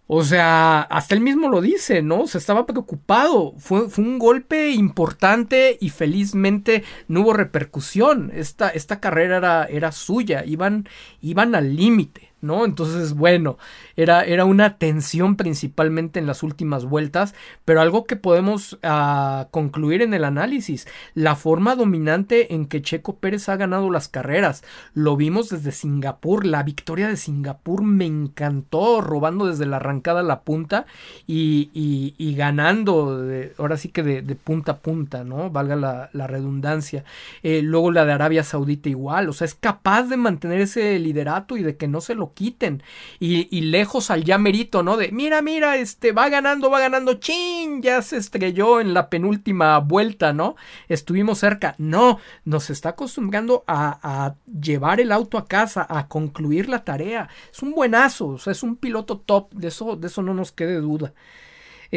o 0.09 0.23
sea, 0.23 0.83
hasta 0.83 1.17
él 1.17 1.21
mismo 1.21 1.49
lo 1.49 1.61
dice, 1.61 2.01
¿no? 2.01 2.29
Se 2.29 2.39
estaba 2.39 2.65
preocupado. 2.65 3.55
Fue, 3.59 3.89
fue, 3.91 4.05
un 4.05 4.19
golpe 4.21 4.71
importante 4.71 5.77
y 5.81 5.91
felizmente 5.91 6.85
no 7.09 7.23
hubo 7.23 7.33
repercusión. 7.33 8.31
Esta, 8.33 8.69
esta 8.69 9.01
carrera 9.01 9.39
era, 9.39 9.65
era 9.65 9.91
suya. 9.93 10.45
Iban, 10.45 10.89
iban 11.21 11.57
al 11.57 11.75
límite. 11.75 12.27
¿no? 12.41 12.65
Entonces, 12.65 13.15
bueno, 13.15 13.59
era, 13.97 14.23
era 14.23 14.45
una 14.45 14.79
tensión 14.79 15.37
principalmente 15.37 16.19
en 16.19 16.27
las 16.27 16.43
últimas 16.43 16.85
vueltas, 16.85 17.35
pero 17.65 17.81
algo 17.81 18.05
que 18.05 18.17
podemos 18.17 18.79
ah, 18.83 19.49
concluir 19.51 20.03
en 20.03 20.15
el 20.15 20.25
análisis, 20.25 20.87
la 21.15 21.37
forma 21.37 21.75
dominante 21.75 22.55
en 22.55 22.67
que 22.67 22.83
Checo 22.83 23.17
Pérez 23.17 23.49
ha 23.49 23.57
ganado 23.57 23.91
las 23.91 24.09
carreras, 24.09 24.65
lo 24.95 25.17
vimos 25.17 25.49
desde 25.49 25.73
Singapur, 25.73 26.47
la 26.47 26.63
victoria 26.63 27.09
de 27.09 27.17
Singapur 27.17 27.83
me 27.83 28.07
encantó, 28.07 29.01
robando 29.01 29.47
desde 29.47 29.67
la 29.67 29.77
arrancada 29.77 30.23
la 30.23 30.41
punta 30.43 30.87
y, 31.27 31.71
y, 31.73 32.35
ganando, 32.35 33.25
ahora 33.59 33.77
sí 33.77 33.89
que 33.89 34.03
de, 34.03 34.35
punta 34.35 34.73
a 34.73 34.79
punta, 34.79 35.25
¿no? 35.25 35.51
Valga 35.51 35.77
la, 35.77 36.27
redundancia. 36.27 37.05
Eh, 37.43 37.63
luego 37.63 37.93
la 37.93 38.05
de 38.05 38.13
Arabia 38.13 38.43
Saudita 38.43 38.89
igual, 38.89 39.29
o 39.29 39.33
sea, 39.33 39.45
es 39.45 39.55
capaz 39.55 40.05
de 40.05 40.17
mantener 40.17 40.61
ese 40.61 40.99
liderato 40.99 41.57
y 41.57 41.63
de 41.63 41.77
que 41.77 41.89
no 41.89 42.01
se 42.01 42.15
lo 42.15 42.33
quiten. 42.35 42.83
Y, 43.21 43.47
lejos 43.61 43.86
al 44.11 44.25
ya 44.25 44.39
merito, 44.39 44.83
¿no? 44.83 44.97
De 44.97 45.11
mira, 45.13 45.43
mira, 45.43 45.77
este 45.77 46.13
va 46.13 46.29
ganando, 46.29 46.71
va 46.71 46.81
ganando, 46.81 47.15
chin, 47.15 47.83
ya 47.83 48.03
se 48.03 48.17
estrelló 48.17 48.81
en 48.81 48.95
la 48.95 49.09
penúltima 49.09 49.79
vuelta, 49.79 50.33
¿no? 50.33 50.57
Estuvimos 50.89 51.39
cerca. 51.39 51.75
No, 51.79 52.19
nos 52.45 52.71
está 52.71 52.91
acostumbrando 52.91 53.65
a, 53.67 53.99
a 54.03 54.35
llevar 54.61 55.01
el 55.01 55.13
auto 55.13 55.39
a 55.39 55.47
casa, 55.47 55.87
a 55.89 56.09
concluir 56.09 56.69
la 56.69 56.85
tarea. 56.85 57.29
Es 57.53 57.63
un 57.63 57.73
buenazo, 57.73 58.29
o 58.29 58.39
sea, 58.39 58.53
es 58.53 58.63
un 58.63 58.77
piloto 58.77 59.19
top, 59.19 59.53
de 59.53 59.69
eso, 59.69 59.97
de 59.97 60.07
eso 60.09 60.23
no 60.23 60.35
nos 60.35 60.53
quede 60.53 60.81
duda. 60.81 61.13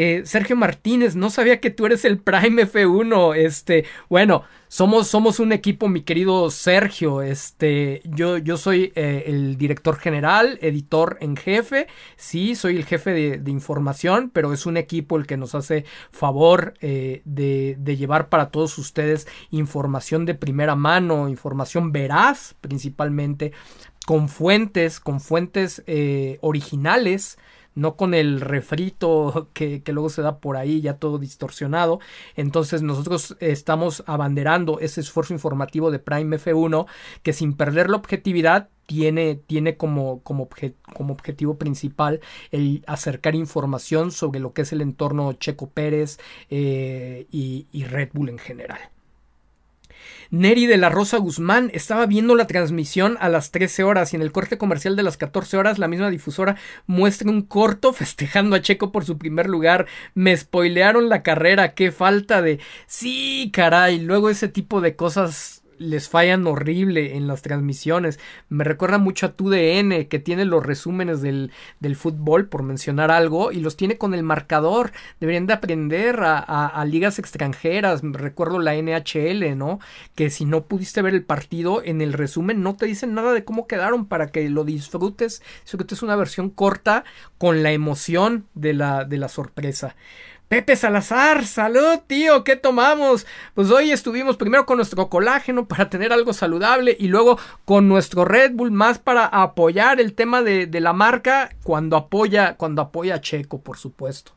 Eh, 0.02 0.22
Sergio 0.24 0.56
Martínez, 0.56 1.18
no 1.18 1.30
sabía 1.30 1.60
que 1.60 1.72
tú 1.72 1.86
eres 1.86 2.06
el 2.06 2.19
Prime 2.19 2.66
F1. 2.66 3.36
Este, 3.36 3.84
bueno, 4.08 4.44
somos, 4.69 5.10
somos 5.10 5.42
un 5.42 5.52
equipo, 5.52 5.90
mi 5.90 6.03
querido 6.03 6.50
Sergio. 6.52 7.22
Este, 7.22 8.02
yo, 8.06 8.38
yo 8.38 8.56
soy 8.56 8.94
eh, 8.95 9.26
el 9.28 9.58
director 9.58 9.98
general, 9.98 10.58
editor 10.61 11.18
en 11.19 11.36
jefe. 11.36 11.88
Sí, 12.16 12.56
soy 12.56 12.78
el 12.78 12.86
jefe 12.86 13.11
de, 13.11 13.52
información, 13.52 14.32
pero 14.34 14.53
es 14.53 14.66
un 14.66 14.78
equipo 14.78 15.18
el 15.18 15.28
que 15.28 15.36
nos 15.36 15.53
hace 15.53 15.84
favor 16.11 16.76
eh, 16.80 17.22
de, 17.26 17.76
de, 17.78 17.98
llevar 17.98 18.30
para 18.30 18.52
todos 18.52 18.78
ustedes 18.78 19.28
información 19.52 20.26
de 20.26 20.34
primera 20.34 20.78
mano, 20.78 21.28
información 21.28 21.92
veraz 21.92 22.56
principalmente, 22.61 23.52
con 24.06 24.30
fuentes, 24.30 25.02
con 25.02 25.19
fuentes 25.19 25.84
originales 26.40 27.38
no 27.80 27.95
con 27.95 28.14
el 28.14 28.41
refrito 28.41 29.49
que, 29.53 29.82
luego 29.88 30.09
se 30.09 30.22
da 30.22 30.40
por 30.40 30.58
ahí 30.58 30.82
ya 30.82 30.95
todo 30.95 31.17
distorsionado. 31.17 31.99
Entonces 32.35 32.82
nosotros 32.82 33.38
estamos 33.40 34.03
abanderando 34.06 34.80
ese 34.80 35.01
esfuerzo 35.01 35.33
informativo 35.33 35.91
de 35.91 35.99
Prime 35.99 36.38
F1 36.38 36.85
que 37.24 37.33
sin 37.33 37.53
perder 37.53 37.90
la 37.90 37.98
objetividad 37.98 38.69
tiene, 38.85 39.35
tiene 39.35 39.77
como, 39.77 40.22
como, 40.24 40.48
objetivo 40.98 41.58
principal 41.58 42.22
el 42.51 42.83
acercar 42.88 43.35
información 43.35 44.11
sobre 44.11 44.40
lo 44.40 44.53
que 44.53 44.64
es 44.64 44.74
el 44.74 44.82
entorno 44.82 45.33
Checo 45.33 45.69
Pérez 45.69 46.19
eh, 46.49 47.27
y 47.32 47.83
Red 47.83 48.09
Bull 48.14 48.30
en 48.30 48.40
general. 48.40 48.80
Neri 50.32 50.67
de 50.67 50.77
la 50.77 50.90
Rosa 50.90 51.17
Guzmán 51.17 51.72
estaba 51.74 52.06
viendo 52.06 52.35
la 52.35 52.45
transmisión 52.45 53.17
a 53.19 53.30
las 53.30 53.49
13 53.49 53.83
horas 53.83 54.14
y 54.14 54.16
en 54.16 54.22
el 54.22 54.32
corte 54.32 54.59
comercial 54.59 54.95
de 54.95 55.01
las 55.01 55.17
14 55.17 55.58
horas 55.58 55.80
la 55.80 55.88
misma 55.88 56.11
difusora 56.11 56.56
muestra 56.85 57.30
un 57.30 57.41
corto 57.41 57.93
festejando 57.93 58.56
a 58.56 58.61
Checo 58.61 58.91
por 58.91 59.06
su 59.06 59.17
primer 59.17 59.49
lugar. 59.49 59.88
Me 60.14 60.38
spoilearon 60.38 61.09
la 61.09 61.24
carrera, 61.24 61.74
qué 61.74 61.91
falta 61.91 62.43
de... 62.43 62.59
Sí, 62.85 63.49
caray, 63.51 63.99
luego 63.99 64.30
ese 64.30 64.48
tipo 64.48 64.82
de 64.82 64.95
cosas 64.95 65.58
les 65.80 66.09
fallan 66.09 66.45
horrible 66.45 67.16
en 67.16 67.25
las 67.25 67.41
transmisiones. 67.41 68.19
Me 68.49 68.64
recuerda 68.64 68.98
mucho 68.98 69.25
a 69.25 69.32
TUDN 69.32 70.06
que 70.06 70.19
tiene 70.19 70.45
los 70.45 70.64
resúmenes 70.64 71.22
del, 71.22 71.51
del 71.80 71.95
fútbol, 71.95 72.48
por 72.48 72.61
mencionar 72.61 73.09
algo, 73.09 73.51
y 73.51 73.61
los 73.61 73.77
tiene 73.77 73.98
con 73.98 74.14
el 74.14 74.22
marcador. 74.22 74.91
Deberían 75.19 75.48
de 75.48 75.53
aprender 75.53 76.19
a, 76.19 76.38
a, 76.38 76.85
ligas 76.85 77.17
extranjeras. 77.17 78.01
Recuerdo 78.03 78.59
la 78.59 78.75
NHL, 78.75 79.58
¿no? 79.58 79.80
Que 80.16 80.30
si 80.30 80.45
no 80.45 80.66
pudiste 80.66 81.01
ver 81.01 81.16
el 81.16 81.24
partido, 81.24 81.82
en 81.83 82.01
el 82.01 82.14
resumen 82.14 82.61
no 82.61 82.75
te 82.75 82.85
dicen 82.85 83.14
nada 83.14 83.33
de 83.33 83.45
cómo 83.45 83.66
quedaron 83.66 84.06
para 84.06 84.27
que 84.27 84.49
lo 84.49 84.66
disfrutes. 84.66 85.41
es 85.66 86.03
una 86.03 86.16
versión 86.16 86.49
corta 86.49 87.06
con 87.38 87.64
la 87.64 87.72
emoción 87.72 88.45
de 88.53 88.74
la, 88.74 89.06
de 89.06 89.17
la 89.17 89.30
sorpresa. 89.30 89.95
Pepe 90.50 90.76
Salazar, 90.76 91.45
salud 91.45 92.00
tío, 92.08 92.44
¿qué 92.44 92.56
tomamos? 92.56 93.28
Pues 93.53 93.69
hoy 93.69 93.92
estuvimos 93.92 94.36
primero 94.36 94.66
con 94.66 94.78
nuestro 94.78 95.08
colágeno 95.08 95.68
para 95.68 95.92
tener 95.92 96.11
algo 96.11 96.34
saludable 96.34 96.98
y 97.00 97.08
luego 97.08 97.38
con 97.66 97.88
nuestro 97.88 98.26
Red 98.26 98.53
Bull 98.53 98.72
más 98.72 98.98
para 98.98 99.28
apoyar 99.28 100.02
el 100.02 100.16
tema 100.16 100.42
de, 100.42 100.68
la 100.80 100.92
marca 100.92 101.56
cuando 101.61 101.98
apoya, 101.98 102.56
cuando 102.58 102.82
apoya 102.82 103.14
a 103.14 103.22
Checo, 103.22 103.61
por 103.61 103.78
supuesto. 103.78 104.32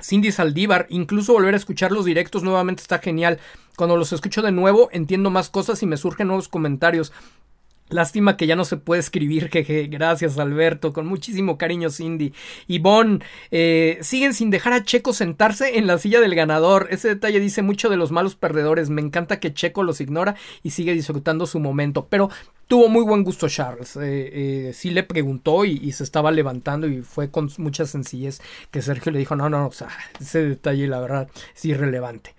Cindy 0.00 0.32
Saldívar, 0.32 0.86
incluso 0.88 1.34
volver 1.34 1.52
a 1.52 1.58
escuchar 1.58 1.92
los 1.92 2.06
directos 2.06 2.42
nuevamente 2.42 2.80
está 2.80 2.98
genial. 3.00 3.38
Cuando 3.76 3.98
los 3.98 4.14
escucho 4.14 4.40
de 4.40 4.52
nuevo 4.52 4.88
entiendo 4.90 5.28
más 5.28 5.50
cosas 5.50 5.82
y 5.82 5.86
me 5.86 5.98
surgen 5.98 6.28
nuevos 6.28 6.48
comentarios. 6.48 7.12
Lástima 7.90 8.36
que 8.36 8.46
ya 8.46 8.56
no 8.56 8.64
se 8.64 8.76
puede 8.76 9.00
escribir, 9.00 9.48
jeje. 9.52 9.86
Gracias, 9.86 10.38
Alberto. 10.38 10.92
Con 10.92 11.06
muchísimo 11.06 11.58
cariño, 11.58 11.90
Cindy. 11.90 12.32
Ivonne, 12.66 13.20
eh, 13.50 13.98
siguen 14.02 14.34
sin 14.34 14.50
dejar 14.50 14.72
a 14.72 14.84
Checo 14.84 15.12
sentarse 15.12 15.78
en 15.78 15.86
la 15.86 15.98
silla 15.98 16.20
del 16.20 16.34
ganador. 16.34 16.88
Ese 16.90 17.08
detalle 17.08 17.40
dice 17.40 17.62
mucho 17.62 17.88
de 17.88 17.96
los 17.96 18.12
malos 18.12 18.36
perdedores. 18.36 18.90
Me 18.90 19.00
encanta 19.00 19.40
que 19.40 19.54
Checo 19.54 19.82
los 19.82 20.00
ignora 20.00 20.36
y 20.62 20.70
sigue 20.70 20.92
disfrutando 20.92 21.46
su 21.46 21.60
momento. 21.60 22.06
Pero 22.08 22.30
tuvo 22.66 22.88
muy 22.88 23.02
buen 23.02 23.24
gusto 23.24 23.48
Charles. 23.48 23.96
Eh, 23.96 24.68
eh, 24.68 24.72
sí 24.74 24.90
le 24.90 25.02
preguntó 25.02 25.64
y, 25.64 25.72
y, 25.72 25.92
se 25.92 26.04
estaba 26.04 26.30
levantando 26.30 26.86
y 26.86 27.02
fue 27.02 27.30
con 27.30 27.50
mucha 27.58 27.86
sencillez 27.86 28.40
que 28.70 28.82
Sergio 28.82 29.10
le 29.10 29.18
dijo, 29.18 29.34
no, 29.34 29.48
no, 29.48 29.66
o 29.66 29.72
sea, 29.72 29.88
ese 30.20 30.44
detalle 30.44 30.86
la 30.86 31.00
verdad 31.00 31.28
es 31.56 31.64
irrelevante. 31.64 32.37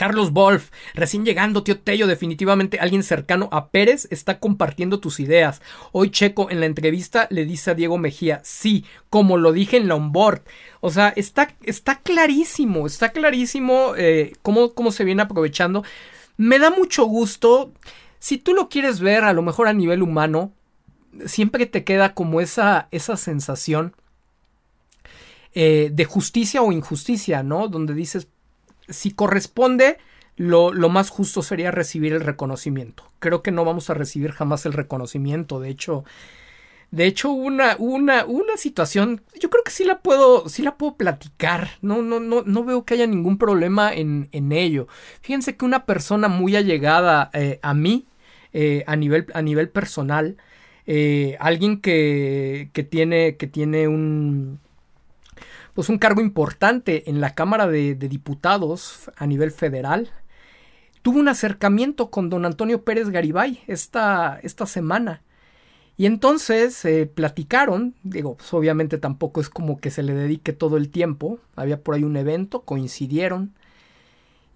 Carlos 0.00 0.32
Wolf, 0.32 0.70
recién 0.94 1.26
llegando, 1.26 1.62
tío 1.62 1.78
Tello, 1.78 2.06
definitivamente 2.06 2.78
alguien 2.80 3.02
cercano 3.02 3.50
a 3.52 3.68
Pérez 3.68 4.08
está 4.10 4.38
compartiendo 4.38 4.98
tus 4.98 5.20
ideas. 5.20 5.60
Hoy 5.92 6.10
Checo 6.10 6.50
en 6.50 6.60
la 6.60 6.64
entrevista 6.64 7.26
le 7.28 7.44
dice 7.44 7.72
a 7.72 7.74
Diego 7.74 7.98
Mejía, 7.98 8.40
sí, 8.42 8.86
como 9.10 9.36
lo 9.36 9.52
dije 9.52 9.76
en 9.76 9.88
la 9.88 9.96
onboard. 9.96 10.40
O 10.80 10.88
sea, 10.88 11.10
está, 11.10 11.54
está 11.64 11.96
clarísimo, 11.96 12.86
está 12.86 13.10
clarísimo 13.10 13.92
eh, 13.94 14.32
cómo, 14.40 14.72
cómo 14.72 14.90
se 14.90 15.04
viene 15.04 15.20
aprovechando. 15.20 15.84
Me 16.38 16.58
da 16.58 16.70
mucho 16.70 17.04
gusto. 17.04 17.74
Si 18.18 18.38
tú 18.38 18.54
lo 18.54 18.70
quieres 18.70 19.00
ver, 19.00 19.24
a 19.24 19.34
lo 19.34 19.42
mejor 19.42 19.68
a 19.68 19.74
nivel 19.74 20.00
humano, 20.00 20.54
siempre 21.26 21.66
te 21.66 21.84
queda 21.84 22.14
como 22.14 22.40
esa, 22.40 22.88
esa 22.90 23.18
sensación 23.18 23.94
eh, 25.52 25.90
de 25.92 26.04
justicia 26.06 26.62
o 26.62 26.72
injusticia, 26.72 27.42
¿no? 27.42 27.68
Donde 27.68 27.92
dices, 27.92 28.28
si 28.90 29.12
corresponde, 29.12 29.98
lo, 30.36 30.72
lo, 30.72 30.88
más 30.88 31.10
justo 31.10 31.42
sería 31.42 31.70
recibir 31.70 32.12
el 32.12 32.20
reconocimiento. 32.22 33.04
Creo 33.18 33.42
que 33.42 33.50
no 33.52 33.64
vamos 33.64 33.90
a 33.90 33.94
recibir 33.94 34.32
jamás 34.32 34.66
el 34.66 34.72
reconocimiento. 34.72 35.60
De 35.60 35.68
hecho, 35.70 36.04
De 36.90 37.06
hecho, 37.06 37.30
una, 37.30 37.76
una, 37.78 38.24
una 38.24 38.56
situación, 38.56 39.22
yo 39.40 39.48
creo 39.48 39.62
que 39.62 39.70
sí 39.70 39.84
la 39.84 40.00
puedo, 40.00 40.48
sí 40.48 40.62
la 40.62 40.76
puedo 40.76 40.96
platicar. 40.96 41.70
No, 41.82 42.02
no, 42.02 42.18
no, 42.18 42.42
no 42.44 42.64
veo 42.64 42.84
que 42.84 42.94
haya 42.94 43.06
ningún 43.06 43.38
problema 43.38 43.92
en, 43.94 44.28
en 44.32 44.50
ello. 44.50 44.88
Fíjense 45.20 45.56
que 45.56 45.64
una 45.64 45.86
persona 45.86 46.26
muy 46.28 46.56
allegada 46.56 47.30
eh, 47.32 47.60
a 47.62 47.74
mí, 47.74 48.06
eh, 48.52 48.82
a, 48.88 48.96
nivel, 48.96 49.26
a 49.34 49.42
nivel 49.42 49.68
personal, 49.68 50.36
eh, 50.86 51.36
alguien 51.40 51.80
que, 51.80 52.70
que, 52.72 52.82
tiene, 52.82 53.36
que 53.36 53.46
tiene 53.46 53.86
un, 53.86 54.58
pues 55.74 55.88
un 55.88 55.98
cargo 55.98 56.20
importante 56.20 57.08
en 57.10 57.20
la 57.20 57.34
Cámara 57.34 57.66
de, 57.66 57.94
Diputados 57.94 59.10
a 59.16 59.26
nivel 59.26 59.50
federal, 59.50 60.10
tuvo 61.02 61.18
un 61.18 61.28
acercamiento 61.28 62.10
con 62.10 62.30
don 62.30 62.44
Antonio 62.44 62.84
Pérez 62.84 63.08
Garibay 63.10 63.62
esta, 63.66 64.38
esta 64.42 64.66
semana. 64.66 65.22
Y 65.96 66.06
entonces 66.06 66.82
eh, 66.86 67.06
platicaron, 67.06 67.94
digo, 68.02 68.36
pues 68.36 68.52
obviamente 68.54 68.98
tampoco 68.98 69.40
es 69.40 69.50
como 69.50 69.78
que 69.80 69.90
se 69.90 70.02
le 70.02 70.14
dedique 70.14 70.52
todo 70.52 70.76
el 70.76 70.90
tiempo, 70.90 71.38
había 71.56 71.82
por 71.82 71.94
ahí 71.94 72.04
un 72.04 72.16
evento, 72.16 72.62
coincidieron. 72.62 73.54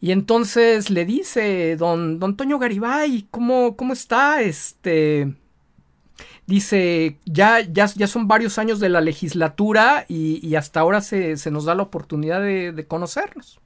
Y 0.00 0.12
entonces 0.12 0.90
le 0.90 1.04
dice, 1.04 1.76
don, 1.76 2.18
don 2.18 2.36
Toño 2.36 2.58
Garibay, 2.58 3.26
¿cómo, 3.30 3.76
cómo 3.76 3.92
está? 3.92 4.42
Este, 4.42 5.34
dice, 6.46 7.18
ya, 7.24 7.60
ya, 7.60 7.86
ya 7.86 8.06
son 8.06 8.28
varios 8.28 8.58
años 8.58 8.80
de 8.80 8.88
la 8.88 9.00
legislatura 9.00 10.04
y, 10.08 10.54
hasta 10.54 10.80
ahora 10.80 11.00
se, 11.00 11.36
se, 11.36 11.50
nos 11.50 11.64
da 11.64 11.74
la 11.74 11.82
oportunidad 11.82 12.40
de, 12.40 12.72
de 12.72 12.86
conocernos. 12.86 13.60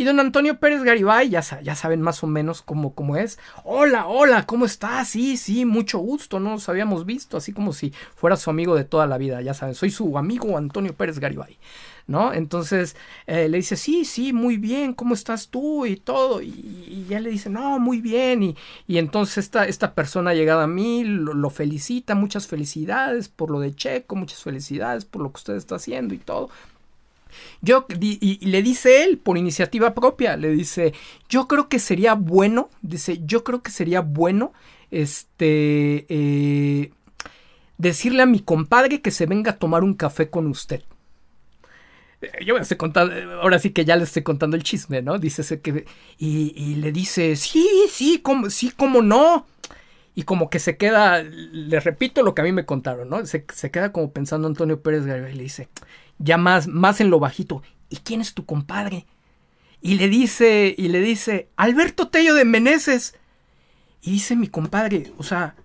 Y 0.00 0.04
don 0.04 0.20
Antonio 0.20 0.60
Pérez 0.60 0.84
Garibay, 0.84 1.28
ya, 1.28 1.42
ya 1.60 1.74
saben 1.74 2.00
más 2.02 2.22
o 2.22 2.28
menos 2.28 2.62
cómo, 2.62 2.94
cómo 2.94 3.16
es. 3.16 3.36
Hola, 3.64 4.06
hola, 4.06 4.46
¿cómo 4.46 4.64
estás? 4.64 5.08
Sí, 5.08 5.36
sí, 5.36 5.64
mucho 5.64 5.98
gusto, 5.98 6.38
no 6.38 6.50
nos 6.50 6.68
habíamos 6.68 7.04
visto, 7.04 7.36
así 7.36 7.52
como 7.52 7.72
si 7.72 7.92
fuera 8.14 8.36
su 8.36 8.48
amigo 8.48 8.76
de 8.76 8.84
toda 8.84 9.08
la 9.08 9.18
vida, 9.18 9.42
ya 9.42 9.54
saben, 9.54 9.74
soy 9.74 9.90
su 9.90 10.16
amigo 10.16 10.56
Antonio 10.56 10.94
Pérez 10.94 11.18
Garibay. 11.18 11.58
¿No? 12.08 12.32
Entonces 12.32 12.96
eh, 13.26 13.50
le 13.50 13.58
dice, 13.58 13.76
sí, 13.76 14.06
sí, 14.06 14.32
muy 14.32 14.56
bien, 14.56 14.94
¿cómo 14.94 15.12
estás 15.12 15.48
tú? 15.48 15.84
Y 15.84 15.96
todo. 15.96 16.40
Y, 16.40 17.04
ya 17.06 17.20
le 17.20 17.28
dice, 17.28 17.50
no, 17.50 17.78
muy 17.78 18.00
bien. 18.00 18.42
Y, 18.42 18.56
y 18.86 18.96
entonces 18.96 19.36
esta, 19.44 19.66
esta 19.66 19.92
persona 19.94 20.32
llegada 20.32 20.64
a 20.64 20.66
mí 20.66 21.04
lo, 21.04 21.50
felicita, 21.50 22.14
muchas 22.14 22.46
felicidades 22.46 23.28
por 23.28 23.50
lo 23.50 23.60
de 23.60 23.74
Checo, 23.74 24.16
muchas 24.16 24.42
felicidades 24.42 25.04
por 25.04 25.20
lo 25.20 25.30
que 25.32 25.36
usted 25.36 25.54
está 25.56 25.76
haciendo 25.76 26.14
y 26.14 26.18
todo. 26.18 26.48
Yo, 27.60 27.86
y, 28.00 28.44
le 28.46 28.62
dice 28.62 29.04
él, 29.04 29.18
por 29.18 29.36
iniciativa 29.36 29.94
propia, 29.94 30.38
le 30.38 30.48
dice, 30.48 30.94
yo 31.28 31.46
creo 31.46 31.68
que 31.68 31.78
sería 31.78 32.14
bueno, 32.14 32.70
dice, 32.80 33.20
yo 33.24 33.44
creo 33.44 33.62
que 33.62 33.70
sería 33.70 34.00
bueno, 34.00 34.54
este, 34.90 36.06
eh, 36.08 36.90
decirle 37.76 38.22
a 38.22 38.26
mi 38.26 38.40
compadre 38.40 39.02
que 39.02 39.10
se 39.10 39.26
venga 39.26 39.52
a 39.52 39.58
tomar 39.58 39.84
un 39.84 39.92
café 39.94 40.30
con 40.30 40.46
usted. 40.46 40.82
Eh, 42.20 42.44
yo 42.44 42.56
estoy 42.56 42.76
contando, 42.76 43.14
ahora 43.40 43.58
sí 43.58 43.70
que 43.70 43.84
ya 43.84 43.96
le 43.96 44.04
estoy 44.04 44.22
contando 44.22 44.56
el 44.56 44.62
chisme, 44.62 45.02
¿no? 45.02 45.18
Dice 45.18 45.60
que, 45.60 45.84
y, 46.18 46.52
y 46.56 46.74
le 46.76 46.92
dice, 46.92 47.36
sí, 47.36 47.68
sí, 47.90 48.20
como, 48.20 48.50
sí, 48.50 48.72
cómo 48.76 49.02
no 49.02 49.46
y 50.14 50.24
como 50.24 50.50
que 50.50 50.58
se 50.58 50.76
queda, 50.76 51.22
le 51.22 51.78
repito 51.78 52.24
lo 52.24 52.34
que 52.34 52.42
a 52.42 52.44
mí 52.44 52.50
me 52.50 52.66
contaron, 52.66 53.08
¿no? 53.08 53.24
Se, 53.24 53.46
se 53.54 53.70
queda 53.70 53.92
como 53.92 54.12
pensando 54.12 54.48
Antonio 54.48 54.82
Pérez 54.82 55.06
Garibay 55.06 55.32
y 55.32 55.36
le 55.36 55.42
dice, 55.44 55.68
ya 56.18 56.36
más, 56.36 56.66
más 56.66 57.00
en 57.00 57.10
lo 57.10 57.20
bajito, 57.20 57.62
¿y 57.88 57.98
quién 57.98 58.20
es 58.20 58.34
tu 58.34 58.44
compadre? 58.44 59.06
Y 59.80 59.94
le 59.94 60.08
dice, 60.08 60.74
y 60.76 60.88
le 60.88 61.00
dice, 61.00 61.48
Alberto 61.56 62.08
Tello 62.08 62.34
de 62.34 62.44
Meneses. 62.44 63.14
Y 64.00 64.12
dice 64.12 64.36
mi 64.36 64.48
compadre, 64.48 65.12
o 65.18 65.22
sea, 65.22 65.56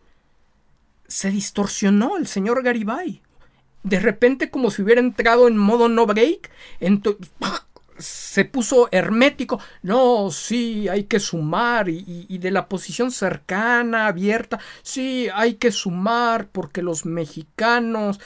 se 1.07 1.31
distorsionó 1.31 2.17
el 2.17 2.27
señor 2.27 2.63
Garibay. 2.63 3.21
De 3.83 3.99
repente, 3.99 4.49
como 4.49 4.71
si 4.71 4.81
hubiera 4.81 5.01
entrado 5.01 5.47
en 5.47 5.57
modo 5.57 5.89
no 5.89 6.05
break, 6.05 6.49
se 7.97 8.45
puso 8.45 8.89
hermético. 8.91 9.59
No, 9.81 10.31
sí, 10.31 10.87
hay 10.87 11.05
que 11.05 11.19
sumar 11.19 11.89
y, 11.89 12.25
y, 12.27 12.37
de 12.37 12.51
la 12.51 12.67
posición 12.67 13.11
cercana, 13.11 14.07
abierta, 14.07 14.59
sí, 14.81 15.27
hay 15.33 15.55
que 15.55 15.71
sumar 15.71 16.47
porque 16.51 16.81
los 16.81 17.05
mexicanos 17.05 18.19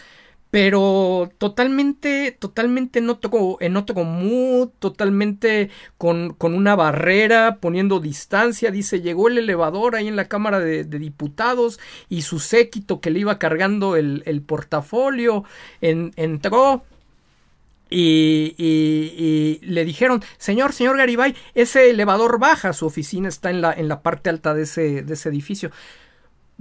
pero 0.50 1.30
totalmente, 1.38 2.32
totalmente 2.32 3.00
en 3.00 3.10
otro, 3.10 3.58
en 3.60 3.76
otro 3.76 4.04
mood, 4.04 4.70
totalmente 4.80 5.70
con, 5.98 6.34
con, 6.34 6.54
una 6.54 6.76
barrera, 6.76 7.58
poniendo 7.60 8.00
distancia, 8.00 8.72
dice, 8.72 9.02
llegó 9.02 9.28
el 9.28 9.38
elevador 9.38 9.96
ahí 9.96 10.08
en 10.08 10.16
la 10.16 10.28
Cámara 10.28 10.60
de, 10.60 10.86
Diputados 10.86 11.80
y 12.10 12.24
su 12.24 12.40
séquito 12.40 13.02
que 13.02 13.12
le 13.12 13.20
iba 13.20 13.40
cargando 13.40 13.96
el, 13.96 14.24
el 14.26 14.42
portafolio, 14.42 15.44
en, 15.82 16.14
entró, 16.16 16.84
y, 17.90 18.56
y, 18.58 19.60
y, 19.62 19.66
le 19.66 19.86
dijeron, 19.86 20.22
señor, 20.38 20.74
señor 20.74 20.98
Garibay, 20.98 21.36
ese 21.56 21.90
elevador 21.90 22.40
baja, 22.40 22.74
su 22.74 22.86
oficina 22.86 23.30
está 23.30 23.50
en 23.50 23.62
la, 23.62 23.72
en 23.74 23.88
la 23.88 24.02
parte 24.02 24.30
alta 24.30 24.54
de 24.54 24.64
ese, 24.64 25.04
de 25.04 25.14
ese 25.14 25.30
edificio 25.30 25.72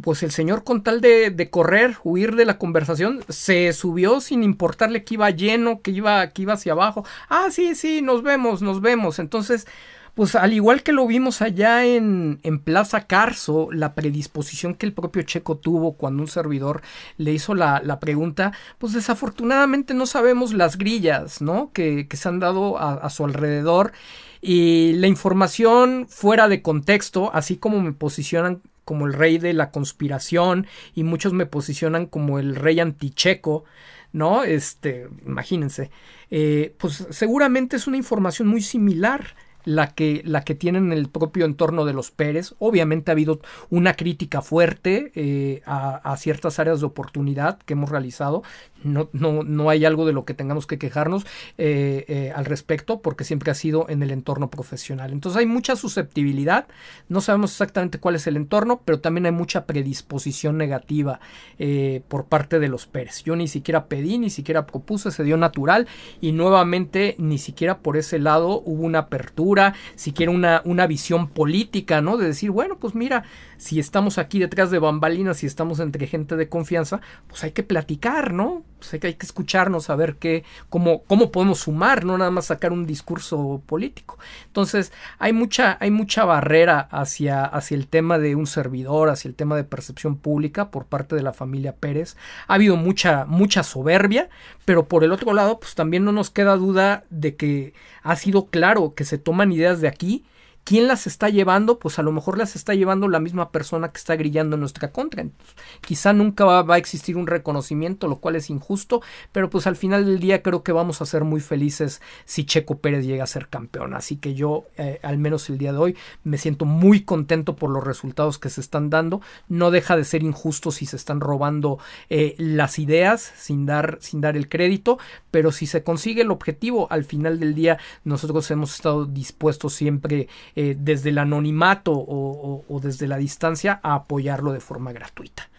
pues 0.00 0.22
el 0.22 0.30
señor 0.30 0.64
con 0.64 0.82
tal 0.82 1.00
de, 1.00 1.30
de, 1.30 1.50
correr, 1.50 1.96
huir 2.04 2.36
de 2.36 2.44
la 2.44 2.58
conversación, 2.58 3.24
se 3.28 3.72
subió 3.72 4.20
sin 4.20 4.42
importarle 4.42 5.04
que 5.04 5.14
iba 5.14 5.30
lleno, 5.30 5.80
que 5.80 5.90
iba, 5.90 6.28
que 6.30 6.42
iba 6.42 6.54
hacia 6.54 6.72
abajo. 6.72 7.04
Ah, 7.28 7.48
sí, 7.50 7.74
sí, 7.74 8.02
nos 8.02 8.22
vemos, 8.22 8.62
nos 8.62 8.80
vemos. 8.80 9.18
Entonces, 9.18 9.66
pues 10.14 10.34
al 10.34 10.52
igual 10.54 10.82
que 10.82 10.92
lo 10.92 11.06
vimos 11.06 11.42
allá 11.42 11.84
en, 11.84 12.40
en 12.42 12.58
Plaza 12.58 13.06
Carso, 13.06 13.68
la 13.70 13.94
predisposición 13.94 14.74
que 14.74 14.86
el 14.86 14.94
propio 14.94 15.22
Checo 15.22 15.58
tuvo 15.58 15.96
cuando 15.96 16.22
un 16.22 16.28
servidor 16.28 16.82
le 17.18 17.32
hizo 17.32 17.54
la, 17.54 17.82
la 17.84 18.00
pregunta, 18.00 18.52
pues 18.78 18.94
desafortunadamente 18.94 19.92
no 19.92 20.06
sabemos 20.06 20.54
las 20.54 20.78
grillas, 20.78 21.42
¿no? 21.42 21.70
Que, 21.72 22.08
que 22.08 22.16
se 22.16 22.28
han 22.28 22.40
dado 22.40 22.78
a, 22.78 22.94
a 22.94 23.10
su 23.10 23.24
alrededor 23.24 23.92
y 24.40 24.94
la 24.94 25.06
información 25.06 26.06
fuera 26.08 26.48
de 26.48 26.62
contexto, 26.62 27.30
así 27.34 27.56
como 27.56 27.80
me 27.80 27.92
posicionan 27.92 28.62
como 28.86 29.06
el 29.06 29.12
rey 29.12 29.36
de 29.38 29.52
la 29.52 29.72
conspiración 29.72 30.68
y 30.94 31.02
muchos 31.02 31.32
me 31.32 31.44
posicionan 31.44 32.06
como 32.06 32.38
el 32.38 32.54
rey 32.54 32.78
anticheco, 32.78 33.64
¿no? 34.12 34.44
Este, 34.44 35.08
imagínense. 35.26 35.90
Eh, 36.30 36.72
pues 36.78 37.06
seguramente 37.10 37.76
es 37.76 37.88
una 37.88 37.96
información 37.96 38.46
muy 38.46 38.62
similar 38.62 39.34
la 39.64 39.88
que, 39.88 40.22
la 40.24 40.44
que 40.44 40.54
tienen 40.54 40.92
el 40.92 41.08
propio 41.08 41.44
entorno 41.44 41.84
de 41.84 41.92
los 41.92 42.12
Pérez. 42.12 42.54
Obviamente 42.60 43.10
ha 43.10 43.14
habido 43.14 43.40
una 43.70 43.94
crítica 43.94 44.40
fuerte 44.40 45.10
eh, 45.16 45.62
a, 45.66 45.96
a, 45.96 46.16
ciertas 46.16 46.60
áreas 46.60 46.78
de 46.78 46.86
oportunidad 46.86 47.58
que 47.58 47.72
hemos 47.72 47.90
realizado. 47.90 48.44
No, 48.86 49.08
no, 49.12 49.42
no 49.42 49.70
hay 49.70 49.84
algo 49.84 50.06
de 50.06 50.12
lo 50.12 50.24
que 50.24 50.34
tengamos 50.34 50.66
que 50.66 50.78
quejarnos 50.78 51.24
eh, 51.58 52.04
eh, 52.08 52.32
al 52.34 52.44
respecto 52.44 53.00
porque 53.00 53.24
siempre 53.24 53.50
ha 53.50 53.54
sido 53.54 53.86
en 53.88 54.02
el 54.02 54.10
entorno 54.10 54.50
profesional. 54.50 55.12
Entonces 55.12 55.38
hay 55.38 55.46
mucha 55.46 55.76
susceptibilidad. 55.76 56.66
No 57.08 57.20
sabemos 57.20 57.52
exactamente 57.52 57.98
cuál 57.98 58.14
es 58.14 58.26
el 58.26 58.36
entorno, 58.36 58.80
pero 58.84 59.00
también 59.00 59.26
hay 59.26 59.32
mucha 59.32 59.66
predisposición 59.66 60.56
negativa 60.58 61.20
eh, 61.58 62.02
por 62.08 62.26
parte 62.26 62.58
de 62.58 62.68
los 62.68 62.86
Pérez. 62.86 63.22
Yo 63.24 63.36
ni 63.36 63.48
siquiera 63.48 63.86
pedí, 63.86 64.18
ni 64.18 64.30
siquiera 64.30 64.66
propuse, 64.66 65.10
se 65.10 65.24
dio 65.24 65.36
natural 65.36 65.86
y 66.20 66.32
nuevamente 66.32 67.16
ni 67.18 67.38
siquiera 67.38 67.78
por 67.78 67.96
ese 67.96 68.18
lado 68.18 68.60
hubo 68.64 68.84
una 68.84 69.00
apertura 69.00 69.74
siquiera 69.94 70.32
una, 70.32 70.62
una 70.64 70.86
visión 70.86 71.28
política, 71.28 72.00
¿no? 72.00 72.16
De 72.16 72.26
decir, 72.26 72.50
bueno, 72.50 72.78
pues 72.78 72.94
mira, 72.94 73.24
si 73.58 73.78
estamos 73.78 74.18
aquí 74.18 74.38
detrás 74.38 74.70
de 74.70 74.78
bambalinas, 74.78 75.38
si 75.38 75.46
estamos 75.46 75.80
entre 75.80 76.06
gente 76.06 76.36
de 76.36 76.48
confianza, 76.48 77.00
pues 77.28 77.44
hay 77.44 77.52
que 77.52 77.62
platicar, 77.62 78.32
¿no? 78.32 78.64
Pues 78.78 78.92
hay 78.92 79.00
que, 79.00 79.06
hay 79.08 79.14
que 79.14 79.26
escucharnos, 79.26 79.88
a 79.90 79.96
ver 79.96 80.16
qué, 80.16 80.44
cómo, 80.68 81.02
cómo 81.04 81.32
podemos 81.32 81.60
sumar, 81.60 82.04
no 82.04 82.18
nada 82.18 82.30
más 82.30 82.46
sacar 82.46 82.72
un 82.72 82.86
discurso 82.86 83.62
político. 83.66 84.18
Entonces, 84.46 84.92
hay 85.18 85.32
mucha, 85.32 85.78
hay 85.80 85.90
mucha 85.90 86.24
barrera 86.24 86.80
hacia, 86.90 87.44
hacia 87.44 87.76
el 87.76 87.88
tema 87.88 88.18
de 88.18 88.34
un 88.34 88.46
servidor, 88.46 89.08
hacia 89.08 89.28
el 89.28 89.34
tema 89.34 89.56
de 89.56 89.64
percepción 89.64 90.16
pública 90.16 90.70
por 90.70 90.84
parte 90.84 91.16
de 91.16 91.22
la 91.22 91.32
familia 91.32 91.74
Pérez. 91.74 92.16
Ha 92.48 92.54
habido 92.54 92.76
mucha, 92.76 93.24
mucha 93.24 93.62
soberbia, 93.62 94.28
pero 94.64 94.86
por 94.86 95.04
el 95.04 95.12
otro 95.12 95.32
lado, 95.32 95.58
pues 95.58 95.74
también 95.74 96.04
no 96.04 96.12
nos 96.12 96.30
queda 96.30 96.56
duda 96.56 97.04
de 97.10 97.36
que 97.36 97.74
ha 98.02 98.16
sido 98.16 98.46
claro 98.46 98.94
que 98.94 99.04
se 99.04 99.18
toman 99.18 99.52
ideas 99.52 99.80
de 99.80 99.88
aquí 99.88 100.24
¿Quién 100.66 100.88
las 100.88 101.06
está 101.06 101.28
llevando? 101.28 101.78
Pues 101.78 102.00
a 102.00 102.02
lo 102.02 102.10
mejor 102.10 102.38
las 102.38 102.56
está 102.56 102.74
llevando 102.74 103.06
la 103.06 103.20
misma 103.20 103.52
persona 103.52 103.92
que 103.92 103.98
está 103.98 104.16
grillando 104.16 104.56
en 104.56 104.60
nuestra 104.60 104.90
contra. 104.90 105.22
Entonces, 105.22 105.54
quizá 105.80 106.12
nunca 106.12 106.44
va, 106.44 106.74
a 106.74 106.76
existir 106.76 107.16
un 107.16 107.28
reconocimiento, 107.28 108.08
lo 108.08 108.16
cual 108.16 108.34
es 108.34 108.50
injusto, 108.50 109.00
pero 109.30 109.48
pues 109.48 109.68
al 109.68 109.76
final 109.76 110.04
del 110.04 110.18
día 110.18 110.42
creo 110.42 110.64
que 110.64 110.72
vamos 110.72 111.00
a 111.00 111.06
ser 111.06 111.22
muy 111.22 111.40
felices 111.40 112.02
si 112.24 112.44
Checo 112.44 112.78
Pérez 112.78 113.06
llega 113.06 113.22
a 113.22 113.28
ser 113.28 113.46
campeón. 113.46 113.94
Así 113.94 114.16
que 114.16 114.34
yo, 114.34 114.64
eh, 114.76 114.98
al 115.04 115.18
menos 115.18 115.48
el 115.50 115.58
día 115.58 115.70
de 115.70 115.78
hoy, 115.78 115.96
me 116.24 116.36
siento 116.36 116.64
muy 116.64 117.02
contento 117.04 117.54
por 117.54 117.70
los 117.70 117.84
resultados 117.84 118.40
que 118.40 118.50
se 118.50 118.60
están 118.60 118.90
dando. 118.90 119.20
No 119.48 119.70
deja 119.70 119.96
de 119.96 120.02
ser 120.02 120.24
injusto 120.24 120.72
si 120.72 120.84
se 120.84 120.96
están 120.96 121.20
robando 121.20 121.78
eh, 122.10 122.34
las 122.38 122.80
ideas 122.80 123.32
sin 123.36 123.66
dar, 123.66 123.98
sin 124.00 124.20
dar 124.20 124.36
el 124.36 124.48
crédito, 124.48 124.98
pero 125.30 125.52
si 125.52 125.68
se 125.68 125.84
consigue 125.84 126.22
el 126.22 126.32
objetivo, 126.32 126.88
al 126.90 127.04
final 127.04 127.38
del 127.38 127.54
día 127.54 127.78
nosotros 128.02 128.50
hemos 128.50 128.74
estado 128.74 129.06
dispuestos 129.06 129.72
siempre 129.72 130.26
eh, 130.56 130.74
desde 130.78 131.10
el 131.10 131.18
anonimato 131.18 131.92
o, 131.92 132.00
o, 132.00 132.64
o, 132.66 132.80
desde 132.80 133.06
la 133.06 133.18
distancia 133.18 133.78
a 133.82 133.94
apoyarlo 133.94 134.52
de 134.52 134.60
forma 134.60 134.90
gratuita. 134.92 135.50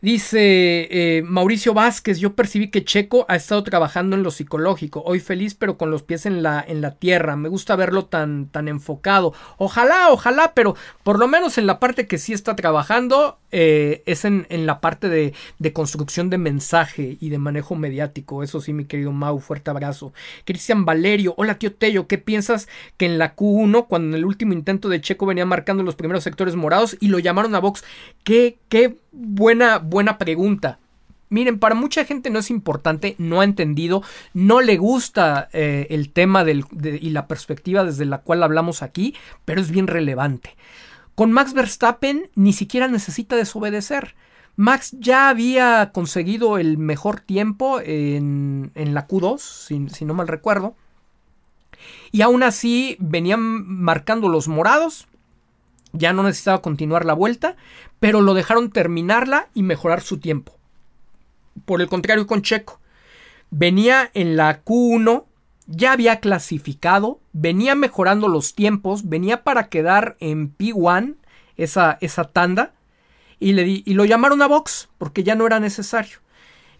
Dice 0.00 0.86
eh, 0.90 1.22
Mauricio 1.24 1.74
Vázquez, 1.74 2.20
yo 2.20 2.34
percibí 2.34 2.70
que 2.70 2.84
Checo 2.84 3.26
ha 3.28 3.34
estado 3.34 3.64
trabajando 3.64 4.14
en 4.14 4.22
lo 4.22 4.30
psicológico, 4.30 5.02
hoy 5.04 5.18
feliz 5.18 5.56
pero 5.56 5.76
con 5.76 5.90
los 5.90 6.04
pies 6.04 6.24
en 6.24 6.44
la, 6.44 6.64
en 6.66 6.80
la 6.80 6.94
tierra, 6.94 7.34
me 7.34 7.48
gusta 7.48 7.74
verlo 7.74 8.04
tan, 8.04 8.46
tan 8.46 8.68
enfocado, 8.68 9.34
ojalá, 9.56 10.10
ojalá, 10.10 10.52
pero 10.54 10.76
por 11.02 11.18
lo 11.18 11.26
menos 11.26 11.58
en 11.58 11.66
la 11.66 11.80
parte 11.80 12.06
que 12.06 12.18
sí 12.18 12.32
está 12.32 12.54
trabajando 12.54 13.38
eh, 13.50 14.04
es 14.06 14.24
en, 14.24 14.46
en, 14.50 14.66
la 14.66 14.80
parte 14.80 15.08
de, 15.08 15.34
de, 15.58 15.72
construcción 15.72 16.30
de 16.30 16.38
mensaje 16.38 17.16
y 17.18 17.30
de 17.30 17.38
manejo 17.38 17.74
mediático, 17.74 18.44
eso 18.44 18.60
sí 18.60 18.72
mi 18.72 18.84
querido 18.84 19.10
Mau, 19.10 19.40
fuerte 19.40 19.70
abrazo. 19.70 20.12
Cristian 20.44 20.84
Valerio, 20.84 21.34
hola 21.38 21.58
tío 21.58 21.72
Tello, 21.72 22.06
¿qué 22.06 22.18
piensas 22.18 22.68
que 22.98 23.06
en 23.06 23.18
la 23.18 23.34
Q1 23.34 23.86
cuando 23.88 24.08
en 24.08 24.14
el 24.14 24.26
último 24.26 24.52
intento 24.52 24.88
de 24.88 25.00
Checo 25.00 25.26
venía 25.26 25.46
marcando 25.46 25.82
los 25.82 25.96
primeros 25.96 26.22
sectores 26.22 26.54
morados 26.54 26.96
y 27.00 27.08
lo 27.08 27.18
llamaron 27.18 27.54
a 27.54 27.58
box? 27.58 27.82
¿Qué, 28.22 28.58
qué 28.68 28.96
buena, 29.18 29.78
buena 29.78 30.18
pregunta. 30.18 30.78
Miren, 31.30 31.58
para 31.58 31.74
mucha 31.74 32.04
gente 32.04 32.30
no 32.30 32.38
es 32.38 32.50
importante, 32.50 33.14
no 33.18 33.40
ha 33.40 33.44
entendido, 33.44 34.02
no 34.32 34.62
le 34.62 34.78
gusta 34.78 35.48
eh, 35.52 35.86
el 35.90 36.10
tema 36.10 36.42
del, 36.44 36.64
y 36.82 37.10
la 37.10 37.26
perspectiva 37.26 37.84
desde 37.84 38.06
la 38.06 38.18
cual 38.18 38.42
hablamos 38.42 38.82
aquí, 38.82 39.14
pero 39.44 39.60
es 39.60 39.70
bien 39.70 39.88
relevante. 39.88 40.56
Con 41.14 41.32
Max 41.32 41.52
Verstappen 41.52 42.30
ni 42.34 42.52
siquiera 42.52 42.88
necesita 42.88 43.36
desobedecer. 43.36 44.14
Max 44.56 44.96
ya 44.98 45.28
había 45.28 45.90
conseguido 45.92 46.58
el 46.58 46.78
mejor 46.78 47.20
tiempo 47.20 47.80
en, 47.80 48.70
en 48.74 48.94
la 48.94 49.06
Q2, 49.06 49.38
si, 49.38 49.88
si 49.90 50.04
no 50.04 50.14
mal 50.14 50.28
recuerdo. 50.28 50.74
Y 52.10 52.22
aún 52.22 52.42
así 52.42 52.96
venían 52.98 53.40
marcando 53.40 54.28
los 54.28 54.48
morados, 54.48 55.06
ya 55.92 56.12
no 56.12 56.22
necesitaba 56.22 56.62
continuar 56.62 57.04
la 57.04 57.14
vuelta, 57.14 57.56
pero 58.00 58.20
lo 58.20 58.34
dejaron 58.34 58.70
terminarla 58.70 59.48
y 59.54 59.62
mejorar 59.62 60.02
su 60.02 60.18
tiempo. 60.18 60.56
Por 61.64 61.80
el 61.80 61.88
contrario 61.88 62.26
con 62.26 62.42
Checo, 62.42 62.80
venía 63.50 64.10
en 64.14 64.36
la 64.36 64.64
Q1, 64.64 65.24
ya 65.66 65.92
había 65.92 66.20
clasificado, 66.20 67.20
venía 67.32 67.74
mejorando 67.74 68.28
los 68.28 68.54
tiempos, 68.54 69.08
venía 69.08 69.42
para 69.42 69.68
quedar 69.68 70.16
en 70.20 70.56
P1, 70.56 71.16
esa, 71.56 71.98
esa 72.00 72.24
tanda, 72.24 72.72
y, 73.40 73.52
le 73.52 73.82
y 73.84 73.94
lo 73.94 74.04
llamaron 74.04 74.42
a 74.42 74.48
box 74.48 74.88
porque 74.98 75.22
ya 75.22 75.34
no 75.34 75.46
era 75.46 75.60
necesario. 75.60 76.18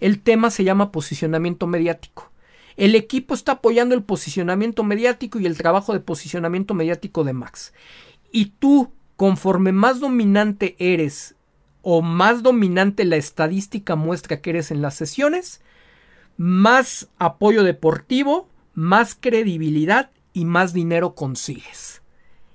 El 0.01 0.21
tema 0.21 0.51
se 0.51 0.65
llama 0.65 0.93
posicionamiento 0.93 1.67
mediático. 1.67 2.31
El 2.77 2.95
equipo 2.95 3.35
está 3.35 3.53
apoyando 3.53 3.97
el 3.97 4.05
posicionamiento 4.05 4.85
mediático 4.85 5.41
y 5.41 5.47
el 5.47 5.59
trabajo 5.59 5.93
de 5.93 6.01
posicionamiento 6.01 6.75
mediático 6.75 7.25
de 7.25 7.33
Max. 7.33 7.73
Y 8.31 8.47
tú 8.61 8.93
conforme 9.19 9.73
más 9.73 9.99
dominante 9.99 10.77
eres 10.79 11.35
o 11.83 12.03
más 12.03 12.45
dominante 12.45 13.05
la 13.05 13.17
estadística 13.17 13.97
muestra 13.97 14.41
que 14.41 14.51
eres 14.51 14.71
en 14.71 14.81
las 14.81 14.95
sesiones, 14.95 15.61
más 16.37 17.09
apoyo 17.19 17.65
deportivo, 17.65 18.49
más 18.75 19.17
credibilidad 19.19 20.13
y 20.33 20.45
más 20.45 20.73
dinero 20.73 21.17
consigues. 21.17 22.01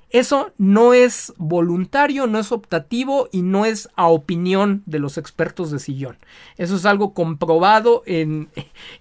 Eso 0.10 0.54
no 0.58 0.94
es 0.94 1.34
voluntario, 1.38 2.28
no 2.28 2.40
es 2.40 2.54
optativo 2.54 3.28
y 3.34 3.42
no 3.42 3.66
es 3.66 3.90
a 3.96 4.08
opinión 4.08 4.84
de 4.86 5.00
los 5.00 5.18
expertos 5.18 5.70
de 5.70 5.80
sillón. 5.80 6.18
Eso 6.56 6.78
es 6.78 6.86
algo 6.86 7.14
comprobado 7.14 8.04
en, 8.06 8.48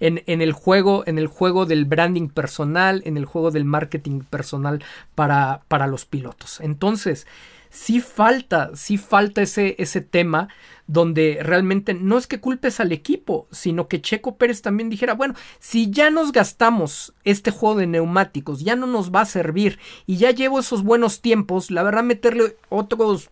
en, 0.01 0.43
el 0.43 0.53
juego, 0.53 1.05
en 1.07 1.19
el 1.19 1.29
juego 1.29 1.65
del 1.65 1.85
branding 1.85 2.29
personal, 2.29 3.03
en 3.05 3.19
el 3.19 3.25
juego 3.25 3.53
del 3.53 3.67
marketing 3.67 4.23
personal 4.23 4.83
para, 5.15 5.61
para 5.69 5.87
los 5.87 6.07
pilotos. 6.07 6.61
Entonces, 6.61 7.27
sí 7.73 8.01
falta, 8.01 8.71
sí 8.75 8.99
falta 8.99 9.43
ese, 9.43 9.75
ese 9.79 10.03
tema 10.03 10.49
donde 10.87 11.39
realmente 11.43 11.95
no 11.95 12.19
es 12.19 12.27
que 12.27 12.39
culpes 12.39 12.81
al 12.81 12.93
equipo, 12.93 13.49
sino 13.51 13.89
que 13.89 14.03
Checo 14.03 14.37
Pérez 14.37 14.61
también 14.61 14.91
dijera, 14.91 15.15
bueno, 15.15 15.35
si 15.59 15.91
ya 15.91 16.11
nos 16.11 16.33
gastamos 16.33 17.15
este 17.25 17.51
juego 17.51 17.77
de 17.77 17.87
neumáticos, 17.87 18.61
ya 18.61 18.77
no 18.77 18.87
nos 18.87 19.11
va 19.11 19.23
a 19.23 19.27
servir 19.27 19.79
y 20.07 20.19
ya 20.19 20.31
llevo 20.31 20.61
esos 20.61 20.83
buenos 20.83 21.23
tiempos, 21.23 21.71
la 21.71 21.83
verdad 21.83 22.05
meterle 22.05 22.57
otros 22.69 23.31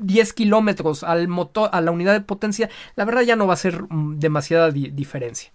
10 0.00 0.32
kilómetros 0.32 1.04
al 1.04 1.28
motor, 1.28 1.70
a 1.72 1.80
la 1.80 1.92
unidad 1.92 2.14
de 2.14 2.20
potencia, 2.20 2.68
la 2.96 3.04
verdad 3.04 3.22
ya 3.22 3.36
no 3.36 3.46
va 3.46 3.54
a 3.54 3.58
ser 3.58 3.84
mm, 3.88 4.18
demasiada 4.18 4.72
diferencia. 4.72 5.52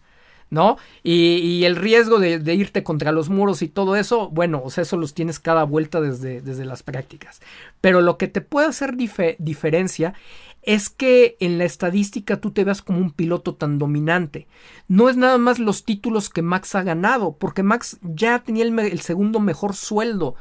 ¿No? 0.49 0.77
Y, 1.03 1.63
el 1.63 1.75
riesgo 1.75 2.19
de, 2.19 2.53
irte 2.53 2.83
contra 2.83 3.11
los 3.11 3.29
muros 3.29 3.61
y 3.61 3.67
todo 3.67 3.95
eso, 3.95 4.29
bueno, 4.29 4.61
o 4.63 4.69
sea, 4.69 4.83
eso 4.83 4.97
los 4.97 5.13
tienes 5.13 5.39
cada 5.39 5.63
vuelta 5.63 6.01
desde, 6.01 6.41
desde 6.41 6.65
las 6.65 6.83
prácticas. 6.83 7.41
Pero 7.81 8.01
lo 8.01 8.17
que 8.17 8.27
te 8.27 8.41
puede 8.41 8.67
hacer 8.67 8.95
diferencia 8.95 10.13
es 10.61 10.89
que 10.89 11.35
en 11.39 11.57
la 11.57 11.65
estadística 11.65 12.39
tú 12.39 12.51
te 12.51 12.63
veas 12.63 12.81
como 12.81 12.99
un 12.99 13.11
piloto 13.11 13.55
tan 13.55 13.77
dominante. 13.79 14.47
No 14.87 15.09
es 15.09 15.17
nada 15.17 15.37
más 15.37 15.59
los 15.59 15.83
títulos 15.83 16.29
que 16.29 16.41
Max 16.41 16.75
ha 16.75 16.83
ganado, 16.83 17.35
porque 17.37 17.63
Max 17.63 17.99
ya 18.01 18.39
tenía 18.39 18.63
el 18.63 19.01
segundo 19.01 19.39
mejor 19.39 19.75
sueldo 19.75 20.35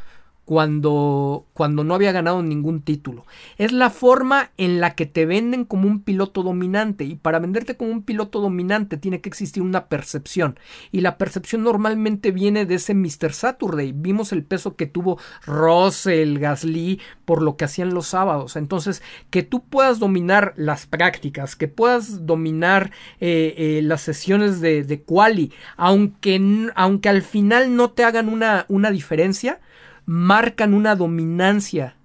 cuando, 0.52 1.46
cuando 1.54 1.82
no 1.82 1.94
había 1.94 2.12
ganado 2.12 2.42
ningún 2.42 2.82
título. 2.82 3.24
Es 3.56 3.72
la 3.72 3.88
forma 3.88 4.50
en 4.58 4.82
la 4.82 4.94
que 4.94 5.06
te 5.06 5.24
venden 5.24 5.64
como 5.64 5.88
un 5.88 6.02
piloto 6.02 6.42
dominante 6.42 7.04
y 7.04 7.14
para 7.14 7.38
venderte 7.38 7.78
como 7.78 7.90
un 7.90 8.02
piloto 8.02 8.38
dominante 8.38 8.98
tiene 8.98 9.22
que 9.22 9.30
existir 9.30 9.62
una 9.62 9.86
percepción 9.86 10.58
y 10.90 11.00
la 11.00 11.16
percepción 11.16 11.62
normalmente 11.62 12.32
viene 12.32 12.66
de 12.66 12.74
ese 12.74 12.92
Mr. 12.92 13.32
Saturday. 13.32 13.94
Vimos 13.96 14.30
el 14.32 14.44
peso 14.44 14.76
que 14.76 14.84
tuvo 14.84 15.18
Russell, 15.46 16.36
Gasly 16.36 17.00
por 17.24 17.40
lo 17.40 17.56
que 17.56 17.64
hacían 17.64 17.94
los 17.94 18.08
sábados. 18.08 18.56
Entonces, 18.56 19.02
que 19.30 19.42
tú 19.42 19.64
puedas 19.64 20.00
dominar 20.00 20.52
las 20.56 20.84
prácticas, 20.84 21.56
que 21.56 21.68
puedas 21.68 22.26
dominar 22.26 22.90
eh, 23.20 23.54
eh, 23.56 23.80
las 23.82 24.02
sesiones 24.02 24.60
de, 24.60 24.84
de 24.84 25.00
quali, 25.00 25.50
aunque, 25.78 26.68
aunque 26.74 27.08
al 27.08 27.22
final 27.22 27.74
no 27.74 27.92
te 27.92 28.04
hagan 28.04 28.28
una, 28.28 28.66
una 28.68 28.90
diferencia, 28.90 29.58
marcan 30.06 30.74
una 30.74 30.96
dominancia 30.96 31.96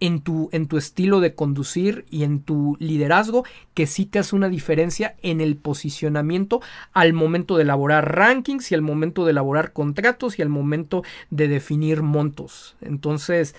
en 0.00 0.20
tu, 0.20 0.48
en 0.52 0.68
tu 0.68 0.76
estilo 0.76 1.20
de 1.20 1.34
conducir 1.34 2.04
y 2.10 2.22
en 2.22 2.40
tu 2.40 2.76
liderazgo 2.78 3.44
que 3.74 3.86
sí 3.86 4.06
te 4.06 4.18
hace 4.18 4.36
una 4.36 4.48
diferencia 4.48 5.16
en 5.22 5.40
el 5.40 5.56
posicionamiento 5.56 6.60
al 6.92 7.12
momento 7.12 7.56
de 7.56 7.62
elaborar 7.62 8.14
rankings 8.14 8.70
y 8.70 8.74
al 8.74 8.82
momento 8.82 9.24
de 9.24 9.32
elaborar 9.32 9.72
contratos 9.72 10.38
y 10.38 10.42
al 10.42 10.48
momento 10.48 11.02
de 11.30 11.48
definir 11.48 12.02
montos. 12.02 12.76
Entonces, 12.80 13.54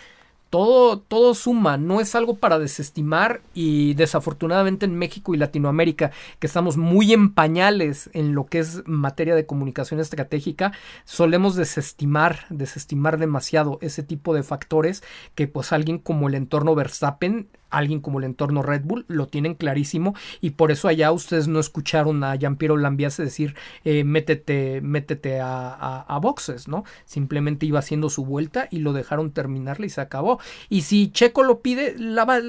todo, 0.49 0.99
todo 0.99 1.35
suma, 1.35 1.77
no 1.77 2.01
es 2.01 2.15
algo 2.15 2.35
para 2.35 2.59
desestimar 2.59 3.41
y 3.53 3.93
desafortunadamente 3.93 4.85
en 4.85 4.97
México 4.97 5.33
y 5.33 5.37
Latinoamérica, 5.37 6.11
que 6.39 6.47
estamos 6.47 6.77
muy 6.77 7.13
en 7.13 7.33
pañales 7.33 8.09
en 8.13 8.33
lo 8.33 8.45
que 8.45 8.59
es 8.59 8.83
materia 8.87 9.35
de 9.35 9.45
comunicación 9.45 9.99
estratégica, 9.99 10.71
solemos 11.05 11.55
desestimar, 11.55 12.45
desestimar 12.49 13.17
demasiado 13.19 13.77
ese 13.81 14.03
tipo 14.03 14.33
de 14.33 14.43
factores 14.43 15.03
que 15.35 15.47
pues 15.47 15.71
alguien 15.71 15.99
como 15.99 16.27
el 16.27 16.35
entorno 16.35 16.75
Verstappen 16.75 17.47
alguien 17.69 17.99
como 17.99 18.19
el 18.19 18.25
entorno 18.25 18.61
Red 18.61 18.83
Bull 18.83 19.05
lo 19.07 19.27
tienen 19.27 19.55
clarísimo 19.55 20.15
y 20.41 20.51
por 20.51 20.71
eso 20.71 20.87
allá 20.87 21.11
ustedes 21.11 21.47
no 21.47 21.59
escucharon 21.59 22.23
a 22.23 22.35
Jean-Pierre 22.35 22.77
Lambiase 22.77 23.23
decir 23.23 23.55
eh, 23.83 24.03
métete, 24.03 24.81
métete 24.81 25.39
a, 25.41 26.19
boxes, 26.21 26.67
¿no? 26.67 26.83
Simplemente 27.05 27.65
iba 27.65 27.79
haciendo 27.79 28.09
su 28.09 28.25
vuelta 28.25 28.67
y 28.71 28.79
lo 28.79 28.91
dejaron 28.91 29.31
terminarle 29.31 29.87
y 29.87 29.89
se 29.89 30.01
acabó. 30.01 30.39
Y 30.67 30.81
si 30.81 31.11
Checo 31.11 31.43
lo 31.43 31.61
pide, 31.61 31.95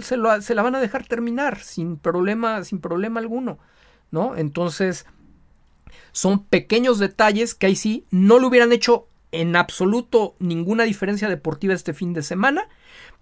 se, 0.03 0.17
la 0.17 0.63
van 0.63 0.75
a 0.75 0.81
dejar 0.81 1.07
terminar 1.07 1.61
sin 1.61 1.97
problema, 1.97 2.65
sin 2.65 2.81
problema 2.81 3.21
alguno, 3.21 3.59
¿no? 4.11 4.37
Entonces 4.37 5.07
son 6.13 6.45
pequeños 6.45 6.99
detalles 6.99 7.55
que 7.55 7.67
ahí 7.67 7.77
sí 7.77 8.05
no 8.11 8.39
le 8.39 8.47
hubieran 8.47 8.73
hecho 8.73 9.07
en 9.33 9.55
absoluto 9.55 10.35
ninguna 10.41 10.85
diferencia 10.85 11.29
deportiva 11.29 11.75
este 11.75 11.95
fin 11.95 12.13
de 12.13 12.23
semana 12.23 12.69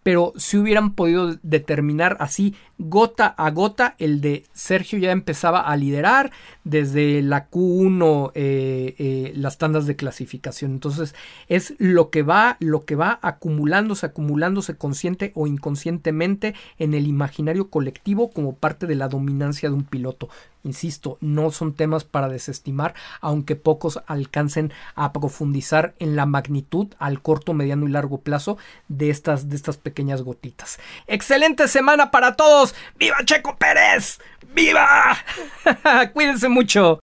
pero 0.03 0.33
si 0.37 0.57
hubieran 0.57 0.95
podido 0.95 1.37
determinar 1.43 2.17
así 2.21 2.55
gota 2.79 3.27
a 3.27 3.51
gota 3.51 3.95
el 3.99 4.21
de 4.21 4.45
Sergio 4.53 4.99
ya 4.99 5.11
empezaba 5.11 5.61
a 5.61 5.77
liderar 5.77 6.31
desde 6.65 7.23
la 7.23 7.51
Q1 7.51 8.33
eh, 8.35 8.95
eh, 8.99 9.33
las 9.35 9.59
tandas 9.59 9.87
de 9.87 9.97
clasificación. 9.97 10.73
Entonces 10.73 11.15
es 11.49 11.75
lo 11.79 12.11
que 12.11 12.23
va 12.23 12.57
lo 12.61 12.85
que 12.85 12.95
va 12.95 13.19
acumulándose 13.23 14.07
acumulándose 14.07 14.77
consciente 14.77 15.33
o 15.35 15.47
inconscientemente 15.47 16.55
en 16.79 16.95
el 16.95 17.07
imaginario 17.07 17.69
colectivo 17.69 18.31
como 18.31 18.55
parte 18.55 18.87
de 18.87 18.95
la 18.95 19.09
dominancia 19.09 19.69
de 19.69 19.75
un 19.75 19.85
piloto 19.85 20.29
Insisto, 20.69 21.17
no 21.23 21.51
son 21.51 21.73
temas 21.73 22.05
para 22.05 22.29
desestimar, 22.29 22.95
aunque 23.23 23.57
pocos 23.57 24.01
alcancen 24.07 24.71
a 24.95 25.15
profundizar 25.15 25.95
en 25.99 26.15
la 26.15 26.27
magnitud 26.27 26.89
al 26.99 27.23
corto, 27.23 27.55
mediano 27.55 27.89
y 27.89 27.91
largo 27.91 28.21
plazo 28.21 28.59
de 28.89 29.09
estas, 29.09 29.49
de 29.49 29.57
estas 29.57 29.79
pequeñas 29.79 30.21
gotitas. 30.21 30.79
Excelente 31.07 31.69
semana 31.69 32.11
para 32.11 32.37
todos. 32.37 32.75
¡Viva 32.99 33.17
Checo 33.25 33.57
Pérez! 33.57 34.19
¡Viva! 34.55 35.17
Cuídense 36.13 36.49
mucho. 36.49 36.97